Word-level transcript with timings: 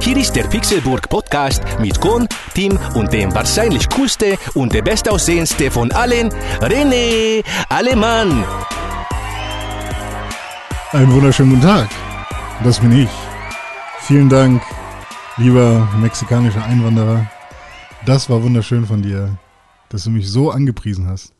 Hier 0.00 0.16
ist 0.16 0.34
der 0.34 0.44
Pixelburg 0.44 1.08
Podcast 1.10 1.62
mit 1.78 2.00
Gon, 2.00 2.26
Tim 2.54 2.78
und 2.94 3.12
dem 3.12 3.34
wahrscheinlich 3.34 3.86
coolste 3.90 4.38
und 4.54 4.72
der 4.72 4.80
bestaussehendste 4.80 5.70
von 5.70 5.92
allen, 5.92 6.30
René 6.60 7.44
Alemann. 7.68 8.44
Einen 10.92 11.12
wunderschönen 11.12 11.50
guten 11.50 11.62
Tag. 11.62 11.88
Das 12.64 12.80
bin 12.80 12.92
ich. 12.92 13.10
Vielen 14.00 14.30
Dank, 14.30 14.62
lieber 15.36 15.86
mexikanischer 16.00 16.64
Einwanderer. 16.64 17.26
Das 18.06 18.30
war 18.30 18.42
wunderschön 18.42 18.86
von 18.86 19.02
dir, 19.02 19.36
dass 19.90 20.04
du 20.04 20.10
mich 20.10 20.30
so 20.30 20.50
angepriesen 20.50 21.08
hast. 21.08 21.34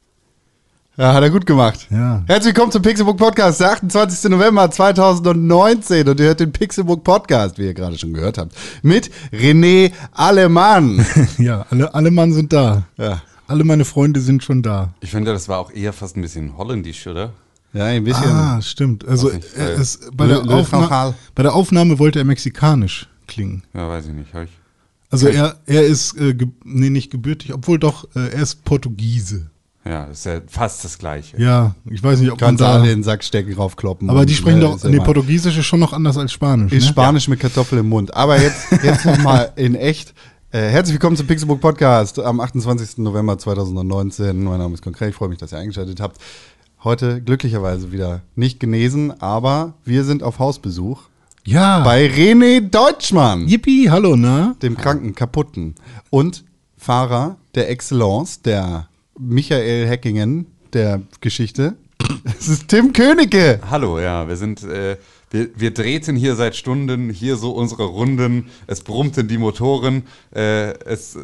Ja, 1.01 1.15
hat 1.15 1.23
er 1.23 1.31
gut 1.31 1.47
gemacht. 1.47 1.87
Ja. 1.89 2.23
Herzlich 2.27 2.55
willkommen 2.55 2.73
zum 2.73 2.83
Pixelbook 2.83 3.17
Podcast, 3.17 3.59
der 3.59 3.73
28. 3.73 4.31
November 4.31 4.71
2019 4.71 6.07
und 6.07 6.21
ihr 6.21 6.27
hört 6.27 6.41
den 6.41 6.53
Pixelbook 6.53 7.05
Podcast, 7.05 7.57
wie 7.57 7.65
ihr 7.65 7.73
gerade 7.73 7.97
schon 7.97 8.13
gehört 8.13 8.37
habt, 8.37 8.55
mit 8.83 9.11
René 9.33 9.93
Alemann. 10.13 11.03
Ja, 11.39 11.65
alle, 11.71 11.95
alle 11.95 12.11
Mann 12.11 12.35
sind 12.35 12.53
da. 12.53 12.83
ja. 12.99 13.23
Alle 13.47 13.65
meine 13.65 13.87
Freunde 13.87 14.21
sind 14.21 14.45
schon 14.45 14.63
da. 14.63 14.93
Ich 15.01 15.11
finde, 15.11 15.33
das 15.33 15.49
war 15.49 15.59
auch 15.61 15.73
eher 15.73 15.95
fast 15.95 16.19
ein 16.19 16.21
bisschen 16.21 16.59
holländisch, 16.59 17.07
oder? 17.07 17.33
ja, 17.73 17.87
ein 17.87 18.05
bisschen. 18.05 18.31
Ah, 18.31 18.61
stimmt. 18.61 19.09
Also 19.09 19.31
nicht, 19.31 19.59
weil- 19.59 19.81
ist, 19.81 20.15
bei, 20.15 20.27
der 20.27 20.43
Aufna 20.51 21.15
bei 21.35 21.43
der 21.43 21.55
Aufnahme 21.55 21.99
wollte 21.99 22.19
er 22.19 22.27
mexikanisch 22.27 23.09
klingen. 23.27 23.63
Ja, 23.73 23.89
weiß 23.89 24.05
ich 24.09 24.13
nicht. 24.13 24.35
Hab 24.35 24.43
ich. 24.43 24.51
Also 25.09 25.29
er, 25.29 25.57
er 25.65 25.83
ist, 25.87 26.21
äh, 26.21 26.35
ge 26.35 26.49
nee, 26.63 26.91
nicht 26.91 27.11
gebürtig, 27.11 27.55
obwohl 27.55 27.79
doch, 27.79 28.05
äh, 28.15 28.35
er 28.35 28.43
ist 28.43 28.67
Portugiese. 28.67 29.50
Ja, 29.85 30.07
das 30.07 30.19
ist 30.19 30.27
ja 30.27 30.41
fast 30.47 30.85
das 30.85 30.99
Gleiche. 30.99 31.41
Ja, 31.41 31.75
ich 31.91 32.03
weiß 32.03 32.21
nicht, 32.21 32.31
ob 32.31 32.41
man 32.41 32.49
Kannst 32.49 32.61
du 32.61 32.65
da... 32.65 32.75
alle 32.75 32.91
in 32.93 32.99
den 32.99 33.03
Sack 33.03 33.25
stecken, 33.25 33.55
raufkloppen. 33.55 34.11
Aber 34.11 34.27
die 34.27 34.35
sprechen 34.35 34.61
doch, 34.61 34.83
ja 34.83 34.91
nee, 34.91 34.99
Portugiesisch 34.99 35.57
ist 35.57 35.67
schon 35.67 35.81
noch 35.81 35.93
anders 35.95 36.19
als 36.19 36.33
Spanisch. 36.33 36.73
Ist 36.73 36.85
ne? 36.85 36.91
Spanisch 36.91 37.29
mit 37.29 37.41
Kartoffel 37.41 37.79
im 37.79 37.89
Mund. 37.89 38.13
Aber 38.15 38.39
jetzt, 38.41 38.71
jetzt 38.83 39.07
nochmal 39.07 39.53
in 39.57 39.75
echt. 39.75 40.13
Äh, 40.53 40.69
herzlich 40.69 40.95
willkommen 40.95 41.17
zum 41.17 41.27
Pixelbook 41.27 41.61
Podcast 41.61 42.19
am 42.19 42.41
28. 42.41 42.99
November 42.99 43.39
2019. 43.39 44.43
Mein 44.43 44.59
Name 44.59 44.75
ist 44.75 44.83
Konkret. 44.83 45.11
Ich 45.11 45.15
freue 45.15 45.29
mich, 45.29 45.39
dass 45.39 45.53
ihr 45.53 45.59
eingeschaltet 45.59 46.01
habt. 46.01 46.21
Heute 46.85 47.23
glücklicherweise 47.23 47.93
wieder 47.93 48.21
nicht 48.35 48.61
genesen, 48.61 49.19
aber 49.23 49.75
wir 49.85 50.05
sind 50.05 50.23
auf 50.23 50.39
Hausbesuch 50.39 51.03
Ja. 51.47 51.81
bei 51.85 52.07
René 52.07 52.61
Deutschmann, 52.61 53.47
Yippie, 53.47 53.91
hallo, 53.91 54.17
na? 54.17 54.57
dem 54.63 54.77
kranken, 54.77 55.15
kaputten 55.15 55.75
und 56.11 56.45
Fahrer 56.77 57.37
der 57.55 57.71
Excellence, 57.71 58.43
der 58.43 58.89
Michael 59.19 59.87
Heckingen 59.87 60.47
der 60.73 61.03
Geschichte. 61.21 61.77
Es 62.39 62.49
ist 62.49 62.69
Tim 62.69 62.93
Königke. 62.93 63.61
Hallo, 63.71 63.99
ja, 63.99 64.27
wir 64.29 64.37
sind, 64.37 64.63
äh, 64.65 64.97
wir, 65.31 65.51
wir 65.55 65.73
drehten 65.73 66.17
hier 66.17 66.35
seit 66.35 66.57
Stunden, 66.57 67.11
hier 67.11 67.37
so 67.37 67.53
unsere 67.53 67.85
Runden. 67.85 68.47
Es 68.67 68.81
brummten 68.83 69.29
die 69.29 69.39
Motoren, 69.39 70.05
äh, 70.35 70.73
es 70.85 71.15
äh, 71.17 71.21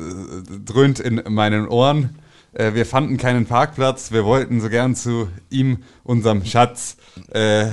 dröhnt 0.65 1.01
in 1.01 1.23
meinen 1.29 1.67
Ohren. 1.69 2.19
Äh, 2.53 2.75
wir 2.75 2.87
fanden 2.87 3.17
keinen 3.17 3.47
Parkplatz. 3.47 4.13
Wir 4.13 4.25
wollten 4.25 4.61
so 4.61 4.69
gern 4.69 4.95
zu 4.95 5.29
ihm, 5.51 5.79
unserem 6.05 6.45
Schatz, 6.45 6.97
äh, 7.33 7.63
äh, 7.69 7.71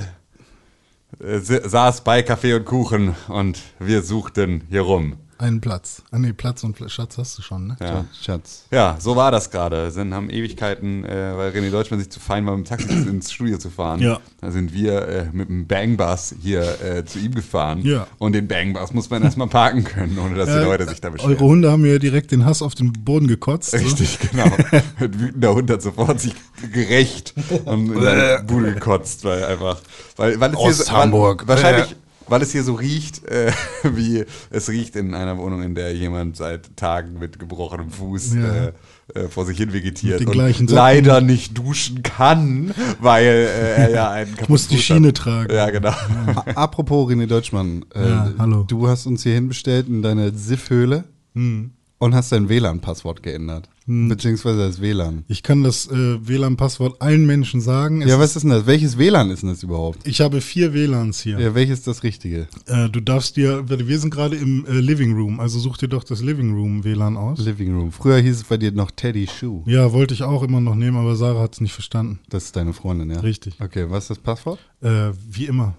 sa- 1.40 1.68
saß 1.68 2.02
bei 2.04 2.22
Kaffee 2.22 2.54
und 2.54 2.64
Kuchen 2.64 3.14
und 3.28 3.60
wir 3.78 4.02
suchten 4.02 4.64
hier 4.70 4.82
rum. 4.82 5.16
Einen 5.38 5.60
Platz. 5.60 6.02
Ah 6.10 6.18
nee, 6.18 6.32
Platz 6.32 6.62
und 6.64 6.76
Schatz 6.90 7.18
hast 7.18 7.36
du 7.38 7.42
schon, 7.42 7.66
ne? 7.66 7.76
Ja. 7.80 8.04
Schatz. 8.22 8.64
Ja, 8.70 8.96
so 9.00 9.16
war 9.16 9.30
das 9.32 9.50
gerade. 9.50 9.90
Sind 9.90 10.14
haben 10.14 10.30
Ewigkeiten, 10.30 11.04
äh, 11.04 11.36
weil 11.36 11.50
René 11.50 11.70
Deutschmann 11.70 11.98
sich 11.98 12.08
zu 12.10 12.20
fein 12.20 12.46
war, 12.46 12.56
mit 12.56 12.66
dem 12.66 12.68
Taxi 12.68 12.92
ins 13.08 13.32
Studio 13.32 13.58
zu 13.58 13.70
fahren. 13.70 14.00
Ja. 14.00 14.20
Da 14.40 14.50
sind 14.52 14.72
wir 14.72 15.08
äh, 15.08 15.26
mit 15.32 15.48
dem 15.48 15.66
Bangbus 15.66 16.34
hier 16.40 16.62
äh, 16.82 17.04
zu 17.04 17.18
ihm 17.18 17.34
gefahren. 17.34 17.80
Ja. 17.82 18.06
Und 18.18 18.34
den 18.34 18.46
Bangbus 18.48 18.92
muss 18.92 19.10
man 19.10 19.22
erstmal 19.22 19.48
parken 19.48 19.82
können, 19.84 20.18
ohne 20.18 20.36
dass 20.36 20.48
die 20.48 20.54
Äh, 20.56 20.64
Leute 20.64 20.86
sich 20.86 21.00
da 21.00 21.10
beschweren. 21.10 21.34
Eure 21.36 21.44
Hunde 21.44 21.70
haben 21.72 21.82
mir 21.82 21.98
direkt 21.98 22.30
den 22.30 22.44
Hass 22.44 22.62
auf 22.62 22.74
den 22.74 22.92
Boden 22.92 23.26
gekotzt. 23.26 23.72
so. 23.72 23.76
Richtig, 23.78 24.18
genau. 24.30 24.44
Ein 25.00 25.20
wütender 25.20 25.54
Hund 25.54 25.70
hat 25.70 25.82
sofort 25.82 26.20
sich 26.20 26.34
gerecht 26.72 27.34
und 27.64 27.92
in 27.92 28.00
seine 28.02 28.42
Bude 28.46 28.74
gekotzt, 28.74 29.24
weil 29.24 29.44
einfach, 29.44 29.78
weil, 30.16 30.38
weil 30.38 30.52
es 30.52 30.58
hier 30.60 30.72
so, 30.74 30.82
Osthamburg. 30.82 31.42
Weil, 31.46 31.56
wahrscheinlich, 31.56 31.96
weil 32.28 32.42
es 32.42 32.52
hier 32.52 32.62
so 32.64 32.74
riecht, 32.74 33.24
äh, 33.26 33.52
wie 33.82 34.24
es 34.50 34.68
riecht 34.68 34.96
in 34.96 35.14
einer 35.14 35.36
Wohnung, 35.38 35.62
in 35.62 35.74
der 35.74 35.94
jemand 35.94 36.36
seit 36.36 36.76
Tagen 36.76 37.18
mit 37.18 37.38
gebrochenem 37.38 37.90
Fuß 37.90 38.34
Ja. 38.34 38.54
äh, 38.66 38.72
äh, 39.14 39.28
vor 39.28 39.44
sich 39.44 39.58
hin 39.58 39.72
vegetiert 39.74 40.24
und 40.26 40.70
leider 40.70 41.20
nicht 41.20 41.56
duschen 41.58 42.02
kann, 42.02 42.72
weil 43.00 43.24
äh, 43.26 43.74
er 43.76 43.90
ja 43.90 44.10
einen 44.10 44.30
kaputten 44.32 44.52
muss 44.52 44.68
die 44.68 44.76
Fuß 44.76 44.84
Schiene 44.84 45.08
hat. 45.08 45.16
tragen. 45.16 45.54
Ja, 45.54 45.68
genau. 45.70 45.88
A- 46.34 46.44
Apropos 46.54 47.10
René 47.10 47.26
Deutschmann, 47.26 47.84
äh, 47.94 48.08
Ja, 48.08 48.32
hallo. 48.38 48.64
du 48.66 48.88
hast 48.88 49.06
uns 49.06 49.22
hier 49.22 49.34
hinbestellt 49.34 49.88
in 49.88 50.00
deine 50.02 50.32
SIF-Höhle 50.34 51.04
Hm. 51.34 51.72
Und 52.04 52.14
hast 52.14 52.32
dein 52.32 52.50
WLAN-Passwort 52.50 53.22
geändert. 53.22 53.70
Beziehungsweise 53.86 54.58
das 54.58 54.80
WLAN. 54.80 55.24
Ich 55.26 55.42
kann 55.42 55.62
das 55.62 55.86
äh, 55.86 56.28
WLAN-Passwort 56.28 57.00
allen 57.00 57.24
Menschen 57.24 57.62
sagen. 57.62 58.02
Es 58.02 58.10
Ja, 58.10 58.18
was 58.18 58.36
ist 58.36 58.42
denn 58.42 58.50
das? 58.50 58.66
Welches 58.66 58.98
WLAN 58.98 59.30
ist 59.30 59.42
denn 59.42 59.48
das 59.48 59.62
überhaupt? 59.62 60.06
Ich 60.06 60.20
habe 60.20 60.42
vier 60.42 60.74
WLANs 60.74 61.20
hier. 61.20 61.38
Ja, 61.38 61.54
welches 61.54 61.78
ist 61.78 61.86
das 61.86 62.02
Richtige? 62.02 62.46
Äh, 62.66 62.90
du 62.90 63.00
darfst 63.00 63.36
dir, 63.36 63.64
wir 63.68 63.98
sind 63.98 64.10
gerade 64.12 64.36
im 64.36 64.66
äh, 64.66 64.72
Living 64.72 65.14
Room, 65.14 65.40
also 65.40 65.58
such 65.58 65.78
dir 65.78 65.88
doch 65.88 66.04
das 66.04 66.22
Living 66.22 66.54
Room 66.54 66.84
WLAN 66.84 67.16
aus. 67.16 67.38
Living 67.38 67.74
Room. 67.74 67.90
Früher 67.90 68.18
hieß 68.18 68.36
es 68.36 68.44
bei 68.44 68.58
dir 68.58 68.72
noch 68.72 68.90
Teddy 68.90 69.26
Shoe. 69.26 69.62
Ja, 69.64 69.92
wollte 69.92 70.12
ich 70.12 70.22
auch 70.22 70.42
immer 70.42 70.60
noch 70.60 70.74
nehmen, 70.74 70.98
aber 70.98 71.16
Sarah 71.16 71.40
hat 71.40 71.54
es 71.54 71.62
nicht 71.62 71.72
verstanden. 71.72 72.20
Das 72.28 72.44
ist 72.44 72.56
deine 72.56 72.74
Freundin, 72.74 73.10
ja? 73.10 73.20
Richtig. 73.20 73.54
Okay, 73.60 73.86
was 73.88 74.04
ist 74.04 74.10
das 74.10 74.18
Passwort? 74.18 74.58
Äh, 74.82 75.12
wie 75.30 75.46
immer. 75.46 75.74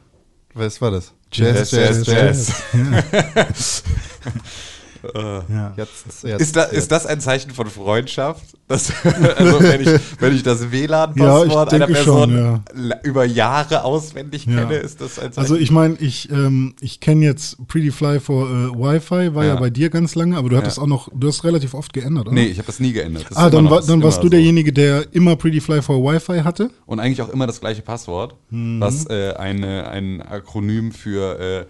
Was 0.55 0.81
war 0.81 0.89
das? 0.89 1.13
Jazz, 1.31 1.69
Jazz, 1.69 2.07
Jazz. 2.07 2.63
Ja. 2.73 3.47
Jetzt, 5.77 6.23
jetzt, 6.23 6.41
Ist, 6.41 6.55
da, 6.55 6.63
ist 6.63 6.91
das 6.91 7.05
ein 7.05 7.19
Zeichen 7.21 7.51
von 7.51 7.67
Freundschaft? 7.67 8.43
Das, 8.67 8.91
also 9.37 9.59
wenn 9.61 9.81
ich, 9.81 9.89
wenn 10.19 10.35
ich 10.35 10.41
das 10.43 10.71
WLAN-Passwort 10.71 11.71
Ja, 11.71 11.75
einer 11.75 11.87
Person 11.87 12.31
schon, 12.31 12.89
ja. 12.89 12.95
über 13.03 13.25
Jahre 13.25 13.83
auswendig 13.83 14.45
Ja. 14.45 14.61
kenne, 14.63 14.75
ist 14.77 15.01
das 15.01 15.19
ein 15.19 15.31
Zeichen? 15.33 15.39
Also 15.39 15.55
ich 15.55 15.69
meine, 15.71 15.95
ich, 15.99 16.31
ähm, 16.31 16.73
ich 16.81 16.99
kenne 16.99 17.25
jetzt 17.25 17.57
Pretty 17.67 17.91
Fly 17.91 18.19
for 18.19 18.47
äh, 18.49 18.69
Wi-Fi, 18.71 19.35
war 19.35 19.43
ja. 19.45 19.53
Ja. 19.53 19.59
bei 19.59 19.69
dir 19.69 19.89
ganz 19.89 20.15
lange, 20.15 20.35
aber 20.37 20.49
du 20.49 20.57
hattest 20.57 20.77
Ja. 20.77 20.83
auch 20.83 20.87
noch, 20.87 21.09
du 21.13 21.27
hast 21.27 21.43
relativ 21.43 21.73
oft 21.75 21.93
geändert, 21.93 22.25
oder? 22.27 22.33
nee, 22.35 22.45
ich 22.47 22.57
habe 22.57 22.65
das 22.67 22.79
nie 22.79 22.91
geändert. 22.93 23.25
Das 23.29 23.37
Ah, 23.37 23.49
dann, 23.49 23.69
war, 23.69 23.81
dann 23.81 24.01
warst 24.01 24.19
du 24.19 24.23
so. 24.23 24.29
derjenige, 24.29 24.73
der 24.73 25.13
immer 25.13 25.35
Pretty 25.35 25.61
Fly 25.61 25.81
for 25.81 26.01
Wi-Fi 26.03 26.41
hatte. 26.41 26.71
Und 26.87 26.99
eigentlich 26.99 27.21
auch 27.21 27.29
immer 27.29 27.45
das 27.47 27.59
gleiche 27.59 27.81
Passwort, 27.83 28.35
Mhm. 28.49 28.79
was 28.81 29.07
äh, 29.09 29.33
eine, 29.33 29.87
ein 29.89 30.21
Akronym 30.21 30.91
für 30.91 31.39
äh, 31.39 31.65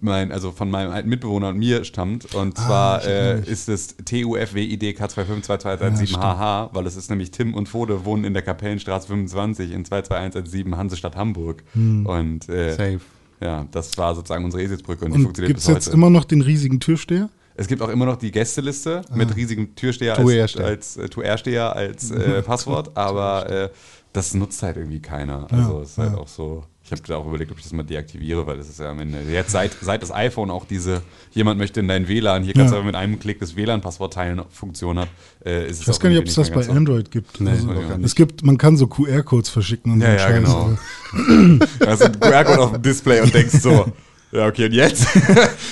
mein, 0.00 0.32
also 0.32 0.52
von 0.52 0.70
meinem 0.70 0.90
alten 0.92 1.08
Mitbewohner 1.08 1.48
und 1.48 1.58
mir 1.58 1.84
stammt. 1.84 2.34
Und 2.34 2.58
Ah, 2.58 2.66
zwar 2.66 3.04
äh, 3.06 3.40
ist 3.40 3.68
es 3.68 3.98
TUFWIDK2522217HH, 3.98 6.70
weil 6.72 6.86
es 6.86 6.96
ist 6.96 7.10
nämlich 7.10 7.30
Tim 7.30 7.54
und 7.54 7.68
Fode 7.68 8.04
wohnen 8.04 8.24
in 8.24 8.32
der 8.34 8.42
Kapellenstraße 8.42 9.06
25 9.08 9.72
in 9.72 9.84
22117 9.84 10.76
Hansestadt 10.76 11.16
Hamburg. 11.16 11.62
Und 11.74 12.48
äh, 12.48 12.70
Safe. 12.72 13.00
ja, 13.40 13.66
das 13.70 13.96
war 13.98 14.14
sozusagen 14.14 14.44
unsere 14.44 14.62
Eselsbrücke 14.62 15.04
und, 15.04 15.12
die 15.12 15.16
Und 15.18 15.22
funktioniert 15.24 15.48
gibt 15.50 15.60
es 15.60 15.66
bis 15.66 15.74
jetzt 15.74 15.86
heute. 15.88 15.96
immer 15.96 16.10
noch 16.10 16.24
den 16.24 16.40
riesigen 16.42 16.80
Türsteher? 16.80 17.28
Es 17.56 17.66
gibt 17.66 17.82
auch 17.82 17.88
immer 17.90 18.06
noch 18.06 18.16
die 18.16 18.30
Gästeliste 18.30 19.02
mit 19.14 19.36
riesigem 19.36 19.74
Türsteher 19.74 20.16
als, 20.18 20.56
als, 20.56 20.96
äh, 20.96 21.08
Toursteher 21.08 21.76
als 21.76 22.10
äh, 22.10 22.40
Passwort, 22.42 22.96
aber 22.96 23.50
äh, 23.50 23.68
das 24.14 24.32
nutzt 24.34 24.62
halt 24.62 24.76
irgendwie 24.78 25.00
keiner. 25.00 25.46
Also 25.50 25.76
Ja, 25.76 25.82
es 25.82 25.90
ist 25.90 25.98
halt 25.98 26.12
ja. 26.12 26.18
auch 26.18 26.28
so. 26.28 26.64
Ich 26.90 26.98
habe 26.98 27.06
da 27.06 27.16
auch 27.18 27.26
überlegt, 27.28 27.52
ob 27.52 27.58
ich 27.58 27.62
das 27.62 27.72
mal 27.72 27.84
deaktiviere, 27.84 28.48
weil 28.48 28.56
das 28.56 28.68
ist 28.68 28.80
ja 28.80 28.90
am 28.90 28.98
Ende. 28.98 29.18
Jetzt 29.30 29.52
seit, 29.52 29.70
seit 29.80 30.02
das 30.02 30.10
iPhone 30.10 30.50
auch 30.50 30.64
diese, 30.64 31.02
jemand 31.30 31.56
möchte 31.60 31.78
in 31.78 31.86
dein 31.86 32.08
WLAN, 32.08 32.42
hier 32.42 32.52
kannst 32.52 32.72
Ja. 32.72 32.72
du 32.72 32.76
aber 32.78 32.86
mit 32.86 32.96
einem 32.96 33.20
Klick 33.20 33.38
das 33.38 33.54
WLAN-Passwort 33.54 34.12
teilen, 34.14 34.42
Funktion 34.50 34.98
hat, 34.98 35.08
äh, 35.46 35.68
ist 35.70 35.82
Ich 35.82 35.88
weiß 35.88 36.00
gar 36.00 36.08
nicht, 36.08 36.18
ob 36.18 36.26
es 36.26 36.34
das 36.34 36.50
bei. 36.50 36.68
Android 36.68 37.12
gibt. 37.12 37.40
Nee, 37.40 37.50
also, 37.50 37.70
es 38.02 38.16
gibt, 38.16 38.42
man 38.44 38.58
kann 38.58 38.76
so 38.76 38.88
QR-Codes 38.88 39.50
verschicken 39.50 39.92
und 39.92 40.00
Ja, 40.00 40.06
so 40.08 40.12
ja, 40.14 40.18
Scheiß, 40.18 40.34
genau. 40.34 40.78
einen 41.14 42.20
QR-Code 42.20 42.58
auf 42.60 42.72
dem 42.72 42.82
Display 42.82 43.20
und 43.20 43.32
denkst 43.32 43.60
so, 43.60 43.86
ja, 44.32 44.46
okay, 44.46 44.66
und 44.66 44.72
jetzt? 44.72 45.06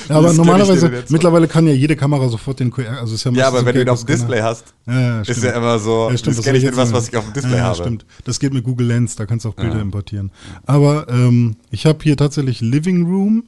Ja, 0.08 0.16
aber 0.16 0.32
normalerweise, 0.32 1.05
mittlerweile 1.10 1.49
kann 1.49 1.66
ja 1.66 1.75
jede 1.75 1.94
Kamera 1.94 2.28
sofort 2.28 2.60
den 2.60 2.70
QR, 2.70 2.99
also 3.00 3.14
ist 3.14 3.25
ja 3.25 3.31
Ja, 3.32 3.49
aber 3.49 3.64
wenn 3.66 3.75
du 3.75 3.82
ihn 3.82 3.88
auf 3.90 4.05
dem 4.05 4.06
Display 4.06 4.40
hast, 4.40 4.72
Ja, 4.87 5.00
ja, 5.00 5.20
ist 5.20 5.43
ja 5.43 5.50
immer 5.50 5.78
so, 5.78 6.08
Ja, 6.10 6.16
stimmt, 6.16 6.38
das 6.38 6.44
kenne 6.44 6.58
ich 6.58 6.64
nicht 6.64 6.76
was, 6.76 7.08
ich 7.08 7.16
auf 7.16 7.25
dem 7.25 7.34
Display 7.34 7.56
ja, 7.58 7.64
habe. 7.64 7.76
Stimmt. 7.76 8.06
Das 8.25 8.40
geht 8.40 8.55
mit 8.55 8.64
Google 8.64 8.87
Lens, 8.87 9.16
da 9.16 9.26
kannst 9.26 9.44
du 9.44 9.50
auch 9.50 9.55
Bilder 9.55 9.81
importieren. 9.81 10.31
Aber 10.64 11.06
ähm, 11.10 11.56
ich 11.70 11.84
habe 11.84 11.99
hier 12.02 12.16
tatsächlich 12.16 12.60
Living 12.62 13.05
Room, 13.06 13.44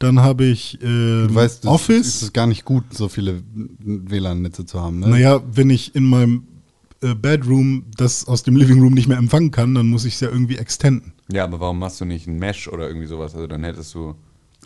dann 0.00 0.20
habe 0.20 0.44
ich 0.44 0.78
ähm, 0.82 1.28
Du 1.28 1.34
weißt, 1.34 1.64
das 1.64 1.70
Office. 1.70 2.06
ist 2.06 2.22
es 2.22 2.32
gar 2.32 2.46
nicht 2.46 2.64
gut, 2.64 2.84
so 2.90 3.08
viele 3.08 3.42
WLAN-Netze 3.78 4.66
zu 4.66 4.80
haben. 4.80 4.98
Ne? 4.98 5.08
Naja, 5.08 5.40
wenn 5.52 5.70
ich 5.70 5.94
in 5.94 6.04
meinem 6.04 6.44
äh, 7.02 7.14
Bedroom 7.14 7.84
das 7.96 8.26
aus 8.26 8.42
dem 8.42 8.56
Living 8.56 8.80
Room 8.80 8.94
nicht 8.94 9.08
mehr 9.08 9.18
empfangen 9.18 9.50
kann, 9.50 9.74
dann 9.74 9.86
muss 9.86 10.04
ich 10.04 10.14
es 10.14 10.20
ja 10.20 10.28
irgendwie 10.28 10.56
extenden. 10.56 11.12
Ja, 11.30 11.44
aber 11.44 11.60
warum 11.60 11.78
machst 11.78 12.00
du 12.00 12.04
nicht 12.04 12.26
ein 12.26 12.38
Mesh 12.38 12.66
oder 12.68 12.88
irgendwie 12.88 13.06
sowas? 13.06 13.34
Also 13.34 13.46
dann 13.46 13.62
hättest 13.64 13.94
du, 13.94 14.14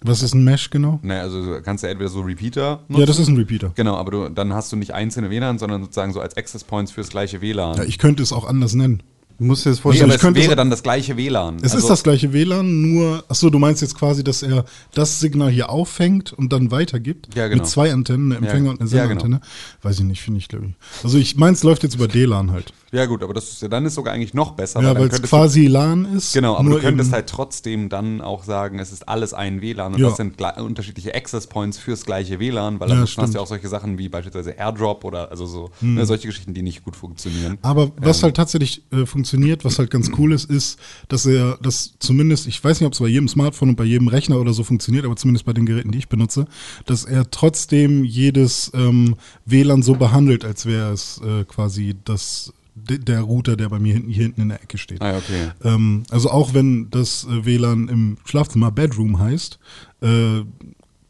Was 0.07 0.23
ist 0.23 0.35
ein 0.35 0.45
Mesh 0.45 0.71
genau? 0.71 1.01
naja, 1.03 1.23
also 1.23 1.43
du 1.45 1.63
kannst 1.63 1.83
du 1.83 1.89
entweder 1.89 2.11
so 2.11 2.21
Repeater 2.21 2.81
nutzen. 2.89 3.01
Ja, 3.01 3.07
das 3.07 3.19
ist 3.19 3.29
ein 3.29 3.37
Repeater. 3.37 3.73
Genau, 3.75 3.97
aber 3.97 4.11
du, 4.11 4.29
dann 4.29 4.53
hast 4.53 4.71
du 4.71 4.77
nicht 4.77 4.93
einzelne 4.93 5.31
WLAN, 5.31 5.59
sondern 5.59 5.83
sozusagen 5.83 6.13
so 6.13 6.21
als 6.21 6.37
Access 6.37 6.63
Points 6.63 6.93
fürs 6.93 7.09
gleiche 7.09 7.41
WLAN. 7.41 7.79
Ja, 7.79 7.85
ich 7.85 7.99
könnte 7.99 8.23
es 8.23 8.33
auch 8.33 8.45
anders 8.47 8.75
nennen. 8.75 9.03
Du 9.39 9.47
musst 9.47 9.65
dir 9.67 9.71
das 9.71 9.79
nee, 9.79 9.83
vorstellen. 9.83 10.11
aber 10.13 10.15
ich 10.15 10.23
es 10.23 10.35
wäre 10.37 10.49
so- 10.51 10.55
dann 10.55 10.71
das 10.71 10.83
gleiche 10.85 11.17
WLAN. 11.17 11.57
Es 11.57 11.73
Also- 11.73 11.79
ist 11.79 11.89
das 11.91 12.03
gleiche 12.05 12.33
WLAN, 12.33 12.83
nur, 12.83 13.25
achso, 13.29 13.51
du 13.51 13.59
meinst 13.59 13.83
jetzt 13.83 13.97
quasi, 13.97 14.23
dass 14.23 14.43
er 14.43 14.65
das 14.95 15.19
Signal 15.19 15.51
hier 15.51 15.71
auffängt 15.71 16.33
und 16.33 16.53
dann 16.53 16.71
weitergibt? 16.71 17.35
Ja, 17.35 17.49
genau. 17.49 17.63
Mit 17.63 17.71
zwei 17.71 17.93
Antennen, 17.93 18.27
eine 18.31 18.37
Empfänger 18.47 18.67
Ja, 18.67 18.71
und 18.73 18.81
eine 18.81 18.89
ja, 18.91 18.97
Senderantenne? 18.99 19.41
Weiß 19.83 19.99
ich 19.99 20.05
nicht, 20.05 20.23
finde 20.23 20.39
ich, 20.39 20.47
glaube 20.49 20.67
ich. 20.67 20.75
Also 21.05 21.19
ich 21.19 21.37
meins 21.37 21.65
läuft 21.65 21.83
jetzt 21.83 21.97
über 21.97 22.07
DLAN 22.07 22.53
halt. 22.53 22.73
Ja 22.95 23.07
gut, 23.07 23.23
aber 23.23 23.35
das 23.35 23.51
ist 23.51 23.61
ja 23.63 23.69
dann 23.69 23.85
ist 23.87 23.95
sogar 23.95 24.15
eigentlich 24.15 24.35
noch 24.35 24.53
besser. 24.53 24.81
ja, 24.83 24.95
weil 24.97 25.09
es 25.09 25.21
quasi 25.23 25.67
LAN 25.67 26.05
ist. 26.17 26.35
Du, 26.35 26.39
genau, 26.39 26.57
aber 26.57 26.71
du 26.71 26.79
könntest 26.79 27.13
halt 27.13 27.29
trotzdem 27.29 27.89
dann 27.89 28.21
auch 28.21 28.45
sagen, 28.45 28.79
es 28.79 28.93
ist 28.93 29.09
alles 29.09 29.35
ein 29.35 29.61
WLAN 29.61 29.95
und 29.95 30.01
Ja. 30.01 30.09
das 30.09 30.17
sind 30.17 30.41
unterschiedliche 30.59 31.15
Access 31.15 31.47
Points 31.49 31.77
fürs 31.79 32.05
gleiche 32.05 32.39
WLAN, 32.39 32.79
weil 32.81 32.89
Ja, 32.89 32.95
ansonsten 32.95 33.23
hast 33.23 33.35
du 33.35 33.39
ja 33.39 33.43
auch 33.43 33.47
solche 33.49 33.69
Sachen 33.69 33.99
wie 33.99 34.09
beispielsweise 34.09 34.53
AirDrop 34.53 35.05
oder 35.05 35.31
also 35.31 35.47
so 35.47 35.71
Hm. 35.81 35.95
ne, 35.95 36.07
solche 36.07 36.29
Geschichten, 36.29 36.55
die 36.55 36.63
nicht 36.63 36.85
gut 36.85 36.95
funktionieren. 36.97 37.59
Aber 37.63 37.91
was 37.97 38.19
Ähm. 38.19 38.23
halt 38.25 38.37
tatsächlich 38.37 38.83
äh, 38.93 39.07
funktioniert, 39.07 39.65
was 39.65 39.79
halt 39.79 39.91
ganz 39.91 40.11
cool 40.17 40.33
ist, 40.33 40.49
ist, 40.49 40.79
dass 41.09 41.27
er 41.27 41.59
das 41.61 41.95
zumindest, 41.99 42.47
ich 42.47 42.63
weiß 42.63 42.81
nicht, 42.81 42.87
ob 42.87 42.93
es 42.93 43.01
bei 43.01 43.09
jedem 43.09 43.29
Smartphone 43.29 43.71
und 43.71 43.77
bei 43.77 43.85
jedem 43.85 44.09
Rechner 44.09 44.39
oder 44.41 44.53
so 44.53 44.63
funktioniert, 44.63 45.05
aber 45.05 45.17
zumindest 45.17 45.45
bei 45.47 45.53
den 45.53 45.67
Geräten, 45.67 45.91
die 45.91 45.99
ich 45.99 46.09
benutze, 46.09 46.47
dass 46.87 47.05
er 47.05 47.31
trotzdem 47.31 48.05
jedes 48.05 48.71
ähm, 48.75 49.17
WLAN 49.47 49.83
so 49.83 49.95
behandelt, 49.95 50.45
als 50.45 50.67
wäre 50.67 50.93
es 50.93 51.21
äh, 51.25 51.45
quasi 51.45 51.97
das 52.05 52.53
der 52.75 53.21
Router, 53.21 53.57
der 53.57 53.69
bei 53.69 53.79
mir 53.79 53.95
hinten, 53.95 54.11
hier 54.11 54.25
hinten 54.25 54.41
in 54.43 54.49
der 54.49 54.63
Ecke 54.63 54.79
steht. 54.79 55.01
Ah, 55.01 55.13
ja, 55.13 55.19
okay. 55.19 55.51
Ähm, 55.63 56.03
also 56.11 56.31
auch 56.31 56.55
wenn 56.55 56.91
das 56.91 57.25
äh, 57.25 57.45
WLAN 57.47 57.89
im 57.89 58.17
Schlafzimmer 58.25 58.71
Bedroom 58.73 59.19
heißt, 59.19 59.59
äh, 60.03 60.41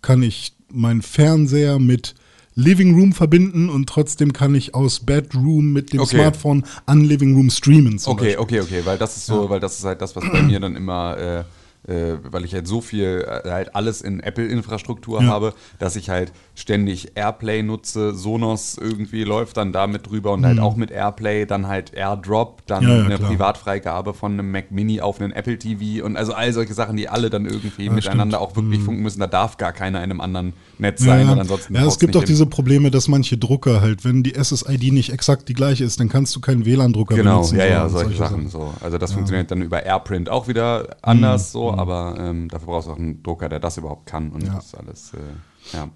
kann 0.02 0.22
ich 0.22 0.52
meinen 0.70 1.02
Fernseher 1.02 1.78
mit 1.78 2.14
Living 2.56 2.94
Room 2.94 3.12
verbinden 3.12 3.68
und 3.68 3.88
trotzdem 3.88 4.32
kann 4.32 4.54
ich 4.54 4.74
aus 4.74 5.00
Bedroom 5.00 5.72
mit 5.72 5.92
dem 5.92 6.00
Okay. 6.00 6.16
Smartphone 6.16 6.64
an 6.86 7.02
Living 7.04 7.34
Room 7.34 7.50
streamen. 7.50 7.98
Okay, 8.04 8.36
Beispiel. 8.36 8.38
okay, 8.38 8.60
okay, 8.60 8.80
weil 8.84 8.98
das 8.98 9.16
ist 9.16 9.26
so, 9.26 9.48
weil 9.50 9.58
das 9.60 9.78
ist 9.78 9.84
halt 9.84 10.00
das, 10.02 10.14
was 10.14 10.24
bei 10.30 10.42
mir 10.42 10.60
dann 10.60 10.76
immer, 10.76 11.16
äh, 11.16 11.92
äh, 11.92 12.18
weil 12.30 12.44
ich 12.44 12.54
halt 12.54 12.68
so 12.68 12.80
viel, 12.80 13.26
äh, 13.44 13.50
halt 13.50 13.74
alles 13.74 14.02
in 14.02 14.20
Apple-Infrastruktur 14.20 15.22
Ja. 15.22 15.28
habe, 15.28 15.54
dass 15.80 15.96
ich 15.96 16.10
halt 16.10 16.32
ständig 16.56 17.12
Airplay 17.16 17.62
nutze, 17.64 18.14
Sonos 18.14 18.78
irgendwie 18.80 19.24
läuft 19.24 19.56
dann 19.56 19.72
damit 19.72 20.08
drüber 20.08 20.32
und 20.32 20.46
halt 20.46 20.60
auch 20.60 20.76
mit 20.76 20.92
Airplay, 20.92 21.46
dann 21.46 21.66
halt 21.66 21.92
AirDrop, 21.94 22.64
dann 22.66 22.84
Mhm. 22.84 22.88
Ja, 22.90 22.96
ja, 22.98 23.04
eine 23.06 23.16
klar. 23.16 23.30
Privatfreigabe 23.30 24.14
von 24.14 24.32
einem 24.34 24.52
Mac 24.52 24.70
Mini 24.70 25.00
auf 25.00 25.20
einen 25.20 25.32
Apple 25.32 25.58
TV 25.58 26.04
und 26.04 26.16
also 26.16 26.32
all 26.32 26.52
solche 26.52 26.72
Sachen, 26.74 26.96
die 26.96 27.08
alle 27.08 27.28
dann 27.28 27.44
irgendwie 27.44 27.86
Ja, 27.86 27.92
miteinander 27.92 28.36
stimmt. 28.38 28.50
auch 28.52 28.56
wirklich 28.56 28.78
Mhm. 28.80 28.84
funken 28.84 29.02
müssen. 29.02 29.18
Da 29.18 29.26
darf 29.26 29.56
gar 29.56 29.72
keiner 29.72 29.98
in 29.98 30.10
einem 30.10 30.20
anderen 30.20 30.52
Netz 30.78 31.00
Ja, 31.00 31.06
sein 31.14 31.26
ja. 31.26 31.32
und 31.32 31.40
ansonsten 31.40 31.74
ja, 31.74 31.84
es 31.86 31.98
gibt 31.98 32.14
auch 32.16 32.20
hin. 32.20 32.28
diese 32.28 32.46
Probleme, 32.46 32.90
dass 32.92 33.08
manche 33.08 33.36
Drucker 33.36 33.80
halt, 33.80 34.04
wenn 34.04 34.22
die 34.22 34.34
SSID 34.34 34.92
nicht 34.92 35.10
exakt 35.12 35.48
die 35.48 35.54
gleiche 35.54 35.82
ist, 35.84 35.98
dann 35.98 36.08
kannst 36.08 36.36
du 36.36 36.40
keinen 36.40 36.64
WLAN-Drucker 36.64 37.16
Genau, 37.16 37.38
benutzen. 37.38 37.58
ja, 37.58 37.64
so, 37.64 37.68
ja, 37.70 37.82
und 37.84 37.90
solche, 37.90 38.16
Sachen. 38.18 38.48
So. 38.48 38.72
Also 38.80 38.96
das 38.98 39.12
funktioniert 39.12 39.50
dann 39.50 39.60
über 39.60 39.82
AirPrint 39.84 40.28
auch 40.28 40.46
wieder 40.46 40.96
anders 41.02 41.50
so, 41.50 41.72
aber 41.72 42.14
ähm, 42.18 42.48
dafür 42.48 42.66
brauchst 42.68 42.86
du 42.88 42.92
auch 42.92 42.96
einen 42.98 43.22
Drucker, 43.24 43.48
der 43.48 43.58
das 43.58 43.76
überhaupt 43.76 44.06
kann 44.06 44.30
und 44.30 44.42
Mhm. 44.42 44.46
Ja. 44.48 44.54
das 44.54 44.66
ist 44.66 44.74
alles, 44.76 45.12
äh, 45.14 45.76
ja. 45.76 45.88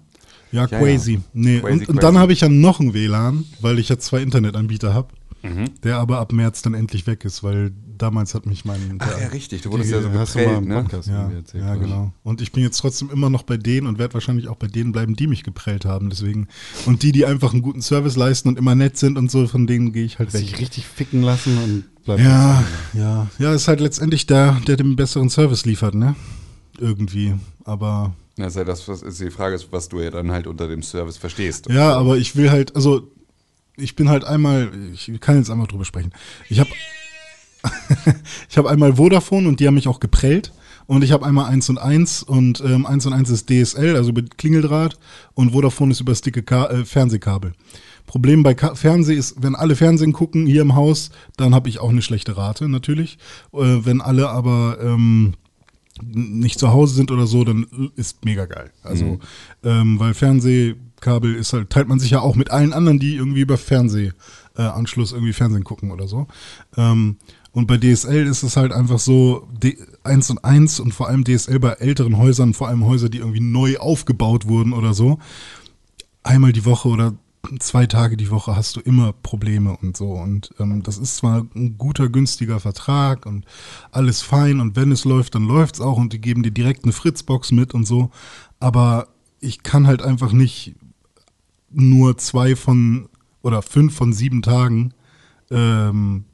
Ja, 0.51 0.61
Ja, 0.65 0.67
crazy. 0.67 1.13
ja. 1.13 1.19
Nee, 1.33 1.59
Crazy, 1.59 1.71
und, 1.73 1.79
und 1.81 1.85
crazy. 1.87 1.99
dann 1.99 2.17
habe 2.17 2.33
ich 2.33 2.41
ja 2.41 2.49
noch 2.49 2.79
ein 2.79 2.93
WLAN, 2.93 3.45
weil 3.61 3.79
ich 3.79 3.89
ja 3.89 3.97
zwei 3.99 4.21
Internetanbieter 4.21 4.93
habe, 4.93 5.09
Mhm. 5.41 5.69
der 5.83 5.97
aber 5.97 6.19
ab 6.19 6.33
März 6.33 6.61
dann 6.63 6.73
endlich 6.73 7.07
weg 7.07 7.23
ist, 7.23 7.43
weil 7.43 7.71
damals 7.97 8.33
hat 8.35 8.45
mich 8.45 8.65
mein... 8.65 8.97
Ach 8.99 9.19
ja, 9.21 9.27
richtig, 9.27 9.61
du 9.61 9.71
wurdest 9.71 9.89
ja 9.91 10.01
so 10.01 10.09
im 10.39 10.65
ne? 10.67 10.75
Podcast 10.81 11.07
Ja, 11.07 11.29
erzählt. 11.31 11.63
ja, 11.63 11.75
genau. 11.75 12.11
Und 12.23 12.41
ich 12.41 12.51
bin 12.51 12.61
jetzt 12.63 12.77
trotzdem 12.77 13.09
immer 13.09 13.29
noch 13.29 13.43
bei 13.43 13.55
denen 13.55 13.87
und 13.87 13.99
werde 13.99 14.13
wahrscheinlich 14.15 14.47
auch 14.49 14.55
bei 14.57 14.67
denen 14.67 14.91
bleiben, 14.91 15.15
die 15.15 15.27
mich 15.27 15.43
geprellt 15.43 15.85
haben. 15.85 16.09
Deswegen 16.09 16.47
und 16.85 17.03
die, 17.03 17.11
die 17.13 17.25
einfach 17.25 17.53
einen 17.53 17.61
guten 17.61 17.81
Service 17.81 18.15
leisten 18.17 18.49
und 18.49 18.57
immer 18.57 18.75
nett 18.75 18.97
sind 18.97 19.17
und 19.17 19.29
so, 19.31 19.47
von 19.47 19.65
denen 19.67 19.93
gehe 19.93 20.03
ich 20.05 20.19
halt 20.19 20.31
Sich 20.31 20.51
weg. 20.53 20.59
richtig 20.59 20.85
ficken 20.85 21.21
lassen 21.21 21.57
und 21.57 22.03
bleibt 22.05 22.21
Ja, 22.21 22.63
ja, 22.93 23.27
ja, 23.37 23.53
ist 23.53 23.67
halt 23.69 23.79
letztendlich 23.79 24.25
der, 24.27 24.57
der 24.67 24.75
den 24.77 24.95
besseren 24.97 25.29
Service 25.29 25.65
liefert, 25.65 25.93
ne? 25.95 26.15
Irgendwie. 26.79 27.35
Aber 27.65 28.13
Das 28.39 28.53
ist 28.53 28.57
ja 28.57 28.63
das, 28.63 28.87
was 28.87 29.01
ist 29.01 29.19
die 29.19 29.31
Frage 29.31 29.55
ist, 29.55 29.71
was 29.71 29.89
du 29.89 29.99
ja 29.99 30.09
dann 30.09 30.31
halt 30.31 30.47
unter 30.47 30.67
dem 30.67 30.83
Service 30.83 31.17
verstehst. 31.17 31.67
ja, 31.69 31.93
aber 31.93 32.17
ich 32.17 32.35
will 32.35 32.51
halt, 32.51 32.75
also 32.75 33.11
ich 33.77 33.95
bin 33.95 34.09
halt 34.09 34.23
einmal, 34.23 34.71
ich 34.93 35.11
kann 35.19 35.37
jetzt 35.37 35.49
einmal 35.49 35.67
drüber 35.67 35.85
sprechen. 35.85 36.11
Ich 36.49 36.59
habe 36.59 36.69
ich 38.49 38.57
habe 38.57 38.69
einmal 38.69 38.95
Vodafone 38.95 39.47
und 39.47 39.59
die 39.59 39.67
haben 39.67 39.75
mich 39.75 39.87
auch 39.87 39.99
geprellt. 39.99 40.51
Und 40.87 41.03
ich 41.03 41.11
habe 41.11 41.23
einmal 41.23 41.45
1 41.45 41.69
und 41.69 41.77
1 41.77 42.23
und 42.23 42.61
ähm, 42.61 42.87
1 42.87 43.05
und 43.05 43.13
1 43.13 43.29
ist 43.29 43.47
DSL, 43.47 43.95
also 43.95 44.11
mit 44.11 44.39
Klingeldraht 44.39 44.97
und 45.35 45.51
Vodafone 45.51 45.91
ist 45.91 46.01
über 46.01 46.13
das 46.13 46.21
dicke 46.21 46.41
Ka 46.41 46.65
äh, 46.65 46.83
Fernsehkabel. 46.83 47.53
Problem 48.07 48.41
bei 48.41 48.55
Ka 48.55 48.73
Fernseh 48.73 49.13
ist, 49.13 49.35
wenn 49.39 49.53
alle 49.53 49.75
Fernsehen 49.75 50.13
gucken 50.13 50.47
hier 50.47 50.63
im 50.63 50.73
Haus, 50.73 51.11
dann 51.37 51.53
habe 51.53 51.69
ich 51.69 51.77
auch 51.77 51.89
eine 51.89 52.01
schlechte 52.01 52.37
Rate 52.37 52.67
natürlich. 52.67 53.19
Äh, 53.53 53.85
wenn 53.85 54.01
alle 54.01 54.29
aber 54.31 54.79
ähm, 54.81 55.35
nicht 56.01 56.59
zu 56.59 56.71
Hause 56.71 56.95
sind 56.95 57.11
oder 57.11 57.27
so, 57.27 57.43
dann 57.43 57.65
ist 57.95 58.23
mega 58.25 58.45
geil. 58.45 58.71
Also, 58.83 59.19
ähm, 59.63 59.99
weil 59.99 60.13
Fernsehkabel 60.13 61.35
ist 61.35 61.53
halt, 61.53 61.69
teilt 61.69 61.87
man 61.87 61.99
sich 61.99 62.11
ja 62.11 62.21
auch 62.21 62.35
mit 62.35 62.51
allen 62.51 62.73
anderen, 62.73 62.99
die 62.99 63.15
irgendwie 63.15 63.41
über 63.41 63.57
Fernsehanschluss 63.57 65.11
äh, 65.11 65.15
irgendwie 65.15 65.33
Fernsehen 65.33 65.63
gucken 65.63 65.91
oder 65.91 66.07
so. 66.07 66.27
Ähm, 66.77 67.17
und 67.51 67.67
bei 67.67 67.77
DSL 67.77 68.27
ist 68.27 68.43
es 68.43 68.57
halt 68.57 68.71
einfach 68.71 68.99
so, 68.99 69.47
D 69.51 69.77
1 70.03 70.29
und 70.29 70.45
1 70.45 70.79
und 70.79 70.93
vor 70.93 71.07
allem 71.07 71.23
DSL 71.23 71.59
bei 71.59 71.71
älteren 71.71 72.17
Häusern, 72.17 72.53
vor 72.53 72.67
allem 72.67 72.85
Häuser, 72.85 73.09
die 73.09 73.17
irgendwie 73.19 73.41
neu 73.41 73.77
aufgebaut 73.77 74.47
wurden 74.47 74.73
oder 74.73 74.93
so, 74.93 75.19
einmal 76.23 76.53
die 76.53 76.65
Woche 76.65 76.89
oder 76.89 77.15
zwei 77.59 77.85
Tage 77.85 78.17
die 78.17 78.29
Woche 78.31 78.55
hast 78.55 78.75
du 78.75 78.79
immer 78.81 79.13
Probleme 79.13 79.77
und 79.77 79.95
so. 79.97 80.11
Und 80.11 80.51
ähm, 80.59 80.83
das 80.83 80.97
ist 80.97 81.17
zwar 81.17 81.45
ein 81.55 81.77
guter, 81.77 82.09
günstiger 82.09 82.59
Vertrag 82.59 83.25
und 83.25 83.45
alles 83.91 84.21
fein 84.21 84.59
und 84.59 84.75
wenn 84.75 84.91
es 84.91 85.05
läuft, 85.05 85.35
dann 85.35 85.47
läuft's 85.47 85.81
auch 85.81 85.97
und 85.97 86.13
die 86.13 86.21
geben 86.21 86.43
dir 86.43 86.51
direkt 86.51 86.83
eine 86.83 86.93
Fritzbox 86.93 87.51
mit 87.51 87.73
und 87.73 87.85
so. 87.85 88.11
Aber 88.59 89.07
ich 89.39 89.63
kann 89.63 89.87
halt 89.87 90.01
einfach 90.01 90.31
nicht 90.33 90.75
nur 91.71 92.17
zwei 92.17 92.55
von 92.55 93.09
oder 93.41 93.61
fünf 93.61 93.95
von 93.95 94.11
sieben 94.11 94.41
Tagen 94.41 94.93
ähm, 95.49 96.25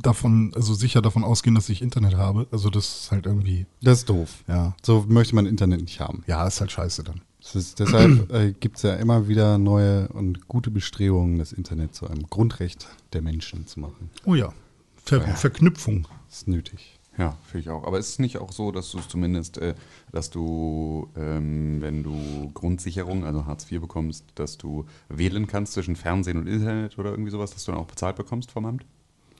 davon, 0.00 0.52
also 0.54 0.74
sicher 0.74 1.02
davon 1.02 1.24
ausgehen, 1.24 1.54
dass 1.54 1.68
ich 1.68 1.82
Internet 1.82 2.16
habe. 2.16 2.46
Also 2.52 2.70
das 2.70 3.02
ist 3.02 3.10
halt 3.10 3.26
irgendwie, 3.26 3.66
Das 3.82 3.98
ist 3.98 4.08
doof. 4.08 4.44
ja. 4.48 4.74
So 4.82 5.04
möchte 5.08 5.34
man 5.34 5.46
Internet 5.46 5.82
nicht 5.82 6.00
haben. 6.00 6.22
Ja, 6.26 6.46
ist 6.46 6.60
halt 6.60 6.70
scheiße 6.72 7.02
dann. 7.04 7.20
Ist, 7.54 7.80
deshalb 7.80 8.32
äh, 8.32 8.52
gibt 8.52 8.76
es 8.76 8.82
ja 8.82 8.94
immer 8.94 9.28
wieder 9.28 9.58
neue 9.58 10.08
und 10.08 10.48
gute 10.48 10.70
Bestrebungen, 10.70 11.38
das 11.38 11.52
Internet 11.52 11.94
zu 11.94 12.08
einem 12.08 12.28
Grundrecht 12.30 12.88
der 13.12 13.20
Menschen 13.20 13.66
zu 13.66 13.80
machen. 13.80 14.10
Oh 14.24 14.34
ja. 14.34 14.52
Ver 14.96 15.20
Verknüpfung. 15.20 16.06
Das 16.28 16.38
ist 16.38 16.48
nötig. 16.48 16.98
Ja, 17.18 17.36
finde 17.44 17.60
ich 17.60 17.70
auch. 17.70 17.84
Aber 17.84 17.98
ist 17.98 18.08
es 18.08 18.18
nicht 18.18 18.38
auch 18.38 18.52
so, 18.52 18.72
dass 18.72 18.90
du 18.90 18.98
es 18.98 19.08
zumindest, 19.08 19.58
äh, 19.58 19.74
dass 20.12 20.30
du, 20.30 21.10
ähm, 21.16 21.82
wenn 21.82 22.02
du 22.02 22.50
Grundsicherung, 22.54 23.24
also 23.24 23.44
Hartz 23.44 23.70
IV 23.70 23.82
bekommst, 23.82 24.24
dass 24.34 24.56
du 24.56 24.86
wählen 25.08 25.46
kannst 25.46 25.74
zwischen 25.74 25.96
Fernsehen 25.96 26.38
und 26.38 26.46
Internet 26.46 26.98
oder 26.98 27.10
irgendwie 27.10 27.30
sowas, 27.30 27.50
dass 27.50 27.64
du 27.64 27.72
dann 27.72 27.80
auch 27.80 27.86
bezahlt 27.86 28.16
bekommst 28.16 28.50
vom 28.50 28.64
Amt? 28.64 28.86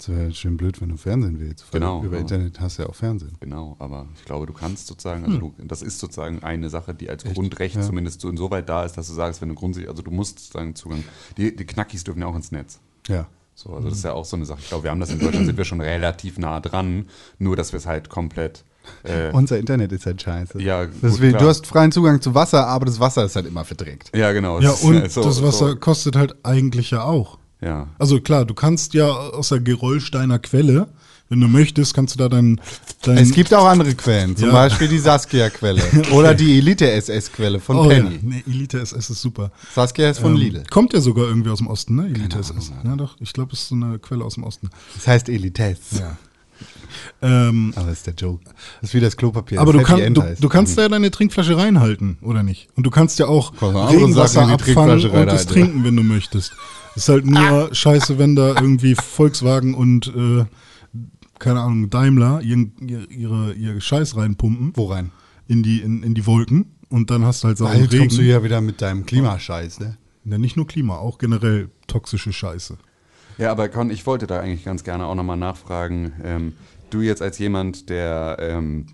Das 0.05 0.09
wäre 0.17 0.33
schön 0.33 0.57
blöd, 0.57 0.81
wenn 0.81 0.89
du 0.89 0.97
Fernsehen 0.97 1.39
willst. 1.39 1.65
weil 1.73 1.81
Genau, 1.81 1.99
Über 2.01 2.09
aber- 2.09 2.19
Internet 2.19 2.59
hast 2.61 2.79
du 2.79 2.83
ja 2.83 2.89
auch 2.89 2.95
Fernsehen. 2.95 3.33
Genau, 3.39 3.77
aber 3.79 4.07
ich 4.17 4.25
glaube, 4.25 4.47
du 4.47 4.53
kannst 4.53 4.89
sozusagen, 4.89 5.25
also 5.25 5.39
du, 5.39 5.55
das 5.59 5.81
ist 5.81 6.01
sozusagen 6.01 6.43
eine 6.43 6.71
Sache, 6.71 6.93
die 6.93 7.09
als 7.09 7.25
Echt? 7.25 7.35
Grundrecht 7.37 7.77
Ja. 7.77 7.83
zumindest 7.83 8.21
so 8.21 8.29
insoweit 8.29 8.69
da 8.69 8.85
ist, 8.85 8.97
dass 8.99 9.07
du 9.07 9.15
sagst, 9.15 9.41
wenn 9.43 9.51
du 9.51 9.55
Grundsicherung, 9.55 9.93
also 9.95 10.03
du 10.03 10.11
musst 10.11 10.41
sozusagen 10.41 10.75
Zugang, 10.75 11.05
die, 11.37 11.55
die 11.55 11.65
Knackis 11.65 12.03
dürfen 12.03 12.21
ja 12.21 12.27
auch 12.27 12.35
ins 12.35 12.51
Netz. 12.51 12.81
Ja. 13.07 13.29
So, 13.55 13.75
also 13.75 13.89
das 13.91 13.99
ist 13.99 14.05
ja 14.05 14.13
auch 14.13 14.25
so 14.25 14.35
eine 14.37 14.45
Sache. 14.45 14.59
Ich 14.61 14.69
glaube, 14.71 14.85
wir 14.85 14.91
haben 14.91 14.99
das 14.99 15.11
in 15.11 15.21
Deutschland, 15.21 15.47
sind 15.47 15.57
wir 15.57 15.65
schon 15.65 15.81
relativ 15.81 16.37
nah 16.37 16.59
dran, 16.59 17.07
nur 17.39 17.55
dass 17.55 17.73
wir 17.73 17.77
es 17.77 17.87
halt 17.87 18.09
komplett. 18.09 18.65
Äh, 19.05 19.31
Unser 19.33 19.59
Internet 19.61 19.93
ist 19.93 20.05
halt 20.07 20.21
scheiße. 20.21 20.61
Ja, 20.61 20.87
gut, 20.87 20.95
Deswegen, 21.01 21.31
klar. 21.33 21.43
du 21.43 21.49
hast 21.49 21.65
freien 21.69 21.93
Zugang 21.93 22.21
zu 22.21 22.35
Wasser, 22.35 22.67
aber 22.67 22.87
das 22.87 22.99
Wasser 22.99 23.25
ist 23.25 23.37
halt 23.37 23.47
immer 23.47 23.65
verdreckt. 23.65 24.11
ja, 24.17 24.33
genau. 24.33 24.59
Ja, 24.59 24.71
es 24.71 24.81
ist 24.81 24.85
und 24.85 24.97
halt 24.97 25.13
so- 25.13 25.23
das 25.23 25.41
Wasser 25.43 25.69
So, 25.69 25.77
kostet 25.77 26.17
halt 26.17 26.35
eigentlich 26.45 26.91
ja 26.91 27.05
auch. 27.05 27.39
Ja. 27.63 27.89
Also 27.99 28.21
klar, 28.21 28.45
du 28.45 28.55
kannst 28.55 28.95
ja 28.95 29.07
aus 29.09 29.49
der 29.51 29.61
Geröllsteiner 29.61 30.39
Quelle, 30.39 30.89
wenn 31.29 31.41
du 31.41 31.49
möchtest, 31.49 31.95
kannst 31.95 32.15
du 32.15 32.19
da 32.19 32.29
dein, 32.29 32.61
dein 33.03 33.17
Es 33.17 33.33
gibt 33.33 33.55
auch 33.55 33.65
andere 33.65 33.95
Quellen, 33.95 34.37
zum 34.37 34.49
Ja. 34.49 34.53
Beispiel 34.53 34.89
die 34.89 34.99
Saskia-Quelle 34.99 35.83
oder 36.13 36.35
die 36.35 36.59
Elite-SS-Quelle 36.59 37.59
von 37.59 37.77
oh, 37.79 37.89
Penny. 37.89 38.17
Ja. 38.17 38.19
Nee, 38.23 38.45
Elite 38.47 38.81
SS 38.81 39.09
ist 39.09 39.23
super. 39.23 39.51
Saskia 39.75 40.11
ist 40.11 40.19
von 40.19 40.33
Ähm, 40.33 40.39
Lidl. 40.41 40.65
Kommt 40.71 40.93
ja 40.93 41.01
sogar 41.01 41.25
irgendwie 41.27 41.49
aus 41.49 41.59
dem 41.59 41.69
Osten, 41.69 41.95
ne? 41.97 42.07
Elite 42.07 42.29
Keine 42.29 42.41
SS. 42.41 42.71
Ahnung, 42.73 42.81
Ja, 42.85 42.97
doch, 42.97 43.17
ich 43.21 43.33
glaube, 43.33 43.53
es 43.55 43.61
ist 43.63 43.69
so 43.69 43.75
eine 43.77 43.99
Quelle 43.99 44.25
aus 44.25 44.35
dem 44.35 44.45
Osten. 44.45 44.69
Das 44.95 45.07
heißt 45.07 45.29
Elites. 45.31 46.01
Ja. 46.01 46.19
Ähm, 47.21 47.73
Aber 47.77 47.87
das 47.87 47.99
ist 47.99 48.07
der 48.07 48.15
Joke. 48.15 48.45
Das 48.81 48.91
ist 48.91 48.95
wie 48.95 49.01
das 49.01 49.17
Klopapier. 49.17 49.61
aber 49.61 49.73
du, 49.73 49.79
das 49.81 49.89
Happy 49.89 50.03
kann, 50.03 50.15
du, 50.15 50.23
du 50.41 50.49
kannst 50.49 50.77
ja 50.79 50.89
deine 50.89 51.11
Trinkflasche 51.11 51.57
reinhalten, 51.57 52.19
oder 52.23 52.43
nicht? 52.43 52.69
Und 52.77 52.85
du 52.85 52.91
kannst 52.91 53.19
ja 53.19 53.27
auch 53.27 53.53
Regenwasser 53.61 54.47
abfangen 54.49 54.93
und 54.93 55.05
es 55.05 55.13
reinhalten. 55.13 55.49
trinken, 55.49 55.85
wenn 55.85 55.97
du 55.97 56.03
möchtest. 56.03 56.53
Ist 56.95 57.09
halt 57.09 57.25
nur 57.25 57.75
scheiße, 57.75 58.19
wenn 58.19 58.37
da 58.37 58.49
irgendwie 58.49 58.95
Volkswagen 58.95 59.75
und, 59.75 60.09
äh, 60.15 60.45
keine 61.39 61.61
Ahnung, 61.61 61.91
Daimler 61.91 62.41
ihren, 62.43 62.73
ihre, 62.87 63.05
ihre, 63.07 63.53
ihr 63.55 63.81
Scheiß 63.81 64.17
reinpumpen 64.17 64.73
Wo 64.75 64.87
rein? 64.87 65.11
in 65.49 65.63
die, 65.63 65.81
in, 65.81 66.03
in 66.03 66.15
die 66.15 66.27
Wolken 66.27 66.67
und 66.89 67.11
dann 67.11 67.25
hast 67.25 67.43
du 67.43 67.49
halt 67.49 67.59
sauren 67.59 67.79
Bald 67.79 67.99
kommst 67.99 68.17
du 68.17 68.21
Regen. 68.21 68.31
ja 68.31 68.45
wieder 68.45 68.61
mit 68.61 68.81
deinem 68.83 69.07
Klimascheiß, 69.07 69.81
ne? 69.81 69.97
Ja, 70.25 70.39
nicht 70.39 70.57
nur 70.57 70.67
Klima, 70.67 70.97
auch 70.99 71.19
generell 71.19 71.69
toxische 71.89 72.33
Scheiße. 72.33 72.77
Ja, 73.43 73.51
aber 73.51 73.69
Con, 73.69 73.91
ich 73.91 74.07
wollte 74.07 74.29
da 74.29 74.39
eigentlich 74.39 74.65
ganz 74.65 74.85
gerne 74.85 75.05
auch 75.05 75.17
nochmal 75.17 75.37
nachfragen. 75.37 76.13
Ähm, 76.23 76.53
du 76.91 77.01
jetzt 77.01 77.21
als 77.21 77.41
jemand, 77.41 77.91
der, 77.91 78.37
ähm, 78.39 78.87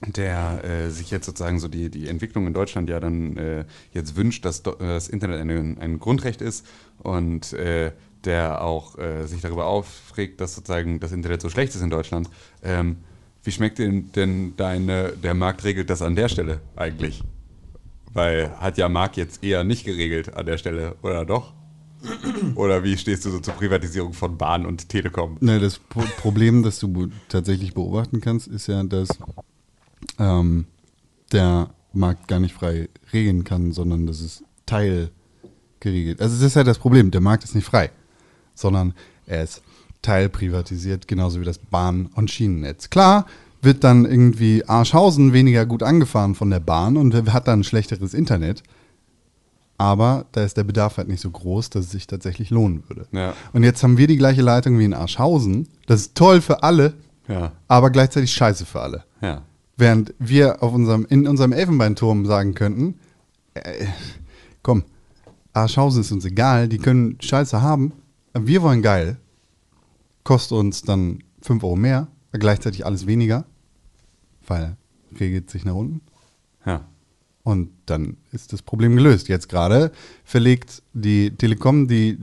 der 0.00 0.64
äh, 0.64 0.88
sich 0.88 1.10
jetzt 1.10 1.26
sozusagen 1.26 1.58
so 1.58 1.68
die, 1.68 1.90
die 1.90 2.08
Entwicklung 2.08 2.46
in 2.46 2.54
Deutschland 2.54 2.88
ja 2.88 3.00
dann 3.00 3.36
äh, 3.36 3.66
jetzt 3.92 4.16
wünscht, 4.16 4.46
dass 4.46 4.60
äh, 4.60 4.72
das 4.78 5.08
Internet 5.08 5.42
ein, 5.42 5.76
ein 5.78 5.98
Grundrecht 5.98 6.40
ist 6.40 6.66
und 7.02 7.52
äh, 7.52 7.92
der 8.24 8.62
auch 8.62 8.96
äh, 8.96 9.26
sich 9.26 9.42
darüber 9.42 9.66
aufregt, 9.66 10.40
dass 10.40 10.54
sozusagen 10.54 10.98
das 10.98 11.12
Internet 11.12 11.42
so 11.42 11.50
schlecht 11.50 11.74
ist 11.74 11.82
in 11.82 11.90
Deutschland. 11.90 12.30
Ähm, 12.62 12.96
wie 13.44 13.52
schmeckt 13.52 13.78
denn, 13.78 14.10
denn 14.12 14.56
deine, 14.56 15.10
der 15.22 15.34
Markt 15.34 15.64
regelt 15.64 15.90
das 15.90 16.00
an 16.00 16.16
der 16.16 16.30
Stelle 16.30 16.62
eigentlich? 16.76 17.22
Weil 18.14 18.58
hat 18.58 18.78
ja 18.78 18.88
Marc 18.88 19.18
jetzt 19.18 19.44
eher 19.44 19.64
nicht 19.64 19.84
geregelt 19.84 20.32
an 20.32 20.46
der 20.46 20.56
Stelle, 20.56 20.96
oder 21.02 21.26
doch? 21.26 21.52
Oder 22.54 22.82
wie 22.84 22.96
stehst 22.96 23.24
du 23.24 23.30
so 23.30 23.38
zur 23.40 23.54
Privatisierung 23.54 24.12
von 24.12 24.36
Bahn 24.36 24.66
und 24.66 24.88
Telekom? 24.88 25.36
Ne, 25.40 25.60
das 25.60 25.78
Pro 25.78 26.02
Problem, 26.18 26.62
das 26.62 26.78
du 26.78 27.08
tatsächlich 27.28 27.74
beobachten 27.74 28.20
kannst, 28.20 28.48
ist 28.48 28.66
ja, 28.66 28.82
dass 28.82 29.08
ähm, 30.18 30.66
der 31.32 31.70
Markt 31.92 32.28
gar 32.28 32.40
nicht 32.40 32.54
frei 32.54 32.88
regeln 33.12 33.44
kann, 33.44 33.72
sondern 33.72 34.06
das 34.06 34.20
ist 34.20 34.44
teilgeregelt. 34.66 36.20
Also 36.20 36.36
das 36.36 36.42
ist 36.42 36.56
halt 36.56 36.66
das 36.66 36.78
Problem, 36.78 37.10
der 37.10 37.20
Markt 37.20 37.44
ist 37.44 37.54
nicht 37.54 37.64
frei, 37.64 37.90
sondern 38.54 38.94
er 39.26 39.42
ist 39.44 39.62
teilprivatisiert, 40.02 41.08
genauso 41.08 41.40
wie 41.40 41.44
das 41.44 41.58
Bahn- 41.58 42.06
und 42.14 42.30
Schienennetz. 42.30 42.90
Klar 42.90 43.26
wird 43.62 43.82
dann 43.82 44.04
irgendwie 44.04 44.64
Arschhausen 44.64 45.32
weniger 45.32 45.66
gut 45.66 45.82
angefahren 45.82 46.34
von 46.34 46.50
der 46.50 46.60
Bahn 46.60 46.96
und 46.96 47.14
hat 47.32 47.48
dann 47.48 47.64
schlechteres 47.64 48.14
Internet, 48.14 48.62
aber 49.78 50.26
da 50.32 50.42
ist 50.44 50.56
der 50.56 50.64
Bedarf 50.64 50.96
halt 50.96 51.08
nicht 51.08 51.20
so 51.20 51.30
groß, 51.30 51.70
dass 51.70 51.86
es 51.86 51.90
sich 51.90 52.06
tatsächlich 52.06 52.50
lohnen 52.50 52.82
würde. 52.88 53.06
Ja. 53.12 53.34
Und 53.52 53.62
jetzt 53.62 53.82
haben 53.82 53.98
wir 53.98 54.06
die 54.06 54.16
gleiche 54.16 54.42
Leitung 54.42 54.78
wie 54.78 54.84
in 54.84 54.94
Arschhausen. 54.94 55.68
Das 55.86 56.00
ist 56.00 56.14
toll 56.14 56.40
für 56.40 56.62
alle, 56.62 56.94
Ja, 57.28 57.52
aber 57.68 57.90
gleichzeitig 57.90 58.32
scheiße 58.32 58.64
für 58.66 58.80
alle. 58.80 59.04
ja. 59.20 59.42
Während 59.78 60.14
wir 60.18 60.62
auf 60.62 60.72
unserem, 60.72 61.04
in 61.10 61.28
unserem 61.28 61.52
Elfenbeinturm 61.52 62.24
sagen 62.24 62.54
könnten, 62.54 62.94
äh, 63.52 63.84
komm, 64.62 64.84
Arschhausen 65.52 66.00
ist 66.00 66.12
uns 66.12 66.24
egal, 66.24 66.68
die 66.68 66.78
können 66.78 67.18
Scheiße 67.20 67.60
haben, 67.60 67.92
wir 68.32 68.62
wollen 68.62 68.80
geil. 68.80 69.18
Kostet 70.24 70.56
uns 70.56 70.80
dann 70.82 71.18
5 71.42 71.62
Euro 71.62 71.76
mehr, 71.76 72.08
gleichzeitig 72.32 72.86
alles 72.86 73.06
weniger, 73.06 73.44
weil 74.46 74.76
regelt 75.20 75.50
sich 75.50 75.64
nach 75.66 75.74
unten. 75.74 76.00
Ja. 77.46 77.52
Und 77.52 77.70
dann 77.86 78.16
ist 78.32 78.52
das 78.52 78.62
Problem 78.62 78.96
gelöst. 78.96 79.28
Jetzt 79.28 79.48
gerade 79.48 79.92
verlegt 80.24 80.82
die 80.92 81.30
Telekom, 81.30 81.88
die 81.88 82.18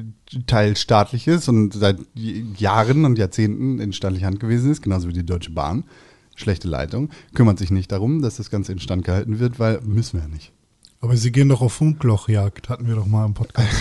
teilstaatlich 0.48 1.28
ist 1.28 1.48
und 1.48 1.74
seit 1.74 1.98
Jahren 2.16 3.06
und 3.06 3.18
Jahrzehnten 3.18 3.80
in 3.80 3.94
staatlicher 3.94 4.28
Hand 4.28 4.40
gewesen 4.40 4.72
ist, 4.72 4.82
genauso 4.82 5.08
wie 5.08 5.14
die 5.14 5.26
Deutsche 5.26 5.52
Bahn, 5.52 5.86
schlechte 6.36 6.68
Leitung, 6.68 7.10
kümmert 7.34 7.60
sich 7.60 7.72
nicht 7.72 7.92
darum, 7.92 8.22
dass 8.22 8.38
das 8.38 8.50
Ganze 8.50 8.72
instand 8.72 9.06
gehalten 9.06 9.40
wird, 9.40 9.60
weil 9.60 9.80
müssen 9.82 10.20
wir 10.20 10.28
ja 10.28 10.34
nicht. 10.34 10.52
Aber 11.02 11.18
sie 11.18 11.32
gehen 11.32 11.50
doch 11.50 11.62
auf 11.62 11.74
Funklochjagd, 11.74 12.70
hatten 12.70 12.88
wir 12.88 12.96
doch 12.96 13.06
mal 13.06 13.26
im 13.26 13.34
Podcast. 13.34 13.70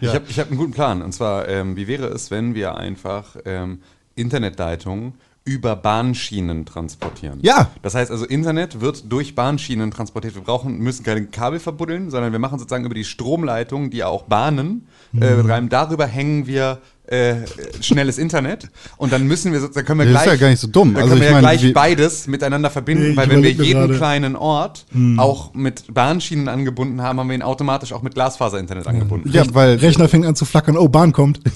Ich 0.00 0.14
habe 0.14 0.24
ich 0.28 0.38
hab 0.38 0.48
einen 0.48 0.56
guten 0.56 0.72
Plan. 0.72 1.02
Und 1.02 1.12
zwar, 1.12 1.48
ähm, 1.48 1.74
wie 1.74 1.88
wäre 1.88 2.06
es, 2.06 2.30
wenn 2.30 2.54
wir 2.54 2.76
einfach 2.76 3.36
ähm, 3.44 3.80
Internetleitungen 4.14 5.14
über 5.44 5.76
Bahnschienen 5.76 6.64
transportieren? 6.64 7.38
Ja. 7.42 7.70
Das 7.82 7.94
heißt 7.94 8.10
also, 8.10 8.24
Internet 8.24 8.80
wird 8.80 9.12
durch 9.12 9.34
Bahnschienen 9.34 9.90
transportiert. 9.90 10.34
Wir 10.34 10.42
brauchen, 10.42 10.78
müssen 10.78 11.04
keine 11.04 11.26
Kabel 11.26 11.60
verbuddeln, 11.60 12.10
sondern 12.10 12.32
wir 12.32 12.38
machen 12.38 12.58
sozusagen 12.58 12.84
über 12.84 12.94
die 12.94 13.04
Stromleitung, 13.04 13.90
die 13.90 13.98
ja 13.98 14.06
auch 14.06 14.22
Bahnen 14.22 14.86
äh, 15.14 15.34
betreiben. 15.36 15.68
Darüber 15.68 16.06
hängen 16.06 16.46
wir 16.46 16.80
äh, 17.06 17.34
schnelles 17.80 18.16
Internet 18.18 18.68
und 18.96 19.12
dann 19.12 19.26
müssen 19.26 19.52
wir 19.52 19.60
sozusagen 19.60 19.86
können 19.86 20.00
wir 20.00 20.06
Das 20.06 20.14
ist 20.14 20.22
gleich 20.24 20.34
ja 20.36 20.40
gar 20.40 20.48
nicht 20.50 20.60
so 20.60 20.68
dumm. 20.68 20.94
Dann 20.94 21.02
Also 21.02 21.08
können 21.10 21.20
wir 21.20 21.26
ja 21.28 21.42
meine, 21.42 21.58
gleich 21.58 21.74
beides 21.74 22.26
miteinander 22.26 22.70
verbinden, 22.70 23.10
Nee, 23.10 23.16
weil 23.16 23.28
wenn 23.28 23.42
wir 23.42 23.50
jeden 23.50 23.80
gerade. 23.82 23.94
kleinen 23.96 24.36
Ort 24.36 24.86
auch 25.18 25.52
mit 25.54 25.92
Bahnschienen 25.92 26.48
angebunden 26.48 27.02
haben, 27.02 27.20
haben 27.20 27.28
wir 27.28 27.34
ihn 27.34 27.42
automatisch 27.42 27.92
auch 27.92 28.00
mit 28.02 28.14
Glasfaser-Internet 28.14 28.86
angebunden. 28.86 29.28
Ja, 29.30 29.42
weil 29.52 29.76
Rechner 29.80 30.08
fängt 30.08 30.24
an 30.24 30.34
zu 30.34 30.44
flackern, 30.46 30.78
oh, 30.78 30.88
Bahn 30.88 31.12
kommt. 31.12 31.40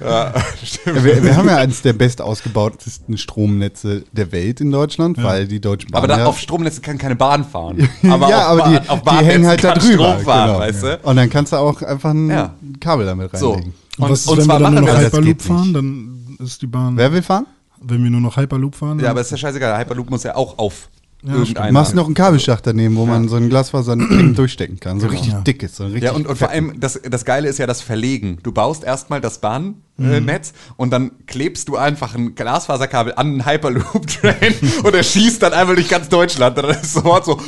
Ja, 0.00 0.32
stimmt. 0.64 1.04
wir, 1.04 1.22
wir 1.22 1.36
haben 1.36 1.48
ja 1.48 1.56
eines 1.56 1.82
der 1.82 1.92
best 1.92 2.20
ausgebautesten 2.20 3.16
Stromnetze 3.18 4.04
der 4.12 4.32
Welt 4.32 4.60
in 4.60 4.70
Deutschland, 4.70 5.22
weil 5.22 5.46
die 5.46 5.60
Deutsche 5.60 5.86
Bahn 5.88 5.98
Aber 5.98 6.08
da, 6.08 6.18
ja, 6.18 6.26
auf 6.26 6.38
Stromnetze 6.38 6.80
kann 6.80 6.98
keine 6.98 7.16
Bahn 7.16 7.44
fahren. 7.44 7.88
ja, 8.02 8.14
auf 8.14 8.22
aber 8.22 8.58
Bahn- 8.62 8.72
die, 8.82 8.88
auf 8.88 9.02
die 9.02 9.24
hängen 9.24 9.46
halt 9.46 9.64
da 9.64 9.74
drüber. 9.74 10.12
Strom 10.12 10.24
fahren, 10.24 10.46
genau. 10.48 10.58
weißt 10.60 10.82
du? 10.82 10.98
Und 11.02 11.16
dann 11.16 11.30
kannst 11.30 11.52
du 11.52 11.56
auch 11.56 11.82
einfach 11.82 12.10
ein 12.10 12.30
Ja. 12.30 12.54
Kabel 12.80 13.06
damit 13.06 13.25
So. 13.32 13.52
reinlegen. 13.52 13.74
Und, 13.98 14.10
Was 14.10 14.20
ist, 14.20 14.28
und 14.28 14.38
wenn 14.38 14.44
zwar 14.44 14.58
wir 14.60 14.64
dann 14.64 14.74
nur 14.74 14.82
machen 14.82 14.86
noch 14.94 15.00
wir 15.00 15.02
das 15.02 15.10
das. 15.10 15.20
Hyperloop 15.20 15.42
fahren, 15.42 15.72
dann 15.72 16.36
ist 16.46 16.62
die 16.62 16.66
Bahn. 16.66 16.96
Wer 16.96 17.12
will 17.12 17.22
fahren? 17.22 17.46
Wenn 17.80 18.02
wir 18.02 18.10
nur 18.10 18.20
noch 18.20 18.36
Hyperloop 18.36 18.74
fahren, 18.74 18.98
Ja, 19.00 19.10
aber 19.10 19.20
ist 19.20 19.30
ja 19.30 19.36
scheißegal. 19.36 19.70
Der 19.70 19.78
Hyperloop 19.80 20.10
muss 20.10 20.22
ja 20.22 20.34
auch 20.34 20.58
auf 20.58 20.88
Ja, 21.22 21.34
irgendeinen. 21.34 21.68
Du 21.68 21.72
machst 21.74 21.94
noch 21.94 22.06
einen 22.06 22.14
Kabelschacht 22.14 22.66
daneben, 22.66 22.96
wo 22.96 23.06
man 23.06 23.28
so 23.28 23.36
ein 23.36 23.48
Glasfaser 23.48 23.96
durchstecken 24.34 24.80
kann. 24.80 25.00
So 25.00 25.06
richtig 25.08 25.32
Ja. 25.32 25.40
dickes. 25.40 25.76
So 25.76 25.84
richtig 25.84 26.02
Ja, 26.04 26.12
und, 26.12 26.26
und 26.26 26.36
vor 26.38 26.50
allem, 26.50 26.78
das, 26.80 27.00
das 27.08 27.24
Geile 27.24 27.48
ist 27.48 27.58
ja 27.58 27.66
das 27.66 27.80
Verlegen. 27.82 28.38
Du 28.42 28.52
baust 28.52 28.84
erstmal 28.84 29.20
das 29.20 29.38
Bahnnetz 29.40 29.76
äh, 29.98 30.20
Netz 30.20 30.52
und 30.76 30.90
dann 30.90 31.12
klebst 31.26 31.68
du 31.68 31.76
einfach 31.76 32.14
ein 32.14 32.34
Glasfaserkabel 32.34 33.14
an 33.16 33.26
einen 33.28 33.46
Hyperloop-Train 33.46 34.54
und 34.84 34.94
er 34.94 35.02
schießt 35.02 35.42
dann 35.42 35.52
einmal 35.52 35.74
durch 35.76 35.88
ganz 35.88 36.08
Deutschland. 36.08 36.56
Und 36.58 36.64
dann 36.68 36.80
ist 36.80 36.92
sofort 36.94 37.24
so. 37.24 37.40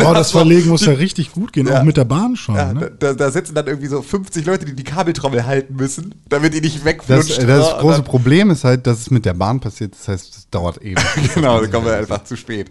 Boah, 0.00 0.14
das 0.14 0.30
Verlegen 0.30 0.68
muss 0.68 0.84
ja 0.84 0.92
richtig 0.94 1.32
gut 1.32 1.52
gehen, 1.52 1.66
Ja. 1.66 1.80
auch 1.80 1.82
mit 1.84 1.96
der 1.96 2.04
Bahn 2.04 2.36
schon. 2.36 2.54
Ja, 2.54 2.72
ne? 2.72 2.92
da, 2.98 3.14
da 3.14 3.30
sitzen 3.30 3.54
dann 3.54 3.66
irgendwie 3.66 3.86
so 3.88 4.02
50 4.02 4.44
Leute, 4.44 4.64
die 4.66 4.74
die 4.74 4.84
Kabeltrommel 4.84 5.46
halten 5.46 5.74
müssen, 5.76 6.14
damit 6.28 6.52
die 6.54 6.60
nicht 6.60 6.76
Das, 6.78 6.84
wegflutscht. 6.84 7.42
das 7.48 7.72
Und 7.72 7.78
große 7.80 8.02
Problem 8.02 8.50
ist 8.50 8.64
halt, 8.64 8.86
dass 8.86 9.00
es 9.00 9.10
mit 9.10 9.24
der 9.24 9.34
Bahn 9.34 9.58
passiert. 9.60 9.94
Das 9.94 10.08
heißt, 10.08 10.36
es 10.36 10.50
dauert 10.50 10.82
ewig. 10.82 10.98
Genau, 11.34 11.60
da 11.60 11.66
kommen 11.66 11.86
wir 11.86 11.96
einfach 11.96 12.22
zu 12.24 12.36
spät. 12.36 12.70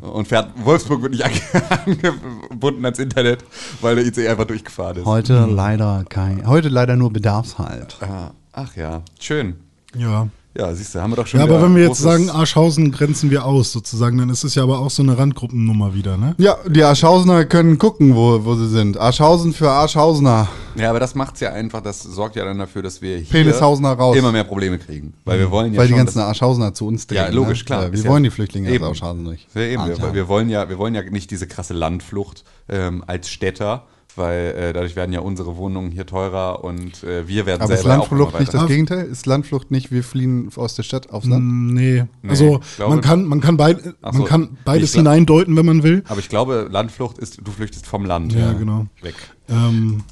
Und 0.00 0.28
fährt, 0.28 0.50
Wolfsburg 0.64 1.02
wird 1.02 1.12
nicht 1.12 1.24
ange- 1.24 1.62
angebunden 1.84 2.84
ans 2.84 2.98
Internet, 2.98 3.44
weil 3.80 3.96
der 3.96 4.06
ICE 4.06 4.28
einfach 4.28 4.44
durchgefahren 4.46 4.96
ist. 4.98 5.04
Heute 5.04 5.46
leider 5.46 6.04
kein. 6.08 6.46
Heute 6.46 6.68
leider 6.68 6.96
nur 6.96 7.12
Bedarfshalt. 7.12 7.96
Ah, 8.00 8.31
Ach 8.52 8.76
ja, 8.76 9.02
schön. 9.20 9.56
Ja. 9.96 10.28
Ja, 10.54 10.74
siehst 10.74 10.94
du, 10.94 11.00
haben 11.00 11.12
wir 11.12 11.16
doch 11.16 11.26
schon 11.26 11.40
Ja, 11.40 11.46
aber 11.46 11.62
wenn 11.62 11.74
wir 11.74 11.84
jetzt 11.86 12.00
sagen, 12.02 12.28
Arschhausen 12.28 12.92
grenzen 12.92 13.30
wir 13.30 13.46
aus, 13.46 13.72
sozusagen, 13.72 14.18
dann 14.18 14.28
ist 14.28 14.44
es 14.44 14.54
ja 14.54 14.62
aber 14.62 14.80
auch 14.80 14.90
so 14.90 15.02
eine 15.02 15.16
Randgruppennummer 15.16 15.94
wieder, 15.94 16.18
ne? 16.18 16.34
Ja, 16.36 16.58
die 16.68 16.84
Arschhausener 16.84 17.46
können 17.46 17.78
gucken, 17.78 18.14
wo, 18.14 18.44
wo 18.44 18.54
sie 18.54 18.68
sind. 18.68 18.98
Arschhausen 18.98 19.54
für 19.54 19.70
Arschhausener. 19.70 20.48
Ja, 20.76 20.90
aber 20.90 21.00
das 21.00 21.14
macht's 21.14 21.40
ja 21.40 21.52
einfach, 21.54 21.80
das 21.80 22.02
sorgt 22.02 22.36
ja 22.36 22.44
dann 22.44 22.58
dafür, 22.58 22.82
dass 22.82 23.00
wir 23.00 23.16
hier 23.16 23.30
Penishausener 23.30 23.92
raus. 23.92 24.14
immer 24.14 24.30
mehr 24.30 24.44
Probleme 24.44 24.78
kriegen. 24.78 25.14
Weil 25.24 25.38
wir 25.38 25.50
wollen 25.50 25.72
ja 25.72 25.78
Weil 25.80 25.86
die 25.86 25.92
schon, 25.94 25.98
ganzen 26.04 26.18
Arschhausener 26.20 26.74
zu 26.74 26.86
uns 26.86 27.06
drehen. 27.06 27.16
Ja, 27.16 27.28
logisch, 27.30 27.60
ne? 27.60 27.64
klar. 27.64 27.82
Wir 27.90 27.94
Ist 27.94 28.04
ja- 28.04 28.10
wollen 28.10 28.22
die 28.22 28.30
Flüchtlinge 28.30 28.70
Eben. 28.70 28.84
aus 28.84 28.90
Arschhausen 29.00 29.22
nicht. 29.22 29.46
Ja, 29.54 29.62
eben, 29.62 29.84
wir, 29.86 29.92
Alter. 29.94 30.12
wir, 30.12 30.28
wollen 30.28 30.50
ja, 30.50 30.68
wir 30.68 30.76
wollen 30.76 30.94
ja 30.94 31.00
nicht 31.02 31.30
diese 31.30 31.46
krasse 31.46 31.72
Landflucht 31.72 32.44
ähm, 32.68 33.02
als 33.06 33.30
Städter, 33.30 33.86
weil 34.16 34.54
äh, 34.56 34.72
dadurch 34.72 34.96
werden 34.96 35.12
ja 35.12 35.20
unsere 35.20 35.56
Wohnungen 35.56 35.90
hier 35.90 36.06
teurer 36.06 36.62
und 36.64 37.02
äh, 37.04 37.26
wir 37.28 37.46
werden 37.46 37.62
Aber 37.62 37.74
ist 37.74 37.82
selber 37.82 38.00
auch 38.02 38.10
immer 38.10 38.20
Landflucht 38.20 38.40
nicht 38.40 38.48
weiter. 38.52 38.58
das 38.60 38.68
Gegenteil? 38.68 39.06
Ist 39.06 39.26
Landflucht 39.26 39.70
nicht, 39.70 39.90
wir 39.90 40.04
fliehen 40.04 40.50
aus 40.56 40.74
der 40.74 40.82
Stadt 40.82 41.10
aufs 41.10 41.26
Land? 41.26 41.44
Mm, 41.44 41.74
Nee. 41.74 42.04
Nee, 42.22 42.28
Also 42.30 42.60
man 42.78 43.00
kann, 43.00 43.24
man 43.24 43.40
kann, 43.40 43.56
beid, 43.56 43.78
man 44.02 44.12
so. 44.14 44.24
kann 44.24 44.56
beides 44.64 44.94
hineindeuten, 44.94 45.56
wenn 45.56 45.66
man 45.66 45.82
will. 45.82 46.02
Aber 46.08 46.18
ich 46.20 46.28
glaube, 46.28 46.68
Landflucht 46.70 47.18
ist, 47.18 47.40
du 47.42 47.50
flüchtest 47.50 47.86
vom 47.86 48.04
Land. 48.04 48.32
Ja, 48.34 48.52
genau. 48.52 48.86
Weg. 49.00 49.14
Ähm, 49.48 50.02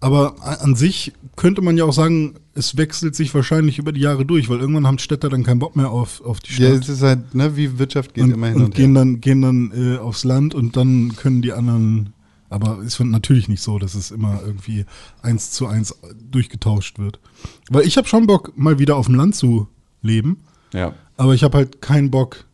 aber 0.00 0.34
an 0.60 0.74
sich 0.74 1.12
könnte 1.36 1.62
man 1.62 1.78
ja 1.78 1.84
auch 1.84 1.92
sagen, 1.92 2.34
es 2.54 2.76
wechselt 2.76 3.14
sich 3.16 3.34
wahrscheinlich 3.34 3.78
über 3.78 3.90
die 3.90 4.00
Jahre 4.02 4.26
durch, 4.26 4.48
weil 4.50 4.60
irgendwann 4.60 4.86
haben 4.86 4.98
Städter 4.98 5.28
dann 5.30 5.42
keinen 5.44 5.58
Bock 5.60 5.76
mehr 5.76 5.90
auf, 5.90 6.20
auf 6.24 6.40
die 6.40 6.52
Ja, 6.62 6.68
Stadt. 6.70 6.82
es 6.82 6.88
ist 6.90 7.02
halt, 7.02 7.34
ne, 7.34 7.56
wie 7.56 7.78
Wirtschaft 7.78 8.12
geht 8.14 8.24
und, 8.24 8.32
immer 8.32 8.48
hin 8.48 8.56
und 8.56 8.64
und, 8.66 8.74
gehen 8.74 8.94
her. 8.94 9.00
dann, 9.04 9.20
gehen 9.20 9.42
dann 9.42 9.72
äh, 9.74 9.98
aufs 9.98 10.24
Land 10.24 10.54
und 10.54 10.76
dann 10.76 11.16
können 11.16 11.40
die 11.42 11.52
anderen. 11.52 12.12
Aber 12.50 12.78
es 12.78 12.98
wird 12.98 13.08
natürlich 13.08 13.48
nicht 13.48 13.62
so, 13.62 13.78
dass 13.78 13.94
es 13.94 14.10
immer 14.10 14.40
irgendwie 14.44 14.84
eins 15.22 15.50
zu 15.50 15.66
eins 15.66 15.94
durchgetauscht 16.30 16.98
wird. 16.98 17.18
Weil 17.70 17.86
ich 17.86 17.96
habe 17.96 18.06
schon 18.06 18.26
Bock, 18.26 18.52
mal 18.56 18.78
wieder 18.78 18.96
auf 18.96 19.06
dem 19.06 19.14
Land 19.14 19.34
zu 19.34 19.66
leben, 20.02 20.38
Ja. 20.72 20.94
aber 21.16 21.34
ich 21.34 21.42
habe 21.42 21.56
halt 21.58 21.80
keinen 21.82 22.10
Bock, 22.10 22.44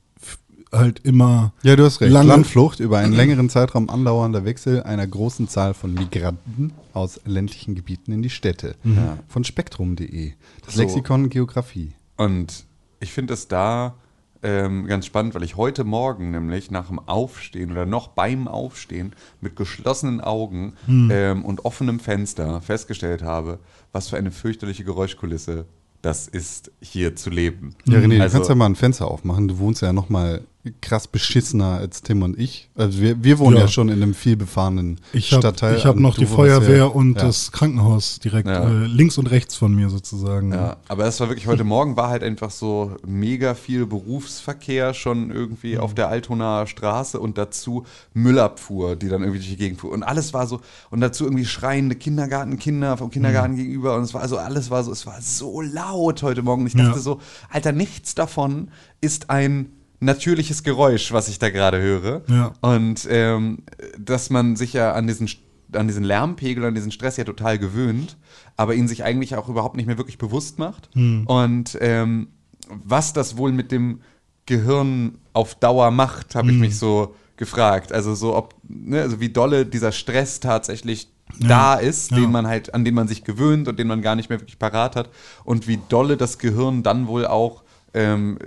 halt 0.73 1.01
immer. 1.01 1.53
Ja, 1.65 1.75
du 1.75 1.85
hast 1.85 2.01
recht. 2.01 2.13
Lange- 2.13 2.29
Landflucht 2.29 2.79
über 2.81 2.99
einen 2.99 3.13
längeren 3.13 3.51
Zeitraum 3.51 3.91
andauernder 3.91 4.45
Wechsel 4.45 4.83
einer 4.85 5.07
großen 5.07 5.49
Zahl 5.49 5.75
von 5.75 5.93
Migranten 5.93 6.73
aus 6.93 7.21
ländlichen 7.25 7.75
Gebieten 7.75 8.13
in 8.13 8.23
die 8.23 8.31
Städte. 8.31 8.77
Ja. 8.85 9.19
Von 9.29 9.43
spektrum.de. 9.43 10.33
Das 10.65 10.75
So. 10.75 10.81
Lexikon 10.83 11.29
Geografie. 11.29 11.93
Und 12.17 12.65
ich 13.01 13.11
finde 13.13 13.35
es 13.35 13.49
da 13.49 13.95
ähm, 14.43 14.87
ganz 14.87 15.07
spannend, 15.07 15.35
weil 15.35 15.43
ich 15.43 15.57
heute 15.57 15.85
Morgen 15.85 16.31
nämlich 16.31 16.71
nach 16.71 16.89
dem 16.89 16.99
Aufstehen 16.99 17.71
oder 17.73 17.87
noch 17.87 18.09
beim 18.09 18.49
Aufstehen 18.49 19.15
mit 19.41 19.57
geschlossenen 19.57 20.21
Augen 20.21 20.75
ähm, 20.89 21.45
und 21.45 21.65
offenem 21.65 22.01
Fenster 22.01 22.61
festgestellt 22.61 23.23
habe, 23.23 23.59
was 23.93 24.09
für 24.09 24.17
eine 24.17 24.31
fürchterliche 24.31 24.85
Geräuschkulisse 24.85 25.67
das 26.03 26.27
ist, 26.29 26.73
hier 26.81 27.15
zu 27.15 27.29
leben. 27.29 27.75
Ja, 27.85 27.99
René, 27.99 28.17
du 28.17 28.23
Also- 28.23 28.37
kannst 28.39 28.49
ja 28.49 28.55
mal 28.55 28.67
ein 28.67 28.77
Fenster 28.77 29.09
aufmachen. 29.11 29.49
Du 29.49 29.59
wohnst 29.59 29.83
ja 29.83 29.93
noch 29.93 30.09
mal 30.09 30.43
krass 30.83 31.09
beschissener 31.09 31.79
als 31.79 32.02
Tim 32.02 32.23
und 32.23 32.38
ich. 32.38 32.69
Also 32.75 33.00
wir, 33.00 33.25
wir 33.25 33.38
wohnen 33.38 33.57
ja. 33.57 33.62
Ja. 33.62 33.69
schon 33.69 33.88
in 33.88 34.02
einem 34.02 34.12
vielbefahrenen 34.12 35.00
Ich 35.14 35.33
habe 35.33 35.40
Stadtteil. 35.40 35.76
ich 35.76 35.87
hab 35.87 35.97
Und 35.97 36.02
noch 36.02 36.17
die 36.19 36.26
Feuerwehr 36.26 36.76
ja, 36.76 36.85
und 36.85 37.14
ja. 37.17 37.23
das 37.26 37.50
Krankenhaus 37.50 38.19
direkt 38.21 38.47
Ja. 38.47 38.69
äh, 38.69 38.87
links 38.87 39.17
und 39.17 39.26
rechts 39.31 39.57
von 39.57 39.75
mir 39.75 39.88
sozusagen. 39.88 40.52
Ja, 40.52 40.76
aber 40.88 41.07
es 41.07 41.19
war 41.19 41.29
wirklich, 41.29 41.47
heute 41.47 41.64
Morgen 41.64 41.97
war 41.97 42.11
halt 42.11 42.23
einfach 42.23 42.50
so 42.50 42.95
mega 43.07 43.55
viel 43.55 43.87
Berufsverkehr 43.87 44.93
schon 44.93 45.31
irgendwie 45.31 45.79
auf 45.79 45.95
der 45.95 46.09
Altonaer 46.09 46.67
Straße 46.67 47.19
und 47.19 47.38
dazu 47.38 47.85
Müllabfuhr, 48.12 48.97
die 48.97 49.09
dann 49.09 49.23
irgendwie 49.23 49.38
durch 49.38 49.50
die 49.50 49.57
Gegend 49.57 49.81
fuhr. 49.81 49.93
Und 49.93 50.02
alles 50.02 50.35
war 50.35 50.47
so, 50.47 50.61
und 50.90 51.00
dazu 51.00 51.25
irgendwie 51.25 51.47
schreiende 51.47 51.97
Kindergartenkinder 51.97 52.99
vom 52.99 53.11
Kindergarten 53.11 53.57
gegenüber. 53.57 53.97
Und 53.97 54.02
es 54.02 54.12
war 54.12 54.21
also, 54.21 54.37
alles 54.37 54.71
war 54.71 54.85
so, 54.85 54.93
es 54.93 55.07
war 55.07 55.23
so 55.23 55.62
laut 55.62 56.23
heute 56.23 56.43
Morgen. 56.43 56.62
Und 56.62 56.67
ich 56.69 56.75
dachte 56.75 56.97
Ja. 56.97 56.99
so, 56.99 57.19
Alter, 57.49 57.73
nichts 57.73 58.14
davon 58.14 58.69
ist 59.00 59.31
ein 59.31 59.71
natürliches 60.00 60.62
Geräusch, 60.62 61.12
was 61.12 61.28
ich 61.28 61.38
da 61.38 61.50
gerade 61.50 61.80
höre. 61.80 62.23
Ja. 62.28 62.52
Und 62.62 63.07
ähm, 63.11 63.59
dass 63.99 64.30
man 64.30 64.57
sich 64.57 64.73
ja 64.73 64.92
an 64.92 65.07
diesen, 65.07 65.28
an 65.73 65.87
diesen 65.87 66.04
Lärmpegel, 66.04 66.64
an 66.64 66.75
diesen 66.75 66.90
Stress 66.90 67.16
ja 67.16 67.25
total 67.25 67.59
gewöhnt, 67.59 68.16
aber 68.57 68.75
ihn 68.75 68.88
sich 68.88 69.04
eigentlich 69.04 69.37
auch 69.37 69.49
überhaupt 69.49 69.76
nicht 69.76 69.87
mehr 69.87 69.99
wirklich 69.99 70.19
bewusst 70.19 70.59
macht. 70.59 70.90
Und 70.95 71.78
ähm, 71.80 72.28
was 72.69 73.12
das 73.12 73.37
wohl 73.37 73.52
mit 73.52 73.71
dem 73.73 74.00
Gehirn 74.47 75.19
auf 75.33 75.54
Dauer 75.54 75.90
macht, 75.90 76.35
habe 76.35 76.50
ich 76.50 76.57
mich 76.59 76.76
so 76.78 77.14
gefragt. 77.37 77.92
Also 77.92 78.14
so 78.14 78.35
ob, 78.37 78.54
ne, 78.69 79.00
also 79.02 79.21
wie 79.21 79.28
dolle 79.28 79.64
dieser 79.66 79.92
Stress 79.92 80.40
tatsächlich 80.40 81.09
da 81.38 81.75
ist, 81.76 82.11
Ja. 82.11 82.16
den 82.19 82.33
man 82.33 82.47
halt, 82.49 82.75
an 82.75 82.85
den 82.85 82.95
man 82.95 83.07
sich 83.07 83.23
gewöhnt 83.23 83.69
und 83.69 83.78
den 83.78 83.87
man 83.87 84.02
gar 84.02 84.16
nicht 84.16 84.28
mehr 84.30 84.40
wirklich 84.40 84.59
parat 84.59 84.97
hat 84.97 85.11
und 85.45 85.69
wie 85.69 85.78
dolle 85.88 86.16
das 86.16 86.38
Gehirn 86.38 86.83
dann 86.83 87.07
wohl 87.07 87.26
auch 87.26 87.62
ähm, 87.93 88.39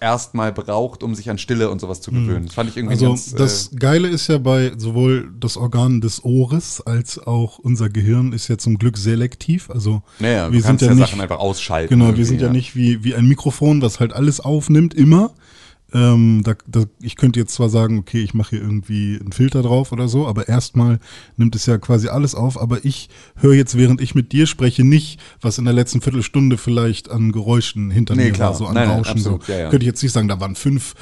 erstmal 0.00 0.52
braucht, 0.52 1.02
um 1.02 1.14
sich 1.14 1.28
an 1.28 1.38
Stille 1.38 1.70
und 1.70 1.80
sowas 1.80 2.00
zu 2.00 2.10
gewöhnen. 2.10 2.46
Das 2.46 2.54
fand 2.54 2.70
ich 2.70 2.76
irgendwie 2.76 2.94
Also 2.94 3.08
ganz, 3.08 3.34
das 3.34 3.72
äh, 3.72 3.76
Geile 3.76 4.08
ist 4.08 4.28
ja 4.28 4.38
bei 4.38 4.72
sowohl 4.76 5.30
das 5.38 5.56
Organ 5.56 6.00
des 6.00 6.24
Ohres 6.24 6.80
als 6.80 7.18
auch 7.18 7.58
unser 7.58 7.90
Gehirn 7.90 8.32
ist 8.32 8.48
ja 8.48 8.56
zum 8.56 8.78
Glück 8.78 8.96
selektiv. 8.96 9.68
Also 9.70 10.02
naja, 10.18 10.50
wir 10.50 10.62
sind 10.62 10.80
ja 10.80 10.88
ja, 10.88 10.94
nicht 10.94 11.06
Sachen 11.08 11.20
einfach 11.20 11.38
ausschalten. 11.38 11.98
Genau, 11.98 12.16
wir 12.16 12.24
sind 12.24 12.40
ja, 12.40 12.50
nicht 12.50 12.76
wie, 12.76 13.04
wie 13.04 13.14
ein 13.14 13.26
Mikrofon, 13.26 13.82
was 13.82 14.00
halt 14.00 14.12
alles 14.12 14.40
aufnimmt, 14.40 14.94
immer. 14.94 15.32
Ähm, 15.94 16.42
da, 16.44 16.54
da, 16.66 16.84
ich 17.00 17.16
könnte 17.16 17.40
jetzt 17.40 17.54
zwar 17.54 17.70
sagen, 17.70 17.98
okay, 17.98 18.22
ich 18.22 18.34
mache 18.34 18.50
hier 18.50 18.60
irgendwie 18.60 19.18
einen 19.18 19.32
Filter 19.32 19.62
drauf 19.62 19.90
oder 19.90 20.06
so, 20.06 20.26
aber 20.26 20.46
erstmal 20.46 20.98
nimmt 21.38 21.54
es 21.56 21.64
ja 21.64 21.78
quasi 21.78 22.08
alles 22.08 22.34
auf. 22.34 22.60
Aber 22.60 22.84
ich 22.84 23.08
höre 23.36 23.54
jetzt, 23.54 23.76
während 23.78 24.00
ich 24.02 24.14
mit 24.14 24.32
dir 24.32 24.46
spreche, 24.46 24.84
nicht, 24.84 25.18
was 25.40 25.56
in 25.56 25.64
der 25.64 25.72
letzten 25.72 26.02
Viertelstunde 26.02 26.58
vielleicht 26.58 27.10
an 27.10 27.32
Geräuschen 27.32 27.90
hinter 27.90 28.16
Nee, 28.16 28.24
mir 28.26 28.32
klar. 28.32 28.50
war, 28.50 28.56
so 28.58 28.66
an 28.66 28.74
Nein, 28.74 28.88
nein, 28.88 28.98
Rauschen. 28.98 29.12
absolut, 29.12 29.44
so. 29.46 29.52
ja, 29.52 29.58
ja. 29.60 29.70
Könnte 29.70 29.84
ich 29.84 29.88
jetzt 29.88 30.02
nicht 30.02 30.12
sagen, 30.12 30.28
da 30.28 30.38
waren 30.40 30.56
fünf 30.56 30.94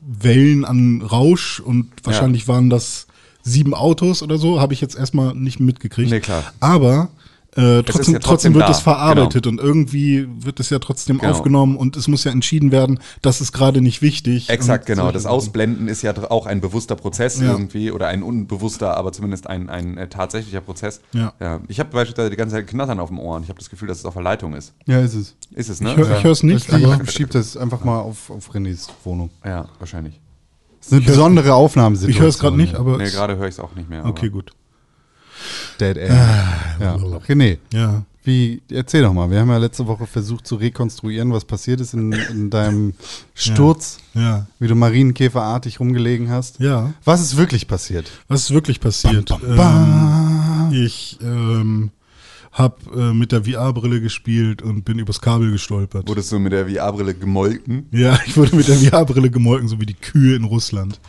Wellen 0.00 0.64
an 0.64 1.02
Rausch 1.02 1.60
und 1.60 1.90
wahrscheinlich 2.02 2.48
waren 2.48 2.68
das 2.68 3.06
sieben 3.44 3.74
Autos 3.74 4.22
oder 4.22 4.38
so, 4.38 4.60
habe 4.60 4.72
ich 4.74 4.80
jetzt 4.80 4.96
erstmal 4.96 5.34
nicht 5.34 5.60
mitgekriegt. 5.60 6.10
Nee, 6.10 6.20
klar. 6.20 6.52
Aber 6.60 7.10
äh, 7.54 7.82
trotzdem, 7.82 8.14
ja 8.14 8.18
trotzdem 8.18 8.20
trotzdem 8.20 8.54
wird 8.54 8.64
da, 8.66 8.70
es 8.70 8.80
verarbeitet 8.80 9.46
und 9.46 9.60
irgendwie 9.60 10.26
wird 10.40 10.58
es 10.60 10.70
ja 10.70 10.78
trotzdem 10.78 11.18
Genau. 11.18 11.32
aufgenommen 11.32 11.76
und 11.76 11.96
es 11.96 12.08
muss 12.08 12.24
ja 12.24 12.32
entschieden 12.32 12.72
werden, 12.72 12.98
das 13.20 13.40
ist 13.42 13.52
gerade 13.52 13.80
nicht 13.82 14.00
wichtig. 14.00 14.48
Exakt, 14.48 14.86
genau. 14.86 15.10
Das. 15.12 15.26
Ausblenden 15.26 15.86
ist 15.88 16.00
ja 16.02 16.14
auch 16.30 16.46
ein 16.46 16.60
bewusster 16.62 16.96
Prozess 16.96 17.40
Ja. 17.40 17.52
irgendwie 17.52 17.90
oder 17.90 18.08
ein 18.08 18.22
unbewusster, 18.22 18.96
aber 18.96 19.12
zumindest 19.12 19.46
ein, 19.48 19.68
ein 19.68 19.98
äh, 19.98 20.08
tatsächlicher 20.08 20.60
Prozess. 20.62 21.00
Ja. 21.12 21.32
Ich 21.68 21.78
habe 21.78 21.90
beispielsweise 21.90 22.30
die 22.30 22.36
ganze 22.36 22.56
Zeit 22.56 22.66
Knattern 22.66 23.00
auf 23.00 23.08
dem 23.10 23.18
Ohr 23.18 23.36
und 23.36 23.42
ich 23.42 23.48
habe 23.50 23.58
das 23.58 23.68
Gefühl, 23.68 23.88
dass 23.88 23.98
es 23.98 24.04
auf 24.06 24.14
der 24.14 24.22
Leitung 24.22 24.54
ist. 24.54 24.72
Ja, 24.86 25.00
ist 25.00 25.14
es. 25.14 25.34
Ist 25.54 25.68
es, 25.68 25.80
ne? 25.82 25.90
Ich 25.90 25.96
höre 25.98 26.16
ich 26.16 26.24
hör's 26.24 26.42
nicht, 26.42 26.68
ich 26.68 26.74
aber 26.86 27.04
schieb 27.06 27.30
das 27.30 27.56
einfach 27.58 27.84
mal 27.84 27.98
auf, 28.00 28.30
auf 28.30 28.50
Renés 28.54 28.88
Wohnung. 29.04 29.28
ja, 29.44 29.66
wahrscheinlich. 29.78 30.18
Das 30.78 30.86
ist 30.88 30.92
eine 30.94 31.02
besondere 31.02 31.54
Aufnahmesituation. 31.54 32.10
ich 32.16 32.20
höre 32.20 32.28
es 32.28 32.38
gerade 32.38 32.56
nicht, 32.56 32.74
aber 32.74 32.96
Nee, 32.96 33.04
es- 33.04 33.12
gerade 33.14 33.36
höre 33.36 33.46
ich 33.46 33.54
es 33.54 33.60
auch 33.60 33.74
nicht 33.76 33.88
mehr. 33.90 34.04
okay, 34.06 34.26
aber- 34.26 34.30
gut. 34.30 34.52
Dead 35.80 35.96
Air. 35.96 36.14
ja. 36.80 36.96
René, 37.28 37.58
Ja. 37.72 38.02
wie, 38.24 38.62
erzähl 38.70 39.02
doch 39.02 39.12
mal. 39.12 39.30
Wir 39.30 39.40
haben 39.40 39.48
ja 39.48 39.56
letzte 39.58 39.86
Woche 39.86 40.06
versucht 40.06 40.46
zu 40.46 40.56
rekonstruieren, 40.56 41.32
was 41.32 41.44
passiert 41.44 41.80
ist 41.80 41.94
in, 41.94 42.12
in 42.12 42.50
deinem 42.50 42.94
Sturz, 43.34 43.98
Ja. 44.14 44.46
wie 44.58 44.68
du 44.68 44.74
marienkäferartig 44.74 45.80
rumgelegen 45.80 46.30
hast. 46.30 46.60
Ja. 46.60 46.92
Was 47.04 47.20
ist 47.20 47.36
wirklich 47.36 47.66
passiert? 47.66 48.10
Was 48.28 48.42
ist 48.42 48.50
wirklich 48.52 48.80
passiert? 48.80 49.28
Bam, 49.28 49.40
bam, 49.40 49.56
bam. 49.56 50.70
Ähm, 50.72 50.82
ich 50.84 51.18
ähm, 51.22 51.90
habe 52.52 52.76
äh, 52.94 53.14
mit 53.14 53.32
der 53.32 53.44
VR-Brille 53.44 54.00
gespielt 54.00 54.62
und 54.62 54.84
bin 54.84 54.98
übers 54.98 55.20
Kabel 55.20 55.50
gestolpert. 55.50 56.06
Wurdest 56.08 56.30
du 56.32 56.38
mit 56.38 56.52
der 56.52 56.68
VR-Brille 56.68 57.14
gemolken? 57.14 57.86
Ja, 57.90 58.18
ich 58.26 58.36
wurde 58.36 58.54
mit 58.54 58.68
der 58.68 58.76
VR-Brille 58.76 59.30
gemolken, 59.30 59.68
so 59.68 59.80
wie 59.80 59.86
die 59.86 59.94
Kühe 59.94 60.36
in 60.36 60.44
Russland. 60.44 61.00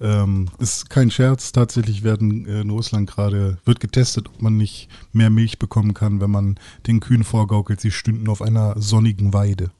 Ähm, 0.00 0.48
ist 0.58 0.90
kein 0.90 1.10
Scherz. 1.10 1.52
Tatsächlich 1.52 2.02
werden 2.04 2.46
äh, 2.46 2.60
in 2.60 2.70
Russland 2.70 3.10
gerade 3.10 3.58
wird 3.64 3.80
getestet, 3.80 4.28
ob 4.28 4.42
man 4.42 4.56
nicht 4.56 4.88
mehr 5.12 5.30
Milch 5.30 5.58
bekommen 5.58 5.94
kann, 5.94 6.20
wenn 6.20 6.30
man 6.30 6.58
den 6.86 7.00
Kühen 7.00 7.24
vorgaukelt, 7.24 7.80
sie 7.80 7.90
stünden 7.90 8.28
auf 8.28 8.42
einer 8.42 8.74
sonnigen 8.78 9.32
Weide. 9.32 9.70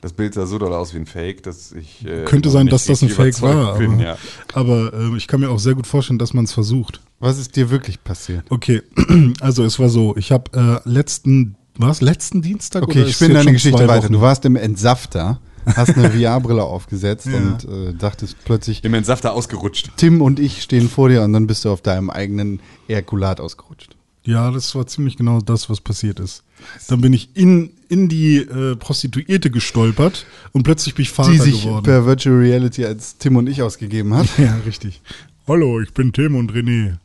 Das 0.00 0.14
Bild 0.14 0.32
sah 0.32 0.46
so 0.46 0.58
doll 0.58 0.72
aus 0.72 0.94
wie 0.94 0.98
ein 0.98 1.06
Fake, 1.06 1.42
dass 1.42 1.72
ich. 1.72 2.06
Äh, 2.06 2.24
Könnte 2.24 2.48
sein, 2.48 2.68
dass 2.68 2.86
das 2.86 3.02
ein 3.02 3.10
Fake 3.10 3.42
war, 3.42 3.76
bin, 3.76 3.92
aber, 3.92 4.02
ja. 4.02 4.18
aber 4.54 4.94
ähm, 4.94 5.16
ich 5.16 5.26
kann 5.26 5.40
mir 5.40 5.50
auch 5.50 5.58
sehr 5.58 5.74
gut 5.74 5.86
vorstellen, 5.86 6.18
dass 6.18 6.32
man 6.32 6.44
es 6.46 6.52
versucht. 6.52 7.02
Was 7.20 7.38
ist 7.38 7.54
dir 7.56 7.68
wirklich 7.70 8.02
passiert? 8.02 8.44
Okay, 8.50 8.82
also 9.40 9.62
es 9.64 9.78
war 9.78 9.88
so, 9.90 10.16
ich 10.16 10.32
habe 10.32 10.80
äh, 10.84 10.88
letzten, 10.88 11.54
was, 11.76 12.00
letzten 12.00 12.40
Dienstag? 12.42 12.82
Okay, 12.82 13.00
oder 13.00 13.08
ich 13.08 13.14
spinne 13.16 13.34
deine 13.34 13.52
Geschichte 13.52 13.86
weiter. 13.86 14.04
Wochen? 14.04 14.12
Du 14.14 14.20
warst 14.22 14.44
im 14.46 14.56
Entsafter, 14.56 15.38
hast 15.66 15.96
eine 15.98 16.10
VR-Brille 16.18 16.62
aufgesetzt 16.64 17.26
Ja. 17.26 17.36
und 17.36 17.64
äh, 17.64 17.92
dachtest 17.92 18.36
plötzlich, 18.44 18.82
Im 18.84 18.94
Entsafter 18.94 19.34
ausgerutscht. 19.34 19.90
Tim 19.98 20.22
und 20.22 20.40
ich 20.40 20.62
stehen 20.62 20.88
vor 20.88 21.10
dir 21.10 21.22
und 21.22 21.34
dann 21.34 21.46
bist 21.46 21.64
du 21.66 21.70
auf 21.70 21.82
deinem 21.82 22.08
eigenen 22.08 22.60
Ejakulat 22.88 23.38
ausgerutscht. 23.38 23.96
Ja, 24.24 24.50
das 24.50 24.74
war 24.74 24.86
ziemlich 24.86 25.16
genau 25.16 25.40
das, 25.40 25.68
was 25.70 25.80
passiert 25.80 26.20
ist. 26.20 26.42
Dann 26.88 27.00
bin 27.02 27.12
ich 27.12 27.30
in, 27.34 27.70
in 27.88 28.08
die 28.08 28.36
äh, 28.38 28.76
Prostituierte 28.76 29.50
gestolpert 29.50 30.24
und 30.52 30.62
plötzlich 30.62 30.94
bin 30.94 31.02
ich 31.02 31.10
Vater 31.10 31.30
Die 31.32 31.38
sich 31.38 31.62
geworden. 31.64 31.84
per 31.84 32.04
Virtual 32.06 32.36
Reality 32.36 32.84
als 32.86 33.16
Tim 33.18 33.36
und 33.36 33.46
ich 33.46 33.62
ausgegeben 33.62 34.14
hat. 34.14 34.26
ja, 34.38 34.56
richtig. 34.66 35.00
Hallo, 35.48 35.80
ich 35.80 35.92
bin 35.94 36.12
Tim 36.12 36.36
und 36.36 36.52
René. 36.52 36.96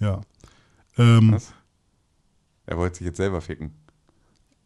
Ja. 0.00 0.20
Ähm, 0.98 1.32
Was? 1.32 1.52
Er 2.66 2.76
wollte 2.78 2.98
sich 2.98 3.06
jetzt 3.06 3.16
selber 3.18 3.40
ficken. 3.40 3.72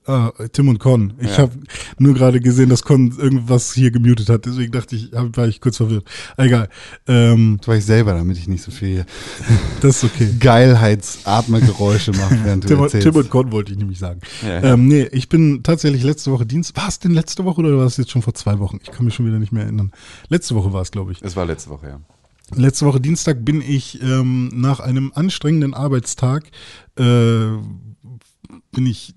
ah, 0.06 0.30
Tim 0.52 0.68
und 0.68 0.78
Con. 0.78 1.14
Ich 1.18 1.30
Ja. 1.30 1.38
habe 1.44 1.52
nur 1.98 2.12
gerade 2.14 2.38
gesehen, 2.40 2.68
dass 2.68 2.82
Con 2.82 3.12
irgendwas 3.18 3.72
hier 3.72 3.90
gemutet 3.90 4.28
hat. 4.28 4.44
Deswegen 4.44 4.70
dachte 4.72 4.96
ich, 4.96 5.12
hab, 5.14 5.34
war 5.36 5.48
ich 5.48 5.60
kurz 5.62 5.78
verwirrt. 5.78 6.06
Egal. 6.36 6.68
Ähm, 7.08 7.56
Das 7.58 7.68
war 7.68 7.76
ich 7.76 7.84
selber, 7.86 8.12
damit 8.12 8.36
ich 8.36 8.46
nicht 8.46 8.62
so 8.62 8.70
viel 8.70 9.06
das 9.80 10.02
ist 10.02 10.04
okay. 10.04 10.28
Geilheitsatmergeräusche 10.40 12.12
mache, 12.12 12.38
während 12.44 12.66
Tim, 12.66 12.78
und- 12.78 12.84
erzählst. 12.84 13.06
Tim 13.06 13.16
und 13.16 13.30
Con 13.30 13.50
wollte 13.52 13.72
ich 13.72 13.78
nämlich 13.78 13.98
sagen. 13.98 14.20
Ja. 14.42 14.62
Ähm, 14.74 14.88
nee, 14.88 15.04
ich 15.12 15.28
bin 15.30 15.62
tatsächlich 15.62 16.02
letzte 16.02 16.30
Woche 16.32 16.44
Dienst. 16.44 16.76
War 16.76 16.88
es 16.88 16.98
denn 16.98 17.12
letzte 17.12 17.44
Woche 17.46 17.60
oder 17.62 17.78
war 17.78 17.86
es 17.86 17.96
jetzt 17.96 18.10
schon 18.10 18.20
vor 18.22 18.34
zwei 18.34 18.58
Wochen? 18.58 18.78
Ich 18.82 18.90
kann 18.90 19.06
mich 19.06 19.14
schon 19.14 19.24
wieder 19.26 19.38
nicht 19.38 19.52
mehr 19.52 19.62
erinnern. 19.64 19.90
Letzte 20.28 20.54
Woche 20.54 20.72
war 20.74 20.82
es, 20.82 20.90
glaube 20.90 21.12
ich. 21.12 21.22
Es 21.22 21.34
war 21.36 21.46
letzte 21.46 21.70
Woche, 21.70 21.88
ja. 21.88 22.00
Letzte 22.52 22.86
Woche 22.86 23.00
Dienstag 23.00 23.44
bin 23.44 23.62
ich 23.62 24.02
ähm, 24.02 24.48
nach 24.48 24.80
einem 24.80 25.12
anstrengenden 25.14 25.72
Arbeitstag 25.72 26.44
äh, 26.96 27.46
bin 28.72 28.86
ich 28.86 29.14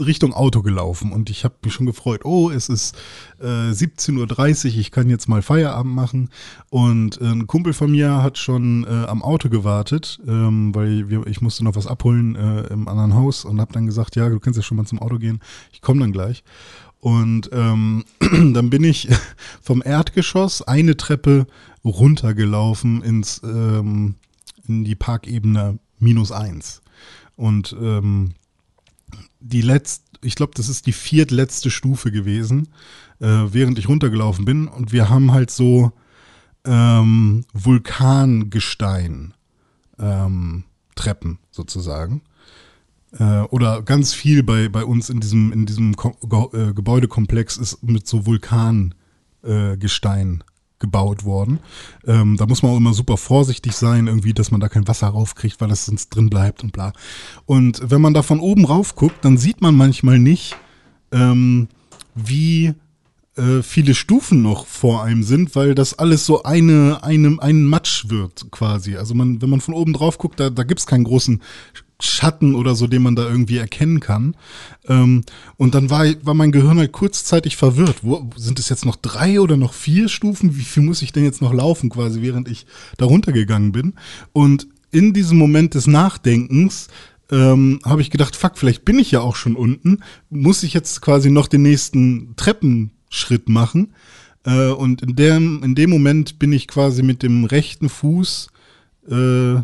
Richtung 0.00 0.32
Auto 0.32 0.62
gelaufen 0.62 1.12
und 1.12 1.28
ich 1.28 1.44
habe 1.44 1.56
mich 1.62 1.74
schon 1.74 1.84
gefreut, 1.84 2.24
oh, 2.24 2.50
es 2.50 2.70
ist 2.70 2.96
äh, 3.38 3.44
17.30 3.44 4.72
Uhr, 4.72 4.78
ich 4.78 4.90
kann 4.90 5.10
jetzt 5.10 5.28
mal 5.28 5.42
Feierabend 5.42 5.94
machen 5.94 6.30
und 6.70 7.20
äh, 7.20 7.26
ein 7.26 7.46
Kumpel 7.46 7.74
von 7.74 7.90
mir 7.90 8.22
hat 8.22 8.38
schon 8.38 8.84
äh, 8.84 9.06
am 9.06 9.22
Auto 9.22 9.50
gewartet, 9.50 10.20
ähm, 10.26 10.74
weil 10.74 11.10
wir, 11.10 11.26
ich 11.26 11.42
musste 11.42 11.64
noch 11.64 11.76
was 11.76 11.86
abholen 11.86 12.34
äh, 12.34 12.62
im 12.68 12.88
anderen 12.88 13.14
Haus 13.14 13.44
und 13.44 13.60
habe 13.60 13.74
dann 13.74 13.84
gesagt, 13.84 14.16
ja, 14.16 14.30
du 14.30 14.40
kannst 14.40 14.56
ja 14.56 14.62
schon 14.62 14.78
mal 14.78 14.86
zum 14.86 15.00
Auto 15.00 15.18
gehen, 15.18 15.40
ich 15.70 15.82
komme 15.82 16.00
dann 16.00 16.12
gleich. 16.12 16.44
Und 17.00 17.50
ähm, 17.52 18.04
dann 18.20 18.70
bin 18.70 18.84
ich 18.84 19.08
vom 19.62 19.82
Erdgeschoss 19.84 20.62
eine 20.62 20.96
Treppe 20.96 21.46
runtergelaufen 21.88 23.02
ins, 23.02 23.40
ähm, 23.44 24.16
in 24.66 24.84
die 24.84 24.94
Parkebene 24.94 25.78
minus 25.98 26.32
eins. 26.32 26.82
Und 27.36 27.74
ähm, 27.80 28.34
die 29.40 29.62
letzte, 29.62 30.04
ich 30.22 30.34
glaube, 30.34 30.52
das 30.54 30.68
ist 30.68 30.86
die 30.86 30.92
viertletzte 30.92 31.70
Stufe 31.70 32.10
gewesen, 32.10 32.68
äh, 33.20 33.26
während 33.26 33.78
ich 33.78 33.88
runtergelaufen 33.88 34.44
bin. 34.44 34.68
Und 34.68 34.92
wir 34.92 35.08
haben 35.08 35.32
halt 35.32 35.50
so 35.50 35.92
ähm, 36.64 37.44
Vulkangestein 37.52 39.34
ähm, 39.98 40.64
Treppen 40.94 41.38
sozusagen. 41.50 42.22
Äh, 43.12 43.40
oder 43.42 43.82
ganz 43.82 44.12
viel 44.12 44.42
bei, 44.42 44.68
bei 44.68 44.84
uns 44.84 45.08
in 45.10 45.20
diesem, 45.20 45.52
in 45.52 45.64
diesem 45.66 45.96
Ko 45.96 46.16
Ge 46.22 46.70
äh, 46.70 46.74
Gebäudekomplex 46.74 47.56
ist 47.56 47.82
mit 47.82 48.06
so 48.06 48.26
Vulkangestein 48.26 48.92
äh, 50.40 50.44
gebaut 50.78 51.24
worden. 51.24 51.58
Ähm, 52.06 52.36
da 52.36 52.46
muss 52.46 52.62
man 52.62 52.72
auch 52.72 52.76
immer 52.76 52.94
super 52.94 53.16
vorsichtig 53.16 53.74
sein, 53.74 54.06
irgendwie, 54.06 54.34
dass 54.34 54.50
man 54.50 54.60
da 54.60 54.68
kein 54.68 54.88
Wasser 54.88 55.08
raufkriegt, 55.08 55.60
weil 55.60 55.68
das 55.68 55.86
sonst 55.86 56.10
drin 56.10 56.30
bleibt 56.30 56.62
und 56.62 56.72
bla. 56.72 56.92
Und 57.46 57.80
wenn 57.84 58.00
man 58.00 58.14
da 58.14 58.22
von 58.22 58.40
oben 58.40 58.64
rauf 58.64 58.94
guckt, 58.94 59.24
dann 59.24 59.38
sieht 59.38 59.60
man 59.60 59.74
manchmal 59.74 60.18
nicht, 60.18 60.56
ähm, 61.12 61.68
wie 62.14 62.74
äh, 63.36 63.62
viele 63.62 63.94
Stufen 63.94 64.42
noch 64.42 64.66
vor 64.66 65.04
einem 65.04 65.22
sind, 65.22 65.54
weil 65.54 65.74
das 65.74 65.98
alles 65.98 66.26
so 66.26 66.42
eine, 66.42 67.02
eine, 67.02 67.36
ein 67.40 67.64
Matsch 67.64 68.08
wird 68.08 68.50
quasi. 68.50 68.96
Also 68.96 69.14
man, 69.14 69.40
wenn 69.40 69.50
man 69.50 69.60
von 69.60 69.74
oben 69.74 69.92
drauf 69.92 70.18
guckt, 70.18 70.40
da, 70.40 70.50
da 70.50 70.64
gibt's 70.64 70.86
keinen 70.86 71.04
großen 71.04 71.40
Schatten 72.00 72.54
oder 72.54 72.74
so, 72.74 72.86
den 72.86 73.02
man 73.02 73.16
da 73.16 73.28
irgendwie 73.28 73.56
erkennen 73.56 73.98
kann. 74.00 74.36
Ähm, 74.86 75.24
und 75.56 75.74
dann 75.74 75.90
war, 75.90 76.06
war 76.22 76.34
mein 76.34 76.52
Gehirn 76.52 76.78
halt 76.78 76.92
kurzzeitig 76.92 77.56
verwirrt. 77.56 77.96
Wo, 78.02 78.30
sind 78.36 78.58
es 78.58 78.68
jetzt 78.68 78.84
noch 78.84 78.96
drei 78.96 79.40
oder 79.40 79.56
noch 79.56 79.72
vier 79.72 80.08
Stufen? 80.08 80.56
Wie 80.56 80.62
viel 80.62 80.84
muss 80.84 81.02
ich 81.02 81.12
denn 81.12 81.24
jetzt 81.24 81.42
noch 81.42 81.52
laufen, 81.52 81.90
quasi, 81.90 82.22
während 82.22 82.48
ich 82.48 82.66
da 82.98 83.06
runtergegangen 83.06 83.72
bin? 83.72 83.94
Und 84.32 84.68
in 84.90 85.12
diesem 85.12 85.38
Moment 85.38 85.74
des 85.74 85.86
Nachdenkens 85.86 86.88
ähm, 87.30 87.80
habe 87.84 88.00
ich 88.00 88.10
gedacht, 88.10 88.36
fuck, 88.36 88.56
vielleicht 88.56 88.84
bin 88.84 88.98
ich 88.98 89.10
ja 89.10 89.20
auch 89.20 89.36
schon 89.36 89.56
unten. 89.56 89.98
Muss 90.30 90.62
ich 90.62 90.74
jetzt 90.74 91.00
quasi 91.00 91.30
noch 91.30 91.48
den 91.48 91.62
nächsten 91.62 92.34
Treppenschritt 92.36 93.48
machen? 93.48 93.92
Äh, 94.44 94.68
und 94.68 95.02
in 95.02 95.16
dem, 95.16 95.62
in 95.62 95.74
dem 95.74 95.90
Moment 95.90 96.38
bin 96.38 96.52
ich 96.52 96.68
quasi 96.68 97.02
mit 97.02 97.22
dem 97.22 97.44
rechten 97.44 97.88
Fuß 97.88 98.48
äh, 99.10 99.62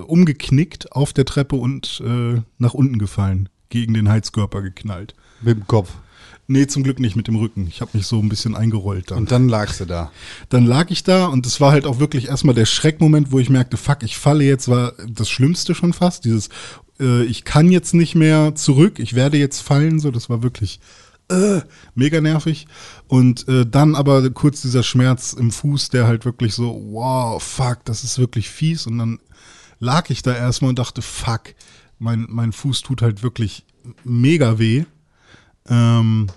umgeknickt 0.00 0.92
auf 0.92 1.12
der 1.12 1.24
Treppe 1.24 1.56
und 1.56 2.02
äh, 2.04 2.40
nach 2.58 2.74
unten 2.74 2.98
gefallen, 2.98 3.48
gegen 3.68 3.94
den 3.94 4.08
Heizkörper 4.08 4.62
geknallt. 4.62 5.14
Mit 5.40 5.58
dem 5.58 5.66
Kopf. 5.66 5.92
Nee, 6.46 6.66
zum 6.66 6.82
Glück 6.82 7.00
nicht 7.00 7.16
mit 7.16 7.26
dem 7.26 7.36
Rücken. 7.36 7.66
Ich 7.68 7.80
habe 7.80 7.92
mich 7.94 8.06
so 8.06 8.18
ein 8.18 8.28
bisschen 8.28 8.54
eingerollt 8.54 9.10
dann. 9.10 9.18
Und 9.18 9.32
dann 9.32 9.48
lagst 9.48 9.80
du 9.80 9.86
da. 9.86 10.12
Dann 10.50 10.66
lag 10.66 10.90
ich 10.90 11.02
da 11.02 11.26
und 11.26 11.46
es 11.46 11.60
war 11.60 11.72
halt 11.72 11.86
auch 11.86 12.00
wirklich 12.00 12.28
erstmal 12.28 12.54
der 12.54 12.66
Schreckmoment, 12.66 13.32
wo 13.32 13.38
ich 13.38 13.48
merkte, 13.48 13.78
fuck, 13.78 14.02
ich 14.02 14.18
falle 14.18 14.44
jetzt, 14.44 14.68
war 14.68 14.92
das 15.08 15.30
Schlimmste 15.30 15.74
schon 15.74 15.94
fast. 15.94 16.26
Dieses, 16.26 16.50
äh, 17.00 17.24
ich 17.24 17.44
kann 17.44 17.70
jetzt 17.70 17.94
nicht 17.94 18.14
mehr 18.14 18.54
zurück, 18.54 18.98
ich 18.98 19.14
werde 19.14 19.38
jetzt 19.38 19.60
fallen, 19.60 20.00
so, 20.00 20.10
das 20.10 20.28
war 20.28 20.42
wirklich 20.42 20.80
äh, 21.30 21.62
mega 21.94 22.20
nervig. 22.20 22.66
Und 23.08 23.48
äh, 23.48 23.64
dann 23.64 23.94
aber 23.94 24.28
kurz 24.30 24.60
dieser 24.60 24.82
Schmerz 24.82 25.32
im 25.32 25.50
Fuß, 25.50 25.88
der 25.88 26.06
halt 26.06 26.26
wirklich 26.26 26.54
so, 26.54 26.78
wow, 26.90 27.42
fuck, 27.42 27.78
das 27.86 28.04
ist 28.04 28.18
wirklich 28.18 28.50
fies. 28.50 28.86
Und 28.86 28.98
dann 28.98 29.18
lag 29.78 30.10
ich 30.10 30.22
da 30.22 30.34
erstmal 30.34 30.70
und 30.70 30.78
dachte, 30.78 31.02
fuck, 31.02 31.54
mein, 31.98 32.26
mein 32.28 32.52
Fuß 32.52 32.82
tut 32.82 33.02
halt 33.02 33.22
wirklich 33.22 33.64
mega 34.04 34.58
weh. 34.58 34.84
Ähm, 35.68 36.28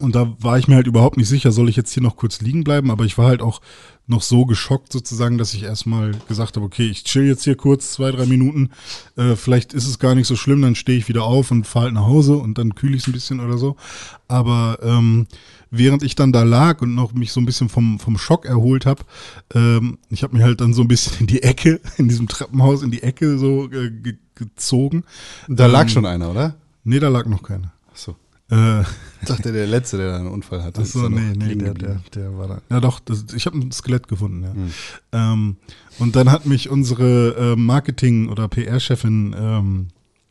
und 0.00 0.14
da 0.14 0.34
war 0.38 0.58
ich 0.58 0.68
mir 0.68 0.76
halt 0.76 0.86
überhaupt 0.86 1.16
nicht 1.16 1.28
sicher, 1.28 1.50
soll 1.50 1.68
ich 1.68 1.76
jetzt 1.76 1.92
hier 1.92 2.02
noch 2.02 2.16
kurz 2.16 2.40
liegen 2.40 2.62
bleiben, 2.62 2.90
aber 2.90 3.04
ich 3.04 3.18
war 3.18 3.26
halt 3.26 3.42
auch 3.42 3.60
noch 4.06 4.22
so 4.22 4.46
geschockt 4.46 4.92
sozusagen, 4.92 5.38
dass 5.38 5.54
ich 5.54 5.64
erstmal 5.64 6.12
gesagt 6.28 6.56
habe, 6.56 6.64
okay, 6.64 6.86
ich 6.86 7.04
chill 7.04 7.26
jetzt 7.26 7.44
hier 7.44 7.56
kurz 7.56 7.92
zwei, 7.92 8.10
drei 8.10 8.26
Minuten, 8.26 8.70
äh, 9.16 9.36
vielleicht 9.36 9.74
ist 9.74 9.86
es 9.86 9.98
gar 9.98 10.14
nicht 10.14 10.26
so 10.26 10.36
schlimm, 10.36 10.62
dann 10.62 10.76
stehe 10.76 10.98
ich 10.98 11.08
wieder 11.08 11.24
auf 11.24 11.50
und 11.50 11.66
fahre 11.66 11.86
halt 11.86 11.94
nach 11.94 12.06
Hause 12.06 12.36
und 12.36 12.58
dann 12.58 12.74
kühle 12.74 12.96
ich 12.96 13.02
es 13.02 13.08
ein 13.08 13.12
bisschen 13.12 13.40
oder 13.40 13.58
so. 13.58 13.76
Aber 14.28 14.78
ähm, 14.82 15.26
während 15.70 16.02
ich 16.02 16.14
dann 16.14 16.32
da 16.32 16.42
lag 16.42 16.80
und 16.82 16.94
noch 16.94 17.12
mich 17.12 17.32
so 17.32 17.40
ein 17.40 17.46
bisschen 17.46 17.68
vom, 17.68 17.98
vom 17.98 18.16
Schock 18.18 18.46
erholt 18.46 18.86
habe, 18.86 19.02
ähm, 19.54 19.98
ich 20.10 20.22
habe 20.22 20.34
mich 20.36 20.42
halt 20.44 20.60
dann 20.60 20.72
so 20.74 20.82
ein 20.82 20.88
bisschen 20.88 21.18
in 21.20 21.26
die 21.28 21.42
Ecke, 21.42 21.80
in 21.96 22.08
diesem 22.08 22.28
Treppenhaus 22.28 22.82
in 22.82 22.90
die 22.90 23.02
Ecke 23.02 23.38
so 23.38 23.66
äh, 23.70 23.90
ge 23.90 24.16
gezogen. 24.34 25.02
Da 25.48 25.66
lag 25.66 25.82
Ähm, 25.82 25.88
schon 25.88 26.06
einer, 26.06 26.30
oder? 26.30 26.54
Nee, 26.84 27.00
da 27.00 27.08
lag 27.08 27.26
noch 27.26 27.42
keiner. 27.42 27.72
Achso. 27.90 28.14
Äh, 28.50 28.82
Ich 29.20 29.26
dachte, 29.26 29.50
der 29.52 29.66
Letzte, 29.66 29.96
der 29.96 30.12
da 30.12 30.16
einen 30.18 30.28
Unfall 30.28 30.62
hatte. 30.62 30.80
Achso, 30.80 31.08
nee, 31.08 31.32
nee, 31.36 31.56
der, 31.56 31.74
der, 31.74 32.00
der 32.14 32.38
war 32.38 32.46
da. 32.46 32.60
Ja 32.70 32.80
doch, 32.80 33.00
das, 33.00 33.26
ich 33.34 33.46
habe 33.46 33.58
ein 33.58 33.72
Skelett 33.72 34.06
gefunden, 34.06 34.44
ja. 34.44 34.52
Hm. 34.52 34.70
Ähm, 35.10 35.56
und 35.98 36.14
dann 36.14 36.30
hat 36.30 36.46
mich 36.46 36.70
unsere 36.70 37.54
äh, 37.54 37.56
Marketing- 37.56 38.28
oder 38.28 38.46
PR-Chefin 38.46 39.34
ähm, 39.36 39.88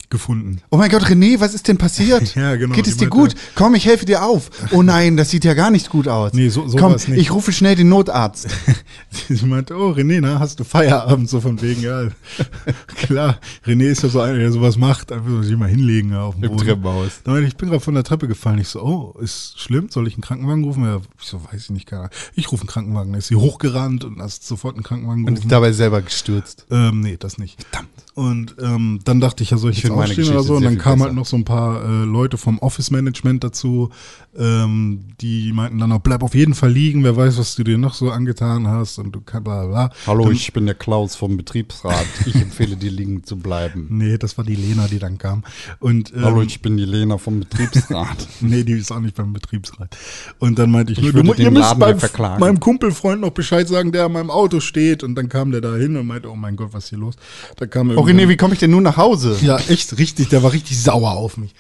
gefunden. 0.10 0.62
Oh 0.70 0.78
mein 0.78 0.90
Gott, 0.90 1.04
René, 1.04 1.40
was 1.40 1.54
ist 1.54 1.68
denn 1.68 1.78
passiert? 1.78 2.36
Ja, 2.36 2.56
genau, 2.56 2.76
Geht 2.76 2.88
es 2.88 2.98
dir 2.98 3.08
gut? 3.10 3.36
Komm, 3.56 3.76
ich 3.76 3.86
helfe 3.86 4.06
dir 4.06 4.24
auf. 4.24 4.50
Oh 4.72 4.82
nein, 4.84 5.18
das 5.18 5.30
sieht 5.32 5.44
ja 5.44 5.54
gar 5.54 5.72
nicht 5.72 5.90
gut 5.90 6.08
aus. 6.08 6.34
Nee, 6.34 6.50
so- 6.50 6.68
so 6.68 6.78
Komm, 6.78 6.94
nicht. 6.94 7.10
ich 7.10 7.32
rufe 7.32 7.52
schnell 7.52 7.76
den 7.76 7.90
Notarzt. 7.90 8.48
Sie 9.30 9.46
meinte, 9.46 9.76
oh 9.76 9.92
René, 9.92 10.20
na, 10.22 10.40
hast 10.40 10.60
du 10.60 10.64
Feierabend? 10.64 11.30
So 11.30 11.42
von 11.42 11.62
wegen, 11.62 11.82
ja, 11.82 12.08
klar. 12.88 13.40
René 13.66 13.86
ist 13.90 14.04
ja 14.04 14.10
so 14.10 14.22
einer, 14.22 14.38
der 14.38 14.52
sowas 14.52 14.78
macht, 14.78 15.12
einfach 15.12 15.30
so 15.30 15.42
sich 15.44 15.58
mal 15.58 15.70
hinlegen 15.70 16.12
ja, 16.12 16.22
auf 16.24 16.36
dem 16.36 16.44
Im 16.46 16.52
Boden. 16.52 16.66
Treppenhaus. 16.66 17.22
Da 17.24 17.32
meinte 17.32 17.48
ich, 17.48 17.56
bin 17.58 17.70
gerade 17.70 17.82
von 17.84 17.94
der 17.94 18.04
Treppe 18.04 18.28
gefallen. 18.28 18.60
Ich 18.60 18.68
so, 18.70 18.82
oh, 18.82 19.20
ist 19.20 19.60
schlimm? 19.60 19.88
Soll 19.90 20.08
ich 20.08 20.14
einen 20.16 20.22
Krankenwagen 20.24 20.64
rufen? 20.64 20.84
Ja, 20.86 20.98
ich 21.20 21.26
so, 21.26 21.42
weiß 21.44 21.64
ich 21.64 21.70
nicht, 21.72 21.86
keine 21.88 22.02
Ahnung. 22.04 22.12
Ich 22.36 22.52
rufe 22.52 22.62
einen 22.62 22.70
Krankenwagen. 22.70 23.12
Da 23.14 23.20
ist 23.20 23.28
sie 23.28 23.36
hochgerannt 23.36 24.04
und 24.06 24.22
hast 24.22 24.48
sofort 24.48 24.76
einen 24.76 24.84
Krankenwagen 24.84 25.22
Und 25.22 25.26
gerufen. 25.36 25.48
ist 25.48 25.52
dabei 25.52 25.72
selber 25.72 26.02
gestürzt. 26.02 26.66
Ähm, 26.72 27.02
nee, 27.02 27.18
das 27.18 27.38
nicht. 27.38 27.62
Verdammt. 27.64 27.90
Und 28.18 28.56
ähm, 28.60 29.00
dann 29.04 29.20
dachte 29.20 29.44
ich 29.44 29.52
ja, 29.52 29.58
soll 29.58 29.70
ich, 29.70 29.84
jetzt 29.84 29.92
aufstehen 29.92 30.30
oder 30.30 30.42
so? 30.42 30.56
Und 30.56 30.64
dann 30.64 30.80
kamen 30.80 31.04
halt 31.04 31.14
noch 31.14 31.28
so 31.28 31.38
ein 31.38 31.46
paar 31.46 31.84
äh, 31.84 32.04
Leute 32.04 32.40
vom 32.40 32.58
Office-Management 32.58 33.44
dazu, 33.44 33.92
ähm, 34.36 35.02
die 35.22 35.52
meinten 35.54 35.78
dann 35.78 35.92
auch, 35.92 36.00
bleib 36.00 36.24
auf 36.24 36.34
jeden 36.34 36.56
Fall 36.56 36.72
liegen, 36.72 37.04
wer 37.04 37.16
weiß, 37.16 37.38
was 37.38 37.54
du 37.54 37.64
dir 37.64 37.78
noch 37.78 37.94
so 37.94 38.10
angetan 38.10 38.68
hast 38.68 38.98
und 38.98 39.12
du 39.12 39.22
kannst 39.22 39.44
bla 39.44 39.68
bla. 39.68 39.92
Hallo, 40.08 40.24
dann, 40.26 40.34
ich 40.34 40.52
bin 40.52 40.66
der 40.66 40.74
Klaus 40.74 41.16
vom 41.16 41.38
Betriebsrat. 41.38 42.08
Ich 42.26 42.34
empfehle 42.34 42.76
dir 42.76 42.90
liegen 42.90 43.24
zu 43.24 43.38
bleiben. 43.38 43.86
Nee, 43.98 44.18
das 44.18 44.38
war 44.38 44.46
die 44.46 44.56
Lena, 44.56 44.88
die 44.88 44.98
dann 45.00 45.18
kam. 45.20 45.44
Und, 45.80 46.14
ähm, 46.14 46.24
Hallo, 46.24 46.42
ich 46.42 46.62
bin 46.62 46.78
die 46.78 46.86
Lena 46.86 47.20
vom 47.20 47.40
Betriebsrat. 47.42 48.28
Nee, 48.42 48.64
die 48.64 48.74
ist 48.74 48.92
auch 48.92 49.00
nicht 49.00 49.16
beim 49.16 49.34
Betriebsrat. 49.34 49.96
Und 50.40 50.58
dann 50.58 50.72
meinte 50.72 50.94
ich, 50.94 50.98
Ich 51.00 51.04
nur, 51.06 51.14
würde 51.14 51.28
du, 51.30 51.34
den 51.36 51.46
ihr 51.46 51.52
müsst 51.52 51.78
Laden 51.78 52.00
beim, 52.00 52.40
meinem 52.40 52.60
Kumpelfreund 52.60 53.22
noch 53.22 53.32
Bescheid 53.32 53.68
sagen, 53.68 53.92
der 53.92 54.06
an 54.06 54.14
meinem 54.14 54.32
Auto 54.32 54.60
steht. 54.60 55.04
Und 55.04 55.14
dann 55.16 55.30
kam 55.30 55.52
der 55.52 55.62
da 55.62 55.76
hin 55.76 55.96
und 55.98 56.08
meinte, 56.08 56.30
oh 56.32 56.36
mein 56.36 56.56
Gott, 56.56 56.70
was 56.74 56.86
ist 56.86 56.90
hier 56.90 57.00
los? 57.00 57.16
Da 57.58 57.66
kam 57.68 57.90
irgendwann- 57.90 58.07
René, 58.08 58.28
wie 58.30 58.38
komme 58.38 58.54
ich 58.54 58.60
denn 58.60 58.72
nun 58.72 58.84
nach 58.84 58.98
Hause? 58.98 59.38
Ja, 59.42 59.58
echt 59.58 59.98
richtig, 59.98 60.30
der 60.30 60.44
war 60.44 60.54
richtig 60.54 60.82
sauer 60.82 61.12
auf 61.12 61.38
mich. 61.38 61.54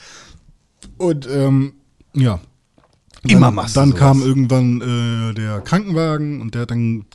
Und 0.97 1.27
ähm, 1.31 1.73
ja. 2.13 2.39
Immer 3.27 3.51
machst 3.51 3.75
Dann 3.75 3.89
sowas. 3.89 3.99
kam 3.99 4.21
irgendwann 4.21 4.81
äh, 4.81 5.33
der 5.33 5.60
Krankenwagen 5.62 6.39
und 6.39 6.53
der 6.53 6.62
hat 6.62 6.71
dann, 6.71 7.05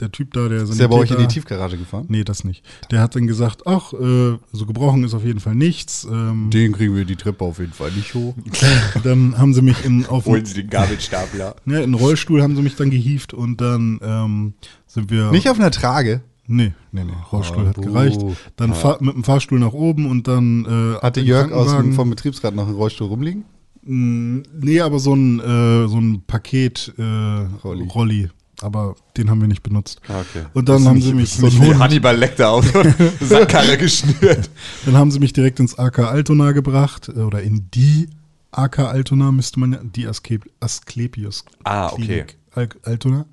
der 0.00 0.10
Typ 0.10 0.32
da, 0.32 0.48
der 0.48 0.62
Ist 0.62 0.80
der 0.80 0.88
bei 0.88 0.96
euch 0.96 1.10
in 1.12 1.18
die 1.18 1.28
Tiefgarage 1.28 1.76
gefahren? 1.76 2.06
Nee, 2.08 2.24
das 2.24 2.42
nicht. 2.42 2.64
Der 2.90 3.00
hat 3.00 3.14
dann 3.14 3.26
gesagt, 3.28 3.66
ach, 3.66 3.92
äh, 3.92 4.36
so 4.52 4.66
gebrochen 4.66 5.04
ist 5.04 5.14
auf 5.14 5.22
jeden 5.22 5.38
Fall 5.40 5.54
nichts. 5.54 6.08
Ähm, 6.10 6.50
Den 6.50 6.72
kriegen 6.72 6.96
wir 6.96 7.04
die 7.04 7.14
Treppe 7.14 7.44
auf 7.44 7.60
jeden 7.60 7.74
Fall 7.74 7.92
nicht 7.92 8.14
hoch. 8.14 8.34
dann 9.04 9.38
haben 9.38 9.54
sie 9.54 9.62
mich 9.62 9.84
in, 9.84 10.06
auf 10.06 10.24
Holen 10.26 10.44
Sie 10.44 10.54
den 10.54 10.70
Gabelstapler. 10.70 11.54
ne, 11.66 11.82
in 11.82 11.92
den 11.92 11.94
Rollstuhl 11.94 12.42
haben 12.42 12.56
sie 12.56 12.62
mich 12.62 12.74
dann 12.74 12.90
gehievt 12.90 13.32
und 13.34 13.60
dann 13.60 14.00
ähm, 14.02 14.54
sind 14.86 15.10
wir. 15.10 15.30
Nicht 15.30 15.48
auf 15.50 15.58
einer 15.60 15.70
Trage. 15.70 16.22
Nee, 16.46 16.72
nee, 16.92 17.04
nee. 17.04 17.12
Rollstuhl 17.32 17.64
Ah, 17.64 17.68
hat 17.68 17.76
buh. 17.76 17.80
gereicht. 17.82 18.20
Dann 18.56 18.74
fahr, 18.74 18.98
mit 19.00 19.14
dem 19.14 19.24
Fahrstuhl 19.24 19.58
nach 19.58 19.72
oben 19.72 20.06
und 20.10 20.28
dann 20.28 20.64
äh, 20.66 20.98
Hatte 21.02 21.20
Jörg 21.20 21.52
aus 21.52 21.74
dem, 21.76 21.94
vom 21.94 22.10
Betriebsrat 22.10 22.54
noch 22.54 22.66
einen 22.66 22.76
Rollstuhl 22.76 23.06
rumliegen? 23.08 23.44
Mm, 23.82 24.42
Nee, 24.60 24.80
aber 24.80 24.98
so 24.98 25.14
ein, 25.14 25.40
äh, 25.40 25.88
so 25.88 25.98
ein 25.98 26.22
Paket 26.26 26.92
äh, 26.98 27.02
Rolli. 27.02 27.84
Rolli. 27.88 28.30
Aber 28.60 28.94
den 29.16 29.30
haben 29.30 29.40
wir 29.40 29.48
nicht 29.48 29.62
benutzt. 29.62 30.00
Ah, 30.08 30.20
Okay. 30.20 30.44
Und 30.54 30.68
dann 30.68 30.84
haben 30.86 31.00
sie 31.02 31.12
mich 31.14 31.30
so 31.32 31.46
einen 31.46 31.78
Hannibal 31.78 32.16
Lecter 32.16 32.50
auf 32.50 32.64
Sackkarre 33.20 33.76
geschnürt. 33.78 34.48
dann 34.86 34.96
haben 34.96 35.10
sie 35.10 35.18
mich 35.18 35.32
direkt 35.32 35.60
ins 35.60 35.78
AK 35.78 35.98
Altona 36.00 36.52
gebracht 36.52 37.08
äh, 37.14 37.20
oder 37.20 37.42
in 37.42 37.68
die 37.74 38.08
AK 38.52 38.78
Altona 38.80 39.32
müsste 39.32 39.58
man 39.60 39.72
ja, 39.72 39.80
die 39.82 40.06
Askep 40.06 40.44
Asklepios 40.60 41.44
Ah, 41.64 41.88
okay. 41.92 42.24
Klinik 42.52 42.76
Altona. 42.84 43.26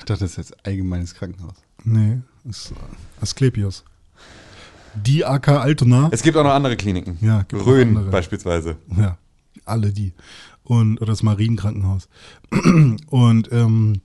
Ich 0.00 0.04
dachte, 0.04 0.20
das 0.24 0.32
ist 0.32 0.36
jetzt 0.36 0.66
allgemeines 0.66 1.14
Krankenhaus. 1.14 1.54
Nee, 1.84 2.18
ist 2.48 2.72
äh, 2.72 2.74
Asklepios. 3.22 3.84
Die 4.94 5.24
AK 5.24 5.48
Altona. 5.48 6.08
Es 6.10 6.22
gibt 6.22 6.36
auch 6.36 6.44
noch 6.44 6.50
andere 6.50 6.76
Kliniken. 6.76 7.18
Ja, 7.20 7.42
gibt 7.42 7.64
Rhön 7.64 7.88
andere. 7.88 8.10
beispielsweise. 8.10 8.76
Ja, 8.96 9.18
alle 9.64 9.92
die. 9.92 10.12
Und, 10.64 11.00
oder 11.00 11.12
das 11.12 11.22
Marienkrankenhaus. 11.22 12.08
Und 13.10 13.52
ähm, 13.52 14.00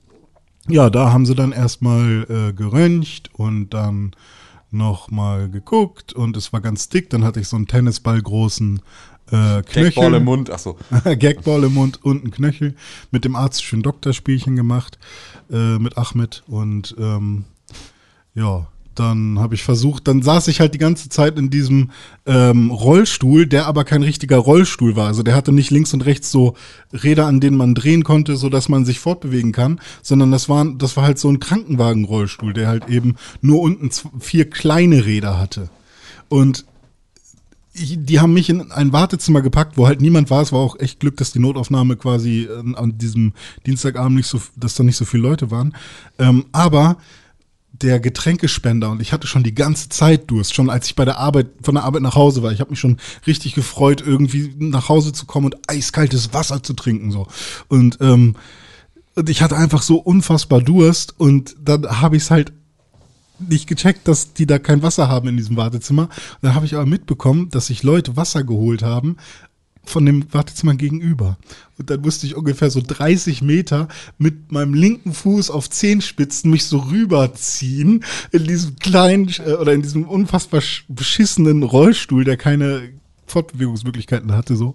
ja, 0.68 0.90
da 0.90 1.12
haben 1.12 1.26
sie 1.26 1.34
dann 1.34 1.52
erstmal 1.52 2.26
äh, 2.28 2.52
geröntgt 2.52 3.30
und 3.34 3.70
dann 3.70 4.12
nochmal 4.72 5.48
geguckt 5.48 6.12
und 6.12 6.36
es 6.36 6.52
war 6.52 6.60
ganz 6.60 6.88
dick. 6.88 7.08
Dann 7.10 7.22
hatte 7.22 7.38
ich 7.38 7.46
so 7.46 7.56
einen 7.56 7.68
Tennisball 7.68 8.20
großen 8.20 8.80
äh, 9.30 9.62
Knöchel. 9.62 9.90
Gagball 9.90 10.14
im 10.14 10.24
Mund. 10.24 10.50
Achso. 10.50 10.76
Gagball 11.04 11.64
im 11.64 11.74
Mund 11.74 12.04
und 12.04 12.24
ein 12.24 12.30
Knöchel. 12.30 12.74
Mit 13.10 13.24
dem 13.24 13.36
Arzt 13.36 13.62
schön 13.62 13.82
Doktorspielchen 13.82 14.56
gemacht, 14.56 14.98
äh, 15.50 15.78
mit 15.78 15.96
Ahmed. 15.96 16.42
Und 16.48 16.96
ähm, 16.98 17.44
ja, 18.36 18.68
dann 18.94 19.38
habe 19.38 19.54
ich 19.54 19.62
versucht, 19.62 20.08
dann 20.08 20.22
saß 20.22 20.48
ich 20.48 20.60
halt 20.60 20.74
die 20.74 20.78
ganze 20.78 21.08
Zeit 21.08 21.38
in 21.38 21.50
diesem 21.50 21.90
ähm, 22.24 22.70
Rollstuhl, 22.70 23.46
der 23.46 23.66
aber 23.66 23.84
kein 23.84 24.02
richtiger 24.02 24.38
Rollstuhl 24.38 24.96
war. 24.96 25.06
Also 25.06 25.22
der 25.22 25.34
hatte 25.34 25.52
nicht 25.52 25.70
links 25.70 25.92
und 25.92 26.06
rechts 26.06 26.30
so 26.30 26.54
Räder, 26.92 27.26
an 27.26 27.40
denen 27.40 27.56
man 27.56 27.74
drehen 27.74 28.04
konnte, 28.04 28.36
so 28.36 28.48
dass 28.48 28.68
man 28.68 28.84
sich 28.84 28.98
fortbewegen 28.98 29.52
kann, 29.52 29.80
sondern 30.02 30.30
das 30.30 30.48
war, 30.48 30.64
das 30.64 30.96
war 30.96 31.04
halt 31.04 31.18
so 31.18 31.28
ein 31.28 31.40
Krankenwagen-Rollstuhl, 31.40 32.54
der 32.54 32.68
halt 32.68 32.88
eben 32.88 33.16
nur 33.42 33.60
unten 33.60 33.90
vier 34.18 34.48
kleine 34.48 35.04
Räder 35.04 35.38
hatte. 35.38 35.68
Und 36.28 36.64
die 37.74 38.20
haben 38.20 38.32
mich 38.32 38.48
in 38.48 38.72
ein 38.72 38.94
Wartezimmer 38.94 39.42
gepackt, 39.42 39.76
wo 39.76 39.86
halt 39.86 40.00
niemand 40.00 40.30
war. 40.30 40.40
Es 40.40 40.52
war 40.52 40.60
auch 40.60 40.80
echt 40.80 41.00
Glück, 41.00 41.18
dass 41.18 41.32
die 41.32 41.38
Notaufnahme 41.38 41.96
quasi 41.96 42.44
äh, 42.44 42.74
an 42.74 42.96
diesem 42.96 43.34
Dienstagabend 43.66 44.16
nicht 44.16 44.28
so, 44.28 44.40
dass 44.56 44.74
da 44.74 44.82
nicht 44.82 44.96
so 44.96 45.04
viele 45.04 45.24
Leute 45.24 45.50
waren. 45.50 45.76
Ähm, 46.18 46.46
aber 46.52 46.96
der 47.82 48.00
Getränkespender 48.00 48.90
und 48.90 49.02
ich 49.02 49.12
hatte 49.12 49.26
schon 49.26 49.42
die 49.42 49.54
ganze 49.54 49.88
Zeit 49.88 50.30
Durst, 50.30 50.54
schon 50.54 50.70
als 50.70 50.86
ich 50.86 50.94
bei 50.94 51.04
der 51.04 51.18
Arbeit, 51.18 51.48
von 51.62 51.74
der 51.74 51.84
Arbeit 51.84 52.02
nach 52.02 52.14
Hause 52.14 52.42
war. 52.42 52.52
Ich 52.52 52.60
habe 52.60 52.70
mich 52.70 52.80
schon 52.80 52.98
richtig 53.26 53.54
gefreut, 53.54 54.02
irgendwie 54.04 54.54
nach 54.58 54.88
Hause 54.88 55.12
zu 55.12 55.26
kommen 55.26 55.46
und 55.46 55.56
eiskaltes 55.68 56.32
Wasser 56.32 56.62
zu 56.62 56.74
trinken 56.74 57.10
so. 57.10 57.26
Und 57.68 57.98
ähm, 58.00 58.36
und 59.16 59.30
ich 59.30 59.40
hatte 59.40 59.56
einfach 59.56 59.80
so 59.80 59.96
unfassbar 59.96 60.60
Durst 60.60 61.18
und 61.18 61.56
dann 61.58 61.86
habe 61.86 62.16
ich 62.16 62.24
es 62.24 62.30
halt 62.30 62.52
nicht 63.38 63.66
gecheckt, 63.66 64.06
dass 64.08 64.34
die 64.34 64.46
da 64.46 64.58
kein 64.58 64.82
Wasser 64.82 65.08
haben 65.08 65.28
in 65.28 65.36
diesem 65.36 65.56
Wartezimmer. 65.56 66.02
Und 66.02 66.10
dann 66.42 66.54
habe 66.54 66.66
ich 66.66 66.74
aber 66.74 66.86
mitbekommen, 66.86 67.48
dass 67.50 67.66
sich 67.66 67.82
Leute 67.82 68.16
Wasser 68.16 68.44
geholt 68.44 68.82
haben 68.82 69.16
von 69.86 70.04
dem 70.04 70.32
Wartezimmer 70.32 70.74
gegenüber. 70.74 71.38
Und 71.78 71.90
dann 71.90 72.00
musste 72.00 72.26
ich 72.26 72.36
ungefähr 72.36 72.70
so 72.70 72.80
30 72.86 73.42
Meter 73.42 73.88
mit 74.18 74.52
meinem 74.52 74.74
linken 74.74 75.12
Fuß 75.12 75.50
auf 75.50 75.70
Zehenspitzen 75.70 76.50
mich 76.50 76.64
so 76.64 76.78
rüberziehen 76.78 78.04
in 78.32 78.44
diesem 78.44 78.76
kleinen 78.76 79.28
äh, 79.44 79.52
oder 79.52 79.72
in 79.72 79.82
diesem 79.82 80.04
unfassbar 80.04 80.60
sch- 80.60 80.82
beschissenen 80.88 81.62
Rollstuhl, 81.62 82.24
der 82.24 82.36
keine 82.36 82.90
Fortbewegungsmöglichkeiten 83.26 84.32
hatte 84.32 84.56
so. 84.56 84.74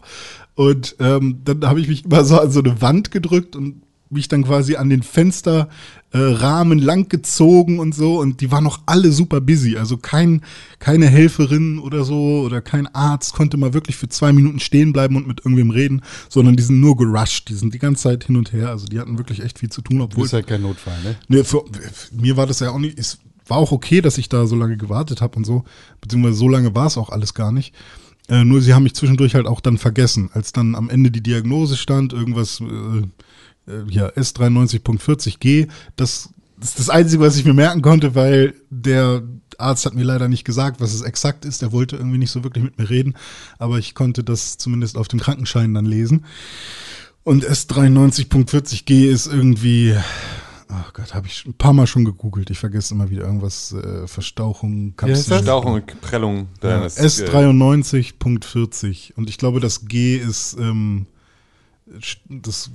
Und 0.55 0.95
ähm, 0.99 1.41
dann 1.45 1.65
habe 1.65 1.79
ich 1.79 1.87
mich 1.87 2.05
immer 2.05 2.23
so 2.25 2.39
an 2.39 2.51
so 2.51 2.59
eine 2.59 2.81
Wand 2.81 3.11
gedrückt 3.11 3.55
und 3.55 3.81
mich 4.11 4.27
dann 4.27 4.43
quasi 4.43 4.75
an 4.75 4.89
den 4.89 5.03
Fensterrahmen 5.03 5.69
äh, 6.11 6.17
Rahmen 6.17 6.79
lang 6.79 7.09
gezogen 7.09 7.79
und 7.79 7.95
so. 7.95 8.19
Und 8.19 8.41
die 8.41 8.51
waren 8.51 8.63
noch 8.63 8.81
alle 8.85 9.11
super 9.11 9.41
busy, 9.41 9.77
also 9.77 9.97
kein 9.97 10.41
keine 10.79 11.07
Helferin 11.07 11.79
oder 11.79 12.03
so 12.03 12.41
oder 12.41 12.61
kein 12.61 12.87
Arzt 12.87 13.33
konnte 13.33 13.57
mal 13.57 13.73
wirklich 13.73 13.95
für 13.95 14.09
zwei 14.09 14.33
Minuten 14.33 14.59
stehen 14.59 14.93
bleiben 14.93 15.15
und 15.15 15.27
mit 15.27 15.39
irgendwem 15.39 15.69
reden, 15.69 16.01
sondern 16.29 16.55
die 16.55 16.63
sind 16.63 16.79
nur 16.79 16.97
gerusht, 16.97 17.49
die 17.49 17.53
sind 17.53 17.73
die 17.73 17.79
ganze 17.79 18.03
Zeit 18.03 18.25
hin 18.25 18.35
und 18.35 18.51
her, 18.51 18.69
also 18.69 18.87
die 18.87 18.99
hatten 18.99 19.17
wirklich 19.17 19.41
echt 19.41 19.59
viel 19.59 19.69
zu 19.69 19.81
tun, 19.81 20.01
obwohl 20.01 20.23
bist 20.23 20.33
ja 20.33 20.41
kein 20.41 20.63
Notfall, 20.63 20.97
ne? 21.03 21.15
Nee, 21.27 21.43
für, 21.43 21.63
für 21.93 22.15
mir 22.15 22.35
war 22.35 22.47
das 22.47 22.59
ja 22.59 22.71
auch 22.71 22.79
nicht, 22.79 22.97
es 22.97 23.19
war 23.47 23.57
auch 23.57 23.71
okay, 23.71 24.01
dass 24.01 24.17
ich 24.17 24.29
da 24.29 24.47
so 24.47 24.55
lange 24.55 24.77
gewartet 24.77 25.21
habe 25.21 25.35
und 25.37 25.45
so, 25.45 25.63
beziehungsweise 26.01 26.35
so 26.35 26.47
lange 26.47 26.73
war 26.73 26.87
es 26.87 26.97
auch 26.97 27.09
alles 27.09 27.33
gar 27.33 27.51
nicht. 27.51 27.73
Äh, 28.27 28.45
nur 28.45 28.61
sie 28.61 28.73
haben 28.73 28.83
mich 28.83 28.95
zwischendurch 28.95 29.35
halt 29.35 29.45
auch 29.45 29.59
dann 29.59 29.77
vergessen, 29.77 30.29
als 30.33 30.53
dann 30.53 30.75
am 30.75 30.89
Ende 30.89 31.11
die 31.11 31.21
Diagnose 31.21 31.75
stand, 31.75 32.13
irgendwas, 32.13 32.61
äh, 32.61 33.01
äh, 33.71 33.83
ja, 33.91 34.07
S93.40G, 34.09 35.67
das 35.95 36.29
ist 36.61 36.79
das 36.79 36.89
Einzige, 36.89 37.23
was 37.23 37.37
ich 37.37 37.45
mir 37.45 37.53
merken 37.53 37.81
konnte, 37.81 38.13
weil 38.15 38.53
der 38.69 39.23
Arzt 39.57 39.85
hat 39.85 39.93
mir 39.95 40.03
leider 40.03 40.27
nicht 40.27 40.43
gesagt, 40.43 40.81
was 40.81 40.93
es 40.93 41.01
exakt 41.01 41.45
ist. 41.45 41.61
Er 41.61 41.71
wollte 41.71 41.95
irgendwie 41.95 42.17
nicht 42.17 42.31
so 42.31 42.43
wirklich 42.43 42.63
mit 42.63 42.77
mir 42.77 42.89
reden, 42.89 43.15
aber 43.57 43.79
ich 43.79 43.95
konnte 43.95 44.23
das 44.23 44.57
zumindest 44.57 44.97
auf 44.97 45.07
dem 45.07 45.19
Krankenschein 45.19 45.73
dann 45.73 45.85
lesen. 45.85 46.25
Und 47.23 47.45
S93.40G 47.45 49.05
ist 49.05 49.27
irgendwie, 49.27 49.95
ach 50.67 50.93
Gott, 50.93 51.13
habe 51.13 51.27
ich 51.27 51.45
ein 51.45 51.53
paar 51.53 51.73
Mal 51.73 51.85
schon 51.87 52.05
gegoogelt. 52.05 52.49
Ich 52.49 52.57
vergesse 52.57 52.95
immer 52.95 53.09
wieder 53.11 53.23
irgendwas, 53.25 53.73
äh, 53.73 54.07
Verstauchung? 54.07 54.95
Kapsel. 54.95 55.41
Stauchung 55.43 55.73
und 55.73 56.01
Prellung 56.01 56.47
Ja, 56.63 56.79
deines. 56.79 56.97
äh, 56.97 57.05
S93.40. 57.05 59.13
Und 59.15 59.29
ich 59.29 59.37
glaube, 59.37 59.59
das 59.59 59.85
G 59.85 60.17
ist, 60.17 60.57
ähm, 60.59 61.05
das 62.29 62.71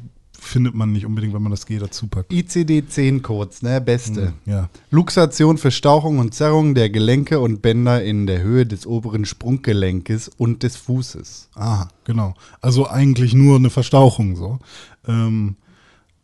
findet 0.46 0.74
man 0.74 0.92
nicht 0.92 1.06
unbedingt, 1.06 1.34
wenn 1.34 1.42
man 1.42 1.50
das 1.50 1.66
G 1.66 1.78
dazu 1.78 2.06
packt. 2.08 2.32
ICD-10 2.32 3.22
kurz, 3.22 3.62
ne? 3.62 3.80
Beste. 3.80 4.34
Ja. 4.44 4.68
Luxation 4.90 5.58
für 5.58 5.70
Stauchung 5.70 6.18
und 6.18 6.34
Zerrung 6.34 6.74
der 6.74 6.90
Gelenke 6.90 7.40
und 7.40 7.62
Bänder 7.62 8.02
in 8.02 8.26
der 8.26 8.42
Höhe 8.42 8.66
des 8.66 8.86
oberen 8.86 9.24
Sprunggelenkes 9.24 10.28
und 10.28 10.62
des 10.62 10.76
Fußes. 10.76 11.50
Aha, 11.54 11.88
genau. 12.04 12.34
Also 12.60 12.88
eigentlich 12.88 13.34
nur 13.34 13.56
eine 13.56 13.70
Verstauchung 13.70 14.36
so. 14.36 14.58
Ähm, 15.06 15.56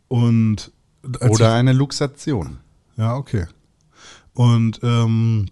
und 0.07 0.71
Oder 1.21 1.53
eine 1.53 1.73
Luxation. 1.73 2.57
ich, 2.93 2.97
ja, 2.99 3.15
okay. 3.15 3.45
Und 4.33 4.79
ähm, 4.83 5.47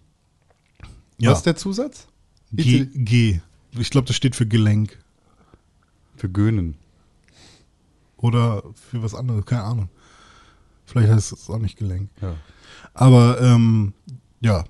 ja, 1.17 1.31
Was 1.31 1.39
ist 1.39 1.45
der 1.45 1.55
Zusatz? 1.55 2.07
G, 2.51 2.85
G. 2.85 3.39
Ich 3.77 3.89
glaube, 3.89 4.07
das 4.07 4.15
steht 4.15 4.35
für 4.35 4.45
Gelenk 4.45 4.97
Für 6.17 6.29
Gönen. 6.29 6.75
Oder 8.21 8.63
für 8.89 9.03
was 9.03 9.13
anderes, 9.15 9.45
keine 9.45 9.63
Ahnung. 9.63 9.89
Vielleicht 10.85 11.11
heißt 11.11 11.31
es 11.33 11.49
auch 11.49 11.59
nicht 11.59 11.77
Gelenk. 11.77 12.09
Ja. 12.21 12.35
Aber 12.93 13.39
ähm, 13.41 13.93
ja, 14.41 14.63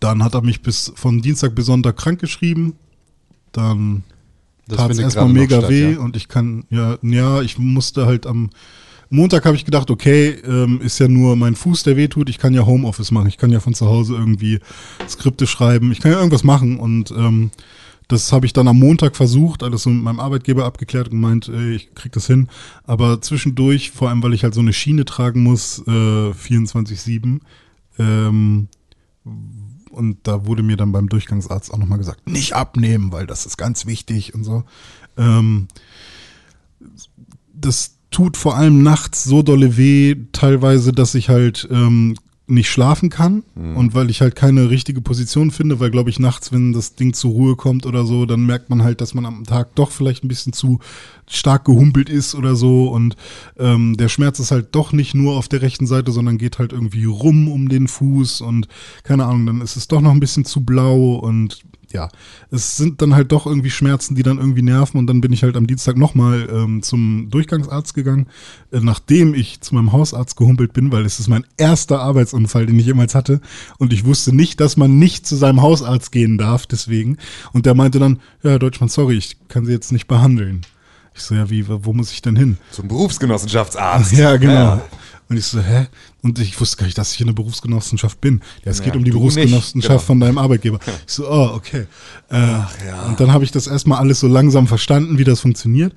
dann 0.00 0.22
hat 0.22 0.34
er 0.34 0.42
mich 0.42 0.62
bis 0.62 0.92
von 0.94 1.20
Dienstag 1.20 1.54
bis 1.54 1.66
Sonntag 1.66 1.96
krank 1.96 2.20
geschrieben. 2.20 2.74
Dann 3.52 4.04
tat 4.68 4.90
es 4.90 4.98
erstmal 4.98 5.28
mega 5.28 5.58
statt, 5.58 5.70
weh 5.70 5.92
ja. 5.92 5.98
und 5.98 6.16
ich 6.16 6.28
kann, 6.28 6.64
ja, 6.70 6.98
ja, 7.02 7.42
ich 7.42 7.58
musste 7.58 8.06
halt 8.06 8.26
am 8.26 8.50
Montag 9.10 9.46
habe 9.46 9.56
ich 9.56 9.64
gedacht, 9.64 9.90
okay, 9.90 10.30
ähm, 10.44 10.80
ist 10.82 10.98
ja 10.98 11.08
nur 11.08 11.34
mein 11.34 11.54
Fuß, 11.54 11.82
der 11.82 11.96
weh 11.96 12.08
tut. 12.08 12.28
Ich 12.28 12.38
kann 12.38 12.52
ja 12.52 12.66
Homeoffice 12.66 13.10
machen. 13.10 13.28
Ich 13.28 13.38
kann 13.38 13.50
ja 13.50 13.60
von 13.60 13.72
zu 13.72 13.86
Hause 13.86 14.14
irgendwie 14.14 14.60
Skripte 15.08 15.46
schreiben. 15.46 15.92
Ich 15.92 16.00
kann 16.00 16.12
ja 16.12 16.18
irgendwas 16.18 16.44
machen 16.44 16.78
und 16.78 17.10
ähm, 17.12 17.50
das 18.08 18.32
habe 18.32 18.46
ich 18.46 18.54
dann 18.54 18.68
am 18.68 18.78
Montag 18.78 19.16
versucht, 19.16 19.62
alles 19.62 19.82
so 19.82 19.90
mit 19.90 20.02
meinem 20.02 20.18
Arbeitgeber 20.20 20.64
abgeklärt 20.64 21.08
und 21.08 21.20
gemeint, 21.20 21.48
ey, 21.48 21.74
ich 21.74 21.94
krieg 21.94 22.10
das 22.12 22.26
hin. 22.26 22.48
Aber 22.84 23.20
zwischendurch, 23.20 23.90
vor 23.90 24.08
allem 24.08 24.22
weil 24.22 24.32
ich 24.32 24.44
halt 24.44 24.54
so 24.54 24.60
eine 24.60 24.72
Schiene 24.72 25.04
tragen 25.04 25.42
muss, 25.42 25.82
äh, 25.86 26.32
24-7, 26.32 27.40
ähm, 27.98 28.68
und 29.90 30.18
da 30.22 30.46
wurde 30.46 30.62
mir 30.62 30.76
dann 30.76 30.92
beim 30.92 31.08
Durchgangsarzt 31.08 31.72
auch 31.72 31.78
nochmal 31.78 31.98
gesagt, 31.98 32.28
nicht 32.28 32.54
abnehmen, 32.54 33.12
weil 33.12 33.26
das 33.26 33.46
ist 33.46 33.56
ganz 33.56 33.84
wichtig 33.84 34.34
und 34.34 34.44
so. 34.44 34.64
Ähm, 35.16 35.68
das 37.52 37.96
tut 38.10 38.36
vor 38.36 38.56
allem 38.56 38.82
nachts 38.82 39.24
so 39.24 39.42
dolle 39.42 39.76
weh, 39.76 40.16
teilweise, 40.32 40.92
dass 40.92 41.14
ich 41.14 41.28
halt 41.28 41.68
ähm, 41.70 42.14
nicht 42.50 42.70
schlafen 42.70 43.10
kann 43.10 43.42
und 43.76 43.94
weil 43.94 44.10
ich 44.10 44.20
halt 44.20 44.34
keine 44.34 44.70
richtige 44.70 45.00
Position 45.00 45.50
finde, 45.50 45.80
weil 45.80 45.90
glaube 45.90 46.10
ich 46.10 46.18
nachts, 46.18 46.52
wenn 46.52 46.72
das 46.72 46.94
Ding 46.94 47.12
zur 47.12 47.32
Ruhe 47.32 47.56
kommt 47.56 47.86
oder 47.86 48.04
so, 48.04 48.26
dann 48.26 48.46
merkt 48.46 48.70
man 48.70 48.82
halt, 48.82 49.00
dass 49.00 49.14
man 49.14 49.26
am 49.26 49.44
Tag 49.44 49.74
doch 49.74 49.90
vielleicht 49.90 50.24
ein 50.24 50.28
bisschen 50.28 50.52
zu 50.52 50.78
stark 51.28 51.64
gehumpelt 51.66 52.08
ist 52.08 52.34
oder 52.34 52.56
so 52.56 52.88
und 52.88 53.16
ähm, 53.58 53.96
der 53.96 54.08
Schmerz 54.08 54.38
ist 54.40 54.50
halt 54.50 54.68
doch 54.74 54.92
nicht 54.92 55.14
nur 55.14 55.36
auf 55.36 55.48
der 55.48 55.62
rechten 55.62 55.86
Seite, 55.86 56.10
sondern 56.10 56.38
geht 56.38 56.58
halt 56.58 56.72
irgendwie 56.72 57.04
rum 57.04 57.48
um 57.48 57.68
den 57.68 57.86
Fuß 57.86 58.40
und 58.40 58.68
keine 59.02 59.26
Ahnung, 59.26 59.46
dann 59.46 59.60
ist 59.60 59.76
es 59.76 59.88
doch 59.88 60.00
noch 60.00 60.12
ein 60.12 60.20
bisschen 60.20 60.44
zu 60.44 60.62
blau 60.62 61.16
und 61.16 61.62
ja, 61.92 62.08
es 62.50 62.76
sind 62.76 63.00
dann 63.00 63.14
halt 63.14 63.32
doch 63.32 63.46
irgendwie 63.46 63.70
Schmerzen, 63.70 64.14
die 64.14 64.22
dann 64.22 64.38
irgendwie 64.38 64.62
nerven 64.62 64.98
und 64.98 65.06
dann 65.06 65.20
bin 65.20 65.32
ich 65.32 65.42
halt 65.42 65.56
am 65.56 65.66
Dienstag 65.66 65.96
nochmal 65.96 66.48
ähm, 66.50 66.82
zum 66.82 67.28
Durchgangsarzt 67.30 67.94
gegangen, 67.94 68.26
äh, 68.72 68.80
nachdem 68.80 69.34
ich 69.34 69.60
zu 69.60 69.74
meinem 69.74 69.92
Hausarzt 69.92 70.36
gehumpelt 70.36 70.72
bin, 70.72 70.92
weil 70.92 71.04
es 71.04 71.18
ist 71.18 71.28
mein 71.28 71.46
erster 71.56 72.00
Arbeitsunfall, 72.00 72.66
den 72.66 72.78
ich 72.78 72.86
jemals 72.86 73.14
hatte 73.14 73.40
und 73.78 73.92
ich 73.92 74.04
wusste 74.04 74.34
nicht, 74.34 74.60
dass 74.60 74.76
man 74.76 74.98
nicht 74.98 75.26
zu 75.26 75.36
seinem 75.36 75.62
Hausarzt 75.62 76.12
gehen 76.12 76.38
darf, 76.38 76.66
deswegen 76.66 77.16
und 77.52 77.66
der 77.66 77.74
meinte 77.74 77.98
dann, 77.98 78.20
ja, 78.42 78.58
Deutschmann, 78.58 78.88
sorry, 78.88 79.16
ich 79.16 79.36
kann 79.48 79.64
Sie 79.64 79.72
jetzt 79.72 79.92
nicht 79.92 80.08
behandeln. 80.08 80.62
Ich 81.14 81.24
so, 81.24 81.34
ja, 81.34 81.50
wie, 81.50 81.66
wo 81.68 81.92
muss 81.92 82.12
ich 82.12 82.22
denn 82.22 82.36
hin? 82.36 82.58
Zum 82.70 82.86
Berufsgenossenschaftsarzt. 82.86 84.12
Ja, 84.16 84.36
genau. 84.36 84.52
Ja. 84.52 84.82
Und 85.28 85.36
ich 85.36 85.44
so, 85.44 85.60
hä? 85.60 85.86
Und 86.22 86.38
ich 86.38 86.58
wusste 86.58 86.78
gar 86.78 86.86
nicht, 86.86 86.96
dass 86.96 87.12
ich 87.12 87.20
in 87.20 87.26
der 87.26 87.34
Berufsgenossenschaft 87.34 88.20
bin. 88.20 88.40
Ja, 88.64 88.70
es 88.70 88.78
Ja, 88.78 88.86
geht 88.86 88.96
um 88.96 89.04
die 89.04 89.10
Berufsgenossenschaft 89.10 89.74
nicht, 89.74 89.86
genau. 89.88 89.98
von 89.98 90.20
deinem 90.20 90.38
Arbeitgeber. 90.38 90.78
Ich 91.06 91.12
so, 91.12 91.30
oh, 91.30 91.50
okay. 91.54 91.86
Äh, 92.30 92.36
ja. 92.36 93.02
Und 93.06 93.20
dann 93.20 93.32
habe 93.32 93.44
ich 93.44 93.50
das 93.50 93.66
erstmal 93.66 93.98
alles 93.98 94.20
so 94.20 94.26
langsam 94.26 94.66
verstanden, 94.66 95.18
wie 95.18 95.24
das 95.24 95.40
funktioniert. 95.40 95.94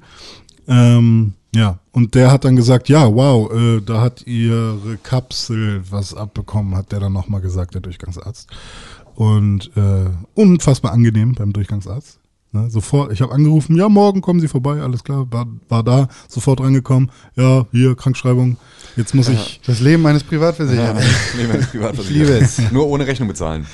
Ähm, 0.68 1.34
ja, 1.56 1.80
und 1.92 2.16
der 2.16 2.32
hat 2.32 2.46
dann 2.46 2.56
gesagt, 2.56 2.88
ja, 2.90 3.14
wow, 3.14 3.52
äh, 3.52 3.82
da 3.82 4.02
hat 4.02 4.26
ihre 4.26 4.98
Kapsel 5.04 5.82
was 5.90 6.14
abbekommen, 6.14 6.76
hat 6.76 6.92
der 6.92 7.00
dann 7.00 7.14
nochmal 7.14 7.42
gesagt, 7.42 7.74
der 7.74 7.82
Durchgangsarzt. 7.82 8.50
Und 9.16 9.72
äh, 9.76 10.10
unfassbar 10.36 10.94
angenehm 10.94 11.36
beim 11.36 11.52
Durchgangsarzt. 11.52 12.21
Ne, 12.54 12.70
sofort, 12.70 13.14
ich 13.14 13.22
habe 13.22 13.34
angerufen, 13.34 13.78
ja, 13.78 13.88
morgen 13.88 14.20
kommen 14.20 14.42
Sie 14.42 14.50
vorbei, 14.50 14.82
alles 14.82 15.06
klar, 15.06 15.26
war, 15.32 15.48
war 15.70 15.84
da, 15.84 16.10
sofort 16.28 16.60
rangekommen, 16.60 17.10
ja, 17.38 17.66
hier, 17.72 17.96
Krankschreibung, 17.96 18.58
jetzt 18.98 19.16
muss 19.16 19.30
ich, 19.30 19.62
Das 19.66 19.80
Leben 19.80 20.06
eines 20.06 20.24
Ja, 20.24 20.28
Privatversicherers. 20.28 21.06
nee, 21.38 21.48
meine 21.48 21.64
Privatversicherung. 21.64 22.22
Ich 22.24 22.30
liebe 22.30 22.34
es. 22.44 22.72
Nur 22.74 22.88
ohne 22.88 23.08
Rechnung 23.08 23.30
bezahlen. 23.30 23.66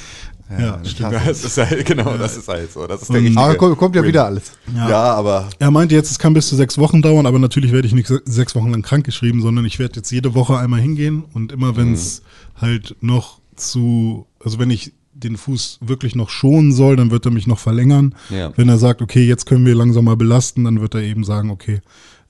ja, 0.60 0.78
das 0.78 0.92
stimmt. 0.92 1.12
Das 1.12 1.44
ist 1.44 1.58
halt, 1.58 1.86
genau, 1.88 2.18
das 2.18 2.38
ist 2.38 2.48
halt 2.48 2.72
so. 2.72 2.86
Das 2.86 3.02
ist 3.02 3.10
der 3.12 3.20
richtige. 3.22 3.40
Aber 3.42 3.56
kommt, 3.56 3.78
kommt 3.80 3.96
ja 3.96 4.02
Win. 4.04 4.10
wieder 4.10 4.26
alles. 4.26 4.44
Ja. 4.76 5.16
aber 5.16 5.50
Er 5.58 5.72
meinte 5.72 5.96
jetzt, 5.96 6.12
es 6.12 6.20
kann 6.20 6.34
bis 6.36 6.48
zu 6.48 6.56
sechs 6.56 6.78
Wochen 6.78 7.02
dauern, 7.02 7.26
aber 7.26 7.40
natürlich 7.40 7.72
werde 7.72 7.88
ich 7.88 7.96
nicht 7.96 8.08
se- 8.08 8.22
sechs 8.26 8.54
Wochen 8.56 8.70
lang 8.70 8.84
krankgeschrieben, 8.84 9.42
sondern 9.42 9.66
ich 9.66 9.80
werde 9.80 9.96
jetzt 9.96 10.12
jede 10.12 10.36
Woche 10.36 10.56
einmal 10.58 10.80
hingehen 10.82 11.24
und 11.34 11.52
immer 11.52 11.76
wenn 11.76 11.94
es 11.94 12.22
halt 12.62 12.96
noch 13.02 13.40
zu, 13.56 14.28
also 14.40 14.60
wenn 14.60 14.70
ich 14.70 14.94
den 15.20 15.38
Fuß 15.38 15.80
wirklich 15.82 16.16
noch 16.16 16.30
schonen 16.30 16.72
soll, 16.74 16.96
dann 16.96 17.12
wird 17.12 17.26
er 17.26 17.32
mich 17.32 17.48
noch 17.48 17.60
verlängern. 17.60 18.16
Ja. 18.30 18.52
Wenn 18.56 18.70
er 18.70 18.78
sagt, 18.78 19.02
okay, 19.02 19.26
jetzt 19.26 19.46
können 19.46 19.66
wir 19.66 19.76
langsam 19.76 20.06
mal 20.06 20.16
belasten, 20.18 20.64
dann 20.64 20.80
wird 20.82 20.96
er 20.96 21.02
eben 21.02 21.24
sagen, 21.24 21.50
okay, 21.50 21.82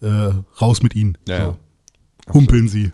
äh, 0.01 0.29
raus 0.61 0.81
mit 0.83 0.95
ihnen. 0.95 1.17
Ja, 1.27 1.37
ja. 1.37 1.45
so. 2.27 2.33
Humpeln 2.33 2.67
sie. 2.67 2.91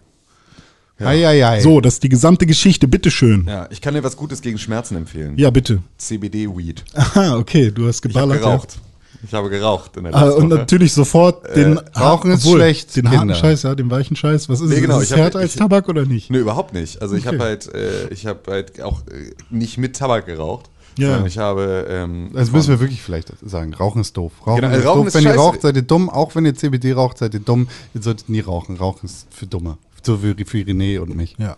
Eieiei. 1.00 1.60
So, 1.62 1.82
das 1.82 1.96
ist 1.96 2.04
die 2.04 2.10
gesamte 2.10 2.46
Geschichte, 2.46 2.88
bitteschön. 2.88 3.46
Ja, 3.48 3.54
Ja, 3.64 3.68
ich 3.72 3.82
kann 3.82 3.94
dir 3.94 4.04
was 4.04 4.16
Gutes 4.16 4.42
gegen 4.42 4.58
Schmerzen 4.58 4.96
empfehlen. 4.96 5.34
bitte. 5.52 5.82
CBD-Weed. 5.98 6.84
Aha, 6.94 7.38
okay, 7.38 7.72
du 7.72 7.88
hast 7.88 8.06
Ich 8.06 8.16
habe 8.16 8.28
geballert. 8.28 8.42
geraucht. 8.42 8.80
Ich 9.26 9.34
habe 9.34 9.50
geraucht 9.50 9.96
in 9.98 10.04
der. 10.04 10.14
Ah, 10.16 10.26
letzten 10.26 10.42
und 10.44 10.50
Woche. 10.52 10.60
natürlich 10.60 10.94
sofort 10.94 11.56
den 11.56 11.78
Äh, 11.78 12.00
Rauchen 12.00 12.32
ist 12.32 12.44
obwohl, 12.46 12.60
schlecht, 12.60 12.96
Den 12.96 13.06
harten 13.08 13.20
Kinder. 13.20 13.36
Scheiß, 13.36 13.64
ja, 13.64 13.74
den 13.76 13.90
weichen 13.90 14.16
Scheiß. 14.16 14.50
Was 14.50 14.60
ist 14.62 14.70
Nee, 14.70 14.76
es? 14.76 14.82
genau, 14.82 14.98
Ist 14.98 15.04
ich 15.06 15.10
es 15.10 15.14
hab- 15.14 15.20
härter 15.24 15.40
als 15.40 15.54
ich- 15.54 15.60
Tabak 15.60 15.88
oder 15.90 16.06
nicht? 16.06 16.30
Nee, 16.30 16.40
überhaupt 16.40 16.74
nicht. 16.74 17.02
Also 17.02 17.16
ich 17.16 17.26
Okay. 17.26 17.36
habe 17.36 17.44
halt, 17.46 17.74
äh, 17.74 18.08
ich 18.10 18.26
habe 18.26 18.40
halt 18.52 18.82
auch 18.82 19.02
äh, 19.08 19.32
nicht 19.50 19.78
mit 19.78 19.96
Tabak 19.96 20.26
geraucht. 20.26 20.70
Ja. 20.96 21.08
sondern 21.08 21.26
ich 21.26 21.40
habe. 21.40 21.88
Ähm, 21.90 22.30
Das 22.34 22.50
von- 22.50 22.58
müssen 22.60 22.70
wir 22.70 22.80
wirklich 22.80 23.02
vielleicht 23.02 23.34
sagen. 23.44 23.74
Rauchen 23.74 24.02
ist 24.02 24.16
doof. 24.16 24.32
Rauchen 24.46 24.62
Genau, 24.62 24.76
ist 24.78 24.86
Rauchen 24.86 24.98
doof. 25.00 25.08
ist 25.08 25.14
wenn 25.16 25.24
ihr 25.24 25.30
scheiße. 25.30 25.40
raucht, 25.40 25.62
seid 25.64 25.76
ihr 25.76 25.82
dumm. 25.82 26.08
Auch 26.08 26.36
wenn 26.36 26.46
ihr 26.46 26.54
CBD 26.54 26.94
raucht, 26.94 27.18
seid 27.18 27.34
ihr 27.34 27.40
dumm. 27.40 27.68
Ihr 27.96 28.04
solltet 28.04 28.30
nie 28.30 28.42
rauchen. 28.42 28.78
Rauchen 28.78 29.06
ist 29.08 29.26
für 29.34 29.48
Dumme. 29.48 29.78
So 30.04 30.22
wie 30.22 30.36
für 30.46 30.58
René 30.60 31.00
und 31.00 31.16
mich. 31.16 31.36
Ja. 31.40 31.58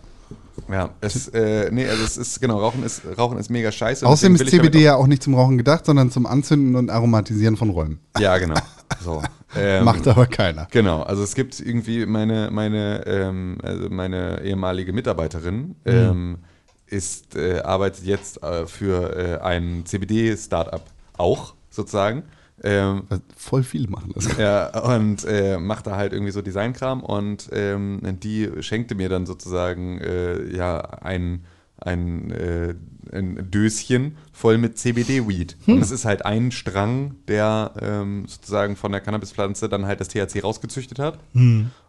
Ja, 0.70 0.90
es, 1.00 1.28
äh, 1.28 1.70
nee, 1.70 1.86
also 1.86 2.02
es 2.04 2.16
ist, 2.16 2.40
genau, 2.40 2.58
Rauchen 2.58 2.82
ist, 2.82 3.02
Rauchen 3.18 3.38
ist 3.38 3.50
mega 3.50 3.70
scheiße. 3.70 4.06
Außerdem 4.06 4.36
ist 4.36 4.48
CBD 4.48 4.82
ja 4.82 4.96
auch 4.96 5.06
nicht 5.06 5.22
zum 5.22 5.34
Rauchen 5.34 5.58
gedacht, 5.58 5.86
sondern 5.86 6.10
zum 6.10 6.26
Anzünden 6.26 6.76
und 6.76 6.90
Aromatisieren 6.90 7.56
von 7.56 7.70
Räumen. 7.70 8.00
Auch, 8.14 8.20
ja, 8.20 8.38
genau. 8.38 8.56
So. 9.02 9.22
Ähm, 9.58 9.84
Macht 9.84 10.06
aber 10.06 10.26
keiner. 10.26 10.66
Genau, 10.70 11.02
also 11.02 11.22
es 11.22 11.34
gibt 11.34 11.60
irgendwie 11.60 12.04
meine, 12.04 12.50
meine, 12.52 13.06
ähm, 13.06 13.56
also 13.62 13.88
meine 13.88 14.42
ehemalige 14.42 14.92
Mitarbeiterin 14.92 15.56
Mhm. 15.58 15.74
ähm, 15.86 16.38
ist, 16.88 17.36
äh, 17.36 17.60
arbeitet 17.60 18.04
jetzt 18.04 18.42
äh, 18.42 18.66
für 18.66 19.16
äh, 19.16 19.40
ein 19.40 19.84
CBD-Startup 19.86 20.82
auch, 21.16 21.54
sozusagen. 21.70 22.24
Ähm, 22.62 23.02
Voll 23.36 23.62
viele 23.62 23.88
machen 23.88 24.12
das. 24.14 24.36
ja, 24.38 24.78
und 24.80 25.24
äh, 25.24 25.58
macht 25.58 25.86
da 25.86 25.96
halt 25.96 26.12
irgendwie 26.12 26.32
so 26.32 26.42
Designkram 26.42 27.02
und 27.02 27.48
ähm, 27.52 28.00
die 28.22 28.50
schenkte 28.60 28.94
mir 28.94 29.08
dann 29.08 29.26
sozusagen 29.26 29.98
äh, 30.00 30.56
ja 30.56 30.80
ein, 30.80 31.44
ein, 31.78 32.30
äh, 32.30 32.74
ein 33.12 33.50
Döschen 33.50 34.16
voll 34.32 34.56
mit 34.58 34.78
CBD-Weed. 34.78 35.56
Und 35.66 35.82
es 35.82 35.90
ist 35.90 36.04
halt 36.06 36.24
ein 36.24 36.50
Strang, 36.50 37.16
der 37.28 37.72
ähm, 37.80 38.24
sozusagen 38.26 38.74
von 38.76 38.90
der 38.90 39.00
Cannabispflanze 39.02 39.68
dann 39.68 39.84
halt 39.86 40.00
das 40.00 40.08
THC 40.08 40.42
rausgezüchtet 40.42 40.98
hat. 40.98 41.18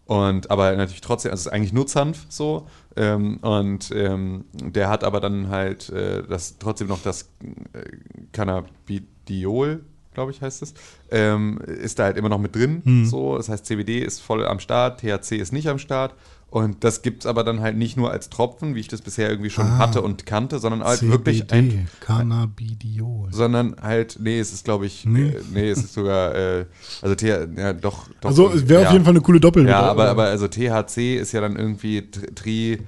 Und 0.05 0.51
aber 0.51 0.75
natürlich 0.75 1.01
trotzdem, 1.01 1.31
also 1.31 1.41
es 1.41 1.45
ist 1.47 1.51
eigentlich 1.53 1.73
nur 1.73 1.87
Zanf 1.87 2.25
so. 2.29 2.67
Ähm, 2.95 3.37
und 3.37 3.91
ähm, 3.93 4.45
der 4.53 4.89
hat 4.89 5.03
aber 5.03 5.19
dann 5.21 5.49
halt 5.49 5.89
äh, 5.89 6.23
das 6.27 6.59
trotzdem 6.59 6.87
noch 6.87 7.01
das 7.01 7.29
äh, 7.73 7.83
Cannabidiol, 8.31 9.83
glaube 10.17 10.31
ich, 10.31 10.41
heißt 10.41 10.63
es, 10.63 10.73
ähm, 11.11 11.59
ist 11.59 11.99
da 11.99 12.05
halt 12.05 12.17
immer 12.17 12.29
noch 12.29 12.39
mit 12.39 12.55
drin. 12.55 13.05
So, 13.05 13.37
das 13.37 13.49
heißt, 13.49 13.67
CBD 13.67 13.99
ist 13.99 14.19
voll 14.19 14.43
am 14.47 14.59
Start, 14.59 14.99
THC 15.01 15.33
ist 15.37 15.53
nicht 15.53 15.67
am 15.69 15.77
Start. 15.77 16.15
Und 16.49 16.83
das 16.85 17.01
gibt 17.01 17.23
es 17.23 17.25
aber 17.27 17.43
dann 17.43 17.59
halt 17.59 17.77
nicht 17.77 17.97
nur 17.97 18.09
als 18.09 18.29
Tropfen, 18.29 18.73
wie 18.73 18.79
ich 18.79 18.87
das 18.87 19.01
bisher 19.01 19.29
irgendwie 19.29 19.49
schon 19.49 19.65
Ah. 19.67 19.77
hatte 19.79 20.01
und 20.01 20.25
kannte, 20.25 20.59
sondern 20.59 20.81
halt 20.83 21.01
wirklich 21.07 21.51
ein, 21.51 21.69
CBD, 21.69 21.85
Cannabidiol. 21.99 23.27
sondern 23.31 23.75
halt, 23.81 24.17
nee, 24.21 24.39
es 24.39 24.53
ist 24.53 24.63
glaube 24.63 24.85
ich, 24.85 25.05
Nee. 25.05 25.19
nee, 25.23 25.33
nee 25.53 25.69
es 25.69 25.79
ist 25.79 25.93
sogar, 25.93 26.33
äh, 26.35 26.65
also 27.01 27.15
TH, 27.15 27.47
ja 27.57 27.73
doch, 27.73 28.07
doch. 28.21 28.29
Also 28.29 28.49
es 28.49 28.67
wäre 28.67 28.81
ja. 28.83 28.87
auf 28.87 28.93
jeden 28.93 29.03
Fall 29.05 29.13
eine 29.13 29.21
coole 29.21 29.39
Doppel. 29.41 29.67
Ja, 29.67 29.81
aber, 29.81 30.09
aber 30.09 30.23
also 30.23 30.47
THC 30.47 31.17
ist 31.17 31.33
ja 31.33 31.41
dann 31.41 31.57
irgendwie 31.57 32.09
Tri, 32.09 32.79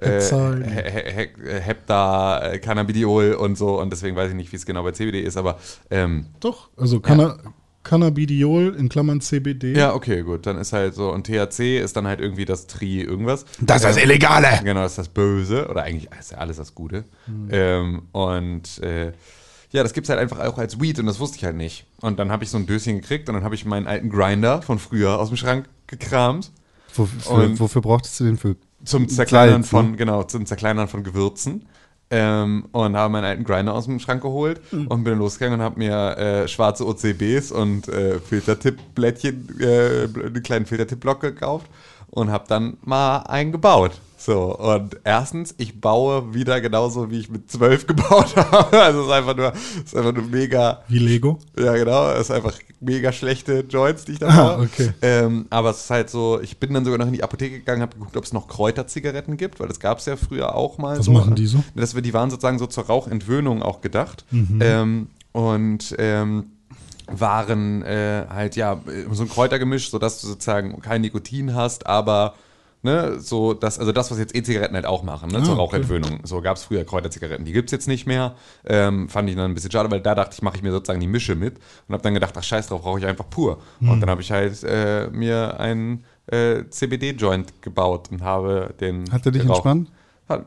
Äh. 0.00 0.20
He- 0.20 1.28
He- 1.44 1.60
Hepta, 1.60 2.40
äh, 2.52 2.58
Cannabidiol 2.58 3.34
und 3.34 3.56
so 3.58 3.80
und 3.80 3.90
deswegen 3.90 4.16
weiß 4.16 4.30
ich 4.30 4.36
nicht, 4.36 4.52
wie 4.52 4.56
es 4.56 4.66
genau 4.66 4.82
bei 4.82 4.92
CBD 4.92 5.20
ist, 5.22 5.36
aber 5.36 5.58
ähm, 5.90 6.26
Doch, 6.40 6.68
also 6.76 7.00
Canna 7.00 7.36
Cannabidiol 7.84 8.74
in 8.78 8.88
Klammern 8.90 9.20
CBD. 9.20 9.72
ja, 9.74 9.94
okay, 9.94 10.22
gut, 10.22 10.46
dann 10.46 10.58
ist 10.58 10.72
halt 10.74 10.94
so 10.94 11.10
und 11.10 11.26
THC 11.26 11.78
ist 11.80 11.96
dann 11.96 12.06
halt 12.06 12.20
irgendwie 12.20 12.44
das 12.44 12.66
Tri 12.66 13.00
irgendwas. 13.02 13.44
Das 13.60 13.78
ist 13.78 13.84
das 13.84 13.96
Ähm, 13.96 14.02
Illegale. 14.04 14.60
Genau, 14.62 14.82
das 14.82 14.92
ist 14.92 14.98
das 14.98 15.08
Böse 15.08 15.68
oder 15.68 15.84
eigentlich 15.84 16.08
ist 16.18 16.32
ja 16.32 16.38
alles 16.38 16.58
das 16.58 16.74
Gute. 16.74 17.04
Ähm, 17.50 18.02
und 18.12 18.78
äh, 18.82 19.12
ja, 19.70 19.82
das 19.82 19.92
gibt 19.94 20.04
es 20.06 20.10
halt 20.10 20.20
einfach 20.20 20.38
auch 20.40 20.58
als 20.58 20.80
Weed 20.80 20.98
und 20.98 21.06
das 21.06 21.18
wusste 21.18 21.38
ich 21.38 21.44
halt 21.44 21.56
nicht. 21.56 21.86
Und 22.00 22.18
dann 22.18 22.30
habe 22.30 22.44
ich 22.44 22.50
so 22.50 22.58
ein 22.58 22.66
Döschen 22.66 23.00
gekriegt 23.00 23.28
und 23.28 23.34
dann 23.36 23.44
habe 23.44 23.54
ich 23.54 23.64
meinen 23.64 23.86
alten 23.86 24.10
Grinder 24.10 24.60
von 24.62 24.78
früher 24.78 25.18
aus 25.18 25.28
dem 25.28 25.36
Schrank 25.38 25.66
gekramt. 25.86 26.50
Wofür, 26.94 27.58
wofür 27.58 27.82
brauchtest 27.82 28.20
du 28.20 28.24
den 28.24 28.36
für? 28.38 28.56
Zum 28.88 29.08
Zerkleinern 29.08 29.62
Salz, 29.62 29.68
von, 29.68 29.90
ne? 29.92 29.96
genau, 29.96 30.22
zum 30.22 30.46
Zerkleinern 30.46 30.88
von 30.88 31.04
Gewürzen. 31.04 31.66
Ähm, 32.10 32.64
und 32.72 32.96
habe 32.96 33.12
meinen 33.12 33.24
alten 33.24 33.44
Grinder 33.44 33.74
aus 33.74 33.84
dem 33.84 34.00
Schrank 34.00 34.22
geholt 34.22 34.62
und 34.72 35.04
bin 35.04 35.18
losgegangen 35.18 35.60
und 35.60 35.64
habe 35.64 35.78
mir 35.78 36.16
äh, 36.16 36.48
schwarze 36.48 36.86
OCBs 36.86 37.52
und 37.52 37.86
äh, 37.88 38.18
Filtertipp-Blättchen, 38.18 39.60
äh, 39.60 40.04
einen 40.04 40.42
kleinen 40.42 40.64
Filtertipp-Block 40.64 41.20
gekauft 41.20 41.66
und 42.08 42.30
habe 42.30 42.44
dann 42.48 42.78
mal 42.82 43.18
einen 43.24 43.52
gebaut. 43.52 43.92
So, 44.20 44.56
und 44.58 44.96
erstens, 45.04 45.54
ich 45.58 45.80
baue 45.80 46.34
wieder 46.34 46.60
genauso, 46.60 47.08
wie 47.10 47.20
ich 47.20 47.30
mit 47.30 47.48
zwölf 47.50 47.86
gebaut 47.86 48.34
habe. 48.36 48.76
Also 48.82 49.00
es 49.02 49.06
ist 49.06 49.12
einfach 49.12 49.36
nur, 49.36 49.52
es 49.52 49.84
ist 49.84 49.96
einfach 49.96 50.12
nur 50.12 50.24
mega, 50.24 50.82
Wie 50.88 50.98
Lego. 50.98 51.38
ja, 51.56 51.72
genau. 51.74 52.10
Es 52.10 52.22
ist 52.22 52.30
einfach 52.32 52.52
mega 52.80 53.12
schlechte 53.12 53.60
Joints, 53.68 54.04
die 54.06 54.12
ich 54.12 54.18
da 54.18 54.28
Ah, 54.28 54.56
baue. 54.56 54.64
okay. 54.64 54.90
Ähm, 55.02 55.46
aber 55.50 55.70
es 55.70 55.82
ist 55.84 55.90
halt 55.90 56.10
so, 56.10 56.40
ich 56.40 56.58
bin 56.58 56.74
dann 56.74 56.84
sogar 56.84 56.98
noch 56.98 57.06
in 57.06 57.12
die 57.12 57.22
Apotheke 57.22 57.60
gegangen, 57.60 57.80
habe 57.80 57.94
geguckt, 57.96 58.16
ob 58.16 58.24
es 58.24 58.32
noch 58.32 58.48
Kräuterzigaretten 58.48 59.36
gibt, 59.36 59.60
weil 59.60 59.68
das 59.68 59.78
gab 59.78 59.98
es 59.98 60.06
ja 60.06 60.16
früher 60.16 60.54
auch 60.56 60.78
mal 60.78 60.98
Was 60.98 61.06
so. 61.06 61.12
machen 61.12 61.36
die 61.36 61.46
so? 61.46 61.62
Das, 61.76 61.92
die 61.94 62.12
waren 62.12 62.28
sozusagen 62.30 62.58
so 62.58 62.66
zur 62.66 62.86
Rauchentwöhnung 62.86 63.62
auch 63.62 63.80
gedacht. 63.80 64.24
Mhm. 64.32 64.58
Ähm, 64.60 65.06
und 65.30 65.94
ähm, 65.98 66.46
waren 67.06 67.82
äh, 67.82 68.26
halt, 68.28 68.56
ja, 68.56 68.80
so 69.12 69.22
ein 69.22 69.28
Kräutergemisch, 69.28 69.90
sodass 69.90 70.20
du 70.20 70.26
sozusagen 70.26 70.80
kein 70.82 71.00
Nikotin 71.02 71.54
hast, 71.54 71.86
aber 71.86 72.34
Ne, 72.88 73.20
so 73.20 73.52
das, 73.52 73.78
also 73.78 73.92
das, 73.92 74.10
was 74.10 74.18
jetzt 74.18 74.34
E-Zigaretten 74.34 74.74
halt 74.74 74.86
auch 74.86 75.02
machen, 75.02 75.28
ne, 75.30 75.42
zur 75.42 75.48
Ah, 75.58 75.58
okay. 75.60 75.76
Rauchentwöhnung. 75.76 76.20
So 76.24 76.40
gab 76.40 76.56
es 76.56 76.62
früher 76.64 76.84
Kräuterzigaretten, 76.84 77.44
die 77.44 77.52
gibt 77.52 77.68
es 77.68 77.72
jetzt 77.72 77.86
nicht 77.86 78.06
mehr. 78.06 78.34
Ähm, 78.64 79.10
fand 79.10 79.28
ich 79.28 79.36
dann 79.36 79.50
ein 79.50 79.54
bisschen 79.54 79.70
schade, 79.70 79.90
weil 79.90 80.00
da 80.00 80.14
dachte 80.14 80.32
ich, 80.32 80.40
mache 80.40 80.56
ich 80.56 80.62
mir 80.62 80.70
sozusagen 80.72 81.00
die 81.00 81.06
Mische 81.06 81.34
mit 81.34 81.58
und 81.86 81.92
habe 81.92 82.02
dann 82.02 82.14
gedacht, 82.14 82.32
ach 82.38 82.42
scheiß 82.42 82.68
drauf, 82.68 82.86
rauche 82.86 82.98
ich 83.00 83.04
einfach 83.04 83.28
pur. 83.28 83.58
Hm. 83.80 83.90
Und 83.90 84.00
dann 84.00 84.08
habe 84.08 84.22
ich 84.22 84.30
halt 84.30 84.62
äh, 84.64 85.08
mir 85.10 85.60
einen 85.60 86.02
äh, 86.28 86.64
CBD-Joint 86.70 87.60
gebaut 87.60 88.08
und 88.10 88.22
habe 88.22 88.72
den. 88.80 89.12
Hat 89.12 89.26
er 89.26 89.32
dich 89.32 89.42
geraucht. 89.42 89.66
entspannt? 89.66 89.90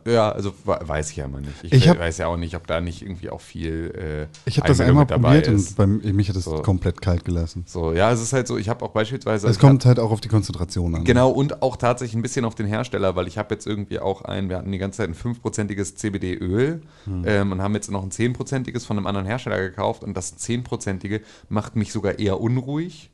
Ja, 0.06 0.32
also 0.32 0.54
weiß 0.64 1.10
ich 1.12 1.18
ja 1.18 1.26
immer 1.26 1.40
nicht. 1.42 1.54
Ich, 1.64 1.74
Ich 1.74 1.90
hab- 1.90 1.98
weiß 2.00 2.20
ja 2.20 2.28
auch 2.28 2.38
nicht, 2.38 2.56
ob 2.56 2.68
da 2.68 2.82
nicht 2.82 3.02
irgendwie 3.02 3.30
auch 3.32 3.42
viel. 3.42 4.28
Äh, 4.30 4.38
Ich 4.48 4.58
habe 4.58 4.68
das 4.68 4.80
einmal 4.80 5.06
probiert 5.08 5.48
ist. 5.48 5.80
und 5.80 6.04
bei 6.04 6.12
mich 6.14 6.30
hat 6.30 6.36
es 6.36 6.46
So. 6.46 6.62
komplett 6.62 7.02
kalt 7.02 7.26
gelassen. 7.26 7.64
So, 7.66 7.92
ja, 7.92 8.12
es 8.12 8.22
ist 8.22 8.32
halt 8.34 8.48
so, 8.48 8.58
ich 8.58 8.70
habe 8.70 8.86
auch 8.86 8.92
beispielsweise. 8.92 9.48
Es 9.48 9.58
kommt 9.60 9.86
halt 9.86 10.00
auch 10.00 10.12
auf 10.12 10.22
die 10.22 10.28
Konzentration 10.30 10.94
an. 10.96 11.04
Genau, 11.04 11.30
und 11.32 11.62
auch 11.64 11.78
tatsächlich 11.78 12.16
ein 12.16 12.22
bisschen 12.22 12.46
auf 12.46 12.54
den 12.56 12.68
Hersteller, 12.68 13.16
weil 13.16 13.28
ich 13.28 13.38
habe 13.40 13.54
jetzt 13.56 13.66
irgendwie 13.66 14.00
auch 14.00 14.22
ein, 14.24 14.50
wir 14.50 14.58
hatten 14.58 14.72
die 14.72 14.78
ganze 14.78 14.98
Zeit 14.98 15.10
ein 15.10 15.16
5%iges 15.16 15.96
CBD-Öl 15.96 16.82
ähm, 17.26 17.52
und 17.52 17.62
haben 17.62 17.74
jetzt 17.74 17.90
noch 17.90 18.04
ein 18.04 18.12
10%iges 18.12 18.86
von 18.86 18.98
einem 18.98 19.08
anderen 19.08 19.26
Hersteller 19.26 19.60
gekauft 19.60 20.04
und 20.04 20.16
das 20.16 20.38
10%ige 20.38 21.22
macht 21.50 21.76
mich 21.76 21.92
sogar 21.92 22.20
eher 22.20 22.40
unruhig. 22.40 23.10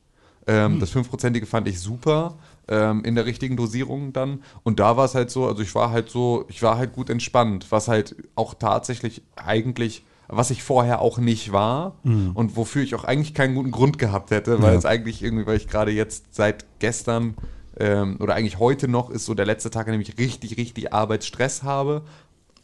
Ähm, 0.49 0.79
Das 0.79 0.91
5%ige 0.95 1.45
fand 1.45 1.67
ich 1.67 1.79
super 1.79 2.37
ähm, 2.69 3.03
in 3.03 3.15
der 3.15 3.25
richtigen 3.25 3.55
Dosierung 3.57 4.13
dann. 4.13 4.43
Und 4.63 4.79
da 4.79 4.97
war 4.97 5.05
es 5.05 5.15
halt 5.15 5.31
so, 5.31 5.47
also 5.47 5.61
ich 5.61 5.73
war 5.75 5.91
halt 5.91 6.09
so, 6.09 6.45
ich 6.49 6.61
war 6.63 6.77
halt 6.77 6.93
gut 6.93 7.09
entspannt, 7.09 7.67
was 7.69 7.87
halt 7.87 8.15
auch 8.35 8.53
tatsächlich 8.53 9.21
eigentlich, 9.35 10.03
was 10.27 10.51
ich 10.51 10.63
vorher 10.63 11.01
auch 11.01 11.17
nicht 11.19 11.51
war 11.53 11.95
und 12.33 12.55
wofür 12.57 12.83
ich 12.83 12.95
auch 12.95 13.05
eigentlich 13.05 13.33
keinen 13.33 13.55
guten 13.55 13.71
Grund 13.71 13.97
gehabt 13.97 14.31
hätte, 14.31 14.61
weil 14.61 14.73
Ja. 14.73 14.77
es 14.79 14.85
eigentlich 14.85 15.23
irgendwie, 15.23 15.45
weil 15.47 15.57
ich 15.57 15.67
gerade 15.67 15.91
jetzt 15.91 16.35
seit 16.35 16.65
gestern 16.79 17.35
ähm, 17.79 18.17
oder 18.19 18.35
eigentlich 18.35 18.59
heute 18.59 18.87
noch 18.87 19.09
ist 19.09 19.25
so 19.25 19.33
der 19.33 19.45
letzte 19.45 19.69
Tag, 19.69 19.87
an 19.87 19.93
dem 19.93 20.01
ich 20.01 20.17
richtig, 20.17 20.57
richtig 20.57 20.91
Arbeitsstress 20.93 21.63
habe. 21.63 22.01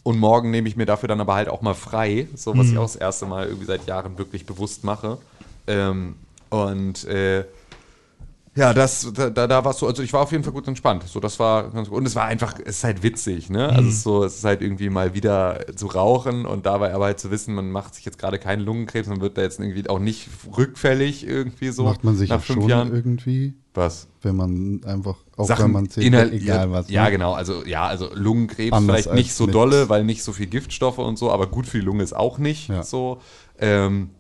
Und 0.02 0.20
morgen 0.20 0.52
nehme 0.52 0.68
ich 0.68 0.76
mir 0.76 0.86
dafür 0.86 1.08
dann 1.08 1.22
aber 1.22 1.36
halt 1.36 1.48
auch 1.48 1.62
mal 1.62 1.76
frei, 1.76 2.28
so 2.36 2.58
was 2.58 2.72
ich 2.72 2.78
auch 2.78 2.84
das 2.84 2.98
erste 2.98 3.26
Mal 3.26 3.46
irgendwie 3.48 3.68
seit 3.68 3.88
Jahren 3.88 4.18
wirklich 4.18 4.46
bewusst 4.46 4.84
mache. 4.84 5.18
Ähm, 5.68 6.16
und 6.50 7.06
äh, 7.06 7.46
ja, 8.56 8.74
das, 8.74 9.12
da, 9.14 9.30
da, 9.32 9.48
da 9.48 9.66
war 9.66 9.72
es 9.72 9.80
so, 9.80 9.88
also 9.88 10.04
ich 10.04 10.14
war 10.14 10.22
auf 10.22 10.32
jeden 10.32 10.44
Fall 10.44 10.54
gut 10.54 10.68
entspannt. 10.68 11.04
So, 11.08 11.20
das 11.20 11.40
war 11.40 11.70
ganz 11.72 11.90
gut. 11.90 11.98
Und 11.98 12.06
es 12.06 12.16
war 12.16 12.26
einfach, 12.26 12.56
es 12.64 12.78
ist 12.78 12.84
halt 12.84 13.02
witzig, 13.02 13.50
ne? 13.50 13.70
Also 13.70 13.90
es 13.90 13.96
ist 13.96 14.04
so, 14.04 14.24
es 14.24 14.36
ist 14.36 14.44
halt 14.44 14.62
irgendwie 14.62 14.90
mal 14.92 15.14
wieder 15.16 15.66
zu 15.76 15.88
rauchen 15.88 16.46
und 16.46 16.66
dabei 16.68 16.94
aber 16.94 17.06
halt 17.06 17.20
zu 17.20 17.32
wissen, 17.32 17.56
man 17.56 17.72
macht 17.72 17.96
sich 17.96 18.06
jetzt 18.06 18.20
gerade 18.20 18.38
keinen 18.38 18.62
Lungenkrebs, 18.62 19.08
man 19.08 19.22
wird 19.22 19.38
da 19.38 19.42
jetzt 19.42 19.60
irgendwie 19.60 19.90
auch 19.90 19.98
nicht 20.00 20.30
rückfällig 20.56 21.26
irgendwie 21.28 21.70
so. 21.70 21.84
Macht 21.86 22.04
man 22.04 22.16
sich 22.16 22.30
nach 22.30 22.42
fünf 22.42 22.60
schon 22.62 22.70
Jahren. 22.70 22.94
irgendwie, 22.94 23.54
Was? 23.74 24.08
wenn 24.22 24.36
man 24.36 24.82
einfach, 24.86 25.16
auch 25.36 25.48
Sachen 25.48 25.66
wenn 25.66 25.72
man 25.72 25.90
zählt, 25.90 26.06
inhal- 26.08 26.32
egal 26.32 26.68
ja, 26.68 26.72
was. 26.72 26.90
Ja, 26.90 27.06
ne? 27.06 27.12
genau. 27.12 27.34
Also, 27.34 27.66
ja, 27.66 27.88
also 27.88 28.10
Lungenkrebs 28.14 28.72
Anders 28.72 29.02
vielleicht 29.02 29.16
nicht 29.16 29.34
so 29.34 29.46
mit- 29.48 29.56
dolle, 29.56 29.90
weil 29.90 30.04
nicht 30.04 30.24
so 30.24 30.32
viel 30.32 30.46
Giftstoffe 30.48 31.00
und 31.00 31.18
so, 31.18 31.32
aber 31.32 31.48
gut 31.48 31.66
für 31.66 31.80
die 31.80 31.86
Lunge 31.86 32.04
ist 32.04 32.16
auch 32.16 32.38
nicht 32.38 32.70
Ja. 32.70 32.84
so. 32.84 33.20
Ähm, 33.60 34.12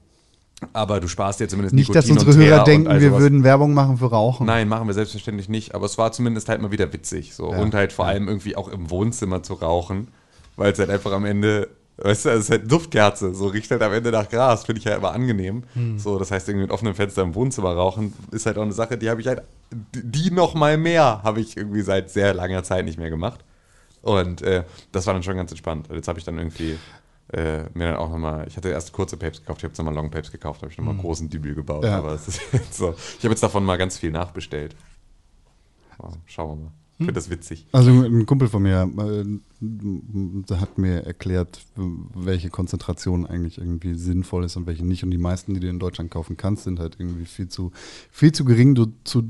aber 0.73 0.99
du 0.99 1.07
sparst 1.07 1.39
dir 1.39 1.47
zumindest 1.47 1.75
Nicht, 1.75 1.93
dass 1.93 2.05
Nikotin 2.07 2.27
unsere 2.27 2.45
Hörer 2.45 2.63
denken, 2.63 2.89
wir 2.89 3.09
sowas. 3.09 3.21
würden 3.21 3.43
Werbung 3.43 3.73
machen 3.73 3.97
für 3.97 4.07
Rauchen. 4.09 4.45
Nein, 4.45 4.67
machen 4.69 4.87
wir 4.87 4.93
selbstverständlich 4.93 5.49
nicht, 5.49 5.75
aber 5.75 5.85
es 5.85 5.97
war 5.97 6.11
zumindest 6.11 6.47
halt 6.49 6.61
mal 6.61 6.71
wieder 6.71 6.91
witzig. 6.93 7.33
So. 7.33 7.51
Ja. 7.51 7.59
Und 7.59 7.73
halt 7.73 7.91
vor 7.93 8.05
allem 8.05 8.27
irgendwie 8.27 8.55
auch 8.55 8.67
im 8.69 8.89
Wohnzimmer 8.89 9.43
zu 9.43 9.53
rauchen. 9.55 10.07
weil 10.55 10.71
es 10.71 10.79
halt 10.79 10.89
einfach 10.89 11.11
am 11.11 11.25
Ende, 11.25 11.67
weißt 11.97 12.25
du, 12.25 12.29
es 12.29 12.39
ist 12.41 12.49
halt 12.51 12.71
Duftkerze, 12.71 13.33
so 13.33 13.47
riecht 13.47 13.71
halt 13.71 13.81
am 13.81 13.91
Ende 13.93 14.11
nach 14.11 14.29
Gras, 14.29 14.65
finde 14.65 14.79
ich 14.79 14.87
halt 14.87 14.97
immer 14.97 15.11
angenehm. 15.11 15.63
So, 15.97 16.19
das 16.19 16.31
heißt, 16.31 16.47
irgendwie 16.47 16.63
mit 16.65 16.71
offenem 16.71 16.95
Fenster 16.95 17.23
im 17.23 17.33
Wohnzimmer 17.35 17.73
rauchen 17.73 18.13
ist 18.31 18.45
halt 18.45 18.57
auch 18.57 18.63
eine 18.63 18.73
Sache, 18.73 18.97
die 18.97 19.09
habe 19.09 19.21
ich 19.21 19.27
halt, 19.27 19.41
die 19.93 20.29
noch 20.31 20.53
mal 20.53 20.77
mehr 20.77 21.21
habe 21.23 21.41
ich 21.41 21.57
irgendwie 21.57 21.81
seit 21.81 22.11
sehr 22.11 22.33
langer 22.33 22.63
Zeit 22.63 22.85
nicht 22.85 22.99
mehr 22.99 23.09
gemacht. 23.09 23.43
Und 24.01 24.41
äh, 24.41 24.63
das 24.91 25.07
war 25.07 25.13
dann 25.13 25.23
schon 25.23 25.37
ganz 25.37 25.51
entspannt. 25.51 25.87
Jetzt 25.91 26.07
habe 26.07 26.19
ich 26.19 26.25
dann 26.25 26.37
irgendwie 26.37 26.77
äh, 27.33 27.69
mir 27.73 27.87
dann 27.87 27.95
auch 27.97 28.09
nochmal, 28.09 28.47
ich 28.47 28.57
hatte 28.57 28.69
erst 28.69 28.93
kurze 28.93 29.17
Papes 29.17 29.41
gekauft, 29.41 29.59
ich 29.59 29.63
habe 29.63 29.71
jetzt 29.71 29.77
nochmal 29.77 29.93
Long 29.93 30.11
Papes 30.11 30.31
gekauft, 30.31 30.61
habe 30.61 30.71
ich 30.71 30.77
nochmal 30.77 30.95
großen 30.97 31.29
Dübel 31.29 31.55
gebaut. 31.55 31.83
Ja. 31.83 31.97
Aber 31.97 32.13
es 32.13 32.27
ist 32.27 32.41
jetzt 32.53 32.75
so. 32.75 32.93
Ich 33.17 33.23
habe 33.23 33.31
jetzt 33.31 33.43
davon 33.43 33.63
mal 33.65 33.77
ganz 33.77 33.97
viel 33.97 34.11
nachbestellt. 34.11 34.75
Ja, 36.01 36.09
schauen 36.25 36.49
wir 36.49 36.65
mal. 36.65 36.71
Ich 36.99 37.05
finde 37.07 37.13
das 37.13 37.29
witzig. 37.31 37.65
Also 37.71 37.89
ein 37.89 38.27
Kumpel 38.27 38.47
von 38.47 38.61
mir 38.61 38.87
äh, 38.97 40.55
hat 40.55 40.77
mir 40.77 41.05
erklärt, 41.05 41.65
welche 41.75 42.51
Konzentration 42.51 43.25
eigentlich 43.25 43.57
irgendwie 43.57 43.95
sinnvoll 43.95 44.45
ist 44.45 44.57
und 44.57 44.67
welche 44.67 44.85
nicht. 44.85 45.03
Und 45.03 45.09
die 45.09 45.17
meisten, 45.17 45.55
die 45.55 45.59
du 45.59 45.67
in 45.67 45.79
Deutschland 45.79 46.11
kaufen 46.11 46.37
kannst, 46.37 46.65
sind 46.65 46.79
halt 46.79 46.97
irgendwie 46.99 47.25
viel 47.25 47.47
zu, 47.49 47.71
viel 48.11 48.31
zu 48.31 48.45
gering, 48.45 48.75
do, 48.75 48.87
zu, 49.03 49.23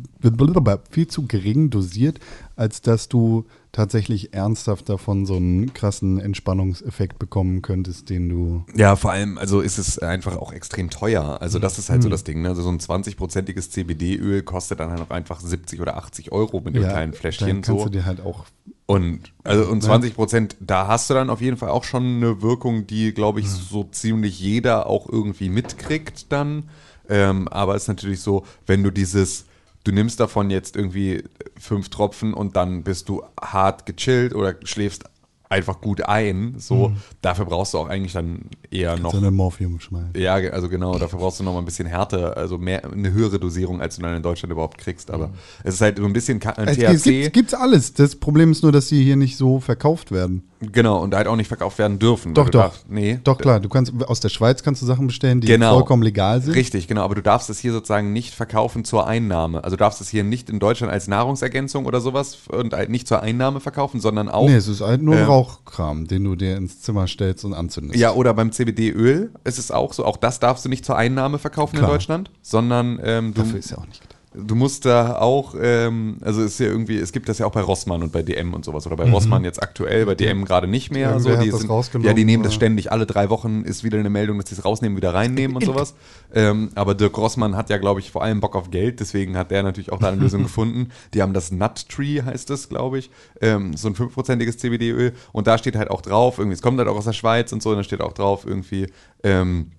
viel 0.90 1.08
zu 1.08 1.26
gering 1.26 1.70
dosiert, 1.70 2.20
als 2.58 2.82
dass 2.82 3.08
du 3.08 3.46
tatsächlich 3.74 4.34
ernsthaft 4.34 4.88
davon 4.88 5.26
so 5.26 5.36
einen 5.36 5.74
krassen 5.74 6.20
Entspannungseffekt 6.20 7.20
bekommen 7.20 7.64
könntest, 7.64 8.10
den 8.10 8.30
du. 8.30 8.66
Ja, 8.76 8.96
vor 8.96 9.12
allem, 9.12 9.38
also 9.38 9.60
ist 9.60 9.80
es 9.80 10.00
einfach 10.00 10.38
auch 10.38 10.54
extrem 10.54 10.92
teuer. 10.92 11.42
Also 11.42 11.60
das 11.60 11.80
ist 11.80 11.90
halt 11.90 12.04
so 12.04 12.08
das 12.08 12.24
Ding, 12.24 12.44
ne? 12.44 12.50
Also 12.50 12.62
so 12.62 12.70
ein 12.70 12.80
20-prozentiges 12.80 13.72
CBD-Öl 13.72 14.44
kostet 14.44 14.80
dann 14.80 14.92
halt 14.92 15.02
auch 15.02 15.10
einfach 15.10 15.42
70 15.42 15.82
oder 15.82 15.98
80 15.98 16.32
Euro 16.32 16.62
mit 16.62 16.76
dem 16.76 16.84
kleinen 16.84 17.14
Fläschchen. 17.14 17.48
Dann 17.48 17.62
kannst 17.64 17.82
so. 17.82 17.86
du 17.86 17.92
dir 17.92 18.06
halt 18.06 18.22
auch 18.22 18.46
Und 18.86 19.34
also 19.44 19.66
und 19.66 19.82
20 19.82 20.14
Prozent, 20.14 20.56
da 20.60 20.88
hast 20.88 21.10
du 21.10 21.16
dann 21.16 21.32
auf 21.32 21.42
jeden 21.42 21.58
Fall 21.58 21.70
auch 21.70 21.84
schon 21.84 22.18
eine 22.18 22.44
Wirkung, 22.44 22.86
die, 22.86 23.12
glaube 23.12 23.40
ich, 23.40 23.50
so 23.50 23.86
ziemlich 23.86 24.40
jeder 24.40 24.86
auch 24.86 25.10
irgendwie 25.10 25.50
mitkriegt 25.50 26.32
dann. 26.32 26.70
Ähm, 27.10 27.48
aber 27.48 27.76
es 27.76 27.84
ist 27.84 27.88
natürlich 27.88 28.22
so, 28.22 28.46
wenn 28.68 28.84
du 28.84 28.92
dieses, 28.92 29.46
du 29.84 29.92
nimmst 29.92 30.20
davon 30.20 30.50
jetzt 30.50 30.76
irgendwie 30.76 31.24
fünf 31.60 31.90
Tropfen 31.90 32.34
und 32.34 32.56
dann 32.56 32.84
bist 32.84 33.10
du 33.10 33.24
hart 33.42 33.86
gechillt 33.86 34.34
oder 34.34 34.56
schläfst 34.64 35.06
einfach 35.50 35.82
gut 35.82 36.02
ein, 36.04 36.56
so, 36.58 36.94
dafür 37.22 37.46
brauchst 37.46 37.74
du 37.74 37.78
auch 37.78 37.88
eigentlich 37.88 38.14
dann 38.14 38.50
eher 38.74 38.98
noch 38.98 39.12
so 39.12 39.18
eine 39.18 39.32
Morphium 39.32 39.80
schmeißen. 39.80 40.12
ja, 40.16 40.34
also 40.34 40.68
genau, 40.70 40.98
dafür 40.98 41.20
brauchst 41.20 41.40
du 41.40 41.44
noch 41.44 41.54
mal 41.54 41.60
ein 41.60 41.66
bisschen 41.66 41.88
Härte, 41.88 42.36
also 42.36 42.58
mehr, 42.58 42.84
eine 42.92 43.12
höhere 43.14 43.40
Dosierung, 43.40 43.82
als 43.82 43.96
du 43.96 44.02
dann 44.02 44.16
in 44.16 44.24
Deutschland 44.24 44.52
überhaupt 44.52 44.78
kriegst. 44.78 45.12
Aber 45.12 45.30
es 45.64 45.76
ist 45.76 45.82
halt 45.82 45.98
so 45.98 46.06
ein 46.06 46.14
bisschen 46.14 46.40
Ka- 46.40 46.56
Es, 46.58 46.78
THC. 46.78 46.84
es 46.94 47.04
gibt, 47.04 47.34
gibt's 47.34 47.54
alles. 47.54 47.94
Das 47.94 48.16
Problem 48.16 48.52
ist 48.52 48.64
nur, 48.64 48.72
dass 48.72 48.88
die 48.88 49.04
hier 49.04 49.16
nicht 49.16 49.38
so 49.38 49.60
verkauft 49.60 50.12
werden. 50.12 50.44
Genau, 50.72 51.02
und 51.04 51.14
halt 51.14 51.28
auch 51.28 51.36
nicht 51.36 51.50
verkauft 51.50 51.78
werden 51.78 52.00
dürfen. 52.00 52.34
Doch, 52.34 52.46
doch. 52.50 52.62
darfst- 52.72 52.86
nee. 52.90 53.20
Doch, 53.26 53.38
klar. 53.38 53.60
Du 53.60 53.68
kannst, 53.68 53.92
aus 54.08 54.22
der 54.22 54.30
Schweiz 54.30 54.64
kannst 54.64 54.82
du 54.82 54.86
Sachen 54.86 55.08
bestellen, 55.08 55.42
die 55.42 55.48
Genau. 55.48 55.74
vollkommen 55.74 56.04
legal 56.04 56.42
sind. 56.42 56.54
Richtig, 56.56 56.88
genau, 56.88 57.02
aber 57.04 57.16
du 57.16 57.22
darfst 57.22 57.50
es 57.50 57.60
hier 57.60 57.74
sozusagen 57.74 58.14
nicht 58.14 58.34
verkaufen 58.34 58.86
zur 58.86 59.06
Einnahme. 59.06 59.62
Also 59.66 59.76
du 59.76 59.82
darfst 59.84 60.00
es 60.00 60.08
hier 60.08 60.24
nicht 60.24 60.50
in 60.50 60.60
Deutschland 60.60 60.92
als 60.94 61.10
Nahrungsergänzung 61.10 61.86
oder 61.86 62.00
sowas 62.00 62.38
und 62.48 62.74
halt 62.74 62.90
nicht 62.90 63.10
zur 63.10 63.22
Einnahme 63.22 63.60
verkaufen, 63.60 64.00
sondern 64.00 64.30
auch. 64.30 64.48
Nee, 64.48 64.56
es 64.56 64.70
ist 64.70 64.80
halt 64.80 65.02
nur 65.02 65.18
Ähm, 65.18 65.26
Rauchkram, 65.26 66.08
den 66.08 66.24
du 66.24 66.38
dir 66.38 66.56
ins 66.56 66.80
Zimmer 66.82 67.08
stellst 67.08 67.44
und 67.44 67.54
anzündest. 67.54 68.00
Ja, 68.00 68.14
oder 68.14 68.34
beim 68.34 68.54
CBD-Öl 68.64 69.32
ist 69.44 69.60
es 69.60 69.72
auch 69.72 69.94
so, 69.94 70.06
auch 70.06 70.18
das 70.18 70.40
darfst 70.40 70.66
du 70.66 70.70
nicht 70.70 70.86
zur 70.86 70.98
Einnahme 70.98 71.40
verkaufen 71.40 71.78
Klar. 71.78 71.90
in 71.90 71.94
Deutschland, 71.94 72.32
sondern 72.42 73.00
ähm, 73.04 73.34
du, 73.34 73.42
Dafür 73.42 73.60
ist 73.60 73.72
ja 73.72 73.78
auch 73.78 73.86
nicht 73.86 74.02
gedacht. 74.02 74.13
Du 74.36 74.56
musst 74.56 74.86
da 74.86 75.18
auch, 75.20 75.56
ähm, 75.62 76.18
also 76.22 76.42
es 76.42 76.54
ist 76.54 76.60
ja 76.60 76.68
irgendwie, 76.68 76.98
es 76.98 77.12
gibt 77.12 77.30
das 77.30 77.38
ja 77.38 77.46
auch 77.46 77.52
bei 77.52 77.62
Rossmann 77.62 78.02
und 78.02 78.12
bei 78.12 78.24
DM 78.24 78.54
und 78.54 78.66
sowas. 78.66 78.88
Oder 78.88 78.96
bei 78.96 79.10
Rossmann 79.10 79.44
jetzt 79.44 79.62
aktuell, 79.62 80.06
bei 80.06 80.16
DM 80.16 80.46
gerade 80.46 80.68
nicht 80.68 80.92
mehr. 80.92 81.16
Mhm. 81.16 81.20
So, 81.20 81.36
die 81.36 81.52
das 81.52 81.62
sind, 81.62 82.04
ja, 82.04 82.14
die 82.14 82.26
nehmen 82.26 82.44
das 82.44 82.54
oder? 82.54 82.58
ständig. 82.58 82.92
Alle 82.92 83.06
drei 83.06 83.30
Wochen 83.30 83.62
ist 83.64 83.84
wieder 83.84 84.00
eine 84.00 84.10
Meldung, 84.10 84.38
dass 84.40 84.50
sie 84.50 84.56
es 84.56 84.66
rausnehmen, 84.66 84.98
wieder 84.98 85.14
reinnehmen 85.14 85.56
und 85.56 85.66
sowas. 85.66 85.94
Ähm, 86.34 86.72
aber 86.76 86.96
Dirk 86.96 87.18
Rossmann 87.18 87.56
hat 87.56 87.70
ja, 87.70 87.78
glaube 87.78 88.00
ich, 88.00 88.12
vor 88.12 88.24
allem 88.24 88.40
Bock 88.40 88.56
auf 88.56 88.72
Geld. 88.72 89.00
Deswegen 89.00 89.38
hat 89.38 89.52
der 89.52 89.64
natürlich 89.64 89.92
auch 89.92 90.00
da 90.00 90.08
eine 90.08 90.18
Lösung 90.22 90.44
gefunden. 90.44 90.90
Die 91.14 91.22
haben 91.22 91.34
das 91.34 91.52
Nut 91.52 91.88
Tree, 91.90 92.22
heißt 92.22 92.50
das, 92.50 92.70
glaube 92.70 93.00
ich. 93.00 93.12
Ähm, 93.42 93.76
so 93.78 93.88
ein 93.88 93.96
fünfprozentiges 93.96 94.58
CBD-Öl. 94.58 95.14
Und 95.32 95.48
da 95.48 95.58
steht 95.58 95.76
halt 95.76 95.92
auch 95.92 96.02
drauf, 96.02 96.40
irgendwie, 96.40 96.56
es 96.56 96.62
kommt 96.62 96.80
halt 96.80 96.90
auch 96.90 96.98
aus 96.98 97.06
der 97.06 97.14
Schweiz 97.14 97.52
und 97.52 97.62
so. 97.62 97.70
Und 97.72 97.78
da 97.78 97.84
steht 97.84 98.02
auch 98.02 98.14
drauf 98.14 98.46
irgendwie, 98.46 98.88
ähm, 99.24 99.72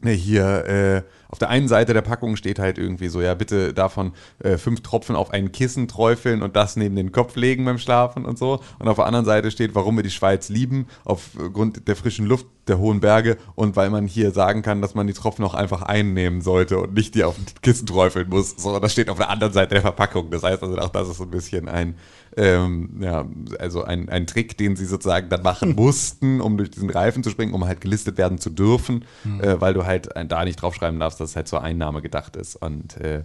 Ne, 0.00 0.12
hier 0.12 0.64
äh, 0.66 1.02
auf 1.28 1.38
der 1.38 1.50
einen 1.50 1.68
Seite 1.68 1.92
der 1.92 2.02
Packung 2.02 2.36
steht 2.36 2.58
halt 2.58 2.78
irgendwie 2.78 3.08
so, 3.08 3.20
ja, 3.20 3.34
bitte 3.34 3.74
davon 3.74 4.12
äh, 4.42 4.56
fünf 4.56 4.82
Tropfen 4.82 5.14
auf 5.14 5.30
ein 5.30 5.52
Kissen 5.52 5.86
träufeln 5.86 6.42
und 6.42 6.56
das 6.56 6.76
neben 6.76 6.96
den 6.96 7.12
Kopf 7.12 7.36
legen 7.36 7.64
beim 7.64 7.78
Schlafen 7.78 8.24
und 8.24 8.38
so. 8.38 8.60
Und 8.78 8.88
auf 8.88 8.96
der 8.96 9.06
anderen 9.06 9.26
Seite 9.26 9.50
steht, 9.50 9.74
warum 9.74 9.96
wir 9.96 10.02
die 10.02 10.10
Schweiz 10.10 10.48
lieben, 10.48 10.86
aufgrund 11.04 11.86
der 11.86 11.96
frischen 11.96 12.26
Luft, 12.26 12.46
der 12.66 12.78
hohen 12.78 13.00
Berge 13.00 13.36
und 13.54 13.76
weil 13.76 13.90
man 13.90 14.06
hier 14.06 14.30
sagen 14.30 14.62
kann, 14.62 14.80
dass 14.82 14.94
man 14.94 15.06
die 15.06 15.12
Tropfen 15.12 15.44
auch 15.44 15.54
einfach 15.54 15.82
einnehmen 15.82 16.40
sollte 16.40 16.78
und 16.78 16.94
nicht 16.94 17.14
die 17.14 17.24
auf 17.24 17.36
ein 17.38 17.46
Kissen 17.62 17.86
träufeln 17.86 18.28
muss. 18.28 18.54
So, 18.56 18.78
das 18.78 18.92
steht 18.92 19.10
auf 19.10 19.18
der 19.18 19.30
anderen 19.30 19.52
Seite 19.52 19.74
der 19.74 19.82
Verpackung. 19.82 20.30
Das 20.30 20.42
heißt 20.42 20.62
also 20.62 20.78
auch, 20.78 20.90
das 20.90 21.08
ist 21.08 21.18
so 21.18 21.24
ein 21.24 21.30
bisschen 21.30 21.68
ein, 21.68 21.96
ähm, 22.36 22.98
ja, 23.00 23.26
also 23.58 23.82
ein, 23.82 24.08
ein 24.08 24.26
Trick, 24.26 24.56
den 24.58 24.76
sie 24.76 24.86
sozusagen 24.86 25.28
dann 25.28 25.42
machen 25.42 25.74
mussten, 25.76 26.40
um 26.40 26.56
durch 26.56 26.70
diesen 26.70 26.90
Reifen 26.90 27.22
zu 27.22 27.30
springen, 27.30 27.54
um 27.54 27.64
halt 27.64 27.80
gelistet 27.80 28.18
werden 28.18 28.38
zu 28.38 28.50
dürfen, 28.50 29.04
äh, 29.40 29.56
weil 29.58 29.74
du 29.74 29.84
halt 29.84 30.08
da 30.28 30.44
nicht 30.44 30.60
draufschreiben 30.62 31.00
darfst, 31.00 31.20
dass 31.20 31.30
es 31.30 31.36
halt 31.36 31.48
zur 31.48 31.62
Einnahme 31.62 32.02
gedacht 32.02 32.36
ist. 32.36 32.56
Und 32.56 32.96
äh, 32.98 33.22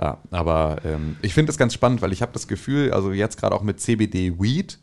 ja, 0.00 0.18
aber 0.30 0.78
ähm, 0.84 1.16
ich 1.22 1.34
finde 1.34 1.50
das 1.50 1.58
ganz 1.58 1.74
spannend, 1.74 2.02
weil 2.02 2.12
ich 2.12 2.22
habe 2.22 2.32
das 2.32 2.48
Gefühl, 2.48 2.92
also 2.92 3.12
jetzt 3.12 3.38
gerade 3.38 3.54
auch 3.54 3.62
mit 3.62 3.80
CBD 3.80 4.38
Weed 4.38 4.78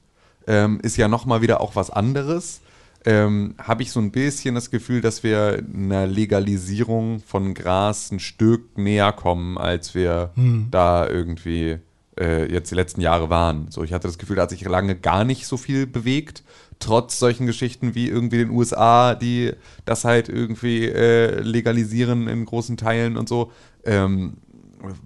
ähm, 0.48 0.80
ist 0.82 0.98
ja 0.98 1.08
nochmal 1.08 1.42
wieder 1.42 1.62
auch 1.62 1.76
was 1.76 1.90
anderes. 1.90 2.62
Ähm, 3.06 3.56
habe 3.62 3.84
ich 3.84 3.92
so 3.92 4.00
ein 4.00 4.12
bisschen 4.12 4.56
das 4.56 4.72
Gefühl, 4.72 5.02
dass 5.02 5.24
wir 5.24 5.62
einer 5.74 6.08
Legalisierung 6.08 7.20
von 7.20 7.54
Gras 7.54 8.12
ein 8.12 8.20
Stück 8.20 8.78
näher 8.78 9.12
kommen, 9.12 9.58
als 9.58 9.94
wir 9.94 10.32
da 10.72 11.08
irgendwie 11.08 11.80
äh, 12.20 12.52
jetzt 12.52 12.72
die 12.72 12.76
letzten 12.76 13.02
Jahre 13.02 13.30
waren. 13.30 13.68
So, 13.70 13.84
ich 13.84 13.94
hatte 13.94 14.08
das 14.08 14.18
Gefühl, 14.18 14.36
da 14.36 14.44
hat 14.44 14.50
sich 14.50 14.64
lange 14.64 14.96
gar 14.96 15.24
nicht 15.24 15.48
so 15.48 15.58
viel 15.58 15.88
bewegt, 15.88 16.44
trotz 16.80 17.20
solchen 17.20 17.46
Geschichten 17.46 17.96
wie 17.96 18.08
irgendwie 18.08 18.38
den 18.38 18.50
USA, 18.50 19.16
die 19.16 19.54
das 19.86 20.06
halt 20.06 20.30
irgendwie 20.30 20.86
äh, 20.86 21.40
legalisieren 21.42 22.28
in 22.28 22.46
großen 22.46 22.78
Teilen 22.78 23.18
und 23.18 23.30
so. 23.30 23.52
Ähm, 23.86 24.38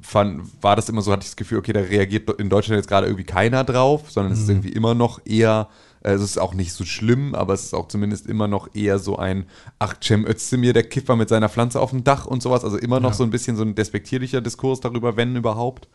fand, 0.01 0.41
war 0.61 0.75
das 0.75 0.89
immer 0.89 1.01
so, 1.01 1.11
hatte 1.11 1.23
ich 1.23 1.29
das 1.29 1.35
Gefühl, 1.35 1.59
okay, 1.59 1.73
da 1.73 1.81
reagiert 1.81 2.29
in 2.39 2.49
Deutschland 2.49 2.77
jetzt 2.77 2.87
gerade 2.87 3.07
irgendwie 3.07 3.25
keiner 3.25 3.63
drauf, 3.63 4.11
sondern 4.11 4.33
es 4.33 4.39
ist 4.39 4.49
irgendwie 4.49 4.71
immer 4.71 4.95
noch 4.95 5.19
eher, 5.25 5.69
äh, 6.03 6.13
es 6.13 6.21
ist 6.21 6.39
auch 6.39 6.53
nicht 6.53 6.73
so 6.73 6.83
schlimm, 6.83 7.35
aber 7.35 7.53
es 7.53 7.65
ist 7.65 7.73
auch 7.73 7.87
zumindest 7.87 8.27
immer 8.27 8.47
noch 8.47 8.73
eher 8.73 8.97
so 8.97 9.17
ein, 9.17 9.45
ach, 9.77 9.95
Cem 10.03 10.25
Özdemir, 10.25 10.73
der 10.73 10.83
Kiffer 10.83 11.15
mit 11.15 11.29
seiner 11.29 11.49
Pflanze 11.49 11.79
auf 11.79 11.91
dem 11.91 12.03
Dach 12.03 12.25
und 12.25 12.41
sowas, 12.41 12.63
also 12.63 12.77
immer 12.77 12.99
noch 12.99 13.13
so 13.13 13.23
ein 13.23 13.29
bisschen 13.29 13.55
so 13.55 13.63
ein 13.63 13.75
despektierlicher 13.75 14.41
Diskurs 14.41 14.79
darüber, 14.79 15.15
wenn 15.15 15.35
überhaupt. 15.35 15.87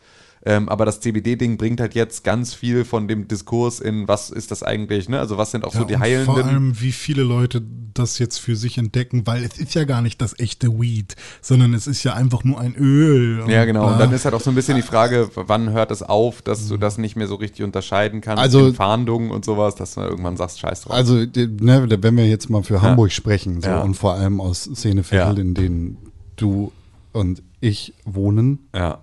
Ähm, 0.45 0.67
aber 0.67 0.83
das 0.85 0.99
CBD-Ding 0.99 1.55
bringt 1.57 1.79
halt 1.79 1.95
jetzt 1.95 2.25
ganz 2.25 2.53
viel 2.53 2.83
von 2.83 3.07
dem 3.07 3.29
Diskurs 3.29 3.79
in, 3.79 4.09
was 4.09 4.29
ist 4.29 4.51
das 4.51 4.61
eigentlich, 4.61 5.07
ne? 5.07 5.19
Also 5.19 5.37
was 5.37 5.51
sind 5.51 5.63
auch 5.63 5.71
so 5.71 5.79
Ja, 5.79 5.85
die 5.85 5.93
und 5.95 5.99
heilenden. 6.01 6.25
Vor 6.35 6.43
allem, 6.43 6.81
wie 6.81 6.91
viele 6.91 7.23
Leute 7.23 7.61
das 7.93 8.19
jetzt 8.19 8.39
für 8.39 8.57
sich 8.57 8.77
entdecken, 8.77 9.25
weil 9.25 9.41
es 9.43 9.57
ist 9.57 9.73
ja 9.73 9.85
gar 9.85 10.01
nicht 10.01 10.21
das 10.21 10.37
echte 10.39 10.79
Weed, 10.81 11.15
sondern 11.41 11.73
es 11.73 11.87
ist 11.87 12.03
ja 12.03 12.13
einfach 12.15 12.43
nur 12.43 12.59
ein 12.59 12.75
Öl. 12.75 13.45
Ja, 13.47 13.63
genau. 13.63 13.89
Und 13.89 13.99
dann 13.99 14.11
ist 14.11 14.25
halt 14.25 14.35
auch 14.35 14.41
so 14.41 14.49
ein 14.49 14.55
bisschen 14.55 14.75
die 14.75 14.81
Frage, 14.81 15.29
wann 15.35 15.69
hört 15.71 15.91
es 15.91 16.03
auf, 16.03 16.41
dass 16.41 16.67
du 16.67 16.75
das 16.75 16.97
nicht 16.97 17.15
mehr 17.15 17.27
so 17.27 17.35
richtig 17.35 17.63
unterscheiden 17.63 18.19
kannst 18.19 18.41
Also- 18.43 18.73
Fahndungen 18.73 19.31
und 19.31 19.45
sowas, 19.45 19.75
dass 19.75 19.93
du 19.95 20.01
irgendwann 20.01 20.35
sagst, 20.35 20.59
scheiß 20.59 20.81
drauf. 20.81 20.93
Also, 20.93 21.25
die- 21.25 21.47
ne, 21.47 21.85
wenn 22.01 22.17
wir 22.17 22.27
jetzt 22.27 22.49
mal 22.49 22.63
für 22.63 22.81
Hamburg 22.81 23.13
sprechen, 23.13 23.61
so, 23.61 23.69
Ja. 23.69 23.81
und 23.81 23.93
vor 23.93 24.15
allem 24.15 24.41
aus 24.41 24.63
Szenevierteln, 24.63 25.35
Ja. 25.37 25.41
in 25.41 25.53
denen 25.53 25.97
du 26.35 26.71
und 27.13 27.43
ich 27.61 27.93
wohnen, 28.03 28.59
ja. 28.75 28.99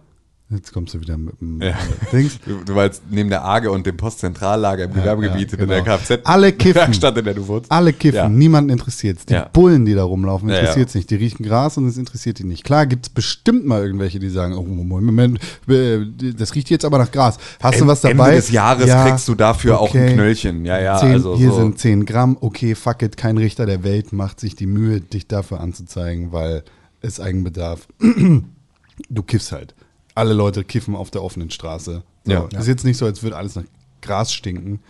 Jetzt 0.50 0.72
kommst 0.72 0.94
du 0.94 1.00
wieder 1.00 1.16
mit 1.16 1.40
dem 1.40 1.60
Ja. 1.62 1.68
äh, 1.68 1.74
Dings. 2.12 2.38
Du, 2.44 2.64
du 2.64 2.74
warst 2.74 3.02
neben 3.10 3.30
der 3.30 3.44
AGE 3.44 3.70
und 3.70 3.86
dem 3.86 3.96
Postzentrallager 3.96 4.84
im 4.84 4.92
Gewerbegebiet 4.94 5.52
ja, 5.52 5.58
in 5.58 5.68
der 5.68 5.82
genau. 5.82 5.96
Kfz. 5.96 6.18
Alle 6.24 6.52
kiffen. 6.54 6.74
Werkstatt, 6.76 7.16
in 7.18 7.24
der 7.24 7.34
du 7.34 7.46
wohnst. 7.46 7.70
Alle 7.70 7.92
kiffen, 7.92 8.16
Ja. 8.16 8.28
niemanden 8.28 8.70
interessiert's. 8.70 9.26
Die. 9.26 9.38
Bullen, 9.52 9.84
die 9.84 9.94
da 9.94 10.02
rumlaufen, 10.04 10.48
interessiert 10.48 10.88
es 10.88 10.94
nicht. 10.94 11.10
Die 11.10 11.14
riechen 11.16 11.44
Gras 11.44 11.76
und 11.76 11.86
es 11.86 11.96
interessiert 11.96 12.38
die 12.38 12.44
nicht. 12.44 12.64
Klar 12.64 12.86
gibt's 12.86 13.08
bestimmt 13.08 13.64
mal 13.66 13.82
irgendwelche, 13.84 14.18
die 14.18 14.28
sagen, 14.28 14.54
oh 14.56 14.62
Moment, 14.64 15.38
äh, 15.68 16.00
das 16.36 16.54
riecht 16.54 16.70
jetzt 16.70 16.84
aber 16.84 16.98
nach 16.98 17.10
Gras. 17.10 17.38
Hast 17.62 17.80
du 17.80 17.86
was 17.86 18.00
dabei? 18.00 18.24
Ende 18.30 18.36
des 18.36 18.50
Jahres 18.50 18.86
Ja, 18.86 19.08
kriegst 19.08 19.28
du 19.28 19.34
dafür 19.34 19.80
auch 19.80 19.94
ein 19.94 20.02
okay. 20.04 20.14
Knöllchen. 20.14 20.64
Ja, 20.64 20.80
ja, 20.80 20.98
Zehn, 20.98 21.12
also 21.12 21.36
hier 21.36 21.50
so. 21.50 21.56
sind 21.56 21.78
10 21.78 22.04
Gramm, 22.06 22.36
okay, 22.40 22.74
fuck 22.74 23.02
it, 23.02 23.16
kein 23.16 23.38
Richter 23.38 23.66
der 23.66 23.84
Welt 23.84 24.12
macht 24.12 24.40
sich 24.40 24.56
die 24.56 24.66
Mühe, 24.66 25.00
dich 25.00 25.26
dafür 25.28 25.60
anzuzeigen, 25.60 26.32
weil 26.32 26.64
es 27.00 27.20
Eigenbedarf. 27.20 27.86
du 29.08 29.22
kiffst 29.22 29.52
halt. 29.52 29.74
Alle 30.14 30.32
Leute 30.34 30.64
kiffen 30.64 30.96
auf 30.96 31.10
der 31.10 31.22
offenen 31.22 31.50
Straße. 31.50 32.02
So, 32.24 32.32
Ja. 32.32 32.48
Ist 32.58 32.66
jetzt 32.68 32.84
nicht 32.84 32.96
so, 32.98 33.06
als 33.06 33.22
würde 33.22 33.36
alles 33.36 33.56
nach 33.56 33.64
Gras 34.02 34.32
stinken, 34.32 34.80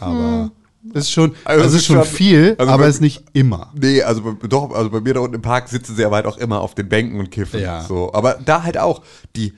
aber 0.00 0.50
es 0.94 1.02
ist 1.04 1.10
schon, 1.12 1.34
Also 1.44 1.64
es 1.64 1.68
es 1.68 1.74
ist 1.80 1.86
schon 1.86 1.96
schon- 1.96 2.04
viel, 2.06 2.54
also 2.58 2.72
aber 2.72 2.86
es 2.88 2.96
ist 2.96 3.00
nicht 3.00 3.24
immer. 3.34 3.72
Nee, 3.74 4.02
also 4.02 4.22
bei- 4.22 4.46
doch, 4.48 4.72
also 4.72 4.90
bei 4.90 5.00
mir 5.00 5.14
da 5.14 5.20
unten 5.20 5.34
im 5.36 5.42
Park 5.42 5.68
sitzen 5.68 5.94
sie 5.94 6.04
aber 6.04 6.16
halt 6.16 6.26
auch 6.26 6.38
immer 6.38 6.60
auf 6.60 6.74
den 6.74 6.88
Bänken 6.88 7.20
und 7.20 7.30
kiffen. 7.30 7.60
Ja. 7.60 7.82
So. 7.82 8.12
Aber 8.12 8.38
da 8.44 8.62
halt 8.64 8.78
auch, 8.78 9.02
die 9.36 9.52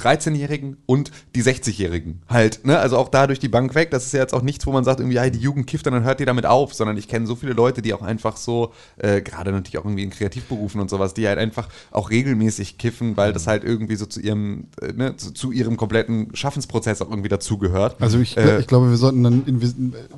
13-Jährigen 0.00 0.76
und 0.86 1.10
die 1.34 1.42
60-Jährigen 1.42 2.22
halt. 2.28 2.64
Ne? 2.64 2.78
Also 2.78 2.96
auch 2.96 3.08
da 3.08 3.26
durch 3.26 3.38
die 3.38 3.48
Bank 3.48 3.74
weg. 3.74 3.90
Das 3.90 4.06
ist 4.06 4.12
ja 4.12 4.20
jetzt 4.20 4.34
auch 4.34 4.42
nichts, 4.42 4.66
wo 4.66 4.72
man 4.72 4.84
sagt, 4.84 5.00
irgendwie, 5.00 5.16
ja, 5.16 5.28
die 5.28 5.38
Jugend 5.38 5.66
kifft 5.66 5.86
und 5.86 5.92
dann 5.92 6.04
hört 6.04 6.20
die 6.20 6.24
damit 6.24 6.46
auf, 6.46 6.74
sondern 6.74 6.96
ich 6.96 7.08
kenne 7.08 7.26
so 7.26 7.36
viele 7.36 7.52
Leute, 7.52 7.82
die 7.82 7.94
auch 7.94 8.02
einfach 8.02 8.36
so, 8.36 8.72
äh, 8.98 9.20
gerade 9.22 9.52
natürlich 9.52 9.78
auch 9.78 9.84
irgendwie 9.84 10.02
in 10.02 10.10
Kreativberufen 10.10 10.80
und 10.80 10.90
sowas, 10.90 11.14
die 11.14 11.26
halt 11.26 11.38
einfach 11.38 11.68
auch 11.90 12.10
regelmäßig 12.10 12.78
kiffen, 12.78 13.16
weil 13.16 13.32
das 13.32 13.46
halt 13.46 13.64
irgendwie 13.64 13.96
so 13.96 14.06
zu 14.06 14.20
ihrem, 14.20 14.68
äh, 14.80 14.92
ne, 14.92 15.16
zu, 15.16 15.32
zu 15.32 15.52
ihrem 15.52 15.76
kompletten 15.76 16.34
Schaffensprozess 16.34 17.02
auch 17.02 17.10
irgendwie 17.10 17.28
dazugehört. 17.28 17.96
Also 18.00 18.18
ich, 18.18 18.36
Äh, 18.36 18.60
ich 18.60 18.66
glaube, 18.66 18.90
wir 18.90 18.96
sollten 18.96 19.22
dann 19.22 19.42
wir, 19.46 19.72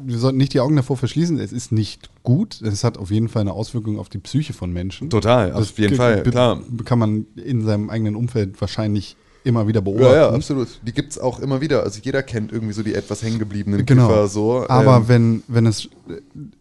wir 0.05 0.19
sollten 0.19 0.39
nicht 0.39 0.55
die 0.55 0.61
Augen 0.61 0.77
davor 0.77 0.97
verschließen. 0.97 1.39
Es 1.39 1.53
ist 1.53 1.73
nicht 1.73 2.11
gut. 2.23 2.61
Es 2.63 2.85
hat 2.85 2.99
auf 2.99 3.11
jeden 3.11 3.29
Fall 3.29 3.43
eine 3.43 3.53
Auswirkung 3.53 3.99
auf 3.99 4.09
die 4.09 4.19
Psyche 4.19 4.53
von 4.53 4.73
Menschen. 4.73 5.11
Total, 5.11 5.53
auf 5.53 5.79
jeden 5.79 5.97
Fall, 5.97 6.23
klar. 6.23 6.61
Kann 6.85 6.99
man 6.99 7.27
in 7.37 7.65
seinem 7.65 7.91
eigenen 7.91 8.17
Umfeld 8.17 8.61
wahrscheinlich 8.61 9.17
immer 9.45 9.67
wieder 9.67 9.81
beobachten. 9.81 10.05
Ja, 10.15 10.15
ja, 10.15 10.31
absolut. 10.31 10.69
Die 10.87 10.93
gibt 10.93 11.13
es 11.13 11.19
auch 11.19 11.41
immer 11.41 11.61
wieder. 11.61 11.83
Also 11.83 12.01
jeder 12.03 12.23
kennt 12.23 12.53
irgendwie 12.53 12.73
so 12.75 12.83
die 12.83 12.95
etwas 12.95 13.23
hängengebliebenen 13.23 13.85
Genau. 13.87 14.09
Kiffer 14.09 14.29
so. 14.29 14.67
Aber 14.69 14.97
ähm, 14.99 15.09
wenn, 15.09 15.43
wenn 15.49 15.67
es 15.67 15.89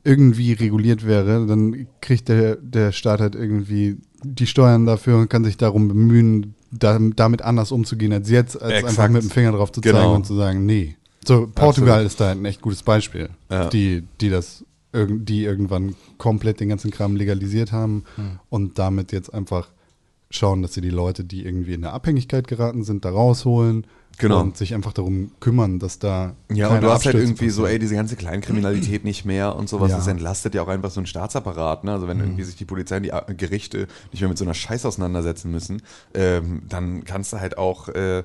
irgendwie 0.03 0.53
reguliert 0.53 1.05
wäre, 1.05 1.45
dann 1.45 1.87
kriegt 2.01 2.29
der, 2.29 2.55
der 2.57 2.91
Staat 2.91 3.19
halt 3.19 3.35
irgendwie 3.35 3.97
die 4.23 4.47
Steuern 4.47 4.85
dafür 4.85 5.17
und 5.17 5.29
kann 5.29 5.43
sich 5.43 5.57
darum 5.57 5.87
bemühen, 5.87 6.53
da, 6.71 6.97
damit 7.15 7.41
anders 7.41 7.71
umzugehen 7.71 8.13
als 8.13 8.29
jetzt, 8.29 8.61
als 8.61 8.71
Exakt. 8.73 8.89
einfach 8.99 9.09
mit 9.09 9.23
dem 9.23 9.29
Finger 9.29 9.51
drauf 9.51 9.71
zu 9.71 9.81
zeigen 9.81 9.97
Genau. 9.97 10.15
und 10.15 10.25
zu 10.25 10.35
sagen, 10.35 10.65
nee. 10.65 10.95
So, 11.25 11.47
Portugal 11.53 12.05
ist 12.05 12.19
da 12.19 12.31
ein 12.31 12.45
echt 12.45 12.61
gutes 12.61 12.81
Beispiel, 12.83 13.29
Ja. 13.49 13.69
die, 13.69 14.03
die 14.21 14.29
das 14.29 14.63
die 14.93 15.45
irgendwann 15.45 15.95
komplett 16.17 16.59
den 16.59 16.67
ganzen 16.67 16.91
Kram 16.91 17.15
legalisiert 17.15 17.71
haben 17.71 18.03
Hm. 18.17 18.39
und 18.49 18.77
damit 18.77 19.13
jetzt 19.13 19.33
einfach 19.33 19.69
schauen, 20.31 20.61
dass 20.61 20.73
sie 20.73 20.81
die 20.81 20.89
Leute, 20.89 21.23
die 21.23 21.45
irgendwie 21.45 21.73
in 21.73 21.83
eine 21.83 21.93
Abhängigkeit 21.93 22.47
geraten 22.47 22.83
sind, 22.83 23.05
da 23.05 23.11
rausholen 23.11 23.85
Genau. 24.17 24.41
und 24.41 24.57
sich 24.57 24.73
einfach 24.75 24.93
darum 24.93 25.31
kümmern, 25.39 25.79
dass 25.79 25.97
da 25.97 26.35
Ja, 26.53 26.67
und 26.67 26.81
du 26.83 26.87
hast 26.89 27.05
halt 27.05 27.15
Abstürze 27.15 27.17
irgendwie 27.19 27.49
so, 27.49 27.61
passieren. 27.63 27.73
ey, 27.75 27.79
diese 27.79 27.95
ganze 27.95 28.15
Kleinkriminalität 28.17 29.03
nicht 29.03 29.25
mehr 29.25 29.55
und 29.55 29.69
sowas. 29.69 29.89
Ja. 29.91 29.97
Das 29.97 30.07
entlastet 30.07 30.53
ja 30.53 30.61
auch 30.61 30.67
einfach 30.67 30.91
so 30.91 30.99
einen 30.99 31.07
Staatsapparat. 31.07 31.85
Ne? 31.85 31.93
Also 31.93 32.07
wenn 32.07 32.19
irgendwie 32.19 32.43
sich 32.43 32.55
die 32.55 32.65
Polizei 32.65 32.97
und 32.97 33.03
die 33.03 33.13
A- 33.13 33.25
Gerichte 33.35 33.87
nicht 34.11 34.19
mehr 34.21 34.29
mit 34.29 34.37
so 34.37 34.43
einer 34.45 34.53
Scheiß 34.53 34.85
auseinandersetzen 34.85 35.49
müssen, 35.49 35.81
ähm, 36.13 36.61
dann 36.67 37.03
kannst 37.05 37.33
du 37.33 37.39
halt 37.39 37.57
auch, 37.57 37.87
äh, 37.89 38.17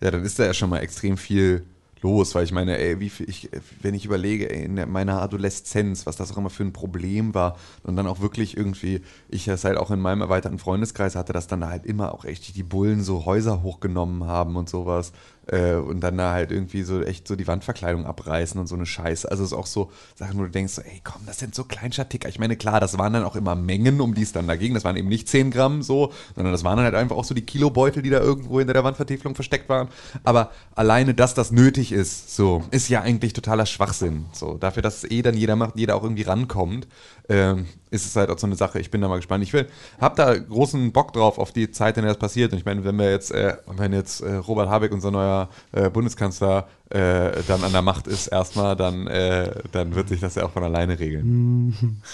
ja, 0.00 0.10
dann 0.10 0.24
ist 0.24 0.38
da 0.38 0.44
ja 0.44 0.54
schon 0.54 0.70
mal 0.70 0.78
extrem 0.78 1.16
viel 1.16 1.62
los, 2.04 2.34
weil 2.34 2.44
ich 2.44 2.52
meine, 2.52 2.78
ey, 2.78 3.00
wie 3.00 3.08
viel 3.08 3.28
ich, 3.28 3.48
wenn 3.80 3.94
ich 3.94 4.04
überlege, 4.04 4.50
ey, 4.50 4.64
in 4.64 4.92
meiner 4.92 5.22
Adoleszenz, 5.22 6.04
was 6.04 6.16
das 6.16 6.32
auch 6.32 6.36
immer 6.36 6.50
für 6.50 6.62
ein 6.62 6.74
Problem 6.74 7.34
war 7.34 7.56
und 7.82 7.96
dann 7.96 8.06
auch 8.06 8.20
wirklich 8.20 8.58
irgendwie, 8.58 9.00
ich 9.30 9.46
das 9.46 9.64
halt 9.64 9.78
auch 9.78 9.90
in 9.90 10.00
meinem 10.00 10.20
erweiterten 10.20 10.58
Freundeskreis 10.58 11.16
hatte, 11.16 11.32
dass 11.32 11.46
dann 11.46 11.62
da 11.62 11.70
halt 11.70 11.86
immer 11.86 12.12
auch 12.12 12.26
echt 12.26 12.54
die 12.54 12.62
Bullen 12.62 13.02
so 13.02 13.24
Häuser 13.24 13.62
hochgenommen 13.62 14.24
haben 14.24 14.56
und 14.56 14.68
sowas 14.68 15.12
äh, 15.46 15.74
und 15.74 16.00
dann 16.00 16.16
da 16.16 16.32
halt 16.32 16.50
irgendwie 16.50 16.82
so 16.82 17.02
echt 17.02 17.28
so 17.28 17.36
die 17.36 17.46
Wandverkleidung 17.46 18.06
abreißen 18.06 18.60
und 18.60 18.66
so 18.66 18.74
eine 18.74 18.86
Scheiße. 18.86 19.30
Also 19.30 19.42
es 19.42 19.52
ist 19.52 19.58
auch 19.58 19.66
so 19.66 19.90
Sachen, 20.14 20.38
wo 20.38 20.42
du 20.42 20.50
denkst, 20.50 20.74
so, 20.74 20.82
ey 20.82 21.00
komm, 21.04 21.22
das 21.26 21.38
sind 21.38 21.54
so 21.54 21.64
Kleinstadtticker. 21.64 22.28
Ich 22.28 22.38
meine, 22.38 22.56
klar, 22.56 22.80
das 22.80 22.98
waren 22.98 23.12
dann 23.12 23.24
auch 23.24 23.36
immer 23.36 23.54
Mengen, 23.54 24.00
um 24.00 24.14
die 24.14 24.22
es 24.22 24.32
dann 24.32 24.46
da 24.46 24.56
ging. 24.56 24.74
Das 24.74 24.84
waren 24.84 24.96
eben 24.96 25.08
nicht 25.08 25.28
10 25.28 25.50
Gramm 25.50 25.82
so, 25.82 26.12
sondern 26.34 26.52
das 26.52 26.64
waren 26.64 26.76
dann 26.76 26.84
halt 26.84 26.94
einfach 26.94 27.16
auch 27.16 27.24
so 27.24 27.34
die 27.34 27.42
Kilobeutel, 27.42 28.02
die 28.02 28.10
da 28.10 28.20
irgendwo 28.20 28.58
hinter 28.58 28.72
der 28.72 28.84
Wandvertäfelung 28.84 29.34
versteckt 29.34 29.68
waren. 29.68 29.88
Aber 30.22 30.50
alleine, 30.74 31.14
dass 31.14 31.34
das 31.34 31.50
nötig 31.50 31.92
ist, 31.92 32.34
so, 32.34 32.64
ist 32.70 32.88
ja 32.88 33.02
eigentlich 33.02 33.32
totaler 33.32 33.66
Schwachsinn. 33.66 34.26
So, 34.32 34.54
dafür, 34.54 34.82
dass 34.82 35.04
es 35.04 35.10
eh 35.10 35.22
dann 35.22 35.36
jeder 35.36 35.56
macht, 35.56 35.76
jeder 35.76 35.96
auch 35.96 36.02
irgendwie 36.02 36.22
rankommt, 36.22 36.86
ähm, 37.28 37.66
ist 37.94 38.06
es 38.06 38.16
halt 38.16 38.30
auch 38.30 38.38
so 38.38 38.46
eine 38.46 38.56
Sache. 38.56 38.80
Ich 38.80 38.90
bin 38.90 39.00
da 39.00 39.08
mal 39.08 39.16
gespannt. 39.16 39.44
Ich 39.44 39.52
will, 39.52 39.66
hab 40.00 40.16
da 40.16 40.36
großen 40.36 40.92
Bock 40.92 41.12
drauf 41.12 41.38
auf 41.38 41.52
die 41.52 41.70
Zeit, 41.70 41.96
in 41.96 42.02
der 42.02 42.12
das 42.12 42.18
passiert. 42.18 42.52
Und 42.52 42.58
ich 42.58 42.64
meine, 42.64 42.84
wenn 42.84 42.98
wir 42.98 43.10
jetzt, 43.10 43.30
äh, 43.30 43.56
wenn 43.76 43.92
jetzt 43.92 44.20
äh, 44.20 44.34
Robert 44.34 44.68
Habeck, 44.68 44.92
unser 44.92 45.10
neuer 45.10 45.48
äh, 45.72 45.88
Bundeskanzler, 45.88 46.68
äh, 46.90 47.30
dann 47.46 47.62
an 47.64 47.72
der 47.72 47.82
Macht 47.82 48.06
ist 48.06 48.26
erstmal, 48.26 48.76
dann, 48.76 49.06
äh, 49.06 49.50
dann 49.72 49.94
wird 49.94 50.08
sich 50.08 50.20
das 50.20 50.34
ja 50.34 50.44
auch 50.44 50.50
von 50.50 50.64
alleine 50.64 50.98
regeln. 50.98 52.00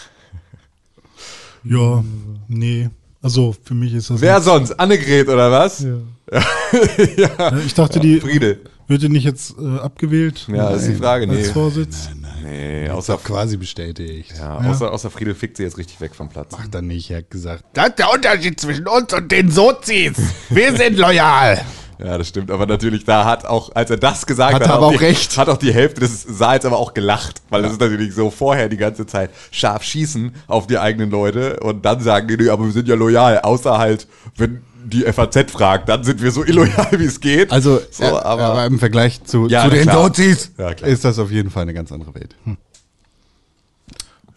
Ja, 1.63 2.03
nee. 2.49 2.89
Also 3.23 3.55
für 3.63 3.75
mich 3.75 3.93
ist 3.93 4.09
das. 4.09 4.21
Wer 4.23 4.41
sonst? 4.41 4.73
Annegret 4.81 5.29
oder 5.29 5.51
was? 5.51 5.81
Ja. 5.81 5.99
Ja, 7.17 7.59
ich 7.59 7.75
dachte, 7.75 8.01
die 8.01 8.21
Friede. 8.21 8.61
Wird 8.91 9.03
die 9.03 9.09
nicht 9.09 9.25
jetzt 9.25 9.55
äh, 9.59 9.79
abgewählt? 9.79 10.47
Ja, 10.49 10.71
das 10.71 10.83
ist 10.83 10.91
die 10.91 10.95
Frage. 10.97 11.27
Nee, 11.27 11.39
Als 11.39 11.51
Vorsitz? 11.51 12.11
nee 12.43 12.85
Ist 12.87 12.91
außer, 12.91 13.15
auch 13.15 13.23
quasi 13.25 13.57
bestätigt. 13.57 14.35
ja, 14.39 14.59
außer, 14.59 14.93
außer 14.93 15.11
Friede 15.11 15.35
fickt 15.35 15.57
sie 15.57 15.63
jetzt 15.63 15.79
richtig 15.79 16.01
weg 16.01 16.15
vom 16.15 16.29
Platz. 16.29 16.53
Macht 16.53 16.75
er 16.75 16.83
nicht, 16.83 17.11
er 17.11 17.19
hat 17.19 17.31
gesagt. 17.31 17.65
Das 17.73 17.89
ist 17.91 17.99
der 17.99 18.13
Unterschied 18.13 18.61
zwischen 18.61 18.87
uns 18.87 19.13
und 19.15 19.31
den 19.33 19.51
Sozis. 19.51 20.15
Wir 20.51 20.77
sind 20.77 20.99
loyal. 20.99 21.61
Ja, 22.03 22.17
das 22.17 22.29
stimmt. 22.29 22.51
Aber 22.51 22.65
natürlich, 22.65 23.05
da 23.05 23.27
hat 23.27 23.45
auch, 23.45 23.73
als 23.75 23.91
er 23.91 23.99
das 23.99 24.25
gesagt 24.25 24.55
Hat 24.55 24.63
hat, 24.63 24.69
er 24.71 24.75
aber 24.75 24.89
die, 24.89 24.97
auch 24.97 25.01
recht. 25.03 25.37
Hat 25.37 25.51
auch 25.51 25.59
die 25.59 25.75
Hälfte 25.75 26.01
des 26.01 26.23
Saals 26.23 26.65
aber 26.65 26.79
auch 26.79 26.95
gelacht. 26.95 27.43
Weil 27.51 27.61
das 27.63 27.73
ist 27.73 27.81
natürlich 27.81 28.15
so 28.15 28.31
vorher 28.31 28.71
die 28.71 28.79
ganze 28.79 29.05
Zeit 29.07 29.31
scharf 29.51 29.83
schießen 29.83 30.35
auf 30.47 30.67
die 30.67 30.79
eigenen 30.79 31.11
Leute 31.11 31.61
und 31.61 31.85
dann 31.85 32.01
sagen 32.01 32.27
die, 32.27 32.39
nee, 32.39 32.49
aber 32.49 32.65
wir 32.65 32.73
sind 32.73 32.89
ja 32.89 32.95
loyal. 32.95 33.41
Außer 33.41 33.77
halt, 33.77 34.07
wenn 34.37 34.63
die 34.85 35.03
FAZ 35.03 35.51
fragt, 35.51 35.89
dann 35.89 36.05
sind 36.05 36.23
wir 36.23 36.31
so 36.31 36.45
illoyal, 36.45 36.89
wie 36.93 37.05
es 37.05 37.21
geht. 37.21 37.51
Also, 37.51 37.81
so, 37.91 38.05
ja, 38.05 38.23
aber, 38.23 38.43
aber, 38.45 38.67
im 38.67 38.79
Vergleich 38.79 39.23
zu, 39.25 39.47
Ja, 39.49 39.65
zu 39.65 39.71
den 39.71 39.83
klar. 39.83 40.05
Sozis 40.05 40.53
Ja, 40.59 40.71
ist 40.71 41.05
das 41.05 41.19
auf 41.19 41.31
jeden 41.31 41.51
Fall 41.51 41.63
eine 41.63 41.75
ganz 41.75 41.93
andere 41.93 42.15
Welt. 42.15 42.37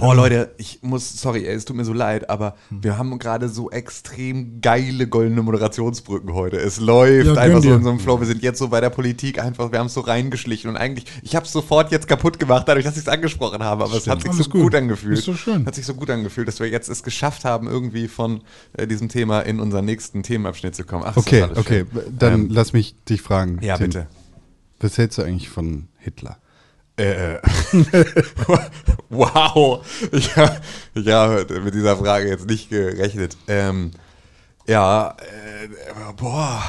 Boah, 0.03 0.15
Leute, 0.15 0.53
ich 0.57 0.79
muss, 0.81 1.13
sorry, 1.21 1.45
ey, 1.45 1.53
es 1.55 1.65
tut 1.65 1.75
mir 1.77 1.85
so 1.85 1.93
leid, 1.93 2.29
aber 2.29 2.55
Hm. 2.69 2.83
wir 2.83 2.97
haben 2.97 3.17
gerade 3.19 3.47
so 3.49 3.71
extrem 3.71 4.59
geile 4.61 5.07
goldene 5.07 5.41
Moderationsbrücken 5.41 6.33
heute. 6.33 6.57
Es 6.57 6.79
läuft 6.79 7.25
Ja, 7.27 7.33
einfach 7.35 7.61
so 7.63 7.73
in 7.73 7.83
so 7.83 7.89
einem 7.89 7.99
Flow. 7.99 8.19
Wir 8.19 8.27
sind 8.27 8.41
jetzt 8.43 8.59
so 8.59 8.67
bei 8.67 8.81
der 8.81 8.89
Politik 8.89 9.39
einfach, 9.41 9.71
wir 9.71 9.79
haben 9.79 9.87
es 9.87 9.93
so 9.93 10.01
reingeschlichen 10.01 10.69
und 10.69 10.75
eigentlich, 10.77 11.05
ich 11.21 11.35
habe 11.35 11.45
es 11.45 11.51
sofort 11.53 11.91
jetzt 11.91 12.07
kaputt 12.07 12.37
gemacht, 12.39 12.67
dadurch, 12.67 12.83
dass 12.85 12.95
ich 12.95 13.03
es 13.03 13.07
angesprochen 13.07 13.63
habe, 13.63 13.83
aber 13.85 13.95
es 13.95 14.07
hat 14.07 14.21
sich 14.21 14.29
Alles 14.31 14.43
so 14.45 14.49
gut. 14.51 14.61
gut, 14.63 14.75
angefühlt. 14.75 15.17
Ist 15.17 15.25
so 15.25 15.35
schön. 15.35 15.65
Hat 15.65 15.75
sich 15.75 15.85
so 15.85 15.93
gut 15.93 16.09
angefühlt, 16.09 16.47
dass 16.47 16.59
wir 16.59 16.67
jetzt 16.67 16.89
es 16.89 17.01
geschafft 17.03 17.45
haben, 17.45 17.67
irgendwie 17.67 18.07
von 18.09 18.41
äh, 18.73 18.85
diesem 18.87 19.07
Thema 19.09 19.39
in 19.41 19.59
unseren 19.59 19.85
nächsten 19.85 20.21
Themenabschnitt 20.23 20.75
zu 20.75 20.83
kommen. 20.83 21.03
Ach, 21.05 21.15
Okay, 21.15 21.45
okay, 21.55 21.85
schön. 21.93 22.03
dann 22.19 22.33
Ähm, 22.33 22.47
lass 22.51 22.73
mich 22.73 22.95
dich 23.07 23.21
fragen. 23.21 23.59
ja, 23.61 23.77
Tim. 23.77 23.87
bitte. 23.87 24.07
Was 24.81 24.97
hältst 24.97 25.17
du 25.17 25.21
eigentlich 25.21 25.47
von 25.49 25.87
Hitler? 25.97 26.37
Äh, 26.95 27.39
wow, 29.09 29.83
ich, 30.11 30.29
ich 30.93 31.07
habe 31.07 31.61
mit 31.63 31.73
dieser 31.73 31.97
Frage 31.97 32.29
jetzt 32.29 32.47
nicht 32.47 32.69
gerechnet. 32.69 33.35
Ähm, 33.47 33.91
ja, 34.67 35.15
äh, 35.17 36.13
boah. 36.15 36.61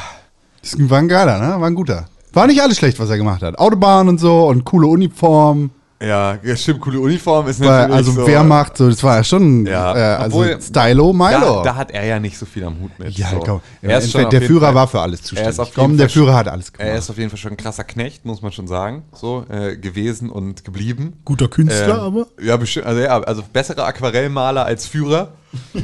Das 0.62 0.77
war 0.79 0.99
ein 0.99 1.09
geiler, 1.09 1.39
ne? 1.39 1.61
War 1.61 1.66
ein 1.66 1.75
guter. 1.75 2.09
War 2.33 2.47
nicht 2.47 2.62
alles 2.62 2.79
schlecht, 2.79 2.99
was 2.99 3.11
er 3.11 3.18
gemacht 3.18 3.43
hat. 3.43 3.59
Autobahn 3.59 4.09
und 4.09 4.18
so 4.18 4.49
und 4.49 4.64
coole 4.64 4.87
Uniform. 4.87 5.70
Ja, 6.07 6.38
ja, 6.42 6.57
stimmt, 6.57 6.80
coole 6.80 7.00
Uniform 7.00 7.48
ist 7.48 7.61
Weil, 7.61 7.68
natürlich 7.68 7.94
also 7.96 8.12
so, 8.12 8.26
Wehrmacht, 8.26 8.76
so, 8.76 8.88
das 8.88 9.02
war 9.02 9.16
ja 9.16 9.24
schon 9.24 9.66
Ja, 9.66 9.94
äh, 9.96 10.00
also 10.22 10.38
obwohl- 10.38 10.61
Stylo 10.61 11.12
Milo. 11.12 11.57
Da, 11.57 11.62
da 11.62 11.74
hat 11.76 11.90
er 11.92 12.05
ja 12.05 12.18
nicht 12.20 12.36
so 12.38 12.46
viel 12.46 12.64
am 12.64 12.80
Hut 12.80 12.98
mit. 12.98 13.16
ja, 13.16 13.30
so. 13.30 13.38
komm. 13.40 13.61
Er 13.82 13.98
ist 13.98 14.11
schon 14.12 14.28
der 14.30 14.42
Führer 14.42 14.66
Fall- 14.66 14.74
war 14.74 14.88
für 14.88 15.00
alles 15.00 15.20
Er 15.20 15.22
ist 15.22 15.28
zuständig. 15.28 15.59
auf 15.61 15.66
jeden 15.68 15.74
Komm, 15.80 15.96
der 15.96 16.09
Fall 16.09 16.12
Führer 16.12 16.34
hat 16.34 16.48
alles 16.48 16.72
gemacht. 16.72 16.88
Er 16.88 16.98
ist 16.98 17.11
auf 17.11 17.18
jeden 17.18 17.30
Fall 17.30 17.38
schon 17.38 17.50
ein 17.52 17.57
krasser 17.57 17.84
Knecht, 17.84 18.24
muss 18.24 18.42
man 18.42 18.52
schon 18.52 18.66
sagen. 18.66 19.05
So, 19.12 19.44
äh, 19.50 19.76
gewesen 19.76 20.30
und 20.30 20.64
geblieben. 20.64 21.14
Guter 21.24 21.48
Künstler, 21.48 21.94
Ähm, 21.94 22.00
aber. 22.00 22.26
Ja, 22.42 22.57
bestimmt. 22.57 22.86
Also, 22.86 23.00
ja, 23.00 23.18
also 23.20 23.42
bessere 23.52 23.84
Aquarellmaler 23.84 24.64
als 24.66 24.86
Führer. 24.86 25.32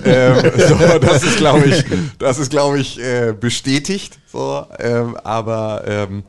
Ähm, 0.05 0.37
so, 0.69 0.99
das 0.99 1.23
ist, 1.23 1.37
glaube 1.39 1.67
ich, 1.67 1.85
das 2.19 2.39
ist, 2.39 2.51
glaube 2.51 2.79
ich, 2.79 3.01
äh, 3.01 3.35
bestätigt. 3.39 4.19
So, 4.31 4.65
ähm, 4.79 5.17
aber 5.25 5.83
ähm, 5.87 6.23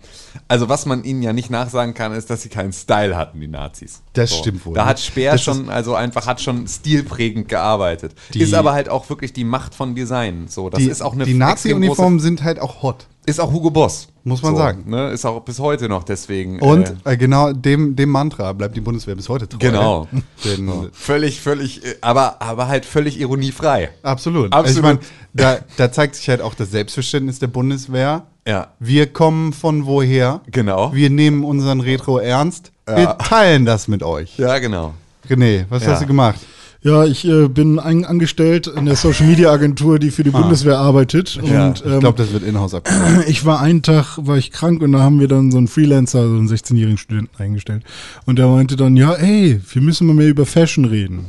also 0.48 0.70
was 0.70 0.86
man 0.86 1.04
ihnen 1.04 1.22
ja 1.22 1.34
nicht 1.34 1.50
nachsagen 1.50 1.94
kann, 1.94 2.14
ist, 2.14 2.30
dass 2.30 2.42
sie 2.42 2.50
keinen 2.50 2.74
Style 2.74 3.16
hatten, 3.16 3.40
die 3.40 3.48
Nazis. 3.48 4.02
Das 4.14 4.32
so. 4.32 4.38
stimmt 4.38 4.66
wohl, 4.66 4.74
Da 4.74 4.84
ne? 4.84 4.90
hat 4.90 5.00
Speer 5.00 5.34
Das 5.34 5.44
schon, 5.44 5.70
also 5.70 5.94
einfach 5.96 6.26
hat 6.26 6.42
schon 6.42 6.68
stilprägend 6.68 7.48
gearbeitet. 7.48 8.14
Die- 8.34 8.42
ist 8.42 8.54
aber 8.54 8.74
halt 8.74 8.90
auch 8.90 9.10
wirklich 9.10 9.34
die 9.34 9.44
Macht 9.44 9.76
von 9.76 9.94
Design. 9.96 10.48
So, 10.48 10.70
das 10.70 10.80
die 10.80 10.88
ist 10.90 11.02
auch 11.02 11.14
eine 11.14 11.26
die 11.26 11.36
Nazi-Uniformen 11.36 12.20
sind 12.20 12.44
halt 12.44 12.60
auch 12.60 12.82
hot. 12.82 13.08
Ist 13.26 13.40
auch 13.40 13.52
Hugo 13.52 13.70
Boss. 13.70 14.08
Muss 14.24 14.44
man 14.44 14.54
so, 14.54 14.58
sagen. 14.60 14.90
Ne? 14.90 15.10
Ist 15.12 15.26
auch 15.26 15.40
bis 15.42 15.60
heute 15.60 15.90
noch 15.90 16.04
deswegen. 16.04 16.60
Und 16.60 16.94
äh, 17.06 17.14
äh, 17.14 17.18
genau 17.18 17.54
dem, 17.54 17.96
dem 17.96 18.10
Mantra 18.10 18.54
bleibt 18.54 18.76
die 18.76 18.82
Bundeswehr 18.82 19.16
bis 19.16 19.30
heute 19.30 19.50
treu. 19.50 19.58
Genau. 19.60 20.08
Denn, 20.46 20.90
Völlig, 20.94 21.42
völlig, 21.42 21.84
äh, 21.84 21.96
aber, 22.02 22.42
aber 22.42 22.68
halt 22.68 22.86
völlig 22.86 23.20
ironiefrei. 23.20 23.90
Absolut. 24.04 24.54
Absolut. 24.54 24.78
Ich 24.78 24.84
mein, 24.84 25.00
da, 25.34 25.60
da 25.78 25.92
zeigt 25.92 26.16
sich 26.16 26.30
halt 26.30 26.42
auch 26.42 26.54
das 26.54 26.72
Selbstverständnis 26.72 27.40
der 27.40 27.48
Bundeswehr. 27.48 28.24
Ja. 28.48 28.68
Wir 28.80 29.12
kommen 29.12 29.54
von 29.54 29.86
woher? 29.86 30.42
Genau. 30.52 30.94
Wir 30.94 31.10
nehmen 31.10 31.44
unseren 31.44 31.82
Retro 31.82 32.18
ernst. 32.18 32.72
Ja. 32.88 32.98
Wir 32.98 33.18
teilen 33.18 33.66
das 33.66 33.88
mit 33.88 34.04
euch. 34.04 34.38
Ja, 34.38 34.60
genau. 34.60 34.94
René, 35.30 35.66
was 35.70 35.84
Ja. 35.84 35.92
hast 35.92 36.02
du 36.02 36.08
gemacht? 36.08 36.40
Ja, 36.84 37.06
ich 37.06 37.28
äh, 37.28 37.48
bin 37.48 37.78
ein, 37.78 38.06
angestellt 38.06 38.66
in 38.66 38.86
der 38.86 38.96
Social 38.96 39.28
Media 39.28 39.52
Agentur, 39.52 40.00
die 40.00 40.10
für 40.10 40.24
die 40.24 40.32
Bundeswehr 40.32 40.80
arbeitet. 40.80 41.40
Ja, 41.44 41.68
und 41.68 41.82
Ich 41.82 41.86
ähm, 41.86 42.00
glaube, 42.00 42.18
das 42.18 42.34
wird 42.34 42.42
in-house 42.42 42.74
abgenommen. 42.74 43.24
ich 43.28 43.46
war 43.46 43.60
einen 43.60 43.84
Tag, 43.84 44.18
war 44.18 44.38
ich 44.38 44.52
krank 44.52 44.82
und 44.82 44.94
da 44.94 45.00
haben 45.00 45.20
wir 45.20 45.28
dann 45.28 45.52
so 45.52 45.60
einen 45.60 45.68
Freelancer, 45.68 46.28
so 46.28 46.36
einen 46.36 46.50
16-jährigen 46.50 46.98
Studenten 46.98 47.36
eingestellt. 47.38 47.84
Und 48.26 48.40
der 48.40 48.48
meinte 48.48 48.78
dann, 48.78 48.98
ja, 48.98 49.14
ey, 49.14 49.62
wir 49.72 49.82
müssen 49.84 50.08
mal 50.08 50.16
mehr 50.16 50.30
über 50.30 50.48
Fashion 50.48 50.86
reden. 50.86 51.28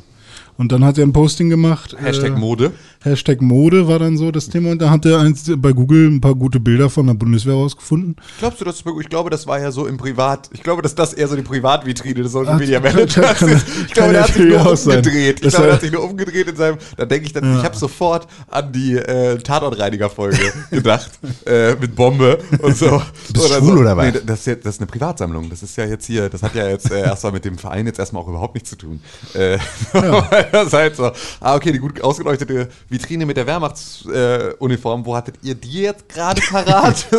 Und 0.59 0.71
dann 0.71 0.85
hat 0.85 0.99
er 0.99 1.05
ein 1.05 1.13
Posting 1.13 1.49
gemacht. 1.49 1.97
Hashtag 1.99 2.33
äh, 2.37 2.39
Mode. 2.39 2.73
Hashtag 3.01 3.41
Mode 3.41 3.89
war 3.89 3.99
dann 3.99 4.17
so 4.17 4.31
das 4.31 4.49
Thema. 4.49 4.71
Und 4.71 4.81
da 4.81 4.91
hat 4.91 5.05
er 5.07 5.19
eins, 5.19 5.51
bei 5.57 5.73
Google 5.73 6.09
ein 6.09 6.21
paar 6.21 6.35
gute 6.35 6.61
Bilder 6.61 6.91
von 6.91 7.07
der 7.07 7.15
Bundeswehr 7.15 7.55
rausgefunden. 7.55 8.17
Glaubst 8.39 8.61
du, 8.61 8.65
dass 8.65 8.85
ich 9.01 9.09
glaube, 9.09 9.31
das 9.31 9.47
war 9.47 9.61
ja 9.61 9.73
so 9.73 9.87
im 9.87 9.97
Privat. 9.97 10.51
Ich 10.53 10.63
glaube, 10.63 10.83
dass 10.83 10.95
das 10.95 11.13
eher 11.15 11.29
so 11.29 11.37
die 11.37 11.43
Privatvitrine 11.43 12.23
des 12.23 12.33
Social 12.33 12.59
Media 12.59 12.81
Managers 12.81 13.43
ist. 13.43 13.67
Ich 13.87 13.95
glaube, 13.95 14.13
der 14.13 14.23
hat 14.23 14.35
sich 14.35 14.45
nur 14.45 14.61
umgedreht. 14.67 15.45
Ich 15.45 15.51
glaube, 15.51 15.65
der 15.67 15.75
hat 15.75 15.81
sich 15.81 15.93
nur 15.93 16.05
umgedreht 16.05 16.49
in 16.49 16.57
seinem. 16.57 16.79
Da 16.97 17.07
denke 17.07 17.27
ich 17.27 17.33
dann, 17.33 17.59
ich 17.59 17.65
habe 17.65 17.77
sofort 17.77 18.29
an 18.49 18.73
die 18.73 18.97
äh, 18.97 19.39
Tatortreiniger-Folge 19.39 20.39
gedacht. 20.71 21.11
Äh, 21.47 21.75
mit 21.77 21.97
Bombe 21.97 22.39
und 22.61 22.77
so. 22.77 23.03
Bist 23.33 23.49
schwul 23.55 23.79
oder 23.79 23.97
was? 23.97 24.13
Nee, 24.13 24.21
das, 24.25 24.41
ist 24.41 24.47
jetzt, 24.47 24.67
das 24.67 24.75
ist 24.77 24.81
eine 24.81 24.87
Privatsammlung. 24.87 25.49
Das 25.51 25.63
ist 25.63 25.77
ja 25.77 25.87
jetzt 25.87 26.07
hier, 26.07 26.29
das 26.29 26.43
hat 26.43 26.55
ja 26.55 26.69
jetzt 26.69 26.91
äh, 26.91 27.01
erstmal 27.01 27.33
mit 27.33 27.45
dem 27.45 27.59
Verein 27.59 27.87
jetzt 27.87 27.99
erstmal 27.99 28.23
auch 28.23 28.29
überhaupt 28.29 28.55
nichts 28.55 28.71
zu 28.71 28.77
tun. 28.77 29.01
Äh, 29.35 29.59
das 30.51 30.69
ist 30.69 30.73
halt 30.73 30.97
so. 30.97 31.11
Ah, 31.41 31.55
okay, 31.55 31.73
die 31.73 31.79
gut 31.79 32.01
ausgeleuchtete 32.03 32.69
Vitrine 32.89 33.27
mit 33.27 33.37
der 33.37 33.47
Wehrmachtsuniform. 33.47 35.03
Äh. 35.03 35.05
Wo 35.07 35.17
hattet 35.17 35.37
ihr 35.43 35.55
die 35.55 35.83
jetzt 35.83 36.09
gerade 36.09 36.41
parat? 36.41 37.07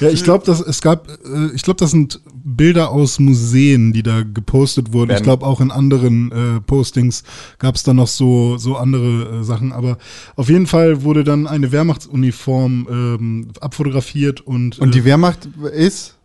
Ja, 0.00 0.08
ich 0.10 0.24
glaube, 0.24 0.44
dass 0.44 0.60
es 0.60 0.80
gab, 0.80 1.08
äh, 1.08 1.50
ich 1.54 1.62
glaube, 1.62 1.78
das 1.78 1.90
sind 1.90 2.20
Bilder 2.44 2.90
aus 2.90 3.18
Museen, 3.18 3.92
die 3.92 4.02
da 4.02 4.22
gepostet 4.22 4.92
wurden. 4.92 5.10
Ich 5.10 5.14
Werden- 5.16 5.24
glaube, 5.24 5.46
auch 5.46 5.60
in 5.60 5.70
anderen 5.70 6.32
äh, 6.32 6.60
Postings 6.60 7.22
gab 7.58 7.74
es 7.76 7.82
dann 7.82 7.96
noch 7.96 8.08
so 8.08 8.56
so 8.58 8.76
andere 8.76 9.40
äh, 9.40 9.44
Sachen. 9.44 9.72
Aber 9.72 9.98
auf 10.36 10.48
jeden 10.48 10.66
Fall 10.66 11.02
wurde 11.02 11.24
dann 11.24 11.46
eine 11.46 11.72
Wehrmachtsuniform 11.72 12.86
ähm, 12.90 13.48
abfotografiert 13.60 14.40
und 14.40 14.78
Und 14.78 14.88
äh, 14.88 14.92
die 14.92 15.04
Wehrmacht 15.04 15.48
ist 15.72 16.16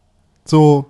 so. 0.45 0.85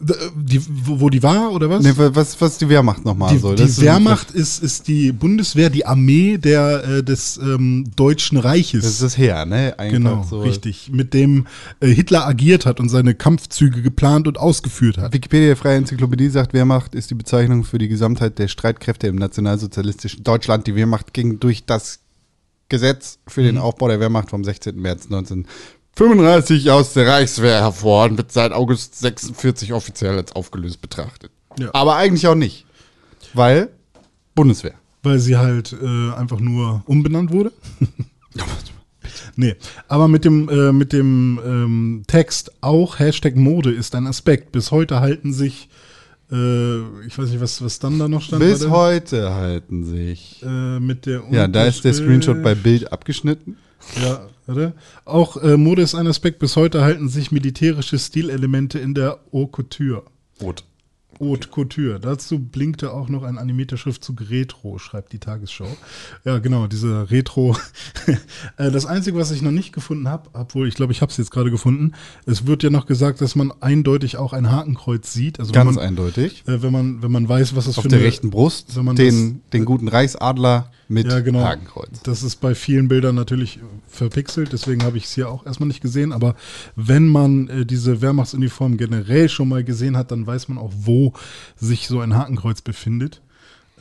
D- 0.00 0.14
die 0.36 0.60
wo, 0.84 1.00
wo 1.00 1.10
die 1.10 1.22
war 1.22 1.52
oder 1.52 1.68
was? 1.70 1.82
Nee, 1.82 1.92
was, 1.96 2.40
was 2.40 2.58
die 2.58 2.68
Wehrmacht 2.68 3.04
nochmal? 3.04 3.32
Die, 3.32 3.38
so? 3.38 3.54
die 3.54 3.62
ist- 3.62 3.80
Wehrmacht 3.80 4.30
ist, 4.30 4.62
ist 4.62 4.88
die 4.88 5.12
Bundeswehr, 5.12 5.70
die 5.70 5.86
Armee 5.86 6.38
der, 6.38 6.84
äh, 6.84 7.02
des 7.02 7.36
ähm, 7.38 7.90
Deutschen 7.96 8.38
Reiches. 8.38 8.82
Das 8.84 8.92
ist 8.92 9.02
das 9.02 9.18
Heer, 9.18 9.44
ne? 9.46 9.74
Einfach 9.78 9.92
genau, 9.92 10.22
so. 10.28 10.40
richtig. 10.42 10.90
Mit 10.92 11.14
dem 11.14 11.46
äh, 11.80 11.88
Hitler 11.88 12.26
agiert 12.26 12.66
hat 12.66 12.80
und 12.80 12.88
seine 12.88 13.14
Kampfzüge 13.14 13.82
geplant 13.82 14.28
und 14.28 14.38
ausgeführt 14.38 14.98
hat. 14.98 15.12
Wikipedia 15.12 15.54
Freie 15.56 15.76
Enzyklopädie 15.78 16.28
sagt, 16.28 16.52
Wehrmacht 16.52 16.94
ist 16.94 17.10
die 17.10 17.14
Bezeichnung 17.14 17.64
für 17.64 17.78
die 17.78 17.88
Gesamtheit 17.88 18.38
der 18.38 18.48
Streitkräfte 18.48 19.06
im 19.06 19.16
nationalsozialistischen 19.16 20.22
Deutschland. 20.24 20.66
Die 20.66 20.74
Wehrmacht 20.74 21.12
ging 21.12 21.40
durch 21.40 21.64
das 21.66 22.00
Gesetz 22.68 23.18
für 23.26 23.40
Mhm. 23.40 23.44
den 23.46 23.58
Aufbau 23.58 23.88
der 23.88 23.98
Wehrmacht 23.98 24.30
vom 24.30 24.44
16. 24.44 24.76
März 24.80 25.08
1935 26.00 26.70
aus 26.70 26.92
der 26.92 27.08
Reichswehr 27.08 27.60
hervor 27.60 28.04
und 28.04 28.18
wird 28.18 28.30
seit 28.30 28.52
August 28.52 29.00
46 29.00 29.72
offiziell 29.72 30.16
als 30.16 30.30
aufgelöst 30.30 30.80
betrachtet. 30.80 31.32
Ja. 31.58 31.70
Aber 31.72 31.96
eigentlich 31.96 32.28
auch 32.28 32.36
nicht. 32.36 32.66
Weil 33.34 33.70
Bundeswehr. 34.36 34.74
Weil 35.02 35.18
sie 35.18 35.36
halt 35.36 35.72
äh, 35.72 36.12
einfach 36.12 36.38
nur 36.38 36.84
umbenannt 36.86 37.32
wurde. 37.32 37.52
nee, 39.36 39.56
aber 39.88 40.06
mit 40.06 40.24
dem, 40.24 40.48
äh, 40.48 40.70
mit 40.70 40.92
dem 40.92 41.40
ähm, 41.44 42.02
Text 42.06 42.52
auch 42.60 43.00
Hashtag 43.00 43.34
Mode 43.34 43.72
ist 43.72 43.96
ein 43.96 44.06
Aspekt. 44.06 44.52
Bis 44.52 44.70
heute 44.70 45.00
halten 45.00 45.32
sich, 45.32 45.68
äh, 46.30 46.78
ich 47.08 47.18
weiß 47.18 47.30
nicht, 47.30 47.40
was, 47.40 47.60
was 47.60 47.80
dann 47.80 47.98
da 47.98 48.06
noch 48.06 48.22
stand. 48.22 48.38
Bis 48.38 48.68
heute 48.68 49.34
halten 49.34 49.84
sich. 49.84 50.44
Äh, 50.44 50.78
mit 50.78 51.06
der 51.06 51.24
Ja, 51.32 51.48
da 51.48 51.64
ist 51.64 51.82
der 51.82 51.92
Screenshot 51.92 52.40
bei 52.44 52.54
Bild 52.54 52.92
abgeschnitten. 52.92 53.56
Ja, 54.02 54.28
warte. 54.46 54.74
Auch 55.04 55.36
äh, 55.42 55.56
Mode 55.56 55.82
ist 55.82 55.94
ein 55.94 56.06
Aspekt. 56.06 56.38
Bis 56.38 56.56
heute 56.56 56.82
halten 56.82 57.08
sich 57.08 57.32
militärische 57.32 57.98
Stilelemente 57.98 58.78
in 58.78 58.94
der 58.94 59.18
Haute 59.32 59.50
Couture. 59.50 60.02
Rot. 60.40 60.64
Haute 61.20 61.48
Couture. 61.48 61.98
Dazu 61.98 62.38
blinkte 62.38 62.92
auch 62.92 63.08
noch 63.08 63.24
ein 63.24 63.38
animierter 63.38 63.76
Schriftzug 63.76 64.30
Retro, 64.30 64.78
schreibt 64.78 65.12
die 65.12 65.18
Tagesschau. 65.18 65.66
Ja, 66.24 66.38
genau, 66.38 66.66
diese 66.68 67.10
Retro. 67.10 67.56
Äh, 68.56 68.70
das 68.70 68.86
Einzige, 68.86 69.18
was 69.18 69.30
ich 69.30 69.42
noch 69.42 69.50
nicht 69.50 69.72
gefunden 69.72 70.08
habe, 70.08 70.30
obwohl 70.32 70.66
ich 70.66 70.74
glaube, 70.74 70.92
ich 70.92 71.02
habe 71.02 71.10
es 71.10 71.16
jetzt 71.18 71.30
gerade 71.30 71.50
gefunden, 71.50 71.92
es 72.26 72.46
wird 72.46 72.62
ja 72.62 72.70
noch 72.70 72.86
gesagt, 72.86 73.20
dass 73.20 73.36
man 73.36 73.52
eindeutig 73.60 74.16
auch 74.16 74.32
ein 74.32 74.50
Hakenkreuz 74.50 75.12
sieht. 75.12 75.38
Also 75.38 75.52
Ganz 75.52 75.68
wenn 75.68 75.74
man, 75.74 75.84
eindeutig. 75.84 76.42
äh, 76.46 76.62
wenn 76.62 76.72
man 76.72 77.02
wenn 77.02 77.12
man 77.12 77.28
weiß, 77.28 77.54
was 77.54 77.66
das 77.66 77.76
Auf 77.78 77.82
für 77.82 77.88
der 77.88 77.98
eine- 77.98 78.06
rechten 78.08 78.30
Brust 78.30 78.76
wenn 78.76 78.84
man 78.86 78.96
den, 78.96 79.42
den 79.52 79.64
guten 79.64 79.88
Reichsadler 79.88 80.70
mit 80.88 81.06
ja, 81.06 81.20
genau. 81.20 81.40
Hakenkreuz. 81.40 82.00
Das 82.02 82.22
ist 82.22 82.36
bei 82.36 82.54
vielen 82.54 82.88
Bildern 82.88 83.14
natürlich 83.14 83.60
verpixelt, 83.88 84.52
deswegen 84.52 84.82
habe 84.84 84.96
ich 84.96 85.04
es 85.04 85.14
hier 85.14 85.28
auch 85.28 85.44
erstmal 85.44 85.66
nicht 85.68 85.82
gesehen. 85.82 86.12
Aber 86.12 86.34
wenn 86.76 87.06
man 87.06 87.48
äh, 87.48 87.66
diese 87.66 88.00
Wehrmachtsuniform 88.00 88.76
generell 88.78 89.28
schon 89.28 89.48
mal 89.48 89.62
gesehen 89.64 89.96
hat, 89.96 90.10
dann 90.10 90.26
weiß 90.26 90.48
man 90.48 90.58
auch, 90.58 90.72
wo 90.74 91.12
sich 91.56 91.88
so 91.88 92.00
ein 92.00 92.16
Hakenkreuz 92.16 92.62
befindet. 92.62 93.20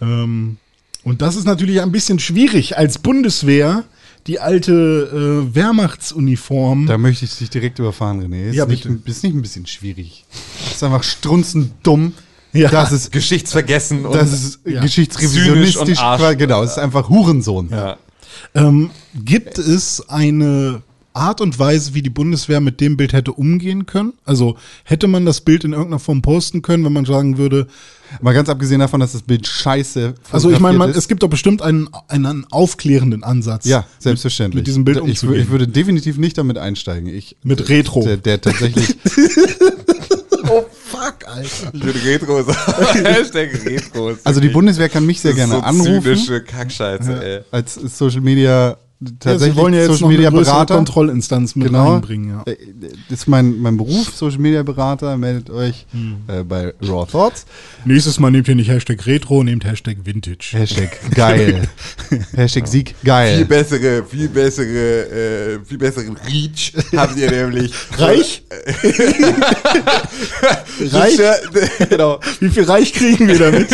Ähm, 0.02 0.58
und 1.04 1.22
das 1.22 1.38
ist 1.38 1.46
natürlich 1.46 1.82
ein 1.82 1.92
bisschen 1.94 2.20
schwierig 2.20 2.78
als 2.78 3.00
Bundeswehr, 3.00 3.86
die 4.28 4.42
alte 4.42 5.48
äh, 5.50 5.56
Wehrmachtsuniform. 5.56 6.86
Da 6.86 6.98
möchte 6.98 7.24
ich 7.24 7.38
dich 7.38 7.50
direkt 7.50 7.80
überfahren, 7.80 8.22
René. 8.22 8.50
Ist, 8.50 8.56
Ja, 8.56 8.66
nicht, 8.66 8.84
bitte. 8.84 9.00
ist 9.10 9.24
nicht 9.24 9.34
ein 9.34 9.42
bisschen 9.42 9.66
schwierig. 9.66 10.26
Das 10.66 10.76
ist 10.76 10.84
einfach 10.84 11.04
strunzend 11.04 11.72
dumm. 11.84 12.14
Ja. 12.54 12.70
Das 12.70 12.92
ist, 12.92 13.12
Geschichtsvergessen 13.12 14.06
und 14.06 14.16
das 14.16 14.32
ist 14.34 14.60
Ja. 14.66 14.82
geschichtsrevisionistisch. 14.82 16.02
und 16.02 16.38
Genau, 16.38 16.64
es 16.64 16.72
ist 16.72 16.80
einfach 16.80 17.10
Hurensohn. 17.10 17.70
ja. 17.70 17.98
Ähm, 18.54 18.92
gibt 19.16 19.58
es 19.58 20.10
eine 20.10 20.82
Art 21.14 21.42
und 21.42 21.58
Weise, 21.58 21.96
wie 21.96 22.04
die 22.04 22.12
Bundeswehr 22.12 22.62
mit 22.62 22.80
dem 22.80 22.96
Bild 22.96 23.14
hätte 23.14 23.34
umgehen 23.34 23.88
können? 23.88 24.14
Also 24.26 24.58
hätte 24.84 25.08
man 25.08 25.26
das 25.26 25.42
Bild 25.42 25.64
in 25.64 25.74
irgendeiner 25.74 26.00
Form 26.00 26.22
posten 26.22 26.62
können, 26.62 26.86
wenn 26.86 26.94
man 26.94 27.06
sagen 27.06 27.38
würde, 27.38 27.68
Mal 28.22 28.34
ganz 28.34 28.50
abgesehen 28.50 28.80
davon, 28.80 29.00
dass 29.00 29.12
das 29.12 29.22
Bild 29.22 29.46
scheiße 29.48 30.16
also 30.32 30.50
ich 30.50 30.60
meine, 30.60 30.86
es 30.86 31.08
gibt 31.08 31.24
doch 31.24 31.30
bestimmt 31.30 31.62
einen, 31.62 31.90
einen 32.08 32.46
aufklärenden 32.52 33.24
Ansatz. 33.24 33.66
Ja, 33.66 33.86
selbstverständlich. 34.00 34.62
Mit 34.62 34.68
diesem 34.68 34.86
Bild 34.86 34.98
ich, 34.98 35.04
umzugehen. 35.04 35.42
ich 35.42 35.50
würde 35.50 35.68
definitiv 35.68 36.18
nicht 36.18 36.38
damit 36.38 36.58
einsteigen. 36.58 37.10
Ich, 37.10 37.36
Mit 37.44 37.70
Retro. 37.70 38.04
Der, 38.04 38.18
der 38.18 38.40
tatsächlich. 38.42 38.96
Fuck, 41.08 41.28
Alter. 41.28 41.72
Ich 41.74 41.84
würde 41.84 42.04
Retro 42.04 42.44
sagen. 42.44 43.06
Hashtag 43.06 43.66
Retro. 43.66 44.10
ist 44.10 44.26
Also 44.26 44.42
die 44.42 44.50
Bundeswehr 44.50 44.90
kann 44.90 45.06
mich 45.06 45.22
sehr 45.22 45.34
gerne 45.34 45.54
so 45.54 45.60
anrufen. 45.60 46.02
Zynische 46.02 46.44
Kackscheiße, 46.44 47.26
ey. 47.26 47.42
Als 47.52 47.76
Social 47.76 48.22
Media 48.22 48.78
Ja, 49.00 49.12
tatsächlich 49.20 49.56
Sie 49.56 49.62
wollen 49.62 49.74
ja 49.76 49.82
jetzt 49.82 49.90
Social 49.92 50.02
noch 50.04 50.10
Media 50.10 50.30
Berater. 50.32 50.76
Kontrollinstanz 50.76 51.56
mit 51.56 51.68
Genau. 51.68 51.92
reinbringen. 51.94 52.30
Ja. 52.30 52.44
Äh, 52.52 52.58
Das 53.10 53.20
ist 53.20 53.28
mein, 53.28 53.60
mein 53.60 53.78
Beruf, 53.78 54.12
Social 54.16 54.40
Media 54.40 54.64
Berater. 54.64 55.16
Meldet 55.18 55.52
euch 55.52 55.86
Hm. 55.92 56.16
äh, 56.28 56.44
bei 56.44 56.74
Raw 56.82 57.06
Thoughts. 57.10 57.46
Nächstes 57.86 58.20
Mal 58.20 58.32
nehmt 58.32 58.48
ihr 58.48 58.56
nicht 58.56 58.70
Hashtag 58.72 59.06
Retro, 59.06 59.44
nehmt 59.44 59.66
Hashtag 59.66 59.98
Vintage. 60.04 60.50
Hashtag 60.54 60.98
geil. 61.14 61.68
Hashtag 62.36 62.68
Sieg 62.68 62.96
Viel 63.00 63.08
geil. 63.08 63.46
bessere, 63.46 64.04
viel 64.04 64.30
bessere, 64.30 65.58
äh, 65.58 65.60
viel 65.64 65.78
besseren 65.78 66.18
Reach 66.28 66.74
habt 66.96 67.16
ihr 67.18 67.30
nämlich. 67.30 67.72
Reich? 68.00 68.42
Reich? 70.92 71.18
genau. 71.90 72.20
Wie 72.40 72.50
viel 72.50 72.64
Reich 72.64 72.94
kriegen 72.94 73.28
wir 73.28 73.38
damit? 73.38 73.70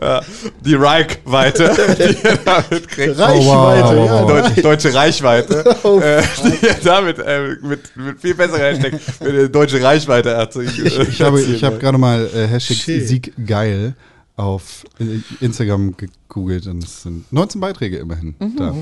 ja, 0.00 0.22
die 0.64 0.74
Reichweite, 0.74 1.74
die 1.98 2.16
ihr 2.26 2.36
damit 2.46 2.88
kriegt. 2.88 3.18
Reichweite, 3.18 3.96
wow, 3.96 4.10
wow, 4.10 4.30
ja. 4.30 4.40
Deutsche, 4.42 4.62
deutsche 4.62 4.94
Reichweite, 4.94 5.64
äh, 5.84 6.22
die 6.44 6.66
ihr 6.66 6.74
damit 6.82 7.18
äh, 7.18 7.56
mit, 7.62 7.96
mit 7.96 8.20
viel 8.20 8.34
besserer 8.34 8.58
Hashtag 8.58 8.94
mit 9.20 9.54
deutsche 9.54 9.82
Reichweite 9.82 10.30
erzeugen. 10.30 10.72
Ich 11.10 11.20
habe, 11.20 11.40
ich 11.42 11.62
habe 11.64 11.78
gerade 11.78 11.98
mal 11.98 12.28
äh, 12.34 12.46
Hashtag 12.46 12.76
Shit. 12.76 13.06
Sieg 13.08 13.32
geil 13.46 13.94
auf 14.36 14.84
äh, 15.00 15.20
Instagram 15.44 15.94
gegoogelt 15.96 16.66
und 16.66 16.84
es 16.84 17.02
sind 17.02 17.30
19 17.32 17.60
Beiträge 17.60 17.98
immerhin 17.98 18.34
Mhm. 18.38 18.56
da. 18.56 18.74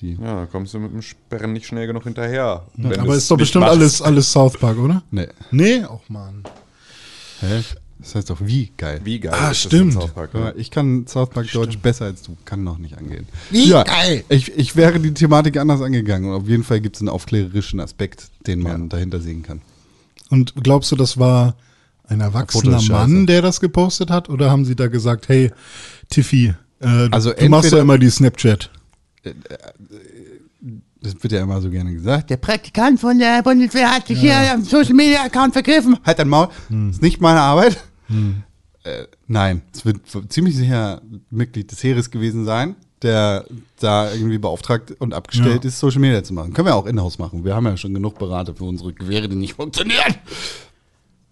Die, 0.00 0.18
Ja, 0.20 0.40
da 0.40 0.46
kommst 0.46 0.74
du 0.74 0.80
mit 0.80 0.92
dem 0.92 1.02
Sperren 1.02 1.52
nicht 1.52 1.66
schnell 1.66 1.86
genug 1.86 2.02
hinterher. 2.02 2.64
wenn 2.76 2.98
Aber 2.98 3.14
ist 3.14 3.30
doch 3.30 3.36
bestimmt 3.36 3.64
machst. 3.64 3.76
alles, 3.76 4.02
alles 4.02 4.32
South 4.32 4.58
Park, 4.58 4.76
oder? 4.78 5.02
nee. 5.12 5.28
Nee, 5.52 5.84
auch 5.84 6.00
Mann. 6.08 6.42
Hä? 7.40 7.62
Das 8.04 8.16
heißt 8.16 8.28
doch 8.30 8.40
wie 8.42 8.70
geil. 8.76 9.00
Wie 9.02 9.18
geil. 9.18 9.32
Ah, 9.34 9.54
stimmt. 9.54 9.94
South 9.94 10.10
Park, 10.10 10.34
Ja, 10.34 10.40
ne? 10.40 10.54
Ich 10.58 10.70
kann 10.70 11.06
South 11.06 11.30
Park 11.30 11.50
Deutsch 11.52 11.78
besser 11.78 12.04
als 12.04 12.20
du. 12.20 12.36
Kann 12.44 12.62
noch 12.62 12.76
nicht 12.76 12.98
angehen. 12.98 13.26
Wie 13.50 13.70
ja, 13.70 13.82
geil. 13.82 14.24
Ich, 14.28 14.52
ich 14.58 14.76
wäre 14.76 15.00
die 15.00 15.14
Thematik 15.14 15.56
anders 15.56 15.80
angegangen. 15.80 16.30
Und 16.30 16.36
auf 16.42 16.46
jeden 16.46 16.64
Fall 16.64 16.80
gibt 16.80 16.96
es 16.96 17.00
einen 17.00 17.08
aufklärerischen 17.08 17.80
Aspekt, 17.80 18.28
den 18.46 18.60
man 18.60 18.90
dahinter 18.90 19.20
sehen 19.20 19.42
kann. 19.42 19.62
Und 20.28 20.54
glaubst 20.62 20.92
du, 20.92 20.96
das 20.96 21.16
war 21.18 21.56
ein 22.06 22.20
erwachsener. 22.20 22.82
Mann, 22.82 23.26
der 23.26 23.40
das 23.40 23.58
gepostet 23.58 24.10
hat? 24.10 24.28
Oder 24.28 24.50
haben 24.50 24.66
sie 24.66 24.76
da 24.76 24.88
gesagt, 24.88 25.28
hey, 25.28 25.50
Tiffy, 26.10 26.52
äh, 26.80 27.08
Also 27.10 27.32
du 27.32 27.48
machst 27.48 27.72
doch 27.72 27.78
immer 27.78 27.96
die 27.96 28.10
Snapchat. 28.10 28.70
Das 31.00 31.14
wird 31.22 31.32
ja 31.32 31.42
immer 31.42 31.58
so 31.62 31.70
gerne 31.70 31.94
gesagt. 31.94 32.28
Der 32.28 32.36
Praktikant 32.36 33.00
von 33.00 33.18
der 33.18 33.42
Bundeswehr 33.42 33.90
hat 33.90 34.08
sich 34.08 34.20
hier 34.20 34.36
am 34.52 34.62
Social 34.62 34.92
Media 34.94 35.22
Account 35.22 35.54
vergriffen. 35.54 35.96
Halt 36.04 36.18
dein 36.18 36.28
Maul. 36.28 36.48
Ist 36.90 37.00
nicht 37.00 37.22
meine 37.22 37.40
Arbeit. 37.40 37.78
Äh, 38.08 39.06
nein, 39.26 39.62
es 39.72 39.84
wird 39.84 40.00
ziemlich 40.30 40.56
sicher 40.56 41.00
Mitglied 41.30 41.70
des 41.70 41.82
Heeres 41.82 42.10
gewesen 42.10 42.44
sein, 42.44 42.76
der 43.02 43.46
da 43.80 44.12
irgendwie 44.12 44.38
beauftragt 44.38 44.92
und 44.98 45.14
abgestellt 45.14 45.64
Ja. 45.64 45.68
ist, 45.68 45.78
Social 45.80 46.00
Media 46.00 46.22
zu 46.22 46.34
machen. 46.34 46.52
Können 46.52 46.68
wir 46.68 46.74
auch 46.74 46.86
in-house 46.86 47.18
machen. 47.18 47.44
Wir 47.44 47.54
haben 47.54 47.64
ja 47.66 47.76
schon 47.76 47.94
genug 47.94 48.18
Berater 48.18 48.54
für 48.54 48.64
unsere 48.64 48.92
Gewehre, 48.92 49.28
die 49.28 49.36
nicht 49.36 49.54
funktionieren. 49.54 50.14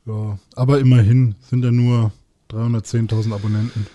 Ja, 0.06 0.38
aber 0.56 0.80
immerhin 0.80 1.34
sind 1.48 1.64
ja 1.64 1.70
nur 1.70 2.10
310.000 2.50 3.32
Abonnenten. 3.34 3.86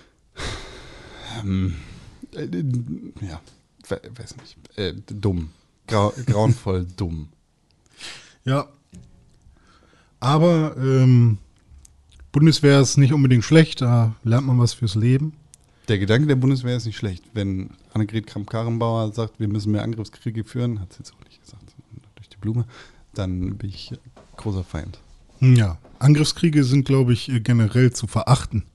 Äh, 2.35 2.39
äh, 2.43 2.63
ja, 3.27 3.41
we 3.89 4.01
weiß 4.17 4.35
nicht. 4.37 4.57
Äh, 4.77 4.93
dumm. 5.07 5.49
Grau 5.87 6.13
grauenvoll 6.25 6.85
dumm. 6.97 7.29
Ja. 8.45 8.67
Aber 10.19 10.75
ähm, 10.77 11.37
Bundeswehr 12.41 12.79
ist 12.81 12.97
nicht 12.97 13.13
unbedingt 13.13 13.43
schlecht, 13.43 13.81
da 13.81 14.13
lernt 14.23 14.45
man 14.45 14.59
was 14.59 14.73
fürs 14.75 14.93
Leben. 14.93 15.33
Der 15.87 15.97
Gedanke 15.97 16.27
der 16.27 16.35
Bundeswehr 16.35 16.77
ist 16.77 16.85
nicht 16.85 16.95
schlecht. 16.95 17.23
Wenn 17.33 17.71
Annegret 17.95 18.27
Kramp-Karrenbauer 18.27 19.11
sagt, 19.11 19.39
wir 19.39 19.47
müssen 19.47 19.71
mehr 19.71 19.81
Angriffskriege 19.81 20.43
führen, 20.43 20.79
hat 20.79 20.93
sie 20.93 20.99
jetzt 20.99 21.13
auch 21.15 21.25
nicht 21.25 21.41
gesagt, 21.41 21.63
durch 22.15 22.29
die 22.29 22.37
Blume, 22.37 22.65
dann 23.15 23.57
bin 23.57 23.71
ich 23.71 23.91
großer 24.35 24.63
Feind. 24.63 24.99
Ja. 25.39 25.79
Angriffskriege 25.97 26.63
sind, 26.63 26.85
glaube 26.85 27.11
ich, 27.13 27.31
generell 27.43 27.91
zu 27.91 28.05
verachten. 28.05 28.65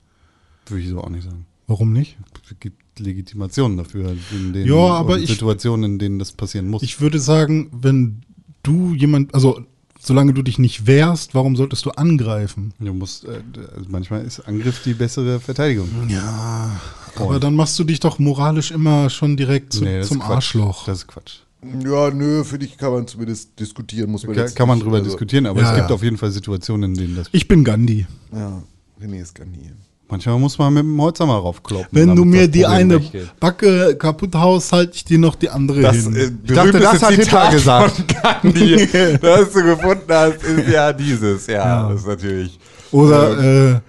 Würde 0.65 0.83
ich 0.83 0.89
so 0.89 0.99
auch 0.99 1.09
nicht 1.09 1.23
sagen. 1.23 1.45
Warum 1.67 1.93
nicht? 1.93 2.17
Es 2.43 2.59
gibt 2.59 2.99
Legitimationen 2.99 3.77
dafür, 3.77 4.17
in 4.33 4.51
denen, 4.51 4.67
Ja, 4.67 4.75
aber 4.75 5.13
und 5.13 5.23
ich- 5.23 5.29
Situationen, 5.29 5.93
in 5.93 5.99
denen 5.99 6.19
das 6.19 6.33
passieren 6.33 6.67
muss. 6.67 6.83
Ich 6.83 6.99
würde 6.99 7.19
sagen, 7.19 7.69
wenn 7.71 8.23
du 8.61 8.93
jemand, 8.93 9.33
also 9.33 9.61
solange 10.05 10.33
du 10.33 10.41
dich 10.41 10.59
nicht 10.59 10.87
wehrst, 10.87 11.33
warum 11.35 11.55
solltest 11.55 11.85
du 11.85 11.91
angreifen? 11.91 12.73
du 12.79 12.93
musst, 12.93 13.25
äh, 13.25 13.41
also 13.75 13.89
manchmal 13.89 14.23
ist 14.25 14.39
Angriff 14.41 14.83
die 14.83 14.93
bessere 14.93 15.39
Verteidigung. 15.39 15.89
Ja, 16.09 16.71
aber 17.15 17.39
dann 17.39 17.55
machst 17.55 17.77
du 17.79 17.83
dich 17.83 17.99
doch 17.99 18.19
moralisch 18.19 18.71
immer 18.71 19.09
schon 19.09 19.37
direkt 19.37 19.73
zu, 19.73 19.83
Nee, 19.83 20.01
zum 20.01 20.19
Quatsch. 20.19 20.31
Arschloch. 20.31 20.85
Das 20.85 20.99
ist 20.99 21.07
Quatsch. 21.07 21.39
Ja, 21.85 22.11
nö, 22.11 22.43
für 22.43 22.59
dich 22.59 22.77
kann 22.77 22.91
man 22.91 23.07
zumindest 23.07 23.57
diskutieren, 23.59 24.11
muss 24.11 24.25
man 24.25 24.35
Kann, 24.35 24.45
jetzt 24.45 24.55
kann 24.55 24.67
man 24.67 24.79
drüber 24.79 24.97
also- 24.97 25.09
diskutieren, 25.09 25.45
aber 25.45 25.61
Ja, 25.61 25.71
es 25.71 25.77
gibt 25.77 25.89
ja. 25.89 25.95
auf 25.95 26.03
jeden 26.03 26.17
Fall 26.17 26.31
Situationen, 26.31 26.91
in 26.93 26.97
denen 26.99 27.15
das. 27.15 27.29
Ich 27.31 27.47
bin 27.47 27.63
Gandhi. 27.63 28.05
Ja, 28.33 28.61
René 29.01 29.21
ist 29.21 29.39
nie. 29.39 29.71
Manchmal 30.09 30.37
muss 30.37 30.57
man 30.59 30.73
mit 30.73 30.83
dem 30.83 31.01
Holzhammer 31.01 31.35
raufkloppen. 31.37 31.87
Wenn 31.91 32.15
du 32.15 32.23
mir 32.25 32.47
die 32.47 32.65
eine 32.65 32.95
weggeht. 32.95 33.39
Backe 33.39 33.95
kaputt 33.97 34.35
haust, 34.35 34.71
halte 34.71 34.93
ich 34.95 35.05
dir 35.05 35.17
noch 35.17 35.35
die 35.35 35.49
andere 35.49 35.81
Das 35.81 35.95
hin. 35.95 36.15
äh, 36.15 36.19
dachte, 36.53 36.71
berühmteste 36.71 36.79
das 36.81 37.01
hat 37.03 37.13
Hitler 37.13 37.49
gesagt. 37.51 38.03
Gandhi, 38.21 38.87
das 39.21 39.51
du 39.53 39.63
gefunden 39.63 40.03
hast, 40.09 40.43
ist 40.43 40.67
ja 40.69 40.93
dieses. 40.93 41.47
Ja, 41.47 41.89
das 41.89 42.01
ist 42.01 42.07
natürlich. 42.07 42.59
Oder 42.91 43.71
äh, 43.71 43.79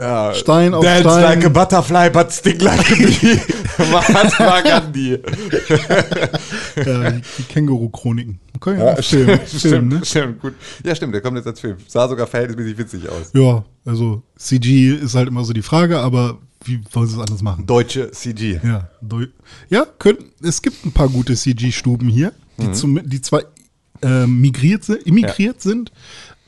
Ja, 0.00 0.32
Stein 0.34 0.74
auf 0.74 0.84
Dance 0.84 1.00
Stein. 1.08 1.22
like 1.22 1.44
a 1.44 1.48
butterfly, 1.48 2.10
but 2.10 2.32
stick 2.32 2.62
like 2.62 2.90
a 2.90 2.94
bee. 2.94 3.40
Mahatma 3.90 4.60
Gandhi. 4.60 5.14
äh, 5.14 7.12
die, 7.12 7.20
die 7.38 7.42
Känguru-Chroniken. 7.48 8.38
Okay, 8.56 8.78
ja, 8.78 8.96
Film, 9.02 9.26
Film, 9.26 9.46
stimmt, 9.58 9.88
ne? 9.92 10.04
stimmt, 10.04 10.40
gut. 10.40 10.54
Ja, 10.84 10.94
stimmt, 10.94 11.14
der 11.14 11.20
kommt 11.20 11.36
jetzt 11.36 11.46
als 11.46 11.60
Film. 11.60 11.76
Sah 11.86 12.08
sogar 12.08 12.26
verhältnismäßig 12.26 12.78
witzig 12.78 13.08
aus. 13.08 13.30
Ja, 13.34 13.64
also 13.84 14.22
CG 14.36 14.94
ist 14.94 15.14
halt 15.14 15.28
immer 15.28 15.44
so 15.44 15.52
die 15.52 15.62
Frage, 15.62 15.98
aber 15.98 16.38
wie 16.64 16.80
wollen 16.92 17.06
sie 17.06 17.14
es 17.14 17.20
anders 17.20 17.42
machen? 17.42 17.66
Deutsche 17.66 18.10
CG. 18.10 18.60
Ja, 18.64 18.88
Deu- 19.02 19.28
ja 19.70 19.86
können, 19.98 20.18
es 20.42 20.60
gibt 20.62 20.84
ein 20.84 20.92
paar 20.92 21.08
gute 21.08 21.34
CG-Stuben 21.36 22.08
hier, 22.08 22.32
die, 22.58 22.66
Mhm. 22.66 22.74
zum, 22.74 23.08
die 23.08 23.20
zwar 23.20 23.42
ähm, 24.02 24.40
migriert 24.40 24.88
immigriert 24.88 25.60
sind, 25.62 25.92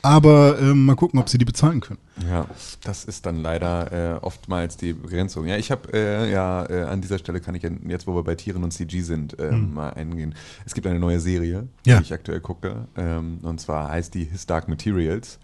aber 0.01 0.57
ähm, 0.61 0.85
mal 0.85 0.95
gucken, 0.95 1.19
ob 1.19 1.29
sie 1.29 1.37
die 1.37 1.45
bezahlen 1.45 1.79
können. 1.81 1.99
Ja, 2.29 2.45
das 2.83 3.05
ist 3.05 3.25
dann 3.25 3.41
leider 3.41 4.15
äh, 4.17 4.19
oftmals 4.23 4.77
die 4.77 4.93
Begrenzung. 4.93 5.47
Ja, 5.47 5.57
ich 5.57 5.71
habe 5.71 5.91
äh, 5.93 6.31
ja 6.31 6.65
äh, 6.69 6.83
an 6.83 7.01
dieser 7.01 7.17
Stelle 7.17 7.39
kann 7.41 7.55
ich 7.55 7.63
jetzt, 7.87 8.07
wo 8.07 8.15
wir 8.15 8.23
bei 8.23 8.35
Tieren 8.35 8.63
und 8.63 8.71
CG 8.71 9.01
sind, 9.01 9.39
äh, 9.39 9.51
mal 9.51 9.89
eingehen. 9.93 10.35
Es 10.65 10.73
gibt 10.73 10.87
eine 10.87 10.99
neue 10.99 11.19
Serie, 11.19 11.67
Ja. 11.85 11.97
die 11.97 12.03
ich 12.03 12.13
aktuell 12.13 12.39
gucke, 12.41 12.87
ähm, 12.97 13.39
und 13.41 13.59
zwar 13.61 13.89
heißt 13.89 14.13
die 14.13 14.25
His 14.25 14.45
Dark 14.45 14.67
Materials. 14.67 15.39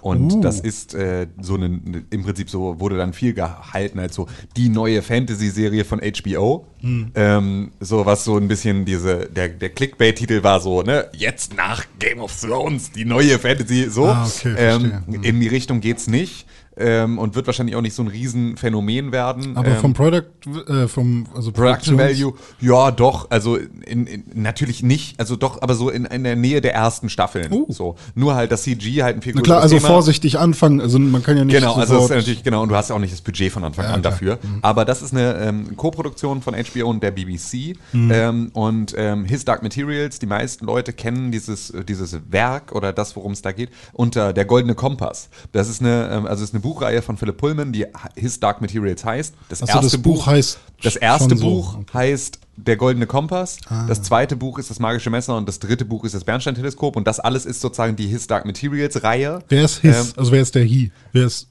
Und 0.00 0.32
Uh. 0.32 0.40
das 0.40 0.60
ist 0.60 0.94
äh, 0.94 1.26
so 1.40 1.54
eine, 1.54 1.80
im 2.10 2.22
Prinzip 2.22 2.48
so 2.50 2.78
wurde 2.80 2.96
dann 2.96 3.12
viel 3.12 3.34
gehalten 3.34 3.98
als 3.98 4.14
so 4.14 4.26
die 4.56 4.68
neue 4.68 5.02
Fantasy-Serie 5.02 5.84
von 5.84 6.00
HBO. 6.00 6.66
Ähm, 7.14 7.70
so 7.78 8.04
was 8.06 8.24
so 8.24 8.36
ein 8.36 8.48
bisschen 8.48 8.84
diese 8.84 9.26
der 9.28 9.50
der 9.50 9.68
Clickbait-Titel 9.70 10.42
war 10.42 10.60
so 10.60 10.82
ne 10.82 11.06
jetzt 11.12 11.56
nach 11.56 11.84
Game 12.00 12.18
of 12.18 12.36
Thrones 12.40 12.90
die 12.90 13.04
neue 13.04 13.38
Fantasy 13.38 13.88
so. 13.88 14.06
Ah, 14.06 14.26
okay, 14.26 14.54
ähm. 14.58 14.92
Mhm. 15.06 15.22
in 15.22 15.40
die 15.40 15.46
Richtung 15.46 15.80
geht's 15.80 16.08
nicht 16.08 16.21
nicht. 16.22 16.46
Ähm, 16.82 17.18
und 17.18 17.34
wird 17.34 17.46
wahrscheinlich 17.46 17.76
auch 17.76 17.80
nicht 17.80 17.94
so 17.94 18.02
ein 18.02 18.08
Riesenphänomen 18.08 19.12
werden. 19.12 19.56
Aber 19.56 19.68
ähm, 19.68 19.76
vom 19.76 19.94
Product, 19.94 20.24
äh, 20.68 20.88
vom 20.88 21.26
also 21.34 21.52
Production 21.52 21.98
Value, 21.98 22.34
ja, 22.60 22.90
doch. 22.90 23.30
Also 23.30 23.56
in, 23.56 24.06
in, 24.06 24.24
natürlich 24.34 24.82
nicht, 24.82 25.18
also 25.20 25.36
doch, 25.36 25.62
aber 25.62 25.74
so 25.74 25.90
in, 25.90 26.04
in 26.06 26.24
der 26.24 26.36
Nähe 26.36 26.60
der 26.60 26.74
ersten 26.74 27.08
Staffeln. 27.08 27.52
Uh. 27.52 27.66
So. 27.68 27.96
Nur 28.14 28.34
halt 28.34 28.52
das 28.52 28.62
CG 28.62 29.02
halt 29.02 29.16
ein 29.16 29.22
viel 29.22 29.34
Na 29.34 29.42
klar, 29.42 29.60
also 29.60 29.76
Thema. 29.76 29.88
vorsichtig 29.88 30.38
anfangen, 30.38 30.80
also 30.80 30.98
man 30.98 31.22
kann 31.22 31.36
ja 31.36 31.44
nicht 31.44 31.54
Genau, 31.54 31.74
also 31.74 31.98
ist 31.98 32.10
natürlich, 32.10 32.42
genau, 32.42 32.62
und 32.62 32.68
du 32.68 32.76
hast 32.76 32.90
ja 32.90 32.96
auch 32.96 33.00
nicht 33.00 33.12
das 33.12 33.20
Budget 33.20 33.52
von 33.52 33.64
Anfang 33.64 33.84
Ja, 33.84 33.92
an 33.92 34.02
dafür. 34.02 34.38
Aber 34.62 34.84
das 34.84 35.02
ist 35.02 35.12
eine 35.12 35.34
ähm, 35.36 35.76
Co-Produktion 35.76 36.42
von 36.42 36.54
HBO 36.54 36.88
und 36.88 37.02
der 37.02 37.10
BBC. 37.10 37.76
Mhm. 37.92 38.10
Ähm, 38.12 38.50
und 38.52 38.94
ähm, 38.96 39.24
His 39.24 39.44
Dark 39.44 39.62
Materials, 39.62 40.18
die 40.18 40.26
meisten 40.26 40.66
Leute 40.66 40.92
kennen 40.92 41.32
dieses, 41.32 41.72
dieses 41.88 42.18
Werk 42.30 42.72
oder 42.72 42.92
das, 42.92 43.16
worum 43.16 43.32
es 43.32 43.42
da 43.42 43.52
geht, 43.52 43.70
unter 43.92 44.32
Der 44.32 44.44
Goldene 44.44 44.74
Kompass. 44.74 45.28
Das 45.52 45.68
ist 45.68 45.80
eine, 45.80 46.10
ähm, 46.12 46.26
also 46.26 46.44
ist 46.44 46.54
eine 46.54 46.62
Buchreihe 46.72 47.02
von 47.02 47.16
Philip 47.16 47.36
Pullman, 47.36 47.72
die 47.72 47.86
His 48.16 48.40
Dark 48.40 48.60
Materials 48.60 49.04
heißt. 49.04 49.34
Das 49.48 49.62
Ach 49.62 49.68
so, 49.68 49.80
das 49.80 49.98
Buch 49.98 50.26
heißt 50.26 50.58
Das 50.82 50.96
erste 50.96 51.36
so. 51.36 51.44
Buch 51.44 51.74
Okay. 51.78 51.92
heißt 51.94 52.38
Der 52.56 52.76
Goldene 52.76 53.06
Kompass. 53.06 53.58
Ah. 53.68 53.86
Das 53.86 54.02
zweite 54.02 54.36
Buch 54.36 54.58
ist 54.58 54.70
Das 54.70 54.78
Magische 54.78 55.10
Messer 55.10 55.36
und 55.36 55.48
das 55.48 55.58
dritte 55.58 55.84
Buch 55.84 56.04
ist 56.04 56.14
das 56.14 56.24
Bernstein-Teleskop. 56.24 56.96
Und 56.96 57.06
das 57.06 57.20
alles 57.20 57.46
ist 57.46 57.60
sozusagen 57.60 57.96
die 57.96 58.06
His 58.06 58.26
Dark 58.26 58.44
Materials-Reihe. 58.46 59.40
Wer 59.48 59.64
ist 59.64 59.78
His? 59.78 59.96
Ähm, 59.96 60.12
also 60.16 60.32
wer 60.32 60.42
ist 60.42 60.54
der 60.54 60.64
He? 60.64 60.90
Wer 61.12 61.26
ist 61.26 61.48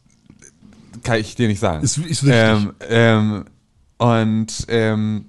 kann 1.04 1.20
ich 1.20 1.36
dir 1.36 1.48
nicht 1.48 1.60
sagen. 1.60 1.84
Ist- 1.84 1.98
ist. 1.98 2.24
Ähm, 2.28 2.74
ähm, 2.88 3.46
und 3.98 4.48
ähm, 4.68 5.26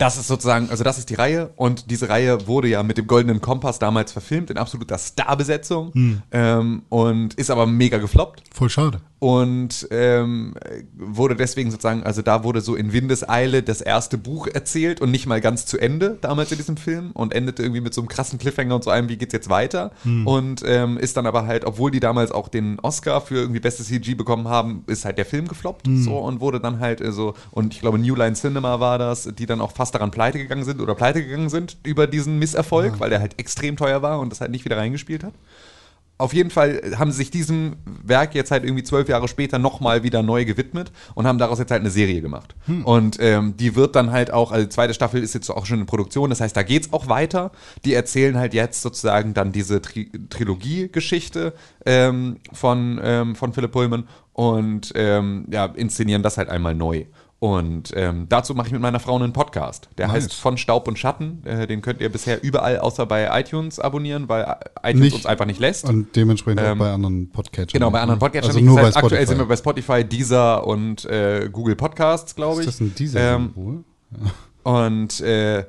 das 0.00 0.16
ist 0.16 0.26
sozusagen, 0.28 0.70
also 0.70 0.84
das 0.84 0.98
ist 0.98 1.10
die 1.10 1.14
Reihe 1.14 1.50
und 1.56 1.90
diese 1.90 2.08
Reihe 2.08 2.46
wurde 2.46 2.68
ja 2.68 2.82
mit 2.82 2.98
dem 2.98 3.06
Goldenen 3.06 3.40
Kompass 3.40 3.78
damals 3.78 4.12
verfilmt 4.12 4.50
in 4.50 4.58
absoluter 4.58 4.98
Starbesetzung 4.98 5.92
Hm. 5.92 6.22
ähm, 6.32 6.82
und 6.88 7.34
ist 7.34 7.50
aber 7.50 7.66
mega 7.66 7.98
gefloppt 7.98 8.42
voll 8.52 8.70
schade? 8.70 9.00
Und 9.18 9.88
ähm, 9.90 10.54
wurde 10.94 11.36
deswegen 11.36 11.70
sozusagen, 11.70 12.02
also 12.02 12.20
da 12.20 12.44
wurde 12.44 12.60
so 12.60 12.74
in 12.76 12.92
Windeseile 12.92 13.62
das 13.62 13.80
erste 13.80 14.18
Buch 14.18 14.46
erzählt 14.46 15.00
und 15.00 15.10
nicht 15.10 15.26
mal 15.26 15.40
ganz 15.40 15.64
zu 15.64 15.78
Ende 15.78 16.18
damals 16.20 16.52
in 16.52 16.58
diesem 16.58 16.76
Film 16.76 17.12
und 17.12 17.34
endete 17.34 17.62
irgendwie 17.62 17.80
mit 17.80 17.94
so 17.94 18.02
einem 18.02 18.08
krassen 18.08 18.38
Cliffhanger 18.38 18.74
und 18.74 18.84
so 18.84 18.90
einem, 18.90 19.08
wie 19.08 19.16
geht's 19.16 19.32
jetzt 19.32 19.48
weiter? 19.48 19.92
Und 20.26 20.62
ähm, 20.66 20.98
ist 20.98 21.16
dann 21.16 21.26
aber 21.26 21.46
halt, 21.46 21.64
obwohl 21.64 21.90
die 21.90 22.00
damals 22.00 22.30
auch 22.30 22.48
den 22.48 22.78
Oscar 22.80 23.20
für 23.22 23.36
irgendwie 23.36 23.60
bestes 23.60 23.86
CG 23.86 24.14
bekommen 24.14 24.48
haben, 24.48 24.84
ist 24.86 25.04
halt 25.06 25.16
der 25.16 25.26
Film 25.26 25.48
gefloppt 25.48 25.86
so 26.04 26.18
und 26.18 26.40
wurde 26.40 26.60
dann 26.60 26.78
halt 26.80 27.00
äh, 27.00 27.10
so, 27.10 27.34
und 27.52 27.72
ich 27.72 27.80
glaube 27.80 27.98
New 27.98 28.14
Line 28.14 28.34
Cinema 28.34 28.80
war 28.80 28.98
das, 28.98 29.30
die 29.38 29.46
dann 29.46 29.60
auch 29.62 29.72
fast 29.72 29.94
daran 29.94 30.10
pleite 30.10 30.38
gegangen 30.38 30.64
sind 30.64 30.80
oder 30.80 30.94
pleite 30.94 31.24
gegangen 31.24 31.48
sind 31.48 31.78
über 31.84 32.06
diesen 32.06 32.38
Misserfolg, 32.38 32.92
weil 33.00 33.08
der 33.10 33.20
halt 33.20 33.38
extrem 33.38 33.76
teuer 33.76 34.02
war 34.02 34.20
und 34.20 34.30
das 34.30 34.40
halt 34.42 34.50
nicht 34.50 34.64
wieder 34.66 34.76
reingespielt 34.76 35.24
hat. 35.24 35.32
Auf 36.18 36.32
jeden 36.32 36.50
Fall 36.50 36.80
haben 36.98 37.10
sie 37.10 37.18
sich 37.18 37.30
diesem 37.30 37.76
Werk 38.02 38.34
jetzt 38.34 38.50
halt 38.50 38.64
irgendwie 38.64 38.82
zwölf 38.82 39.08
Jahre 39.08 39.28
später 39.28 39.58
nochmal 39.58 40.02
wieder 40.02 40.22
neu 40.22 40.46
gewidmet 40.46 40.90
und 41.14 41.26
haben 41.26 41.38
daraus 41.38 41.58
jetzt 41.58 41.70
halt 41.70 41.80
eine 41.80 41.90
Serie 41.90 42.22
gemacht. 42.22 42.54
Und 42.84 43.18
ähm, 43.20 43.56
die 43.58 43.76
wird 43.76 43.96
dann 43.96 44.10
halt 44.12 44.32
auch, 44.32 44.50
also 44.50 44.64
die 44.64 44.70
zweite 44.70 44.94
Staffel 44.94 45.22
ist 45.22 45.34
jetzt 45.34 45.50
auch 45.50 45.66
schon 45.66 45.80
in 45.80 45.86
Produktion, 45.86 46.30
das 46.30 46.40
heißt, 46.40 46.56
da 46.56 46.62
geht's 46.62 46.92
auch 46.92 47.08
weiter. 47.08 47.52
Die 47.84 47.92
erzählen 47.92 48.38
halt 48.38 48.54
jetzt 48.54 48.80
sozusagen 48.80 49.34
dann 49.34 49.52
diese 49.52 49.82
Tri 49.82 50.10
Trilogie-Geschichte 50.30 51.52
ähm, 51.84 52.38
von, 52.52 52.98
ähm, 53.02 53.36
von 53.36 53.52
Philipp 53.52 53.72
Pullman 53.72 54.08
und 54.32 54.92
ähm, 54.94 55.46
ja, 55.50 55.66
inszenieren 55.66 56.22
das 56.22 56.38
halt 56.38 56.48
einmal 56.48 56.74
neu. 56.74 57.04
Und 57.38 57.92
ähm, 57.94 58.26
dazu 58.30 58.54
mache 58.54 58.68
ich 58.68 58.72
mit 58.72 58.80
meiner 58.80 58.98
Frau 58.98 59.14
einen 59.16 59.34
Podcast. 59.34 59.90
Der 59.98 60.10
heißt 60.10 60.32
Von 60.32 60.56
Staub 60.56 60.88
und 60.88 60.98
Schatten. 60.98 61.42
Äh, 61.44 61.66
den 61.66 61.82
könnt 61.82 62.00
ihr 62.00 62.10
bisher 62.10 62.42
überall 62.42 62.78
außer 62.78 63.04
bei 63.04 63.28
iTunes 63.38 63.78
abonnieren, 63.78 64.26
weil 64.30 64.56
iTunes 64.82 65.02
Nicht- 65.02 65.14
uns 65.16 65.26
einfach 65.26 65.44
nicht 65.44 65.60
lässt. 65.60 65.84
Und 65.86 66.16
dementsprechend 66.16 66.62
Ähm, 66.62 66.80
auch 66.80 66.84
bei 66.86 66.92
anderen 66.92 67.30
Podcatchern. 67.30 67.78
Genau, 67.78 67.90
bei 67.90 68.00
anderen 68.00 68.18
Podcatchern. 68.20 68.50
Also 68.52 68.60
nur 68.60 68.76
Das 68.76 68.82
bei 68.82 68.86
heißt, 68.88 68.96
aktuell 68.96 69.10
Spotify. 69.26 69.28
sind 69.28 69.38
wir 69.38 69.46
bei 69.48 69.56
Spotify, 69.56 70.04
Deezer 70.04 70.66
und 70.66 71.04
äh, 71.04 71.50
Google 71.52 71.76
Podcasts, 71.76 72.34
glaube 72.34 72.62
ich. 72.62 72.68
Ist 72.68 72.80
das 72.80 72.86
ein 72.86 72.94
dieser 72.94 73.34
Ähm, 73.34 73.84
und 74.62 75.20
äh, 75.20 75.64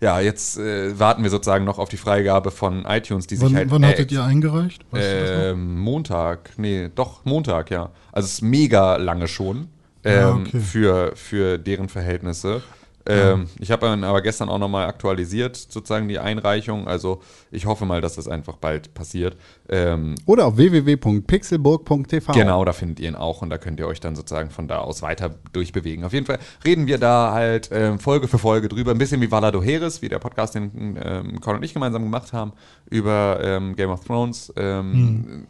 ja, 0.00 0.20
jetzt 0.20 0.56
äh, 0.58 0.96
warten 0.98 1.24
wir 1.24 1.30
sozusagen 1.30 1.64
noch 1.64 1.78
auf 1.80 1.88
die 1.88 1.96
Freigabe 1.96 2.52
von 2.52 2.84
iTunes, 2.84 3.26
die 3.26 3.34
sich 3.34 3.44
Wann, 3.44 3.56
halt. 3.56 3.70
wann 3.72 3.82
äh, 3.82 3.86
hattet 3.88 4.12
ihr 4.12 4.22
eingereicht? 4.22 4.84
Weißt 4.92 5.04
du 5.12 5.20
das 5.20 5.30
noch? 5.30 5.44
ähm, 5.52 5.78
Montag, 5.80 6.50
nee, 6.56 6.88
doch, 6.94 7.24
Montag, 7.24 7.70
ja. 7.72 7.90
Also 8.12 8.26
es 8.26 8.34
ist 8.34 8.42
mega 8.42 8.96
lange 8.96 9.26
schon 9.26 9.66
Ah, 10.04 10.30
ähm, 10.30 10.46
okay. 10.46 10.60
für, 10.60 11.16
für 11.16 11.58
deren 11.58 11.88
Verhältnisse. 11.88 12.62
Ähm, 13.08 13.46
Ich 13.58 13.70
habe 13.70 13.86
ihn 13.86 14.04
aber 14.04 14.22
gestern 14.22 14.48
auch 14.48 14.58
nochmal 14.58 14.86
aktualisiert, 14.86 15.56
sozusagen 15.56 16.08
die 16.08 16.18
Einreichung. 16.18 16.86
Also 16.86 17.20
ich 17.50 17.66
hoffe 17.66 17.84
mal, 17.86 18.00
dass 18.00 18.16
das 18.16 18.28
einfach 18.28 18.56
bald 18.56 18.94
passiert. 18.94 19.36
Ähm, 19.68 20.14
Oder 20.26 20.46
auf 20.46 20.56
www.pixelburg.tv. 20.56 22.32
Genau, 22.32 22.64
da 22.64 22.72
findet 22.72 23.00
ihr 23.00 23.08
ihn 23.08 23.14
auch 23.14 23.42
und 23.42 23.50
da 23.50 23.58
könnt 23.58 23.80
ihr 23.80 23.86
euch 23.86 24.00
dann 24.00 24.16
sozusagen 24.16 24.50
von 24.50 24.68
da 24.68 24.78
aus 24.78 25.02
weiter 25.02 25.34
durchbewegen. 25.52 26.04
Auf 26.04 26.12
jeden 26.12 26.26
Fall 26.26 26.38
reden 26.64 26.86
wir 26.86 26.98
da 26.98 27.32
halt 27.32 27.70
ähm, 27.72 27.98
Folge 27.98 28.28
für 28.28 28.38
Folge 28.38 28.68
drüber, 28.68 28.90
ein 28.92 28.98
bisschen 28.98 29.20
wie 29.20 29.30
Valado 29.30 29.62
Heres, 29.62 30.02
wie 30.02 30.08
der 30.08 30.18
Podcast, 30.18 30.54
den 30.54 30.98
ähm, 31.02 31.40
Con 31.40 31.56
und 31.56 31.62
ich 31.62 31.74
gemeinsam 31.74 32.02
gemacht 32.02 32.32
haben, 32.32 32.52
über 32.90 33.40
ähm, 33.42 33.76
Game 33.76 33.90
of 33.90 34.04
Thrones. 34.04 34.52
Ähm, 34.56 35.46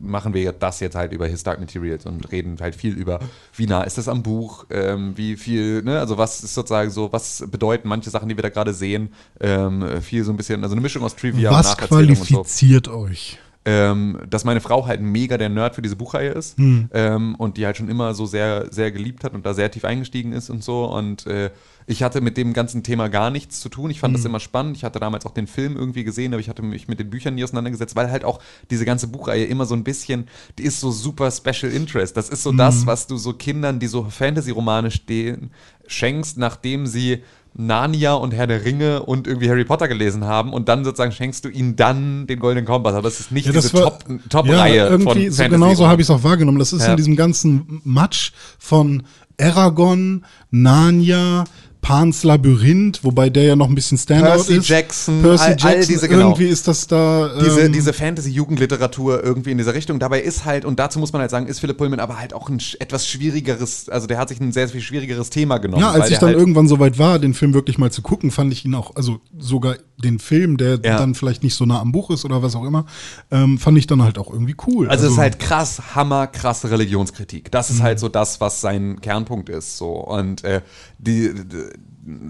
Machen 0.00 0.34
wir 0.34 0.52
das 0.52 0.80
jetzt 0.80 0.94
halt 0.94 1.12
über 1.12 1.26
His 1.26 1.42
Dark 1.42 1.60
Materials 1.60 2.06
und 2.06 2.30
reden 2.32 2.56
halt 2.60 2.74
viel 2.74 2.94
über, 2.94 3.20
wie 3.56 3.66
nah 3.66 3.82
ist 3.82 3.98
das 3.98 4.08
am 4.08 4.22
Buch, 4.22 4.66
ähm, 4.70 5.12
wie 5.16 5.36
viel, 5.36 5.82
ne, 5.82 5.98
also 5.98 6.18
was 6.18 6.42
ist 6.42 6.54
sozusagen 6.54 6.90
so, 6.90 7.01
was 7.10 7.44
bedeuten 7.50 7.88
manche 7.88 8.10
Sachen, 8.10 8.28
die 8.28 8.36
wir 8.36 8.42
da 8.42 8.50
gerade 8.50 8.74
sehen, 8.74 9.14
ähm, 9.40 10.02
viel 10.02 10.24
so 10.24 10.32
ein 10.32 10.36
bisschen, 10.36 10.62
also 10.62 10.74
eine 10.74 10.82
Mischung 10.82 11.02
aus 11.02 11.16
Trivia 11.16 11.50
Was 11.50 11.70
und 11.70 11.80
Nacherzählung 11.80 12.10
und 12.10 12.16
so 12.16 12.34
qualifiziert 12.34 12.88
euch? 12.88 13.38
Ähm, 13.64 14.18
dass 14.28 14.44
meine 14.44 14.60
Frau 14.60 14.86
halt 14.86 15.00
mega 15.00 15.38
der 15.38 15.48
Nerd 15.48 15.76
für 15.76 15.82
diese 15.82 15.94
Buchreihe 15.96 16.30
ist 16.30 16.58
Hm. 16.58 16.88
ähm, 16.92 17.34
und 17.36 17.56
die 17.56 17.64
halt 17.66 17.76
schon 17.76 17.88
immer 17.88 18.12
so 18.14 18.26
sehr, 18.26 18.72
sehr 18.72 18.90
geliebt 18.90 19.22
hat 19.22 19.34
und 19.34 19.46
da 19.46 19.54
sehr 19.54 19.70
tief 19.70 19.84
eingestiegen 19.84 20.32
ist 20.32 20.50
und 20.50 20.64
so. 20.64 20.84
Und 20.86 21.26
äh, 21.28 21.50
ich 21.86 22.02
hatte 22.02 22.20
mit 22.20 22.36
dem 22.36 22.52
ganzen 22.54 22.82
Thema 22.82 23.08
gar 23.08 23.30
nichts 23.30 23.60
zu 23.60 23.68
tun. 23.68 23.90
Ich 23.90 24.00
fand 24.00 24.14
Hm. 24.14 24.20
das 24.20 24.24
immer 24.26 24.40
spannend. 24.40 24.76
Ich 24.76 24.82
hatte 24.84 24.98
damals 24.98 25.26
auch 25.26 25.30
den 25.34 25.46
Film 25.46 25.76
irgendwie 25.76 26.02
gesehen, 26.02 26.32
aber 26.32 26.40
ich 26.40 26.48
hatte 26.48 26.62
mich 26.62 26.88
mit 26.88 26.98
den 26.98 27.10
Büchern 27.10 27.36
nie 27.36 27.44
auseinandergesetzt, 27.44 27.94
weil 27.94 28.10
halt 28.10 28.24
auch 28.24 28.40
diese 28.70 28.84
ganze 28.84 29.06
Buchreihe 29.06 29.44
immer 29.44 29.64
so 29.64 29.74
ein 29.76 29.84
bisschen, 29.84 30.26
die 30.58 30.64
ist 30.64 30.80
so 30.80 30.90
super 30.90 31.30
Special 31.30 31.70
Interest. 31.72 32.16
Das 32.16 32.30
ist 32.30 32.42
so 32.42 32.50
Hm. 32.50 32.56
das, 32.56 32.86
was 32.86 33.06
du 33.06 33.16
so 33.16 33.32
Kindern, 33.32 33.78
die 33.78 33.86
so 33.86 34.02
Fantasy-Romane 34.04 34.90
stehen, 34.90 35.50
schenkst, 35.86 36.36
nachdem 36.36 36.86
sie 36.86 37.22
Narnia 37.54 38.14
und 38.14 38.32
Herr 38.32 38.46
der 38.46 38.64
Ringe 38.64 39.02
und 39.02 39.26
irgendwie 39.26 39.48
Harry 39.50 39.64
Potter 39.64 39.88
gelesen 39.88 40.24
haben 40.24 40.52
und 40.52 40.68
dann 40.68 40.84
sozusagen 40.84 41.12
schenkst 41.12 41.44
du 41.44 41.48
ihnen 41.48 41.76
dann 41.76 42.26
den 42.26 42.38
Goldenen 42.38 42.64
Kompass. 42.64 42.94
Aber 42.94 43.02
das 43.02 43.20
ist 43.20 43.32
nicht 43.32 43.46
Ja, 43.46 43.52
diese 43.52 43.70
das 43.72 43.82
Top- 43.82 44.04
Top-Reihe 44.30 44.76
ja, 44.76 44.88
irgendwie 44.88 45.26
von 45.26 45.32
so 45.32 45.44
genau 45.48 45.74
so 45.74 45.86
habe 45.86 46.00
ich 46.00 46.06
es 46.06 46.10
auch 46.10 46.22
wahrgenommen. 46.24 46.58
Das 46.58 46.72
ist 46.72 46.82
Ja. 46.84 46.90
in 46.92 46.96
diesem 46.96 47.16
ganzen 47.16 47.80
Matsch 47.84 48.32
von 48.58 49.02
Aragon, 49.40 50.24
Narnia, 50.50 51.44
Pans 51.82 52.22
Labyrinth, 52.22 53.02
wobei 53.02 53.28
der 53.28 53.42
ja 53.42 53.56
noch 53.56 53.68
ein 53.68 53.74
bisschen 53.74 53.98
Standout 53.98 54.26
Percy 54.30 54.56
ist. 54.56 54.68
Jackson, 54.68 55.20
Percy 55.20 55.42
all- 55.44 55.50
Jackson, 55.50 55.68
all 55.70 55.84
diese, 55.86 56.08
genau. 56.08 56.20
irgendwie 56.28 56.46
ist 56.46 56.68
das 56.68 56.86
da. 56.86 57.32
diese, 57.42 57.60
ähm, 57.62 57.72
diese 57.72 57.92
Fantasy-Jugendliteratur 57.92 59.22
irgendwie 59.22 59.50
in 59.50 59.58
dieser 59.58 59.74
Richtung. 59.74 59.98
Dabei 59.98 60.20
ist 60.20 60.44
halt, 60.44 60.64
und 60.64 60.78
dazu 60.78 60.98
muss 60.98 61.12
man 61.12 61.20
halt 61.22 61.30
sagen, 61.32 61.46
ist 61.46 61.58
Philipp 61.60 61.78
Pullman 61.78 61.98
aber 62.00 62.18
halt 62.18 62.34
auch 62.34 62.48
ein 62.48 62.60
etwas 62.78 63.08
schwierigeres, 63.08 63.88
also 63.88 64.06
der 64.06 64.18
hat 64.18 64.28
sich 64.28 64.40
ein 64.40 64.52
sehr 64.52 64.68
viel 64.68 64.80
schwierigeres 64.80 65.30
Thema 65.30 65.58
genommen. 65.58 65.82
ja, 65.82 65.90
als 65.90 66.10
ich 66.10 66.18
dann 66.18 66.28
halt, 66.28 66.38
irgendwann 66.38 66.68
so 66.68 66.78
weit 66.78 66.98
war, 66.98 67.18
den 67.18 67.34
Film 67.34 67.52
wirklich 67.52 67.78
mal 67.78 67.90
zu 67.90 68.00
gucken, 68.02 68.30
fand 68.30 68.52
ich 68.52 68.64
ihn 68.64 68.74
auch, 68.74 68.94
also 68.94 69.18
sogar 69.38 69.74
den 70.02 70.18
Film, 70.18 70.56
der 70.56 70.78
Ja. 70.84 70.98
dann 70.98 71.14
vielleicht 71.16 71.42
nicht 71.42 71.54
so 71.54 71.64
nah 71.66 71.80
am 71.80 71.92
Buch 71.92 72.10
ist 72.10 72.24
oder 72.24 72.42
was 72.42 72.54
auch 72.56 72.64
immer, 72.64 72.86
ähm, 73.30 73.58
fand 73.58 73.76
ich 73.78 73.86
dann 73.86 74.02
halt 74.02 74.18
auch 74.18 74.32
irgendwie 74.32 74.54
cool. 74.66 74.88
Also 74.88 75.06
es 75.06 75.12
ist 75.12 75.18
halt 75.18 75.38
krass, 75.40 75.80
hammer, 75.94 76.26
krasse 76.28 76.70
Religionskritik. 76.70 77.50
Das 77.52 77.70
ist 77.70 77.78
Mhm. 77.80 77.82
halt 77.82 77.98
so 78.00 78.08
das, 78.08 78.40
was 78.40 78.60
sein 78.60 79.00
Kernpunkt 79.00 79.48
ist. 79.48 79.78
So. 79.78 79.92
Und 79.92 80.42
äh, 80.44 80.60
die, 81.02 81.32
die, 81.34 81.64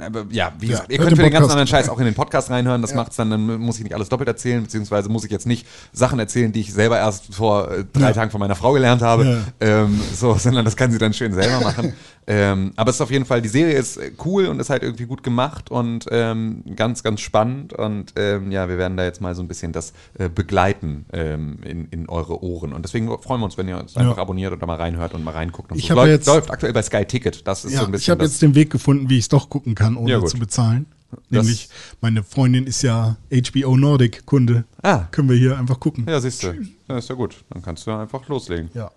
aber 0.01 0.27
ja, 0.31 0.53
wie 0.59 0.67
gesagt, 0.67 0.93
ihr 0.93 0.99
könnt 0.99 1.11
für 1.11 1.17
den 1.17 1.25
den 1.25 1.33
ganzen 1.33 1.51
anderen 1.51 1.67
Scheiß 1.67 1.89
auch 1.89 1.99
in 1.99 2.05
den 2.05 2.15
Podcast 2.15 2.51
reinhören. 2.51 2.83
Das 2.83 2.95
macht's 2.95 3.17
dann, 3.17 3.31
dann 3.31 3.59
muss 3.59 3.79
ich 3.79 3.85
nicht 3.85 3.95
alles 3.95 4.11
doppelt 4.11 4.29
erzählen, 4.29 4.63
beziehungsweise 4.63 5.09
muss 5.09 5.25
ich 5.25 5.31
jetzt 5.31 5.47
nicht 5.47 5.67
Sachen 5.93 6.19
erzählen, 6.19 6.53
die 6.53 6.61
ich 6.61 6.75
selber 6.75 6.99
erst 6.99 7.35
vor 7.35 7.71
äh, 7.71 7.85
drei 7.91 8.09
Ja. 8.09 8.13
Tagen 8.13 8.31
von 8.31 8.41
meiner 8.41 8.55
Frau 8.55 8.73
gelernt 8.73 9.01
habe. 9.01 9.45
Ja. 9.61 9.85
Ähm, 9.85 9.99
so, 10.15 10.35
sondern 10.35 10.67
das 10.67 10.77
kann 10.77 10.91
sie 10.93 10.99
dann 10.99 11.15
schön 11.15 11.33
selber 11.33 11.61
machen. 11.61 11.95
ähm, 12.35 12.73
aber 12.77 12.89
es 12.91 12.97
ist 12.97 13.01
auf 13.03 13.11
jeden 13.11 13.25
Fall, 13.27 13.43
die 13.43 13.49
Serie 13.49 13.75
ist 13.77 13.97
äh, 13.99 14.13
cool 14.25 14.47
und 14.47 14.59
ist 14.61 14.71
halt 14.71 14.83
irgendwie 14.83 15.05
gut 15.05 15.23
gemacht 15.23 15.71
und 15.71 16.07
ähm, 16.11 16.63
ganz, 16.77 17.03
ganz 17.03 17.21
spannend. 17.21 17.75
Und 17.75 18.15
ähm, 18.17 18.51
ja, 18.51 18.69
wir 18.69 18.79
werden 18.79 18.97
da 18.97 19.05
jetzt 19.05 19.21
mal 19.21 19.35
so 19.35 19.43
ein 19.43 19.49
bisschen 19.49 19.73
das 19.73 19.93
äh, 20.19 20.29
begleiten 20.29 21.05
ähm, 21.13 21.59
in, 21.63 21.87
in 21.91 22.09
eure 22.09 22.43
Ohren. 22.43 22.73
Und 22.73 22.85
deswegen 22.85 23.09
freuen 23.21 23.41
wir 23.41 23.45
uns, 23.45 23.59
wenn 23.59 23.69
ihr 23.69 23.79
uns 23.79 23.97
einfach 23.97 24.19
abonniert 24.19 24.53
und 24.53 24.63
da 24.63 24.67
mal 24.67 24.77
reinhört 24.77 25.13
und 25.15 25.23
mal 25.25 25.33
reinguckt. 25.33 25.71
Und 25.73 25.79
Ich 25.79 25.85
so. 25.89 25.91
habe 25.91 26.01
läuft, 26.09 26.11
jetzt- 26.13 26.27
läuft 26.27 26.51
aktuell 26.51 26.73
bei 26.73 26.83
Sky 26.83 27.05
Ticket. 27.05 27.47
Das 27.47 27.65
ist 27.65 27.73
ja, 27.73 27.81
so 27.81 27.85
ein 27.87 27.91
ich 27.91 27.93
bisschen 27.93 28.13
habe 28.13 28.23
das. 28.25 28.33
jetzt 28.33 28.43
den 28.43 28.55
Weg 28.55 28.71
gefunden, 28.71 29.11
wie 29.11 29.19
ich 29.19 29.25
es 29.25 29.29
doch 29.29 29.51
gucken 29.51 29.75
kann, 29.75 29.97
ohne 29.97 30.11
Ja, 30.13 30.25
zu 30.25 30.39
bezahlen. 30.39 30.87
Das- 31.29 31.43
Nämlich, 31.45 31.69
meine 32.01 32.23
Freundin 32.23 32.67
ist 32.67 32.81
ja 32.83 33.17
HBO 33.31 33.77
Nordic 33.77 34.25
Kunde. 34.25 34.65
Ah. 34.83 35.05
Können 35.11 35.29
wir 35.29 35.37
hier 35.37 35.59
einfach 35.59 35.79
gucken. 35.79 36.07
ja, 36.09 36.19
siehst 36.21 36.43
du. 36.43 36.55
Ja, 36.89 36.97
ist 36.97 37.09
ja 37.11 37.15
gut. 37.15 37.45
Dann 37.51 37.61
kannst 37.63 37.87
du 37.87 37.91
einfach 37.91 38.27
loslegen. 38.29 38.71
Ja. 38.73 38.91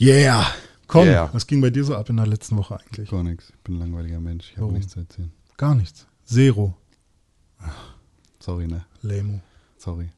Yeah. 0.00 0.46
Komm, 0.92 1.06
Yeah. 1.06 1.30
was 1.32 1.46
ging 1.46 1.60
bei 1.62 1.70
dir 1.70 1.84
so 1.84 1.96
ab 1.96 2.08
in 2.10 2.16
der 2.18 2.26
letzten 2.26 2.56
Woche 2.56 2.78
eigentlich? 2.78 3.10
Gar 3.10 3.22
nichts. 3.22 3.48
Ich 3.50 3.56
bin 3.64 3.76
ein 3.76 3.80
langweiliger 3.80 4.20
Mensch. 4.20 4.52
Ich 4.52 4.58
habe 4.58 4.72
nichts 4.72 4.92
zu 4.92 5.00
erzählen. 5.00 5.32
Gar 5.56 5.74
nichts. 5.74 6.06
Zero. 6.26 6.74
Sorry, 8.40 8.66
ne? 8.66 8.84
Lemo. 9.02 9.40
Sorry. 9.78 10.10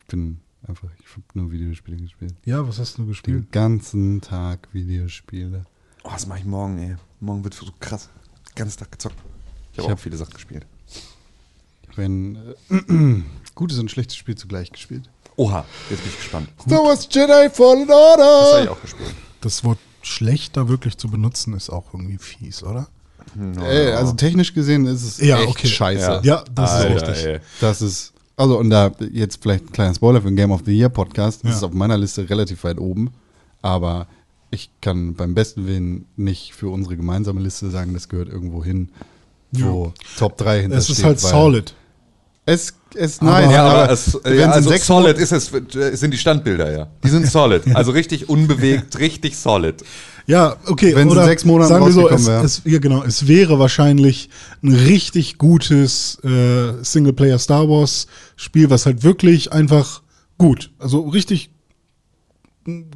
Ich 0.00 0.06
bin 0.06 0.40
einfach, 0.66 0.88
ich 1.00 1.10
habe 1.12 1.24
nur 1.34 1.50
Videospiele 1.50 1.96
gespielt. 1.96 2.34
Ja, 2.44 2.66
was 2.66 2.78
hast 2.78 2.98
du 2.98 3.02
Den 3.02 3.08
gespielt? 3.08 3.52
ganzen 3.52 4.20
Tag 4.20 4.68
Videospiele. 4.72 5.64
Oh, 6.04 6.10
das 6.12 6.26
mache 6.26 6.40
ich 6.40 6.44
morgen, 6.44 6.78
ey. 6.78 6.96
Morgen 7.20 7.42
wird 7.44 7.54
so 7.54 7.66
krass. 7.80 8.08
Den 8.50 8.54
ganzen 8.56 8.78
Tag 8.78 8.92
gezockt. 8.92 9.16
Ich 9.72 9.78
habe 9.78 9.86
auch 9.88 9.90
hab- 9.92 10.00
viele 10.00 10.16
Sachen 10.16 10.34
gespielt. 10.34 10.66
Ich 11.82 11.88
habe 11.90 12.02
ein 12.04 12.36
äh, 12.70 13.22
gutes 13.54 13.78
und 13.78 13.90
schlechtes 13.90 14.16
Spiel 14.16 14.34
zugleich 14.36 14.70
gespielt. 14.70 15.08
Oha, 15.36 15.64
jetzt 15.88 16.02
bin 16.02 16.10
ich 16.10 16.16
gespannt. 16.18 16.48
Star 16.60 16.84
Wars 16.84 17.08
Jedi 17.10 17.48
Fallen 17.50 17.86
Das 17.88 17.96
habe 17.96 18.22
Order. 18.22 18.62
ich 18.64 18.68
auch 18.68 18.80
gespielt. 18.82 19.14
Das 19.40 19.64
Wort 19.64 19.78
schlechter 20.02 20.68
wirklich 20.68 20.96
zu 20.98 21.08
benutzen 21.08 21.54
ist 21.54 21.70
auch 21.70 21.92
irgendwie 21.94 22.18
fies, 22.18 22.62
oder? 22.62 22.88
Äh, 23.62 23.92
also 23.92 24.12
technisch 24.14 24.54
gesehen 24.54 24.86
ist 24.86 25.02
es 25.02 25.18
Ja, 25.18 25.38
echt 25.40 25.48
okay. 25.50 25.68
scheiße. 25.68 26.20
Ja, 26.24 26.42
das 26.54 26.70
Alter, 26.70 26.94
ist 26.96 27.02
richtig. 27.08 27.26
ey. 27.26 27.40
Das 27.60 27.82
ist, 27.82 28.12
also 28.36 28.58
und 28.58 28.70
da 28.70 28.90
jetzt 29.12 29.40
vielleicht 29.42 29.66
ein 29.66 29.72
kleiner 29.72 29.94
Spoiler 29.94 30.20
für 30.22 30.28
den 30.28 30.36
Game 30.36 30.50
of 30.50 30.62
the 30.64 30.76
Year 30.76 30.88
Podcast. 30.88 31.44
Das 31.44 31.50
Ja. 31.50 31.56
ist 31.58 31.62
auf 31.62 31.72
meiner 31.72 31.96
Liste 31.98 32.28
relativ 32.28 32.64
weit 32.64 32.78
oben. 32.78 33.10
Aber 33.62 34.06
ich 34.50 34.70
kann 34.80 35.14
beim 35.14 35.34
besten 35.34 35.66
Willen 35.66 36.06
nicht 36.16 36.54
für 36.54 36.70
unsere 36.70 36.96
gemeinsame 36.96 37.40
Liste 37.40 37.70
sagen, 37.70 37.94
das 37.94 38.08
gehört 38.08 38.28
irgendwo 38.30 38.64
hin, 38.64 38.88
wo 39.52 39.92
Top 40.18 40.36
3 40.38 40.62
hinter 40.62 40.78
Es 40.78 40.88
ist 40.90 41.04
halt 41.04 41.20
solid. 41.20 41.74
Es 42.46 42.74
ist 42.94 43.22
Aber- 43.22 43.30
nein, 43.32 43.50
Ja, 43.50 43.64
aber, 43.66 43.82
aber, 43.84 43.92
es, 43.92 44.18
wenn 44.22 44.38
ja, 44.38 44.44
in 44.46 44.50
also 44.50 44.70
sechs 44.70 44.86
solid 44.86 45.18
ist 45.18 45.32
es, 45.32 45.52
äh, 45.52 45.96
sind 45.96 46.12
die 46.12 46.18
Standbilder, 46.18 46.72
ja. 46.72 46.86
Die 47.04 47.08
sind 47.08 47.26
solid. 47.26 47.62
Also 47.74 47.92
richtig 47.92 48.28
unbewegt, 48.28 48.98
richtig 48.98 49.36
solid. 49.36 49.82
Ja, 50.26 50.56
okay. 50.66 50.94
Wenn 50.94 51.08
es 51.08 51.12
in 51.14 51.18
oder 51.18 51.24
sechs 51.24 51.44
Monaten 51.44 51.68
sagen 51.68 51.84
wir 51.86 51.92
so, 51.92 52.08
es, 52.08 52.28
es, 52.28 52.62
ja, 52.64 52.78
genau, 52.78 53.02
es 53.02 53.26
wäre 53.26 53.58
wahrscheinlich 53.58 54.30
ein 54.62 54.74
richtig 54.74 55.38
gutes 55.38 56.18
äh, 56.22 56.82
Singleplayer 56.82 57.38
Star 57.38 57.68
Wars 57.68 58.06
Spiel, 58.36 58.70
was 58.70 58.86
halt 58.86 59.02
wirklich 59.02 59.52
einfach 59.52 60.02
gut, 60.38 60.70
also 60.78 61.08
richtig 61.08 61.50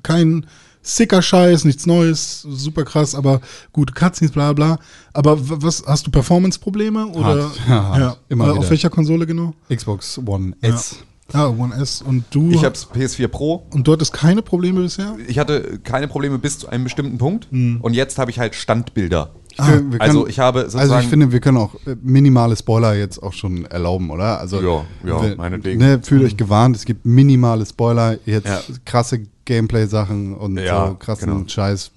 kein 0.03 0.47
sicker 0.85 1.21
Scheiß, 1.23 1.65
nichts 1.65 1.87
Neues, 1.87 2.43
super 2.49 2.85
krass, 2.85 3.15
aber 3.17 3.41
gute 3.73 3.93
Cutscenes, 3.95 4.31
bla 4.31 4.53
bla. 4.53 4.79
Aber 5.13 5.37
was 5.41 5.83
hast 5.87 6.07
du 6.07 6.11
Performance-Probleme 6.13 7.07
oder 7.09 7.25
Hart. 7.25 7.61
Ja, 7.69 7.83
hart. 7.89 8.21
Immer 8.29 8.45
Äh, 8.45 8.51
wieder. 8.51 8.59
auf 8.61 8.71
welcher 8.71 8.91
Konsole 8.91 9.27
genau? 9.27 9.55
Xbox 9.75 10.19
One 10.25 10.55
S. 10.61 10.97
Ah, 11.33 11.47
One 11.49 11.75
S 11.75 12.03
und 12.03 12.25
du 12.31 12.51
Ich 12.51 12.65
habe 12.65 12.77
PS4 12.77 13.29
Pro. 13.29 13.67
und 13.73 13.89
du 13.89 13.93
hattest 13.95 14.13
keine 14.13 14.43
Probleme 14.43 14.83
bisher? 14.83 15.17
Ich 15.27 15.39
hatte 15.39 15.81
keine 15.83 16.07
Probleme 16.07 16.39
bis 16.39 16.59
zu 16.59 16.69
einem 16.69 16.85
bestimmten 16.85 17.17
Punkt. 17.17 17.49
Und 17.51 17.95
jetzt 17.95 18.19
habe 18.19 18.31
ich 18.31 18.39
halt 18.39 18.55
Standbilder. 18.55 19.31
Wir- 19.57 19.67
wir 19.67 19.99
können- 19.99 20.01
also 20.01 20.27
ich 20.27 20.39
habe 20.39 20.69
Also 20.73 20.99
ich 20.99 21.07
finde, 21.07 21.31
wir 21.33 21.41
können 21.41 21.59
auch 21.59 21.75
äh, 21.87 21.97
minimale 22.03 22.57
Spoiler 22.57 22.95
jetzt 22.95 23.23
auch 23.23 23.33
schon 23.33 23.65
erlauben, 23.67 24.11
oder? 24.11 24.39
Also 24.41 24.61
Ja, 24.61 24.85
ja, 25.05 25.23
wir- 25.23 25.37
meinetwegen. 25.37 25.79
Ne, 25.81 26.01
fühlt 26.03 26.25
euch 26.25 26.37
gewarnt, 26.37 26.77
es 26.77 26.85
gibt 26.85 27.05
minimale 27.07 27.65
Spoiler, 27.67 28.19
jetzt 28.27 28.47
Ja. 28.49 28.61
krasse 28.85 29.21
Gameplay-Sachen 29.45 30.35
und 30.35 30.59
Ja, 30.59 30.89
so 30.89 30.95
krassen 30.95 31.29
genau. 31.31 31.49
Scheiß 31.49 31.93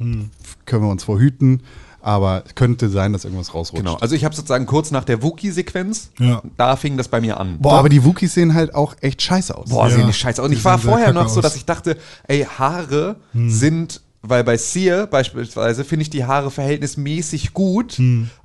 können 0.66 0.84
wir 0.84 0.89
uns 0.89 1.03
vorhüten. 1.03 1.62
Aber 1.99 2.43
es 2.45 2.55
könnte 2.55 2.88
sein, 2.88 3.12
dass 3.12 3.26
irgendwas 3.26 3.53
rausrutscht. 3.53 3.84
Genau. 3.84 3.97
Also 3.97 4.16
ich 4.16 4.24
habe 4.24 4.34
sozusagen 4.34 4.66
kurz 4.66 4.91
nach 4.91 5.03
der 5.03 5.22
Wookie-Sequenz, 5.24 6.12
Ja. 6.20 6.41
da 6.55 6.78
fing 6.78 6.95
das 6.95 7.10
bei 7.10 7.20
mir 7.20 7.38
an. 7.38 7.58
Boah, 7.60 7.80
aber 7.80 7.89
die 7.89 8.05
Wookies 8.05 8.34
sehen 8.34 8.53
halt 8.53 8.74
auch 8.74 8.95
echt 9.01 9.22
scheiße 9.22 9.58
aus. 9.58 9.70
Boah, 9.70 9.89
Ja. 9.89 9.95
sehen 9.95 10.08
die 10.08 10.14
scheiße 10.14 10.41
aus. 10.41 10.45
Und 10.45 10.51
Die 10.51 10.58
ich 10.58 10.64
war 10.64 10.78
vorher 10.80 11.12
noch 11.12 11.28
so, 11.28 11.39
aus. 11.39 11.43
dass 11.43 11.55
ich 11.58 11.66
dachte, 11.66 11.97
ey, 12.30 12.45
Haare 12.45 13.18
sind, 13.34 14.01
weil 14.30 14.43
bei 14.43 14.57
Sear 14.57 15.07
beispielsweise 15.07 15.84
finde 15.84 16.03
ich 16.03 16.09
die 16.09 16.25
Haare 16.25 16.51
verhältnismäßig 16.51 17.53
gut. 17.53 17.97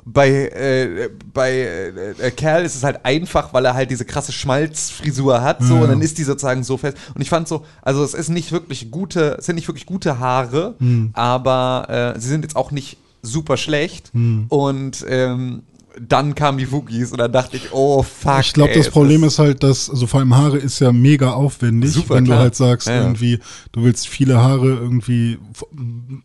Bei, 0.05 0.29
äh, 0.31 1.09
bei 1.33 1.51
äh, 1.53 2.11
äh, 2.27 2.31
Kerl 2.33 2.65
ist 2.65 2.75
es 2.75 2.83
halt 2.85 3.05
einfach, 3.05 3.53
weil 3.55 3.65
er 3.65 3.75
halt 3.75 3.91
diese 3.91 4.05
krasse 4.05 4.33
Schmalzfrisur 4.33 5.43
hat, 5.43 5.63
so, 5.63 5.77
Ja. 5.77 5.83
und 5.83 5.89
dann 5.89 6.01
ist 6.03 6.19
die 6.19 6.25
sozusagen 6.25 6.65
so 6.65 6.77
fest. 6.77 6.97
Und 7.15 7.21
ich 7.23 7.29
fand 7.31 7.49
so, 7.49 7.65
also 7.83 8.03
es 8.05 8.15
ist 8.15 8.29
nicht 8.29 8.53
wirklich 8.53 8.91
gute, 8.91 9.37
es 9.39 9.47
sind 9.47 9.57
nicht 9.57 9.69
wirklich 9.69 9.87
gute 9.87 10.19
Haare, 10.19 10.75
aber 11.15 12.15
äh, 12.17 12.21
sie 12.21 12.29
sind 12.29 12.43
jetzt 12.43 12.57
auch 12.57 12.71
nicht 12.71 12.97
super 13.23 13.57
schlecht. 13.57 14.11
Und 14.49 15.05
ähm, 15.09 15.63
dann 16.01 16.35
kamen 16.35 16.59
die 16.59 16.71
Wookies 16.73 17.13
und 17.13 17.19
dann 17.19 17.33
dachte 17.33 17.57
ich, 17.57 17.73
oh 17.73 18.03
fuck. 18.03 18.41
Ich 18.41 18.53
glaube, 18.53 18.73
das 18.75 18.89
Problem 18.91 19.25
ist 19.25 19.39
halt, 19.39 19.63
dass, 19.63 19.91
also 19.91 20.07
vor 20.07 20.21
allem 20.21 20.35
Haare 20.37 20.59
ist 20.59 20.79
ja 20.81 20.93
mega 20.93 21.33
aufwendig, 21.33 21.93
Super, 21.93 22.15
wenn 22.15 22.25
du 22.25 22.31
klar. 22.31 22.41
halt 22.41 22.55
sagst, 22.55 22.89
Ja, 22.89 22.95
ja. 22.95 23.03
irgendwie, 23.03 23.39
du 23.73 23.83
willst 23.85 24.09
viele 24.09 24.39
Haare 24.41 24.69
irgendwie. 24.69 25.39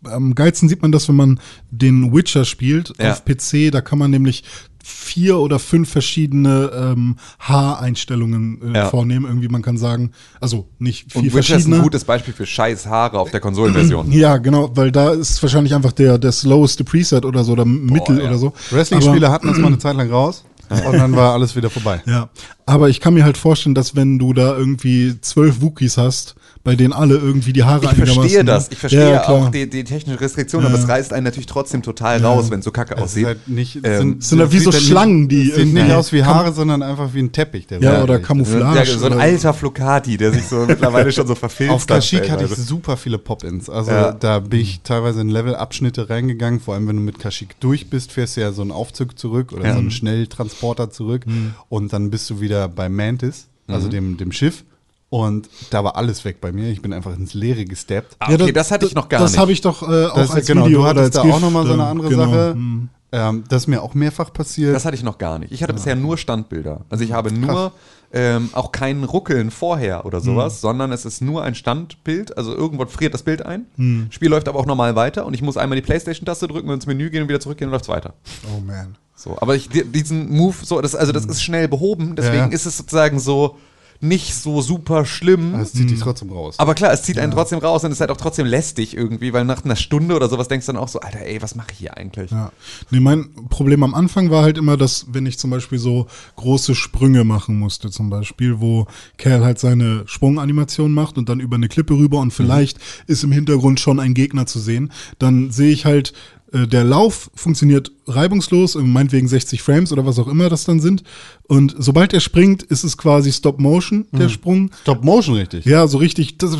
Am 0.03 0.35
geilsten 0.35 0.69
sieht 0.69 0.81
man 0.81 0.91
das, 0.91 1.07
wenn 1.09 1.15
man 1.15 1.39
den 1.71 2.13
Witcher 2.13 2.45
spielt 2.45 2.93
Ja. 2.99 3.11
auf 3.11 3.25
PC, 3.25 3.71
da 3.71 3.81
kann 3.81 3.99
man 3.99 4.11
nämlich 4.11 4.43
vier 4.87 5.37
oder 5.39 5.59
fünf 5.59 5.89
verschiedene 5.89 6.71
ähm, 6.73 7.17
Haareinstellungen 7.39 8.73
äh, 8.73 8.77
Ja. 8.77 8.89
vornehmen. 8.89 9.25
Irgendwie, 9.25 9.49
man 9.49 9.61
kann 9.61 9.77
sagen, 9.77 10.11
also 10.39 10.67
nicht 10.79 11.11
vier 11.11 11.21
Und 11.21 11.27
Witcher 11.27 11.39
ist 11.39 11.47
verschiedene. 11.47 11.75
ein 11.77 11.81
gutes 11.83 12.05
Beispiel 12.05 12.33
für 12.33 12.45
scheiß 12.45 12.85
Haare 12.87 13.19
auf 13.19 13.31
der 13.31 13.39
Konsolenversion. 13.39 14.11
ja, 14.11 14.37
genau, 14.37 14.71
weil 14.75 14.91
da 14.91 15.11
ist 15.11 15.41
wahrscheinlich 15.43 15.75
einfach 15.75 15.91
der, 15.91 16.17
der 16.17 16.31
sloweste 16.31 16.83
Preset 16.83 17.25
oder 17.25 17.43
so, 17.43 17.51
oder 17.51 17.65
Mittel 17.65 18.19
ja. 18.19 18.27
oder 18.27 18.37
so. 18.37 18.53
Wrestling-Spieler 18.71 19.31
hatten 19.31 19.47
das 19.47 19.57
mal 19.57 19.67
eine 19.67 19.77
Zeit 19.79 19.95
lang 19.95 20.09
raus 20.09 20.45
und 20.69 20.93
dann 20.93 21.15
war 21.15 21.33
alles 21.33 21.55
wieder 21.55 21.69
vorbei. 21.69 22.01
Ja, 22.05 22.29
aber 22.65 22.89
ich 22.89 22.99
kann 22.99 23.13
mir 23.13 23.23
halt 23.23 23.37
vorstellen, 23.37 23.75
dass 23.75 23.95
wenn 23.95 24.19
du 24.19 24.33
da 24.33 24.55
irgendwie 24.57 25.19
zwölf 25.21 25.61
Wookies 25.61 25.97
hast, 25.97 26.35
bei 26.67 26.75
denen 26.75 26.91
alle 26.91 27.15
irgendwie 27.15 27.53
die 27.53 27.63
Haare 27.63 27.85
Ich 27.85 27.91
verstehe 27.93 28.43
das. 28.43 28.67
Ich 28.69 28.77
verstehe 28.77 29.13
Ja, 29.13 29.29
auch 29.29 29.49
die, 29.51 29.69
die 29.69 29.85
technische 29.85 30.19
Restriktion, 30.19 30.65
aber 30.65 30.75
es 30.75 30.85
reißt 30.85 31.13
einen 31.13 31.23
natürlich 31.23 31.45
trotzdem 31.45 31.81
total 31.81 32.21
raus, 32.21 32.51
wenn 32.51 32.59
es 32.59 32.65
so 32.65 32.71
kacke 32.71 32.95
Es 32.95 32.99
ist 32.99 33.03
aussieht. 33.05 33.25
halt 33.25 33.47
nicht, 33.47 33.79
Ähm, 33.83 34.17
sind 34.19 34.41
halt 34.41 34.51
wie 34.51 34.59
so 34.59 34.73
Schlangen, 34.73 35.29
die 35.29 35.49
sieht 35.49 35.73
nicht 35.73 35.89
aus 35.93 36.11
wie 36.11 36.25
Haare, 36.25 36.51
sondern 36.51 36.83
einfach 36.83 37.13
wie 37.13 37.19
ein 37.19 37.31
Teppich. 37.31 37.67
Der 37.67 37.79
Ja, 37.79 38.03
oder. 38.03 38.19
Camouflage. 38.19 38.79
ja, 38.79 38.85
so 38.97 39.05
ein 39.05 39.13
alter 39.13 39.53
Flocati, 39.53 40.17
der 40.17 40.33
sich 40.33 40.45
so 40.45 40.57
mittlerweile 40.67 41.09
schon 41.13 41.25
so 41.25 41.35
verfilzt 41.35 41.73
Auf 41.73 41.87
Kashyyyk 41.87 42.23
hatte 42.29 42.43
ich 42.43 42.49
stellenweise. 42.49 42.61
super 42.67 42.97
viele 42.97 43.17
Pop-Ins. 43.17 43.69
Also 43.69 43.91
Ja. 43.91 44.11
da 44.11 44.39
bin 44.39 44.59
ich 44.59 44.81
teilweise 44.83 45.21
in 45.21 45.29
Levelabschnitte 45.29 46.09
reingegangen. 46.09 46.59
Vor 46.59 46.73
allem, 46.73 46.85
wenn 46.89 46.97
du 46.97 47.01
mit 47.01 47.17
Kashyyyk 47.17 47.57
durch 47.61 47.89
bist, 47.89 48.11
fährst 48.11 48.35
du 48.35 48.41
ja 48.41 48.51
so 48.51 48.61
einen 48.61 48.71
Aufzug 48.71 49.17
zurück 49.17 49.53
oder 49.53 49.67
Ja. 49.67 49.71
so 49.73 49.79
einen 49.79 49.91
Schnelltransporter 49.91 50.89
zurück. 50.91 51.23
Und 51.69 51.93
dann 51.93 52.09
bist 52.09 52.29
du 52.29 52.41
wieder 52.41 52.67
bei 52.67 52.89
Mantis, 52.89 53.47
also 53.67 53.87
dem, 53.87 54.17
dem 54.17 54.33
Schiff. 54.33 54.65
Und 55.09 55.47
da 55.69 55.83
war 55.83 55.95
alles 55.95 56.25
weg 56.25 56.41
bei 56.41 56.51
mir. 56.51 56.69
Ich 56.69 56.81
bin 56.81 56.91
einfach 56.91 57.15
ins 57.17 57.33
Leere 57.33 57.63
gesteppt. 57.63 58.17
Ah, 58.19 58.33
okay, 58.33 58.51
das 58.51 58.71
hatte 58.71 58.85
ich 58.85 58.93
noch 58.93 59.07
gar 59.07 59.21
das 59.21 59.31
nicht. 59.31 59.39
habe 59.39 59.51
ich 59.53 59.61
doch 59.61 59.81
äh, 59.83 60.05
auch 60.07 60.15
Das, 60.15 60.31
als 60.31 60.47
genau, 60.47 60.65
Video 60.65 60.81
du 60.81 60.85
hattest 60.87 61.15
da 61.15 61.21
auch 61.21 61.25
GIF, 61.25 61.39
nochmal 61.39 61.65
so 61.65 61.73
eine 61.73 61.85
andere 61.85 62.09
genau. 62.09 62.25
Sache. 62.25 62.51
Hm. 62.53 62.89
Ähm, 63.13 63.43
das 63.47 63.63
ist 63.63 63.67
mir 63.67 63.81
auch 63.81 63.93
mehrfach 63.93 64.33
passiert. 64.33 64.75
Das 64.75 64.83
hatte 64.83 64.95
ich 64.95 65.03
noch 65.03 65.17
gar 65.17 65.39
nicht. 65.39 65.53
Ich 65.53 65.63
hatte 65.63 65.71
bisher 65.73 65.95
nur 65.95 66.17
Standbilder. 66.17 66.81
Also 66.89 67.05
ich 67.05 67.13
habe 67.13 67.31
nur 67.31 67.71
ähm, 68.11 68.49
auch 68.51 68.73
kein 68.73 69.05
Ruckeln 69.05 69.49
vorher 69.49 70.05
oder 70.05 70.19
sowas, 70.19 70.55
Hm. 70.55 70.59
sondern 70.59 70.91
es 70.91 71.05
ist 71.05 71.21
nur 71.21 71.41
ein 71.41 71.55
Standbild. 71.55 72.35
Also 72.37 72.53
irgendwo 72.53 72.85
friert 72.85 73.13
das 73.13 73.23
Bild 73.23 73.45
ein. 73.45 73.65
Hm. 73.77 74.07
Spiel 74.09 74.27
läuft 74.27 74.49
aber 74.49 74.59
auch 74.59 74.65
normal 74.65 74.97
weiter 74.97 75.25
und 75.25 75.33
ich 75.33 75.41
muss 75.41 75.55
einmal 75.55 75.77
die 75.77 75.81
Playstation-Taste 75.83 76.49
drücken 76.49 76.67
und 76.67 76.73
ins 76.75 76.85
Menü 76.85 77.09
gehen 77.09 77.21
und 77.23 77.29
wieder 77.29 77.39
zurückgehen 77.39 77.69
und 77.69 77.71
läuft 77.71 77.87
weiter. 77.87 78.13
Oh 78.53 78.59
man. 78.59 78.97
So, 79.15 79.37
aber 79.39 79.55
ich, 79.55 79.69
di- 79.69 79.85
diesen 79.85 80.29
Move, 80.29 80.55
so, 80.63 80.81
das, 80.81 80.93
also 80.93 81.13
das 81.13 81.23
ist 81.25 81.41
schnell 81.41 81.69
behoben, 81.69 82.17
deswegen 82.17 82.37
Ja. 82.37 82.45
ist 82.47 82.65
es 82.65 82.75
sozusagen 82.77 83.19
so 83.19 83.57
nicht 83.99 84.35
so 84.35 84.61
super 84.61 85.05
schlimm. 85.05 85.53
Das 85.53 85.73
zieht 85.73 85.89
dich 85.89 85.99
trotzdem 85.99 86.31
raus. 86.31 86.55
aber 86.57 86.75
klar, 86.75 86.91
es 86.91 87.03
zieht 87.03 87.17
einen 87.19 87.31
trotzdem 87.31 87.59
raus 87.59 87.83
und 87.83 87.91
es 87.91 87.97
ist 87.97 88.01
halt 88.01 88.11
auch 88.11 88.17
trotzdem 88.17 88.45
lästig 88.45 88.95
irgendwie, 88.95 89.33
weil 89.33 89.45
nach 89.45 89.65
einer 89.65 89.75
Stunde 89.75 90.15
oder 90.15 90.29
sowas 90.29 90.47
denkst 90.47 90.65
du 90.65 90.73
dann 90.73 90.81
auch 90.81 90.87
so, 90.87 90.99
Alter, 90.99 91.19
ey, 91.19 91.41
was 91.41 91.55
mache 91.55 91.69
ich 91.71 91.79
hier 91.79 91.97
eigentlich? 91.97 92.31
Ja. 92.31 92.51
Nee, 92.91 92.99
mein 92.99 93.29
Problem 93.49 93.83
am 93.83 93.93
Anfang 93.93 94.29
war 94.29 94.43
halt 94.43 94.57
immer, 94.57 94.77
dass 94.77 95.07
wenn 95.11 95.25
ich 95.25 95.39
zum 95.39 95.49
Beispiel 95.49 95.79
so 95.79 96.07
große 96.35 96.75
Sprünge 96.75 97.23
machen 97.23 97.57
musste, 97.57 97.89
zum 97.89 98.09
Beispiel, 98.09 98.59
wo 98.59 98.87
Kerl 99.17 99.43
halt 99.43 99.59
seine 99.59 100.03
Sprunganimation 100.05 100.91
macht 100.91 101.17
und 101.17 101.29
dann 101.29 101.39
über 101.39 101.55
eine 101.55 101.67
Klippe 101.67 101.93
rüber 101.95 102.19
und 102.19 102.31
vielleicht 102.31 102.77
ist 103.07 103.23
im 103.23 103.31
Hintergrund 103.31 103.79
schon 103.79 103.99
ein 103.99 104.13
Gegner 104.13 104.45
zu 104.45 104.59
sehen, 104.59 104.91
dann 105.19 105.51
sehe 105.51 105.71
ich 105.71 105.85
halt, 105.85 106.13
der 106.53 106.83
Lauf 106.83 107.29
funktioniert 107.35 107.91
reibungslos, 108.07 108.75
äh, 108.75 108.81
meinetwegen 108.81 109.27
60 109.27 109.61
Frames 109.61 109.91
oder 109.91 110.05
was 110.05 110.19
auch 110.19 110.27
immer 110.27 110.49
das 110.49 110.63
dann 110.63 110.79
sind. 110.79 111.03
Und 111.43 111.75
sobald 111.77 112.13
er 112.13 112.19
springt, 112.19 112.63
ist 112.63 112.83
es 112.83 112.97
quasi 112.97 113.31
Stop 113.31 113.59
Motion, 113.59 114.05
der 114.11 114.29
Sprung. 114.29 114.71
Stop 114.81 115.03
Motion 115.03 115.35
richtig. 115.35 115.65
Ja, 115.65 115.87
so 115.87 115.97
richtig. 115.97 116.37
Das, 116.37 116.57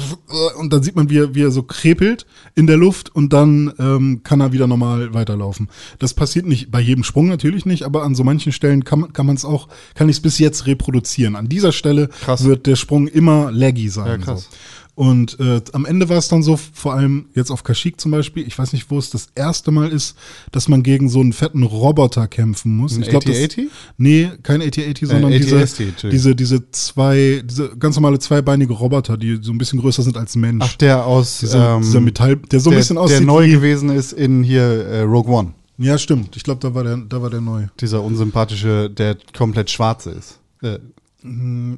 und 0.60 0.72
dann 0.72 0.84
sieht 0.84 0.96
man, 0.96 1.10
wie 1.10 1.18
er, 1.18 1.36
wie 1.36 1.42
er 1.42 1.52
so 1.52 1.64
krepelt 1.64 2.26
in 2.56 2.68
der 2.68 2.78
Luft 2.78 3.14
und 3.14 3.34
dann 3.34 3.74
ähm, 3.80 4.22
kann 4.24 4.40
er 4.40 4.52
wieder 4.52 4.68
normal 4.68 5.14
weiterlaufen. 5.14 5.70
Das 6.00 6.14
passiert 6.14 6.46
nicht 6.46 6.72
bei 6.72 6.80
jedem 6.80 7.04
Sprung 7.04 7.28
natürlich 7.28 7.66
nicht, 7.66 7.84
aber 7.84 8.04
an 8.04 8.16
so 8.16 8.24
manchen 8.24 8.52
Stellen 8.52 8.84
kann 8.84 9.00
man 9.00 9.14
kann 9.14 9.26
man 9.26 9.36
es 9.36 9.46
auch, 9.46 9.68
kann 9.96 10.10
ich 10.10 10.18
es 10.18 10.22
bis 10.22 10.40
jetzt 10.40 10.68
reproduzieren. 10.68 11.36
An 11.36 11.50
dieser 11.50 11.72
Stelle 11.72 12.10
Krass. 12.24 12.44
wird 12.44 12.66
der 12.66 12.76
Sprung 12.76 13.08
immer 13.08 13.52
laggy 13.52 13.90
sein. 13.90 14.08
Ja, 14.08 14.18
krass. 14.18 14.48
So. 14.50 14.58
Und 14.98 15.40
äh, 15.40 15.62
am 15.74 15.86
Ende 15.86 16.10
war 16.10 16.18
es 16.18 16.28
dann 16.28 16.42
so, 16.42 16.58
vor 16.58 16.96
allem 16.96 17.28
jetzt 17.36 17.52
auf 17.52 17.64
Kashyyyk 17.64 18.02
zum 18.02 18.10
Beispiel, 18.10 18.48
ich 18.48 18.58
weiß 18.58 18.74
nicht, 18.74 18.90
wo 18.90 18.98
es 18.98 19.12
das 19.12 19.28
erste 19.36 19.70
Mal 19.70 19.92
ist, 19.92 20.18
dass 20.52 20.68
man 20.70 20.82
gegen 20.82 21.08
so 21.08 21.20
einen 21.20 21.34
fetten 21.34 21.62
Roboter 21.62 22.28
kämpfen 22.28 22.76
muss. 22.76 22.96
Ein 22.96 23.04
ich 23.04 23.10
glaub, 23.10 23.24
das-? 23.24 23.58
Nee, 24.00 24.32
kein 24.42 24.60
AT-AT, 24.60 24.98
sondern 25.04 25.32
AT-ST, 25.32 25.80
diese, 26.02 26.10
diese, 26.10 26.36
diese 26.36 26.72
zwei, 26.72 27.44
diese 27.46 27.78
ganz 27.78 27.96
normale 27.96 28.18
zweibeinige 28.18 28.74
Roboter, 28.74 29.18
die 29.18 29.38
so 29.40 29.52
ein 29.52 29.60
bisschen 29.60 29.80
größer 29.82 30.02
sind 30.02 30.18
als 30.18 30.36
Mensch. 30.36 30.66
Ach, 30.68 30.76
der 30.78 31.06
aus 31.06 31.42
dieser, 31.42 31.76
ähm, 31.76 31.84
dieser 31.84 32.02
Metall, 32.02 32.38
der 32.38 32.60
so 32.60 32.72
ein 32.72 32.72
der, 32.72 32.80
bisschen 32.80 32.96
der 32.96 33.04
aussieht 33.04 33.24
neu 33.24 33.46
wie, 33.46 33.52
gewesen 33.52 33.92
ist 33.92 34.14
in 34.14 34.42
hier 34.42 34.64
äh, 34.64 35.02
Rogue 35.02 35.32
One. 35.32 35.54
Ja, 35.78 36.00
stimmt. 36.00 36.36
Ich 36.36 36.42
glaube, 36.42 36.60
da 36.62 36.74
war 36.74 36.84
der, 36.84 36.98
da 36.98 37.22
war 37.22 37.30
der 37.30 37.42
neu. 37.42 37.68
Dieser 37.80 38.02
unsympathische, 38.02 38.90
der 38.90 39.16
komplett 39.38 39.70
schwarze 39.70 40.10
ist. 40.10 40.40
Äh, 40.64 40.80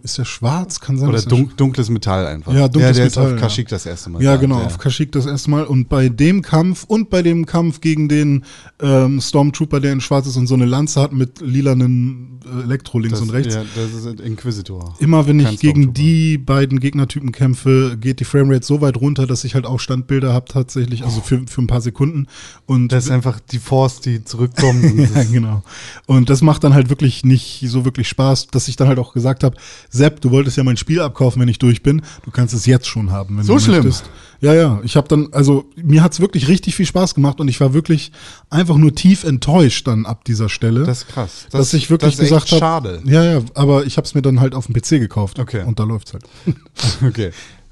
Ist 0.03 0.17
der 0.17 0.25
schwarz? 0.25 0.79
Kann 0.79 0.97
sein. 0.97 1.09
oder 1.09 1.21
dun 1.21 1.51
dunkles 1.57 1.89
Metall 1.89 2.25
einfach. 2.27 2.53
Ja, 2.53 2.67
dunkles 2.67 2.95
der 2.97 3.05
Metall, 3.05 3.23
ist 3.25 3.29
ja. 3.29 3.35
auf 3.35 3.41
Kashyyyk 3.41 3.67
das 3.69 3.85
erste 3.85 4.09
Mal. 4.09 4.21
Ja, 4.21 4.35
da, 4.35 4.41
genau, 4.41 4.57
der- 4.57 4.67
auf 4.67 4.77
Kashyyyk 4.77 5.11
das 5.11 5.25
erste 5.25 5.49
Mal. 5.49 5.63
Und 5.65 5.89
bei 5.89 6.09
dem 6.09 6.41
Kampf 6.41 6.83
und 6.85 7.09
bei 7.09 7.21
dem 7.21 7.45
Kampf 7.45 7.81
gegen 7.81 8.07
den 8.09 8.43
ähm, 8.81 9.19
Stormtrooper, 9.21 9.79
der 9.79 9.93
in 9.93 10.01
schwarz 10.01 10.27
ist 10.27 10.37
und 10.37 10.47
so 10.47 10.55
eine 10.55 10.65
Lanze 10.65 11.01
hat 11.01 11.13
mit 11.13 11.41
lilanen 11.41 12.38
Elektro 12.63 12.99
links 12.99 13.19
das, 13.19 13.27
und 13.27 13.33
rechts. 13.33 13.55
Ja, 13.55 13.63
das 13.75 13.93
ist 13.93 14.19
Inquisitor. 14.21 14.95
Immer 14.99 15.27
wenn 15.27 15.39
ich 15.39 15.59
gegen 15.59 15.93
die 15.93 16.37
beiden 16.37 16.79
Gegnertypen 16.79 17.31
kämpfe, 17.31 17.97
geht 17.99 18.19
die 18.19 18.23
Framerate 18.25 18.65
so 18.65 18.81
weit 18.81 18.97
runter, 18.97 19.27
dass 19.27 19.43
ich 19.43 19.55
halt 19.55 19.65
auch 19.65 19.79
Standbilder 19.79 20.33
habe 20.33 20.45
tatsächlich, 20.47 21.03
also 21.03 21.21
für, 21.21 21.41
für 21.47 21.61
ein 21.61 21.67
paar 21.67 21.81
Sekunden. 21.81 22.27
Und 22.65 22.89
Das 22.91 23.05
ist 23.05 23.11
einfach 23.11 23.39
die 23.51 23.59
Force, 23.59 24.01
die 24.01 24.23
zurückkommt. 24.23 24.83
und 24.83 24.97
ja, 24.99 25.05
das- 25.13 25.31
genau. 25.31 25.63
Und 26.05 26.29
das 26.29 26.41
macht 26.41 26.63
dann 26.63 26.73
halt 26.73 26.89
wirklich 26.89 27.23
nicht 27.25 27.63
so 27.67 27.85
wirklich 27.85 28.07
Spaß, 28.07 28.47
dass 28.47 28.67
ich 28.67 28.75
dann 28.75 28.87
halt 28.87 28.99
auch 28.99 29.13
gesagt 29.13 29.43
habe, 29.43 29.55
Sepp, 29.89 30.21
du 30.21 30.31
wolltest 30.31 30.57
ja 30.57 30.63
mein 30.63 30.77
Spiel 30.77 31.01
abkaufen, 31.01 31.41
wenn 31.41 31.49
ich 31.49 31.59
durch 31.59 31.83
bin. 31.83 32.01
Du 32.25 32.31
kannst 32.31 32.53
es 32.53 32.65
jetzt 32.65 32.87
schon 32.87 33.11
haben, 33.11 33.37
wenn 33.37 33.43
So 33.43 33.53
du 33.55 33.59
schlimm? 33.59 33.75
möchtest. 33.83 34.09
Ja, 34.41 34.53
ja. 34.53 34.79
Ich 34.83 34.95
habe 34.95 35.07
dann, 35.07 35.29
also 35.33 35.65
mir 35.75 36.01
hat's 36.01 36.19
wirklich 36.21 36.47
richtig 36.47 36.75
viel 36.75 36.85
Spaß 36.85 37.13
gemacht 37.15 37.39
und 37.41 37.47
ich 37.49 37.59
war 37.59 37.73
wirklich 37.73 38.11
einfach 38.49 38.77
nur 38.77 38.95
tief 38.95 39.23
enttäuscht 39.25 39.87
dann 39.87 40.05
ab 40.05 40.23
dieser 40.25 40.47
Stelle. 40.49 40.83
Das 40.85 40.99
ist 40.99 41.07
krass. 41.09 41.47
Das- 41.51 41.59
dass 41.59 41.73
ich 41.73 41.89
wirklich 41.89 42.15
das 42.15 42.19
ist 42.25 42.29
gesagt 42.29 42.51
habe. 42.51 42.59
schade. 42.59 43.01
Ja, 43.05 43.23
ja, 43.23 43.41
aber 43.55 43.85
ich 43.85 43.97
habe 43.97 44.05
es 44.05 44.15
mir 44.15 44.21
dann 44.21 44.39
halt 44.39 44.55
auf 44.55 44.67
dem 44.67 44.73
PC 44.75 44.99
gekauft. 44.99 45.39
Okay. 45.39 45.63
Und 45.65 45.79
da 45.79 45.83
läuft's 45.83 46.13
halt. 46.13 46.23
Okay. 47.05 47.31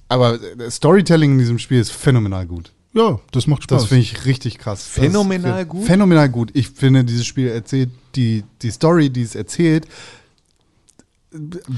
Aber 0.09 0.35
äh, 0.41 0.69
Storytelling 0.71 1.33
in 1.33 1.39
diesem 1.39 1.59
Spiel 1.59 1.79
ist 1.79 1.91
phänomenal 1.91 2.45
gut. 2.45 2.71
Ja, 2.93 3.19
das 3.31 3.45
macht 3.47 3.63
Spaß. 3.63 3.81
Das 3.83 3.89
finde 3.89 4.03
ich 4.03 4.25
richtig 4.25 4.57
krass. 4.57 4.83
Phänomenal 4.85 5.61
ist- 5.63 5.67
gut? 5.69 5.85
Phänomenal 5.85 6.29
gut. 6.29 6.49
Ich 6.53 6.69
finde, 6.69 7.03
dieses 7.03 7.25
Spiel 7.25 7.47
erzählt 7.49 7.89
die, 8.15 8.43
die 8.61 8.71
Story, 8.71 9.09
die 9.09 9.21
es 9.21 9.35
erzählt, 9.35 9.85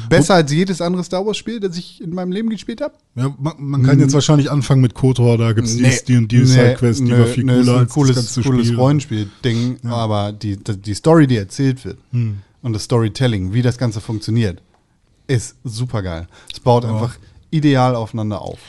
besser 0.10 0.36
als 0.36 0.52
jedes 0.52 0.80
andere 0.82 1.04
Star 1.04 1.26
Wars 1.26 1.38
Spiel, 1.38 1.60
das 1.60 1.76
ich 1.78 2.02
in 2.02 2.14
meinem 2.14 2.32
Leben 2.32 2.50
gespielt 2.50 2.82
habe. 2.82 2.94
ja, 3.16 3.34
man, 3.40 3.54
man 3.58 3.84
kann 3.84 4.00
jetzt 4.00 4.14
wahrscheinlich 4.14 4.52
anfangen 4.52 4.82
mit 4.82 4.94
KOTOR, 4.94 5.38
da 5.38 5.54
gibt's 5.54 5.76
dies, 5.76 6.04
die 6.04 6.18
und 6.18 6.32
die 6.32 6.38
Nee, 6.40 6.46
Sidequest, 6.46 7.00
die 7.00 7.04
nee, 7.06 7.18
war 7.20 7.26
viel 7.26 7.44
nee, 7.46 7.60
ist 7.60 7.66
cooler 7.66 7.80
ein 7.82 7.88
cooles, 7.90 8.40
cooles 8.44 8.68
Spiel. 8.68 8.78
Rollenspiel-Ding, 8.80 9.80
aber 9.86 10.32
die, 10.34 10.58
die, 10.58 10.94
Story, 10.94 11.26
die 11.28 11.38
erzählt 11.38 11.84
wird 11.84 11.98
Hm. 12.12 12.38
und 12.62 12.74
das 12.74 12.84
Storytelling, 12.84 13.52
wie 13.54 13.62
das 13.64 13.78
Ganze 13.80 14.02
funktioniert, 14.02 14.62
ist 15.28 15.56
super 15.64 16.02
geil. 16.04 16.28
Es 16.54 16.60
baut 16.60 16.86
einfach 16.86 17.18
ideal 17.50 17.96
aufeinander 17.96 18.42
auf. 18.42 18.60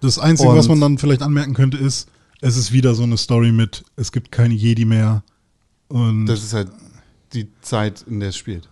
Das 0.00 0.18
Einzige, 0.18 0.48
Und- 0.48 0.56
was 0.56 0.68
man 0.68 0.80
dann 0.80 0.96
vielleicht 0.98 1.22
anmerken 1.22 1.52
könnte, 1.54 1.76
ist, 1.76 2.08
es 2.40 2.56
ist 2.56 2.72
wieder 2.72 2.94
so 2.94 3.02
eine 3.02 3.18
Story 3.18 3.52
mit, 3.52 3.84
es 3.96 4.10
gibt 4.12 4.32
keine 4.32 4.54
Jedi 4.54 4.86
mehr. 4.86 5.22
Und 5.88 6.24
Das 6.26 6.42
ist 6.42 6.54
halt 6.54 6.68
die 7.34 7.48
Zeit, 7.60 8.04
in 8.08 8.20
der 8.20 8.30
es 8.30 8.36
spielt. 8.36 8.68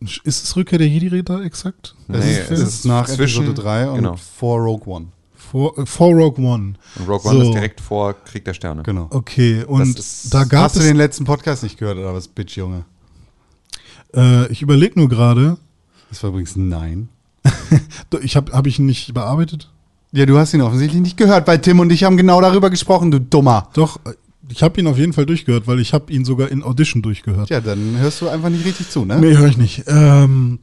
Ist 0.00 0.44
es 0.44 0.56
Rückkehr 0.56 0.78
der 0.78 0.88
Jedi-Ritter 0.88 1.42
exakt? 1.42 1.94
Es 2.08 2.24
Nee, 2.24 2.32
ist, 2.32 2.50
es 2.50 2.60
es 2.60 2.68
ist 2.68 2.84
nach 2.84 3.06
zwischen- 3.06 3.42
Episode 3.44 3.62
3 3.62 3.88
und 3.90 3.96
genau. 3.96 4.16
vor 4.16 4.58
Rogue 4.60 4.86
One. 4.86 5.06
Vor, 5.34 5.76
äh, 5.78 5.86
vor 5.86 6.12
Rogue 6.14 6.44
One. 6.44 6.74
Und 6.98 7.08
Rogue 7.08 7.30
One 7.30 7.40
So. 7.40 7.48
ist 7.50 7.54
direkt 7.54 7.80
vor 7.80 8.14
Krieg 8.24 8.44
der 8.44 8.54
Sterne. 8.54 8.82
Genau. 8.82 9.08
Okay, 9.10 9.64
und 9.64 9.98
ist- 9.98 10.32
da 10.32 10.44
gab 10.44 10.64
Hast 10.64 10.76
du 10.76 10.80
es, 10.80 10.86
den 10.86 10.96
letzten 10.96 11.24
Podcast 11.24 11.62
nicht 11.62 11.78
gehört 11.78 11.98
oder 11.98 12.14
was, 12.14 12.28
Bitch, 12.28 12.56
Junge? 12.56 12.84
äh, 14.14 14.46
ich 14.52 14.62
überlege 14.62 14.98
nur 14.98 15.08
gerade, 15.08 15.56
Das 16.10 16.22
war 16.22 16.30
übrigens 16.30 16.56
ein 16.56 16.68
Nein. 16.68 17.08
ich 18.22 18.36
habe 18.36 18.52
hab 18.52 18.66
ich 18.66 18.78
ihn 18.78 18.86
nicht 18.86 19.12
bearbeitet? 19.14 19.70
Ja, 20.12 20.24
du 20.26 20.38
hast 20.38 20.54
ihn 20.54 20.62
offensichtlich 20.62 21.02
nicht 21.02 21.16
gehört, 21.18 21.46
weil 21.46 21.60
Tim 21.60 21.80
und 21.80 21.90
ich 21.92 22.04
haben 22.04 22.16
genau 22.16 22.40
darüber 22.40 22.70
gesprochen, 22.70 23.10
du 23.10 23.20
Dummer. 23.20 23.68
Doch, 23.74 23.98
äh, 24.06 24.12
ich 24.50 24.62
habe 24.62 24.80
ihn 24.80 24.86
auf 24.86 24.98
jeden 24.98 25.12
Fall 25.12 25.26
durchgehört, 25.26 25.66
weil 25.66 25.80
ich 25.80 25.92
habe 25.92 26.12
ihn 26.12 26.24
sogar 26.24 26.50
in 26.50 26.62
Audition 26.62 27.02
durchgehört. 27.02 27.50
Ja, 27.50 27.60
dann 27.60 27.96
hörst 27.98 28.20
du 28.20 28.28
einfach 28.28 28.48
nicht 28.48 28.64
richtig 28.64 28.88
zu, 28.90 29.04
ne? 29.04 29.18
Nee, 29.18 29.36
höre 29.36 29.48
ich 29.48 29.56
nicht. 29.56 29.84
Ähm, 29.86 30.58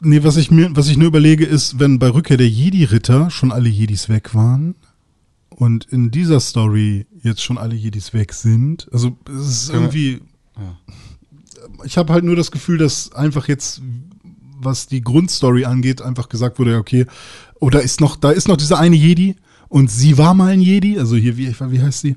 nee, 0.00 0.22
was 0.22 0.36
ich 0.36 0.50
mir, 0.50 0.74
was 0.74 0.88
ich 0.88 0.96
nur 0.96 1.08
überlege, 1.08 1.44
ist, 1.44 1.78
wenn 1.78 1.98
bei 1.98 2.08
Rückkehr 2.08 2.36
der 2.36 2.48
Jedi-Ritter 2.48 3.30
schon 3.30 3.52
alle 3.52 3.68
Jedis 3.68 4.08
weg 4.08 4.34
waren 4.34 4.74
und 5.50 5.84
in 5.86 6.10
dieser 6.10 6.40
Story 6.40 7.06
jetzt 7.22 7.42
schon 7.42 7.58
alle 7.58 7.74
Jedis 7.74 8.12
weg 8.12 8.32
sind, 8.32 8.88
also 8.92 9.16
es 9.28 9.48
ist 9.48 9.70
irgendwie 9.70 10.20
Ich 11.84 11.98
habe 11.98 12.12
halt 12.12 12.24
nur 12.24 12.36
das 12.36 12.50
Gefühl, 12.50 12.78
dass 12.78 13.12
einfach 13.12 13.48
jetzt, 13.48 13.82
was 14.58 14.86
die 14.86 15.02
Grundstory 15.02 15.64
angeht, 15.64 16.02
einfach 16.02 16.28
gesagt 16.28 16.58
wurde, 16.58 16.72
ja, 16.72 16.78
okay, 16.78 17.06
oder 17.60 17.82
ist 17.82 18.00
noch, 18.00 18.16
da 18.16 18.30
ist 18.30 18.48
noch 18.48 18.56
diese 18.56 18.78
eine 18.78 18.96
Jedi 18.96 19.36
und 19.68 19.90
sie 19.90 20.18
war 20.18 20.34
mal 20.34 20.52
ein 20.52 20.60
Jedi, 20.60 20.98
also 20.98 21.16
hier, 21.16 21.36
wie, 21.36 21.54
wie 21.58 21.82
heißt 21.82 22.00
sie? 22.00 22.16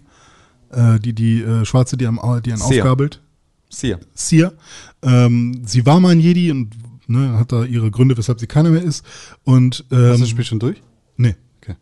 Äh, 0.71 0.99
die, 0.99 1.13
die 1.13 1.41
äh, 1.41 1.65
Schwarze, 1.65 1.97
die, 1.97 2.05
am, 2.07 2.19
die 2.43 2.51
einen 2.51 2.61
Seer. 2.61 2.83
aufgabelt. 2.83 3.21
Seer. 3.69 3.99
Seer. 4.13 4.53
Ähm, 5.01 5.61
sie 5.65 5.85
war 5.85 5.99
mal 5.99 6.09
ein 6.09 6.19
Jedi 6.19 6.51
und 6.51 6.69
ne, 7.07 7.37
hat 7.37 7.51
da 7.51 7.63
ihre 7.63 7.91
Gründe, 7.91 8.17
weshalb 8.17 8.39
sie 8.39 8.47
keiner 8.47 8.69
mehr 8.69 8.81
ist. 8.83 9.05
Und 9.43 9.85
Hast 9.89 9.91
du 9.91 9.95
ähm, 10.13 10.19
das 10.19 10.29
Spiel 10.29 10.45
schon 10.45 10.59
durch? 10.59 10.81
nee. 11.17 11.35
Okay. 11.61 11.75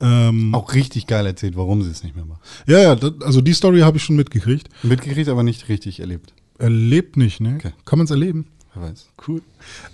Ähm, 0.00 0.54
Auch 0.54 0.74
richtig 0.74 1.06
geil 1.06 1.24
erzählt, 1.26 1.56
warum 1.56 1.82
sie 1.82 1.90
es 1.90 2.02
nicht 2.02 2.14
mehr 2.14 2.24
macht. 2.26 2.40
ja, 2.66 2.78
ja, 2.78 2.94
das, 2.94 3.12
also 3.22 3.40
die 3.40 3.54
Story 3.54 3.80
habe 3.80 3.96
ich 3.96 4.02
schon 4.04 4.16
mitgekriegt. 4.16 4.68
Mitgekriegt, 4.82 5.28
aber 5.28 5.42
nicht 5.42 5.68
richtig 5.68 6.00
erlebt. 6.00 6.34
Erlebt 6.58 7.16
nicht, 7.16 7.40
ne? 7.40 7.54
Okay. 7.56 7.72
Kann 7.84 7.98
man 7.98 8.04
es 8.04 8.10
erleben? 8.10 8.46
Wer 8.74 8.82
weiß. 8.90 9.08
Cool. 9.26 9.40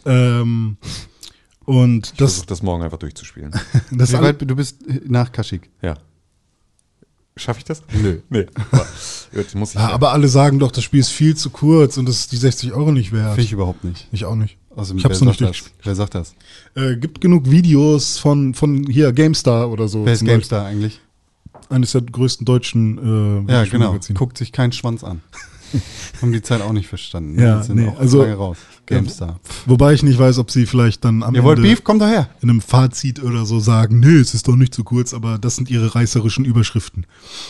Ähm, 0.07 0.79
und 1.65 2.07
Ich 2.09 2.13
das, 2.15 2.45
das 2.47 2.63
morgen 2.63 2.83
einfach 2.83 2.99
durchzuspielen. 2.99 3.53
das 3.93 4.13
Wie 4.13 4.19
weit, 4.21 4.41
du 4.43 4.57
bist 4.57 4.79
nach 5.07 5.31
Kaschik. 5.33 5.71
ja. 5.83 5.97
Schaffe 7.41 7.59
ich 7.61 7.65
das? 7.65 7.83
Nö. 7.93 8.19
Nee. 8.29 8.47
Aber, 8.71 8.87
gut, 9.35 9.55
muss 9.55 9.71
ich 9.71 9.77
ja, 9.81 9.89
aber 9.91 10.13
alle 10.13 10.29
sagen 10.29 10.59
doch, 10.59 10.71
das 10.71 10.85
Spiel 10.85 11.01
ist 11.01 11.09
viel 11.11 11.35
zu 11.37 11.51
kurz 11.51 11.97
und 11.97 12.07
das 12.07 12.21
ist 12.21 12.33
die 12.33 12.37
60 12.37 12.73
Euro 12.73 12.93
nicht 12.93 13.13
wert. 13.13 13.31
Finde 13.31 13.43
ich 13.43 13.53
überhaupt 13.53 13.83
nicht. 13.85 14.07
ich 14.13 14.25
auch 14.25 14.35
nicht. 14.37 14.57
Außerdem, 14.77 14.99
Ich 14.99 15.05
hab's 15.05 15.21
noch 15.21 15.29
nicht 15.29 15.41
durchgespielt. 15.41 15.75
Wer 15.83 15.95
sagt 15.95 16.15
das? 16.15 16.35
Äh, 16.77 16.97
gibt 16.97 17.21
genug 17.21 17.51
Videos 17.51 18.19
von, 18.19 18.55
von 18.55 18.85
hier 18.89 19.13
GameStar 19.13 19.71
oder 19.71 19.89
so. 19.89 20.05
Wer 20.05 20.13
ist 20.13 20.25
GameStar 20.25 20.67
eigentlich? 20.67 21.01
Beispiel. 21.53 21.75
Eines 21.77 21.93
der 21.93 22.03
größten 22.03 22.45
deutschen 22.45 23.47
äh, 23.49 23.53
Ja, 23.53 23.65
genau. 23.65 23.97
Guckt 24.15 24.39
sich 24.39 24.53
keinen 24.53 24.73
Schwanz 24.73 25.03
an. 25.03 25.23
Haben 26.23 26.33
die 26.33 26.43
Zeit 26.43 26.61
auch 26.63 26.73
nicht 26.73 26.89
verstanden. 26.89 27.41
Ja, 27.41 27.61
Die 27.61 27.67
sind 27.67 27.77
nee, 27.77 27.89
auch 27.89 27.99
also- 27.99 28.23
lange 28.23 28.35
raus. 28.35 28.59
GameStar. 28.91 29.41
Wobei 29.67 29.95
ich 29.95 30.03
nicht 30.03 30.19
weiß, 30.19 30.39
ob 30.39 30.51
sie 30.51 30.67
vielleicht 30.67 31.05
dann 31.05 31.23
am 31.23 31.35
Ihr 31.35 31.43
wollt 31.45 31.59
Ende 31.59 31.71
Beef? 31.71 31.85
Kommt 31.85 32.03
daher. 32.03 32.29
in 32.43 32.51
einem 32.51 32.61
Fazit 32.61 33.23
oder 33.23 33.47
so 33.47 33.61
sagen, 33.61 34.01
nö, 34.01 34.21
es 34.21 34.35
ist 34.35 34.49
doch 34.49 34.57
nicht 34.57 34.75
zu 34.75 34.85
kurz, 34.85 35.15
aber 35.15 35.39
das 35.39 35.57
sind 35.57 35.71
ihre 35.71 35.95
reißerischen 35.95 36.45
Überschriften. 36.45 37.07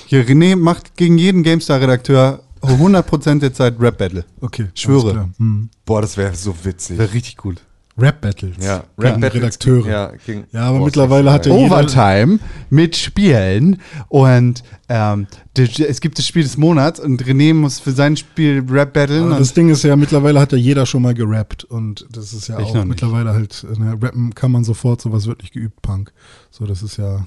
Hier, 0.06 0.26
René 0.26 0.56
macht 0.56 0.96
gegen 0.96 1.18
jeden 1.18 1.42
GameStar-Redakteur 1.42 2.42
100% 2.62 3.40
der 3.40 3.52
Zeit 3.54 3.80
Rap-Battle. 3.80 4.24
Okay, 4.40 4.68
Schwöre. 4.74 5.00
alles 5.00 5.12
klar. 5.12 5.30
Hm. 5.38 5.70
Boah, 5.84 6.02
das 6.02 6.16
wäre 6.16 6.34
so 6.34 6.54
witzig. 6.62 6.98
Wäre 6.98 7.12
richtig 7.12 7.36
gut. 7.36 7.62
Rap-Battles. 8.00 8.56
Ja, 8.64 8.84
Gegen 8.98 9.20
Battles- 9.20 9.34
Redakteure. 9.34 9.88
Ja, 9.88 10.12
Ja, 10.52 10.62
aber 10.68 10.78
Boah, 10.78 10.84
mittlerweile 10.86 11.32
hat 11.32 11.46
er- 11.46 11.56
Jeder- 11.56 11.66
Overtime 11.76 12.38
mit 12.70 12.96
Spielen 12.96 13.80
und 14.08 14.62
ähm, 14.88 15.26
es 15.56 16.00
gibt 16.00 16.18
das 16.18 16.26
Spiel 16.26 16.42
des 16.42 16.56
Monats 16.56 16.98
und 17.00 17.22
René 17.22 17.54
muss 17.54 17.78
für 17.80 17.92
sein 17.92 18.16
Spiel 18.16 18.64
Rap 18.68 18.92
battlen. 18.94 19.30
Das 19.30 19.52
Ding 19.54 19.68
ist 19.68 19.82
ja, 19.84 19.94
mittlerweile 19.96 20.40
hat 20.40 20.52
ja 20.52 20.58
jeder 20.58 20.86
schon 20.86 21.02
mal 21.02 21.14
gerappt 21.14 21.64
und 21.64 22.06
das 22.10 22.32
ist 22.32 22.48
ja 22.48 22.58
Ich 22.58 22.68
auch 22.68 22.84
mittlerweile 22.84 23.30
halt, 23.32 23.64
ne, 23.78 23.96
rappen 24.00 24.34
kann 24.34 24.50
man 24.52 24.64
sofort, 24.64 25.00
sowas 25.00 25.26
wird 25.26 25.42
nicht 25.42 25.52
geübt, 25.52 25.82
Punk. 25.82 26.12
So, 26.50 26.66
das 26.66 26.82
ist 26.82 26.96
ja 26.96 27.26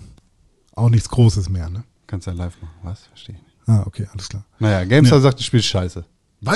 auch 0.75 0.89
nichts 0.89 1.07
Großes 1.09 1.49
mehr, 1.49 1.69
ne? 1.69 1.83
Kannst 2.07 2.27
ja 2.27 2.33
live 2.33 2.55
machen. 2.61 2.73
Was? 2.83 3.05
Verstehe 3.07 3.35
ich 3.35 3.41
nicht. 3.43 3.55
Ah, 3.67 3.83
okay, 3.85 4.07
alles 4.11 4.27
klar. 4.29 4.43
Naja, 4.59 4.83
GameStar 4.83 5.19
Ja. 5.19 5.21
sagt, 5.23 5.39
das 5.39 5.45
Spiel 5.45 5.59
ist 5.61 5.67
scheiße. 5.67 6.03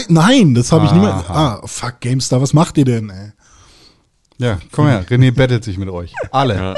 Nein, 0.10 0.54
das 0.54 0.74
habe 0.74 0.86
ich 0.86 0.92
nie 0.92 1.00
mehr. 1.00 1.14
Aha. 1.14 1.60
Ah, 1.64 1.68
fuck, 1.68 2.02
GameStar, 2.02 2.42
was 2.42 2.54
macht 2.54 2.78
ihr 2.78 2.84
denn, 2.84 3.10
ey? 3.10 3.32
Ja, 4.38 4.60
komm 4.72 4.88
her, 4.88 5.06
René 5.08 5.32
battelt 5.32 5.64
sich 5.64 5.78
mit 5.78 5.90
euch. 5.90 6.14
Alle. 6.32 6.56
Ja, 6.56 6.76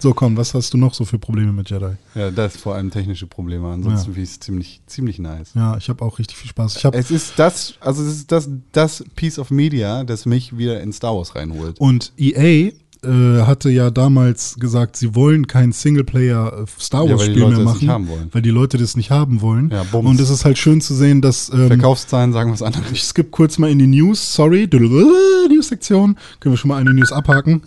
So, 0.00 0.12
komm, 0.12 0.36
was 0.36 0.52
hast 0.52 0.74
du 0.74 0.76
noch 0.76 0.92
so 0.92 1.06
für 1.06 1.18
Probleme 1.18 1.50
mit 1.52 1.70
Jedi? 1.70 1.96
das 2.34 2.56
ist 2.56 2.60
vor 2.60 2.74
allem 2.74 2.90
technische 2.90 3.26
Probleme. 3.26 3.68
Ansonsten 3.68 4.12
finde 4.12 4.22
ich 4.22 4.30
es 4.32 4.40
ziemlich, 4.40 4.82
ziemlich 4.86 5.18
nice. 5.18 5.52
Ja, 5.54 5.78
ich 5.78 5.88
habe 5.88 6.04
auch 6.04 6.18
richtig 6.18 6.36
viel 6.36 6.50
Spaß. 6.50 6.76
Ich 6.76 6.84
Es 6.84 7.10
ist 7.10 7.38
das, 7.38 7.74
also 7.80 8.02
es 8.02 8.16
ist 8.16 8.30
das, 8.32 8.50
das 8.72 9.02
Piece 9.16 9.38
of 9.38 9.50
Media, 9.50 10.04
das 10.04 10.26
mich 10.26 10.58
wieder 10.58 10.82
in 10.82 10.92
Star 10.92 11.16
Wars 11.16 11.34
reinholt. 11.34 11.80
und 11.80 12.12
EA 12.18 12.72
äh, 13.04 13.42
hatte 13.42 13.70
ja 13.70 13.90
damals 13.90 14.56
gesagt, 14.56 14.96
sie 14.96 15.14
wollen 15.14 15.46
kein 15.46 15.72
Singleplayer 15.72 16.64
äh, 16.64 16.80
Star 16.80 17.04
Ja, 17.04 17.12
Wars 17.12 17.24
die 17.24 17.30
Spiel 17.32 17.48
mehr 17.48 17.60
machen, 17.60 18.28
weil 18.32 18.42
die 18.42 18.50
Leute 18.50 18.78
das 18.78 18.96
nicht 18.96 19.10
haben 19.10 19.40
wollen. 19.40 19.70
Ja, 19.70 19.84
und 19.92 20.20
es 20.20 20.30
ist 20.30 20.44
halt 20.44 20.58
schön 20.58 20.80
zu 20.80 20.94
sehen, 20.94 21.20
dass 21.20 21.50
ähm, 21.50 21.68
Verkaufszahlen 21.68 22.32
sagen 22.32 22.52
was 22.52 22.62
anderes. 22.62 22.90
Ich 22.92 23.04
skippe 23.04 23.30
kurz 23.30 23.58
mal 23.58 23.70
in 23.70 23.78
die 23.78 23.86
News, 23.86 24.32
sorry. 24.34 24.68
News-Sektion. 24.68 26.16
Können 26.40 26.52
wir 26.52 26.56
schon 26.56 26.68
mal 26.68 26.78
eine 26.78 26.94
News 26.94 27.12
abhaken. 27.12 27.62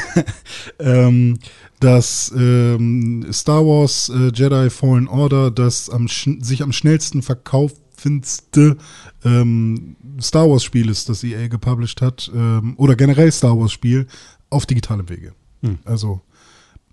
ähm, 0.78 1.38
dass 1.80 2.32
ähm, 2.36 3.26
Star 3.32 3.66
Wars 3.66 4.08
äh, 4.14 4.30
Jedi 4.32 4.70
Fallen 4.70 5.08
Order 5.08 5.50
das 5.50 5.90
am 5.90 6.06
sich 6.06 6.62
am 6.62 6.72
schnellsten 6.72 7.22
verkaufendste 7.22 8.76
ähm, 9.24 9.96
Star 10.20 10.48
Wars 10.48 10.62
Spiel 10.62 10.88
ist, 10.88 11.08
das 11.08 11.24
EA 11.24 11.48
gepublished 11.48 12.00
hat. 12.00 12.30
Ähm, 12.34 12.74
oder 12.76 12.94
generell 12.94 13.32
Star 13.32 13.58
Wars 13.58 13.72
Spiel 13.72 14.06
auf 14.52 14.66
digitalem 14.66 15.08
Wege. 15.08 15.32
Hm. 15.62 15.78
Also 15.84 16.20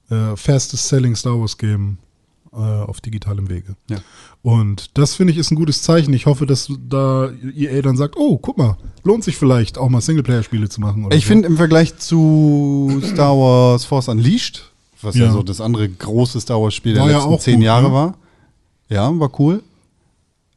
äh, 0.09 0.35
fastest 0.35 0.87
selling 0.87 1.15
Star 1.15 1.39
Wars 1.39 1.57
Game 1.57 1.97
äh, 2.51 2.55
auf 2.55 3.01
digitalem 3.01 3.49
Wege. 3.49 3.75
Ja. 3.89 3.97
Und 4.41 4.97
das 4.97 5.15
finde 5.15 5.33
ich 5.33 5.39
ist 5.39 5.51
ein 5.51 5.55
gutes 5.55 5.81
Zeichen. 5.81 6.13
Ich 6.13 6.25
hoffe, 6.25 6.45
dass 6.45 6.71
da 6.87 7.29
EA 7.55 7.81
dann 7.81 7.97
sagt, 7.97 8.15
oh, 8.17 8.37
guck 8.37 8.57
mal, 8.57 8.77
lohnt 9.03 9.23
sich 9.23 9.37
vielleicht 9.37 9.77
auch 9.77 9.89
mal 9.89 10.01
Singleplayer-Spiele 10.01 10.69
zu 10.69 10.81
machen. 10.81 11.07
Ich 11.11 11.25
so. 11.25 11.27
finde 11.27 11.47
im 11.47 11.57
Vergleich 11.57 11.97
zu 11.97 13.01
Star 13.03 13.37
Wars 13.37 13.85
Force 13.85 14.07
Unleashed, 14.07 14.71
was 15.01 15.15
ja, 15.15 15.25
Ja. 15.25 15.31
so 15.31 15.43
das 15.43 15.61
andere 15.61 15.87
große 15.89 16.39
Star 16.41 16.61
Wars 16.61 16.73
Spiel 16.73 16.93
der 16.93 17.05
ja 17.05 17.17
letzten 17.17 17.33
auch 17.33 17.39
zehn 17.39 17.55
gut, 17.55 17.65
Jahre 17.65 17.87
ne? 17.89 17.93
war, 17.93 18.17
ja, 18.89 19.19
war 19.19 19.39
cool, 19.39 19.61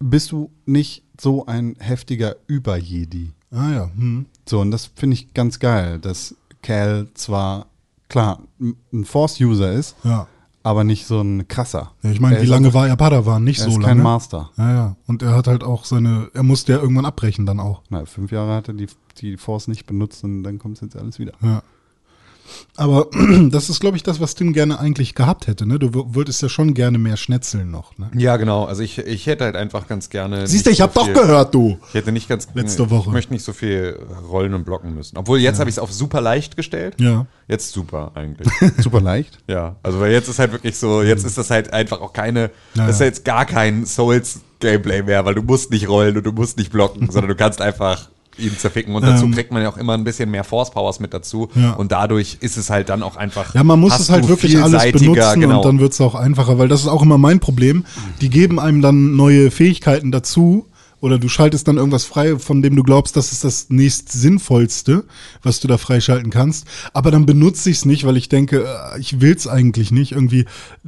bist 0.00 0.32
du 0.32 0.50
nicht 0.64 1.02
so 1.20 1.46
ein 1.46 1.76
heftiger 1.78 2.36
Über-Jedi. 2.46 3.32
Ah 3.50 3.70
ja, 3.70 3.90
hm. 3.94 4.26
So, 4.48 4.60
und 4.60 4.70
das 4.70 4.90
finde 4.96 5.14
ich 5.14 5.34
ganz 5.34 5.58
geil, 5.58 5.98
dass 5.98 6.34
Cal 6.62 7.08
zwar, 7.14 7.66
klar, 8.08 8.40
ein 8.60 9.04
Force-User 9.04 9.72
ist, 9.72 9.96
ja. 10.04 10.26
aber 10.62 10.84
nicht 10.84 11.06
so 11.06 11.20
ein 11.20 11.46
krasser. 11.48 11.92
ja 12.02 12.10
ich 12.10 12.20
meine, 12.20 12.36
Er 12.36 12.40
wie 12.42 12.44
ist 12.44 12.50
lange 12.50 12.72
war 12.72 12.86
er 12.88 12.96
Padawan? 12.96 13.42
Nicht 13.44 13.60
Er 13.60 13.64
so 13.64 13.70
ist 13.70 13.74
lange. 13.82 13.86
kein 13.86 14.02
Master. 14.02 14.50
Ja, 14.56 14.72
ja. 14.72 14.96
Und 15.06 15.22
er 15.22 15.34
hat 15.34 15.46
halt 15.48 15.64
auch 15.64 15.84
seine, 15.84 16.30
er 16.34 16.42
musste 16.42 16.72
ja 16.72 16.78
irgendwann 16.78 17.04
abbrechen 17.06 17.46
dann 17.46 17.60
auch. 17.60 17.82
Na, 17.90 18.04
fünf 18.06 18.30
Jahre 18.32 18.54
hat 18.54 18.68
er 18.68 18.74
die, 18.74 18.86
die 19.18 19.36
Force 19.36 19.68
nicht 19.68 19.86
benutzt 19.86 20.22
und 20.24 20.42
dann 20.44 20.58
kommt 20.58 20.80
jetzt 20.80 20.96
alles 20.96 21.18
wieder. 21.18 21.32
Ja. 21.42 21.62
Aber 22.76 23.08
das 23.50 23.68
ist, 23.68 23.80
glaube 23.80 23.96
ich, 23.96 24.02
das, 24.02 24.20
was 24.20 24.34
Tim 24.34 24.52
gerne 24.52 24.78
eigentlich 24.80 25.14
gehabt 25.14 25.46
hätte. 25.46 25.66
Ne? 25.66 25.78
Du 25.78 25.94
w- 25.94 26.14
wolltest 26.14 26.40
ja 26.42 26.48
schon 26.48 26.74
gerne 26.74 26.98
mehr 26.98 27.16
schnetzeln 27.16 27.70
noch. 27.70 27.96
Ne? 27.98 28.10
Ja, 28.16 28.36
genau. 28.36 28.64
Also 28.64 28.82
ich, 28.82 28.98
ich 28.98 29.26
hätte 29.26 29.44
halt 29.44 29.56
einfach 29.56 29.86
ganz 29.86 30.08
gerne. 30.10 30.46
Siehst 30.46 30.66
du, 30.66 30.70
ich 30.70 30.80
habe 30.80 30.92
so 30.94 31.00
doch 31.00 31.06
viel- 31.06 31.14
gehört, 31.14 31.54
du. 31.54 31.78
Ich 31.88 31.94
hätte 31.94 32.12
nicht 32.12 32.28
ganz. 32.28 32.48
Letzte 32.54 32.90
Woche. 32.90 33.08
Ich 33.08 33.12
möchte 33.12 33.32
nicht 33.32 33.44
so 33.44 33.52
viel 33.52 33.98
rollen 34.30 34.54
und 34.54 34.64
blocken 34.64 34.94
müssen. 34.94 35.16
Obwohl 35.18 35.38
jetzt 35.38 35.58
habe 35.60 35.68
ich 35.70 35.74
es 35.76 35.78
auf 35.78 35.92
super 35.92 36.20
leicht 36.20 36.56
gestellt. 36.56 36.94
Ja. 37.00 37.26
Jetzt 37.48 37.72
super 37.72 38.12
eigentlich. 38.14 38.48
Super 38.78 39.00
leicht. 39.00 39.38
ja. 39.48 39.76
Also 39.82 40.00
weil 40.00 40.12
jetzt 40.12 40.28
ist 40.28 40.38
halt 40.38 40.52
wirklich 40.52 40.76
so, 40.76 41.02
jetzt 41.02 41.24
ist 41.24 41.36
das 41.36 41.50
halt 41.50 41.72
einfach 41.72 42.00
auch 42.00 42.12
keine, 42.12 42.50
Ja, 42.74 42.86
das 42.86 42.96
ist 42.96 43.00
ja. 43.00 43.06
jetzt 43.06 43.24
gar 43.24 43.44
kein 43.44 43.84
Souls-Gameplay 43.84 45.02
mehr, 45.02 45.24
weil 45.24 45.34
du 45.34 45.42
musst 45.42 45.70
nicht 45.70 45.88
rollen 45.88 46.16
und 46.16 46.24
du 46.24 46.32
musst 46.32 46.56
nicht 46.58 46.72
blocken, 46.72 47.10
sondern 47.10 47.28
du 47.28 47.34
kannst 47.34 47.60
einfach 47.60 48.08
ihn 48.38 48.56
zerficken. 48.56 48.94
Und 48.94 49.02
dazu 49.02 49.24
Ähm. 49.24 49.32
kriegt 49.32 49.52
man 49.52 49.62
ja 49.62 49.68
auch 49.68 49.76
immer 49.76 49.94
ein 49.94 50.04
bisschen 50.04 50.30
mehr 50.30 50.44
Force 50.44 50.70
Powers 50.70 51.00
mit 51.00 51.12
dazu. 51.14 51.48
Ja. 51.54 51.72
Und 51.72 51.92
dadurch 51.92 52.38
ist 52.40 52.56
es 52.56 52.70
halt 52.70 52.88
dann 52.88 53.02
auch 53.02 53.16
einfach. 53.16 53.54
Ja, 53.54 53.64
man 53.64 53.80
muss 53.80 53.98
es 53.98 54.10
halt 54.10 54.28
wirklich 54.28 54.60
alles 54.62 54.92
benutzen 54.92 55.40
genau. 55.40 55.58
und 55.58 55.64
dann 55.64 55.78
wird 55.80 55.92
es 55.92 56.00
auch 56.00 56.14
einfacher, 56.14 56.58
weil 56.58 56.68
das 56.68 56.80
ist 56.82 56.88
auch 56.88 57.02
immer 57.02 57.18
mein 57.18 57.40
Problem. 57.40 57.84
Die 58.20 58.30
geben 58.30 58.58
einem 58.58 58.82
dann 58.82 59.16
neue 59.16 59.50
Fähigkeiten 59.50 60.10
dazu 60.12 60.66
oder 61.00 61.18
du 61.18 61.28
schaltest 61.28 61.66
dann 61.66 61.78
irgendwas 61.78 62.04
frei, 62.04 62.38
von 62.38 62.62
dem 62.62 62.76
du 62.76 62.84
glaubst, 62.84 63.16
das 63.16 63.32
ist 63.32 63.42
das 63.42 63.70
nächst 63.70 64.12
sinnvollste, 64.12 65.02
was 65.42 65.58
du 65.58 65.66
da 65.66 65.76
freischalten 65.76 66.30
kannst. 66.30 66.64
Aber 66.92 67.10
dann 67.10 67.26
benutze 67.26 67.70
ich 67.70 67.78
es 67.78 67.84
nicht, 67.84 68.06
weil 68.06 68.16
ich 68.16 68.28
denke, 68.28 68.64
äh, 68.94 69.00
ich 69.00 69.20
will 69.20 69.34
es 69.34 69.48
eigentlich 69.48 69.90
nicht. 69.90 70.12
Irgendwie 70.12 70.44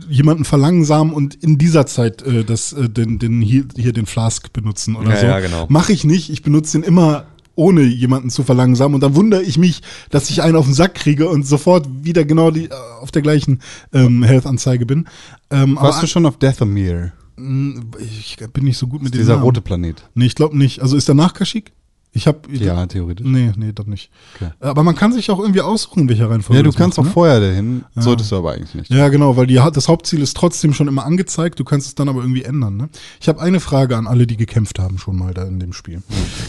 jemanden 0.08 0.44
verlangsamen 0.44 1.12
und 1.12 1.34
in 1.34 1.58
dieser 1.58 1.86
Zeit 1.86 2.22
äh, 2.22 2.44
das, 2.44 2.72
äh, 2.72 2.88
den, 2.88 3.18
den 3.18 3.40
hier, 3.40 3.64
hier 3.74 3.92
den 3.92 4.06
Flask 4.06 4.52
benutzen 4.52 4.94
oder 4.94 5.10
Ja, 5.14 5.20
so. 5.20 5.26
ja, 5.26 5.40
genau. 5.40 5.66
Mache 5.68 5.92
ich 5.92 6.04
nicht. 6.04 6.30
Ich 6.30 6.42
benutze 6.42 6.78
den 6.78 6.84
immer 6.86 7.24
ohne 7.54 7.82
jemanden 7.82 8.30
zu 8.30 8.42
verlangsamen. 8.42 8.94
Und 8.94 9.00
dann 9.02 9.14
wundere 9.14 9.42
ich 9.42 9.58
mich, 9.58 9.82
dass 10.10 10.30
ich 10.30 10.42
einen 10.42 10.56
auf 10.56 10.64
den 10.66 10.74
Sack 10.74 10.94
kriege 10.94 11.28
und 11.28 11.46
sofort 11.46 11.86
wieder 12.02 12.24
genau 12.24 12.50
die, 12.50 12.66
äh, 12.66 12.70
auf 13.00 13.10
der 13.10 13.22
gleichen 13.22 13.60
ähm, 13.92 14.22
Health-Anzeige 14.22 14.86
bin. 14.86 15.06
Ähm, 15.50 15.76
Warst 15.80 16.02
du 16.02 16.06
schon 16.06 16.26
auf 16.26 16.38
Dathomir? 16.38 17.12
ich 17.36 18.36
bin 18.52 18.64
nicht 18.64 18.78
so 18.78 18.86
gut 18.86 19.02
mit 19.02 19.12
dem 19.12 19.18
Dieser 19.18 19.32
Namen. 19.34 19.42
rote 19.44 19.60
Planet. 19.60 20.08
Nee, 20.14 20.26
ich 20.26 20.36
glaube 20.36 20.56
nicht. 20.56 20.80
Also 20.82 20.96
ist 20.96 21.08
der 21.08 21.16
nach 21.16 21.34
Kashyyyk? 21.34 21.72
Ich 22.16 22.28
habe 22.28 22.38
Ja, 22.52 22.86
theoretisch. 22.86 23.26
Nee, 23.28 23.50
nee, 23.56 23.72
das 23.74 23.86
nicht. 23.86 24.08
Okay. 24.36 24.50
Aber 24.60 24.84
man 24.84 24.94
kann 24.94 25.12
sich 25.12 25.30
auch 25.32 25.40
irgendwie 25.40 25.60
aussuchen, 25.60 26.02
in 26.02 26.08
welcher 26.08 26.30
Reihenfolge 26.30 26.58
Ja, 26.58 26.62
du 26.62 26.70
das 26.70 26.76
kannst 26.76 26.96
macht, 26.96 27.06
auch 27.06 27.08
ne? 27.08 27.12
vorher 27.12 27.40
dahin, 27.40 27.84
solltest 27.96 28.30
du 28.30 28.36
aber 28.36 28.52
eigentlich 28.52 28.72
nicht. 28.72 28.90
Ja, 28.92 29.08
genau, 29.08 29.36
weil 29.36 29.48
die, 29.48 29.54
das 29.72 29.88
Hauptziel 29.88 30.22
ist 30.22 30.36
trotzdem 30.36 30.72
schon 30.74 30.86
immer 30.86 31.04
angezeigt, 31.04 31.58
du 31.58 31.64
kannst 31.64 31.88
es 31.88 31.94
dann 31.96 32.08
aber 32.08 32.20
irgendwie 32.20 32.44
ändern. 32.44 32.76
Ne? 32.76 32.88
Ich 33.20 33.28
habe 33.28 33.40
eine 33.40 33.58
Frage 33.58 33.96
an 33.96 34.06
alle, 34.06 34.28
die 34.28 34.36
gekämpft 34.36 34.78
haben 34.78 34.98
schon 34.98 35.18
mal 35.18 35.34
da 35.34 35.42
in 35.42 35.58
dem 35.58 35.72
Spiel. 35.72 36.02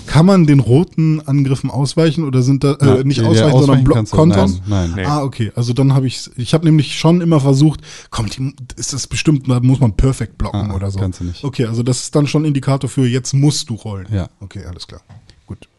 Kann 0.05 0.27
man 0.27 0.45
den 0.45 0.59
roten 0.59 1.19
Angriffen 1.27 1.71
ausweichen 1.71 2.25
oder 2.25 2.43
sind 2.43 2.63
da 2.63 2.73
äh, 2.75 3.03
nicht 3.03 3.17
ja, 3.17 3.23
ausweichen, 3.23 3.49
sondern 3.51 3.61
ausweichen 3.79 3.83
Block 3.85 4.11
kontern? 4.11 4.61
nein, 4.67 4.93
nein. 4.95 5.05
Ah, 5.07 5.23
okay, 5.23 5.51
also 5.55 5.73
dann 5.73 5.93
habe 5.95 6.05
ich 6.05 6.29
ich 6.37 6.53
habe 6.53 6.65
nämlich 6.65 6.95
schon 6.99 7.21
immer 7.21 7.39
versucht, 7.39 7.81
komm, 8.11 8.29
die, 8.29 8.53
ist 8.75 8.93
das 8.93 9.07
bestimmt, 9.07 9.49
da 9.49 9.59
muss 9.61 9.79
man 9.79 9.93
perfekt 9.93 10.37
blocken 10.37 10.69
Ah, 10.69 10.75
oder 10.75 10.91
so. 10.91 10.99
kannst 10.99 11.21
du 11.21 11.23
nicht. 11.23 11.43
Okay, 11.43 11.65
also 11.65 11.81
das 11.81 12.01
ist 12.03 12.15
dann 12.15 12.27
schon 12.27 12.45
Indikator 12.45 12.87
für 12.87 13.07
jetzt 13.07 13.33
musst 13.33 13.69
du 13.71 13.73
rollen. 13.73 14.05
Ja. 14.11 14.29
Okay, 14.39 14.63
alles 14.65 14.85
klar. 14.85 15.01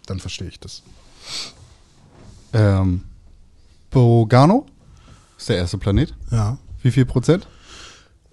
Dann 0.07 0.21
verstehe 0.21 0.49
ich 0.49 0.61
das. 0.61 0.83
Ähm, 2.53 3.03
Bogano 3.91 4.67
ist 5.37 5.49
der 5.49 5.57
erste 5.57 5.79
Planet. 5.79 6.15
Ja. 6.31 6.59
Wie 6.83 6.91
viel 6.91 7.05
Prozent? 7.05 7.47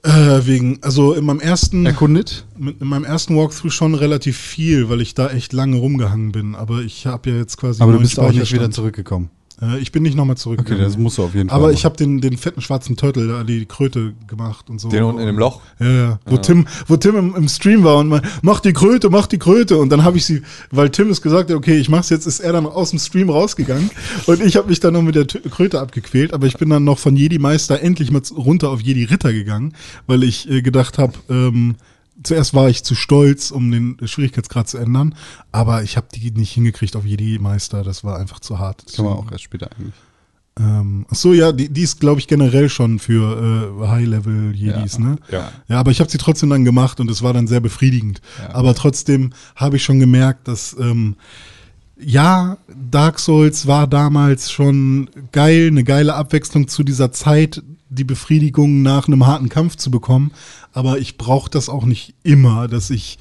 Äh, 0.03 0.45
wegen, 0.45 0.79
also 0.81 1.13
in 1.13 1.25
meinem 1.25 1.39
ersten 1.39 1.85
Erkundet? 1.85 2.45
in 2.59 2.75
meinem 2.87 3.05
ersten 3.05 3.37
Walkthrough 3.37 3.71
schon 3.71 3.95
relativ 3.95 4.37
viel, 4.37 4.89
weil 4.89 4.99
ich 4.99 5.13
da 5.13 5.29
echt 5.29 5.53
lange 5.53 5.77
rumgehangen 5.77 6.33
bin. 6.33 6.55
Aber 6.55 6.81
ich 6.81 7.07
habe 7.07 7.29
ja 7.29 7.37
jetzt 7.37 7.57
quasi. 7.57 7.81
Aber 7.81 7.93
du 7.93 7.99
bist 7.99 8.19
auch 8.19 8.31
nicht 8.31 8.53
wieder 8.53 8.69
zurückgekommen. 8.69 9.29
Äh, 9.61 9.79
ich 9.79 9.91
bin 9.91 10.03
nicht 10.03 10.15
nochmal 10.15 10.33
Okay, 10.33 10.41
zurückgegangen. 10.41 10.83
das 10.83 10.97
musst 10.97 11.17
du 11.17 11.23
auf 11.23 11.35
jeden 11.35 11.49
Fall. 11.49 11.55
aber 11.57 11.67
machen. 11.67 11.75
ich 11.75 11.85
habe 11.85 11.95
den, 11.97 12.21
den 12.21 12.37
fetten 12.37 12.61
schwarzen 12.61 12.95
Turtle, 12.95 13.27
da 13.27 13.43
die 13.43 13.65
Kröte 13.65 14.13
gemacht 14.27 14.69
und 14.69 14.79
so. 14.79 14.89
Den 14.89 15.03
unten 15.03 15.19
in 15.21 15.27
dem 15.27 15.37
Loch. 15.37 15.61
Ja, 15.79 15.91
ja. 15.91 16.19
Wo 16.25 16.37
Tim, 16.37 16.65
wo 16.87 16.97
Tim 16.97 17.15
im, 17.15 17.35
im 17.35 17.47
Stream 17.47 17.83
war 17.83 17.97
und 17.97 18.09
mal, 18.09 18.21
mach 18.41 18.59
die 18.59 18.73
Kröte, 18.73 19.09
mach 19.09 19.27
die 19.27 19.39
Kröte. 19.39 19.77
Und 19.77 19.89
dann 19.89 20.03
habe 20.03 20.17
ich 20.17 20.25
sie, 20.25 20.41
weil 20.71 20.89
Tim 20.89 21.09
es 21.09 21.21
gesagt 21.21 21.49
hat, 21.49 21.57
okay, 21.57 21.77
ich 21.77 21.89
mach's 21.89 22.09
jetzt, 22.09 22.25
ist 22.25 22.39
er 22.39 22.53
dann 22.53 22.65
aus 22.65 22.89
dem 22.91 22.99
Stream 22.99 23.29
rausgegangen. 23.29 23.89
und 24.25 24.41
ich 24.41 24.55
habe 24.55 24.69
mich 24.69 24.79
dann 24.79 24.93
noch 24.93 25.01
mit 25.01 25.15
der 25.15 25.25
Kröte 25.25 25.79
abgequält. 25.79 26.33
Aber 26.33 26.47
ich 26.47 26.57
bin 26.57 26.69
dann 26.69 26.83
noch 26.83 26.99
von 26.99 27.15
Jedi 27.15 27.39
Meister 27.39 27.81
endlich 27.81 28.11
mal 28.11 28.21
runter 28.35 28.69
auf 28.69 28.81
Jedi 28.81 29.03
Ritter 29.05 29.33
gegangen, 29.33 29.73
weil 30.07 30.23
ich 30.23 30.49
äh, 30.49 30.61
gedacht 30.61 30.97
habe, 30.97 31.13
ähm, 31.29 31.75
zuerst 32.23 32.53
war 32.53 32.69
ich 32.69 32.83
zu 32.83 32.95
stolz, 32.95 33.51
um 33.51 33.71
den 33.71 33.97
Schwierigkeitsgrad 34.03 34.67
zu 34.69 34.77
ändern. 34.77 35.15
Aber 35.51 35.83
ich 35.83 35.97
habe 35.97 36.07
die 36.13 36.31
nicht 36.31 36.51
hingekriegt 36.53 36.95
auf 36.95 37.05
Jedi 37.05 37.39
Meister. 37.39 37.83
Das 37.83 38.03
war 38.03 38.17
einfach 38.19 38.39
zu 38.39 38.59
hart. 38.59 38.83
Kann 38.95 39.05
man 39.05 39.13
auch 39.15 39.31
erst 39.31 39.43
später 39.43 39.69
eigentlich. 39.71 39.93
Ähm, 40.59 41.07
ach 41.09 41.15
so, 41.15 41.33
ja, 41.33 41.51
die, 41.51 41.67
die 41.69 41.81
ist, 41.81 41.99
glaube 41.99 42.19
ich, 42.19 42.27
generell 42.27 42.69
schon 42.69 42.99
für 42.99 43.73
äh, 43.81 43.87
High-Level-Jedis, 43.87 44.93
Ja. 44.93 44.99
ne? 44.99 45.15
Ja. 45.31 45.51
Ja, 45.67 45.79
aber 45.79 45.89
ich 45.89 45.99
habe 45.99 46.11
sie 46.11 46.19
trotzdem 46.19 46.51
dann 46.51 46.63
gemacht 46.63 46.99
und 46.99 47.09
es 47.09 47.23
war 47.23 47.33
dann 47.33 47.47
sehr 47.47 47.59
befriedigend. 47.59 48.21
Aber 48.51 48.75
trotzdem 48.75 49.31
habe 49.55 49.77
ich 49.77 49.83
schon 49.83 49.99
gemerkt, 49.99 50.47
dass 50.47 50.75
ähm, 50.79 51.15
ja, 51.99 52.57
Dark 52.91 53.19
Souls 53.19 53.65
war 53.65 53.87
damals 53.87 54.51
schon 54.51 55.09
geil, 55.31 55.67
eine 55.67 55.83
geile 55.83 56.13
Abwechslung 56.15 56.67
zu 56.67 56.83
dieser 56.83 57.11
Zeit, 57.11 57.63
die 57.93 58.03
Befriedigung 58.03 58.81
nach 58.81 59.07
einem 59.07 59.25
harten 59.25 59.49
Kampf 59.49 59.75
zu 59.77 59.91
bekommen. 59.91 60.31
Aber 60.71 60.97
ich 60.99 61.17
brauche 61.17 61.49
das 61.49 61.69
auch 61.69 61.85
nicht 61.85 62.15
immer, 62.23 62.67
dass 62.67 62.89
ich 62.89 63.17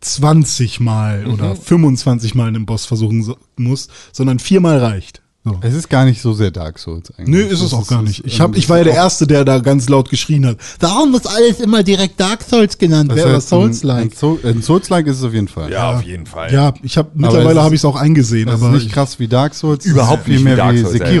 20 0.00 0.80
Mal 0.80 1.26
oder 1.26 1.56
25 1.56 2.34
Mal 2.34 2.48
einen 2.48 2.66
Boss 2.66 2.84
versuchen 2.86 3.22
so, 3.22 3.36
muss, 3.56 3.88
sondern 4.12 4.38
viermal 4.38 4.78
reicht. 4.78 5.22
So. 5.44 5.58
Es 5.62 5.74
ist 5.74 5.88
gar 5.88 6.04
nicht 6.04 6.20
so 6.20 6.32
sehr 6.32 6.50
Dark 6.50 6.76
Souls 6.78 7.12
eigentlich. 7.16 7.28
Nö, 7.28 7.40
ist 7.42 7.60
es 7.60 7.72
auch 7.72 7.86
gar 7.86 8.02
nicht. 8.02 8.24
Ich, 8.26 8.40
hab, 8.40 8.56
ich 8.56 8.68
war 8.68 8.78
ja 8.78 8.84
der 8.84 8.94
Erste, 8.94 9.28
der 9.28 9.44
da 9.44 9.60
ganz 9.60 9.88
laut 9.88 10.10
geschrien 10.10 10.44
hat. 10.44 10.58
Warum 10.80 11.12
muss 11.12 11.24
alles 11.24 11.60
immer 11.60 11.84
direkt 11.84 12.18
Dark 12.18 12.42
Souls 12.42 12.76
genannt 12.76 13.12
das 13.12 13.18
werden? 13.18 13.34
heißt, 13.36 13.48
Souls-like? 13.50 14.02
Ein, 14.06 14.10
Soul- 14.10 14.40
ein 14.44 14.60
Souls-like 14.62 15.06
ist 15.06 15.18
es 15.18 15.22
auf 15.22 15.32
jeden 15.32 15.46
Fall. 15.46 15.70
Ja, 15.70 15.94
auf 15.94 16.02
jeden 16.02 16.26
Fall. 16.26 16.52
Ja, 16.52 16.74
ich 16.82 16.98
habe 16.98 17.10
es 17.14 17.20
mittlerweile 17.20 17.60
ist- 17.60 17.64
habe 17.64 17.74
ich 17.76 17.80
es 17.80 17.84
auch 17.84 17.94
eingesehen, 17.94 18.46
Das 18.48 18.60
aber 18.60 18.74
ist 18.76 18.82
nicht 18.84 18.92
krass 18.92 19.20
wie 19.20 19.28
Dark 19.28 19.54
Souls. 19.54 19.86
Überhaupt 19.86 20.20
ist 20.22 20.24
viel 20.24 20.34
nicht 20.34 20.40
wie 20.40 20.44
mehr 20.46 20.56
Dark 20.56 20.74
wie 20.74 20.78
Souls, 20.80 20.94
ey. 21.00 21.20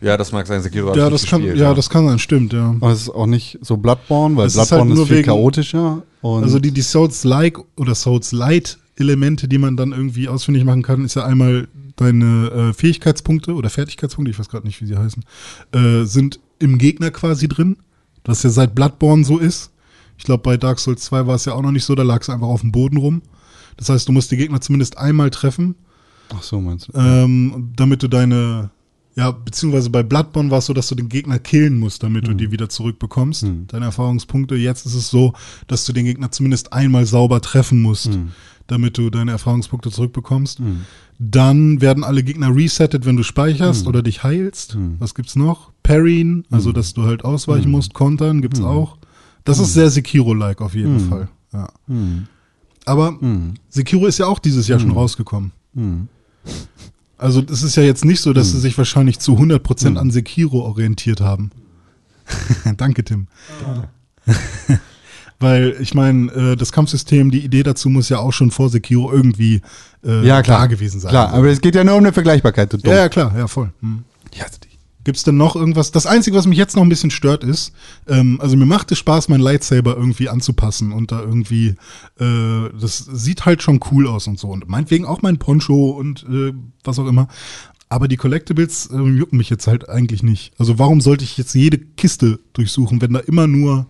Ja, 0.00 0.16
das 0.16 0.32
mag 0.32 0.46
sein, 0.46 0.62
Sekiro 0.62 0.94
ja, 0.96 1.08
das 1.10 1.22
nicht 1.22 1.30
kann, 1.30 1.40
gespielt, 1.42 1.60
ja, 1.60 1.74
das 1.74 1.88
kann 1.90 2.06
sein, 2.06 2.18
stimmt, 2.18 2.52
ja. 2.52 2.70
Und 2.78 2.90
es 2.90 3.02
ist 3.02 3.10
auch 3.10 3.26
nicht 3.26 3.58
so 3.62 3.76
Bloodborne, 3.76 4.36
weil 4.36 4.46
Es 4.46 4.54
ist 4.54 4.58
halt 4.58 4.68
Bloodborne 4.70 4.92
ist, 4.92 4.96
nur 4.98 5.06
viel 5.06 5.16
wegen- 5.18 5.26
chaotischer. 5.26 6.02
Und 6.22 6.42
Also 6.42 6.58
die, 6.58 6.70
die 6.72 6.82
Souls-like 6.82 7.58
oder 7.76 7.94
Souls-light-Elemente, 7.94 9.48
die 9.48 9.58
man 9.58 9.76
dann 9.76 9.92
irgendwie 9.92 10.28
ausfindig 10.28 10.64
machen 10.64 10.82
kann, 10.82 11.04
ist 11.04 11.14
ja 11.14 11.24
einmal 11.24 11.68
deine 11.96 12.50
äh, 12.50 12.72
Fähigkeitspunkte 12.72 13.54
oder 13.54 13.70
Fertigkeitspunkte, 13.70 14.30
ich 14.30 14.38
weiß 14.38 14.48
gerade 14.48 14.66
nicht, 14.66 14.80
wie 14.82 14.86
sie 14.86 14.96
heißen, 14.96 15.24
äh, 15.72 16.04
sind 16.04 16.40
im 16.58 16.78
Gegner 16.78 17.10
quasi 17.10 17.48
drin. 17.48 17.76
Was 18.24 18.42
ja 18.42 18.50
seit 18.50 18.74
Bloodborne 18.74 19.24
so 19.24 19.38
ist. 19.38 19.70
Ich 20.18 20.24
glaube, 20.24 20.42
bei 20.42 20.56
Dark 20.56 20.78
Souls 20.80 21.02
2 21.04 21.26
war 21.26 21.36
es 21.36 21.44
ja 21.44 21.52
auch 21.52 21.62
noch 21.62 21.70
nicht 21.70 21.84
so, 21.84 21.94
da 21.94 22.02
lag 22.02 22.22
es 22.22 22.28
einfach 22.30 22.48
auf 22.48 22.60
dem 22.62 22.72
Boden 22.72 22.96
rum. 22.96 23.22
Das 23.76 23.88
heißt, 23.88 24.08
du 24.08 24.12
musst 24.12 24.30
die 24.30 24.36
Gegner 24.36 24.60
zumindest 24.60 24.98
einmal 24.98 25.30
treffen, 25.30 25.74
Ach 26.34 26.42
so, 26.42 26.60
meinst 26.60 26.88
du? 26.88 26.98
ähm, 26.98 27.72
damit 27.76 28.02
du 28.02 28.08
deine, 28.08 28.70
ja, 29.16 29.30
beziehungsweise 29.30 29.88
bei 29.88 30.02
Bloodborne 30.02 30.50
war 30.50 30.58
es 30.58 30.66
so, 30.66 30.74
dass 30.74 30.88
du 30.88 30.94
den 30.94 31.08
Gegner 31.08 31.38
killen 31.38 31.78
musst, 31.78 32.02
damit 32.02 32.28
du 32.28 32.34
die 32.34 32.50
wieder 32.50 32.68
zurückbekommst, 32.68 33.46
deine 33.68 33.86
Erfahrungspunkte. 33.86 34.56
Jetzt 34.56 34.84
ist 34.84 34.94
es 34.94 35.08
so, 35.08 35.32
dass 35.66 35.86
du 35.86 35.94
den 35.94 36.04
Gegner 36.04 36.30
zumindest 36.30 36.74
einmal 36.74 37.06
sauber 37.06 37.40
treffen 37.40 37.80
musst, 37.80 38.10
damit 38.66 38.98
du 38.98 39.08
deine 39.08 39.30
Erfahrungspunkte 39.30 39.90
zurückbekommst. 39.90 40.60
Dann 41.18 41.80
werden 41.80 42.04
alle 42.04 42.22
Gegner 42.22 42.54
resettet, 42.54 43.06
wenn 43.06 43.16
du 43.16 43.22
speicherst 43.22 43.86
oder 43.86 44.02
dich 44.02 44.22
heilst. 44.22 44.76
Was 44.98 45.14
gibt's 45.14 45.34
noch? 45.34 45.72
Parrying, 45.82 46.44
also 46.50 46.72
dass 46.72 46.92
du 46.92 47.04
halt 47.04 47.24
ausweichen 47.24 47.70
musst, 47.70 47.94
kontern 47.94 48.42
gibt's 48.42 48.60
auch. 48.60 48.98
Das 49.44 49.58
ist 49.58 49.72
sehr 49.72 49.88
Sekiro-like 49.88 50.60
auf 50.60 50.74
jeden 50.74 51.00
Fall. 51.00 51.28
Ja. 51.54 51.68
Aber 52.84 53.18
Sekiro 53.70 54.06
ist 54.06 54.18
ja 54.18 54.26
auch 54.26 54.40
dieses 54.40 54.68
Jahr 54.68 54.78
schon 54.78 54.90
rausgekommen. 54.90 55.52
Also 57.18 57.42
es 57.50 57.62
ist 57.62 57.76
ja 57.76 57.82
jetzt 57.82 58.04
nicht 58.04 58.20
so, 58.20 58.32
dass 58.32 58.52
sie 58.52 58.60
sich 58.60 58.76
wahrscheinlich 58.76 59.18
zu 59.18 59.36
100% 59.36 59.96
an 59.96 60.10
Sekiro 60.10 60.60
orientiert 60.60 61.20
haben. 61.20 61.50
Danke, 62.76 63.04
Tim. 63.04 63.28
Weil 65.38 65.76
ich 65.80 65.94
meine, 65.94 66.32
äh, 66.32 66.56
das 66.56 66.72
Kampfsystem, 66.72 67.30
die 67.30 67.40
Idee 67.40 67.62
dazu 67.62 67.88
muss 67.88 68.08
ja 68.08 68.18
auch 68.18 68.32
schon 68.32 68.50
vor 68.50 68.70
Sekiro 68.70 69.12
irgendwie 69.12 69.60
äh, 70.04 70.26
ja, 70.26 70.42
klar. 70.42 70.60
da 70.60 70.66
gewesen 70.66 71.00
sein. 71.00 71.10
Klar, 71.10 71.32
aber 71.32 71.48
es 71.48 71.60
geht 71.60 71.74
ja 71.74 71.84
nur 71.84 71.94
um 71.94 72.00
eine 72.00 72.12
Vergleichbarkeit, 72.12 72.72
du 72.72 72.78
dumm. 72.78 72.90
ja, 72.90 72.98
ja, 73.00 73.08
klar, 73.08 73.36
ja, 73.36 73.46
voll. 73.46 73.70
Hm. 73.80 74.04
Ich 74.32 74.42
hasse 74.42 74.60
dich. 75.06 75.16
Gibt's 75.16 75.24
denn 75.24 75.36
noch 75.36 75.56
irgendwas? 75.56 75.92
Das 75.92 76.06
Einzige, 76.06 76.36
was 76.36 76.46
mich 76.46 76.58
jetzt 76.58 76.76
noch 76.76 76.82
ein 76.82 76.88
bisschen 76.88 77.10
stört, 77.10 77.44
ist, 77.44 77.72
ähm, 78.06 78.40
also 78.40 78.56
mir 78.56 78.66
macht 78.66 78.90
es 78.92 78.98
Spaß, 78.98 79.28
mein 79.28 79.40
Lightsaber 79.40 79.96
irgendwie 79.96 80.28
anzupassen 80.28 80.92
und 80.92 81.12
da 81.12 81.20
irgendwie, 81.20 81.76
äh, 82.18 82.68
das 82.78 82.98
sieht 82.98 83.46
halt 83.46 83.62
schon 83.62 83.80
cool 83.90 84.06
aus 84.06 84.26
und 84.26 84.38
so. 84.38 84.48
Und 84.48 84.68
meinetwegen 84.68 85.04
auch 85.04 85.22
mein 85.22 85.38
Poncho 85.38 85.90
und 85.90 86.24
äh, 86.24 86.52
was 86.84 86.98
auch 86.98 87.06
immer. 87.06 87.28
Aber 87.88 88.08
die 88.08 88.16
Collectibles 88.16 88.90
äh, 88.90 88.96
jucken 88.96 89.38
mich 89.38 89.48
jetzt 89.48 89.66
halt 89.68 89.88
eigentlich 89.88 90.22
nicht. 90.22 90.52
Also 90.58 90.78
warum 90.78 91.00
sollte 91.00 91.24
ich 91.24 91.38
jetzt 91.38 91.54
jede 91.54 91.78
Kiste 91.78 92.40
durchsuchen, 92.52 93.00
wenn 93.00 93.12
da 93.12 93.20
immer 93.20 93.46
nur 93.46 93.86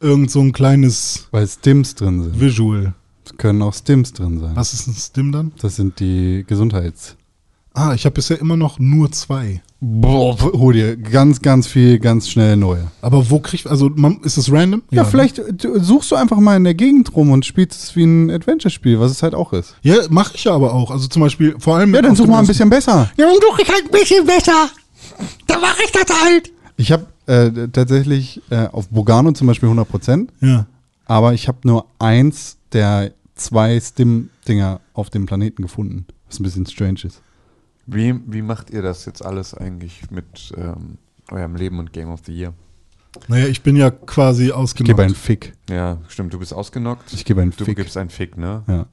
irgend 0.00 0.30
so 0.30 0.40
ein 0.40 0.52
kleines 0.52 1.28
Weil 1.30 1.46
Stims 1.46 1.94
drin 1.94 2.22
sind. 2.22 2.40
Visual. 2.40 2.94
Es 3.24 3.36
können 3.36 3.62
auch 3.62 3.72
Stims 3.72 4.12
drin 4.12 4.40
sein. 4.40 4.54
Was 4.54 4.74
ist 4.74 4.86
ein 4.86 4.94
Stim 4.94 5.32
dann? 5.32 5.52
Das 5.60 5.76
sind 5.76 6.00
die 6.00 6.44
Gesundheits. 6.46 7.16
Ah, 7.74 7.94
ich 7.94 8.04
habe 8.04 8.14
bisher 8.14 8.38
immer 8.38 8.56
noch 8.56 8.78
nur 8.78 9.10
zwei. 9.12 9.62
Boah, 9.80 10.38
hol 10.40 10.74
dir 10.74 10.96
ganz, 10.96 11.40
ganz 11.40 11.66
viel, 11.66 11.98
ganz 11.98 12.28
schnell 12.28 12.56
neue. 12.56 12.88
Aber 13.00 13.30
wo 13.30 13.38
kriegt, 13.40 13.66
also 13.66 13.90
man, 13.94 14.20
ist 14.22 14.36
es 14.36 14.52
random? 14.52 14.82
Ja, 14.90 15.02
ne? 15.04 15.08
vielleicht 15.10 15.38
äh, 15.38 15.52
du- 15.54 15.80
suchst 15.82 16.10
du 16.12 16.16
einfach 16.16 16.38
mal 16.38 16.56
in 16.56 16.64
der 16.64 16.74
Gegend 16.74 17.16
rum 17.16 17.30
und 17.30 17.46
spielst 17.46 17.82
es 17.82 17.96
wie 17.96 18.04
ein 18.04 18.30
Adventure-Spiel, 18.30 19.00
was 19.00 19.10
es 19.10 19.22
halt 19.22 19.34
auch 19.34 19.52
ist. 19.54 19.74
Ja, 19.82 19.96
mache 20.10 20.32
ich 20.36 20.44
ja 20.44 20.52
aber 20.54 20.74
auch. 20.74 20.90
Also 20.90 21.08
zum 21.08 21.22
Beispiel, 21.22 21.56
vor 21.58 21.76
allem. 21.76 21.94
Ja, 21.94 22.02
dann 22.02 22.14
such 22.14 22.26
mal 22.26 22.38
ein 22.40 22.46
bisschen 22.46 22.68
besser. 22.70 23.10
Ja, 23.16 23.26
dann 23.26 23.36
suche 23.40 23.62
ich 23.62 23.68
halt 23.68 23.84
ein 23.86 23.90
bisschen 23.90 24.26
besser. 24.26 24.68
Dann 25.46 25.60
mache 25.60 25.78
ich 25.84 25.90
das 25.92 26.22
halt. 26.24 26.52
Ich 26.76 26.92
habe 26.92 27.06
äh, 27.26 27.68
tatsächlich 27.72 28.40
äh, 28.50 28.66
auf 28.68 28.88
Bogano 28.88 29.32
zum 29.32 29.46
Beispiel 29.46 29.68
100%, 29.68 30.28
Ja. 30.42 30.66
aber 31.06 31.32
ich 31.34 31.48
habe 31.48 31.58
nur 31.64 31.86
eins 31.98 32.56
der 32.72 33.12
zwei 33.34 33.80
Stim-Dinger 33.80 34.80
auf 34.94 35.10
dem 35.10 35.26
Planeten 35.26 35.62
gefunden, 35.62 36.06
was 36.28 36.38
ein 36.38 36.42
bisschen 36.44 36.66
strange 36.66 37.00
ist. 37.04 37.20
Wie, 37.86 38.14
wie 38.26 38.42
macht 38.42 38.70
ihr 38.70 38.82
das 38.82 39.04
jetzt 39.06 39.24
alles 39.24 39.54
eigentlich 39.54 40.10
mit 40.10 40.52
ähm, 40.56 40.98
eurem 41.30 41.56
Leben 41.56 41.78
und 41.78 41.92
Game 41.92 42.10
of 42.10 42.20
the 42.26 42.32
Year? 42.32 42.54
Naja, 43.28 43.46
ich 43.46 43.62
bin 43.62 43.76
ja 43.76 43.90
quasi 43.90 44.44
Ich 44.44 44.48
gebe 44.48 44.56
ausgenockt. 44.58 45.00
einen 45.00 45.14
Fick. 45.14 45.52
Ja, 45.68 45.98
stimmt, 46.08 46.32
du 46.32 46.38
bist 46.38 46.54
ausgenockt. 46.54 47.12
Ich 47.12 47.24
gebe 47.24 47.42
einen 47.42 47.50
du 47.56 47.64
Fick. 47.64 47.76
gibst 47.76 47.96
einen 47.96 48.08
Fick, 48.10 48.36
ne? 48.38 48.62
Ja. 48.66 48.86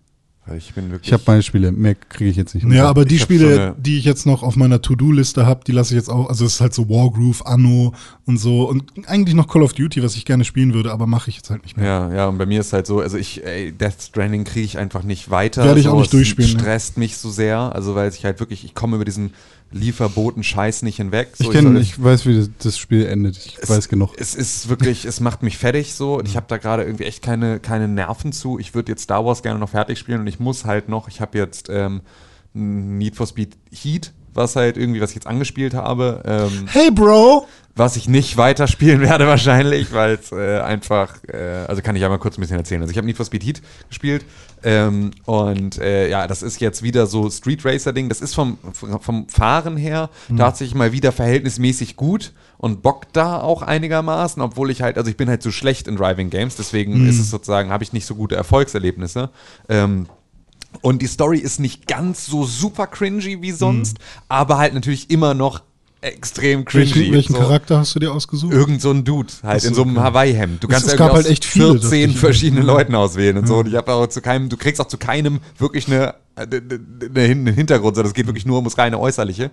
Ich 0.58 0.74
bin 0.74 0.92
wirklich. 0.92 1.08
Ich 1.08 1.14
habe 1.14 1.24
meine 1.26 1.44
Spiele, 1.44 1.72
mehr 1.72 1.96
kriege 1.96 2.30
ich 2.30 2.38
jetzt 2.38 2.54
nicht. 2.56 2.64
ja, 2.64 2.70
unter. 2.70 2.88
aber 2.88 3.06
die 3.06 3.16
Ich 3.16 3.22
Spiele, 3.22 3.76
die 3.78 3.98
ich 3.98 4.06
jetzt 4.06 4.26
noch 4.26 4.44
auf 4.44 4.56
meiner 4.56 4.82
To-Do-Liste 4.82 5.46
habe, 5.46 5.62
die 5.66 5.72
lasse 5.72 5.94
ich 5.94 5.98
jetzt 5.98 6.10
auch. 6.10 6.30
Also 6.30 6.46
es 6.46 6.56
ist 6.56 6.62
halt 6.62 6.74
so 6.74 6.90
Wargroove, 6.90 7.46
Anno 7.46 7.94
und 8.26 8.38
so. 8.38 8.68
Und 8.70 8.92
eigentlich 9.08 9.36
noch 9.36 9.48
Call 9.48 9.64
of 9.64 9.74
Duty, 9.74 10.04
was 10.04 10.16
ich 10.16 10.26
gerne 10.26 10.46
spielen 10.46 10.74
würde, 10.74 10.92
aber 10.92 11.08
mache 11.08 11.30
ich 11.30 11.38
jetzt 11.38 11.50
halt 11.50 11.64
nicht 11.64 11.78
mehr. 11.78 11.86
Ja, 11.86 12.14
ja, 12.14 12.28
und 12.28 12.38
bei 12.38 12.46
mir 12.46 12.60
ist 12.60 12.74
halt 12.74 12.88
so, 12.88 13.00
also 13.00 13.18
ich, 13.18 13.46
ey, 13.46 13.72
Death 13.72 14.02
Stranding 14.02 14.44
kriege 14.44 14.66
ich 14.66 14.78
einfach 14.78 15.04
nicht 15.04 15.30
weiter. 15.30 15.64
Werde 15.66 15.80
ich 15.80 15.86
so, 15.86 15.92
auch 15.92 16.00
nicht 16.00 16.14
durchspielen, 16.14 16.54
ne? 16.54 16.60
stresst 16.60 16.98
mich 16.98 17.18
so 17.18 17.30
sehr, 17.30 17.58
also 17.58 17.96
weil 17.96 18.10
ich 18.10 18.26
halt 18.26 18.40
wirklich, 18.40 18.64
ich 18.66 18.74
komme 18.74 18.96
über 18.96 19.06
diesen 19.06 19.32
Lieferboten-Scheiß 19.72 20.82
nicht 20.84 20.98
hinweg. 20.98 21.30
So, 21.36 21.46
Ich, 21.46 21.52
kenn, 21.52 21.64
soll- 21.66 21.78
ich 21.82 22.02
weiß, 22.02 22.26
wie 22.26 22.36
das, 22.38 22.50
das 22.62 22.78
Spiel 22.78 23.06
endet. 23.06 23.38
Ich 23.38 23.58
weiß 23.70 23.90
genug. 23.90 24.14
es 24.18 24.36
ist 24.36 24.70
wirklich, 24.70 25.06
es 25.06 25.20
macht 25.20 25.44
mich 25.44 25.58
fertig 25.58 25.94
so 25.94 26.16
und 26.18 26.28
ich 26.28 26.36
habe 26.36 26.46
da 26.48 26.58
gerade 26.58 26.84
irgendwie 26.84 27.04
echt 27.06 27.22
keine, 27.24 27.60
keine 27.60 27.88
Nerven 27.88 28.32
zu. 28.32 28.60
Ich 28.60 28.74
würde 28.74 28.92
jetzt 28.92 29.04
Star 29.04 29.26
Wars 29.26 29.44
gerne 29.44 29.60
noch 29.60 29.70
fertig 29.70 30.00
spielen 30.00 30.22
und 30.22 30.28
ich 30.28 30.40
muss 30.40 30.66
halt 30.66 30.90
noch, 30.90 31.08
ich 31.08 31.22
habe 31.22 31.38
jetzt 31.38 31.68
ähm, 31.70 32.02
Need 32.54 33.16
for 33.16 33.28
Speed 33.28 33.58
Heat, 33.72 34.12
was 34.40 34.56
halt 34.56 34.78
irgendwie, 34.78 35.02
was 35.02 35.12
ich 35.12 35.16
jetzt 35.16 35.28
angespielt 35.28 35.76
habe, 35.76 36.24
ähm, 36.26 36.66
Hey, 36.68 36.90
Bro! 36.90 37.46
was 37.76 37.96
ich 37.96 38.10
nicht 38.10 38.36
weiterspielen 38.38 39.02
werde 39.10 39.28
wahrscheinlich, 39.28 39.94
weil 39.94 40.16
es 40.16 40.32
äh, 40.32 40.60
einfach, 40.60 41.16
äh, 41.28 41.66
also 41.68 41.82
kann 41.82 41.96
ich 41.96 42.02
ja 42.02 42.10
mal 42.10 42.18
kurz 42.18 42.38
ein 42.38 42.42
bisschen 42.42 42.58
erzählen. 42.58 42.82
Also 42.82 42.92
ich 42.92 42.98
habe 42.98 43.08
Need 43.08 43.18
for 43.18 43.26
Speed 43.26 43.44
Heat 43.44 43.62
gespielt 43.88 44.26
ähm, 44.64 45.12
und 45.26 45.78
äh, 45.80 46.10
ja, 46.10 46.28
das 46.28 46.42
ist 46.42 46.60
jetzt 46.60 46.84
wieder 46.84 47.06
so 47.06 47.30
Street 47.30 47.64
Racer 47.64 47.94
Ding. 47.94 48.10
Das 48.10 48.22
ist 48.22 48.36
vom, 48.36 48.58
vom 48.74 49.30
Fahren 49.30 49.78
her 49.78 50.10
tatsächlich 50.36 50.76
mal 50.76 50.92
wieder 50.92 51.12
verhältnismäßig 51.12 51.96
gut 51.96 52.34
und 52.58 52.82
bockt 52.82 53.16
da 53.16 53.40
auch 53.40 53.62
einigermaßen, 53.62 54.42
obwohl 54.42 54.70
ich 54.70 54.82
halt, 54.82 54.98
also 54.98 55.10
ich 55.10 55.16
bin 55.16 55.30
halt 55.30 55.42
so 55.42 55.52
schlecht 55.52 55.88
in 55.88 55.96
Driving 55.96 56.30
Games, 56.30 56.58
deswegen 56.58 57.08
ist 57.08 57.20
es 57.20 57.30
sozusagen, 57.30 57.70
habe 57.70 57.84
ich 57.84 57.94
nicht 57.94 58.06
so 58.06 58.16
gute 58.16 58.36
Erfolgserlebnisse. 58.36 59.30
Ähm, 59.70 60.08
und 60.82 61.02
die 61.02 61.08
Story 61.08 61.40
ist 61.40 61.60
nicht 61.60 61.88
ganz 61.88 62.26
so 62.26 62.46
super 62.46 62.88
cringy 62.88 63.42
wie 63.42 63.52
sonst, 63.52 63.98
aber 64.28 64.58
halt 64.58 64.74
natürlich 64.74 65.10
immer 65.10 65.34
noch 65.34 65.62
extrem 66.02 66.64
cringy. 66.64 66.96
Welchen, 66.96 67.14
welchen 67.14 67.34
So. 67.34 67.40
Charakter 67.40 67.78
hast 67.80 67.94
du 67.96 68.00
dir 68.00 68.14
ausgeusgesucht? 68.14 68.54
Irgend 68.54 68.82
so 68.82 68.92
ein 68.92 69.04
Dude, 69.04 69.34
halt 69.44 69.62
so, 69.62 69.68
in 69.68 69.74
so 69.74 69.82
einem 69.82 69.98
okay. 69.98 70.06
Hawaii-Hemd. 70.06 70.64
Du 70.64 70.68
Es- 70.68 70.72
kannst 70.72 70.86
es 70.88 70.92
ja 70.94 70.98
gab 70.98 71.12
halt 71.14 71.26
echt 71.26 71.44
viele, 71.44 71.74
das 71.74 71.90
14 71.90 72.12
ich- 72.12 72.18
verschiedenen 72.20 72.64
Leuten 72.66 72.96
auswählen 72.96 73.38
und 73.38 73.48
so. 73.48 73.58
Und 73.58 73.68
ich 73.68 73.76
habe 73.76 73.92
auch 73.94 74.08
zu 74.08 74.22
keinem, 74.22 74.48
du 74.48 74.56
kriegst 74.56 74.80
auch 74.80 74.88
zu 74.88 74.98
keinem 74.98 75.40
wirklich 75.58 75.88
eine, 75.88 76.16
einen 76.40 77.48
Hintergrund, 77.48 77.96
sondern 77.96 78.10
es 78.10 78.14
geht 78.14 78.28
wirklich 78.28 78.46
nur 78.46 78.58
ums 78.58 78.78
reine 78.78 79.00
Äußerliche. 79.00 79.52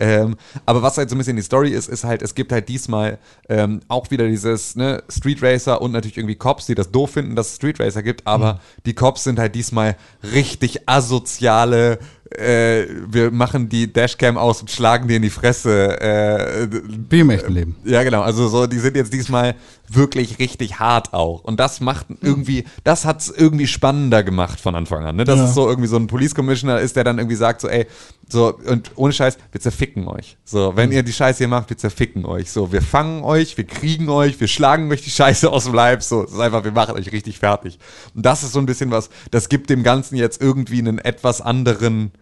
Ähm, 0.00 0.36
aber 0.66 0.82
was 0.82 0.98
halt 0.98 1.10
so 1.10 1.16
ein 1.16 1.18
bisschen 1.18 1.36
die 1.36 1.42
Story 1.42 1.70
ist, 1.70 1.88
ist 1.88 2.04
halt, 2.04 2.22
es 2.22 2.34
gibt 2.34 2.52
halt 2.52 2.68
diesmal 2.68 3.18
ähm, 3.48 3.80
auch 3.88 4.10
wieder 4.10 4.26
dieses 4.26 4.76
ne, 4.76 5.02
Street 5.08 5.42
Racer 5.42 5.80
und 5.80 5.92
natürlich 5.92 6.16
irgendwie 6.16 6.36
Cops, 6.36 6.66
die 6.66 6.74
das 6.74 6.90
doof 6.90 7.10
finden, 7.10 7.36
dass 7.36 7.48
es 7.48 7.56
Street 7.56 7.80
Racer 7.80 8.02
gibt, 8.02 8.26
aber 8.26 8.60
die 8.86 8.94
Cops 8.94 9.24
sind 9.24 9.38
halt 9.38 9.54
diesmal 9.54 9.96
richtig 10.22 10.88
asoziale 10.88 11.98
äh, 12.30 12.86
wir 13.08 13.30
machen 13.30 13.68
die 13.68 13.92
Dashcam 13.92 14.36
aus 14.36 14.60
und 14.60 14.70
schlagen 14.70 15.08
dir 15.08 15.16
in 15.16 15.22
die 15.22 15.30
Fresse. 15.30 16.00
Äh, 16.00 16.68
Wie 17.08 17.20
im 17.20 17.30
echten 17.30 17.52
Leben. 17.52 17.76
ja, 17.84 18.02
genau. 18.02 18.22
Also 18.22 18.48
so, 18.48 18.66
die 18.66 18.78
sind 18.78 18.96
jetzt 18.96 19.12
diesmal 19.12 19.54
wirklich 19.88 20.38
richtig 20.38 20.78
hart 20.78 21.14
auch. 21.14 21.42
Und 21.44 21.58
das 21.58 21.80
macht 21.80 22.06
irgendwie, 22.20 22.64
das 22.84 23.04
hat's 23.06 23.30
irgendwie 23.34 23.66
spannender 23.66 24.22
gemacht 24.22 24.60
von 24.60 24.74
Anfang 24.74 25.04
an. 25.04 25.16
Ne? 25.16 25.24
Das 25.24 25.38
Ja. 25.38 25.44
ist 25.46 25.54
so 25.54 25.66
irgendwie 25.68 25.88
so 25.88 25.96
ein 25.96 26.06
Police 26.06 26.34
Commissioner 26.34 26.80
ist, 26.80 26.96
der 26.96 27.04
dann 27.04 27.18
irgendwie 27.18 27.36
sagt 27.36 27.60
so, 27.62 27.68
ey, 27.68 27.86
so, 28.30 28.54
und 28.54 28.92
ohne 28.96 29.12
Scheiß, 29.12 29.38
wir 29.52 29.60
zerficken 29.60 30.06
euch. 30.06 30.36
So, 30.44 30.76
wenn 30.76 30.92
ihr 30.92 31.02
die 31.02 31.14
Scheiße 31.14 31.38
hier 31.38 31.48
macht, 31.48 31.70
wir 31.70 31.78
zerficken 31.78 32.26
euch. 32.26 32.50
So, 32.50 32.72
wir 32.72 32.82
fangen 32.82 33.24
euch, 33.24 33.56
wir 33.56 33.64
kriegen 33.64 34.10
euch, 34.10 34.38
wir 34.38 34.48
schlagen 34.48 34.90
euch 34.92 35.02
die 35.02 35.10
Scheiße 35.10 35.50
aus 35.50 35.64
dem 35.64 35.72
Leib. 35.72 36.02
So, 36.02 36.24
es 36.24 36.32
ist 36.32 36.40
einfach, 36.40 36.62
wir 36.62 36.72
machen 36.72 36.94
euch 36.94 37.10
richtig 37.10 37.38
fertig. 37.38 37.78
Und 38.14 38.26
das 38.26 38.42
ist 38.42 38.52
so 38.52 38.58
ein 38.58 38.66
bisschen 38.66 38.90
was, 38.90 39.08
das 39.30 39.48
gibt 39.48 39.70
dem 39.70 39.82
Ganzen 39.82 40.16
jetzt 40.16 40.42
irgendwie 40.42 40.78
einen 40.78 40.98
etwas 40.98 41.40
anderen 41.40 42.12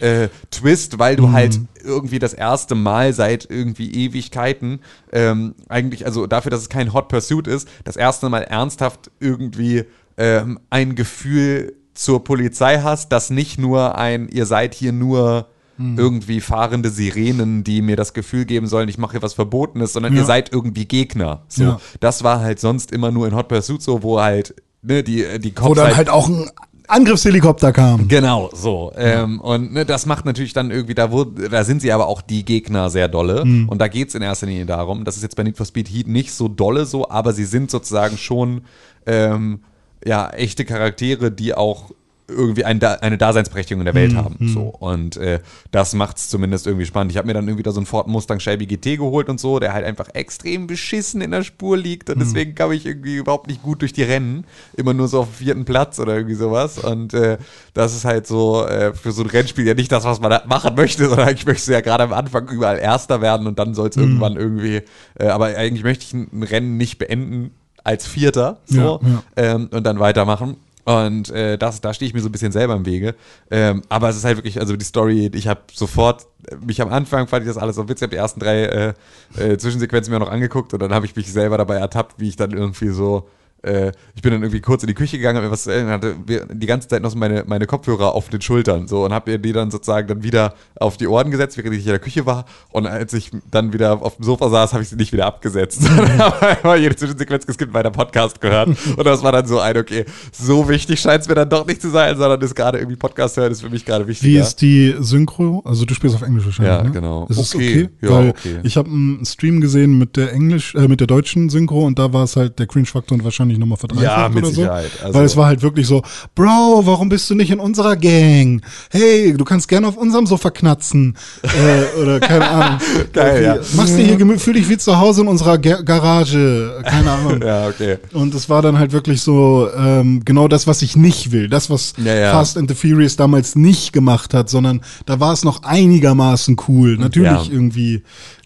äh, 0.00 0.28
Twist, 0.50 0.98
weil 0.98 1.16
du 1.16 1.32
halt 1.32 1.58
irgendwie 1.82 2.18
das 2.18 2.34
erste 2.34 2.74
Mal 2.74 3.14
seit 3.14 3.48
irgendwie 3.50 3.90
Ewigkeiten 4.04 4.80
ähm, 5.12 5.54
eigentlich, 5.68 6.04
also 6.04 6.26
dafür, 6.26 6.50
dass 6.50 6.60
es 6.60 6.68
kein 6.68 6.92
Hot 6.92 7.08
Pursuit 7.08 7.46
ist, 7.46 7.68
das 7.84 7.96
erste 7.96 8.28
Mal 8.28 8.42
ernsthaft 8.42 9.10
irgendwie 9.20 9.84
ähm, 10.16 10.60
ein 10.68 10.94
Gefühl 10.94 11.74
zur 11.94 12.24
Polizei 12.24 12.80
hast, 12.80 13.12
das 13.12 13.30
nicht 13.30 13.58
nur 13.58 13.96
ein, 13.96 14.28
ihr 14.28 14.46
seid 14.46 14.74
hier 14.74 14.92
nur 14.92 15.48
irgendwie 15.78 16.40
fahrende 16.40 16.88
Sirenen, 16.90 17.64
die 17.64 17.82
mir 17.82 17.96
das 17.96 18.12
Gefühl 18.14 18.44
geben 18.44 18.66
sollen, 18.66 18.88
ich 18.88 18.98
mache 18.98 19.12
hier 19.12 19.22
was 19.22 19.34
Verbotenes, 19.34 19.92
sondern 19.92 20.12
Ja. 20.14 20.20
ihr 20.20 20.24
seid 20.26 20.52
irgendwie 20.52 20.84
Gegner. 20.84 21.42
So, 21.48 21.62
Ja. 21.64 21.80
das 22.00 22.22
war 22.22 22.40
halt 22.40 22.60
sonst 22.60 22.92
immer 22.92 23.10
nur 23.10 23.26
in 23.26 23.34
Hot 23.34 23.48
Pursuit 23.48 23.82
so, 23.82 24.02
wo 24.02 24.20
halt 24.20 24.54
ne, 24.82 25.02
die 25.02 25.24
die 25.40 25.50
Cops 25.52 25.70
Wo 25.70 25.74
dann 25.74 25.96
halt 25.96 26.08
auch 26.08 26.28
ein 26.28 26.48
Angriffshelikopter 26.86 27.72
kam. 27.72 28.08
Genau, 28.08 28.50
so. 28.52 28.92
Ähm, 28.96 29.40
und 29.40 29.72
ne, 29.72 29.84
das 29.86 30.04
macht 30.06 30.26
natürlich 30.26 30.52
dann 30.52 30.70
irgendwie, 30.70 30.94
da, 30.94 31.10
wo, 31.10 31.24
da 31.24 31.64
sind 31.64 31.80
sie 31.80 31.90
aber 31.92 32.06
auch 32.06 32.20
die 32.20 32.44
Gegner 32.44 32.90
sehr 32.90 33.08
dolle. 33.08 33.42
Und 33.42 33.78
da 33.78 33.88
geht's 33.88 34.14
in 34.14 34.20
erster 34.22 34.46
Linie 34.46 34.66
darum, 34.66 35.04
das 35.04 35.16
ist 35.16 35.22
jetzt 35.22 35.34
bei 35.34 35.42
Need 35.42 35.56
for 35.56 35.64
Speed 35.66 35.88
Heat 35.88 36.06
nicht 36.08 36.32
so 36.32 36.46
dolle 36.46 36.84
so, 36.84 37.08
aber 37.08 37.32
sie 37.32 37.46
sind 37.46 37.70
sozusagen 37.70 38.18
schon 38.18 38.62
ähm, 39.06 39.60
ja, 40.06 40.28
echte 40.30 40.64
Charaktere, 40.66 41.30
die 41.32 41.54
auch 41.54 41.90
irgendwie 42.26 42.64
ein, 42.64 42.82
eine 42.82 43.18
Daseinsberechtigung 43.18 43.82
in 43.82 43.84
der 43.84 43.94
Welt 43.94 44.14
haben. 44.14 44.36
So. 44.48 44.62
Und 44.62 45.16
äh, 45.18 45.40
das 45.70 45.94
macht's 45.94 46.28
zumindest 46.28 46.66
irgendwie 46.66 46.86
spannend. 46.86 47.12
Ich 47.12 47.18
habe 47.18 47.26
mir 47.26 47.34
dann 47.34 47.46
irgendwie 47.46 47.62
da 47.62 47.70
so 47.70 47.80
einen 47.80 47.86
Ford 47.86 48.06
Mustang 48.06 48.40
Shelby 48.40 48.66
GT 48.66 48.96
geholt 48.96 49.28
und 49.28 49.38
so, 49.38 49.58
der 49.58 49.74
halt 49.74 49.84
einfach 49.84 50.08
extrem 50.14 50.66
beschissen 50.66 51.20
in 51.20 51.32
der 51.32 51.42
Spur 51.42 51.76
liegt 51.76 52.08
und 52.08 52.18
deswegen 52.18 52.54
kam 52.54 52.72
ich 52.72 52.86
irgendwie 52.86 53.16
überhaupt 53.16 53.48
nicht 53.48 53.62
gut 53.62 53.82
durch 53.82 53.92
die 53.92 54.02
Rennen. 54.02 54.44
Immer 54.74 54.94
nur 54.94 55.08
so 55.08 55.20
auf 55.20 55.28
dem 55.28 55.34
vierten 55.34 55.64
Platz 55.66 55.98
oder 55.98 56.16
irgendwie 56.16 56.34
sowas. 56.34 56.78
Und 56.78 57.12
äh, 57.12 57.36
das 57.74 57.94
ist 57.94 58.06
halt 58.06 58.26
so 58.26 58.66
äh, 58.66 58.94
für 58.94 59.12
so 59.12 59.22
ein 59.22 59.28
Rennspiel 59.28 59.66
ja 59.66 59.74
nicht 59.74 59.92
das, 59.92 60.04
was 60.04 60.20
man 60.20 60.30
da 60.30 60.42
machen 60.46 60.74
möchte, 60.76 61.04
sondern 61.08 61.26
möchtest 61.28 61.68
du 61.68 61.72
ja 61.72 61.80
gerade 61.80 62.04
am 62.04 62.12
Anfang 62.12 62.48
überall 62.48 62.78
Erster 62.78 63.20
werden 63.20 63.46
und 63.46 63.58
dann 63.58 63.74
soll 63.74 63.90
es 63.90 63.96
irgendwann 63.96 64.36
irgendwie, 64.36 64.82
äh, 65.18 65.26
aber 65.26 65.46
eigentlich 65.46 65.84
möchte 65.84 66.04
ich 66.04 66.14
ein, 66.14 66.28
ein 66.32 66.42
Rennen 66.42 66.76
nicht 66.76 66.98
beenden 66.98 67.50
als 67.82 68.06
Vierter 68.06 68.58
so 68.64 69.00
Ja, 69.02 69.08
ja. 69.08 69.22
Ähm, 69.36 69.68
und 69.70 69.84
dann 69.84 69.98
weitermachen. 69.98 70.56
Und 70.84 71.30
äh, 71.30 71.56
das, 71.56 71.80
da 71.80 71.94
stehe 71.94 72.08
ich 72.08 72.14
mir 72.14 72.20
so 72.20 72.28
ein 72.28 72.32
bisschen 72.32 72.52
selber 72.52 72.74
im 72.74 72.84
Wege. 72.84 73.14
Ähm, 73.50 73.82
aber 73.88 74.10
es 74.10 74.16
ist 74.16 74.24
halt 74.24 74.36
wirklich, 74.36 74.60
also 74.60 74.76
die 74.76 74.84
Story, 74.84 75.30
ich 75.32 75.48
habe 75.48 75.62
sofort, 75.72 76.26
mich 76.60 76.82
am 76.82 76.92
Anfang 76.92 77.26
fand 77.26 77.44
ich 77.44 77.48
das 77.48 77.56
alles 77.56 77.76
so 77.76 77.88
witzig, 77.88 78.02
habe 78.02 78.10
die 78.10 78.18
ersten 78.18 78.40
drei 78.40 78.64
äh, 78.64 78.94
äh, 79.38 79.56
Zwischensequenzen 79.56 80.12
mir 80.12 80.20
noch 80.20 80.30
angeguckt 80.30 80.74
und 80.74 80.80
dann 80.80 80.92
habe 80.92 81.06
ich 81.06 81.16
mich 81.16 81.32
selber 81.32 81.56
dabei 81.56 81.76
ertappt, 81.76 82.20
wie 82.20 82.28
ich 82.28 82.36
dann 82.36 82.52
irgendwie 82.52 82.88
so, 82.90 83.28
äh, 83.64 83.92
ich 84.14 84.22
bin 84.22 84.32
dann 84.32 84.42
irgendwie 84.42 84.60
kurz 84.60 84.82
in 84.82 84.86
die 84.86 84.94
Küche 84.94 85.16
gegangen, 85.16 85.36
hab 85.38 85.44
mir 85.44 85.50
was 85.50 85.64
zu 85.64 85.72
essen, 85.72 85.88
hatte 85.88 86.14
die 86.52 86.66
ganze 86.66 86.88
Zeit 86.88 87.02
noch 87.02 87.10
so 87.10 87.18
meine, 87.18 87.44
meine 87.46 87.66
Kopfhörer 87.66 88.14
auf 88.14 88.28
den 88.28 88.40
Schultern 88.40 88.86
so 88.86 89.04
und 89.04 89.12
habe 89.12 89.32
mir 89.32 89.38
die 89.38 89.52
dann 89.52 89.70
sozusagen 89.70 90.06
dann 90.08 90.22
wieder 90.22 90.54
auf 90.78 90.96
die 90.96 91.06
Ohren 91.06 91.30
gesetzt, 91.30 91.56
während 91.56 91.74
ich 91.74 91.80
in 91.84 91.90
der 91.90 91.98
Küche 91.98 92.26
war 92.26 92.44
und 92.70 92.86
als 92.86 93.12
ich 93.12 93.30
dann 93.50 93.72
wieder 93.72 94.02
auf 94.02 94.16
dem 94.16 94.24
Sofa 94.24 94.48
saß, 94.50 94.72
habe 94.72 94.82
ich 94.82 94.88
sie 94.88 94.96
nicht 94.96 95.12
wieder 95.12 95.26
abgesetzt. 95.26 95.82
Dann 95.96 96.18
habe 96.18 96.78
jede 96.78 96.96
Zwischensequenz 96.96 97.46
geskippt, 97.46 97.72
weiter 97.72 97.90
Podcast 97.90 98.40
gehört 98.40 98.68
und 98.68 99.04
das 99.04 99.22
war 99.22 99.32
dann 99.32 99.46
so 99.46 99.58
ein, 99.60 99.76
okay, 99.76 100.04
so 100.32 100.68
wichtig 100.68 101.00
scheint 101.00 101.22
es 101.22 101.28
mir 101.28 101.34
dann 101.34 101.48
doch 101.48 101.66
nicht 101.66 101.80
zu 101.80 101.90
sein, 101.90 102.16
sondern 102.16 102.40
ist 102.40 102.54
gerade 102.54 102.78
irgendwie 102.78 102.96
Podcast 102.96 103.36
hören, 103.36 103.52
ist 103.52 103.60
für 103.62 103.70
mich 103.70 103.84
gerade 103.84 104.06
wichtiger. 104.06 104.32
Wie 104.32 104.36
ist 104.38 104.56
die 104.56 104.94
Synchro? 104.98 105.62
Also 105.64 105.84
du 105.84 105.94
spielst 105.94 106.16
auf 106.16 106.22
Englisch 106.22 106.44
wahrscheinlich, 106.44 106.74
Ja, 106.74 106.82
ne? 106.82 106.90
genau. 106.90 107.26
Ist 107.28 107.38
es 107.38 107.54
Okay. 107.54 107.84
okay? 107.84 108.06
Ja, 108.06 108.10
Weil 108.10 108.28
okay. 108.30 108.58
ich 108.62 108.76
habe 108.76 108.88
einen 108.88 109.24
Stream 109.24 109.60
gesehen 109.60 109.98
mit 109.98 110.16
der 110.16 110.32
Englisch, 110.32 110.74
äh, 110.74 110.88
mit 110.88 111.00
der 111.00 111.06
deutschen 111.06 111.48
Synchro 111.50 111.84
und 111.84 111.98
da 111.98 112.12
war 112.12 112.24
es 112.24 112.36
halt 112.36 112.58
der 112.58 112.66
Cringe-Faktor 112.66 113.18
und 113.18 113.24
wahrscheinlich 113.24 113.53
nochmal 113.58 113.78
verdreifacht 113.78 114.04
Ja, 114.18 114.28
mit 114.28 114.38
oder 114.38 114.46
so. 114.48 114.60
Sicherheit. 114.62 114.90
Also- 115.02 115.18
Weil 115.18 115.24
es 115.24 115.36
war 115.36 115.46
halt 115.46 115.62
wirklich 115.62 115.86
so, 115.86 116.02
Bro, 116.34 116.82
warum 116.84 117.08
bist 117.08 117.28
du 117.30 117.34
nicht 117.34 117.50
in 117.50 117.60
unserer 117.60 117.96
Gang? 117.96 118.62
Hey, 118.90 119.34
du 119.36 119.44
kannst 119.44 119.68
gerne 119.68 119.86
auf 119.88 119.96
unserem 119.96 120.26
Sofa 120.26 120.50
knatzen. 120.50 121.16
äh, 121.42 122.00
oder 122.00 122.20
keine 122.20 122.48
Ahnung. 122.48 122.78
Geil, 123.12 123.42
ja. 123.42 123.56
Machst 123.76 123.96
dir 123.98 124.04
hier 124.04 124.16
gemü- 124.18 124.38
fühl 124.38 124.54
dich 124.54 124.68
wie 124.68 124.78
zu 124.78 124.98
Hause 124.98 125.22
in 125.22 125.28
unserer 125.28 125.58
Ga 125.58 125.80
Garage. 125.82 126.82
Keine 126.84 127.10
Ahnung. 127.10 127.40
Ja, 127.44 127.66
okay. 127.68 127.98
Und 128.12 128.34
es 128.34 128.48
war 128.48 128.62
dann 128.62 128.78
halt 128.78 128.92
wirklich 128.92 129.20
so 129.20 129.68
ähm, 129.76 130.22
genau 130.24 130.48
das, 130.48 130.66
was 130.66 130.82
ich 130.82 130.96
nicht 130.96 131.30
will. 131.32 131.48
Das, 131.48 131.68
was 131.68 131.92
Ja, 132.02 132.14
ja. 132.14 132.32
Fast 132.32 132.56
and 132.56 132.68
the 132.70 132.74
Furious 132.74 133.16
damals 133.16 133.54
nicht 133.56 133.92
gemacht 133.92 134.32
hat, 134.34 134.48
sondern 134.48 134.80
da 135.06 135.20
war 135.20 135.32
es 135.32 135.44
noch 135.44 135.62
einigermaßen 135.62 136.56
cool. 136.68 136.96
Natürlich 136.96 137.46
Ja. 137.48 137.52
irgendwie 137.52 138.02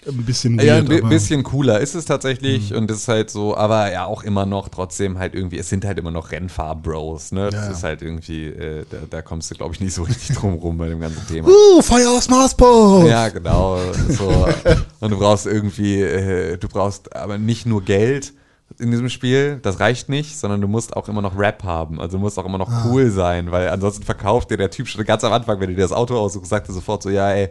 ein 0.09 0.25
bisschen 0.25 0.57
weird. 0.59 0.89
Ja, 0.89 0.97
ein 0.97 1.09
bisschen 1.09 1.43
cooler 1.43 1.81
ist 1.81 1.95
es 1.95 2.05
tatsächlich 2.05 2.75
und 2.75 2.91
es 2.91 2.99
ist 2.99 3.09
halt 3.09 3.31
so, 3.31 3.57
aber 3.57 3.93
ja 3.93 4.05
auch 4.07 4.23
immer 4.23 4.47
noch 4.47 4.69
trotzdem 4.69 5.19
halt 5.19 5.35
irgendwie, 5.35 5.59
es 5.59 5.69
sind 5.69 5.85
halt 5.85 5.99
immer 5.99 6.11
noch 6.11 6.31
Rennfahr-Bros, 6.33 7.33
ne? 7.33 7.51
Das 7.51 7.67
Ja. 7.67 7.71
ist 7.73 7.83
halt 7.83 8.03
irgendwie, 8.03 8.47
äh, 8.47 8.85
da, 8.91 8.99
da 9.09 9.23
kommst 9.23 9.51
du, 9.51 9.55
glaube 9.55 9.75
ich, 9.75 9.81
nicht 9.81 9.95
so 9.95 10.03
richtig 10.05 10.37
drum 10.37 10.55
rum 10.55 10.79
bei 10.79 10.89
dem 10.89 11.01
ganzen 11.01 11.27
Thema. 11.27 11.49
Uh, 11.49 11.83
Feuer 11.83 12.11
aus 12.11 12.29
Marsburg! 12.29 13.07
Ja, 13.09 13.29
genau. 13.29 13.79
So. 14.09 14.29
Und 15.01 15.11
du 15.11 15.19
brauchst 15.19 15.47
irgendwie, 15.47 16.01
äh, 16.03 16.57
du 16.57 16.69
brauchst 16.69 17.15
aber 17.15 17.39
nicht 17.39 17.67
nur 17.67 17.83
Geld 17.83 18.33
in 18.81 18.91
diesem 18.91 19.09
Spiel, 19.09 19.59
das 19.63 19.81
reicht 19.81 20.09
nicht, 20.09 20.39
sondern 20.39 20.61
du 20.61 20.69
musst 20.69 20.97
auch 20.97 21.09
immer 21.09 21.21
noch 21.21 21.37
Rap 21.37 21.65
haben. 21.65 22.01
Also 22.01 22.17
du 22.17 22.23
musst 22.23 22.39
auch 22.39 22.45
immer 22.45 22.59
noch 22.59 22.71
cool 22.85 23.11
sein, 23.11 23.51
weil 23.51 23.69
ansonsten 23.69 24.05
verkauft 24.05 24.51
dir 24.51 24.57
der 24.57 24.71
Typ 24.71 24.87
schon 24.87 25.05
ganz 25.05 25.25
am 25.25 25.33
Anfang, 25.33 25.59
wenn 25.61 25.69
du 25.69 25.75
dir 25.75 25.83
das 25.83 25.93
Auto 25.93 26.17
aussuchst, 26.17 26.49
sagt 26.49 26.69
er 26.69 26.75
sofort 26.75 27.03
so, 27.03 27.11
ja, 27.11 27.31
ey, 27.33 27.49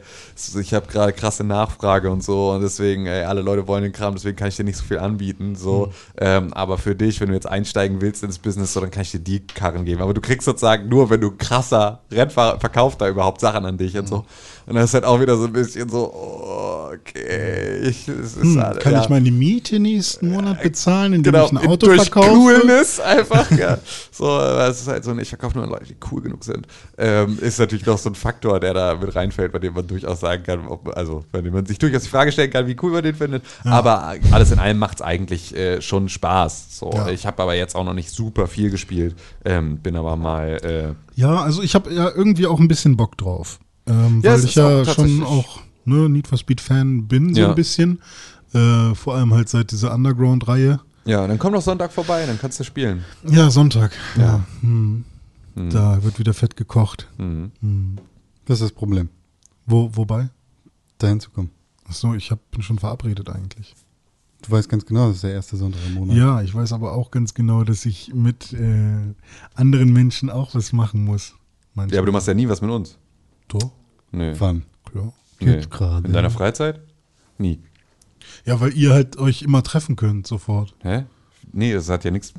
ich 0.60 0.74
habe 0.74 0.88
gerade 0.88 1.12
krasse 1.12 1.44
Nachfrage 1.44 2.10
und 2.10 2.24
so 2.24 2.52
und 2.52 2.62
deswegen, 2.62 3.08
ey, 3.08 3.24
alle 3.24 3.42
Leute 3.42 3.68
wollen 3.68 3.84
den 3.84 3.92
Kram, 3.92 4.14
deswegen 4.14 4.38
kann 4.38 4.48
ich 4.48 4.56
dir 4.56 4.64
nicht 4.64 4.78
so 4.78 4.86
viel 4.86 5.00
anbieten. 5.00 5.56
So, 5.56 5.92
ähm, 6.18 6.54
aber 6.54 6.78
für 6.78 6.96
dich, 6.96 7.20
wenn 7.20 7.28
du 7.28 7.34
jetzt 7.34 7.48
einsteigen 7.48 8.00
willst 8.00 8.24
ins 8.24 8.40
Business, 8.40 8.74
so, 8.74 8.80
dann 8.80 8.92
kann 8.92 9.02
ich 9.02 9.12
dir 9.12 9.20
die 9.20 9.46
Karren 9.46 9.84
geben. 9.84 10.02
Aber 10.02 10.14
du 10.14 10.22
kriegst 10.22 10.46
sozusagen 10.46 10.88
nur, 10.88 11.10
wenn 11.10 11.20
du 11.20 11.32
krasser 11.32 12.00
Rennfahrer 12.12 12.60
verkauft 12.60 13.02
da 13.02 13.10
überhaupt 13.10 13.42
Sachen 13.42 13.66
an 13.66 13.78
dich 13.78 13.98
und 13.98 14.08
so. 14.08 14.26
Und 14.68 14.76
das 14.76 14.86
ist 14.86 14.94
halt 14.96 15.06
auch 15.06 15.20
wieder 15.22 15.38
so 15.38 15.46
ein 15.46 15.54
bisschen 15.54 15.88
so, 15.88 16.12
oh, 16.14 16.92
okay, 16.94 17.80
ich, 17.88 18.08
es 18.10 18.36
ist 18.36 18.42
Hm, 18.44 18.60
alle- 18.60 18.80
kann 18.80 18.92
ja. 18.94 19.02
ich 19.02 19.08
meine 19.10 19.32
Miete 19.32 19.80
nächsten 19.80 20.30
Monat 20.30 20.62
bezahlen, 20.62 21.14
indem 21.14 21.32
Genau, 21.32 21.46
ich 21.46 21.52
ein 21.52 21.58
Auto 21.70 21.86
durch 21.88 22.02
verkaufe? 22.02 22.32
Coolness 22.32 23.00
einfach, 23.00 23.50
ja. 23.52 23.78
So, 24.12 24.38
es 24.40 24.82
ist 24.82 24.88
halt 24.90 25.06
so, 25.06 25.18
ich 25.18 25.30
verkaufe 25.30 25.56
nur 25.58 25.64
an 25.64 25.70
Leute, 25.72 25.86
die 25.86 25.96
cool 26.12 26.22
genug 26.22 26.44
sind. 26.44 26.68
Ähm, 26.98 27.38
ist 27.40 27.60
natürlich 27.60 27.86
noch 27.86 27.98
so 27.98 28.10
ein 28.10 28.16
Faktor, 28.16 28.60
der 28.60 28.74
da 28.74 28.96
mit 28.96 29.16
reinfällt, 29.16 29.54
bei 29.54 29.60
dem 29.60 29.74
man 29.74 29.88
durchaus 29.88 30.20
sagen 30.20 30.44
kann, 30.44 30.68
ob, 30.68 30.96
also 30.98 31.24
bei 31.32 31.42
dem 31.42 31.54
man 31.54 31.66
sich 31.66 31.80
durchaus 31.80 32.04
die 32.04 32.10
Frage 32.10 32.34
stellen 32.34 32.52
kann, 32.52 32.68
wie 32.68 32.76
cool 32.82 32.92
man 32.92 33.04
den 33.04 33.16
findet. 33.16 33.44
Aber 33.64 34.16
alles 34.32 34.52
in 34.52 34.60
allem 34.60 34.80
macht 34.80 34.98
es 34.98 35.02
eigentlich 35.02 35.56
äh, 35.56 35.82
schon 35.82 36.10
Spaß. 36.10 36.78
So, 36.78 36.92
Ja. 36.94 37.08
ich 37.10 37.26
habe 37.26 37.42
aber 37.42 37.56
jetzt 37.56 37.74
auch 37.76 37.86
noch 37.86 37.94
nicht 37.94 38.10
super 38.12 38.48
viel 38.48 38.70
gespielt, 38.70 39.16
ähm, 39.46 39.78
bin 39.78 39.96
aber 39.96 40.18
mal 40.18 40.96
äh, 41.16 41.20
Ja, 41.20 41.42
also 41.42 41.62
ich 41.62 41.74
habe 41.74 41.94
ja 41.94 42.10
irgendwie 42.14 42.48
auch 42.48 42.60
ein 42.60 42.68
bisschen 42.68 42.98
Bock 42.98 43.18
drauf. 43.18 43.60
Ähm, 43.88 44.22
Ja, 44.24 44.34
weil 44.34 44.44
ich 44.44 44.56
ja 44.56 44.82
auch 44.82 44.86
schon 44.94 45.24
auch 45.24 45.60
ne, 45.86 46.10
Need 46.10 46.28
for 46.28 46.38
Speed 46.38 46.62
Fan 46.62 47.08
bin, 47.08 47.34
so 47.34 47.42
Ja. 47.42 47.50
ein 47.50 47.56
bisschen. 47.56 48.00
Äh, 48.54 48.94
vor 48.96 49.16
allem 49.16 49.34
halt 49.34 49.50
seit 49.50 49.72
dieser 49.72 49.94
Underground-Reihe. 49.94 50.80
Ja, 51.06 51.26
dann 51.28 51.38
komm 51.40 51.54
doch 51.54 51.62
Sonntag 51.62 51.92
vorbei, 51.94 52.26
dann 52.26 52.38
kannst 52.40 52.60
du 52.60 52.64
spielen. 52.64 53.04
Ja, 53.30 53.50
Sonntag. 53.50 53.92
Ja. 54.18 54.46
Hm. 54.62 55.04
Da 55.70 56.04
wird 56.04 56.20
wieder 56.20 56.34
fett 56.34 56.56
gekocht. 56.56 57.08
Das 58.46 58.56
ist 58.56 58.62
das 58.62 58.72
Problem, 58.72 59.10
Wo, 59.66 59.90
wobei? 59.94 60.30
dahin 61.00 61.20
zu 61.20 61.30
kommen. 61.32 61.50
Achso, 61.90 62.14
ich 62.14 62.30
hab, 62.32 62.40
bin 62.52 62.62
schon 62.62 62.78
verabredet 62.80 63.30
eigentlich. 63.30 63.74
Du 64.44 64.52
weißt 64.52 64.70
ganz 64.70 64.86
genau, 64.86 65.08
das 65.08 65.16
ist 65.18 65.24
der 65.24 65.32
erste 65.34 65.58
Sonntag 65.58 65.80
im 65.88 65.96
Monat. 65.96 66.16
Ja, 66.16 66.42
ich 66.42 66.54
weiß 66.54 66.74
aber 66.74 66.92
auch 66.94 67.10
ganz 67.12 67.34
genau, 67.34 67.64
dass 67.64 67.86
ich 67.86 68.14
mit 68.14 68.54
äh, 68.54 69.14
anderen 69.56 69.92
Menschen 69.94 70.30
auch 70.30 70.54
was 70.54 70.74
machen 70.74 71.04
muss. 71.06 71.34
Manchmal. 71.74 71.96
Ja, 71.96 72.00
aber 72.02 72.06
du 72.08 72.12
machst 72.12 72.28
ja 72.28 72.34
nie 72.34 72.48
was 72.48 72.62
mit 72.62 72.70
uns. 72.70 72.98
Doch, 73.48 73.72
Nee. 74.12 74.34
Wann? 74.38 74.64
ja. 74.96 75.12
nee. 75.40 75.62
Gerade. 75.70 76.08
In 76.08 76.14
deiner 76.14 76.30
Freizeit? 76.30 76.80
Nie. 77.38 77.60
ja, 78.46 78.60
weil 78.60 78.74
ihr 78.74 78.94
halt 78.94 79.18
euch 79.18 79.42
immer 79.44 79.62
treffen 79.64 79.96
könnt 79.96 80.26
sofort. 80.28 80.74
Hä? 80.82 81.06
Nee, 81.52 81.74
das 81.74 81.90
hat 81.90 82.04
ja 82.04 82.12
nichts. 82.12 82.34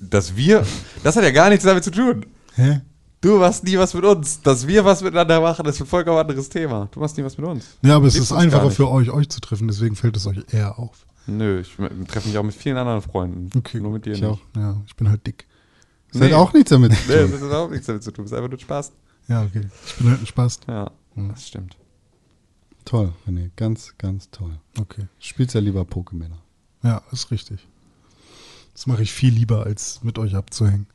Dass 0.00 0.36
wir. 0.36 0.64
Das 1.04 1.16
hat 1.16 1.24
ja 1.24 1.30
gar 1.30 1.48
nichts 1.50 1.64
damit 1.64 1.84
zu 1.84 1.90
tun. 1.90 2.26
Hä? 2.54 2.80
Du 3.20 3.38
machst 3.38 3.64
nie 3.64 3.76
was 3.78 3.94
mit 3.94 4.04
uns. 4.04 4.40
Dass 4.42 4.66
wir 4.66 4.84
was 4.84 5.02
miteinander 5.02 5.40
machen, 5.40 5.66
ist 5.66 5.80
ein 5.80 5.86
vollkommen 5.86 6.18
anderes 6.18 6.48
Thema. 6.48 6.88
Du 6.92 7.00
machst 7.00 7.16
nie 7.18 7.24
was 7.24 7.36
mit 7.36 7.46
uns. 7.46 7.76
Ja, 7.82 7.96
aber 7.96 8.06
es 8.06 8.14
ist 8.16 8.32
einfacher 8.32 8.70
für 8.70 8.88
euch, 8.88 9.10
euch 9.10 9.28
zu 9.28 9.40
treffen, 9.40 9.66
deswegen 9.68 9.96
fällt 9.96 10.16
es 10.16 10.26
euch 10.26 10.38
eher 10.52 10.78
auf. 10.78 11.04
Nö, 11.26 11.60
ich 11.60 11.76
treffe 12.08 12.28
mich 12.28 12.38
auch 12.38 12.42
mit 12.44 12.54
vielen 12.54 12.76
anderen 12.78 13.02
Freunden. 13.02 13.50
Okay, 13.58 13.80
Nur 13.80 13.90
mit 13.92 14.06
dir 14.06 14.12
ich 14.14 14.20
nicht. 14.22 14.30
auch. 14.30 14.38
Ja, 14.56 14.80
ich 14.86 14.96
bin 14.96 15.08
halt 15.10 15.26
dick. 15.26 15.46
Das 16.12 16.22
hat 16.22 16.28
Nee. 16.30 16.34
auch 16.34 16.52
nichts 16.54 16.70
damit 16.70 16.92
zu 16.94 16.98
Nee, 17.08 17.22
tun. 17.22 17.30
das 17.32 17.40
hat 17.40 17.46
überhaupt 17.48 17.70
nichts 17.72 17.86
damit 17.86 18.02
zu 18.02 18.10
tun. 18.12 18.24
Das 18.24 18.32
ist 18.32 18.38
einfach 18.38 18.50
nur 18.50 18.58
Spaß. 18.60 18.92
Ja, 19.28 19.42
okay. 19.42 19.62
Ich 19.86 19.94
bin 19.96 20.10
halt 20.10 20.20
ein 20.22 20.26
Spaß. 20.26 20.60
Ja. 20.68 20.90
Das 21.26 21.48
stimmt. 21.48 21.76
Toll, 22.84 23.12
René, 23.26 23.50
ganz, 23.56 23.94
ganz 23.98 24.30
toll. 24.30 24.58
Okay. 24.78 25.06
Spielst 25.18 25.54
ja 25.54 25.60
lieber 25.60 25.82
Pokémon. 25.82 26.30
Ja, 26.82 27.02
ist 27.12 27.30
richtig. 27.30 27.66
Das 28.72 28.86
mache 28.86 29.02
ich 29.02 29.12
viel 29.12 29.34
lieber, 29.34 29.66
als 29.66 30.00
mit 30.04 30.18
euch 30.18 30.36
abzuhängen. 30.36 30.86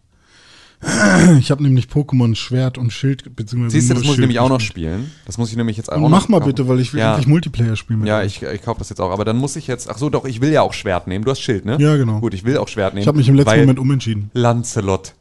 Ich 1.39 1.51
habe 1.51 1.63
nämlich 1.63 1.85
Pokémon 1.85 2.35
Schwert 2.35 2.77
und 2.77 2.91
Schild, 2.91 3.35
beziehungsweise 3.35 3.71
Siehst 3.77 3.89
du, 3.89 3.93
das 3.93 4.03
muss 4.03 4.15
ich 4.15 4.19
nämlich 4.19 4.39
auch 4.39 4.49
noch 4.49 4.59
spielen. 4.59 5.11
Das 5.25 5.37
muss 5.37 5.49
ich 5.49 5.55
nämlich 5.55 5.77
jetzt 5.77 5.91
auch 5.91 5.95
Und 5.97 6.03
noch 6.03 6.09
mach 6.09 6.27
mal 6.27 6.39
kaufen. 6.39 6.49
bitte, 6.49 6.67
weil 6.67 6.79
ich 6.79 6.93
will 6.93 6.99
ja. 6.99 7.11
endlich 7.11 7.27
Multiplayer 7.27 7.75
spielen 7.75 7.99
mit 7.99 8.07
Ja, 8.09 8.23
ich, 8.23 8.41
ich 8.41 8.61
kaufe 8.61 8.79
das 8.79 8.89
jetzt 8.89 8.99
auch. 8.99 9.11
Aber 9.11 9.25
dann 9.25 9.37
muss 9.37 9.55
ich 9.55 9.67
jetzt. 9.67 9.89
Ach 9.89 9.97
so, 9.97 10.09
doch, 10.09 10.25
ich 10.25 10.41
will 10.41 10.51
ja 10.51 10.61
auch 10.61 10.73
Schwert 10.73 11.07
nehmen. 11.07 11.23
Du 11.25 11.31
hast 11.31 11.41
Schild, 11.41 11.65
ne? 11.65 11.77
Ja, 11.79 11.95
genau. 11.95 12.19
Gut, 12.19 12.33
ich 12.33 12.43
will 12.43 12.57
auch 12.57 12.67
Schwert 12.67 12.93
nehmen. 12.93 13.03
Ich 13.03 13.07
habe 13.07 13.17
mich 13.17 13.29
im 13.29 13.35
letzten 13.35 13.51
weil 13.51 13.59
Moment 13.61 13.79
umentschieden. 13.79 14.31
Lancelot. 14.33 15.13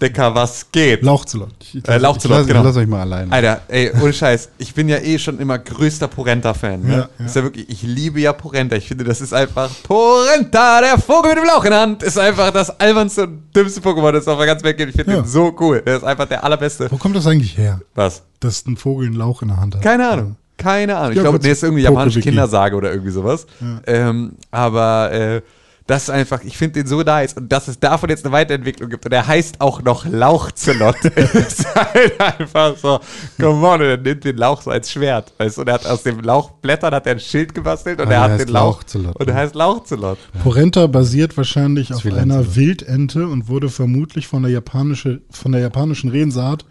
Dicker, 0.00 0.34
was 0.34 0.70
geht? 0.70 1.02
Lauchzelot. 1.02 1.50
Äh, 1.88 1.98
Lauchzelot, 1.98 2.38
lass, 2.38 2.46
genau. 2.46 2.62
lass 2.62 2.76
euch 2.76 2.86
mal 2.86 3.00
alleine. 3.00 3.32
Alter, 3.32 3.62
ey, 3.68 3.90
ohne 4.00 4.12
Scheiß. 4.12 4.50
Ich 4.58 4.72
bin 4.74 4.88
ja 4.88 4.98
eh 4.98 5.18
schon 5.18 5.40
immer 5.40 5.58
größter 5.58 6.06
Porenta-Fan. 6.06 6.82
Ne? 6.82 6.92
Ja, 6.92 7.08
ja. 7.18 7.26
Ist 7.26 7.34
ja 7.34 7.42
wirklich, 7.42 7.68
ich 7.68 7.82
liebe 7.82 8.20
ja 8.20 8.32
Porenta. 8.32 8.76
Ich 8.76 8.86
finde, 8.86 9.02
das 9.04 9.20
ist 9.20 9.32
einfach 9.34 9.68
Porenta, 9.82 10.80
der 10.80 10.98
Vogel 10.98 11.30
mit 11.34 11.38
dem 11.42 11.46
Lauch 11.46 11.64
in 11.64 11.70
der 11.72 11.80
Hand. 11.80 12.02
Ist 12.04 12.18
einfach 12.18 12.52
das 12.52 12.78
albernste 12.78 13.24
und 13.24 13.42
dümmste 13.54 13.80
Pokémon, 13.80 14.12
das 14.12 14.28
auf 14.28 14.38
der 14.38 14.46
ganzen 14.46 14.64
Welt 14.64 14.76
gibt. 14.76 14.90
Ich 14.90 14.96
finde 14.96 15.12
Ja. 15.12 15.20
den 15.22 15.26
so 15.28 15.54
cool. 15.58 15.82
Der 15.84 15.96
ist 15.96 16.04
einfach 16.04 16.26
der 16.26 16.44
allerbeste. 16.44 16.88
Wo 16.90 16.96
kommt 16.96 17.16
das 17.16 17.26
eigentlich 17.26 17.58
her, 17.58 17.80
Was? 17.94 18.22
dass 18.40 18.64
ein 18.66 18.76
Vogel 18.76 19.06
einen 19.08 19.16
Lauch 19.16 19.42
in 19.42 19.48
der 19.48 19.56
Hand 19.56 19.74
hat? 19.74 19.82
Keine 19.82 20.08
Ahnung. 20.08 20.36
Keine 20.56 20.96
Ahnung. 20.96 21.12
Ich 21.14 21.18
glaube, 21.20 21.40
nee, 21.42 21.50
ist 21.50 21.64
irgendwie 21.64 21.82
japanische. 21.82 22.20
Kindersage 22.20 22.76
oder 22.76 22.92
irgendwie 22.92 23.10
sowas. 23.10 23.46
Ähm, 23.86 24.34
aber 24.52 25.10
äh, 25.12 25.42
das 25.86 26.04
ist 26.04 26.10
einfach, 26.10 26.42
ich 26.42 26.56
finde 26.56 26.80
den 26.80 26.86
so 26.86 27.02
nice. 27.02 27.34
Und 27.34 27.52
dass 27.52 27.68
es 27.68 27.78
davon 27.78 28.08
jetzt 28.08 28.24
eine 28.24 28.32
Weiterentwicklung 28.32 28.88
gibt. 28.88 29.04
Und 29.04 29.12
er 29.12 29.26
heißt 29.26 29.60
auch 29.60 29.82
noch 29.82 30.06
Lauchzelot. 30.06 31.04
ist 31.04 31.74
halt 31.74 32.18
einfach 32.20 32.76
so, 32.78 33.00
come 33.38 33.66
on, 33.66 33.80
und 33.80 33.86
er 33.86 33.96
nimmt 33.98 34.24
den 34.24 34.38
Lauch 34.38 34.62
so 34.62 34.70
als 34.70 34.90
Schwert. 34.90 35.34
Weißt 35.36 35.58
und 35.58 35.68
er 35.68 35.74
hat 35.74 35.86
aus 35.86 36.02
dem 36.02 36.20
Lauchblättern 36.20 36.94
hat 36.94 37.06
er 37.06 37.12
ein 37.12 37.20
Schild 37.20 37.54
gebastelt 37.54 38.00
und 38.00 38.08
Ah, 38.08 38.12
er 38.12 38.20
hat 38.22 38.40
den 38.40 38.48
Lauch. 38.48 38.78
Lauchzelot, 38.78 39.16
und 39.16 39.28
er 39.28 39.34
heißt 39.34 39.54
Lauchzelot. 39.54 40.18
Porenta 40.42 40.86
basiert 40.86 41.36
wahrscheinlich 41.36 41.92
auf 41.92 42.04
einer. 42.06 42.56
Wildente 42.56 43.26
und 43.26 43.48
wurde 43.48 43.68
vermutlich 43.68 44.26
von 44.26 44.42
der, 44.42 44.52
japanische, 44.52 45.20
von 45.30 45.52
der 45.52 45.60
japanischen 45.60 46.10
Redensart 46.10 46.64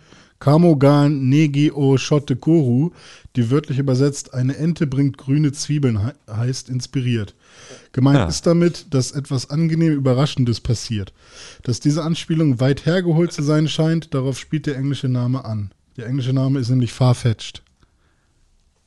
Kamogan 0.43 1.29
Negi 1.29 1.71
o 1.71 1.95
Shotte 1.97 2.35
Koru, 2.35 2.91
die 3.37 3.49
wörtlich 3.49 3.79
übersetzt 3.79 4.33
eine 4.33 4.57
Ente 4.57 4.87
bringt 4.87 5.17
grüne 5.17 5.53
Zwiebeln 5.53 6.05
he 6.05 6.11
heißt, 6.29 6.67
inspiriert. 6.67 7.33
Gemeint 7.93 8.17
Ja. 8.17 8.25
ist 8.25 8.45
damit, 8.45 8.93
dass 8.93 9.11
etwas 9.11 9.49
angenehm 9.49 9.93
Überraschendes 9.93 10.59
passiert. 10.59 11.13
Dass 11.61 11.79
diese 11.79 12.03
Anspielung 12.03 12.59
weit 12.59 12.85
hergeholt 12.85 13.31
zu 13.31 13.41
sein 13.43 13.67
scheint, 13.67 14.13
darauf 14.13 14.37
spielt 14.37 14.65
der 14.65 14.75
englische 14.77 15.07
Name 15.07 15.45
an. 15.45 15.71
Der 15.95 16.07
englische 16.07 16.33
Name 16.33 16.59
ist 16.59 16.69
nämlich 16.69 16.91
Farfetched. 16.91 17.61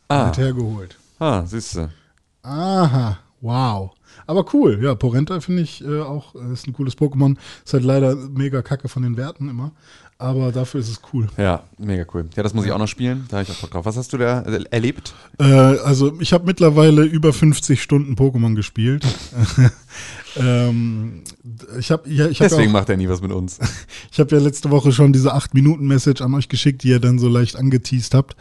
Ah, 0.08 0.26
Weit 0.28 0.38
hergeholt. 0.38 0.96
ah 1.20 1.44
siehst 1.46 1.76
du. 1.76 1.88
Aha, 2.42 3.18
wow. 3.40 3.92
Aber 4.26 4.44
cool, 4.54 4.78
ja, 4.82 4.94
Porenta 4.94 5.40
finde 5.40 5.62
ich 5.62 5.84
äh, 5.84 6.00
auch, 6.00 6.34
äh, 6.34 6.52
ist 6.52 6.66
ein 6.66 6.72
cooles 6.72 6.96
Pokémon. 6.96 7.36
Ist 7.64 7.74
halt 7.74 7.84
leider 7.84 8.14
mega 8.16 8.62
kacke 8.62 8.88
von 8.88 9.02
den 9.02 9.16
Werten 9.16 9.48
immer. 9.48 9.72
Aber 10.18 10.50
dafür 10.50 10.80
ist 10.80 10.88
es 10.88 11.00
cool. 11.12 11.26
Ja, 11.36 11.64
mega 11.76 12.06
cool. 12.14 12.26
Ja, 12.36 12.42
das 12.42 12.54
muss 12.54 12.64
ich 12.64 12.72
auch 12.72 12.78
noch 12.78 12.88
spielen. 12.88 13.26
Da 13.28 13.36
habe 13.38 13.44
ich 13.48 13.54
auch 13.54 13.60
Bock 13.60 13.70
drauf. 13.72 13.84
Was 13.84 13.98
hast 13.98 14.14
du 14.14 14.16
da 14.18 14.40
äh, 14.42 14.64
erlebt? 14.70 15.14
Äh, 15.38 15.44
also 15.44 16.18
ich 16.20 16.32
habe 16.32 16.46
mittlerweile 16.46 17.02
über 17.04 17.34
50 17.34 17.82
Stunden 17.82 18.14
Pokémon 18.14 18.54
gespielt. 18.54 19.04
ähm, 20.36 21.22
ich 21.78 21.90
habe 21.90 22.08
ja, 22.08 22.28
ich 22.28 22.40
hab 22.40 22.48
Deswegen 22.48 22.70
auch- 22.70 22.74
macht 22.80 22.88
er 22.88 22.96
nie 22.96 23.08
was 23.10 23.20
mit 23.20 23.30
uns. 23.32 23.58
ich 24.10 24.18
hab 24.18 24.32
ja 24.32 24.38
letzte 24.38 24.70
Woche 24.70 24.90
schon 24.90 25.12
diese 25.12 25.34
8-Minuten-Message 25.34 26.22
an 26.22 26.32
euch 26.32 26.48
geschickt, 26.48 26.82
die 26.82 26.88
ihr 26.88 27.00
dann 27.00 27.18
so 27.18 27.28
leicht 27.28 27.56
angeteased 27.56 28.14
habt. 28.14 28.36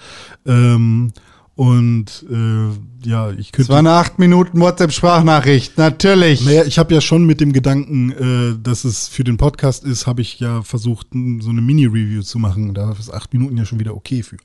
Ähm, 0.46 1.12
und 1.56 2.26
äh, 2.30 3.08
ja, 3.08 3.32
ich 3.32 3.48
Es 3.48 3.52
könnte. 3.54 3.70
war 3.70 3.80
eine 3.80 3.92
8 3.92 4.20
Minuten 4.20 4.60
WhatsApp-Sprachnachricht, 4.60 5.78
natürlich. 5.78 6.44
Naja, 6.46 6.64
ich 6.66 6.78
habe 6.78 6.94
ja 6.94 7.00
schon 7.02 7.26
mit 7.26 7.40
dem 7.40 7.54
Gedanken, 7.54 8.12
äh, 8.12 8.58
dass 8.62 8.84
es 8.84 9.08
für 9.08 9.24
den 9.24 9.38
Podcast 9.38 9.86
ist, 9.86 10.06
habe 10.06 10.22
ich 10.22 10.40
ja 10.40 10.64
versucht, 10.64 11.08
so 11.12 11.50
eine 11.50 11.62
Mini-Review 11.62 12.24
zu 12.24 12.40
machen. 12.40 12.74
Da 12.74 12.92
ist 12.92 13.10
acht 13.14 13.32
Minuten 13.34 13.56
ja 13.58 13.66
schon 13.66 13.80
wieder 13.80 13.96
okay 13.96 14.22
für. 14.22 14.38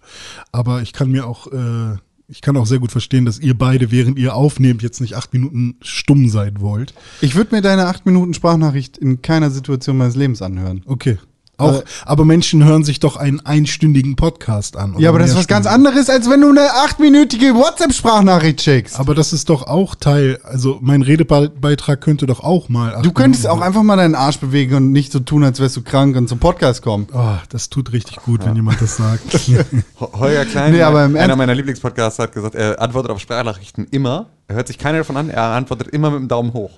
Aber 0.53 0.83
ich 0.83 0.93
kann 0.93 1.11
mir 1.11 1.27
auch, 1.27 1.49
äh, 1.49 1.97
ich 2.29 2.43
kann 2.43 2.57
auch 2.57 2.67
sehr 2.67 2.79
gut 2.79 2.93
verstehen, 2.93 3.25
dass 3.25 3.41
ihr 3.41 3.59
beide, 3.59 3.91
während 3.91 4.17
ihr 4.17 4.35
aufnehmt, 4.37 4.83
jetzt 4.83 5.01
nicht 5.01 5.17
acht 5.17 5.33
Minuten 5.33 5.77
stumm 5.83 6.29
sein 6.29 6.61
wollt. 6.61 6.95
Ich 7.23 7.35
würde 7.35 7.57
mir 7.57 7.61
deine 7.63 7.87
8 7.87 8.07
Minuten 8.07 8.35
Sprachnachricht 8.35 8.99
in 8.99 9.21
keiner 9.21 9.51
Situation 9.51 9.97
meines 9.97 10.15
Lebens 10.15 10.43
anhören. 10.43 10.83
Okay. 10.87 11.19
Auch, 11.61 11.81
Äh, 11.81 11.85
aber 12.07 12.25
Menschen 12.25 12.65
hören 12.65 12.85
sich 12.85 13.01
doch 13.01 13.17
einen 13.17 13.41
einstündigen 13.47 14.17
Podcast 14.17 14.77
an. 14.77 14.95
Ja, 14.99 15.11
aber 15.11 15.19
das 15.19 15.31
ist 15.31 15.37
was 15.37 15.47
ganz 15.49 15.67
anderes, 15.67 16.09
als 16.11 16.29
wenn 16.29 16.41
du 16.41 16.49
eine 16.51 16.69
8-minütige 16.87 17.55
WhatsApp-Sprachnachricht 17.55 18.61
schickst. 18.63 18.99
Aber 18.99 19.15
das 19.15 19.33
ist 19.33 19.49
doch 19.51 19.67
auch 19.67 19.95
Teil, 19.95 20.39
also 20.43 20.79
mein 20.81 21.03
Redebeitrag 21.03 22.01
könnte 22.01 22.27
doch 22.27 22.41
auch 22.41 22.69
mal. 22.69 22.99
Du 23.03 23.13
könntest 23.13 23.47
auch 23.47 23.51
Minuten- 23.55 23.67
einfach 23.67 23.83
mal 23.83 23.97
deinen 23.97 24.15
Arsch 24.15 24.39
bewegen 24.39 24.75
und 24.77 24.93
nicht 24.93 25.13
so 25.13 25.21
tun, 25.21 25.45
als 25.45 25.61
wärst 25.61 25.77
du 25.77 25.83
krank 25.83 26.17
und 26.17 26.29
zum 26.29 26.39
Podcast 26.39 26.83
kommen. 26.83 27.07
Oh, 27.13 27.35
das 27.51 27.69
tut 27.71 27.93
richtig 27.93 28.17
gut, 28.17 28.45
wenn 28.45 28.57
jemand 28.57 28.81
das 28.81 28.97
sagt. 28.97 29.23
Ho- 30.01 30.11
Holger 30.15 30.45
Klein, 30.45 30.73
Nee, 30.73 30.83
aber 30.83 31.03
einer 31.05 31.37
meiner 31.37 31.55
Lieblingspodcasts, 31.55 32.19
hat 32.19 32.33
gesagt, 32.33 32.55
er 32.55 32.81
antwortet 32.81 33.11
auf 33.11 33.21
Sprachnachrichten 33.21 33.87
immer. 33.91 34.27
Er 34.49 34.57
hört 34.57 34.67
sich 34.69 34.79
keiner 34.79 34.99
davon 34.99 35.17
an, 35.17 35.31
er 35.31 35.43
antwortet 35.45 35.89
immer 35.89 36.11
mit 36.11 36.21
dem 36.21 36.29
Daumen 36.29 36.53
hoch. 36.53 36.71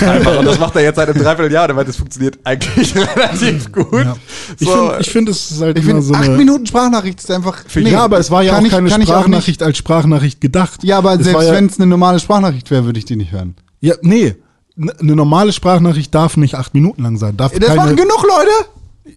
Einfach. 0.00 0.38
Und 0.38 0.44
das 0.46 0.58
macht 0.58 0.74
er 0.76 0.82
jetzt 0.82 0.96
seit 0.96 1.08
einem 1.08 1.22
Dreivierteljahr. 1.22 1.66
Der 1.68 1.76
meint, 1.76 1.88
das 1.88 1.96
funktioniert 1.96 2.38
eigentlich 2.44 2.94
relativ 3.16 3.70
gut. 3.72 3.92
Ja. 4.04 4.16
Ich 4.58 4.66
So, 4.66 4.74
finde, 4.74 4.96
ich 5.00 5.10
find, 5.10 5.28
es 5.28 5.50
ist 5.50 5.60
halt 5.60 5.76
Ich 5.78 5.84
immer 5.84 5.94
finde, 5.94 6.06
so 6.06 6.14
8 6.14 6.24
eine. 6.24 6.36
Minuten 6.36 6.66
Sprachnachricht 6.66 7.18
ist 7.20 7.30
einfach. 7.30 7.64
Nee, 7.74 7.90
ja, 7.90 8.04
aber 8.04 8.18
es 8.18 8.30
war 8.30 8.42
ja 8.42 8.52
kann 8.54 8.62
auch 8.62 8.66
ich- 8.66 8.72
keine 8.72 8.88
ich 8.88 8.94
auch 8.94 9.00
Sprachnachricht 9.02 9.62
als 9.62 9.76
Sprachnachricht 9.78 10.40
gedacht. 10.40 10.84
Ja, 10.84 10.98
aber 10.98 11.14
Es 11.14 11.24
selbst 11.24 11.50
wenn 11.52 11.66
es 11.66 11.76
eine 11.78 11.86
normale 11.86 12.18
Sprachnachricht 12.20 12.70
wäre, 12.70 12.84
würde 12.84 12.98
ich 12.98 13.04
die 13.04 13.16
nicht 13.16 13.32
hören. 13.32 13.56
Ja, 13.80 13.94
nee. 14.02 14.34
Eine 14.80 15.16
normale 15.16 15.52
Sprachnachricht 15.52 16.14
darf 16.14 16.36
nicht 16.36 16.54
acht 16.54 16.72
Minuten 16.72 17.02
lang 17.02 17.16
sein. 17.16 17.36
Darf 17.36 17.52
Das 17.52 17.60
keine, 17.66 17.76
machen 17.80 17.96
genug 17.96 18.22
Leute. 18.22 18.68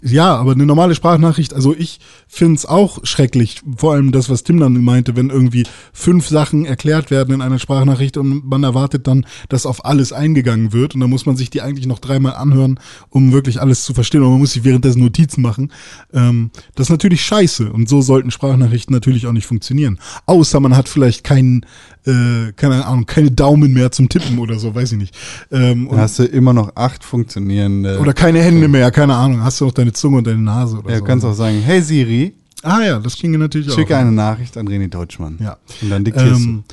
Ja, 0.02 0.36
aber 0.36 0.54
eine 0.54 0.66
normale 0.66 0.96
Sprachnachricht, 0.96 1.54
also 1.54 1.76
ich 1.76 2.00
find's 2.28 2.66
auch 2.66 3.00
schrecklich, 3.04 3.62
vor 3.76 3.94
allem 3.94 4.12
das, 4.12 4.30
was 4.30 4.44
Tim 4.44 4.60
dann 4.60 4.84
meinte, 4.84 5.16
wenn 5.16 5.30
irgendwie 5.30 5.66
fünf 5.92 6.28
Sachen 6.28 6.66
erklärt 6.66 7.12
werden 7.12 7.34
in 7.34 7.42
einer 7.42 7.60
Sprachnachricht 7.60 8.18
und 8.18 8.46
man 8.48 8.64
erwartet 8.64 9.08
dann, 9.08 9.26
dass 9.50 9.66
auf 9.66 9.86
alles 9.86 10.14
eingegangen 10.14 10.74
wird 10.74 10.96
und 10.96 11.02
dann 11.02 11.10
muss 11.10 11.26
man 11.26 11.36
sich 11.36 11.50
die 11.50 11.62
eigentlich 11.62 11.88
noch 11.88 12.00
dreimal 12.00 12.34
anhören, 12.36 12.80
um 13.10 13.32
wirklich 13.34 13.60
alles 13.62 13.84
zu 13.84 13.94
verstehen 13.94 14.24
und 14.24 14.32
man 14.32 14.40
muss 14.40 14.54
sich 14.54 14.64
währenddessen 14.64 15.02
Notizen 15.02 15.42
machen. 15.42 15.72
Ähm, 16.14 16.52
das 16.76 16.88
ist 16.88 16.92
natürlich 16.92 17.24
scheiße 17.24 17.72
und 17.72 17.90
so 17.90 18.02
sollten 18.02 18.32
Sprachnachrichten 18.32 18.94
natürlich 18.94 19.28
auch 19.28 19.34
nicht 19.34 19.46
funktionieren. 19.46 20.00
Außer 20.26 20.60
man 20.60 20.76
hat 20.78 20.90
vielleicht 20.90 21.24
keinen, 21.24 21.66
äh, 22.06 22.52
keine 22.56 22.86
Ahnung, 22.86 23.06
keine 23.06 23.32
Daumen 23.32 23.74
mehr 23.74 23.92
zum 23.92 24.10
Tippen 24.10 24.40
oder 24.40 24.58
so, 24.58 24.74
weiß 24.74 24.94
ich 24.94 24.98
nicht. 24.98 25.18
Ähm, 25.52 25.90
hast 25.92 26.20
du 26.20 26.24
immer 26.24 26.54
noch 26.54 26.76
acht 26.76 27.04
funktionierende. 27.04 28.00
oder 28.00 28.14
keine 28.14 28.42
Hände 28.42 28.68
mehr, 28.68 28.92
keine 28.92 29.16
Ahnung. 29.16 29.44
Hast 29.44 29.60
du 29.60 29.66
noch 29.66 29.74
deine 29.82 29.94
Zunge 29.94 30.18
und 30.18 30.28
deine 30.28 30.42
Nase 30.42 30.78
oder 30.78 30.90
ja, 30.90 30.96
so. 30.98 31.02
du 31.02 31.08
kannst 31.08 31.26
auch 31.26 31.34
sagen, 31.34 31.62
hey 31.62 31.82
Siri, 31.82 32.34
ah 32.64 32.82
ja, 32.82 33.00
das 33.00 33.16
ginge 33.18 33.38
natürlich 33.38 33.74
schicke 33.74 33.96
auch. 33.96 34.02
eine 34.02 34.12
Nachricht 34.12 34.58
an 34.58 34.68
René 34.68 34.88
Deutschmann. 34.88 35.38
Ja. 35.42 35.58
Und 35.82 35.90
dann 35.90 36.04
diktierst 36.04 36.42
Ähm, 36.42 36.64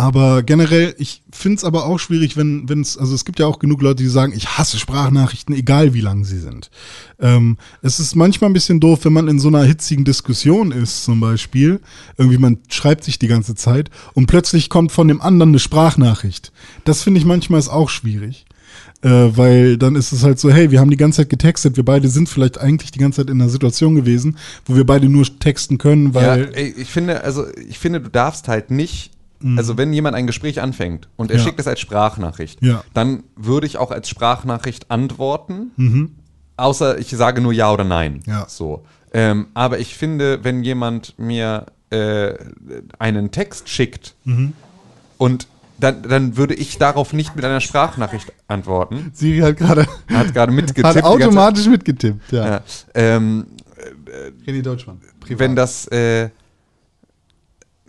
aber 0.00 0.42
generell, 0.42 0.94
ich 0.96 1.22
finde 1.30 1.58
es 1.58 1.64
aber 1.64 1.84
auch 1.84 1.98
schwierig, 1.98 2.34
wenn 2.38 2.66
es, 2.80 2.96
also 2.96 3.14
es 3.14 3.26
gibt 3.26 3.38
ja 3.38 3.44
auch 3.44 3.58
genug 3.58 3.82
Leute, 3.82 4.02
die 4.02 4.08
sagen, 4.08 4.32
ich 4.34 4.56
hasse 4.56 4.78
Sprachnachrichten, 4.78 5.54
egal 5.54 5.92
wie 5.92 6.00
lang 6.00 6.24
sie 6.24 6.38
sind. 6.38 6.70
Ähm, 7.18 7.58
es 7.82 8.00
ist 8.00 8.16
manchmal 8.16 8.48
ein 8.48 8.54
bisschen 8.54 8.80
doof, 8.80 9.00
wenn 9.04 9.12
man 9.12 9.28
in 9.28 9.38
so 9.38 9.48
einer 9.48 9.62
hitzigen 9.62 10.06
Diskussion 10.06 10.72
ist, 10.72 11.04
zum 11.04 11.20
Beispiel. 11.20 11.80
Irgendwie 12.16 12.38
man 12.38 12.60
schreibt 12.70 13.04
sich 13.04 13.18
die 13.18 13.28
ganze 13.28 13.54
Zeit 13.54 13.90
und 14.14 14.26
plötzlich 14.26 14.70
kommt 14.70 14.90
von 14.90 15.06
dem 15.06 15.20
anderen 15.20 15.50
eine 15.50 15.58
Sprachnachricht. 15.58 16.50
Das 16.84 17.02
finde 17.02 17.20
ich 17.20 17.26
manchmal 17.26 17.60
ist 17.60 17.68
auch 17.68 17.90
schwierig. 17.90 18.46
Äh, 19.02 19.08
weil 19.36 19.76
dann 19.78 19.96
ist 19.96 20.12
es 20.12 20.22
halt 20.24 20.38
so, 20.38 20.50
hey, 20.50 20.70
wir 20.70 20.78
haben 20.80 20.90
die 20.90 20.96
ganze 20.98 21.18
Zeit 21.22 21.30
getextet, 21.30 21.76
wir 21.76 21.84
beide 21.84 22.08
sind 22.08 22.28
vielleicht 22.28 22.58
eigentlich 22.60 22.90
die 22.90 22.98
ganze 22.98 23.22
Zeit 23.22 23.30
in 23.30 23.40
einer 23.40 23.48
Situation 23.50 23.94
gewesen, 23.94 24.36
wo 24.66 24.76
wir 24.76 24.84
beide 24.84 25.08
nur 25.08 25.24
texten 25.38 25.78
können, 25.78 26.08
Ja, 26.08 26.14
weil 26.14 26.50
ey, 26.54 26.74
ich 26.76 26.90
finde, 26.90 27.24
also 27.24 27.46
ich 27.68 27.78
finde, 27.78 28.00
du 28.02 28.10
darfst 28.10 28.46
halt 28.48 28.70
nicht, 28.70 29.12
also 29.56 29.78
wenn 29.78 29.92
jemand 29.94 30.16
ein 30.16 30.26
Gespräch 30.26 30.60
anfängt 30.60 31.08
und 31.16 31.30
er 31.30 31.36
Mhm. 31.36 31.40
Ja. 31.40 31.44
schickt 31.46 31.60
es 31.60 31.66
als 31.66 31.80
Sprachnachricht, 31.80 32.62
Ja. 32.62 32.84
dann 32.92 33.22
würde 33.36 33.66
ich 33.66 33.78
auch 33.78 33.90
als 33.90 34.06
Sprachnachricht 34.10 34.90
antworten, 34.90 36.18
außer 36.58 36.98
ich 36.98 37.08
sage 37.08 37.40
nur 37.40 37.54
ja 37.54 37.72
oder 37.72 37.84
nein. 37.84 38.20
Ja. 38.26 38.44
So. 38.50 38.84
Ähm, 39.14 39.46
aber 39.54 39.78
ich 39.78 39.94
finde, 39.96 40.44
wenn 40.44 40.62
jemand 40.62 41.18
mir 41.18 41.64
äh, 41.88 42.34
einen 42.98 43.30
Text 43.30 43.68
schickt 43.70 44.14
und 45.16 45.46
dann, 45.80 46.02
dann 46.02 46.36
würde 46.36 46.54
ich 46.54 46.78
darauf 46.78 47.12
nicht 47.12 47.34
mit 47.36 47.44
einer 47.44 47.60
Sprachnachricht 47.60 48.32
antworten. 48.48 49.10
Siri 49.14 49.38
hat 49.40 49.56
gerade 49.56 49.86
Hat 50.08 50.32
gerade 50.34 50.52
mitgetippt. 50.52 50.86
hat 50.86 51.04
automatisch 51.04 51.66
mitgetippt. 51.66 52.32
Ja. 52.32 52.46
Ja. 52.46 52.62
Ähm, 52.94 53.46
René 54.46 54.62
Deutschmann. 54.62 55.00
Privat. 55.20 55.38
wenn 55.40 55.56
das 55.56 55.86
äh, 55.88 56.30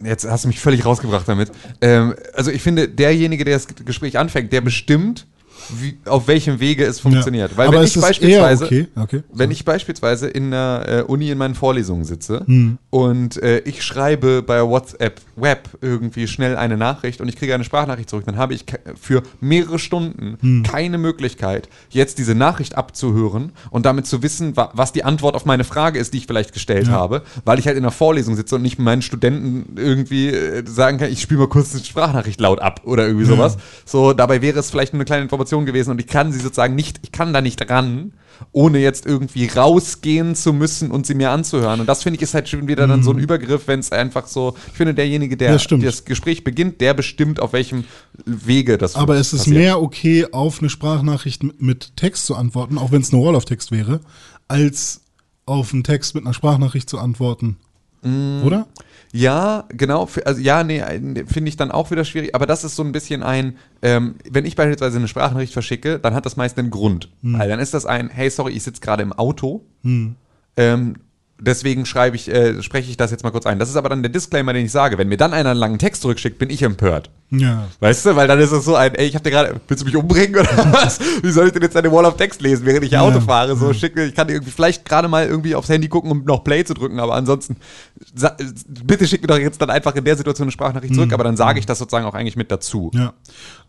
jetzt 0.04 0.30
hast 0.30 0.44
du 0.44 0.48
mich 0.48 0.60
völlig 0.60 0.86
rausgebracht 0.86 1.28
damit. 1.28 1.52
Ähm, 1.82 2.16
also 2.34 2.52
ich 2.52 2.62
finde, 2.62 2.88
derjenige, 2.88 3.46
der 3.46 3.56
das 3.56 3.68
Gespräch 3.68 4.18
anfängt, 4.18 4.52
der 4.54 4.62
bestimmt, 4.62 5.28
wie, 5.70 5.98
auf 6.06 6.28
welchem 6.28 6.60
Wege 6.60 6.86
es 6.86 7.00
funktioniert. 7.00 7.52
Ja. 7.52 7.58
Weil 7.58 7.72
wenn 7.72 7.84
ich 7.84 8.00
beispielsweise, 8.00 8.66
okay, 8.66 8.88
okay. 8.96 9.24
wenn 9.34 9.52
ich 9.52 9.66
beispielsweise 9.66 10.28
in 10.28 10.52
der 10.52 10.86
äh, 10.88 11.02
Uni 11.04 11.30
in 11.30 11.38
meinen 11.38 11.56
Vorlesungen 11.56 12.04
sitze 12.06 12.44
Hm. 12.46 12.78
und 12.90 13.42
äh, 13.42 13.60
ich 13.60 13.84
schreibe 13.84 14.42
bei 14.42 14.62
WhatsApp 14.64 15.22
Web 15.36 15.70
irgendwie 15.82 16.28
schnell 16.28 16.56
eine 16.56 16.78
Nachricht 16.78 17.20
und 17.22 17.28
ich 17.28 17.36
kriege 17.36 17.54
eine 17.56 17.64
Sprachnachricht 17.64 18.10
zurück, 18.10 18.24
dann 18.26 18.38
habe 18.38 18.54
ich 18.54 18.66
für 19.00 19.24
mehrere 19.40 19.80
Stunden 19.80 20.38
Hm. 20.42 20.64
keine 20.64 20.98
Möglichkeit, 20.98 21.68
jetzt 21.90 22.18
diese 22.18 22.36
Nachricht 22.36 22.78
abzuhören 22.78 23.52
und 23.70 23.86
damit 23.86 24.06
zu 24.08 24.24
wissen, 24.24 24.56
wa 24.56 24.70
was 24.74 24.92
die 24.94 25.04
Antwort 25.04 25.36
auf 25.36 25.46
meine 25.46 25.64
Frage 25.64 26.00
ist, 26.00 26.14
die 26.14 26.20
ich 26.20 26.28
vielleicht 26.28 26.54
gestellt 26.54 26.88
Ja. 26.88 26.94
habe, 26.94 27.24
weil 27.46 27.60
ich 27.60 27.68
halt 27.68 27.76
in 27.78 27.84
der 27.84 27.92
Vorlesung 27.92 28.36
sitze 28.36 28.56
und 28.56 28.62
nicht 28.62 28.80
meinen 28.80 29.02
Studenten 29.02 29.76
irgendwie 29.78 30.30
äh, 30.30 30.64
sagen 30.66 30.98
kann, 30.98 31.12
ich 31.12 31.22
spiele 31.22 31.42
mal 31.42 31.48
kurz 31.50 31.74
eine 31.76 31.84
Sprachnachricht 31.84 32.40
laut 32.40 32.60
ab 32.62 32.82
oder 32.86 33.06
irgendwie 33.06 33.26
sowas. 33.26 33.58
So, 33.86 34.14
dabei 34.14 34.42
wäre 34.42 34.60
es 34.60 34.70
vielleicht 34.72 34.94
nur 34.94 35.00
eine 35.00 35.06
kleine 35.06 35.24
Information 35.24 35.51
gewesen 35.60 35.92
und 35.92 36.00
ich 36.00 36.08
kann 36.08 36.32
sie 36.32 36.40
sozusagen 36.40 36.76
nicht, 36.76 37.00
ich 37.04 37.12
kann 37.12 37.34
da 37.34 37.42
nicht 37.42 37.70
ran, 37.70 38.14
ohne 38.52 38.80
jetzt 38.80 39.06
irgendwie 39.06 39.48
rausgehen 39.48 40.36
zu 40.36 40.54
müssen 40.54 40.92
und 40.92 41.06
sie 41.06 41.14
mir 41.14 41.32
anzuhören. 41.32 41.80
Und 41.80 41.88
das 41.88 42.04
finde 42.04 42.18
ich 42.18 42.24
ist 42.24 42.34
halt 42.34 42.50
schon 42.50 42.68
wieder 42.68 42.88
dann 42.88 43.04
so 43.04 43.12
ein 43.12 43.20
Übergriff, 43.20 43.68
wenn 43.68 43.80
es 43.80 43.92
einfach 43.92 44.28
so, 44.28 44.56
ich 44.68 44.74
finde, 44.74 44.94
derjenige, 44.94 45.38
der 45.38 45.52
Mhm. 45.52 45.82
Ja, 45.82 45.92
das 45.92 46.06
Gespräch 46.06 46.44
beginnt, 46.44 46.82
der 46.82 46.94
bestimmt, 46.94 47.40
auf 47.40 47.54
welchem 47.54 47.86
Wege 48.26 48.78
das 48.78 48.96
Aber 48.96 49.16
es 49.16 49.34
ist 49.34 49.42
passiert. 49.42 49.58
mehr 49.58 49.82
okay, 49.82 50.28
auf 50.32 50.60
eine 50.60 50.70
Sprachnachricht 50.70 51.44
mit, 51.62 51.96
Text 51.98 52.26
zu 52.26 52.36
antworten, 52.36 52.78
auch 52.78 52.92
wenn 52.92 53.02
es 53.02 53.14
eine 53.14 53.22
Wall-of-Text 53.22 53.72
wäre, 53.72 54.02
als 54.48 55.02
auf 55.46 55.74
einen 55.74 55.84
Text 55.84 56.16
mit 56.16 56.26
einer 56.26 56.34
Sprachnachricht 56.34 56.90
zu 56.90 56.98
antworten. 56.98 57.58
Mm. 58.02 58.44
Oder? 58.44 58.68
Ja, 59.14 59.66
genau. 59.70 60.08
Also 60.26 60.42
ja, 60.42 60.64
nee, 60.64 60.82
finde 61.28 61.50
ich 61.50 61.58
dann 61.58 61.72
auch 61.72 61.92
wieder 61.92 62.06
schwierig. 62.06 62.34
Aber 62.34 62.46
das 62.46 62.64
ist 62.64 62.76
so 62.76 62.84
ein 62.84 62.92
bisschen 62.92 63.24
ein, 63.24 63.58
ähm, 63.82 64.16
wenn 64.30 64.46
ich 64.46 64.56
beispielsweise 64.56 64.98
eine 64.98 65.08
Sprachnachricht 65.08 65.54
verschicke, 65.54 66.00
dann 66.00 66.14
hat 66.14 66.26
das 66.26 66.38
meist 66.38 66.58
einen 66.58 66.70
Grund. 66.70 67.10
Weil 67.40 67.50
dann 67.50 67.60
ist 67.60 67.74
das 67.74 67.86
ein, 67.86 68.10
hey, 68.10 68.30
sorry, 68.30 68.54
ich 68.54 68.64
sitze 68.64 68.82
gerade 68.82 69.04
im 69.04 69.12
Auto. 69.14 69.66
Ähm, 70.58 70.96
deswegen 71.40 71.86
schreibe 71.86 72.16
ich, 72.16 72.30
äh, 72.30 72.62
spreche 72.64 72.90
ich 72.90 72.98
das 72.98 73.12
jetzt 73.12 73.24
mal 73.24 73.32
kurz 73.32 73.46
ein. 73.46 73.60
Das 73.60 73.70
ist 73.70 73.76
aber 73.76 73.90
dann 73.90 74.02
der 74.04 74.12
Disclaimer, 74.12 74.54
den 74.54 74.66
ich 74.66 74.72
sage. 74.72 74.98
Wenn 74.98 75.10
mir 75.10 75.18
dann 75.18 75.34
einer 75.34 75.52
einen 75.52 75.60
langen 75.60 75.80
Text 75.80 76.02
zurückschickt, 76.04 76.40
bin 76.40 76.50
ich 76.50 76.62
empört. 76.64 77.10
Ja. 77.32 77.68
Weißt 77.80 78.06
du, 78.06 78.16
weil 78.16 78.28
dann 78.28 78.40
ist 78.40 78.52
es 78.52 78.66
so 78.66 78.76
ein, 78.76 78.94
ey, 78.96 79.08
ich 79.08 79.16
hab 79.16 79.24
dir 79.24 79.32
gerade, 79.32 79.60
willst 79.68 79.82
du 79.82 79.86
mich 79.86 79.96
umbringen 79.96 80.36
oder 80.42 80.50
was? 80.74 81.00
Wie 81.24 81.32
soll 81.32 81.48
ich 81.48 81.54
denn 81.54 81.62
jetzt 81.62 81.78
eine 81.78 81.92
Wall 81.92 82.04
of 82.06 82.18
Text 82.18 82.42
lesen, 82.42 82.66
während 82.66 82.84
ich 82.84 82.92
Ja. 82.92 83.02
Auto 83.02 83.22
fahre? 83.22 83.56
So 83.56 83.72
schick 83.74 83.96
ich 83.98 84.14
kann 84.14 84.28
irgendwie 84.30 84.52
vielleicht 84.52 84.84
gerade 84.86 85.08
mal 85.08 85.26
irgendwie 85.26 85.56
aufs 85.56 85.70
Handy 85.70 85.88
gucken, 85.88 86.12
um 86.12 86.24
noch 86.26 86.44
Play 86.44 86.64
zu 86.66 86.74
drücken, 86.74 87.00
aber 87.00 87.16
ansonsten, 87.16 87.56
bitte 88.86 89.08
schick 89.08 89.22
mir 89.22 89.28
doch 89.28 89.38
jetzt 89.38 89.62
dann 89.62 89.70
einfach 89.70 89.96
in 89.96 90.04
der 90.04 90.18
Situation 90.18 90.46
eine 90.46 90.52
Sprachnachricht 90.52 90.94
zurück, 90.94 91.14
aber 91.14 91.24
dann 91.24 91.38
sage 91.38 91.60
ich 91.60 91.66
das 91.66 91.80
sozusagen 91.80 92.06
auch 92.06 92.14
eigentlich 92.14 92.36
mit 92.36 92.52
dazu. 92.52 92.92
Ja. 92.94 93.14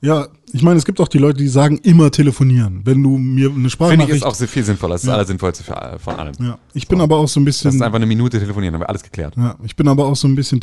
Ja, 0.00 0.26
ich 0.52 0.62
meine, 0.62 0.78
es 0.78 0.84
gibt 0.84 1.00
auch 1.00 1.06
die 1.08 1.18
Leute, 1.18 1.38
die 1.38 1.48
sagen, 1.48 1.78
immer 1.78 2.10
telefonieren. 2.10 2.80
Wenn 2.84 3.02
du 3.02 3.16
mir 3.18 3.46
eine 3.46 3.52
Finde 3.54 3.66
ich 3.68 3.72
Sprachnachricht. 3.72 4.16
ist 4.16 4.22
auch 4.24 4.34
sehr 4.34 4.48
viel 4.48 4.64
sinnvoller. 4.64 4.94
Das 4.94 5.02
ist 5.02 5.06
Ja. 5.06 5.12
das 5.12 5.18
Allersinnvollste 5.18 5.62
für, 5.64 5.98
von 6.02 6.16
allem. 6.16 6.34
ja. 6.40 6.58
Ich 6.74 6.88
bin 6.88 7.00
aber 7.00 7.18
auch 7.18 7.28
so 7.28 7.38
ein 7.38 7.46
Das 7.46 7.56
ist 7.56 7.62
bisschen. 7.62 7.82
einfach 7.82 7.96
eine 7.96 8.06
Minute 8.06 8.40
telefonieren, 8.40 8.74
haben 8.74 8.80
wir 8.82 8.88
alles 8.88 9.02
geklärt. 9.04 9.34
Ja, 9.36 9.54
ich 9.62 9.76
bin 9.76 9.86
aber 9.86 10.06
auch 10.06 10.16
so 10.16 10.26
ein 10.26 10.34
bisschen 10.34 10.60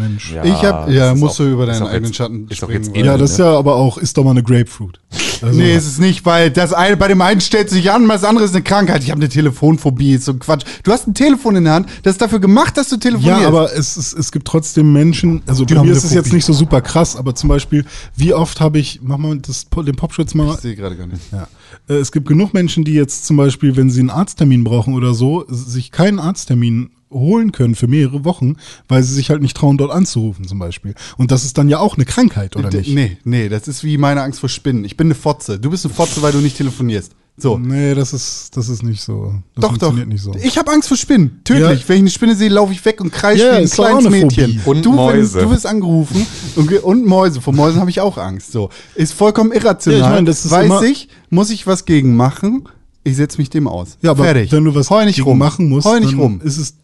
Telefonie-Phobie-Mensch. 0.00 0.32
Ja. 0.32 0.44
Ich 0.44 0.64
hab- 0.64 0.90
ja, 0.90 1.12
ist 1.12 1.20
musst 1.20 1.38
du 1.38 1.44
über 1.44 1.68
ist 1.68 1.78
deinen 1.78 1.88
eigenen 1.88 2.04
jetzt- 2.06 2.16
Schatten 2.16 2.46
Ist 2.48 2.56
springen, 2.58 2.94
Ende, 2.94 3.18
das 3.18 3.32
ist 3.32 3.38
ne? 3.38 3.44
ja 3.46 3.58
aber 3.58 3.76
auch, 3.76 3.98
ist 3.98 4.16
doch 4.16 4.24
mal 4.24 4.30
eine 4.32 4.42
Grapefruit. 4.42 5.00
Also, 5.42 5.58
Nee, 5.58 5.74
ist 5.74 5.86
es 5.86 5.98
nicht, 5.98 6.26
weil 6.26 6.50
das 6.50 6.74
eine, 6.74 6.98
bei 6.98 7.08
dem 7.08 7.22
einen 7.22 7.40
stellt 7.40 7.70
sich 7.70 7.90
an, 7.90 8.06
das 8.08 8.24
andere 8.24 8.44
ist 8.44 8.54
eine 8.54 8.62
Krankheit. 8.62 9.02
Ich 9.02 9.10
habe 9.10 9.20
eine 9.20 9.28
Telefonphobie, 9.30 10.12
ist 10.12 10.26
so 10.26 10.32
ein 10.32 10.38
Quatsch. 10.38 10.64
Du 10.82 10.92
hast 10.92 11.06
ein 11.08 11.14
Telefon 11.14 11.56
in 11.56 11.64
der 11.64 11.72
Hand, 11.74 11.88
das 12.02 12.12
ist 12.14 12.20
dafür 12.22 12.40
gemacht, 12.40 12.76
dass 12.76 12.88
du 12.90 12.98
telefonierst. 12.98 13.40
Ja, 13.42 13.48
aber 13.48 13.72
es, 13.74 13.96
es, 13.96 14.12
es 14.12 14.32
gibt 14.32 14.46
trotzdem 14.46 14.92
Menschen, 14.92 15.42
also 15.46 15.64
Die 15.64 15.74
bei 15.74 15.82
mir 15.82 15.92
ist 15.92 16.04
es 16.04 16.12
jetzt 16.12 16.32
nicht 16.32 16.44
so 16.44 16.52
super 16.52 16.82
krass, 16.82 17.16
aber 17.16 17.34
zum 17.34 17.48
Beispiel, 17.48 17.86
wie 18.16 18.34
oft 18.34 18.60
habe 18.60 18.78
ich, 18.78 19.00
mach 19.02 19.16
mal 19.16 19.38
das, 19.38 19.66
den 19.70 19.96
Popschutz 19.96 20.34
mal, 20.34 20.54
ich 20.54 20.60
sehe 20.60 20.76
gerade 20.76 20.96
gar 20.96 21.06
nicht. 21.06 21.22
Ja. 21.32 21.48
Äh, 21.88 21.94
Es 22.00 22.12
gibt 22.12 22.28
genug 22.28 22.52
Menschen, 22.52 22.84
die 22.84 22.92
jetzt 22.92 23.24
zum 23.24 23.36
Beispiel, 23.38 23.76
wenn 23.76 23.88
sie 23.88 24.00
einen 24.00 24.10
Arzttermin 24.10 24.62
brauchen 24.64 24.92
oder 24.94 25.14
so, 25.14 25.46
sich 25.48 25.90
keinen 25.90 26.18
Arzttermin 26.18 26.90
holen 27.10 27.52
können 27.52 27.74
für 27.74 27.88
mehrere 27.88 28.24
Wochen, 28.24 28.56
weil 28.88 29.02
sie 29.02 29.14
sich 29.14 29.30
halt 29.30 29.42
nicht 29.42 29.56
trauen, 29.56 29.76
dort 29.78 29.90
anzurufen 29.90 30.46
zum 30.46 30.58
Beispiel. 30.58 30.94
Und 31.16 31.30
das 31.30 31.44
ist 31.44 31.58
dann 31.58 31.68
ja 31.68 31.78
auch 31.78 31.96
eine 31.96 32.04
Krankheit, 32.04 32.56
oder 32.56 32.70
D- 32.70 32.78
nicht? 32.78 32.94
Nee, 32.94 33.18
nee, 33.24 33.48
das 33.48 33.68
ist 33.68 33.82
wie 33.84 33.98
meine 33.98 34.22
Angst 34.22 34.40
vor 34.40 34.48
Spinnen. 34.48 34.84
Ich 34.84 34.96
bin 34.96 35.08
eine 35.08 35.14
Fotze. 35.14 35.58
Du 35.58 35.70
bist 35.70 35.84
eine 35.84 35.94
Fotze, 35.94 36.22
weil 36.22 36.32
du 36.32 36.38
nicht 36.38 36.56
telefonierst. 36.56 37.12
So. 37.36 37.56
Nee, 37.56 37.94
das 37.94 38.12
ist, 38.12 38.54
das 38.56 38.68
ist 38.68 38.82
nicht 38.82 39.00
so. 39.00 39.32
Das 39.54 39.62
doch, 39.62 39.68
doch. 39.78 39.86
funktioniert 39.88 40.08
nicht 40.08 40.22
so. 40.22 40.34
Ich 40.42 40.58
habe 40.58 40.70
Angst 40.72 40.88
vor 40.88 40.96
Spinnen. 40.98 41.40
Tödlich. 41.42 41.80
Ja. 41.82 41.88
Wenn 41.88 41.96
ich 41.96 42.00
eine 42.02 42.10
Spinne 42.10 42.34
sehe, 42.34 42.50
laufe 42.50 42.72
ich 42.72 42.84
weg 42.84 43.00
und 43.00 43.12
kreische 43.12 43.46
Ja, 43.46 43.52
wie 43.54 43.62
ein 43.62 43.70
kleines 43.70 44.04
eine 44.06 44.10
Mädchen. 44.10 44.60
Und 44.66 44.84
du, 44.84 44.90
wenn- 44.90 44.96
Mäuse. 44.96 45.40
Du 45.40 45.50
wirst 45.50 45.66
angerufen 45.66 46.26
und, 46.56 46.70
und 46.82 47.06
Mäuse. 47.06 47.40
Vor 47.40 47.54
Mäusen 47.54 47.80
habe 47.80 47.88
ich 47.88 48.00
auch 48.00 48.18
Angst. 48.18 48.52
So. 48.52 48.68
Ist 48.94 49.14
vollkommen 49.14 49.52
irrational. 49.52 50.00
Ja, 50.00 50.06
ich 50.08 50.14
meine, 50.16 50.26
das 50.26 50.44
ist 50.44 50.50
Weiß 50.50 50.82
ich, 50.82 51.08
muss 51.30 51.48
ich 51.48 51.66
was 51.66 51.86
gegen 51.86 52.14
machen. 52.14 52.68
Ich 53.04 53.16
setze 53.16 53.38
mich 53.38 53.48
dem 53.48 53.66
aus. 53.66 53.96
ja, 54.02 54.10
aber 54.10 54.24
Fertig. 54.24 54.52
wenn 54.52 54.62
du 54.64 54.74
was 54.74 54.90
nicht 54.90 55.16
gegen 55.16 55.26
rum. 55.28 55.38
machen 55.38 55.70
musst, 55.70 55.86
nicht 55.86 56.12
dann 56.12 56.20
rum. 56.20 56.40
ist 56.44 56.58
es 56.58 56.74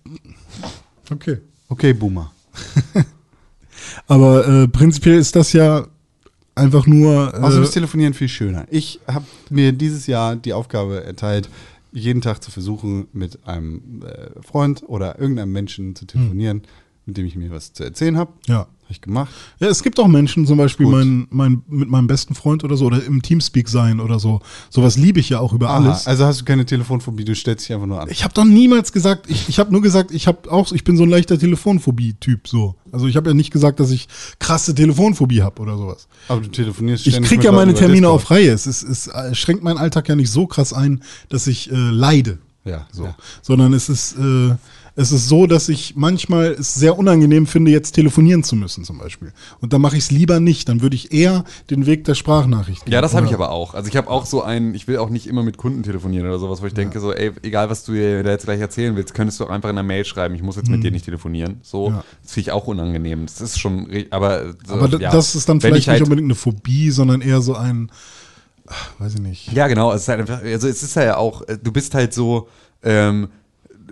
okay. 1.11 1.39
Okay, 1.69 1.93
Boomer. 1.93 2.33
Aber 4.07 4.47
äh, 4.47 4.69
prinzipiell 4.69 5.19
ist 5.19 5.35
das 5.37 5.53
ja 5.53 5.87
einfach 6.55 6.87
nur. 6.87 7.35
Außerdem 7.35 7.63
Äh, 7.63 7.65
ist 7.65 7.73
Telefonieren 7.73 8.15
viel 8.15 8.29
schöner. 8.29 8.67
Ich 8.71 9.01
habe 9.07 9.27
mir 9.51 9.73
dieses 9.73 10.07
Jahr 10.07 10.37
die 10.37 10.53
Aufgabe 10.53 11.05
erteilt, 11.05 11.49
jeden 11.93 12.21
Tag 12.21 12.43
zu 12.43 12.51
versuchen, 12.51 13.09
mit 13.13 13.47
einem 13.47 14.03
äh, 14.05 14.43
Freund 14.43 14.83
oder 14.87 15.19
irgendeinem 15.19 15.53
Menschen 15.53 15.97
zu 15.97 16.07
telefonieren, 16.07 16.63
mit 17.05 17.17
dem 17.17 17.27
ich 17.27 17.37
mir 17.37 17.51
was 17.51 17.73
zu 17.73 17.85
erzählen 17.85 18.17
habe. 18.17 18.33
Ja. 18.47 18.67
Habe 18.87 18.93
ich 18.93 19.01
gemacht. 19.01 19.33
Ja, 19.59 19.67
es 19.67 19.83
gibt 19.83 19.99
auch 19.99 20.07
Menschen, 20.07 20.47
zum 20.47 20.59
Beispiel 20.59 20.87
mein, 20.87 21.27
mein, 21.31 21.61
mit 21.67 21.89
meinem 21.89 22.07
besten 22.07 22.37
Freund 22.37 22.63
oder 22.63 22.77
so, 22.77 22.87
oder 22.87 23.03
im 23.03 23.21
Teamspeak 23.21 23.69
sein 23.69 23.99
oder 23.99 24.21
so. 24.21 24.41
Sowas 24.71 24.97
liebe 24.97 25.19
ich 25.19 25.29
ja 25.29 25.41
auch 25.41 25.53
über 25.53 25.71
Aha, 25.71 25.79
alles. 25.79 26.07
also 26.07 26.25
hast 26.25 26.43
du 26.43 26.45
keine 26.45 26.65
Telefonphobie, 26.65 27.25
du 27.25 27.35
stellst 27.35 27.69
dich 27.69 27.75
einfach 27.75 27.89
nur 27.89 28.01
an. 28.01 28.09
Ich 28.13 28.23
habe 28.23 28.33
doch 28.33 28.45
niemals 28.45 28.93
gesagt, 28.93 29.29
ich, 29.29 29.49
ich 29.49 29.59
habe 29.59 29.73
nur 29.73 29.83
gesagt, 29.83 30.13
ich 30.13 30.29
habe 30.29 30.49
auch, 30.53 30.71
ich 30.71 30.85
bin 30.85 30.97
so 30.97 31.03
ein 31.03 31.09
leichter 31.11 31.37
Telefonphobie-Typ 31.37 32.47
so. 32.47 32.77
Also 32.93 33.09
ich 33.09 33.17
habe 33.17 33.31
ja 33.31 33.35
nicht 33.35 33.51
gesagt, 33.51 33.81
dass 33.81 33.91
ich 33.91 34.07
krasse 34.39 34.73
Telefonphobie 34.73 35.43
habe 35.43 35.61
oder 35.63 35.77
sowas. 35.77 36.07
Aber 36.29 36.41
du 36.43 36.49
telefonierst 36.49 37.09
Ich 37.09 37.15
ständig 37.15 37.29
krieg 37.29 37.39
mit 37.39 37.45
ja 37.47 37.51
meine 37.51 37.75
Termine 37.75 38.09
auf 38.09 38.31
Reihe. 38.31 38.53
Es, 38.53 38.69
ist, 38.69 38.85
es 38.85 39.09
äh, 39.09 39.35
schränkt 39.35 39.65
meinen 39.65 39.79
Alltag 39.79 40.09
ja 40.09 40.15
nicht 40.15 40.31
so 40.31 40.47
krass 40.47 40.73
ein, 40.73 41.03
dass 41.29 41.49
ich 41.49 41.73
äh, 41.73 41.75
leide. 41.75 42.39
Ja, 42.65 42.87
So. 42.93 43.05
ja. 43.05 43.17
Sondern 43.43 43.73
es 43.75 43.89
ist, 43.89 44.17
äh, 44.17 44.55
es 44.99 45.13
ist 45.13 45.29
so, 45.29 45.47
dass 45.47 45.69
ich 45.69 45.95
manchmal 45.95 46.53
es 46.53 46.75
sehr 46.75 46.99
unangenehm 46.99 47.47
finde, 47.47 47.71
jetzt 47.71 47.93
telefonieren 47.93 48.43
zu 48.43 48.57
müssen, 48.57 48.83
zum 48.83 48.97
Beispiel. 48.97 49.33
Und 49.61 49.75
dann 49.75 49.83
mache 49.83 49.99
ich 49.99 50.05
es 50.05 50.11
lieber 50.11 50.41
nicht. 50.41 50.71
Dann 50.71 50.81
würde 50.81 50.97
ich 50.97 51.13
eher 51.13 51.45
den 51.69 51.85
Weg 51.85 52.05
der 52.05 52.15
Sprachnachricht 52.15 52.87
gehen. 52.87 52.95
Ja, 52.95 53.03
das 53.03 53.15
habe 53.15 53.27
ich 53.27 53.35
aber 53.35 53.51
auch. 53.51 53.75
Also 53.75 53.91
ich 53.91 53.97
habe 53.97 54.09
auch 54.09 54.25
so 54.25 54.43
einen, 54.43 54.75
ich 54.75 54.89
will 54.89 54.97
auch 54.97 55.11
nicht 55.11 55.27
immer 55.27 55.43
mit 55.43 55.59
Kunden 55.59 55.83
telefonieren 55.83 56.27
oder 56.27 56.39
sowas, 56.39 56.63
wo 56.63 56.67
ich 56.67 56.73
denke 56.73 56.99
so, 56.99 57.13
ey, 57.13 57.31
egal 57.43 57.69
was 57.69 57.85
du 57.85 57.93
dir 57.93 58.23
da 58.23 58.31
jetzt 58.31 58.47
gleich 58.47 58.61
erzählen 58.61 58.97
willst, 58.97 59.13
könntest 59.13 59.39
du 59.39 59.45
auch 59.45 59.51
einfach 59.51 59.69
in 59.69 59.77
einer 59.77 59.87
Mail 59.87 60.07
schreiben, 60.07 60.35
ich 60.35 60.43
muss 60.43 60.57
jetzt 60.57 60.71
mit 60.71 60.83
dir 60.83 60.91
nicht 60.91 61.05
telefonieren. 61.05 61.61
So. 61.63 61.91
Ja. 61.91 62.03
das 62.23 62.33
finde 62.33 62.49
ich 62.49 62.53
auch 62.53 62.67
unangenehm. 62.67 63.27
Das 63.27 63.43
ist 63.43 63.61
schon, 63.61 63.89
aber 64.11 64.55
so, 64.67 64.75
Aber 64.75 64.89
ja. 64.99 65.11
das 65.11 65.35
ist 65.35 65.47
dann 65.47 65.61
vielleicht 65.61 65.83
ich 65.83 65.89
halt, 65.89 66.01
nicht 66.01 66.07
unbedingt 66.07 66.27
eine 66.27 66.35
Phobie, 66.35 66.91
sondern 66.91 67.21
eher 67.21 67.43
so 67.43 67.55
ein, 67.55 67.91
ach, 68.67 68.93
weiß 68.99 69.17
ich 69.17 69.21
nicht. 69.21 69.53
Ja, 69.53 69.69
genau, 69.69 69.93
es 69.93 70.03
ist 70.03 70.09
halt 70.09 70.21
einfach, 70.21 70.43
also 70.43 70.69
es 70.69 70.83
ist 70.83 70.97
ja 70.97 71.19
auch, 71.19 71.43
äh, 71.43 71.59
du 71.63 71.71
bist 71.71 71.95
halt 71.95 72.15
so, 72.15 72.49
ähm, 72.83 73.29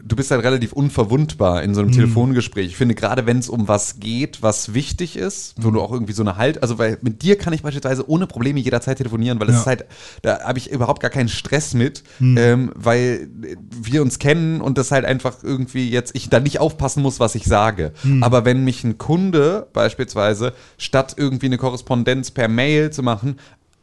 du 0.07 0.17
bist 0.17 0.31
halt 0.31 0.45
relativ 0.45 0.73
unverwundbar 0.75 1.63
in 1.63 1.75
so 1.75 1.81
Mhm. 1.81 1.87
einem 1.89 1.95
Telefongespräch. 1.97 2.67
Ich 2.67 2.77
finde, 2.77 2.95
gerade 2.95 3.25
wenn 3.27 3.39
es 3.39 3.49
um 3.49 3.69
was 3.69 4.01
geht, 4.01 4.43
was 4.43 4.75
wichtig 4.75 5.17
ist, 5.17 5.55
wo 5.57 5.69
Mhm. 5.69 5.75
du 5.75 5.81
auch 5.81 5.93
irgendwie 5.93 6.13
so 6.13 6.23
eine 6.23 6.37
Halt, 6.37 6.63
also 6.63 6.79
weil 6.79 6.99
mit 7.01 7.23
dir 7.23 7.39
kann 7.39 7.53
ich 7.55 7.63
beispielsweise 7.63 8.09
ohne 8.09 8.27
Probleme 8.27 8.61
jederzeit 8.61 8.99
telefonieren, 8.99 9.41
weil 9.41 9.49
es 9.49 9.55
Ja. 9.55 9.61
ist 9.63 9.67
halt, 9.67 9.85
da 10.23 10.41
habe 10.45 10.59
ich 10.59 10.71
überhaupt 10.71 11.01
gar 11.01 11.11
keinen 11.11 11.29
Stress 11.31 11.73
mit, 11.73 12.03
Mhm. 12.19 12.37
ähm, 12.39 12.73
weil 12.75 13.29
wir 13.71 14.03
uns 14.03 14.19
kennen 14.19 14.61
und 14.61 14.77
das 14.77 14.91
halt 14.91 15.05
einfach 15.07 15.43
irgendwie 15.43 15.89
jetzt, 15.91 16.15
ich 16.15 16.29
da 16.29 16.39
nicht 16.39 16.61
aufpassen 16.61 17.03
muss, 17.03 17.19
was 17.19 17.35
ich 17.35 17.45
sage. 17.45 17.93
Mhm. 18.03 18.23
Aber 18.23 18.45
wenn 18.45 18.63
mich 18.65 18.85
ein 18.85 18.99
Kunde 18.99 19.67
beispielsweise, 19.73 20.53
statt 20.77 21.15
irgendwie 21.17 21.47
eine 21.47 21.57
Korrespondenz 21.59 22.31
per 22.31 22.49
Mail 22.49 22.91
zu 22.91 23.03
machen, 23.03 23.39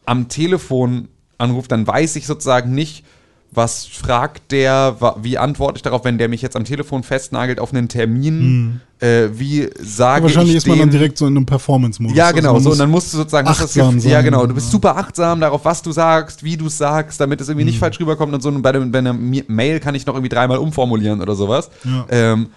am 0.05 0.27
Telefon 0.29 1.07
anruft, 1.37 1.71
dann 1.71 1.87
weiß 1.87 2.15
ich 2.17 2.27
sozusagen 2.27 2.75
nicht, 2.75 3.03
was 3.53 3.85
fragt 3.85 4.51
der, 4.53 4.95
wie 5.21 5.37
antworte 5.37 5.75
ich 5.77 5.81
darauf, 5.81 6.05
wenn 6.05 6.17
der 6.17 6.29
mich 6.29 6.41
jetzt 6.41 6.55
am 6.55 6.63
Telefon 6.63 7.03
festnagelt 7.03 7.59
auf 7.59 7.73
einen 7.73 7.89
Termin, 7.89 8.79
äh, 8.99 9.27
wie 9.33 9.69
sage 9.77 10.23
wahrscheinlich 10.23 10.51
ich 10.51 10.57
ist 10.57 10.67
man 10.67 10.79
dann 10.79 10.89
direkt 10.89 11.17
so 11.17 11.27
in 11.27 11.35
einem 11.35 11.45
Performance-Modus. 11.45 12.15
ja, 12.15 12.25
Also 12.27 12.35
genau, 12.37 12.53
man 12.53 12.63
so 12.63 12.71
und 12.71 12.77
dann 12.79 12.89
musst 12.89 13.13
du 13.13 13.17
sozusagen 13.17 13.49
hast 13.49 13.59
das 13.59 13.71
achtsam 13.71 13.95
Gefühl- 13.95 14.09
Ja, 14.11 14.17
sein, 14.19 14.25
genau, 14.25 14.45
du 14.45 14.53
bist 14.53 14.67
ja. 14.67 14.71
super 14.71 14.95
achtsam 14.95 15.41
darauf, 15.41 15.65
was 15.65 15.81
du 15.81 15.91
sagst, 15.91 16.43
wie 16.45 16.55
du 16.55 16.67
es 16.67 16.77
sagst, 16.77 17.19
damit 17.19 17.41
es 17.41 17.49
irgendwie 17.49 17.65
Mhm. 17.65 17.71
nicht 17.71 17.79
falsch 17.79 17.99
rüberkommt 17.99 18.33
und 18.33 18.41
so. 18.41 18.47
Und 18.47 18.61
bei, 18.61 18.71
dem, 18.71 18.89
bei 18.91 18.99
einer 18.99 19.11
Mail 19.13 19.79
kann 19.81 19.95
ich 19.95 20.05
noch 20.05 20.13
irgendwie 20.15 20.29
dreimal 20.29 20.57
umformulieren 20.57 21.19
oder 21.21 21.35
sowas. 21.35 21.69
Ja. 21.83 22.05
Ähm, 22.09 22.51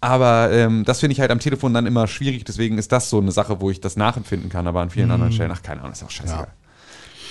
aber 0.00 0.50
ähm, 0.50 0.84
das 0.84 0.98
finde 0.98 1.12
ich 1.12 1.20
halt 1.20 1.30
am 1.30 1.38
Telefon 1.38 1.74
dann 1.74 1.86
immer 1.86 2.06
schwierig, 2.08 2.42
deswegen 2.44 2.76
ist 2.78 2.90
das 2.90 3.08
so 3.10 3.18
eine 3.20 3.30
Sache, 3.30 3.60
wo 3.60 3.70
ich 3.70 3.80
das 3.80 3.96
nachempfinden 3.96 4.48
kann, 4.48 4.66
aber 4.66 4.80
an 4.80 4.90
vielen 4.90 5.10
anderen 5.12 5.32
Stellen, 5.32 5.52
ach, 5.54 5.62
keine 5.62 5.80
Ahnung, 5.82 5.92
ist 5.92 6.02
auch 6.02 6.10
scheißegal. 6.10 6.48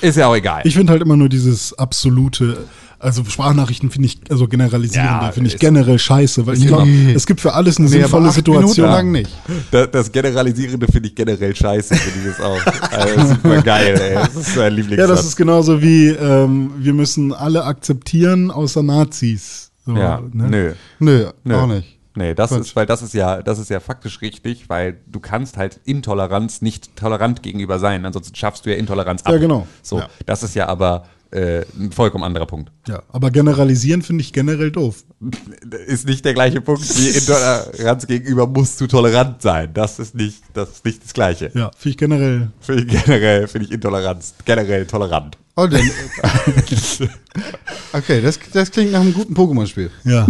Ist 0.01 0.15
ja 0.17 0.27
auch 0.27 0.35
egal. 0.35 0.61
Mhm. 0.63 0.67
Ich 0.69 0.75
finde 0.75 0.91
halt 0.93 1.01
immer 1.01 1.17
nur 1.17 1.27
dieses 1.27 1.77
absolute, 1.77 2.65
also 2.99 3.23
Sprachnachrichten 3.23 3.89
finde 3.91 4.07
ich, 4.07 4.19
also 4.29 4.47
generalisierende, 4.47 5.25
Ja, 5.25 5.31
finde 5.31 5.49
ich 5.49 5.57
generell 5.57 5.97
scheiße, 5.97 6.45
weil 6.45 6.57
ich 6.57 6.67
glaube, 6.67 6.89
es 7.15 7.25
gibt 7.25 7.39
für 7.41 7.53
alles 7.53 7.77
eine 7.77 7.87
Nee, 7.89 7.95
aber 7.95 8.03
sinnvolle 8.03 8.31
Situation. 8.31 8.63
Minuten 8.65 8.81
lang 8.81 9.11
nicht. 9.11 9.31
das, 9.71 9.89
das 9.91 10.11
Generalisierende 10.11 10.85
finde 10.87 11.09
ich 11.09 11.15
generell 11.15 11.55
scheiße, 11.55 11.95
finde 11.95 12.29
ich 12.29 12.35
das 12.37 12.45
auch. 12.45 12.59
Also, 12.91 13.27
super 13.35 13.61
geil, 13.61 13.99
ey. 13.99 14.15
Das 14.15 14.35
ist 14.35 14.55
mein 14.57 14.73
Lieblingssatz. 14.73 15.09
Ja, 15.09 15.15
das 15.15 15.25
ist 15.25 15.35
genauso 15.35 15.81
wie, 15.81 16.07
ähm, 16.09 16.71
wir 16.77 16.93
müssen 16.93 17.33
alle 17.33 17.63
akzeptieren, 17.63 18.51
außer 18.51 18.83
Nazis. 18.83 19.71
So, 19.85 19.95
ja, 19.95 20.21
ne? 20.33 20.49
nö. 20.49 20.73
Nö, 20.99 21.25
Nö. 21.43 21.55
auch 21.55 21.67
nicht. 21.67 21.97
Nee, 22.15 22.33
das 22.33 22.49
Quatsch. 22.49 22.59
ist, 22.61 22.75
weil 22.75 22.85
das 22.85 23.01
ist 23.01 23.13
ja, 23.13 23.41
das 23.41 23.59
ist 23.59 23.69
ja 23.69 23.79
faktisch 23.79 24.19
richtig, 24.21 24.67
weil 24.67 24.97
du 25.07 25.19
kannst 25.21 25.55
halt 25.57 25.79
Intoleranz 25.85 26.61
nicht 26.61 26.95
tolerant 26.97 27.43
gegenüber 27.43 27.79
sein, 27.79 28.05
ansonsten 28.05 28.35
schaffst 28.35 28.65
du 28.65 28.71
ja 28.71 28.75
Intoleranz 28.75 29.21
ab. 29.23 29.31
Ja, 29.31 29.37
genau. 29.39 29.67
So, 29.81 29.99
Ja. 29.99 30.09
das 30.25 30.43
ist 30.43 30.55
ja 30.55 30.67
aber 30.67 31.05
äh, 31.31 31.63
ein 31.77 31.91
vollkommen 31.91 32.23
anderer 32.23 32.45
Punkt. 32.45 32.71
Ja, 32.87 33.03
aber 33.09 33.31
generalisieren 33.31 34.01
finde 34.01 34.23
ich 34.23 34.33
generell 34.33 34.71
doof. 34.71 35.03
Ist 35.85 36.07
nicht 36.07 36.25
der 36.25 36.33
gleiche 36.33 36.61
Punkt 36.61 36.81
wie 36.97 37.09
Intoleranz 37.09 38.07
gegenüber 38.07 38.47
musst 38.47 38.81
du 38.81 38.87
tolerant 38.87 39.41
sein. 39.41 39.71
Das 39.73 39.99
ist 39.99 40.15
nicht, 40.15 40.41
das 40.53 40.69
ist 40.69 40.85
nicht 40.85 41.03
das 41.03 41.13
Gleiche. 41.13 41.51
Ja, 41.53 41.71
finde 41.77 41.89
ich 41.89 41.97
generell. 41.97 42.51
Finde 42.59 42.83
ich 42.83 43.05
generell, 43.05 43.47
finde 43.47 43.67
ich 43.67 43.73
Intoleranz 43.73 44.33
generell 44.45 44.85
tolerant. 44.85 45.37
Oh, 45.55 45.67
denn, 45.67 45.81
okay, 47.93 48.21
das, 48.21 48.39
das 48.53 48.71
klingt 48.71 48.93
nach 48.93 49.01
einem 49.01 49.13
guten 49.13 49.33
Pokémon-Spiel. 49.33 49.91
Ja. 50.05 50.25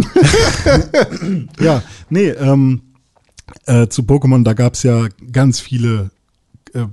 ja, 1.60 1.82
nee, 2.08 2.30
ähm, 2.30 2.82
äh, 3.66 3.86
zu 3.86 4.02
Pokémon, 4.02 4.42
da 4.42 4.54
gab 4.54 4.74
es 4.74 4.82
ja 4.82 5.06
ganz 5.30 5.60
viele, 5.60 6.10
äh, 6.74 6.86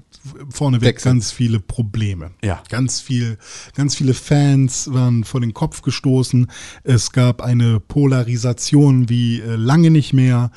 vorneweg 0.49 0.95
Wechsel. 0.95 1.11
ganz 1.11 1.31
viele 1.31 1.59
Probleme. 1.59 2.31
Ja. 2.43 2.63
Ganz 2.69 3.01
viel, 3.01 3.37
ganz 3.75 3.95
viele 3.95 4.13
Fans 4.13 4.91
waren 4.91 5.23
vor 5.23 5.41
den 5.41 5.53
Kopf 5.53 5.81
gestoßen. 5.81 6.47
Es 6.83 7.11
gab 7.11 7.41
eine 7.41 7.79
Polarisation 7.79 9.09
wie 9.09 9.39
äh, 9.39 9.55
lange 9.55 9.91
nicht 9.91 10.13
mehr. 10.13 10.51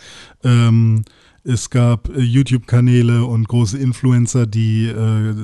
Ähm, 0.44 1.05
es 1.44 1.70
gab 1.70 2.09
äh, 2.10 2.20
YouTube-Kanäle 2.20 3.24
und 3.24 3.48
große 3.48 3.78
Influencer, 3.78 4.47
die 4.47 4.86
äh, 4.86 5.34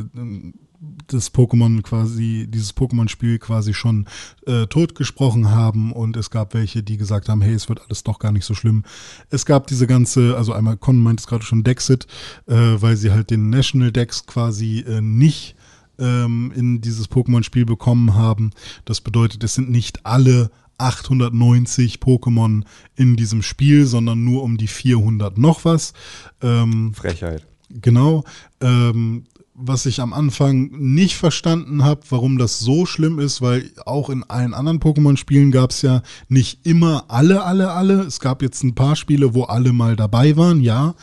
das 1.06 1.32
Pokémon 1.32 1.82
quasi, 1.82 2.46
dieses 2.48 2.76
Pokémon-Spiel 2.76 3.38
quasi 3.38 3.74
schon 3.74 4.06
äh, 4.46 4.66
totgesprochen 4.66 5.50
haben 5.50 5.92
und 5.92 6.16
es 6.16 6.30
gab 6.30 6.54
welche, 6.54 6.82
die 6.82 6.96
gesagt 6.96 7.28
haben, 7.28 7.42
hey, 7.42 7.54
es 7.54 7.68
wird 7.68 7.82
alles 7.82 8.02
doch 8.02 8.18
gar 8.18 8.32
nicht 8.32 8.44
so 8.44 8.54
schlimm. 8.54 8.84
Es 9.30 9.46
gab 9.46 9.66
diese 9.66 9.86
ganze, 9.86 10.36
also 10.36 10.52
einmal 10.52 10.76
Con 10.76 11.02
meint 11.02 11.20
es 11.20 11.26
gerade 11.26 11.44
schon 11.44 11.64
Dexit, 11.64 12.06
äh, 12.46 12.54
weil 12.54 12.96
sie 12.96 13.10
halt 13.10 13.30
den 13.30 13.50
National 13.50 13.92
Dex 13.92 14.26
quasi 14.26 14.80
äh, 14.80 15.00
nicht 15.00 15.56
ähm, 15.98 16.52
in 16.54 16.80
dieses 16.80 17.10
Pokémon-Spiel 17.10 17.64
bekommen 17.64 18.14
haben. 18.14 18.50
Das 18.84 19.00
bedeutet, 19.00 19.42
es 19.44 19.54
sind 19.54 19.70
nicht 19.70 20.04
alle 20.04 20.50
890 20.78 21.98
Pokémon 22.00 22.64
in 22.96 23.16
diesem 23.16 23.42
Spiel, 23.42 23.86
sondern 23.86 24.24
nur 24.24 24.42
um 24.42 24.58
die 24.58 24.66
400 24.66 25.38
noch 25.38 25.64
was. 25.64 25.94
Ähm, 26.42 26.92
Frechheit. 26.94 27.46
Genau. 27.70 28.24
Ähm, 28.60 29.24
was 29.58 29.86
ich 29.86 30.00
am 30.00 30.12
Anfang 30.12 30.70
nicht 30.72 31.16
verstanden 31.16 31.82
habe, 31.82 32.02
warum 32.10 32.36
das 32.36 32.60
so 32.60 32.84
schlimm 32.84 33.18
ist, 33.18 33.40
weil 33.40 33.70
auch 33.86 34.10
in 34.10 34.22
allen 34.24 34.52
anderen 34.52 34.80
Pokémon-Spielen 34.80 35.50
gab 35.50 35.70
es 35.70 35.82
ja 35.82 36.02
nicht 36.28 36.66
immer 36.66 37.04
alle, 37.08 37.42
alle, 37.42 37.72
alle. 37.72 38.02
Es 38.02 38.20
gab 38.20 38.42
jetzt 38.42 38.62
ein 38.62 38.74
paar 38.74 38.96
Spiele, 38.96 39.34
wo 39.34 39.44
alle 39.44 39.72
mal 39.72 39.96
dabei 39.96 40.36
waren, 40.36 40.60
ja. 40.60 40.94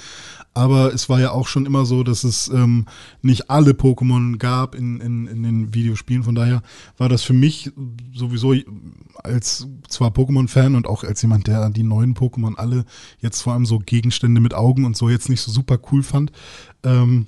Aber 0.55 0.93
es 0.93 1.09
war 1.09 1.19
ja 1.19 1.31
auch 1.31 1.47
schon 1.47 1.65
immer 1.65 1.84
so, 1.85 2.03
dass 2.03 2.23
es 2.23 2.47
ähm, 2.49 2.85
nicht 3.23 3.49
alle 3.49 3.71
Pokémon 3.71 4.38
gab 4.38 4.75
in, 4.75 4.99
in, 4.99 5.25
in 5.25 5.41
den 5.41 5.73
Videospielen. 5.73 6.23
Von 6.23 6.35
daher 6.35 6.61
war 6.97 7.09
das 7.09 7.23
für 7.23 7.34
mich 7.34 7.71
sowieso 8.13 8.53
als 9.23 9.67
zwar 9.88 10.11
Pokémon-Fan 10.11 10.75
und 10.75 10.85
auch 10.85 11.03
als 11.03 11.23
jemand, 11.23 11.47
der 11.47 11.71
die 11.71 11.81
neuen 11.81 12.13
Pokémon 12.13 12.53
alle 12.55 12.85
jetzt 13.19 13.41
vor 13.41 13.53
allem 13.53 13.65
so 13.65 13.80
Gegenstände 13.80 14.41
mit 14.41 14.53
Augen 14.53 14.85
und 14.85 14.95
so 14.95 15.09
jetzt 15.09 15.27
nicht 15.27 15.41
so 15.41 15.51
super 15.51 15.80
cool 15.91 16.03
fand. 16.03 16.31
Ähm, 16.84 17.25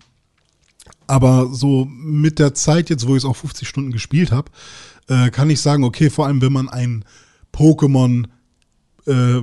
aber 1.07 1.49
so 1.51 1.85
mit 1.89 2.39
der 2.39 2.53
Zeit 2.53 2.89
jetzt, 2.89 3.07
wo 3.07 3.15
ich 3.15 3.23
es 3.23 3.29
auch 3.29 3.35
50 3.35 3.67
Stunden 3.67 3.91
gespielt 3.91 4.31
habe, 4.31 4.51
äh, 5.07 5.29
kann 5.29 5.49
ich 5.49 5.61
sagen, 5.61 5.83
okay, 5.83 6.09
vor 6.09 6.25
allem 6.25 6.41
wenn 6.41 6.53
man 6.53 6.69
ein 6.69 7.05
Pokémon 7.53 8.25
äh, 9.05 9.41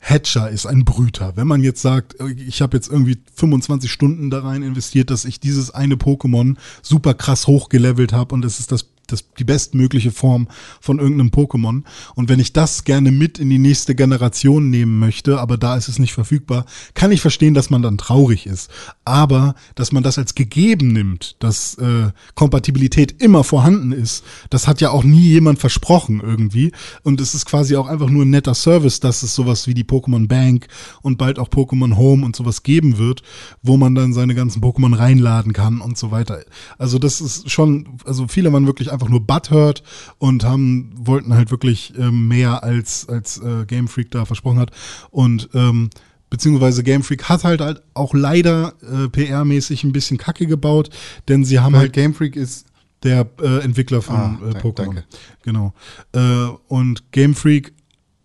Hatcher 0.00 0.50
ist, 0.50 0.66
ein 0.66 0.84
Brüter. 0.84 1.32
Wenn 1.36 1.46
man 1.46 1.62
jetzt 1.62 1.80
sagt, 1.80 2.20
äh, 2.20 2.30
ich 2.32 2.60
habe 2.60 2.76
jetzt 2.76 2.90
irgendwie 2.90 3.18
25 3.34 3.90
Stunden 3.90 4.30
da 4.30 4.40
rein 4.40 4.62
investiert, 4.62 5.10
dass 5.10 5.24
ich 5.24 5.40
dieses 5.40 5.70
eine 5.70 5.94
Pokémon 5.94 6.56
super 6.82 7.14
krass 7.14 7.46
hochgelevelt 7.46 8.12
habe 8.12 8.34
und 8.34 8.44
es 8.44 8.60
ist 8.60 8.70
das, 8.70 8.86
das 9.06 9.24
die 9.38 9.44
bestmögliche 9.44 10.10
Form 10.10 10.48
von 10.80 10.98
irgendeinem 10.98 11.30
Pokémon. 11.30 11.82
Und 12.14 12.28
wenn 12.28 12.40
ich 12.40 12.52
das 12.52 12.84
gerne 12.84 13.10
mit 13.10 13.38
in 13.38 13.50
die 13.50 13.58
nächste 13.58 13.94
Generation 13.94 14.70
nehmen 14.70 14.98
möchte, 14.98 15.40
aber 15.40 15.56
da 15.56 15.76
ist 15.76 15.88
es 15.88 15.98
nicht 15.98 16.12
verfügbar, 16.12 16.64
kann 16.94 17.12
ich 17.12 17.20
verstehen, 17.20 17.54
dass 17.54 17.70
man 17.70 17.82
dann 17.82 17.98
traurig 17.98 18.46
ist. 18.46 18.70
Aber 19.04 19.54
dass 19.74 19.92
man 19.92 20.02
das 20.02 20.18
als 20.18 20.34
gegeben 20.34 20.92
nimmt, 20.92 21.36
dass 21.40 21.74
äh, 21.78 22.10
Kompatibilität 22.34 23.20
immer 23.22 23.44
vorhanden 23.44 23.92
ist, 23.92 24.24
das 24.50 24.66
hat 24.66 24.80
ja 24.80 24.90
auch 24.90 25.04
nie 25.04 25.28
jemand 25.28 25.58
versprochen 25.58 26.20
irgendwie. 26.20 26.72
Und 27.02 27.20
es 27.20 27.34
ist 27.34 27.46
quasi 27.46 27.76
auch 27.76 27.88
einfach 27.88 28.08
nur 28.08 28.24
ein 28.24 28.30
netter 28.30 28.54
Service, 28.54 29.00
dass 29.00 29.22
es 29.22 29.34
sowas 29.34 29.66
wie 29.66 29.74
die 29.74 29.84
Pokémon 29.84 30.28
Bank 30.28 30.68
und 31.02 31.18
bald 31.18 31.38
auch 31.38 31.48
Pokémon 31.48 31.96
Home 31.96 32.24
und 32.24 32.36
sowas 32.36 32.62
geben 32.62 32.98
wird, 32.98 33.22
wo 33.62 33.76
man 33.76 33.94
dann 33.94 34.12
seine 34.12 34.34
ganzen 34.34 34.62
Pokémon 34.62 34.96
reinladen 34.96 35.52
kann 35.52 35.80
und 35.80 35.98
so 35.98 36.10
weiter. 36.10 36.44
Also 36.78 36.98
das 36.98 37.20
ist 37.20 37.50
schon, 37.50 37.98
also 38.04 38.28
viele 38.28 38.52
waren 38.52 38.66
wirklich 38.66 38.92
einfach 38.94 39.08
nur 39.08 39.20
butthurt 39.20 39.82
und 40.18 40.44
haben, 40.44 40.92
wollten 40.96 41.34
halt 41.34 41.50
wirklich 41.50 41.92
ähm, 41.98 42.28
mehr 42.28 42.62
als, 42.64 43.08
als 43.08 43.38
äh, 43.42 43.66
Game 43.66 43.88
Freak 43.88 44.10
da 44.10 44.24
versprochen 44.24 44.58
hat. 44.58 44.70
Und 45.10 45.50
ähm, 45.54 45.90
beziehungsweise 46.30 46.82
Game 46.82 47.02
Freak 47.02 47.28
hat 47.28 47.44
halt, 47.44 47.60
halt 47.60 47.82
auch 47.94 48.14
leider 48.14 48.72
äh, 48.82 49.06
PR-mäßig 49.08 49.84
ein 49.84 49.92
bisschen 49.92 50.18
Kacke 50.18 50.46
gebaut, 50.46 50.90
denn 51.28 51.44
sie 51.44 51.60
haben 51.60 51.74
Weil 51.74 51.80
halt 51.82 51.92
Game 51.92 52.14
Freak 52.14 52.36
ist. 52.36 52.66
der 53.02 53.28
äh, 53.42 53.58
Entwickler 53.62 54.00
von 54.02 54.16
Ah, 54.16 54.38
äh, 54.48 54.58
Pokémon. 54.58 55.02
Genau. 55.42 55.74
Äh, 56.12 56.46
und 56.68 57.12
Game 57.12 57.34
Freak 57.34 57.74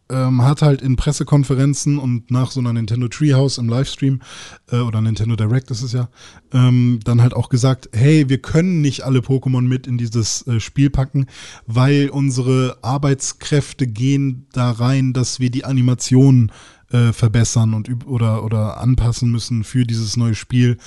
ähm, 0.09 0.43
hat 0.43 0.61
halt 0.61 0.81
in 0.81 0.95
Pressekonferenzen 0.95 1.97
und 1.97 2.31
nach 2.31 2.51
so 2.51 2.59
einer 2.59 2.73
Nintendo 2.73 3.07
Treehouse 3.07 3.57
im 3.57 3.69
Livestream 3.69 4.21
äh, 4.71 4.77
oder 4.77 5.01
Nintendo 5.01 5.35
Direct 5.35 5.71
ist 5.71 5.81
es 5.81 5.93
ja, 5.93 6.09
ähm, 6.53 6.99
dann 7.03 7.21
halt 7.21 7.33
auch 7.33 7.49
gesagt, 7.49 7.89
hey, 7.93 8.29
wir 8.29 8.39
können 8.39 8.81
nicht 8.81 9.03
alle 9.03 9.19
Pokémon 9.19 9.61
mit 9.61 9.87
in 9.87 9.97
dieses 9.97 10.45
äh, 10.47 10.59
Spiel 10.59 10.89
packen, 10.89 11.27
weil 11.67 12.09
unsere 12.09 12.77
Arbeitskräfte 12.81 13.87
gehen 13.87 14.47
da 14.51 14.71
rein, 14.71 15.13
dass 15.13 15.39
wir 15.39 15.51
die 15.51 15.65
Animationen 15.65 16.51
äh, 16.91 17.13
verbessern 17.13 17.73
und 17.73 18.05
oder 18.05 18.43
oder 18.43 18.79
anpassen 18.79 19.31
müssen 19.31 19.63
für 19.63 19.85
dieses 19.85 20.17
neue 20.17 20.35
Spiel, 20.35 20.77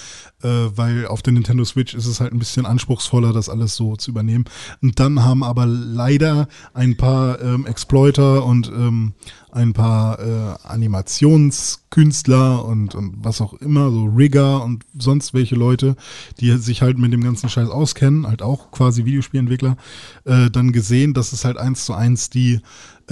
äh, 0.42 0.48
weil 0.48 1.06
auf 1.06 1.22
der 1.22 1.32
Nintendo 1.32 1.64
Switch 1.64 1.94
ist 1.94 2.06
es 2.06 2.20
halt 2.20 2.32
ein 2.32 2.38
bisschen 2.38 2.66
anspruchsvoller, 2.66 3.32
das 3.32 3.48
alles 3.48 3.76
so 3.76 3.96
zu 3.96 4.10
übernehmen. 4.10 4.44
Und 4.80 5.00
dann 5.00 5.24
haben 5.24 5.42
aber 5.42 5.66
leider 5.66 6.48
ein 6.74 6.96
paar 6.96 7.40
ähm, 7.40 7.66
Exploiter 7.66 8.44
und 8.44 8.68
ähm, 8.68 9.14
ein 9.52 9.72
paar 9.74 10.18
äh, 10.18 10.54
Animationskünstler 10.64 12.64
und, 12.64 12.94
und 12.94 13.16
was 13.22 13.42
auch 13.42 13.52
immer, 13.54 13.90
so 13.90 14.06
Rigger 14.06 14.64
und 14.64 14.84
sonst 14.98 15.34
welche 15.34 15.56
Leute, 15.56 15.94
die 16.40 16.56
sich 16.56 16.80
halt 16.80 16.96
mit 16.98 17.12
dem 17.12 17.22
ganzen 17.22 17.50
Scheiß 17.50 17.68
auskennen, 17.68 18.26
halt 18.26 18.40
auch 18.42 18.70
quasi 18.70 19.04
Videospielentwickler, 19.04 19.76
äh, 20.24 20.48
dann 20.50 20.72
gesehen, 20.72 21.12
dass 21.12 21.34
es 21.34 21.44
halt 21.44 21.58
eins 21.58 21.84
zu 21.84 21.92
eins 21.92 22.30
die 22.30 22.60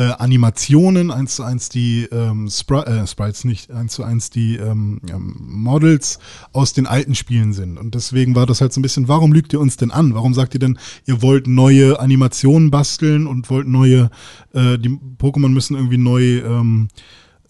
äh, 0.00 0.14
Animationen, 0.18 1.10
eins 1.10 1.36
zu 1.36 1.42
eins 1.42 1.68
die 1.68 2.08
ähm, 2.10 2.48
Spri 2.48 2.78
äh, 2.78 3.06
Sprites 3.06 3.44
nicht, 3.44 3.70
eins 3.70 3.92
zu 3.92 4.02
eins 4.02 4.30
die 4.30 4.56
ähm, 4.56 5.02
ähm, 5.10 5.36
Models 5.38 6.18
aus 6.54 6.72
den 6.72 6.86
alten 6.86 7.14
Spielen 7.14 7.52
sind. 7.52 7.76
Und 7.76 7.94
deswegen 7.94 8.34
war 8.34 8.46
das 8.46 8.62
halt 8.62 8.72
so 8.72 8.80
ein 8.80 8.82
bisschen, 8.82 9.08
warum 9.08 9.34
lügt 9.34 9.52
ihr 9.52 9.60
uns 9.60 9.76
denn 9.76 9.90
an? 9.90 10.14
Warum 10.14 10.32
sagt 10.32 10.54
ihr 10.54 10.60
denn, 10.60 10.78
ihr 11.04 11.20
wollt 11.20 11.46
neue 11.46 12.00
Animationen 12.00 12.70
basteln 12.70 13.26
und 13.26 13.50
wollt 13.50 13.68
neue, 13.68 14.10
äh, 14.54 14.78
die 14.78 14.98
Pokémon 15.18 15.50
müssen 15.50 15.76
irgendwie 15.76 15.98
neu 15.98 16.38
ähm, 16.38 16.88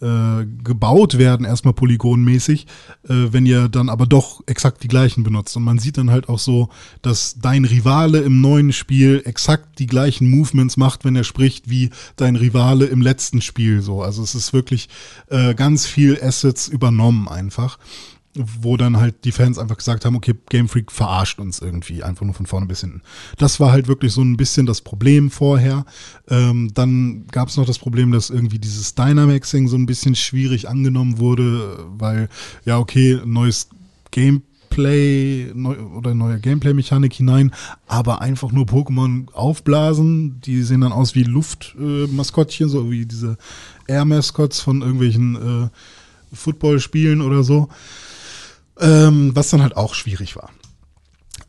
äh, 0.00 0.46
gebaut 0.64 1.18
werden, 1.18 1.44
erstmal 1.44 1.74
polygonmäßig, 1.74 2.66
äh, 3.04 3.28
wenn 3.30 3.46
ihr 3.46 3.68
dann 3.68 3.88
aber 3.88 4.06
doch 4.06 4.40
exakt 4.46 4.82
die 4.82 4.88
gleichen 4.88 5.24
benutzt. 5.24 5.56
Und 5.56 5.64
man 5.64 5.78
sieht 5.78 5.98
dann 5.98 6.10
halt 6.10 6.28
auch 6.28 6.38
so, 6.38 6.70
dass 7.02 7.36
dein 7.40 7.64
Rivale 7.64 8.20
im 8.20 8.40
neuen 8.40 8.72
Spiel 8.72 9.22
exakt 9.24 9.78
die 9.78 9.86
gleichen 9.86 10.30
Movements 10.30 10.76
macht, 10.76 11.04
wenn 11.04 11.16
er 11.16 11.24
spricht, 11.24 11.68
wie 11.68 11.90
dein 12.16 12.36
Rivale 12.36 12.86
im 12.86 13.02
letzten 13.02 13.40
Spiel. 13.40 13.82
So, 13.82 14.02
also 14.02 14.22
es 14.22 14.34
ist 14.34 14.52
wirklich 14.52 14.88
äh, 15.28 15.54
ganz 15.54 15.86
viel 15.86 16.18
Assets 16.22 16.68
übernommen 16.68 17.28
einfach 17.28 17.78
wo 18.34 18.76
dann 18.76 18.98
halt 18.98 19.24
die 19.24 19.32
Fans 19.32 19.58
einfach 19.58 19.76
gesagt 19.76 20.04
haben, 20.04 20.14
okay, 20.14 20.34
Game 20.48 20.68
Freak 20.68 20.92
verarscht 20.92 21.40
uns 21.40 21.58
irgendwie, 21.58 22.04
einfach 22.04 22.24
nur 22.24 22.34
von 22.34 22.46
vorne 22.46 22.66
bis 22.66 22.80
hinten. 22.80 23.02
Das 23.38 23.58
war 23.58 23.72
halt 23.72 23.88
wirklich 23.88 24.12
so 24.12 24.22
ein 24.22 24.36
bisschen 24.36 24.66
das 24.66 24.82
Problem 24.82 25.30
vorher. 25.30 25.84
Ähm, 26.28 26.70
dann 26.72 27.26
gab 27.32 27.48
es 27.48 27.56
noch 27.56 27.66
das 27.66 27.78
Problem, 27.78 28.12
dass 28.12 28.30
irgendwie 28.30 28.60
dieses 28.60 28.94
Dynamaxing 28.94 29.66
so 29.66 29.76
ein 29.76 29.86
bisschen 29.86 30.14
schwierig 30.14 30.68
angenommen 30.68 31.18
wurde, 31.18 31.84
weil, 31.98 32.28
ja, 32.64 32.78
okay, 32.78 33.20
neues 33.24 33.68
Gameplay 34.12 35.50
neu, 35.52 35.76
oder 35.78 36.14
neue 36.14 36.38
Gameplay-Mechanik 36.38 37.12
hinein, 37.12 37.50
aber 37.88 38.20
einfach 38.20 38.52
nur 38.52 38.66
Pokémon 38.66 39.32
aufblasen, 39.32 40.40
die 40.40 40.62
sehen 40.62 40.82
dann 40.82 40.92
aus 40.92 41.16
wie 41.16 41.24
Luftmaskottchen, 41.24 42.68
äh, 42.68 42.70
so 42.70 42.92
wie 42.92 43.06
diese 43.06 43.38
Air-Mascots 43.88 44.60
von 44.60 44.82
irgendwelchen 44.82 45.64
äh, 45.64 45.68
Footballspielen 46.32 47.22
oder 47.22 47.42
so 47.42 47.68
ähm, 48.80 49.30
was 49.34 49.50
dann 49.50 49.62
halt 49.62 49.76
auch 49.76 49.94
schwierig 49.94 50.36
war. 50.36 50.50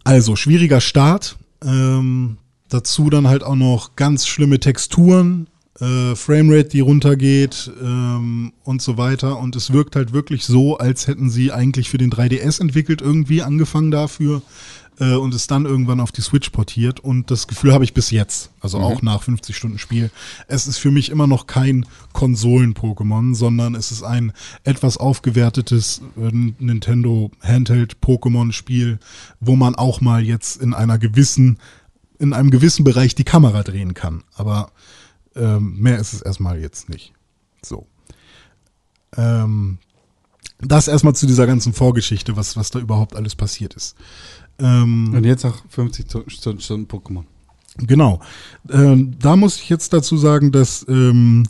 Also 0.04 0.36
schwieriger 0.36 0.82
Start, 0.82 1.38
ähm, 1.64 2.38
dazu 2.70 3.10
dann 3.10 3.28
halt 3.28 3.44
auch 3.44 3.56
noch 3.56 3.96
ganz 3.96 4.28
schlimme 4.28 4.60
Texturen, 4.60 5.48
äh, 5.80 6.16
Framerate, 6.16 6.70
die 6.70 6.80
runtergeht 6.80 7.72
ähm, 7.82 8.54
und 8.64 8.82
so 8.82 8.98
weiter. 8.98 9.38
Und 9.38 9.56
es 9.56 9.74
wirkt 9.74 9.96
halt 9.96 10.14
wirklich 10.14 10.46
so, 10.46 10.78
als 10.78 11.08
hätten 11.08 11.30
sie 11.30 11.52
eigentlich 11.52 11.90
für 11.90 11.98
den 11.98 12.12
3DS 12.12 12.62
entwickelt, 12.62 13.02
irgendwie 13.02 13.42
angefangen 13.42 13.92
dafür 13.92 14.42
äh, 15.02 15.16
und 15.16 15.34
es 15.34 15.48
dann 15.48 15.66
irgendwann 15.66 16.00
auf 16.00 16.12
die 16.12 16.22
Switch 16.22 16.52
portiert. 16.52 17.00
Und 17.00 17.32
das 17.32 17.48
Gefühl 17.48 17.74
habe 17.74 17.84
ich 17.84 17.94
bis 17.94 18.12
jetzt, 18.12 18.52
also 18.62 18.78
auch 18.78 19.02
nach 19.02 19.24
50 19.24 19.58
Stunden 19.58 19.80
Spiel. 19.80 20.12
Es 20.48 20.68
ist 20.68 20.78
für 20.78 20.92
mich 20.92 21.10
immer 21.10 21.28
noch 21.28 21.48
kein 21.48 21.88
Konsolen-Pokémon, 22.14 23.36
sondern 23.36 23.74
es 23.74 23.92
ist 23.92 24.04
ein 24.04 24.32
etwas 24.64 24.98
aufgewertetes 24.98 26.02
äh, 26.18 26.32
Nintendo 26.32 27.32
Handheld-Pokémon-Spiel, 27.42 29.00
wo 29.40 29.56
man 29.56 29.76
auch 29.76 30.02
mal 30.02 30.24
jetzt 30.24 30.62
in 30.62 30.74
einer 30.74 31.00
gewissen, 31.00 31.58
in 32.20 32.34
einem 32.34 32.52
gewissen 32.52 32.84
Bereich 32.84 33.16
die 33.16 33.24
Kamera 33.24 33.64
drehen 33.64 33.96
kann. 33.96 34.24
Aber 34.36 34.72
ähm, 35.36 35.80
mehr 35.80 35.98
ist 35.98 36.14
es 36.14 36.22
erstmal 36.22 36.60
jetzt 36.60 36.90
nicht. 36.90 37.14
So. 37.64 37.88
Ähm, 39.18 39.80
das 40.62 40.88
erstmal 40.88 41.16
zu 41.16 41.26
dieser 41.26 41.48
ganzen 41.48 41.74
Vorgeschichte, 41.74 42.36
was, 42.38 42.56
was 42.56 42.70
da 42.70 42.80
überhaupt 42.80 43.16
alles 43.16 43.36
passiert 43.36 43.74
ist. 43.74 43.96
Ähm, 44.62 45.14
Und 45.14 45.26
jetzt 45.26 45.46
auch 45.46 45.58
50 45.70 46.08
Zu- 46.08 46.24
Stunden, 46.28 46.62
Stunden 46.62 46.86
Pokémon. 46.88 47.24
Genau. 47.78 48.20
Ähm, 48.70 49.14
da 49.20 49.36
muss 49.36 49.58
ich 49.58 49.70
jetzt 49.70 49.94
dazu 49.94 50.18
sagen, 50.18 50.52
dass 50.52 50.86
ähm, 50.90 51.46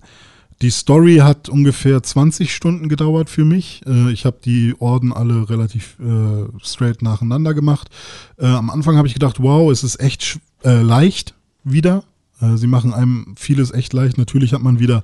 die 0.61 0.69
Story 0.69 1.17
hat 1.17 1.49
ungefähr 1.49 2.03
20 2.03 2.53
Stunden 2.53 2.87
gedauert 2.89 3.29
für 3.29 3.43
mich. 3.43 3.81
Äh, 3.87 4.11
ich 4.11 4.25
habe 4.25 4.37
die 4.45 4.75
Orden 4.79 5.11
alle 5.11 5.49
relativ 5.49 5.97
äh, 5.99 6.45
straight 6.63 7.01
nacheinander 7.01 7.53
gemacht. 7.55 7.89
Äh, 8.37 8.45
am 8.45 8.69
Anfang 8.69 8.97
habe 8.97 9.07
ich 9.07 9.15
gedacht, 9.15 9.41
wow, 9.41 9.71
es 9.71 9.83
ist 9.83 9.99
echt 9.99 10.39
äh, 10.63 10.81
leicht 10.83 11.33
wieder. 11.63 12.03
Äh, 12.39 12.57
Sie 12.57 12.67
machen 12.67 12.93
einem 12.93 13.33
vieles 13.35 13.71
echt 13.71 13.91
leicht. 13.93 14.19
Natürlich 14.19 14.53
hat 14.53 14.61
man 14.61 14.79
wieder 14.79 15.03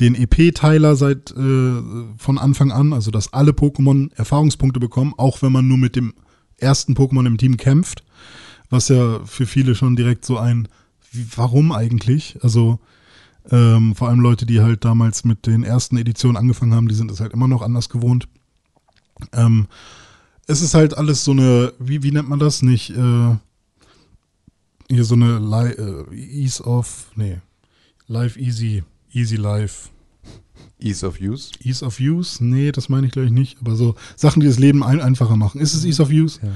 den 0.00 0.14
EP-Teiler 0.14 0.96
seit 0.96 1.30
äh, 1.32 1.72
von 2.16 2.38
Anfang 2.38 2.72
an, 2.72 2.94
also 2.94 3.10
dass 3.10 3.34
alle 3.34 3.50
Pokémon 3.52 4.10
Erfahrungspunkte 4.16 4.80
bekommen, 4.80 5.12
auch 5.18 5.42
wenn 5.42 5.52
man 5.52 5.68
nur 5.68 5.78
mit 5.78 5.94
dem 5.96 6.14
ersten 6.58 6.94
Pokémon 6.94 7.26
im 7.26 7.38
Team 7.38 7.56
kämpft 7.56 8.04
was 8.74 8.88
ja 8.88 9.20
für 9.24 9.46
viele 9.46 9.74
schon 9.74 9.96
direkt 9.96 10.24
so 10.24 10.36
ein, 10.36 10.68
warum 11.12 11.72
eigentlich? 11.72 12.38
Also 12.42 12.80
ähm, 13.50 13.94
vor 13.94 14.08
allem 14.08 14.20
Leute, 14.20 14.46
die 14.46 14.60
halt 14.60 14.84
damals 14.84 15.24
mit 15.24 15.46
den 15.46 15.64
ersten 15.64 15.96
Editionen 15.96 16.36
angefangen 16.36 16.74
haben, 16.74 16.88
die 16.88 16.94
sind 16.94 17.10
es 17.10 17.20
halt 17.20 17.32
immer 17.32 17.48
noch 17.48 17.62
anders 17.62 17.88
gewohnt. 17.88 18.26
Ähm, 19.32 19.68
es 20.46 20.60
ist 20.60 20.74
halt 20.74 20.96
alles 20.96 21.24
so 21.24 21.30
eine, 21.30 21.72
wie, 21.78 22.02
wie 22.02 22.10
nennt 22.10 22.28
man 22.28 22.38
das? 22.38 22.62
Nicht 22.62 22.90
äh, 22.90 23.36
hier 24.90 25.04
so 25.04 25.14
eine 25.14 25.38
Li 25.38 25.70
äh, 25.70 26.42
Ease 26.42 26.62
of, 26.62 27.12
nee, 27.14 27.40
Life 28.06 28.38
Easy, 28.38 28.82
Easy 29.12 29.36
Life. 29.36 29.90
Ease 30.80 31.06
of 31.06 31.20
Use. 31.20 31.50
Ease 31.62 31.84
of 31.84 31.98
Use? 32.00 32.44
Nee, 32.44 32.72
das 32.72 32.88
meine 32.88 33.06
ich 33.06 33.12
glaube 33.12 33.26
ich 33.26 33.32
nicht. 33.32 33.58
Aber 33.60 33.76
so 33.76 33.94
Sachen, 34.16 34.40
die 34.40 34.46
das 34.46 34.58
Leben 34.58 34.82
ein 34.82 35.00
einfacher 35.00 35.36
machen. 35.36 35.60
Ist 35.60 35.74
es 35.74 35.84
Ease 35.84 36.02
of 36.02 36.10
Use? 36.10 36.40
Ja. 36.42 36.50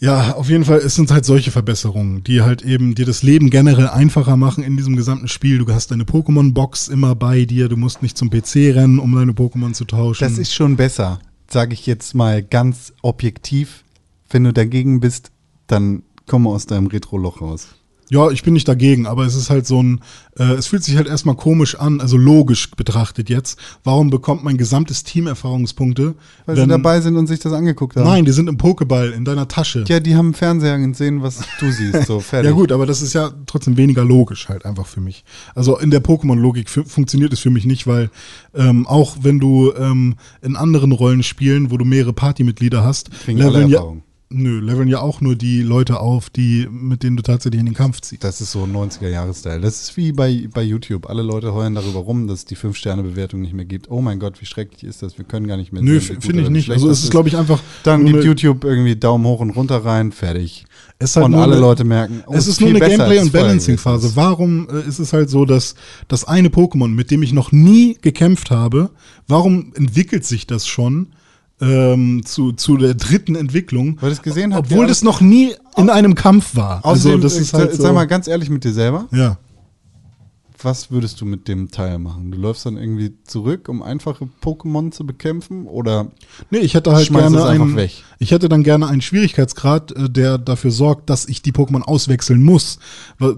Ja, 0.00 0.32
auf 0.34 0.50
jeden 0.50 0.64
Fall, 0.64 0.78
es 0.78 0.96
sind 0.96 1.10
halt 1.10 1.24
solche 1.24 1.50
Verbesserungen, 1.50 2.24
die 2.24 2.42
halt 2.42 2.62
eben 2.62 2.94
dir 2.94 3.06
das 3.06 3.22
Leben 3.22 3.48
generell 3.48 3.88
einfacher 3.88 4.36
machen 4.36 4.64
in 4.64 4.76
diesem 4.76 4.96
gesamten 4.96 5.28
Spiel. 5.28 5.58
Du 5.58 5.72
hast 5.72 5.92
deine 5.92 6.04
Pokémon-Box 6.04 6.88
immer 6.88 7.14
bei 7.14 7.44
dir, 7.44 7.68
du 7.68 7.76
musst 7.76 8.02
nicht 8.02 8.18
zum 8.18 8.28
PC 8.28 8.74
rennen, 8.74 8.98
um 8.98 9.14
deine 9.14 9.32
Pokémon 9.32 9.72
zu 9.72 9.84
tauschen. 9.84 10.24
Das 10.24 10.36
ist 10.36 10.52
schon 10.52 10.76
besser, 10.76 11.20
sage 11.48 11.74
ich 11.74 11.86
jetzt 11.86 12.14
mal 12.14 12.42
ganz 12.42 12.92
objektiv. 13.02 13.84
Wenn 14.28 14.44
du 14.44 14.52
dagegen 14.52 15.00
bist, 15.00 15.30
dann 15.68 16.02
komm 16.26 16.46
aus 16.48 16.66
deinem 16.66 16.88
Retro-Loch 16.88 17.40
raus. 17.40 17.68
Ja, 18.14 18.30
ich 18.30 18.42
bin 18.44 18.52
nicht 18.54 18.68
dagegen, 18.68 19.06
aber 19.06 19.26
es 19.26 19.34
ist 19.34 19.50
halt 19.50 19.66
so 19.66 19.82
ein, 19.82 20.00
äh, 20.38 20.52
es 20.54 20.68
fühlt 20.68 20.84
sich 20.84 20.96
halt 20.96 21.08
erstmal 21.08 21.34
komisch 21.34 21.74
an, 21.74 22.00
also 22.00 22.16
logisch 22.16 22.70
betrachtet 22.70 23.28
jetzt. 23.28 23.58
Warum 23.82 24.10
bekommt 24.10 24.44
mein 24.44 24.56
gesamtes 24.56 25.02
Team 25.02 25.26
Erfahrungspunkte? 25.26 26.14
Weil 26.46 26.56
sie 26.56 26.66
dabei 26.68 27.00
sind 27.00 27.16
und 27.16 27.26
sich 27.26 27.40
das 27.40 27.52
angeguckt 27.52 27.96
haben. 27.96 28.04
Nein, 28.06 28.24
die 28.24 28.30
sind 28.32 28.48
im 28.48 28.56
Pokéball, 28.56 29.10
in 29.10 29.24
deiner 29.24 29.48
Tasche. 29.48 29.84
Ja, 29.88 29.98
die 29.98 30.14
haben 30.14 30.32
Fernseher 30.34 30.78
gesehen, 30.78 31.22
was 31.22 31.40
du 31.58 31.70
siehst. 31.72 32.06
So, 32.06 32.20
fertig. 32.20 32.50
Ja 32.50 32.54
gut, 32.56 32.70
aber 32.70 32.86
das 32.86 33.02
ist 33.02 33.14
ja 33.14 33.32
trotzdem 33.46 33.76
weniger 33.76 34.04
logisch 34.04 34.48
halt 34.48 34.64
einfach 34.64 34.86
für 34.86 35.00
mich. 35.00 35.24
Also 35.56 35.78
in 35.78 35.90
der 35.90 36.02
Pokémon-Logik 36.02 36.70
fu- 36.70 36.84
funktioniert 36.84 37.32
es 37.32 37.40
für 37.40 37.50
mich 37.50 37.64
nicht, 37.66 37.86
weil 37.88 38.10
ähm, 38.54 38.86
auch 38.86 39.16
wenn 39.22 39.40
du 39.40 39.72
ähm, 39.76 40.14
in 40.40 40.54
anderen 40.56 40.92
Rollenspielen, 40.92 41.70
wo 41.72 41.78
du 41.78 41.84
mehrere 41.84 42.12
Partymitglieder 42.12 42.84
hast, 42.84 43.10
leveln 43.26 43.68
ja. 43.70 43.80
Nö, 44.36 44.58
leveln 44.58 44.88
ja 44.88 45.00
auch 45.00 45.20
nur 45.20 45.36
die 45.36 45.62
Leute 45.62 46.00
auf, 46.00 46.28
die, 46.28 46.68
mit 46.70 47.04
denen 47.04 47.16
du 47.16 47.22
tatsächlich 47.22 47.60
in 47.60 47.66
den 47.66 47.74
Kampf 47.74 48.00
ziehst. 48.00 48.24
Das 48.24 48.40
ist 48.40 48.50
so 48.50 48.64
90er-Jahre-Style. 48.64 49.60
Das 49.60 49.82
ist 49.82 49.96
wie 49.96 50.10
bei, 50.10 50.48
bei 50.52 50.62
YouTube. 50.62 51.08
Alle 51.08 51.22
Leute 51.22 51.54
heulen 51.54 51.76
darüber 51.76 52.00
rum, 52.00 52.26
dass 52.26 52.40
es 52.40 52.44
die 52.44 52.56
5-Sterne-Bewertung 52.56 53.40
nicht 53.40 53.54
mehr 53.54 53.64
gibt. 53.64 53.90
Oh 53.90 54.00
mein 54.00 54.18
Gott, 54.18 54.40
wie 54.40 54.46
schrecklich 54.46 54.82
ist 54.82 55.02
das? 55.02 55.18
Wir 55.18 55.24
können 55.24 55.46
gar 55.46 55.56
nicht 55.56 55.72
mehr 55.72 55.82
Nö, 55.82 56.00
finde 56.00 56.42
ich 56.42 56.50
nicht. 56.50 56.70
Also 56.70 56.90
es 56.90 57.04
ist, 57.04 57.10
glaube 57.10 57.28
ich, 57.28 57.36
einfach. 57.36 57.60
Dann 57.84 58.04
gibt 58.06 58.24
YouTube 58.24 58.64
irgendwie 58.64 58.96
Daumen 58.96 59.24
hoch 59.24 59.38
und 59.40 59.50
runter 59.50 59.84
rein, 59.84 60.10
fertig. 60.10 60.64
Es 60.98 61.10
ist 61.10 61.16
halt 61.16 61.26
und 61.26 61.34
alle 61.34 61.52
eine- 61.52 61.60
Leute 61.60 61.84
merken, 61.84 62.24
oh, 62.26 62.34
es 62.34 62.48
ist 62.48 62.58
viel 62.58 62.72
nur 62.72 62.82
eine 62.82 62.96
Gameplay- 62.96 63.20
und 63.20 63.32
Balancing-Phase. 63.32 64.08
ist. 64.08 64.16
Warum 64.16 64.68
äh, 64.68 64.88
ist 64.88 64.98
es 64.98 65.12
halt 65.12 65.30
so, 65.30 65.44
dass 65.44 65.76
das 66.08 66.24
eine 66.24 66.48
Pokémon, 66.48 66.88
mit 66.88 67.10
dem 67.10 67.22
ich 67.22 67.32
noch 67.32 67.52
nie 67.52 67.98
gekämpft 68.02 68.50
habe, 68.50 68.90
warum 69.28 69.72
entwickelt 69.76 70.24
sich 70.24 70.46
das 70.46 70.66
schon 70.66 71.08
ähm, 71.60 72.22
zu, 72.24 72.52
zu 72.52 72.76
der 72.76 72.94
dritten 72.94 73.34
Entwicklung? 73.34 73.98
Weil 74.00 74.10
das 74.10 74.22
gesehen 74.22 74.54
hat, 74.54 74.66
Obwohl 74.66 74.86
das 74.86 75.02
noch 75.02 75.20
nie 75.20 75.54
in 75.76 75.90
einem 75.90 76.14
Kampf 76.14 76.56
war. 76.56 76.84
Außerdem, 76.84 77.16
also 77.16 77.22
das 77.22 77.36
ist 77.38 77.54
äh, 77.54 77.58
halt 77.58 77.74
so, 77.74 77.82
sag 77.82 77.94
mal 77.94 78.06
ganz 78.06 78.26
ehrlich 78.28 78.50
mit 78.50 78.64
dir 78.64 78.72
selber, 78.72 79.06
ja. 79.12 79.38
was 80.62 80.90
würdest 80.90 81.20
du 81.20 81.26
mit 81.26 81.46
dem 81.48 81.70
Teil 81.70 81.98
machen? 81.98 82.30
Du 82.30 82.38
läufst 82.38 82.66
dann 82.66 82.76
irgendwie 82.76 83.14
zurück, 83.24 83.68
um 83.68 83.82
einfache 83.82 84.28
Pokémon 84.42 84.90
zu 84.90 85.06
bekämpfen 85.06 85.66
oder 85.66 86.10
Nee, 86.50 86.58
ich 86.58 86.74
hätte 86.74 86.92
halt 86.92 87.08
gerne 87.08 87.36
es 87.38 87.44
einfach 87.44 87.66
einen, 87.66 87.76
weg. 87.76 87.92
ich 88.18 88.30
hätte 88.30 88.48
dann 88.48 88.62
gerne 88.62 88.88
einen 88.88 89.00
Schwierigkeitsgrad, 89.00 89.92
äh, 89.92 90.10
der 90.10 90.38
dafür 90.38 90.70
sorgt, 90.70 91.08
dass 91.10 91.26
ich 91.26 91.42
die 91.42 91.52
Pokémon 91.52 91.82
auswechseln 91.82 92.42
muss. 92.42 92.78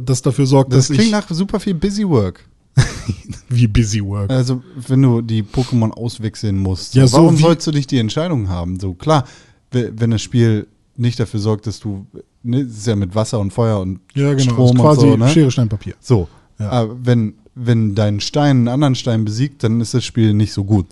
Das 0.00 0.22
dafür 0.22 0.46
sorgt, 0.46 0.72
das 0.72 0.88
dass 0.88 0.94
klingt 0.94 1.06
ich, 1.06 1.12
nach 1.12 1.28
super 1.30 1.60
viel 1.60 1.74
Busy 1.74 2.08
Work. 2.08 2.48
wie 3.48 3.66
Busy 3.66 4.02
Work. 4.04 4.30
Also, 4.30 4.62
wenn 4.88 5.02
du 5.02 5.20
die 5.22 5.42
Pokémon 5.42 5.90
auswechseln 5.90 6.58
musst, 6.58 6.94
Ja, 6.94 7.06
so, 7.06 7.18
warum 7.18 7.36
sollst 7.36 7.66
du 7.66 7.70
nicht 7.72 7.90
die 7.90 7.98
Entscheidung 7.98 8.48
haben? 8.48 8.78
So 8.80 8.94
klar, 8.94 9.24
we- 9.70 9.92
wenn 9.96 10.10
das 10.10 10.22
Spiel 10.22 10.66
nicht 10.96 11.20
dafür 11.20 11.40
sorgt, 11.40 11.66
dass 11.66 11.78
du, 11.80 12.06
ne, 12.42 12.60
es 12.62 12.78
ist 12.78 12.86
ja 12.86 12.96
mit 12.96 13.14
Wasser 13.14 13.38
und 13.38 13.52
Feuer 13.52 13.80
und 13.80 14.00
ja, 14.14 14.32
genau. 14.34 14.52
Strom 14.52 14.76
ist 14.76 14.82
quasi 14.82 15.06
und 15.06 15.10
so, 15.12 15.16
ne? 15.18 15.28
Schere, 15.28 15.50
Stein, 15.50 15.68
Papier. 15.68 15.94
So, 16.00 16.28
Ja. 16.58 16.70
aber 16.70 16.96
wenn, 17.04 17.34
wenn 17.54 17.94
dein 17.94 18.20
Stein 18.20 18.56
einen 18.58 18.68
anderen 18.68 18.94
Stein 18.94 19.24
besiegt, 19.24 19.62
dann 19.62 19.80
ist 19.80 19.94
das 19.94 20.04
Spiel 20.04 20.32
nicht 20.34 20.52
so 20.52 20.64
gut. 20.64 20.86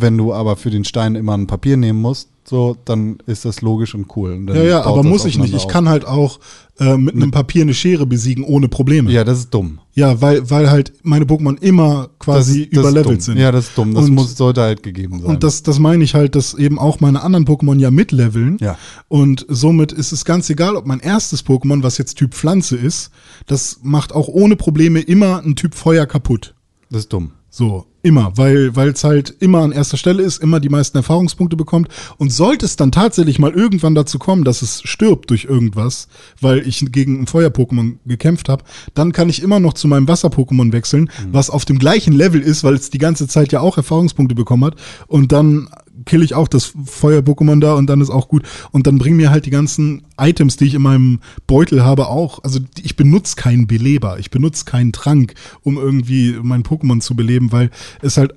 Wenn 0.00 0.16
du 0.16 0.32
aber 0.32 0.56
für 0.56 0.70
den 0.70 0.84
Stein 0.84 1.14
immer 1.14 1.36
ein 1.36 1.46
Papier 1.46 1.76
nehmen 1.76 2.00
musst, 2.00 2.28
so, 2.44 2.76
dann 2.86 3.18
ist 3.26 3.44
das 3.44 3.60
logisch 3.60 3.94
und 3.94 4.06
cool. 4.16 4.32
Und 4.32 4.48
Ja, 4.48 4.62
ja, 4.62 4.82
aber 4.82 5.02
muss 5.02 5.26
ich 5.26 5.38
nicht. 5.38 5.52
Ich 5.54 5.64
auf. 5.66 5.70
kann 5.70 5.86
halt 5.86 6.06
auch 6.06 6.40
äh, 6.80 6.96
mit 6.96 7.14
einem 7.14 7.30
Papier 7.30 7.60
eine 7.60 7.74
Schere 7.74 8.06
besiegen 8.06 8.42
ohne 8.42 8.68
Probleme. 8.68 9.10
Ja, 9.12 9.22
das 9.22 9.40
ist 9.40 9.50
dumm. 9.52 9.80
Ja, 9.92 10.22
weil, 10.22 10.48
weil 10.48 10.70
halt 10.70 10.94
meine 11.02 11.26
Pokémon 11.26 11.60
immer 11.60 12.08
quasi 12.18 12.70
das, 12.70 12.82
das 12.82 12.90
überlevelt 12.92 13.22
sind. 13.22 13.36
Ja, 13.36 13.52
das 13.52 13.66
ist 13.68 13.76
dumm. 13.76 13.92
Das 13.94 14.06
Und- 14.06 14.14
muss, 14.14 14.34
sollte 14.34 14.62
halt 14.62 14.82
gegeben 14.82 15.20
sein. 15.20 15.28
Und 15.28 15.44
das, 15.44 15.62
das 15.62 15.78
meine 15.78 16.02
ich 16.04 16.14
halt, 16.14 16.36
dass 16.36 16.54
eben 16.54 16.78
auch 16.78 17.00
meine 17.00 17.22
anderen 17.22 17.44
Pokémon 17.44 17.78
ja 17.78 17.90
mitleveln. 17.90 18.56
Ja. 18.60 18.78
Und 19.08 19.44
somit 19.50 19.92
ist 19.92 20.12
es 20.12 20.24
ganz 20.24 20.48
egal, 20.48 20.74
ob 20.76 20.86
mein 20.86 21.00
erstes 21.00 21.44
Pokémon, 21.44 21.82
was 21.82 21.98
jetzt 21.98 22.14
Typ 22.14 22.32
Pflanze 22.34 22.76
ist, 22.76 23.10
das 23.46 23.80
macht 23.82 24.14
auch 24.14 24.28
ohne 24.28 24.56
Probleme 24.56 25.00
immer 25.00 25.42
einen 25.42 25.54
Typ 25.56 25.74
Feuer 25.74 26.06
kaputt. 26.06 26.54
das 26.90 27.00
ist 27.00 27.12
dumm. 27.12 27.32
So, 27.50 27.86
immer, 28.02 28.32
weil 28.36 28.76
weil 28.76 28.90
es 28.90 29.04
halt 29.04 29.34
immer 29.40 29.60
an 29.60 29.72
erster 29.72 29.96
Stelle 29.96 30.22
ist, 30.22 30.42
immer 30.42 30.60
die 30.60 30.68
meisten 30.68 30.96
Erfahrungspunkte 30.98 31.56
bekommt. 31.56 31.88
Und 32.18 32.32
sollte 32.32 32.66
es 32.66 32.76
dann 32.76 32.92
tatsächlich 32.92 33.38
mal 33.38 33.52
irgendwann 33.52 33.94
dazu 33.94 34.18
kommen, 34.18 34.44
dass 34.44 34.62
es 34.62 34.82
stirbt 34.84 35.30
durch 35.30 35.44
irgendwas, 35.44 36.08
weil 36.40 36.66
ich 36.66 36.84
gegen 36.92 37.20
ein 37.20 37.26
Feuer-Pokémon 37.26 37.96
gekämpft 38.06 38.48
habe, 38.48 38.64
dann 38.94 39.12
kann 39.12 39.28
ich 39.28 39.42
immer 39.42 39.60
noch 39.60 39.72
zu 39.72 39.88
meinem 39.88 40.08
Wasser-Pokémon 40.08 40.72
wechseln, 40.72 41.10
was 41.32 41.50
auf 41.50 41.64
dem 41.64 41.78
gleichen 41.78 42.12
Level 42.12 42.40
ist, 42.40 42.64
weil 42.64 42.74
es 42.74 42.90
die 42.90 42.98
ganze 42.98 43.28
Zeit 43.28 43.50
ja 43.52 43.60
auch 43.60 43.76
Erfahrungspunkte 43.76 44.34
bekommen 44.34 44.64
hat. 44.64 44.76
Und 45.06 45.32
dann 45.32 45.68
kill 46.04 46.22
ich 46.22 46.34
auch 46.34 46.48
das 46.48 46.72
Feuer-Pokémon 46.84 47.60
da 47.60 47.74
und 47.74 47.86
dann 47.88 48.00
ist 48.00 48.10
auch 48.10 48.28
gut. 48.28 48.42
Und 48.70 48.86
dann 48.86 48.98
bringen 48.98 49.16
mir 49.16 49.30
halt 49.30 49.46
die 49.46 49.50
ganzen 49.50 50.02
Items, 50.18 50.56
die 50.56 50.66
ich 50.66 50.74
in 50.74 50.82
meinem 50.82 51.20
Beutel 51.46 51.84
habe, 51.84 52.08
auch. 52.08 52.42
Also 52.44 52.60
ich 52.82 52.96
benutze 52.96 53.36
keinen 53.36 53.66
Beleber, 53.66 54.18
ich 54.18 54.30
benutze 54.30 54.64
keinen 54.64 54.92
Trank, 54.92 55.34
um 55.62 55.76
irgendwie 55.76 56.38
mein 56.42 56.62
Pokémon 56.62 57.00
zu 57.00 57.16
beleben, 57.16 57.52
weil 57.52 57.70
es 58.02 58.16
halt 58.16 58.34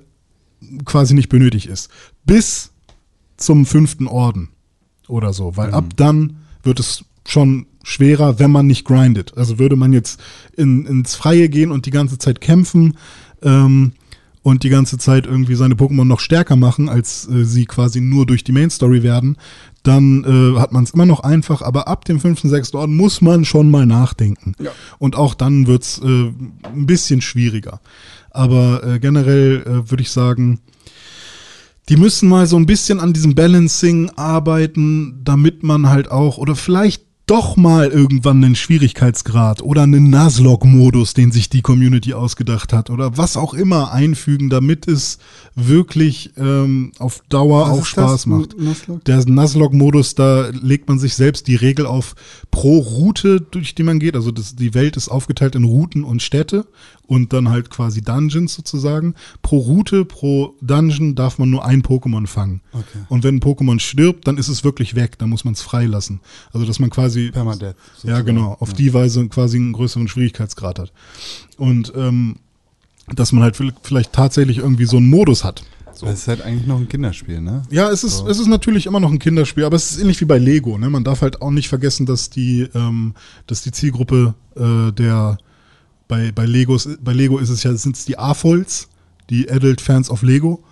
quasi 0.84 1.14
nicht 1.14 1.28
benötigt 1.28 1.66
ist. 1.66 1.90
Bis 2.24 2.72
zum 3.36 3.66
fünften 3.66 4.06
Orden 4.06 4.48
oder 5.08 5.32
so, 5.32 5.56
weil 5.56 5.72
ab 5.72 5.96
dann 5.96 6.36
wird 6.62 6.80
es 6.80 7.04
schon 7.26 7.66
schwerer, 7.82 8.38
wenn 8.38 8.50
man 8.50 8.66
nicht 8.66 8.84
grindet. 8.84 9.36
Also 9.36 9.58
würde 9.58 9.76
man 9.76 9.92
jetzt 9.92 10.20
in, 10.56 10.86
ins 10.86 11.14
Freie 11.14 11.48
gehen 11.48 11.72
und 11.72 11.86
die 11.86 11.90
ganze 11.90 12.18
Zeit 12.18 12.40
kämpfen 12.40 12.96
ähm, 13.42 13.92
und 14.42 14.64
die 14.64 14.68
ganze 14.68 14.98
Zeit 14.98 15.26
irgendwie 15.26 15.54
seine 15.54 15.74
Pokémon 15.74 16.04
noch 16.04 16.20
stärker 16.20 16.56
machen, 16.56 16.88
als 16.88 17.28
äh, 17.28 17.44
sie 17.44 17.64
quasi 17.64 18.00
nur 18.00 18.26
durch 18.26 18.44
die 18.44 18.52
Main 18.52 18.70
Story 18.70 19.02
werden, 19.02 19.36
dann 19.82 20.24
äh, 20.24 20.58
hat 20.58 20.72
man 20.72 20.84
es 20.84 20.90
immer 20.90 21.06
noch 21.06 21.20
einfach, 21.20 21.62
aber 21.62 21.88
ab 21.88 22.04
dem 22.04 22.20
fünften, 22.20 22.48
sechsten 22.48 22.76
Orden 22.76 22.96
muss 22.96 23.20
man 23.20 23.44
schon 23.44 23.70
mal 23.70 23.86
nachdenken. 23.86 24.54
Und 24.98 25.16
auch 25.16 25.34
dann 25.34 25.66
wird's 25.66 25.98
äh, 25.98 26.06
ein 26.06 26.86
bisschen 26.86 27.20
schwieriger. 27.20 27.80
Aber 28.30 28.82
äh, 28.84 28.98
generell 28.98 29.62
äh, 29.62 29.90
würde 29.90 30.02
ich 30.02 30.10
sagen, 30.10 30.60
die 31.88 31.96
müssen 31.96 32.28
mal 32.28 32.46
so 32.46 32.56
ein 32.56 32.66
bisschen 32.66 33.00
an 33.00 33.12
diesem 33.12 33.34
Balancing 33.34 34.10
arbeiten, 34.16 35.20
damit 35.24 35.62
man 35.62 35.88
halt 35.88 36.10
auch, 36.10 36.38
oder 36.38 36.54
vielleicht 36.54 37.11
doch 37.26 37.56
mal 37.56 37.88
irgendwann 37.88 38.42
einen 38.44 38.56
Schwierigkeitsgrad 38.56 39.62
oder 39.62 39.82
einen 39.82 40.10
Nuzlocke-Modus, 40.10 41.14
den 41.14 41.30
sich 41.30 41.48
die 41.48 41.62
Community 41.62 42.14
ausgedacht 42.14 42.72
hat, 42.72 42.90
oder 42.90 43.16
was 43.16 43.36
auch 43.36 43.54
immer 43.54 43.92
einfügen, 43.92 44.50
damit 44.50 44.88
es 44.88 45.18
wirklich 45.54 46.32
ähm, 46.36 46.92
auf 46.98 47.22
Dauer 47.28 47.70
Was 47.70 47.78
auch 47.78 47.84
Spaß 47.84 48.10
das? 48.12 48.26
macht. 48.26 48.58
Nuzlocke? 48.58 49.02
Der 49.06 49.24
Nuzlocke-Modus, 49.24 50.14
da 50.14 50.48
legt 50.48 50.88
man 50.88 50.98
sich 50.98 51.14
selbst 51.14 51.46
die 51.46 51.56
Regel 51.56 51.86
auf 51.86 52.14
pro 52.50 52.78
Route, 52.78 53.40
durch 53.40 53.74
die 53.74 53.82
man 53.84 54.00
geht. 54.00 54.16
Also 54.16 54.30
das, 54.30 54.56
die 54.56 54.74
Welt 54.74 54.96
ist 54.96 55.08
aufgeteilt 55.08 55.54
in 55.54 55.64
Routen 55.64 56.04
und 56.04 56.22
Städte 56.22 56.66
und 57.06 57.32
dann 57.32 57.48
halt 57.48 57.70
quasi 57.70 58.00
Dungeons 58.00 58.54
sozusagen. 58.54 59.14
Pro 59.42 59.58
Route, 59.58 60.04
pro 60.04 60.54
Dungeon 60.60 61.14
darf 61.14 61.38
man 61.38 61.50
nur 61.50 61.64
ein 61.64 61.82
Pokémon 61.82 62.26
fangen. 62.26 62.62
Okay. 62.72 63.04
Und 63.08 63.24
wenn 63.24 63.36
ein 63.36 63.40
Pokémon 63.40 63.80
stirbt, 63.80 64.26
dann 64.26 64.38
ist 64.38 64.48
es 64.48 64.64
wirklich 64.64 64.94
weg. 64.94 65.18
Dann 65.18 65.28
muss 65.28 65.44
man 65.44 65.54
es 65.54 65.62
freilassen. 65.62 66.20
Also 66.52 66.66
dass 66.66 66.78
man 66.78 66.90
quasi 66.90 67.30
Permadeath. 67.30 67.76
ja, 68.02 68.20
genau. 68.22 68.56
Auf 68.60 68.72
die 68.72 68.94
Weise 68.94 69.28
quasi 69.28 69.58
einen 69.58 69.72
größeren 69.72 70.08
Schwierigkeitsgrad 70.08 70.78
hat. 70.78 70.92
Und 71.56 71.92
ähm, 71.96 72.36
dass 73.14 73.32
man 73.32 73.42
halt 73.42 73.58
vielleicht 73.82 74.12
tatsächlich 74.12 74.58
irgendwie 74.58 74.86
so 74.86 74.96
einen 74.96 75.10
Modus 75.10 75.44
hat. 75.44 75.62
So. 75.94 76.06
Das 76.06 76.20
ist 76.20 76.28
halt 76.28 76.42
eigentlich 76.42 76.66
noch 76.66 76.78
ein 76.78 76.88
Kinderspiel, 76.88 77.40
ne? 77.40 77.62
Ja, 77.70 77.90
es 77.90 78.02
ist, 78.02 78.26
es 78.26 78.38
ist 78.38 78.46
natürlich 78.46 78.86
immer 78.86 79.00
noch 79.00 79.10
ein 79.10 79.18
Kinderspiel, 79.18 79.64
aber 79.64 79.76
es 79.76 79.90
ist 79.90 80.00
ähnlich 80.00 80.20
wie 80.20 80.24
bei 80.24 80.38
Lego. 80.38 80.78
Ne? 80.78 80.88
Man 80.88 81.04
darf 81.04 81.20
halt 81.20 81.42
auch 81.42 81.50
nicht 81.50 81.68
vergessen, 81.68 82.06
dass 82.06 82.30
die, 82.30 82.68
ähm, 82.74 83.14
dass 83.46 83.62
die 83.62 83.72
Zielgruppe 83.72 84.34
äh, 84.56 84.92
der 84.92 85.38
bei, 86.12 86.30
bei, 86.30 86.44
Legos, 86.44 86.86
bei 87.00 87.14
Lego 87.14 87.38
ist 87.38 87.48
es 87.48 87.62
ja, 87.62 87.74
sind 87.74 87.96
es 87.96 88.04
die 88.04 88.18
AFOLs, 88.18 88.88
die 89.30 89.50
Adult 89.50 89.80
Fans 89.80 90.10
of 90.10 90.20
Lego, 90.22 90.62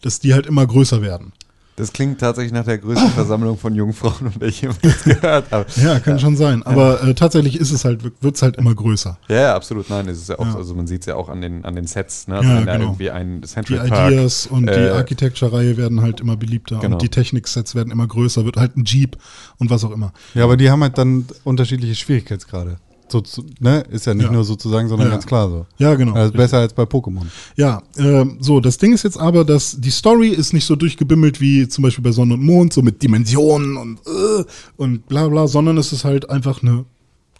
dass 0.00 0.18
die 0.18 0.32
halt 0.32 0.46
immer 0.46 0.66
größer 0.66 1.02
werden. 1.02 1.32
Das 1.76 1.92
klingt 1.92 2.18
tatsächlich 2.20 2.52
nach 2.52 2.64
der 2.64 2.78
größten 2.78 3.10
Versammlung 3.20 3.56
von 3.58 3.74
Jungfrauen, 3.74 4.32
von 4.32 4.40
der 4.40 4.48
ich 4.48 4.62
jemals 4.62 5.04
gehört 5.04 5.50
habe. 5.52 5.66
Ja, 5.76 6.00
kann 6.00 6.18
schon 6.18 6.36
sein. 6.36 6.62
Aber 6.64 7.02
äh, 7.04 7.14
tatsächlich 7.14 7.60
ist 7.60 7.70
es 7.70 7.84
halt, 7.84 8.02
wird 8.02 8.34
es 8.34 8.40
halt 8.42 8.56
immer 8.56 8.74
größer. 8.74 9.16
Ja, 9.28 9.36
ja, 9.36 9.54
absolut. 9.54 9.88
Nein, 9.90 10.08
es 10.08 10.18
ist 10.18 10.28
ja 10.30 10.38
auch, 10.38 10.46
Ja. 10.46 10.56
also 10.56 10.74
man 10.74 10.86
sieht 10.88 11.02
es 11.02 11.06
ja 11.06 11.14
auch 11.16 11.28
an 11.28 11.40
den, 11.42 11.64
an 11.66 11.76
den 11.76 11.86
Sets, 11.86 12.26
ne? 12.28 12.36
Also 12.38 12.48
Ja, 12.48 12.56
wenn 12.58 12.66
da 12.66 12.72
genau. 12.78 12.84
irgendwie 12.86 13.10
ein 13.10 13.42
Die 13.42 13.46
Central 13.46 13.86
Park. 13.88 14.10
Ideas 14.10 14.46
und 14.48 14.66
die 14.66 14.72
äh, 14.72 14.90
Architecture-Reihe 14.90 15.76
werden 15.76 16.00
halt 16.00 16.18
immer 16.20 16.36
beliebter 16.36 16.78
Genau. 16.80 16.94
und 16.96 17.02
die 17.02 17.10
Technik-Sets 17.10 17.74
werden 17.76 17.92
immer 17.92 18.06
größer, 18.08 18.44
wird 18.44 18.56
halt 18.56 18.76
ein 18.76 18.84
Jeep 18.84 19.16
und 19.58 19.68
was 19.70 19.84
auch 19.84 19.92
immer. 19.92 20.12
Ja, 20.34 20.44
aber 20.44 20.56
die 20.56 20.70
haben 20.70 20.82
halt 20.82 20.96
dann 20.98 21.26
unterschiedliche 21.44 21.94
Schwierigkeitsgrade. 21.94 22.78
So, 23.10 23.22
ne? 23.60 23.80
Ist 23.90 24.06
ja 24.06 24.14
nicht 24.14 24.26
Ja. 24.26 24.32
nur 24.32 24.44
sozusagen, 24.44 24.88
sondern 24.88 25.08
Ja. 25.08 25.12
ganz 25.14 25.26
klar 25.26 25.48
so. 25.48 25.66
Ja, 25.78 25.94
genau. 25.94 26.14
Also 26.14 26.32
besser 26.32 26.58
als 26.58 26.72
bei 26.74 26.84
Pokémon. 26.84 27.26
Ja, 27.56 27.82
ähm, 27.96 28.38
so, 28.40 28.60
das 28.60 28.78
Ding 28.78 28.92
ist 28.92 29.04
jetzt 29.04 29.18
aber, 29.18 29.44
dass 29.44 29.80
die 29.80 29.90
Story 29.90 30.28
ist 30.28 30.52
nicht 30.52 30.64
so 30.66 30.76
durchgebimmelt 30.76 31.40
wie 31.40 31.68
zum 31.68 31.82
Beispiel 31.82 32.04
bei 32.04 32.12
Sonne 32.12 32.34
und 32.34 32.42
Mond, 32.44 32.72
so 32.72 32.82
mit 32.82 33.02
Dimensionen 33.02 33.76
und, 33.76 33.98
äh, 34.06 34.44
und 34.76 35.06
bla 35.08 35.28
bla, 35.28 35.46
sondern 35.46 35.78
es 35.78 35.92
ist 35.92 36.04
halt 36.04 36.28
einfach 36.30 36.62
eine 36.62 36.84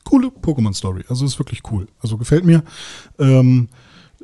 coole 0.04 0.28
Pokémon-Story. 0.28 1.04
Also 1.08 1.24
ist 1.26 1.38
wirklich 1.38 1.60
cool. 1.70 1.86
Also 2.00 2.16
gefällt 2.16 2.44
mir. 2.44 2.62
Ähm, 3.18 3.68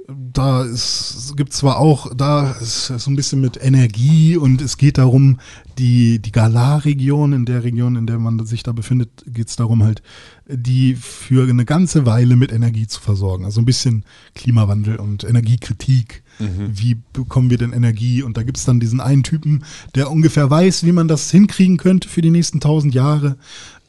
da 0.07 0.65
ist, 0.65 1.15
es 1.17 1.37
gibt 1.37 1.55
zwar 1.55 1.79
auch, 1.79 2.15
da 2.15 2.53
ist 2.53 2.87
so 2.89 3.11
ein 3.11 3.17
bisschen 3.17 3.41
mit 3.41 3.59
Energie 3.63 4.37
und 4.37 4.61
es 4.61 4.77
geht 4.77 4.99
darum, 4.99 5.39
die, 5.79 6.19
die 6.19 6.31
Galar-Region, 6.33 7.33
in 7.33 7.47
der 7.47 7.65
Region, 7.65 7.97
in 7.97 8.07
der 8.07 8.19
man 8.19 8.45
sich 8.45 8.63
da 8.63 8.73
befindet, 8.73 9.25
geht 9.27 9.49
es 9.49 9.57
darum 9.57 9.83
halt, 9.83 10.03
die 10.47 10.95
für 10.95 11.49
eine 11.49 11.65
ganze 11.65 12.05
Weile 12.05 12.37
mit 12.37 12.53
Energie 12.53 12.87
zu 12.87 13.01
versorgen. 13.01 13.47
Also 13.47 13.63
ein 13.63 13.65
bisschen 13.65 14.05
Klimawandel 14.35 14.97
und 14.97 15.25
Energiekritik. 15.25 16.23
Wie 16.69 16.99
bekommen 17.15 17.49
wir 17.49 17.59
denn 17.59 17.73
Energie? 17.73 18.23
Und 18.23 18.37
da 18.37 18.43
gibt 18.43 18.59
es 18.59 18.65
dann 18.67 18.81
diesen 18.81 19.01
einen 19.01 19.23
Typen, 19.23 19.65
der 19.95 20.11
ungefähr 20.11 20.51
weiß, 20.51 20.85
wie 20.85 20.93
man 20.93 21.09
das 21.09 21.31
hinkriegen 21.31 21.79
könnte 21.79 22.09
für 22.09 22.21
die 22.21 22.31
nächsten 22.31 22.61
tausend 22.61 22.95
Jahre. 22.95 23.37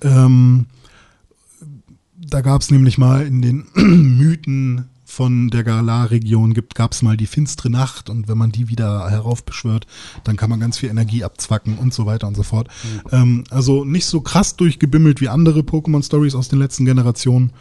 Ähm, 0.01 0.67
da 2.17 2.39
gab 2.41 2.61
es 2.61 2.71
nämlich 2.71 2.97
mal 2.97 3.25
in 3.25 3.41
den 3.41 3.65
Mythen 4.17 4.85
von 5.05 5.49
der 5.49 5.63
Galar-Region 5.63 6.53
gibt, 6.53 6.75
gab 6.75 6.91
es 6.91 7.01
mal 7.01 7.15
die 7.15 7.27
finstere 7.27 7.69
Nacht 7.69 8.09
und 8.09 8.27
wenn 8.27 8.37
man 8.37 8.51
die 8.51 8.69
wieder 8.69 9.09
heraufbeschwört, 9.09 9.85
dann 10.23 10.35
kann 10.35 10.49
man 10.49 10.59
ganz 10.59 10.79
viel 10.79 10.89
Energie 10.89 11.23
abzwacken 11.23 11.77
und 11.77 11.93
so 11.93 12.05
weiter 12.05 12.27
und 12.27 12.35
so 12.35 12.43
fort. 12.43 12.67
Ähm, 13.11 13.43
also 13.51 13.85
nicht 13.85 14.07
so 14.07 14.21
krass 14.21 14.55
durchgebimmelt 14.55 15.21
wie 15.21 15.29
andere 15.29 15.59
Pokémon-Stories 15.61 16.35
aus 16.35 16.49
den 16.49 16.59
letzten 16.59 16.85
Generationen. 16.85 17.51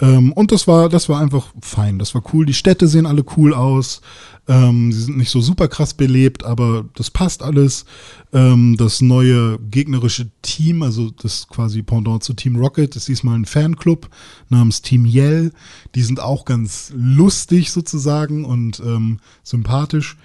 Ähm, 0.00 0.32
und 0.32 0.50
das 0.52 0.66
war, 0.66 0.88
das 0.88 1.08
war 1.08 1.20
einfach 1.20 1.46
fein. 1.62 1.98
Das 1.98 2.14
war 2.14 2.22
cool. 2.32 2.44
Die 2.44 2.54
Städte 2.54 2.88
sehen 2.88 3.06
alle 3.06 3.24
cool 3.36 3.54
aus. 3.54 4.00
Ähm, 4.48 4.90
sie 4.92 5.02
sind 5.02 5.18
nicht 5.18 5.30
so 5.30 5.42
super 5.42 5.68
krass 5.68 5.92
belebt, 5.92 6.42
aber 6.42 6.86
das 6.94 7.10
passt 7.10 7.42
alles. 7.42 7.84
Ähm, 8.32 8.76
das 8.78 9.02
neue 9.02 9.58
gegnerische 9.58 10.30
Team, 10.40 10.82
also 10.82 11.10
das 11.10 11.48
quasi 11.48 11.82
Pendant 11.82 12.24
zu 12.24 12.32
Team 12.32 12.56
Rocket, 12.56 12.96
ist 12.96 13.08
diesmal 13.08 13.38
ein 13.38 13.44
Fanclub 13.44 14.08
namens 14.48 14.80
Team 14.80 15.04
Yell. 15.04 15.52
Die 15.94 16.02
sind 16.02 16.20
auch 16.20 16.46
ganz 16.46 16.92
lustig 16.96 17.70
sozusagen 17.70 18.46
und 18.46 18.80
ähm, 18.80 19.18
sympathisch. 19.42 20.16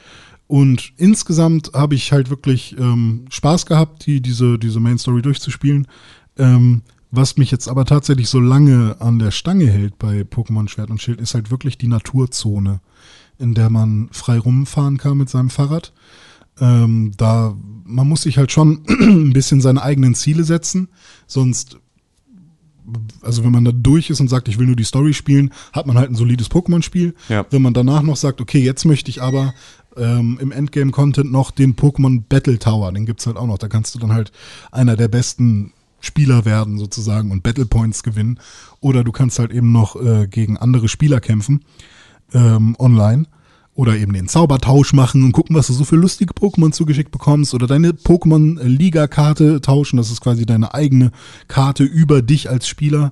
Und 0.48 0.94
insgesamt 0.98 1.72
habe 1.74 1.96
ich 1.96 2.12
halt 2.14 2.30
wirklich 2.30 2.78
ähm, 2.78 3.26
Spaß 3.30 3.66
gehabt, 3.66 4.06
die, 4.06 4.22
diese, 4.22 4.58
diese 4.58 4.80
Main 4.80 4.98
Story 4.98 5.22
durchzuspielen. 5.22 5.88
Ähm, 6.38 6.82
was 7.16 7.38
mich 7.38 7.52
jetzt 7.52 7.68
aber 7.68 7.86
tatsächlich 7.86 8.28
so 8.28 8.40
lange 8.40 9.00
an 9.00 9.20
der 9.20 9.32
Stange 9.32 9.68
hält 9.68 10.00
bei 10.00 10.22
Pokémon 10.22 10.68
Schwert 10.68 10.90
und 10.90 11.02
Schild, 11.02 11.22
ist 11.22 11.36
halt 11.36 11.52
wirklich 11.52 11.78
die 11.78 11.88
Naturzone, 11.88 12.82
in 13.40 13.54
der 13.54 13.70
man 13.70 14.10
frei 14.12 14.38
rumfahren 14.38 14.98
kann 14.98 15.18
mit 15.18 15.30
seinem 15.30 15.50
Fahrrad. 15.50 15.94
Ähm, 16.60 17.12
da, 17.18 17.56
man 17.84 18.08
muss 18.08 18.24
sich 18.24 18.38
halt 18.38 18.52
schon 18.52 18.84
ein 18.88 19.34
bisschen 19.34 19.62
seine 19.62 19.82
eigenen 19.82 20.16
Ziele 20.16 20.44
setzen, 20.44 20.90
sonst, 21.26 21.78
also 23.22 23.44
wenn 23.44 23.52
man 23.52 23.66
da 23.66 23.72
durch 23.72 24.10
ist 24.10 24.20
und 24.20 24.30
sagt, 24.30 24.48
ich 24.48 24.60
will 24.60 24.68
nur 24.68 24.76
die 24.76 24.84
Story 24.84 25.14
spielen, 25.14 25.52
hat 25.72 25.88
man 25.88 25.98
halt 25.98 26.12
ein 26.12 26.16
solides 26.16 26.52
Pokémon-Spiel. 26.52 27.16
Ja. 27.30 27.46
Wenn 27.50 27.62
man 27.62 27.74
danach 27.74 28.04
noch 28.04 28.18
sagt, 28.18 28.40
okay, 28.40 28.60
jetzt 28.60 28.86
möchte 28.86 29.10
ich 29.10 29.22
aber 29.22 29.54
ähm, 29.98 30.38
im 30.40 30.52
Endgame-Content 30.52 31.32
noch 31.32 31.52
den 31.52 31.76
Pokémon 31.76 32.22
Battle 32.28 32.60
Tower, 32.60 32.92
den 32.92 33.06
gibt's 33.06 33.26
halt 33.26 33.38
auch 33.38 33.48
noch. 33.48 33.58
Da 33.58 33.68
kannst 33.68 33.96
du 33.96 34.00
dann 34.00 34.14
halt 34.14 34.32
einer 34.72 34.96
der 34.96 35.08
besten 35.08 35.74
Spieler 36.02 36.46
werden 36.46 36.78
sozusagen 36.78 37.32
und 37.32 37.44
Battle 37.44 37.66
Points 37.66 38.04
gewinnen. 38.04 38.40
Oder 38.82 39.04
du 39.04 39.12
kannst 39.12 39.40
halt 39.40 39.52
eben 39.52 39.72
noch 39.72 39.96
äh, 39.96 40.28
gegen 40.28 40.58
andere 40.58 40.90
Spieler 40.90 41.20
kämpfen 41.22 41.62
ähm, 42.34 42.76
online. 42.80 43.26
Oder 43.76 43.98
eben 43.98 44.14
den 44.14 44.28
Zaubertausch 44.28 44.94
machen 44.94 45.24
und 45.24 45.32
gucken, 45.32 45.56
was 45.56 45.66
du 45.66 45.74
so 45.74 45.84
für 45.84 45.96
lustige 45.96 46.36
Pokémon 46.36 46.72
zugeschickt 46.72 47.10
bekommst. 47.10 47.56
Oder 47.56 47.66
deine 47.66 47.90
Pokémon-Liga-Karte 47.90 49.62
tauschen. 49.62 49.98
Das 49.98 50.12
ist 50.12 50.22
quasi 50.22 50.46
deine 50.46 50.76
eigene 50.76 51.12
Karte 51.48 51.84
über 51.84 52.22
dich 52.22 52.52
als 52.52 52.68
Spieler. 52.68 53.12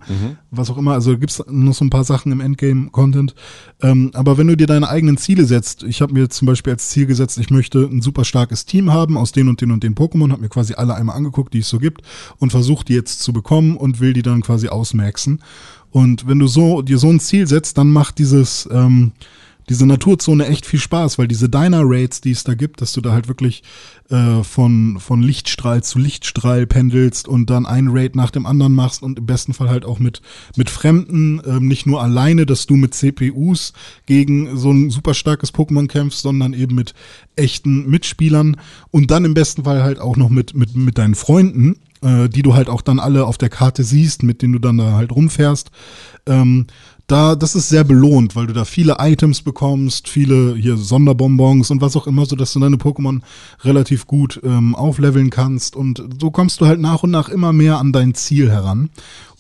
Was 0.51 0.69
auch 0.69 0.77
immer. 0.77 0.93
Also 0.93 1.17
gibt's 1.17 1.43
noch 1.49 1.73
so 1.73 1.83
ein 1.83 1.89
paar 1.89 2.03
Sachen 2.03 2.31
im 2.31 2.41
Endgame-Content. 2.41 3.33
Ähm, 3.81 4.11
aber 4.13 4.37
wenn 4.37 4.45
du 4.45 4.55
dir 4.55 4.67
deine 4.67 4.87
eigenen 4.87 5.17
Ziele 5.17 5.45
setzt, 5.45 5.81
ich 5.81 5.99
habe 5.99 6.13
mir 6.13 6.29
zum 6.29 6.45
Beispiel 6.45 6.73
als 6.73 6.89
Ziel 6.89 7.07
gesetzt, 7.07 7.39
ich 7.39 7.49
möchte 7.49 7.79
ein 7.79 8.03
super 8.03 8.23
starkes 8.23 8.65
Team 8.65 8.93
haben 8.93 9.17
aus 9.17 9.31
den 9.31 9.49
und 9.49 9.61
den 9.61 9.71
und 9.71 9.81
den 9.81 9.95
Pokémon, 9.95 10.29
habe 10.29 10.43
mir 10.43 10.49
quasi 10.49 10.75
alle 10.75 10.93
einmal 10.93 11.15
angeguckt, 11.15 11.55
die 11.55 11.59
es 11.59 11.69
so 11.69 11.79
gibt 11.79 12.03
und 12.37 12.51
versuche 12.51 12.85
die 12.85 12.93
jetzt 12.93 13.23
zu 13.23 13.33
bekommen 13.33 13.77
und 13.77 13.99
will 13.99 14.13
die 14.13 14.21
dann 14.21 14.41
quasi 14.41 14.67
ausmaxen. 14.67 15.41
Und 15.91 16.27
wenn 16.27 16.39
du 16.39 16.47
so 16.47 16.81
dir 16.81 16.97
so 16.97 17.09
ein 17.09 17.19
Ziel 17.19 17.47
setzt, 17.47 17.77
dann 17.77 17.91
macht 17.91 18.17
dieses 18.17 18.67
ähm, 18.71 19.11
diese 19.71 19.85
Naturzone 19.85 20.47
echt 20.47 20.65
viel 20.65 20.79
Spaß, 20.79 21.17
weil 21.17 21.29
diese 21.29 21.47
Diner-Raids, 21.47 22.19
die 22.19 22.31
es 22.31 22.43
da 22.43 22.55
gibt, 22.55 22.81
dass 22.81 22.91
du 22.91 22.99
da 22.99 23.13
halt 23.13 23.29
wirklich 23.29 23.63
äh, 24.09 24.43
von, 24.43 24.99
von 24.99 25.21
Lichtstrahl 25.21 25.83
zu 25.83 25.99
Lichtstrahl 25.99 26.67
pendelst 26.67 27.27
und 27.27 27.49
dann 27.49 27.65
ein 27.65 27.87
Raid 27.89 28.17
nach 28.17 28.31
dem 28.31 28.45
anderen 28.45 28.75
machst 28.75 29.01
und 29.01 29.19
im 29.19 29.25
besten 29.25 29.53
Fall 29.53 29.69
halt 29.69 29.85
auch 29.85 29.99
mit, 29.99 30.21
mit 30.57 30.69
Fremden, 30.69 31.41
ähm, 31.45 31.69
nicht 31.69 31.85
nur 31.85 32.01
alleine, 32.01 32.45
dass 32.45 32.65
du 32.65 32.75
mit 32.75 32.93
CPUs 32.93 33.73
gegen 34.07 34.57
so 34.57 34.71
ein 34.71 34.89
super 34.89 35.13
starkes 35.13 35.53
Pokémon 35.53 35.87
kämpfst, 35.87 36.21
sondern 36.21 36.53
eben 36.53 36.75
mit 36.75 36.93
echten 37.37 37.89
Mitspielern 37.89 38.57
und 38.89 39.09
dann 39.09 39.23
im 39.23 39.33
besten 39.33 39.63
Fall 39.63 39.83
halt 39.83 39.99
auch 39.99 40.17
noch 40.17 40.29
mit, 40.29 40.53
mit, 40.53 40.75
mit 40.75 40.97
deinen 40.97 41.15
Freunden, 41.15 41.77
äh, 42.01 42.29
die 42.29 42.41
du 42.41 42.53
halt 42.53 42.69
auch 42.69 42.81
dann 42.81 42.99
alle 42.99 43.25
auf 43.25 43.37
der 43.37 43.49
Karte 43.49 43.83
siehst, 43.83 44.23
mit 44.23 44.41
denen 44.41 44.53
du 44.53 44.59
dann 44.59 44.77
da 44.77 44.93
halt 44.93 45.11
rumfährst. 45.11 45.71
Ähm, 46.25 46.67
da, 47.11 47.35
das 47.35 47.55
ist 47.55 47.67
sehr 47.67 47.83
belohnt, 47.83 48.37
weil 48.37 48.47
du 48.47 48.53
da 48.53 48.63
viele 48.63 48.95
Items 48.99 49.41
bekommst, 49.41 50.07
viele 50.07 50.55
hier 50.55 50.77
Sonderbonbons 50.77 51.69
und 51.69 51.81
was 51.81 51.97
auch 51.97 52.07
immer, 52.07 52.25
so 52.25 52.37
dass 52.37 52.53
du 52.53 52.59
deine 52.61 52.77
Pokémon 52.77 53.19
relativ 53.63 54.07
gut 54.07 54.39
ähm, 54.45 54.75
aufleveln 54.75 55.29
kannst 55.29 55.75
und 55.75 56.01
so 56.21 56.31
kommst 56.31 56.61
du 56.61 56.67
halt 56.67 56.79
nach 56.79 57.03
und 57.03 57.11
nach 57.11 57.27
immer 57.27 57.51
mehr 57.51 57.79
an 57.79 57.91
dein 57.91 58.13
Ziel 58.13 58.49
heran. 58.49 58.91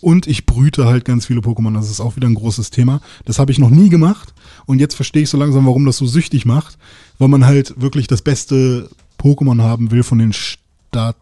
Und 0.01 0.27
ich 0.27 0.45
brüte 0.45 0.85
halt 0.85 1.05
ganz 1.05 1.27
viele 1.27 1.39
Pokémon, 1.39 1.73
das 1.73 1.89
ist 1.89 2.01
auch 2.01 2.17
wieder 2.17 2.27
ein 2.27 2.35
großes 2.35 2.71
Thema. 2.71 2.99
Das 3.23 3.39
habe 3.39 3.53
ich 3.53 3.59
noch 3.59 3.69
nie 3.69 3.87
gemacht 3.87 4.33
und 4.65 4.79
jetzt 4.79 4.95
verstehe 4.95 5.23
ich 5.23 5.29
so 5.29 5.37
langsam, 5.37 5.65
warum 5.65 5.85
das 5.85 5.95
so 5.95 6.05
süchtig 6.05 6.45
macht, 6.45 6.77
weil 7.19 7.29
man 7.29 7.45
halt 7.45 7.79
wirklich 7.79 8.07
das 8.07 8.21
beste 8.21 8.89
Pokémon 9.17 9.61
haben 9.61 9.91
will 9.91 10.03
von 10.03 10.19
den 10.19 10.33
Stat 10.33 11.15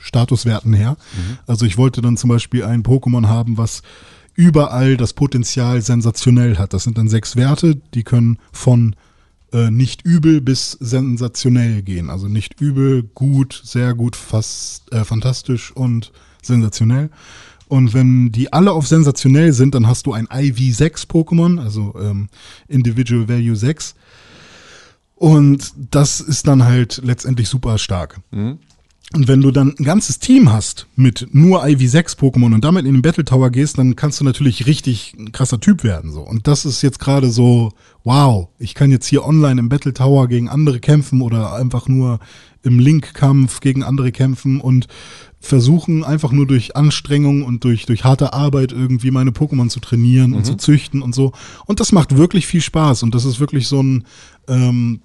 Statuswerten 0.00 0.72
her. 0.72 0.96
Also 1.46 1.66
ich 1.66 1.78
wollte 1.78 2.00
dann 2.00 2.16
zum 2.16 2.28
Beispiel 2.28 2.64
ein 2.64 2.82
Pokémon 2.82 3.26
haben, 3.28 3.58
was 3.58 3.82
überall 4.34 4.96
das 4.96 5.12
Potenzial 5.12 5.82
sensationell 5.82 6.58
hat. 6.58 6.72
Das 6.72 6.84
sind 6.84 6.96
dann 6.98 7.08
sechs 7.08 7.36
Werte, 7.36 7.76
die 7.94 8.04
können 8.04 8.38
von 8.52 8.96
äh, 9.52 9.70
nicht 9.70 10.02
übel 10.02 10.40
bis 10.40 10.72
sensationell 10.80 11.82
gehen. 11.82 12.10
Also 12.10 12.28
nicht 12.28 12.60
übel, 12.60 13.02
gut, 13.02 13.60
sehr 13.64 13.94
gut, 13.94 14.16
fast 14.16 14.92
äh, 14.92 15.04
fantastisch 15.04 15.72
und 15.72 16.12
sensationell. 16.42 17.10
Und 17.68 17.94
wenn 17.94 18.32
die 18.32 18.52
alle 18.52 18.72
auf 18.72 18.86
sensationell 18.88 19.52
sind, 19.52 19.74
dann 19.74 19.86
hast 19.86 20.06
du 20.06 20.12
ein 20.12 20.26
IV6 20.26 21.06
Pokémon, 21.06 21.60
also 21.60 21.94
ähm, 22.00 22.28
Individual 22.66 23.28
Value 23.28 23.54
6. 23.54 23.94
Und 25.14 25.72
das 25.90 26.20
ist 26.20 26.48
dann 26.48 26.64
halt 26.64 27.00
letztendlich 27.04 27.48
super 27.48 27.78
stark. 27.78 28.20
Und 29.12 29.26
wenn 29.26 29.40
du 29.40 29.50
dann 29.50 29.74
ein 29.76 29.84
ganzes 29.84 30.20
Team 30.20 30.52
hast 30.52 30.86
mit 30.94 31.28
nur 31.32 31.64
IV6 31.64 32.16
Pokémon 32.16 32.54
und 32.54 32.64
damit 32.64 32.86
in 32.86 32.94
den 32.94 33.02
Battle 33.02 33.24
Tower 33.24 33.50
gehst, 33.50 33.76
dann 33.76 33.96
kannst 33.96 34.20
du 34.20 34.24
natürlich 34.24 34.66
richtig 34.66 35.16
ein 35.18 35.32
krasser 35.32 35.58
Typ 35.58 35.82
werden, 35.82 36.12
so. 36.12 36.20
Und 36.20 36.46
das 36.46 36.64
ist 36.64 36.80
jetzt 36.82 37.00
gerade 37.00 37.28
so, 37.30 37.72
wow, 38.04 38.48
ich 38.60 38.74
kann 38.76 38.92
jetzt 38.92 39.08
hier 39.08 39.24
online 39.24 39.58
im 39.58 39.68
Battle 39.68 39.92
Tower 39.92 40.28
gegen 40.28 40.48
andere 40.48 40.78
kämpfen 40.78 41.22
oder 41.22 41.54
einfach 41.54 41.88
nur 41.88 42.20
im 42.62 42.78
Link-Kampf 42.78 43.58
gegen 43.58 43.82
andere 43.82 44.12
kämpfen 44.12 44.60
und 44.60 44.86
versuchen 45.40 46.04
einfach 46.04 46.30
nur 46.30 46.46
durch 46.46 46.76
Anstrengung 46.76 47.42
und 47.42 47.64
durch, 47.64 47.86
durch 47.86 48.04
harte 48.04 48.32
Arbeit 48.32 48.70
irgendwie 48.70 49.10
meine 49.10 49.30
Pokémon 49.30 49.70
zu 49.70 49.80
trainieren 49.80 50.34
und 50.34 50.44
zu 50.44 50.56
züchten 50.56 51.02
und 51.02 51.14
so. 51.14 51.32
Und 51.66 51.80
das 51.80 51.90
macht 51.90 52.16
wirklich 52.16 52.46
viel 52.46 52.60
Spaß 52.60 53.02
und 53.02 53.14
das 53.14 53.24
ist 53.24 53.40
wirklich 53.40 53.66
so 53.66 53.82
ein, 53.82 54.04
ähm, 54.46 55.00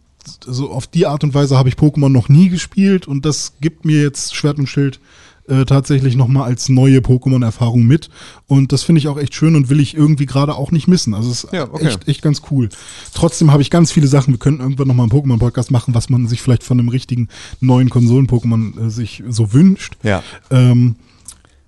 so 0.45 0.71
auf 0.71 0.87
die 0.87 1.05
Art 1.05 1.23
und 1.23 1.33
Weise 1.33 1.57
habe 1.57 1.69
ich 1.69 1.75
Pokémon 1.75 2.09
noch 2.09 2.29
nie 2.29 2.49
gespielt 2.49 3.07
und 3.07 3.25
das 3.25 3.53
gibt 3.61 3.85
mir 3.85 4.01
jetzt 4.01 4.35
Schwert 4.35 4.57
und 4.57 4.67
Schild 4.67 4.99
äh, 5.47 5.65
tatsächlich 5.65 6.15
nochmal 6.15 6.45
als 6.45 6.69
neue 6.69 6.99
Pokémon-Erfahrung 6.99 7.85
mit. 7.85 8.09
Und 8.47 8.71
das 8.71 8.83
finde 8.83 8.99
ich 8.99 9.07
auch 9.07 9.17
echt 9.17 9.35
schön 9.35 9.55
und 9.55 9.69
will 9.69 9.79
ich 9.79 9.95
irgendwie 9.95 10.25
gerade 10.25 10.55
auch 10.55 10.71
nicht 10.71 10.87
missen. 10.87 11.13
Also 11.13 11.29
es 11.29 11.43
ist 11.43 11.53
Ja, 11.53 11.71
okay. 11.71 11.85
echt, 11.87 12.07
echt 12.07 12.21
ganz 12.21 12.41
cool. 12.49 12.69
Trotzdem 13.13 13.51
habe 13.51 13.61
ich 13.61 13.69
ganz 13.69 13.91
viele 13.91 14.07
Sachen. 14.07 14.33
Wir 14.33 14.39
könnten 14.39 14.61
irgendwann 14.61 14.87
nochmal 14.87 15.07
einen 15.09 15.11
Pokémon-Podcast 15.11 15.69
machen, 15.69 15.93
was 15.93 16.09
man 16.09 16.27
sich 16.27 16.41
vielleicht 16.41 16.63
von 16.63 16.79
einem 16.79 16.89
richtigen 16.89 17.27
neuen 17.61 17.89
Konsolen-Pokémon 17.89 18.87
äh, 18.87 18.89
sich 18.89 19.23
so 19.29 19.53
wünscht. 19.53 19.97
Ja. 20.01 20.23
Ähm, 20.49 20.95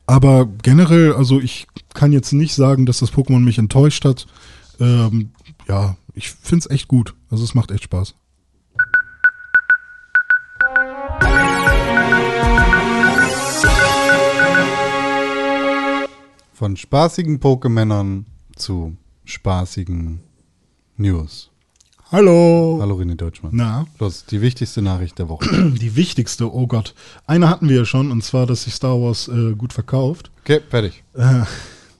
aber 0.08 0.48
generell, 0.64 1.14
also 1.14 1.40
ich 1.40 1.68
kann 1.94 2.14
jetzt 2.14 2.32
nicht 2.32 2.56
sagen, 2.56 2.86
dass 2.86 3.00
das 3.00 3.14
Pokémon 3.14 3.42
mich 3.42 3.58
enttäuscht 3.60 4.06
hat. 4.06 4.26
Ähm, 4.80 5.30
ja, 5.68 5.98
ich 6.16 6.32
finde 6.32 6.66
es 6.66 6.72
echt 6.72 6.88
gut. 6.88 7.14
Also 7.30 7.44
es 7.44 7.54
macht 7.54 7.72
echt 7.72 7.84
Spaß. 7.84 8.16
Von 16.58 16.76
spaßigen 16.76 17.40
Pokémonern 17.40 18.26
zu 18.56 18.98
spaßigen 19.26 20.22
News. 20.96 21.52
Hallo. 22.12 22.80
Hallo 22.82 22.96
René 22.96 23.14
Deutschmann. 23.14 23.52
Na, 23.54 23.86
Los, 24.00 24.26
die 24.26 24.42
wichtigste 24.42 24.82
Nachricht 24.82 25.20
der 25.20 25.30
Woche. 25.30 25.48
die 25.80 25.96
wichtigste, 25.96 26.52
oh 26.52 26.66
Gott. 26.66 26.96
Eine 27.28 27.48
hatten 27.48 27.70
wir 27.70 27.76
ja 27.76 27.86
schon, 27.86 28.10
und 28.10 28.24
zwar, 28.24 28.48
dass 28.48 28.64
sich 28.64 28.74
Star 28.74 29.00
Wars 29.00 29.28
äh, 29.28 29.54
gut 29.54 29.72
verkauft. 29.72 30.32
Okay, 30.40 30.62
fertig. 30.68 31.04
Äh, 31.14 31.44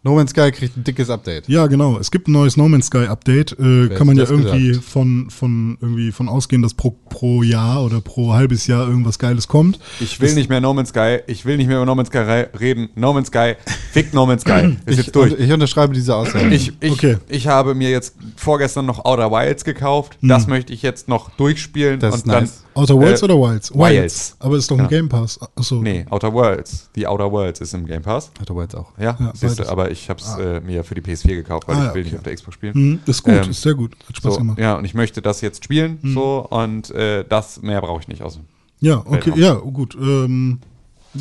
No 0.04 0.16
Man's 0.16 0.32
Sky 0.32 0.52
kriegt 0.52 0.78
ein 0.78 0.84
dickes 0.84 1.10
Update. 1.10 1.48
ja, 1.50 1.68
genau. 1.68 1.98
Es 2.00 2.12
gibt 2.12 2.28
ein 2.28 2.32
neues 2.32 2.56
No 2.56 2.68
Man's 2.70 2.88
Sky 2.88 3.08
Update. 3.08 3.54
Äh, 3.60 3.90
kann 3.90 4.08
man 4.08 4.16
ja 4.16 4.24
das 4.24 4.32
irgendwie 4.32 4.74
von, 4.76 5.30
von, 5.30 5.78
irgendwie 5.82 6.12
von 6.12 6.30
ausgehen, 6.30 6.62
dass 6.62 6.74
pro, 6.74 6.92
pro 7.10 7.44
Jahr 7.44 7.84
oder 7.84 8.00
pro 8.00 8.34
halbes 8.34 8.68
Jahr 8.68 8.88
irgendwas 8.88 9.20
Geiles 9.20 9.48
kommt. 9.48 9.80
Ich 10.00 10.22
will 10.22 10.34
nicht 10.34 10.50
mehr 10.50 10.62
No 10.62 10.74
Man's 10.74 10.90
Sky, 10.90 11.20
ich 11.28 11.46
will 11.46 11.58
nicht 11.58 11.68
mehr 11.68 11.78
über 11.78 11.86
No 11.86 11.96
Man's 11.96 12.10
Sky 12.10 12.46
reden. 12.60 12.90
No 12.96 13.12
Man's 13.14 13.28
Sky, 13.28 13.56
Fick 13.92 14.14
No 14.14 14.26
Man's 14.26 14.44
Sky. 14.44 14.78
Ist 14.86 15.00
Ich, 15.00 15.06
jetzt 15.08 15.16
durch. 15.16 15.34
ich 15.38 15.52
unterschreibe 15.52 15.94
diese 15.94 16.16
Aussage. 16.16 16.48
Ich, 16.54 16.72
ich, 16.80 16.92
Okay. 16.94 17.18
ich 17.28 17.48
habe 17.48 17.76
mir 17.76 17.90
jetzt 17.90 18.16
vorgestern 18.38 18.86
noch 18.86 19.04
Outer 19.06 19.32
Wilds 19.32 19.64
gekauft. 19.66 20.18
Das 20.22 20.48
möchte 20.48 20.72
ich 20.74 20.82
jetzt 20.84 21.08
noch 21.10 21.30
durchspielen. 21.32 22.00
Das 22.00 22.16
ist 22.16 22.26
und 22.26 22.32
dann, 22.34 22.44
nice. 22.44 22.64
Outer 22.76 22.96
Worlds 22.96 23.22
Äh, 23.22 23.26
oder 23.26 23.36
Wilds? 23.40 23.74
Wilds. 23.74 24.36
Aber 24.40 24.56
ist 24.58 24.70
doch 24.70 24.78
ein 24.78 24.84
Ja. 24.84 24.88
Game 24.90 25.10
Pass. 25.10 25.40
Achso. 25.56 25.82
Nee, 25.82 26.06
Outer 26.10 26.32
Worlds. 26.34 26.90
Die 26.96 27.08
Outer 27.08 27.32
Worlds 27.32 27.60
ist 27.62 27.74
im 27.74 27.86
Game 27.88 28.04
Pass. 28.04 28.32
Aber 28.48 28.62
jetzt 28.62 28.76
auch. 28.76 28.92
Ja, 29.00 29.18
Ja, 29.20 29.32
siehst 29.34 29.60
du, 29.60 29.64
beides. 29.64 29.87
Aber 29.88 29.92
ich 29.92 30.10
habe 30.10 30.20
es 30.22 30.36
äh, 30.38 30.60
mir 30.60 30.84
für 30.84 30.96
die 30.96 31.02
PS4 31.02 31.36
gekauft, 31.36 31.68
weil 31.68 31.76
Ah, 31.76 31.80
ich 31.80 31.86
ja, 31.88 31.94
will 31.94 32.02
okay. 32.02 32.10
nicht 32.10 32.18
auf 32.18 32.24
der 32.24 32.36
Xbox 32.36 32.54
spielen. 32.56 32.74
Mhm, 32.76 33.00
ist 33.06 33.24
gut, 33.24 33.34
Ähm, 33.34 33.50
ist 33.50 33.62
sehr 33.62 33.74
gut. 33.74 33.94
Hat 34.08 34.18
Spaß 34.18 34.34
So, 34.34 34.40
gemacht. 34.40 34.60
ja, 34.60 34.76
und 34.76 34.86
ich 34.86 34.94
möchte 34.94 35.22
das 35.22 35.42
jetzt 35.42 35.64
spielen, 35.64 36.00
so, 36.04 36.46
und 36.50 36.92
äh, 36.92 37.24
das 37.28 37.62
mehr 37.62 37.82
brauche 37.82 38.02
ich 38.02 38.08
nicht 38.08 38.22
aus. 38.22 38.40
Ja, 38.80 38.98
okay, 39.06 39.32
Weltraum. 39.32 39.40
ja, 39.40 39.54
gut. 39.56 39.98
Ähm, 40.00 40.60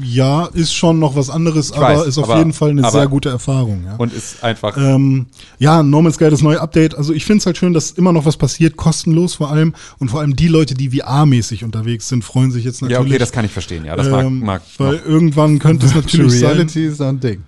ja, 0.03 0.45
ist 0.47 0.75
schon 0.75 0.99
noch 0.99 1.17
was 1.17 1.31
anderes, 1.31 1.71
Ich 1.71 1.77
aber 1.77 2.01
weiß, 2.01 2.07
ist 2.07 2.19
auf 2.19 2.25
aber- 2.29 2.39
jeden 2.39 2.53
Fall 2.53 2.71
eine 2.71 2.91
sehr 2.91 3.07
gute 3.09 3.31
Erfahrung. 3.31 3.85
Ja. 3.87 3.97
Und 3.97 4.13
ist 4.13 4.45
einfach. 4.45 4.77
Ähm, 4.77 5.27
ja, 5.59 5.83
No 5.83 6.03
Man's 6.03 6.17
Sky, 6.17 6.29
das 6.29 6.43
neue 6.43 6.61
Update. 6.61 6.95
Also 6.95 7.15
ich 7.15 7.25
finde 7.25 7.39
es 7.39 7.47
halt 7.47 7.57
schön, 7.57 7.73
dass 7.73 7.93
immer 7.93 8.13
noch 8.13 8.27
was 8.27 8.37
passiert, 8.37 8.77
kostenlos 8.77 9.37
vor 9.37 9.51
allem. 9.51 9.75
Und 9.99 10.11
vor 10.11 10.21
allem 10.21 10.37
die 10.37 10.49
Leute, 10.49 10.75
die 10.75 10.91
VR-mäßig 10.91 11.65
unterwegs 11.65 12.09
sind, 12.09 12.25
freuen 12.25 12.51
sich 12.51 12.65
jetzt 12.65 12.83
natürlich. 12.83 12.99
ja, 12.99 13.07
okay, 13.09 13.17
das 13.19 13.33
kann 13.33 13.47
ich 13.47 13.53
verstehen, 13.53 13.87
ja. 13.87 13.97
Das 13.97 14.09
mag, 14.11 14.25
ähm, 14.27 14.41
mag 14.41 14.63
weil 14.77 14.97
noch. 14.97 15.07
irgendwann 15.07 15.59
könnte 15.61 15.87
es 15.87 15.95
natürlich 15.95 16.41
sein. 16.41 16.51
Reality 16.51 16.85
ist 16.87 17.01
ein 17.01 17.19
Ding. 17.21 17.43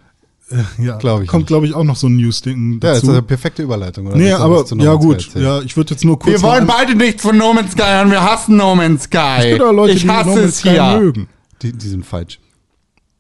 Ja, 0.79 0.97
glaub 0.97 1.23
ich 1.23 1.29
Kommt, 1.29 1.47
glaube 1.47 1.67
ich, 1.67 1.75
auch 1.75 1.85
noch 1.85 1.97
so 1.97 2.07
ein 2.07 2.17
News-Ding 2.17 2.81
Ja, 2.83 2.93
ist 2.93 3.03
dazu. 3.03 3.13
eine 3.13 3.23
perfekte 3.23 3.63
Überleitung, 3.63 4.07
oder? 4.07 4.17
nee, 4.17 4.33
aber 4.33 4.65
No 4.75 4.83
ja 4.85 4.95
gut. 4.95 5.29
Ja, 5.35 5.61
ich 5.61 5.77
würde 5.77 5.91
jetzt 5.93 6.05
nur 6.05 6.19
kurz. 6.19 6.33
Wir 6.33 6.43
wollen 6.43 6.67
beide 6.67 6.95
nichts 6.95 7.23
von 7.23 7.37
No 7.37 7.53
Man's 7.53 7.73
Sky 7.73 8.01
und 8.03 8.11
wir 8.11 8.23
hassen 8.23 8.57
No 8.57 8.75
Man's 8.75 9.05
Sky. 9.05 9.19
Es 9.41 9.45
gibt 9.47 9.63
auch 9.63 9.73
Leute, 9.73 9.93
ich 9.93 10.01
die 10.03 10.07
No 10.07 10.15
hasse 10.15 10.29
Man's 10.31 10.41
es 10.41 10.59
Sky 10.59 10.71
hier. 10.71 10.99
mögen. 10.99 11.29
Die, 11.63 11.73
die 11.73 11.89
sind 11.89 12.07
falsch. 12.07 12.39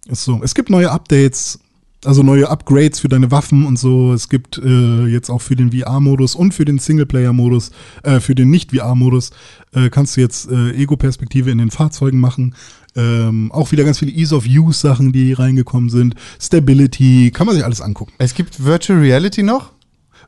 Ist 0.06 0.24
so. 0.24 0.40
Es 0.42 0.54
gibt 0.54 0.70
neue 0.70 0.90
Updates, 0.90 1.58
also 2.04 2.22
neue 2.22 2.48
Upgrades 2.48 3.00
für 3.00 3.08
deine 3.08 3.30
Waffen 3.30 3.66
und 3.66 3.78
so. 3.78 4.12
Es 4.12 4.28
gibt 4.28 4.58
äh, 4.58 5.06
jetzt 5.06 5.30
auch 5.30 5.42
für 5.42 5.56
den 5.56 5.72
VR-Modus 5.72 6.34
und 6.34 6.54
für 6.54 6.64
den 6.64 6.78
Singleplayer-Modus, 6.78 7.70
äh, 8.04 8.20
für 8.20 8.34
den 8.34 8.50
Nicht-VR-Modus, 8.50 9.30
äh, 9.72 9.90
kannst 9.90 10.16
du 10.16 10.20
jetzt 10.20 10.50
äh, 10.50 10.72
Ego-Perspektive 10.72 11.50
in 11.50 11.58
den 11.58 11.70
Fahrzeugen 11.70 12.20
machen. 12.20 12.54
Ähm, 12.96 13.52
auch 13.52 13.72
wieder 13.72 13.84
ganz 13.84 13.98
viele 13.98 14.12
Ease-of-Use-Sachen, 14.12 15.12
die 15.12 15.32
reingekommen 15.32 15.90
sind. 15.90 16.14
Stability, 16.40 17.30
kann 17.32 17.46
man 17.46 17.54
sich 17.54 17.64
alles 17.64 17.80
angucken. 17.80 18.12
Es 18.18 18.34
gibt 18.34 18.64
Virtual 18.64 18.98
Reality 18.98 19.42
noch? 19.42 19.72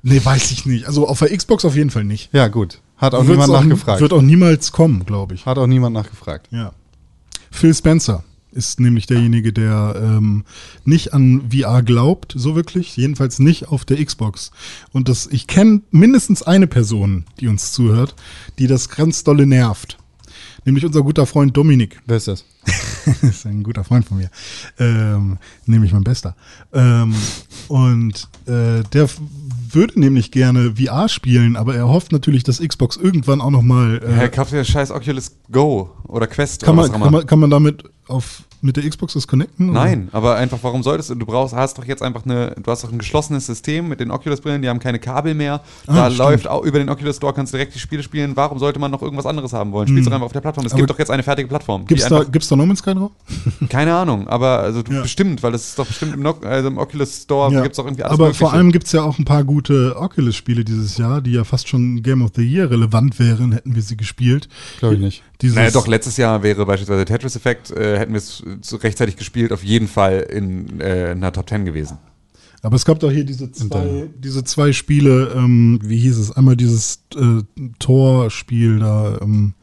Nee, 0.02 0.20
weiß 0.22 0.50
ich 0.50 0.66
nicht. 0.66 0.86
Also 0.86 1.06
auf 1.06 1.18
der 1.18 1.36
Xbox 1.36 1.64
auf 1.64 1.76
jeden 1.76 1.90
Fall 1.90 2.04
nicht. 2.04 2.32
Ja, 2.32 2.48
gut. 2.48 2.80
Hat 2.96 3.14
auch 3.14 3.26
Wird's 3.26 3.30
niemand 3.30 3.52
nachgefragt. 3.52 4.00
Wird 4.00 4.12
auch 4.12 4.22
niemals 4.22 4.72
kommen, 4.72 5.04
glaube 5.04 5.34
ich. 5.34 5.46
Hat 5.46 5.58
auch 5.58 5.66
niemand 5.66 5.94
nachgefragt. 5.94 6.48
Ja. 6.50 6.72
Phil 7.50 7.74
Spencer 7.74 8.24
ist 8.52 8.80
nämlich 8.80 9.06
derjenige, 9.06 9.52
der 9.52 9.94
ähm, 9.96 10.44
nicht 10.84 11.14
an 11.14 11.50
VR 11.50 11.82
glaubt, 11.82 12.34
so 12.36 12.56
wirklich, 12.56 12.96
jedenfalls 12.96 13.38
nicht 13.38 13.68
auf 13.68 13.84
der 13.84 14.04
Xbox. 14.04 14.50
Und 14.92 15.08
das, 15.08 15.26
ich 15.26 15.46
kenne 15.46 15.82
mindestens 15.90 16.42
eine 16.42 16.66
Person, 16.66 17.24
die 17.38 17.48
uns 17.48 17.72
zuhört, 17.72 18.14
die 18.58 18.66
das 18.66 18.88
ganz 18.88 19.24
dolle 19.24 19.46
nervt. 19.46 19.98
Nämlich 20.64 20.84
unser 20.84 21.02
guter 21.02 21.26
Freund 21.26 21.56
Dominik. 21.56 22.00
Wer 22.06 22.18
ist 22.18 22.28
das? 22.28 22.44
ist 23.22 23.46
ein 23.46 23.62
guter 23.62 23.84
Freund 23.84 24.04
von 24.04 24.18
mir. 24.18 24.30
Ähm, 24.78 25.38
nämlich 25.66 25.92
mein 25.92 26.04
Bester. 26.04 26.36
Ähm, 26.72 27.14
und 27.68 28.28
äh, 28.46 28.82
der 28.92 29.08
würde 29.74 29.98
nämlich 29.98 30.30
gerne 30.30 30.74
VR 30.76 31.08
spielen, 31.08 31.56
aber 31.56 31.74
er 31.74 31.88
hofft 31.88 32.12
natürlich, 32.12 32.42
dass 32.42 32.60
Xbox 32.60 32.96
irgendwann 32.96 33.40
auch 33.40 33.50
nochmal. 33.50 34.00
Äh, 34.02 34.12
Herr, 34.12 34.28
kauft 34.28 34.52
dir 34.52 34.64
scheiß 34.64 34.90
Oculus 34.90 35.36
Go 35.50 35.90
oder 36.04 36.26
Quest 36.26 36.62
kann, 36.62 36.78
oder 36.78 36.88
man, 36.88 36.92
was 36.92 37.02
kann, 37.02 37.12
man, 37.12 37.26
kann 37.26 37.38
man 37.38 37.50
damit 37.50 37.84
auf, 38.06 38.42
mit 38.62 38.76
der 38.76 38.88
Xbox 38.88 39.14
das 39.14 39.26
connecten? 39.26 39.70
oder? 39.70 39.80
Nein, 39.80 40.08
aber 40.12 40.36
einfach, 40.36 40.58
warum 40.62 40.82
solltest 40.82 41.10
du? 41.10 41.14
Du 41.14 41.26
brauchst, 41.26 41.54
hast 41.54 41.78
doch 41.78 41.84
jetzt 41.84 42.02
einfach 42.02 42.24
eine, 42.24 42.54
du 42.62 42.70
hast 42.70 42.84
doch 42.84 42.92
ein 42.92 42.98
geschlossenes 42.98 43.46
System 43.46 43.88
mit 43.88 44.00
den 44.00 44.10
Oculus-Brillen, 44.10 44.62
die 44.62 44.68
haben 44.68 44.78
keine 44.80 44.98
Kabel 44.98 45.34
mehr. 45.34 45.60
Ah, 45.86 45.94
da 45.94 46.04
stimmt. 46.06 46.18
läuft 46.18 46.48
auch 46.48 46.62
über 46.64 46.78
den 46.78 46.88
Oculus 46.88 47.16
Store, 47.16 47.32
kannst 47.32 47.52
du 47.52 47.56
direkt 47.56 47.74
die 47.74 47.78
Spiele 47.78 48.02
spielen. 48.02 48.36
Warum 48.36 48.58
sollte 48.58 48.78
man 48.78 48.90
noch 48.90 49.02
irgendwas 49.02 49.26
anderes 49.26 49.52
haben 49.52 49.72
wollen? 49.72 49.88
Spielst 49.88 50.06
doch 50.08 50.12
einfach 50.12 50.26
auf 50.26 50.32
der 50.32 50.40
Plattform. 50.40 50.66
Es 50.66 50.72
Aber 50.72 50.78
gibt 50.80 50.90
doch 50.90 50.98
jetzt 50.98 51.10
eine 51.10 51.22
fertige 51.22 51.48
Plattform. 51.48 51.82
die 51.82 51.94
Gibt's 51.94 52.08
da, 52.08 52.22
gibt's 52.24 52.48
da 52.48 52.56
No 52.56 52.66
Man's 52.66 52.80
Sky 52.80 52.94
drauf? 52.94 53.10
keine 53.68 53.94
Ahnung, 53.94 54.28
aber 54.28 54.60
also 54.60 54.82
Ja. 54.90 55.02
bestimmt, 55.02 55.42
weil 55.42 55.52
das 55.52 55.68
ist 55.68 55.78
doch 55.78 55.86
bestimmt 55.86 56.14
im, 56.14 56.22
Noc- 56.22 56.44
also 56.44 56.68
im 56.68 56.78
Oculus 56.78 57.22
Store 57.22 57.52
Ja. 57.52 57.62
gibt's 57.62 57.76
doch 57.78 57.84
irgendwie 57.86 58.02
alles 58.04 58.12
Aber 58.14 58.24
Mögliche. 58.26 58.44
vor 58.44 58.52
allem 58.52 58.72
gibt's 58.72 58.92
ja 58.92 59.02
auch 59.02 59.18
ein 59.18 59.24
paar 59.24 59.44
gute 59.44 59.96
Oculus-Spiele 59.98 60.64
dieses 60.64 60.96
Jahr, 60.98 61.20
die 61.20 61.32
ja 61.32 61.44
fast 61.44 61.68
schon 61.68 62.02
Game 62.02 62.22
of 62.22 62.32
the 62.36 62.42
Year 62.42 62.70
relevant 62.70 63.18
wären, 63.18 63.52
hätten 63.52 63.74
wir 63.74 63.82
sie 63.82 63.96
gespielt. 63.96 64.48
Glaube 64.80 64.96
ich 64.96 65.00
nicht. 65.00 65.22
Dieses, 65.42 65.56
Naja, 65.56 65.70
doch, 65.70 65.86
letztes 65.86 66.16
Jahr 66.16 66.42
wäre 66.42 66.66
beispielsweise 66.66 67.04
Tetris 67.04 67.36
Effect, 67.36 67.70
äh, 67.70 67.98
hätten 67.98 68.12
wir 68.12 68.18
es 68.18 68.42
zu- 68.62 68.76
rechtzeitig 68.76 69.16
gespielt, 69.16 69.52
auf 69.52 69.64
jeden 69.64 69.88
Fall 69.88 70.20
in, 70.30 70.80
äh, 70.80 71.12
in 71.12 71.18
einer 71.18 71.32
Top 71.32 71.48
10 71.48 71.64
gewesen. 71.64 71.98
Aber 72.62 72.76
es 72.76 72.84
gab 72.84 73.00
doch 73.00 73.10
hier 73.10 73.24
diese 73.24 73.50
zwei, 73.52 74.10
diese 74.18 74.44
zwei 74.44 74.72
Spiele, 74.74 75.32
ähm, 75.34 75.78
wie 75.82 75.96
hieß 75.98 76.18
es? 76.18 76.30
Einmal 76.32 76.56
dieses 76.56 77.00
äh, 77.16 77.42
Tor-Spiel 77.78 78.78
da, 78.80 79.18
ähm, 79.22 79.54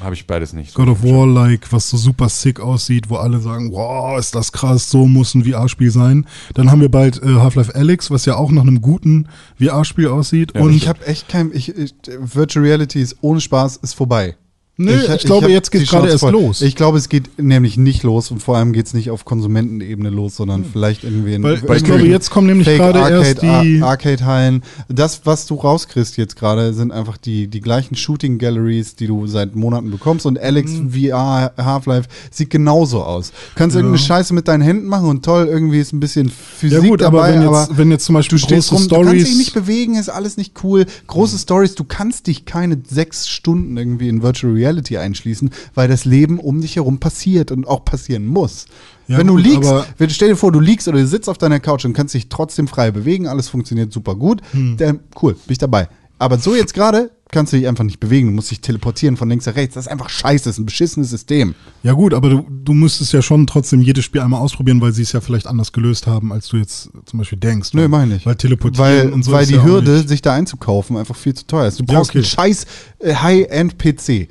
Habe 0.00 0.14
ich 0.14 0.26
beides 0.28 0.52
nicht. 0.52 0.74
God 0.74 0.88
of 0.88 1.02
War-like, 1.02 1.72
was 1.72 1.90
so 1.90 1.96
super 1.96 2.28
sick 2.28 2.60
aussieht, 2.60 3.10
wo 3.10 3.16
alle 3.16 3.40
sagen, 3.40 3.72
wow, 3.72 4.16
ist 4.18 4.34
das 4.36 4.52
krass, 4.52 4.88
so 4.90 5.06
muss 5.06 5.34
ein 5.34 5.44
VR-Spiel 5.44 5.90
sein. 5.90 6.26
Dann 6.54 6.70
haben 6.70 6.80
wir 6.80 6.88
bald 6.90 7.20
äh, 7.22 7.26
Half-Life 7.34 7.74
Alyx, 7.74 8.10
was 8.12 8.26
ja 8.26 8.36
auch 8.36 8.52
nach 8.52 8.62
einem 8.62 8.80
guten 8.80 9.26
VR-Spiel 9.60 10.06
aussieht. 10.08 10.52
Ja, 10.54 10.60
und 10.60 10.72
Ich 10.74 10.86
habe 10.86 11.04
echt 11.06 11.28
kein. 11.28 11.50
Ich, 11.52 11.70
ich, 11.70 11.94
Virtual 12.20 12.64
Reality 12.64 13.00
ist 13.02 13.16
ohne 13.22 13.40
Spaß 13.40 13.78
ist 13.78 13.94
vorbei. 13.94 14.36
Nee, 14.78 14.92
ich 15.14 15.24
glaube, 15.24 15.44
hab 15.46 15.50
jetzt 15.50 15.70
geht's 15.70 15.84
die 15.84 15.90
gerade 15.90 16.08
erst 16.10 16.20
voll. 16.20 16.32
los. 16.32 16.60
Ich 16.60 16.76
glaube, 16.76 16.98
es 16.98 17.08
geht 17.08 17.38
nämlich 17.42 17.78
nicht 17.78 18.02
los 18.02 18.30
und 18.30 18.42
vor 18.42 18.58
allem 18.58 18.74
geht 18.74 18.84
es 18.86 18.92
nicht 18.92 19.10
auf 19.10 19.24
Konsumentenebene 19.24 20.10
los, 20.10 20.36
sondern 20.36 20.66
vielleicht 20.70 21.02
irgendwie 21.02 21.34
in 21.34 21.42
Hm. 21.44 21.62
Weil 21.66 21.78
ich 21.78 21.84
glaube, 21.84 22.02
jetzt 22.06 22.28
kommen 22.30 22.46
nämlich 22.46 22.66
gerade 22.66 23.00
Arcade, 23.02 23.26
erst 23.26 23.42
die- 23.42 23.80
Ar- 23.82 23.88
Arcade-Hallen. 23.88 24.62
Das, 24.88 25.22
was 25.24 25.46
du 25.46 25.54
rauskriegst 25.54 26.18
jetzt 26.18 26.36
gerade, 26.36 26.74
sind 26.74 26.92
einfach 26.92 27.16
die, 27.16 27.46
die 27.46 27.62
gleichen 27.62 27.94
Shooting-Galleries, 27.96 28.96
die 28.96 29.06
du 29.06 29.26
seit 29.26 29.56
Monaten 29.56 29.90
bekommst. 29.90 30.26
Und 30.26 30.38
Alex 30.38 30.72
Hm. 30.72 30.90
VR 30.92 31.52
Half-Life 31.56 32.08
sieht 32.30 32.50
genauso 32.50 33.02
aus. 33.02 33.32
Kannst 33.54 33.76
irgendeine 33.76 33.98
Scheiße 33.98 34.34
mit 34.34 34.46
deinen 34.46 34.60
Händen 34.62 34.88
machen 34.88 35.08
und 35.08 35.24
toll, 35.24 35.46
irgendwie 35.50 35.80
ist 35.80 35.94
ein 35.94 36.00
bisschen 36.00 36.28
Physik 36.30 36.82
ja 36.82 36.88
gut, 36.88 37.00
dabei, 37.00 37.28
aber 37.30 37.40
wenn 37.40 37.46
aber 37.46 37.60
jetzt, 37.62 37.78
wenn 37.78 37.90
jetzt 37.90 38.04
zum 38.04 38.14
Beispiel 38.14 38.38
Du 38.38 38.44
stehst 38.44 38.72
rum, 38.72 38.86
du 38.88 38.94
kannst 39.02 39.26
dich 39.26 39.38
nicht 39.38 39.54
bewegen, 39.54 39.94
ist 39.96 40.10
alles 40.10 40.36
nicht 40.36 40.52
cool. 40.64 40.84
Große 41.06 41.38
Stories, 41.38 41.74
du 41.76 41.84
kannst 41.84 42.26
dich 42.26 42.44
keine 42.44 42.76
sechs 42.86 43.26
Stunden 43.28 43.76
irgendwie 43.78 44.08
in 44.10 44.22
Virtual 44.22 44.52
Reality 44.52 44.65
einschließen, 44.98 45.50
weil 45.74 45.88
das 45.88 46.04
Leben 46.04 46.38
um 46.38 46.60
dich 46.60 46.76
herum 46.76 46.98
passiert 46.98 47.50
und 47.52 47.66
auch 47.66 47.84
passieren 47.84 48.26
muss. 48.26 48.66
Ja, 49.08 49.18
wenn 49.18 49.26
du 49.28 49.34
gut, 49.34 49.44
liegst, 49.44 49.72
wenn, 49.98 50.10
stell 50.10 50.30
dir 50.30 50.36
vor, 50.36 50.52
du 50.52 50.60
liegst 50.60 50.88
oder 50.88 50.98
du 50.98 51.06
sitzt 51.06 51.28
auf 51.28 51.38
deiner 51.38 51.60
Couch 51.60 51.84
und 51.84 51.92
kannst 51.92 52.14
dich 52.14 52.28
trotzdem 52.28 52.66
frei 52.68 52.90
bewegen, 52.90 53.26
alles 53.28 53.48
funktioniert 53.48 53.92
super 53.92 54.14
gut, 54.16 54.40
Hm. 54.52 54.76
dann 54.76 55.00
cool, 55.22 55.34
bin 55.34 55.52
ich 55.52 55.58
dabei. 55.58 55.88
Aber 56.18 56.38
so 56.38 56.54
jetzt 56.54 56.72
gerade 56.72 57.10
kannst 57.30 57.52
du 57.52 57.56
dich 57.58 57.68
einfach 57.68 57.84
nicht 57.84 58.00
bewegen, 58.00 58.28
du 58.28 58.32
musst 58.34 58.50
dich 58.50 58.60
teleportieren 58.62 59.16
von 59.18 59.28
links 59.28 59.44
nach 59.46 59.54
rechts. 59.56 59.74
Das 59.74 59.84
ist 59.86 59.92
einfach 59.92 60.08
scheiße, 60.08 60.44
das 60.44 60.54
ist 60.54 60.58
ein 60.60 60.64
beschissenes 60.64 61.10
System. 61.10 61.54
ja 61.82 61.92
gut, 61.92 62.14
aber 62.14 62.30
du, 62.30 62.46
du 62.64 62.72
müsstest 62.72 63.12
ja 63.12 63.20
schon 63.20 63.46
trotzdem 63.46 63.82
jedes 63.82 64.04
Spiel 64.04 64.22
einmal 64.22 64.40
ausprobieren, 64.40 64.80
weil 64.80 64.92
sie 64.92 65.02
es 65.02 65.12
ja 65.12 65.20
vielleicht 65.20 65.46
anders 65.46 65.72
gelöst 65.72 66.06
haben, 66.06 66.32
als 66.32 66.48
du 66.48 66.56
jetzt 66.56 66.88
zum 67.04 67.18
Beispiel 67.18 67.38
denkst. 67.38 67.74
Nö, 67.74 67.86
mach 67.88 68.04
ich 68.04 68.08
nicht. 68.08 68.26
Weil 68.26 68.36
teleportieren 68.36 68.88
Weil, 69.06 69.12
und 69.12 69.24
so 69.24 69.32
weil 69.32 69.44
die 69.44 69.54
ja 69.56 69.64
Hürde, 69.64 70.06
sich 70.08 70.22
da 70.22 70.32
einzukaufen, 70.34 70.96
einfach 70.96 71.16
viel 71.16 71.34
zu 71.34 71.46
teuer 71.46 71.66
ist. 71.66 71.80
Du 71.80 71.84
Ja, 71.86 71.94
brauchst 71.98 72.10
okay. 72.10 72.18
einen 72.18 72.24
scheiß 72.26 72.66
äh, 73.00 73.14
High-End-PC. 73.14 74.28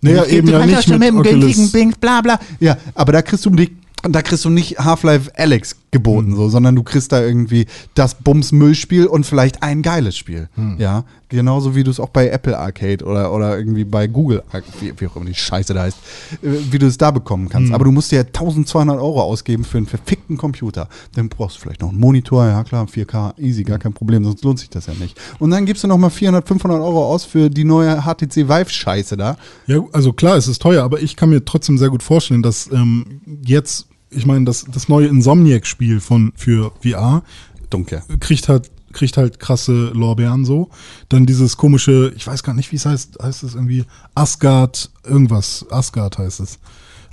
Naja, 0.00 0.24
eben 0.26 0.46
du 0.46 0.52
ja 0.52 0.66
nicht 0.66 0.88
mit 0.88 1.12
Oculus. 1.14 1.72
Bing, 1.72 1.94
bla 2.00 2.20
bla. 2.20 2.38
Ja, 2.60 2.76
aber 2.94 3.12
da 3.12 3.22
kriegst 3.22 3.44
du 3.46 3.50
die, 3.50 3.76
da 4.02 4.22
kriegst 4.22 4.44
du 4.44 4.50
nicht 4.50 4.78
Half-Life 4.78 5.30
Alex 5.36 5.76
Hm. 5.88 6.02
geboten, 6.02 6.36
so, 6.36 6.48
sondern 6.50 6.76
du 6.76 6.82
kriegst 6.82 7.12
da 7.12 7.22
irgendwie 7.22 7.66
das 7.94 8.14
Bums-Müllspiel 8.14 9.06
und 9.06 9.24
vielleicht 9.24 9.62
ein 9.62 9.80
geiles 9.82 10.16
Spiel. 10.18 10.48
Hm. 10.54 10.76
Ja, 10.78 11.04
genauso 11.30 11.74
wie 11.74 11.82
du 11.82 11.90
es 11.90 11.98
auch 11.98 12.10
bei 12.10 12.28
Apple 12.28 12.58
Arcade 12.58 13.04
oder, 13.04 13.32
oder 13.32 13.56
irgendwie 13.58 13.84
bei 13.84 14.06
Google, 14.06 14.42
wie, 14.80 14.92
wie 14.98 15.06
auch 15.06 15.16
immer 15.16 15.24
die 15.24 15.34
Scheiße 15.34 15.72
da 15.72 15.82
heißt, 15.84 15.96
äh, 16.42 16.48
wie 16.70 16.78
du 16.78 16.86
es 16.86 16.98
da 16.98 17.10
bekommen 17.10 17.44
Hm. 17.44 17.50
kannst. 17.50 17.72
Aber 17.72 17.84
du 17.84 17.92
musst 17.92 18.12
dir 18.12 18.20
1200 18.20 18.98
Euro 18.98 19.22
ausgeben 19.22 19.64
für 19.64 19.78
einen 19.78 19.86
verfickten 19.86 20.36
Computer. 20.36 20.88
Dann 21.14 21.28
brauchst 21.30 21.56
du 21.56 21.60
vielleicht 21.62 21.80
noch 21.80 21.88
einen 21.90 21.98
Monitor, 22.00 22.46
ja 22.46 22.62
klar, 22.64 22.86
4K, 22.86 23.38
easy, 23.38 23.62
gar 23.64 23.78
kein 23.78 23.94
Problem, 23.94 24.24
sonst 24.24 24.44
lohnt 24.44 24.58
sich 24.58 24.68
das 24.70 24.86
ja 24.86 24.94
nicht. 24.94 25.18
Und 25.38 25.50
dann 25.50 25.64
gibst 25.64 25.84
du 25.84 25.88
noch 25.88 25.96
mal 25.98 26.10
400, 26.10 26.46
500 26.46 26.80
Euro 26.80 27.06
aus 27.06 27.24
für 27.24 27.48
die 27.48 27.64
neue 27.64 28.02
HTC 28.02 28.48
Vive-Scheiße 28.48 29.16
da. 29.16 29.36
Ja, 29.66 29.80
also 29.92 30.12
klar, 30.12 30.36
es 30.36 30.48
ist 30.48 30.60
teuer, 30.60 30.84
aber 30.84 31.00
ich 31.00 31.16
kann 31.16 31.30
mir 31.30 31.44
trotzdem 31.44 31.78
sehr 31.78 31.88
gut 31.88 32.02
vorstellen, 32.02 32.42
dass 32.42 32.70
ähm, 32.70 33.20
jetzt, 33.44 33.86
ich 34.10 34.26
meine, 34.26 34.44
das, 34.44 34.64
das 34.70 34.88
neue 34.88 35.06
Insomniac-Spiel 35.06 36.00
von 36.00 36.32
für 36.34 36.72
VR 36.82 37.22
Dunkel. 37.70 38.02
kriegt 38.20 38.48
halt 38.48 38.70
kriegt 38.92 39.16
halt 39.18 39.38
krasse 39.38 39.90
Lorbeeren 39.94 40.44
so. 40.44 40.70
Dann 41.08 41.26
dieses 41.26 41.56
komische, 41.56 42.12
ich 42.16 42.26
weiß 42.26 42.42
gar 42.42 42.54
nicht, 42.54 42.72
wie 42.72 42.76
es 42.76 42.86
heißt, 42.86 43.18
heißt 43.22 43.42
es 43.42 43.54
irgendwie 43.54 43.84
Asgard 44.14 44.90
irgendwas, 45.04 45.66
Asgard 45.70 46.18
heißt 46.18 46.40
es. 46.40 46.58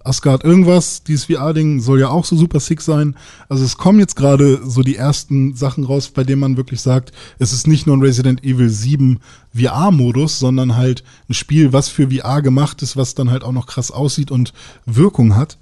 Asgard 0.05 0.43
irgendwas, 0.43 1.03
dieses 1.03 1.25
VR-Ding 1.25 1.81
soll 1.81 1.99
ja 1.99 2.09
auch 2.09 2.25
so 2.25 2.35
super 2.35 2.59
sick 2.59 2.81
sein. 2.81 3.15
Also 3.49 3.65
es 3.65 3.77
kommen 3.77 3.99
jetzt 3.99 4.15
gerade 4.15 4.61
so 4.63 4.83
die 4.83 4.95
ersten 4.95 5.55
Sachen 5.55 5.83
raus, 5.83 6.09
bei 6.09 6.23
denen 6.23 6.41
man 6.41 6.57
wirklich 6.57 6.81
sagt, 6.81 7.11
es 7.39 7.53
ist 7.53 7.65
nicht 7.65 7.87
nur 7.87 7.97
ein 7.97 8.03
Resident 8.03 8.43
Evil 8.43 8.69
7 8.69 9.19
VR-Modus, 9.55 10.37
sondern 10.37 10.75
halt 10.75 11.03
ein 11.27 11.33
Spiel, 11.33 11.73
was 11.73 11.89
für 11.89 12.11
VR 12.11 12.43
gemacht 12.43 12.83
ist, 12.83 12.95
was 12.95 13.15
dann 13.15 13.31
halt 13.31 13.43
auch 13.43 13.51
noch 13.51 13.65
krass 13.65 13.89
aussieht 13.89 14.29
und 14.29 14.53
Wirkung 14.85 15.35
hat. 15.35 15.57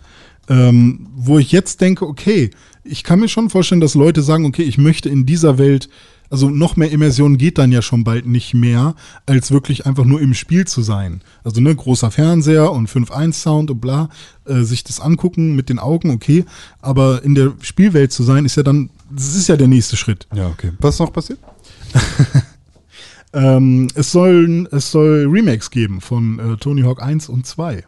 Ähm, 0.49 1.07
wo 1.15 1.40
ich 1.40 1.52
jetzt 1.52 1.80
denke, 1.82 2.06
okay, 2.06 2.52
ich 2.84 3.03
kann 3.03 3.20
mir 3.20 3.30
schon 3.30 3.49
vorstellen, 3.49 3.82
dass 3.82 3.95
Leute 3.95 4.22
sagen, 4.22 4.45
okay, 4.45 4.64
ich 4.64 4.78
möchte 4.78 5.07
in 5.07 5.26
dieser 5.26 5.57
Welt, 5.57 5.88
also 6.30 6.49
noch 6.49 6.76
mehr 6.76 6.91
Immersion 6.91 7.38
geht 7.38 7.57
dann 7.57 7.72
ja 7.72 7.82
schon 7.82 8.03
bald 8.03 8.26
nicht 8.26 8.53
mehr, 8.53 8.95
als 9.26 9.52
wirklich 9.52 9.86
einfach 9.86 10.03
nur 10.03 10.20
im 10.20 10.34
Spiel 10.34 10.65
zu 10.65 10.82
sein. 10.82 11.22
Also 11.44 11.61
ne, 11.61 11.74
großer 11.74 12.11
Fernseher 12.11 12.72
und 12.72 12.90
5.1 12.90 13.34
Sound 13.34 13.72
und 13.72 13.80
bla, 13.80 14.10
äh, 14.45 14.64
sich 14.64 14.84
das 14.84 14.99
angucken 14.99 15.56
mit 15.56 15.70
den 15.70 15.80
Augen, 15.80 16.10
okay, 16.11 16.44
aber 16.82 17.24
in 17.24 17.36
der 17.36 17.53
Spielwelt 17.61 18.11
zu 18.11 18.24
sein, 18.24 18.45
ist 18.45 18.57
ja 18.57 18.64
dann, 18.64 18.90
das 19.10 19.36
ist 19.36 19.48
ja 19.48 19.56
der 19.56 19.68
nächste 19.68 19.95
Schritt. 19.95 20.28
Ja, 20.34 20.48
okay. 20.48 20.72
Was 20.80 20.99
noch 20.99 21.14
passiert? 21.14 21.40
Ähm, 23.34 23.88
es, 23.95 24.11
soll, 24.11 24.68
es 24.72 24.91
soll 24.91 25.28
Remakes 25.28 25.72
geben 25.72 26.02
von 26.02 26.40
äh, 26.40 26.57
Tony 26.57 26.84
Hawk 26.84 27.02
1 27.02 27.30
und 27.30 27.48
2. 27.48 27.84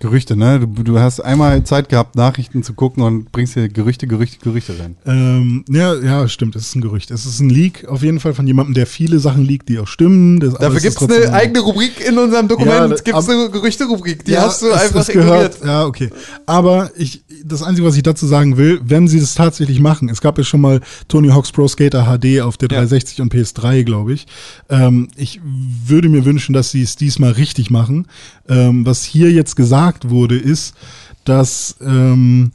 Gerüchte, 0.00 0.36
ne? 0.36 0.60
Du, 0.60 0.84
du 0.84 0.98
hast 1.00 1.18
einmal 1.20 1.64
Zeit 1.64 1.88
gehabt, 1.88 2.14
Nachrichten 2.14 2.62
zu 2.62 2.72
gucken 2.74 3.02
und 3.02 3.32
bringst 3.32 3.54
hier 3.54 3.68
Gerüchte, 3.68 4.06
Gerüchte, 4.06 4.38
Gerüchte 4.42 4.74
rein. 4.78 4.96
Ähm, 5.06 5.64
ja, 5.68 5.92
ja, 5.94 6.28
stimmt, 6.28 6.54
es 6.54 6.68
ist 6.68 6.76
ein 6.76 6.82
Gerücht. 6.82 7.10
Es 7.10 7.26
ist 7.26 7.40
ein 7.40 7.50
Leak 7.50 7.88
auf 7.88 8.02
jeden 8.04 8.20
Fall 8.20 8.32
von 8.32 8.46
jemandem, 8.46 8.74
der 8.74 8.86
viele 8.86 9.18
Sachen 9.18 9.44
leakt, 9.44 9.68
die 9.68 9.78
auch 9.80 9.88
stimmen. 9.88 10.38
Das, 10.38 10.54
Dafür 10.54 10.76
es 10.76 10.82
gibt 10.84 11.10
es 11.10 11.10
eine 11.26 11.32
eigene 11.34 11.60
Rubrik 11.60 12.00
in 12.06 12.16
unserem 12.16 12.46
Dokument. 12.46 12.90
Ja, 12.90 12.96
gibt 12.96 13.08
es 13.08 13.14
ab- 13.14 13.28
eine 13.28 13.50
Gerüchte-Rubrik. 13.50 14.24
Die 14.24 14.30
Ja, 14.32 14.42
hast 14.42 14.62
du 14.62 14.70
einfach 14.70 15.04
gehört. 15.08 15.56
ignoriert. 15.56 15.58
Ja, 15.64 15.84
okay. 15.84 16.10
Aber 16.46 16.92
ich, 16.96 17.22
das 17.44 17.64
Einzige, 17.64 17.88
was 17.88 17.96
ich 17.96 18.04
dazu 18.04 18.26
sagen 18.28 18.56
will, 18.56 18.80
wenn 18.84 19.08
sie 19.08 19.18
das 19.18 19.34
tatsächlich 19.34 19.80
machen, 19.80 20.08
es 20.10 20.20
gab 20.20 20.38
ja 20.38 20.44
schon 20.44 20.60
mal 20.60 20.80
Tony 21.08 21.30
Hawk's 21.30 21.50
Pro 21.50 21.66
Skater 21.66 22.04
HD 22.04 22.40
auf 22.42 22.56
der 22.56 22.68
Ja. 22.70 22.78
360 22.78 23.20
und 23.20 23.34
PS3, 23.34 23.82
glaube 23.82 24.12
ich. 24.12 24.26
Ähm, 24.68 25.08
ich 25.16 25.40
würde 25.42 26.08
mir 26.08 26.24
wünschen, 26.24 26.52
dass 26.52 26.70
sie 26.70 26.82
es 26.82 26.94
diesmal 26.94 27.32
richtig 27.32 27.70
machen. 27.70 28.06
Ähm, 28.48 28.86
was 28.86 29.02
hier 29.04 29.32
jetzt 29.32 29.56
gesagt 29.56 29.87
wurde, 30.08 30.36
ist, 30.38 30.74
dass 31.24 31.76
ähm, 31.80 32.52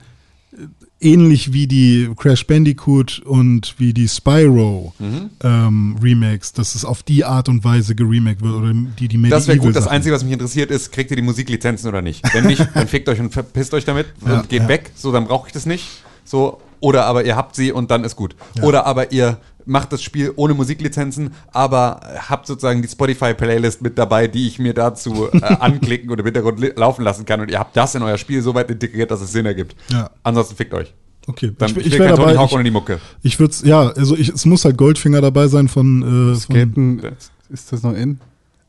ähnlich 0.99 1.51
wie 1.51 1.68
die 1.68 2.10
Crash 2.18 2.47
Bandicoot 2.47 3.19
und 3.26 3.76
wie 3.77 3.93
die 3.93 4.07
Spyro 4.07 4.93
Mhm. 4.99 5.30
ähm, 5.43 5.97
Remakes, 6.01 6.53
dass 6.53 6.76
es 6.76 6.85
auf 6.85 7.03
die 7.03 7.26
Art 7.26 7.49
und 7.49 7.64
Weise 7.64 7.93
geremaked 7.95 8.41
wird 8.41 8.53
oder 8.53 8.73
die 8.99 9.07
die 9.10 9.30
Das 9.30 9.47
wäre 9.47 9.57
gut. 9.57 9.76
Das. 9.76 9.88
Einzige, 9.88 10.15
was 10.15 10.23
mich 10.23 10.34
interessiert, 10.34 10.72
ist, 10.72 10.91
kriegt 10.91 11.11
ihr 11.11 11.18
die 11.18 11.23
Musiklizenzen 11.23 11.89
oder 11.89 12.01
nicht? 12.01 12.23
Wenn 12.34 12.45
nicht, 12.45 12.65
dann 12.73 12.88
fickt 12.88 13.10
euch 13.10 13.19
und 13.19 13.34
verpisst 13.34 13.73
euch 13.73 13.84
damit 13.85 14.07
Ja, 14.26 14.39
und 14.39 14.49
geht 14.49 14.64
ja. 14.64 14.68
weg. 14.69 14.91
So, 14.95 15.11
dann 15.11 15.26
brauche 15.26 15.47
ich 15.47 15.53
das 15.53 15.65
nicht. 15.65 15.85
So, 16.23 16.61
oder 16.80 17.05
aber 17.05 17.26
ihr 17.26 17.35
habt 17.35 17.55
sie 17.55 17.72
und 17.73 17.91
dann 17.91 18.03
ist 18.05 18.15
gut. 18.15 18.35
Oder 18.61 18.85
aber 18.85 19.11
ihr 19.11 19.38
macht 19.65 19.94
das 19.94 20.02
Spiel 20.02 20.34
ohne 20.35 20.53
Musiklizenzen, 20.53 21.31
aber 21.52 22.02
habt 22.30 22.48
sozusagen 22.48 22.81
die 22.81 22.88
Spotify-Playlist 22.88 23.81
mit 23.81 23.98
dabei, 23.98 24.27
die 24.27 24.48
ich 24.48 24.60
mir 24.60 24.73
dazu 24.73 25.30
äh, 25.31 25.41
anklicken 25.60 26.10
und 26.10 26.19
im 26.19 26.26
Hintergrund 26.26 26.60
laufen 26.76 27.03
lassen 27.03 27.26
kann 27.26 27.41
und 27.41 27.52
ihr 27.52 27.60
habt 27.60 27.76
das 27.76 27.95
in 27.95 28.03
euer 28.03 28.18
Spiel 28.18 28.41
so 28.41 28.53
weit 28.56 28.69
integriert, 28.72 29.11
dass 29.11 29.22
es 29.22 29.31
Sinn 29.31 29.45
ergibt. 29.45 29.76
Ja. 29.91 30.10
Ansonsten 30.23 30.56
fickt 30.56 30.73
euch. 30.73 30.94
Okay, 31.27 31.53
Dann, 31.57 31.69
ich, 31.69 31.77
ich, 31.77 31.85
ich 31.85 31.91
will 31.94 31.99
wäre 31.99 32.10
kein 32.10 32.18
Tony 32.18 32.27
dabei. 32.34 32.40
Hawk 32.40 32.49
Ich, 32.49 32.56
ohne 32.56 32.64
die 32.64 32.72
Mucke. 32.72 32.99
ich 33.22 33.40
würde 33.40 33.56
ja, 33.64 33.90
also 33.90 34.15
ich, 34.18 34.30
es 34.30 34.45
muss 34.45 34.65
halt 34.65 34.77
Goldfinger 34.77 35.22
dabei 35.22 35.48
sein 35.48 35.68
von, 35.68 36.02
äh, 36.02 36.35
von 36.35 36.35
Skaten, 36.35 37.02
ist 37.49 37.72
das 37.72 37.84
noch 37.84 37.94
in? 37.94 38.19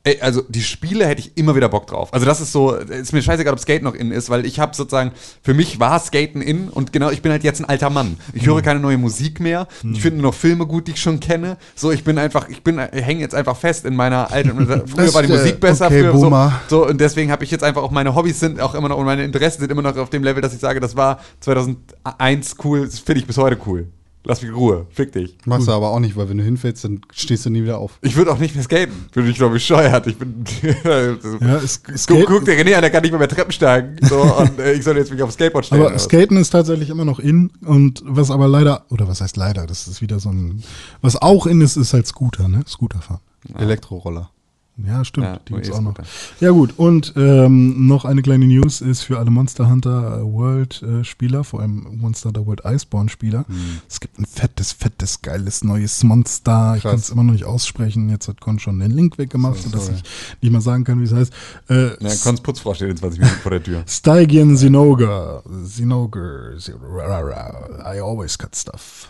Ey, 0.06 0.20
also 0.20 0.42
die 0.46 0.62
Spiele 0.62 1.06
hätte 1.06 1.20
ich 1.22 1.34
immer 1.34 1.56
wieder 1.56 1.70
Bock 1.70 1.86
drauf. 1.86 2.12
Also 2.12 2.26
das 2.26 2.38
ist 2.42 2.52
so, 2.52 2.74
ist 2.74 3.14
mir 3.14 3.22
scheißegal, 3.22 3.54
ob 3.54 3.58
Skate 3.58 3.82
noch 3.82 3.94
in 3.94 4.10
ist, 4.10 4.28
weil 4.28 4.44
ich 4.44 4.60
habe 4.60 4.76
sozusagen, 4.76 5.12
für 5.42 5.54
mich 5.54 5.80
war 5.80 5.98
Skaten 5.98 6.42
in 6.42 6.68
und 6.68 6.92
genau, 6.92 7.08
ich 7.08 7.22
bin 7.22 7.32
halt 7.32 7.42
jetzt 7.42 7.60
ein 7.60 7.64
alter 7.64 7.88
Mann. 7.88 8.18
Ich 8.34 8.46
höre 8.46 8.60
keine 8.60 8.80
neue 8.80 8.98
Musik 8.98 9.40
mehr. 9.40 9.66
Ich 9.82 10.02
finde 10.02 10.20
nur 10.20 10.32
noch 10.32 10.34
Filme 10.36 10.66
gut, 10.66 10.88
die 10.88 10.90
ich 10.90 11.00
schon 11.00 11.20
kenne. 11.20 11.56
So, 11.74 11.90
ich 11.90 12.04
bin 12.04 12.18
einfach, 12.18 12.50
ich 12.50 12.62
bin, 12.62 12.78
hänge 12.78 13.20
jetzt 13.20 13.34
einfach 13.34 13.56
fest 13.56 13.86
in 13.86 13.96
meiner 13.96 14.30
alten, 14.30 14.50
früher 14.86 15.14
war 15.14 15.22
die 15.22 15.28
Das, 15.28 15.38
äh, 15.38 15.40
Musik 15.40 15.60
besser, 15.60 15.86
okay, 15.86 16.02
früher 16.02 16.12
Boomer. 16.12 16.60
so, 16.68 16.82
so 16.82 16.88
und 16.90 17.00
deswegen 17.00 17.32
habe 17.32 17.42
ich 17.44 17.50
jetzt 17.50 17.64
einfach 17.64 17.82
auch 17.82 17.90
meine 17.90 18.14
Hobbys 18.14 18.38
sind 18.40 18.60
auch 18.60 18.74
immer 18.74 18.90
noch 18.90 18.98
und 18.98 19.06
meine 19.06 19.24
Interessen 19.24 19.60
sind 19.60 19.72
immer 19.72 19.80
noch 19.80 19.96
auf 19.96 20.10
dem 20.10 20.22
Level, 20.22 20.42
dass 20.42 20.52
ich 20.52 20.60
sage, 20.60 20.80
das 20.80 20.96
war 20.96 21.20
2001 21.40 22.56
cool, 22.62 22.84
das 22.84 22.98
finde 22.98 23.20
ich 23.20 23.26
bis 23.26 23.38
heute 23.38 23.56
cool. 23.66 23.88
Lass 24.26 24.40
mich 24.40 24.48
in 24.50 24.56
Ruhe, 24.56 24.86
fick 24.90 25.12
dich. 25.12 25.36
Machst 25.44 25.68
du 25.68 25.72
aber 25.72 25.90
auch 25.90 26.00
nicht, 26.00 26.16
weil 26.16 26.28
wenn 26.30 26.38
du 26.38 26.44
hinfällst, 26.44 26.84
dann 26.84 27.02
stehst 27.12 27.44
du 27.44 27.50
nie 27.50 27.62
wieder 27.62 27.78
auf. 27.78 27.98
Ich 28.00 28.16
würde 28.16 28.32
auch 28.32 28.38
nicht 28.38 28.54
mehr 28.54 28.64
skaten. 28.64 28.94
Bin 29.12 29.28
ich, 29.28 29.36
glaube 29.36 29.56
ich, 29.56 29.62
bescheuert. 29.62 30.06
Ich 30.06 30.16
bin. 30.16 30.44
Ja, 30.84 31.56
es, 31.56 31.82
Guck, 32.06 32.26
guck 32.26 32.44
der 32.44 32.58
René 32.58 32.74
an, 32.74 32.82
der 32.82 32.90
kann 32.90 33.02
nicht 33.02 33.10
mehr, 33.10 33.18
mehr 33.18 33.28
Treppen 33.28 33.52
steigen. 33.52 33.96
So, 34.02 34.20
und 34.22 34.58
äh, 34.58 34.72
ich 34.72 34.82
soll 34.84 34.96
jetzt 34.96 35.10
mich 35.12 35.22
aufs 35.22 35.34
Skateboard 35.34 35.66
stellen. 35.66 35.86
aber? 35.86 35.98
Skaten 35.98 36.36
ist 36.36 36.50
tatsächlich 36.50 36.90
immer 36.90 37.04
noch 37.04 37.18
in 37.18 37.50
und 37.64 38.02
was 38.06 38.30
aber 38.30 38.48
leider, 38.48 38.84
oder 38.90 39.08
was 39.08 39.20
heißt 39.20 39.36
leider, 39.36 39.66
das 39.66 39.86
ist 39.86 40.00
wieder 40.00 40.18
so 40.20 40.30
ein, 40.30 40.62
was 41.02 41.20
auch 41.20 41.46
in 41.46 41.60
ist, 41.60 41.76
ist 41.76 41.92
halt 41.92 42.06
Scooter, 42.06 42.48
ne? 42.48 42.62
Scooter 42.66 43.00
fahren. 43.00 43.20
Elektroroller. 43.58 44.30
Ja, 44.76 45.04
stimmt, 45.04 45.26
Ja, 45.26 45.38
die 45.46 45.52
gibt's 45.52 45.70
auch 45.70 45.80
noch. 45.80 45.94
Ja 46.40 46.50
gut, 46.50 46.74
und 46.76 47.12
ähm, 47.16 47.86
noch 47.86 48.04
eine 48.04 48.22
kleine 48.22 48.44
News 48.46 48.80
ist 48.80 49.02
für 49.02 49.20
alle 49.20 49.30
Monster 49.30 49.68
Hunter 49.70 50.18
äh, 50.18 50.24
World 50.24 50.82
äh, 50.82 51.04
Spieler, 51.04 51.44
vor 51.44 51.60
allem 51.60 51.86
Monster 52.00 52.30
Hunter 52.30 52.44
World 52.44 52.62
Iceborne 52.64 53.08
Spieler. 53.08 53.44
Es 53.88 54.00
gibt 54.00 54.18
ein 54.18 54.26
fettes, 54.26 54.72
fettes, 54.72 55.22
geiles 55.22 55.62
neues 55.62 56.02
Monster. 56.02 56.74
Ich 56.76 56.82
Krass. 56.82 56.90
kann 56.90 56.98
es 57.00 57.10
immer 57.10 57.22
noch 57.22 57.32
nicht 57.34 57.44
aussprechen. 57.44 58.08
Jetzt 58.10 58.26
hat 58.26 58.40
Con 58.40 58.58
schon 58.58 58.80
den 58.80 58.90
Link 58.90 59.16
weggemacht, 59.16 59.58
So, 59.58 59.68
sodass 59.68 59.86
sorry. 59.86 59.98
ich 60.02 60.42
nicht 60.42 60.52
mal 60.52 60.60
sagen 60.60 60.82
kann, 60.82 60.98
wie 60.98 61.04
es 61.04 61.12
heißt. 61.12 61.32
Äh, 61.70 61.90
Ja, 62.04 62.14
Cons 62.24 62.40
Putzfrau 62.40 62.74
steht 62.74 62.90
in 62.90 62.96
20 62.96 63.20
Minuten 63.20 63.38
vor 63.40 63.50
der 63.52 63.62
Tür. 63.62 63.84
Stygian 63.88 64.56
Zinogre. 64.56 65.44
Zinogre. 65.64 66.58
I 66.58 68.00
always 68.00 68.36
cut 68.36 68.56
stuff. 68.56 69.08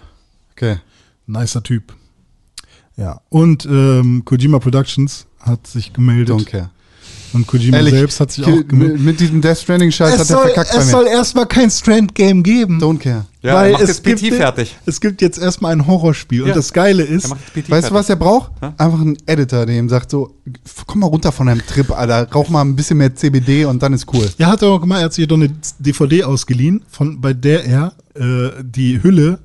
Okay. 0.53 0.77
Nicer 1.27 1.63
Typ. 1.63 1.95
Ja. 2.97 3.21
Und 3.29 3.65
ähm, 3.67 4.23
Kojima 4.25 4.59
Productions 4.59 5.27
hat 5.45 5.67
sich 5.67 5.93
gemeldet. 5.93 6.35
Don't 6.35 6.45
care. 6.45 6.71
Und 7.33 7.49
Kojima 7.49 7.79
Ehrlich, 7.79 7.95
selbst 7.95 8.21
hat 8.21 8.31
sich 8.31 8.45
auch 8.45 8.69
gemeldet. 8.69 9.01
mit, 9.01 9.19
diesem 9.19 9.41
Death 9.41 9.59
Stranding-Scheiß 9.59 10.13
hat 10.13 10.21
Es 10.21 10.31
er 10.31 10.37
soll, 10.37 10.45
verkackt 10.47 10.71
bei 10.73 10.79
es 10.79 10.85
mir. 10.85 10.91
soll 10.93 11.07
erstmal 11.09 11.47
kein 11.47 11.69
Strand-Game 11.69 12.45
geben. 12.45 12.81
Don't 12.81 12.99
care. 12.99 13.27
Ja, 13.43 13.55
weil 13.57 13.67
er 13.67 13.73
macht 13.73 13.83
es 13.83 13.89
das 13.89 14.01
PT 14.01 14.21
gibt, 14.21 14.37
fertig. 14.37 14.77
Es 14.87 15.01
gibt 15.01 15.21
jetzt 15.21 15.39
erstmal 15.39 15.73
ein 15.73 15.85
Horrorspiel. 15.85 16.43
Ja. 16.43 16.47
Und 16.47 16.57
das 16.57 16.73
Geile 16.73 17.03
ist, 17.03 17.25
Er 17.33 17.69
Weißt 17.69 17.91
du, 17.91 17.95
was 17.95 18.07
fertig. 18.07 18.11
er 18.11 18.17
braucht? 18.17 18.53
Hä? 18.61 18.67
Einfach 18.79 19.01
einen 19.01 19.17
Editor, 19.27 19.67
der 19.67 19.77
ihm 19.77 19.89
sagt 19.89 20.13
so, 20.13 20.37
komm 20.87 21.01
mal 21.01 21.09
runter 21.09 21.33
von 21.33 21.49
deinem 21.49 21.67
Trip, 21.67 21.91
Alter, 21.91 22.31
rauch 22.33 22.49
mal 22.51 22.61
ein 22.61 22.77
bisschen 22.77 22.99
mehr 22.99 23.13
CBD 23.15 23.65
und 23.65 23.83
dann 23.83 23.93
ist 23.95 24.07
cool. 24.15 24.31
er 24.39 24.47
hat 24.47 24.63
auch 24.63 24.81
gemacht, 24.81 25.01
er 25.01 25.07
hat 25.07 25.13
sich 25.15 25.27
doch 25.27 25.37
eine 25.37 25.51
DVD 25.81 26.23
ausgeliehen, 26.23 26.85
von, 26.89 27.21
bei 27.21 27.33
der 27.33 27.65
er 27.65 27.95
äh, 28.15 28.63
die 28.63 29.03
Hülle 29.03 29.41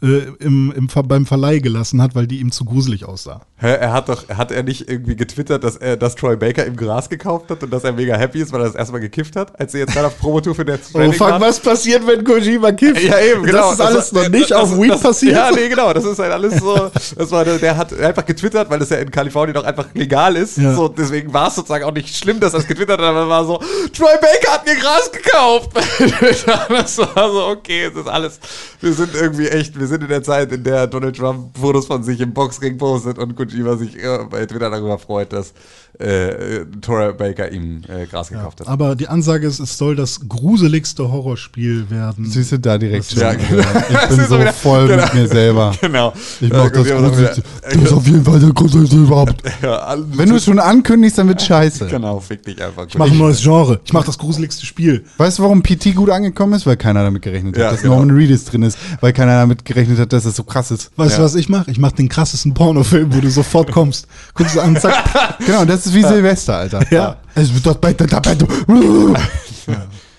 äh, 0.00 0.28
im, 0.38 0.72
im, 0.76 0.88
beim 1.08 1.26
Verleih 1.26 1.58
gelassen 1.58 2.00
hat, 2.00 2.14
weil 2.14 2.26
die 2.26 2.38
ihm 2.40 2.52
zu 2.52 2.64
gruselig 2.64 3.04
aussah. 3.04 3.44
Hä, 3.58 3.72
er 3.72 3.92
hat 3.94 4.10
doch, 4.10 4.28
hat 4.28 4.50
er 4.52 4.62
nicht 4.62 4.86
irgendwie 4.90 5.16
getwittert, 5.16 5.64
dass 5.64 5.76
er, 5.76 5.96
dass 5.96 6.14
Troy 6.14 6.36
Baker 6.36 6.66
ihm 6.66 6.76
Gras 6.76 7.08
gekauft 7.08 7.50
hat 7.50 7.62
und 7.62 7.72
dass 7.72 7.84
er 7.84 7.92
mega 7.92 8.14
happy 8.14 8.42
ist, 8.42 8.52
weil 8.52 8.60
er 8.60 8.66
das 8.66 8.74
erstmal 8.74 9.00
gekifft 9.00 9.34
hat, 9.34 9.58
als 9.58 9.72
er 9.72 9.80
jetzt 9.80 9.94
gerade 9.94 10.08
auf 10.08 10.18
Promotour 10.18 10.54
für 10.54 10.64
Death 10.66 10.84
Stranding? 10.90 11.18
Oh, 11.18 11.40
was 11.40 11.58
passiert, 11.58 12.06
wenn 12.06 12.22
Kojima 12.22 12.72
kifft? 12.72 13.02
Ja, 13.02 13.18
eben, 13.18 13.44
genau. 13.44 13.62
Das 13.70 13.72
ist 13.72 13.80
alles 13.80 14.14
war- 14.14 14.22
noch 14.24 14.28
nicht 14.28 14.50
das- 14.50 14.58
auf 14.58 14.70
das- 14.72 14.78
Weed 14.82 14.90
das- 14.90 15.00
passiert. 15.00 15.32
Ja, 15.36 15.50
nee, 15.50 15.68
genau. 15.70 15.90
Das 15.94 16.04
ist 16.04 16.18
halt 16.18 16.32
alles 16.32 16.56
so. 16.58 16.90
Das 17.16 17.30
war, 17.30 17.46
der, 17.46 17.56
der 17.56 17.78
hat 17.78 17.98
einfach 17.98 18.26
getwittert, 18.26 18.68
weil 18.68 18.78
das 18.78 18.90
ja 18.90 18.98
in 18.98 19.10
Kalifornien 19.10 19.54
doch 19.54 19.64
einfach 19.64 19.86
legal 19.94 20.36
ist. 20.36 20.58
Ja. 20.58 20.74
So, 20.74 20.88
deswegen 20.88 21.32
war 21.32 21.48
es 21.48 21.54
sozusagen 21.54 21.84
auch 21.84 21.94
nicht 21.94 22.14
schlimm, 22.14 22.38
dass 22.40 22.52
er 22.52 22.60
es 22.60 22.66
getwittert 22.66 23.00
hat, 23.00 23.06
aber 23.06 23.26
war 23.26 23.46
so, 23.46 23.56
Troy 23.96 24.12
Baker 24.20 24.52
hat 24.52 24.66
mir 24.66 24.74
Gras 24.76 25.10
gekauft. 25.10 25.70
das 26.68 26.98
war 26.98 27.32
so, 27.32 27.46
okay, 27.46 27.86
es 27.86 27.94
ist 27.98 28.06
alles. 28.06 28.38
Wir 28.82 28.92
sind 28.92 29.14
irgendwie 29.14 29.48
echt, 29.48 29.80
wir 29.80 29.86
sind 29.86 30.02
in 30.02 30.08
der 30.10 30.22
Zeit, 30.22 30.52
in 30.52 30.62
der 30.62 30.86
Donald 30.86 31.16
Trump 31.16 31.56
Fotos 31.58 31.86
von 31.86 32.02
sich 32.02 32.20
im 32.20 32.34
Boxring 32.34 32.76
postet 32.76 33.18
und 33.18 33.34
Kojima 33.34 33.45
sich 33.50 33.96
äh, 34.02 34.18
bei 34.30 34.46
Twitter 34.46 34.70
darüber 34.70 34.98
freut, 34.98 35.32
dass 35.32 35.52
äh, 35.98 36.64
Troy 36.82 37.12
Baker 37.14 37.50
ihm 37.50 37.80
äh, 37.88 38.04
Gras 38.06 38.28
gekauft 38.28 38.60
hat. 38.60 38.68
Aber 38.68 38.94
die 38.96 39.08
Ansage 39.08 39.46
ist, 39.46 39.60
es 39.60 39.78
soll 39.78 39.96
das 39.96 40.28
gruseligste 40.28 41.10
Horrorspiel 41.10 41.88
werden. 41.90 42.26
Siehst 42.26 42.52
du 42.52 42.58
da 42.58 42.76
direkt 42.76 43.10
schon. 43.10 43.20
Ja, 43.22 43.32
genau. 43.32 43.62
Ich 43.88 43.96
Das 43.96 44.16
bin 44.16 44.26
so 44.28 44.38
wieder- 44.40 44.52
voll 44.52 44.88
genau. 44.88 45.04
mit 45.04 45.14
mir 45.14 45.26
selber. 45.28 45.72
Genau. 45.80 46.12
Ich 46.40 46.50
mach 46.50 46.70
das 46.70 46.72
Kojima 46.72 47.08
Gruseligste. 47.08 47.36
wieder, 47.42 47.74
Das 47.74 47.82
ist 47.82 47.92
auf 47.92 48.06
jeden 48.06 48.24
Fall 48.24 48.40
der 48.40 48.50
Gruseligste 48.52 48.96
überhaupt. 48.96 49.42
Ja, 49.62 49.96
Wenn 50.12 50.28
du 50.28 50.34
es 50.36 50.44
schon 50.44 50.58
ankündigst, 50.58 51.16
dann 51.18 51.28
wird 51.28 51.40
scheiße. 51.40 51.86
Genau, 51.86 52.20
fick 52.20 52.42
dich 52.44 52.62
einfach. 52.62 52.86
Ich 52.88 52.98
mache 52.98 53.10
ein 53.12 53.18
neues 53.18 53.42
Genre. 53.42 53.80
Ich 53.84 53.92
mache 53.92 54.06
das 54.06 54.18
gruseligste 54.18 54.66
Spiel. 54.66 55.04
Weißt 55.16 55.38
du, 55.38 55.44
warum 55.44 55.62
PT 55.62 55.94
gut 55.94 56.10
angekommen 56.10 56.52
ist? 56.54 56.66
Weil 56.66 56.76
keiner 56.76 57.02
damit 57.04 57.22
gerechnet 57.22 57.54
hat, 57.56 57.62
Ja, 57.62 57.70
dass 57.70 57.82
genau. 57.82 57.96
Norman 57.96 58.14
Reedus 58.16 58.44
drin 58.44 58.62
ist. 58.62 58.76
Weil 59.00 59.12
keiner 59.14 59.32
damit 59.38 59.64
gerechnet 59.64 59.98
hat, 59.98 60.12
dass 60.12 60.24
es 60.26 60.36
so 60.36 60.44
krass 60.44 60.70
ist. 60.70 60.90
Weißt 60.96 61.12
Ja. 61.12 61.18
du, 61.18 61.24
was 61.24 61.34
ich 61.36 61.48
mache? 61.48 61.70
Ich 61.70 61.78
mache 61.78 61.94
den 61.96 62.08
krassesten 62.08 62.52
Pornofilm, 62.52 63.14
wo 63.14 63.20
du 63.20 63.30
sofort 63.36 63.70
kommst. 63.70 64.08
Guckst 64.34 64.56
du 64.56 64.60
an, 64.60 64.76
zack. 64.76 65.38
Genau, 65.46 65.64
das 65.64 65.86
ist 65.86 65.94
wie 65.94 66.02
Silvester, 66.02 66.56
Alter. 66.56 66.82
Ja. 66.90 67.16
Es 67.34 67.54
wird 67.54 67.64
das 67.66 67.78
Bett. 67.78 68.02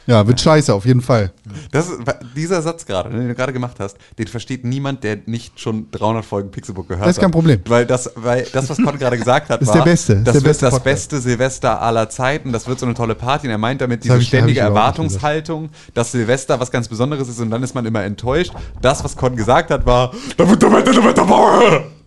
Ja, 0.08 0.26
wird 0.26 0.40
scheiße, 0.40 0.74
auf 0.74 0.86
jeden 0.86 1.02
Fall. 1.02 1.34
Das 1.72 1.88
dieser 2.34 2.62
Satz 2.62 2.86
gerade, 2.86 3.10
den 3.10 3.28
du 3.28 3.36
gerade 3.36 3.52
gemacht 3.52 3.76
hast, 3.80 3.98
den 4.18 4.28
versteht 4.28 4.64
niemand, 4.64 5.04
der 5.04 5.18
nicht 5.26 5.60
schon 5.60 5.92
300 5.92 6.24
Folgen 6.24 6.50
Pixelbook 6.50 6.88
gehört 6.88 7.02
hat. 7.02 7.10
Das 7.10 7.18
ist 7.18 7.22
kein 7.22 7.32
Problem. 7.32 7.60
Weil 7.66 7.86
das, 7.86 8.12
weil 8.16 8.48
das 8.54 8.70
was 8.70 8.78
Con 8.78 8.98
gerade 8.98 9.18
gesagt 9.18 9.50
hat, 9.50 9.62
ist 9.62 9.68
war, 9.68 9.76
der 9.76 9.84
beste, 9.84 10.16
das 10.16 10.20
ist 10.20 10.26
das 10.28 10.34
der 10.34 10.34
wird 10.36 10.44
beste 10.46 10.66
das 10.66 10.74
Podcast. 10.76 11.10
beste 11.10 11.20
Silvester 11.20 11.82
aller 11.82 12.10
Zeiten. 12.10 12.54
Das 12.54 12.68
wird 12.70 12.80
so 12.80 12.86
eine 12.86 12.96
tolle 12.96 13.16
Party. 13.16 13.48
Und 13.48 13.52
er 13.52 13.58
meint 13.58 13.82
damit 13.82 14.06
diese 14.06 14.18
ich- 14.18 14.28
ständige 14.30 14.62
Erwartungshaltung, 14.62 15.72
dass 15.94 16.14
Silvester 16.14 16.58
was 16.58 16.72
ganz 16.72 16.88
Besonderes 16.88 17.28
ist 17.28 17.42
und 17.42 17.52
dann 17.52 17.62
ist 17.62 17.76
man 17.76 17.86
immer 17.86 18.04
enttäuscht. 18.06 18.54
Das, 18.82 19.04
was 19.04 19.18
Con 19.18 19.36
gesagt 19.36 19.72
hat, 19.72 19.86
war, 19.86 20.14
da 20.38 20.50
wird 20.50 20.64
der 20.64 20.72
Wetter, 20.72 20.94
der 20.94 21.04
Wetter, 21.04 21.28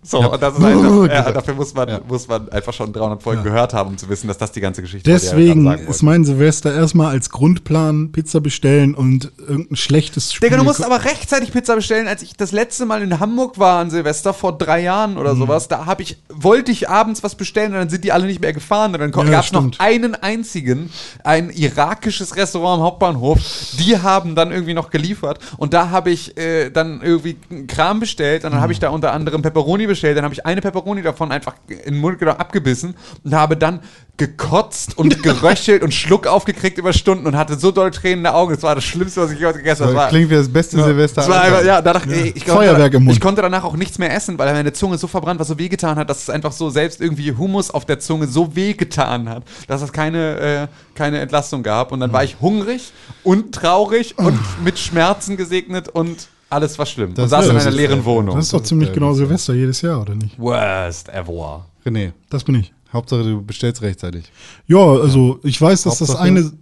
So, 0.03 0.33
und 0.33 0.43
das 0.43 0.57
ist 0.57 0.65
einfach, 0.65 1.07
ja, 1.09 1.31
dafür 1.31 1.55
muss 1.55 1.75
man, 1.75 2.01
muss 2.09 2.27
man 2.27 2.49
einfach 2.49 2.73
schon 2.73 2.91
300 2.91 3.23
Folgen 3.23 3.43
gehört 3.43 3.75
haben, 3.75 3.91
um 3.91 3.99
zu 3.99 4.09
wissen, 4.09 4.29
dass 4.29 4.39
das 4.39 4.51
die 4.51 4.61
ganze 4.61 4.81
Geschichte 4.81 5.11
er 5.11 5.19
Deswegen 5.19 5.67
ist 5.67 6.03
mein 6.03 6.25
Silvester 6.25 6.75
erstmal 6.75 7.13
als 7.13 7.29
Grundplan 7.29 8.11
Pizza 8.11 8.41
bestellen 8.41 8.95
und 8.95 9.31
irgendein 9.39 9.77
schlechtes 9.77 10.33
Spiel. 10.33 10.49
Digga, 10.49 10.59
du 10.59 10.65
musst 10.65 10.83
aber 10.83 11.05
rechtzeitig 11.05 11.53
Pizza 11.53 11.75
bestellen. 11.75 12.09
Als 12.09 12.23
ich 12.23 12.35
das 12.35 12.53
letzte 12.53 12.87
Mal 12.87 13.03
in 13.03 13.21
Hamburg 13.21 13.59
war 13.59 13.79
an 13.79 13.91
Silvester 13.91 14.33
vor 14.33 14.57
drei 14.57 14.81
Jahren 14.81 15.19
oder 15.19 15.37
sowas, 15.37 15.69
da 15.69 15.85
habe 15.85 16.03
ich, 16.03 16.17
wollte 16.31 16.73
ich 16.73 16.89
abends 16.89 17.23
was 17.23 17.35
bestellen 17.35 17.73
und 17.73 17.79
dann 17.79 17.91
sind 17.91 18.03
die 18.03 18.13
alle 18.13 18.27
nicht 18.27 18.41
mehr 18.41 18.55
gefahren. 18.55 18.95
Und 18.95 19.01
dann 19.01 19.27
Ja, 19.27 19.31
gab 19.31 19.45
es 19.45 19.53
noch 19.53 19.71
einen 19.79 20.15
einzigen, 20.15 20.89
ein 21.25 21.51
irakisches 21.51 22.37
Restaurant 22.37 22.79
am 22.79 22.85
Hauptbahnhof. 22.87 23.39
Die 23.79 23.99
haben 23.99 24.35
dann 24.35 24.51
irgendwie 24.51 24.75
noch 24.75 24.89
geliefert. 24.91 25.41
Und 25.59 25.75
da 25.75 25.91
habe 25.91 26.11
ich 26.11 26.39
äh, 26.39 26.71
dann 26.71 27.03
irgendwie 27.03 27.37
einen 27.51 27.67
Kram 27.67 28.01
bestellt. 28.01 28.45
Und 28.45 28.53
dann 28.53 28.63
habe 28.63 28.73
ich 28.73 28.79
da 28.79 28.89
unter 28.89 29.13
anderem 29.13 29.43
Pepperoni 29.43 29.90
bestellt. 29.91 30.17
Dann 30.17 30.25
habe 30.25 30.35
ich 30.35 30.47
eine 30.47 30.61
Pepperoni 30.61 31.03
davon 31.03 31.31
einfach 31.33 31.55
in 31.69 31.95
den 31.95 31.99
Mund 31.99 32.19
genommen, 32.19 32.39
abgebissen 32.41 32.97
und 33.25 33.35
habe 33.35 33.57
dann 33.57 33.81
gekotzt 34.17 34.99
und 34.99 35.23
geröchelt 35.23 35.83
und 35.83 35.95
Schluck 35.95 36.27
aufgekriegt 36.27 36.77
über 36.79 36.93
Stunden 36.93 37.27
und 37.27 37.37
hatte 37.37 37.59
so 37.59 37.71
doll 37.71 37.91
Tränen 37.91 38.19
in 38.19 38.25
den 38.25 38.33
Augen. 38.33 38.53
Das 38.55 38.63
war 38.63 38.75
das 38.75 38.85
Schlimmste, 38.85 39.23
was 39.23 39.31
ich 39.33 39.39
jemals 39.39 39.57
gegessen 39.57 39.87
habe. 39.87 39.95
War- 39.95 40.09
Klingt 40.09 40.31
wie 40.31 40.35
das 40.35 40.49
beste 40.49 40.83
Silvester. 40.83 41.23
das 41.23 41.31
war 41.31 41.65
ja, 41.65 41.81
danach, 41.81 42.07
ey, 42.07 42.33
ich, 42.35 42.45
glaub, 42.45 42.59
Feuerwerk 42.59 42.95
im 42.95 43.05
Mund. 43.05 43.17
ich 43.17 43.21
konnte 43.21 43.41
danach 43.43 43.65
auch 43.65 43.77
nichts 43.77 43.99
mehr 43.99 44.15
essen, 44.15 44.39
weil 44.39 44.53
meine 44.53 44.73
Zunge 44.73 44.99
so 44.99 45.07
verbrannt 45.07 45.39
war, 45.41 45.47
so 45.47 45.59
wehgetan 45.59 45.97
hat, 45.97 46.11
dass 46.11 46.23
es 46.23 46.31
einfach 46.31 46.53
so 46.53 46.71
selbst 46.71 47.01
irgendwie 47.01 47.33
Humus 47.33 47.71
auf 47.71 47.87
der 47.87 47.99
Zunge 47.99 48.27
so 48.27 48.55
wehgetan 48.55 49.29
hat, 49.29 49.43
dass 49.69 49.83
es 49.83 49.93
keine, 49.93 50.39
äh, 50.39 50.67
keine 50.95 51.21
Entlastung 51.21 51.63
gab. 51.63 51.91
Und 51.93 52.01
dann 52.01 52.13
war 52.13 52.23
ich 52.25 52.37
hungrig 52.41 52.93
und 53.25 53.55
traurig 53.55 54.19
und 54.19 54.39
mit 54.65 54.79
Schmerzen 54.79 55.37
gesegnet 55.37 55.89
und 55.89 56.29
alles 56.51 56.79
war 56.79 56.85
schlimm. 56.87 57.15
Das- 57.15 57.25
und 57.25 57.29
saß 57.31 57.45
ja, 57.47 57.51
in 57.51 57.57
das 57.57 57.67
einer 57.67 57.77
leeren 57.77 58.05
Wohnung. 58.05 58.37
Das 58.37 58.47
ist 58.47 58.53
doch 58.53 58.63
ziemlich 58.63 58.93
genau 58.93 59.15
Silvester 59.15 59.55
jedes 59.55 59.81
Jahr, 59.83 60.03
oder 60.03 60.15
nicht? 60.15 60.39
Worst 60.39 61.09
ever. 61.09 61.67
René, 61.87 62.13
Das 62.29 62.45
bin 62.45 62.57
ich. 62.57 62.73
Hauptsache 62.93 63.23
du 63.23 63.41
bestellst 63.43 63.81
rechtzeitig. 63.83 64.31
Ja, 64.67 64.79
also 64.79 65.39
ich 65.45 65.61
weiß, 65.61 65.85
dass 65.85 65.99
das 65.99 66.09
Hauptsache- 66.11 66.23
eine. 66.25 66.53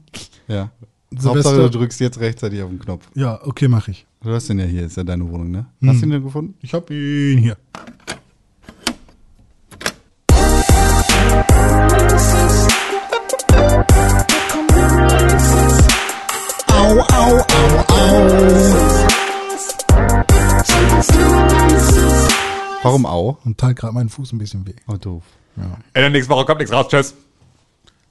Ja. 0.46 0.70
Silvester- 1.10 1.28
Hauptsache 1.30 1.56
du 1.70 1.78
drückst 1.78 2.00
jetzt 2.00 2.20
rechtzeitig 2.20 2.62
auf 2.62 2.68
den 2.68 2.78
Knopf. 2.78 3.08
Ja, 3.14 3.40
okay, 3.44 3.66
mache 3.66 3.90
ich. 3.92 4.06
Du 4.22 4.30
hast 4.30 4.48
den 4.48 4.58
ja 4.58 4.66
hier, 4.66 4.84
ist 4.84 4.96
ja 4.96 5.04
deine 5.04 5.26
Wohnung, 5.30 5.50
ne? 5.50 5.66
Hm. 5.80 5.88
Hast 5.88 6.00
du 6.02 6.06
ihn 6.06 6.10
denn 6.10 6.22
gefunden? 6.22 6.54
Ich 6.60 6.74
habe 6.74 6.92
ihn 6.94 7.38
hier. 7.38 7.56
Warum 22.82 23.06
au? 23.06 23.38
Und 23.44 23.58
tat 23.58 23.76
gerade 23.76 23.94
meinen 23.94 24.08
Fuß 24.08 24.32
ein 24.32 24.38
bisschen 24.38 24.66
weh. 24.66 24.74
Oh, 24.86 24.94
doof. 24.96 25.22
In 25.56 25.64
der 25.94 26.10
nächsten 26.10 26.32
Woche 26.32 26.44
kommt 26.44 26.60
nichts 26.60 26.72
raus. 26.72 26.86
Tschüss. 26.88 27.14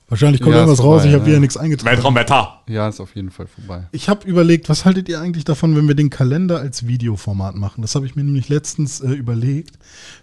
Wahrscheinlich 0.09 0.41
kommt 0.41 0.53
Ja, 0.53 0.59
irgendwas 0.61 0.79
ist 0.79 0.85
raus, 0.85 1.01
vorbei, 1.01 1.07
ich 1.09 1.13
habe 1.15 1.23
ja. 1.23 1.27
wieder 1.27 1.39
nichts 1.39 1.57
eingetragen. 1.57 1.95
Weltraumwetter. 1.97 2.61
Ja, 2.67 2.87
ist 2.87 2.99
auf 3.01 3.13
jeden 3.15 3.29
Fall 3.29 3.47
vorbei. 3.47 3.87
Ich 3.91 4.07
habe 4.07 4.25
überlegt, 4.27 4.69
was 4.69 4.85
haltet 4.85 5.09
ihr 5.09 5.19
eigentlich 5.19 5.43
davon, 5.43 5.75
wenn 5.75 5.87
wir 5.87 5.95
den 5.95 6.09
Kalender 6.09 6.59
als 6.59 6.87
Videoformat 6.87 7.55
machen? 7.55 7.81
Das 7.81 7.93
habe 7.95 8.05
ich 8.05 8.15
mir 8.15 8.23
nämlich 8.23 8.47
letztens 8.47 9.01
äh, 9.01 9.09
überlegt. 9.11 9.77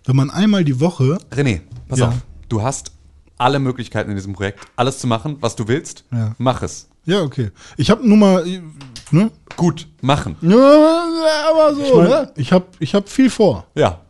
Wenn 0.07 0.17
man 0.17 0.31
einmal 0.31 0.65
die 0.65 0.81
Woche, 0.81 1.19
René, 1.31 1.61
pass 1.89 1.99
Ja. 1.99 2.09
auf. 2.09 2.15
Du 2.49 2.63
hast 2.63 2.93
alle 3.37 3.59
Möglichkeiten 3.59 4.11
in 4.11 4.17
diesem 4.17 4.33
Projekt, 4.33 4.61
alles 4.77 4.99
zu 4.99 5.07
machen, 5.07 5.37
was 5.41 5.55
du 5.57 5.69
willst. 5.69 6.05
Ja. 6.13 6.35
Mach 6.39 6.63
es. 6.63 6.89
ja 7.05 7.21
okay, 7.21 7.51
ich 7.77 7.91
habe 7.91 8.07
nur 8.09 8.17
mal, 8.17 8.47
äh, 8.47 8.63
ne? 9.11 9.31
Gut, 9.57 9.87
machen. 10.01 10.37
Ja, 10.41 11.51
aber 11.51 11.75
so, 11.75 11.83
ich 11.83 12.09
mein, 12.09 12.29
Ich 12.37 12.53
habe 12.53 12.67
ich 12.79 12.95
hab 12.95 13.09
viel 13.09 13.29
vor. 13.29 13.67
Ja. 13.75 14.01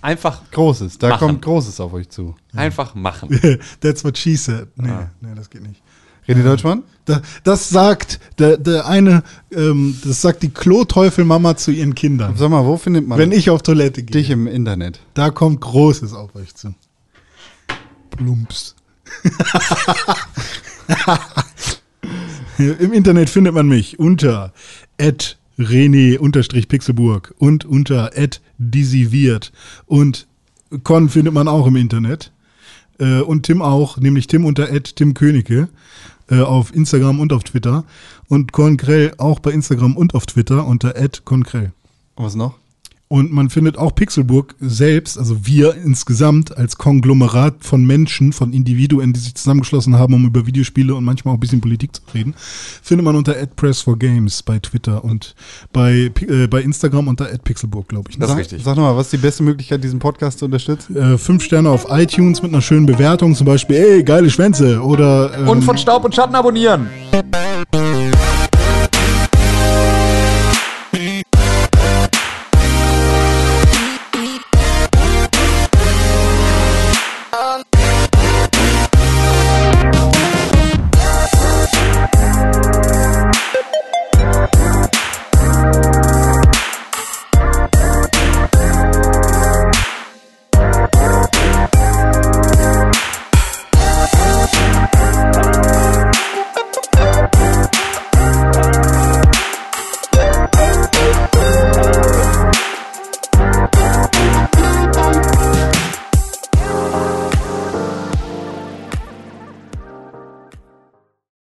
Einfach, 0.00 0.42
Großes, 0.52 0.98
da 0.98 1.08
Machen. 1.10 1.18
kommt 1.28 1.42
Großes 1.42 1.80
auf 1.80 1.92
euch 1.92 2.08
zu. 2.08 2.34
einfach 2.54 2.94
machen. 2.94 3.28
That's 3.80 4.04
what 4.04 4.16
she 4.16 4.36
said. 4.36 4.68
Nee, 4.76 4.90
nee, 5.20 5.34
das 5.34 5.50
geht 5.50 5.62
nicht. 5.62 5.82
René 6.28 6.42
Deutschmann? 6.42 6.82
Da, 7.06 7.22
das 7.42 7.70
sagt 7.70 8.20
der, 8.38 8.58
der 8.58 8.86
eine, 8.86 9.22
ähm, 9.50 9.98
das 10.04 10.20
sagt 10.20 10.42
die 10.42 10.50
Kloteufelmama 10.50 11.56
zu 11.56 11.70
ihren 11.70 11.94
Kindern. 11.94 12.36
Sag 12.36 12.50
mal, 12.50 12.66
wo 12.66 12.76
findet 12.76 13.08
man 13.08 13.18
Wenn 13.18 13.32
ich 13.32 13.48
auf 13.48 13.62
Toilette 13.62 14.02
gehe, 14.02 14.20
dich 14.20 14.28
im 14.30 14.46
Internet? 14.46 15.00
da 15.14 15.30
kommt 15.30 15.62
Großes 15.62 16.12
auf 16.12 16.34
euch 16.34 16.54
zu. 16.54 16.74
Plumps. 18.10 18.74
Im 22.58 22.92
Internet 22.92 23.30
findet 23.30 23.54
man 23.54 23.68
mich 23.68 23.98
unter 23.98 24.52
René-Pixelburg 25.58 27.34
und 27.38 27.64
unter 27.64 28.12
disiviert. 28.58 29.52
Und 29.86 30.26
Con 30.84 31.08
findet 31.08 31.34
man 31.34 31.48
auch 31.48 31.66
im 31.66 31.76
Internet. 31.76 32.32
Äh, 32.98 33.20
und 33.20 33.44
Tim 33.44 33.62
auch, 33.62 33.98
nämlich 33.98 34.26
Tim 34.26 34.44
unter 34.44 34.68
Tim 34.82 35.14
Königke 35.14 35.68
äh, 36.30 36.40
auf 36.40 36.74
Instagram 36.74 37.20
und 37.20 37.32
auf 37.32 37.44
Twitter. 37.44 37.84
Und 38.28 38.52
Konkrell 38.52 39.14
auch 39.18 39.40
bei 39.40 39.50
Instagram 39.50 39.96
und 39.96 40.14
auf 40.14 40.26
Twitter 40.26 40.66
unter 40.66 40.94
Konkrell. 41.24 41.72
Und 42.14 42.24
was 42.24 42.34
noch? 42.34 42.56
Und 43.08 43.32
man 43.32 43.48
findet 43.48 43.78
auch 43.78 43.94
Pixelburg 43.94 44.54
selbst, 44.60 45.18
also 45.18 45.46
wir 45.46 45.74
insgesamt 45.74 46.54
als 46.58 46.76
Konglomerat 46.76 47.54
von 47.60 47.86
Menschen, 47.86 48.34
von 48.34 48.52
Individuen, 48.52 49.14
die 49.14 49.20
sich 49.20 49.34
zusammengeschlossen 49.34 49.98
haben, 49.98 50.12
um 50.12 50.26
über 50.26 50.46
Videospiele 50.46 50.94
und 50.94 51.04
manchmal 51.04 51.32
auch 51.32 51.38
ein 51.38 51.40
bisschen 51.40 51.62
Politik 51.62 51.96
zu 51.96 52.02
reden, 52.12 52.34
findet 52.82 53.06
man 53.06 53.16
unter 53.16 53.32
@press4games 53.32 54.44
bei 54.44 54.58
Twitter 54.58 55.02
und 55.04 55.34
bei, 55.72 56.10
äh, 56.28 56.46
bei 56.48 56.60
Instagram 56.60 57.08
unter 57.08 57.24
@pixelburg, 57.26 57.88
glaube 57.88 58.10
ich. 58.10 58.18
Ne? 58.18 58.20
Das 58.20 58.28
ist 58.28 58.32
sag, 58.32 58.40
richtig. 58.40 58.62
Sag 58.62 58.76
nochmal, 58.76 58.94
was 58.94 59.06
ist 59.06 59.14
die 59.14 59.16
beste 59.26 59.42
Möglichkeit, 59.42 59.82
diesen 59.82 60.00
Podcast 60.00 60.40
zu 60.40 60.44
unterstützen? 60.44 60.94
Äh, 60.94 61.16
fünf 61.16 61.42
Sterne 61.42 61.70
auf 61.70 61.86
iTunes 61.88 62.42
mit 62.42 62.52
einer 62.52 62.60
schönen 62.60 62.84
Bewertung, 62.84 63.34
zum 63.34 63.46
Beispiel, 63.46 63.76
ey, 63.76 64.04
geile 64.04 64.28
Schwänze 64.28 64.82
oder 64.82 65.32
ähm, 65.34 65.48
Und 65.48 65.62
von 65.62 65.78
Staub 65.78 66.04
und 66.04 66.14
Schatten 66.14 66.34
abonnieren. 66.34 66.88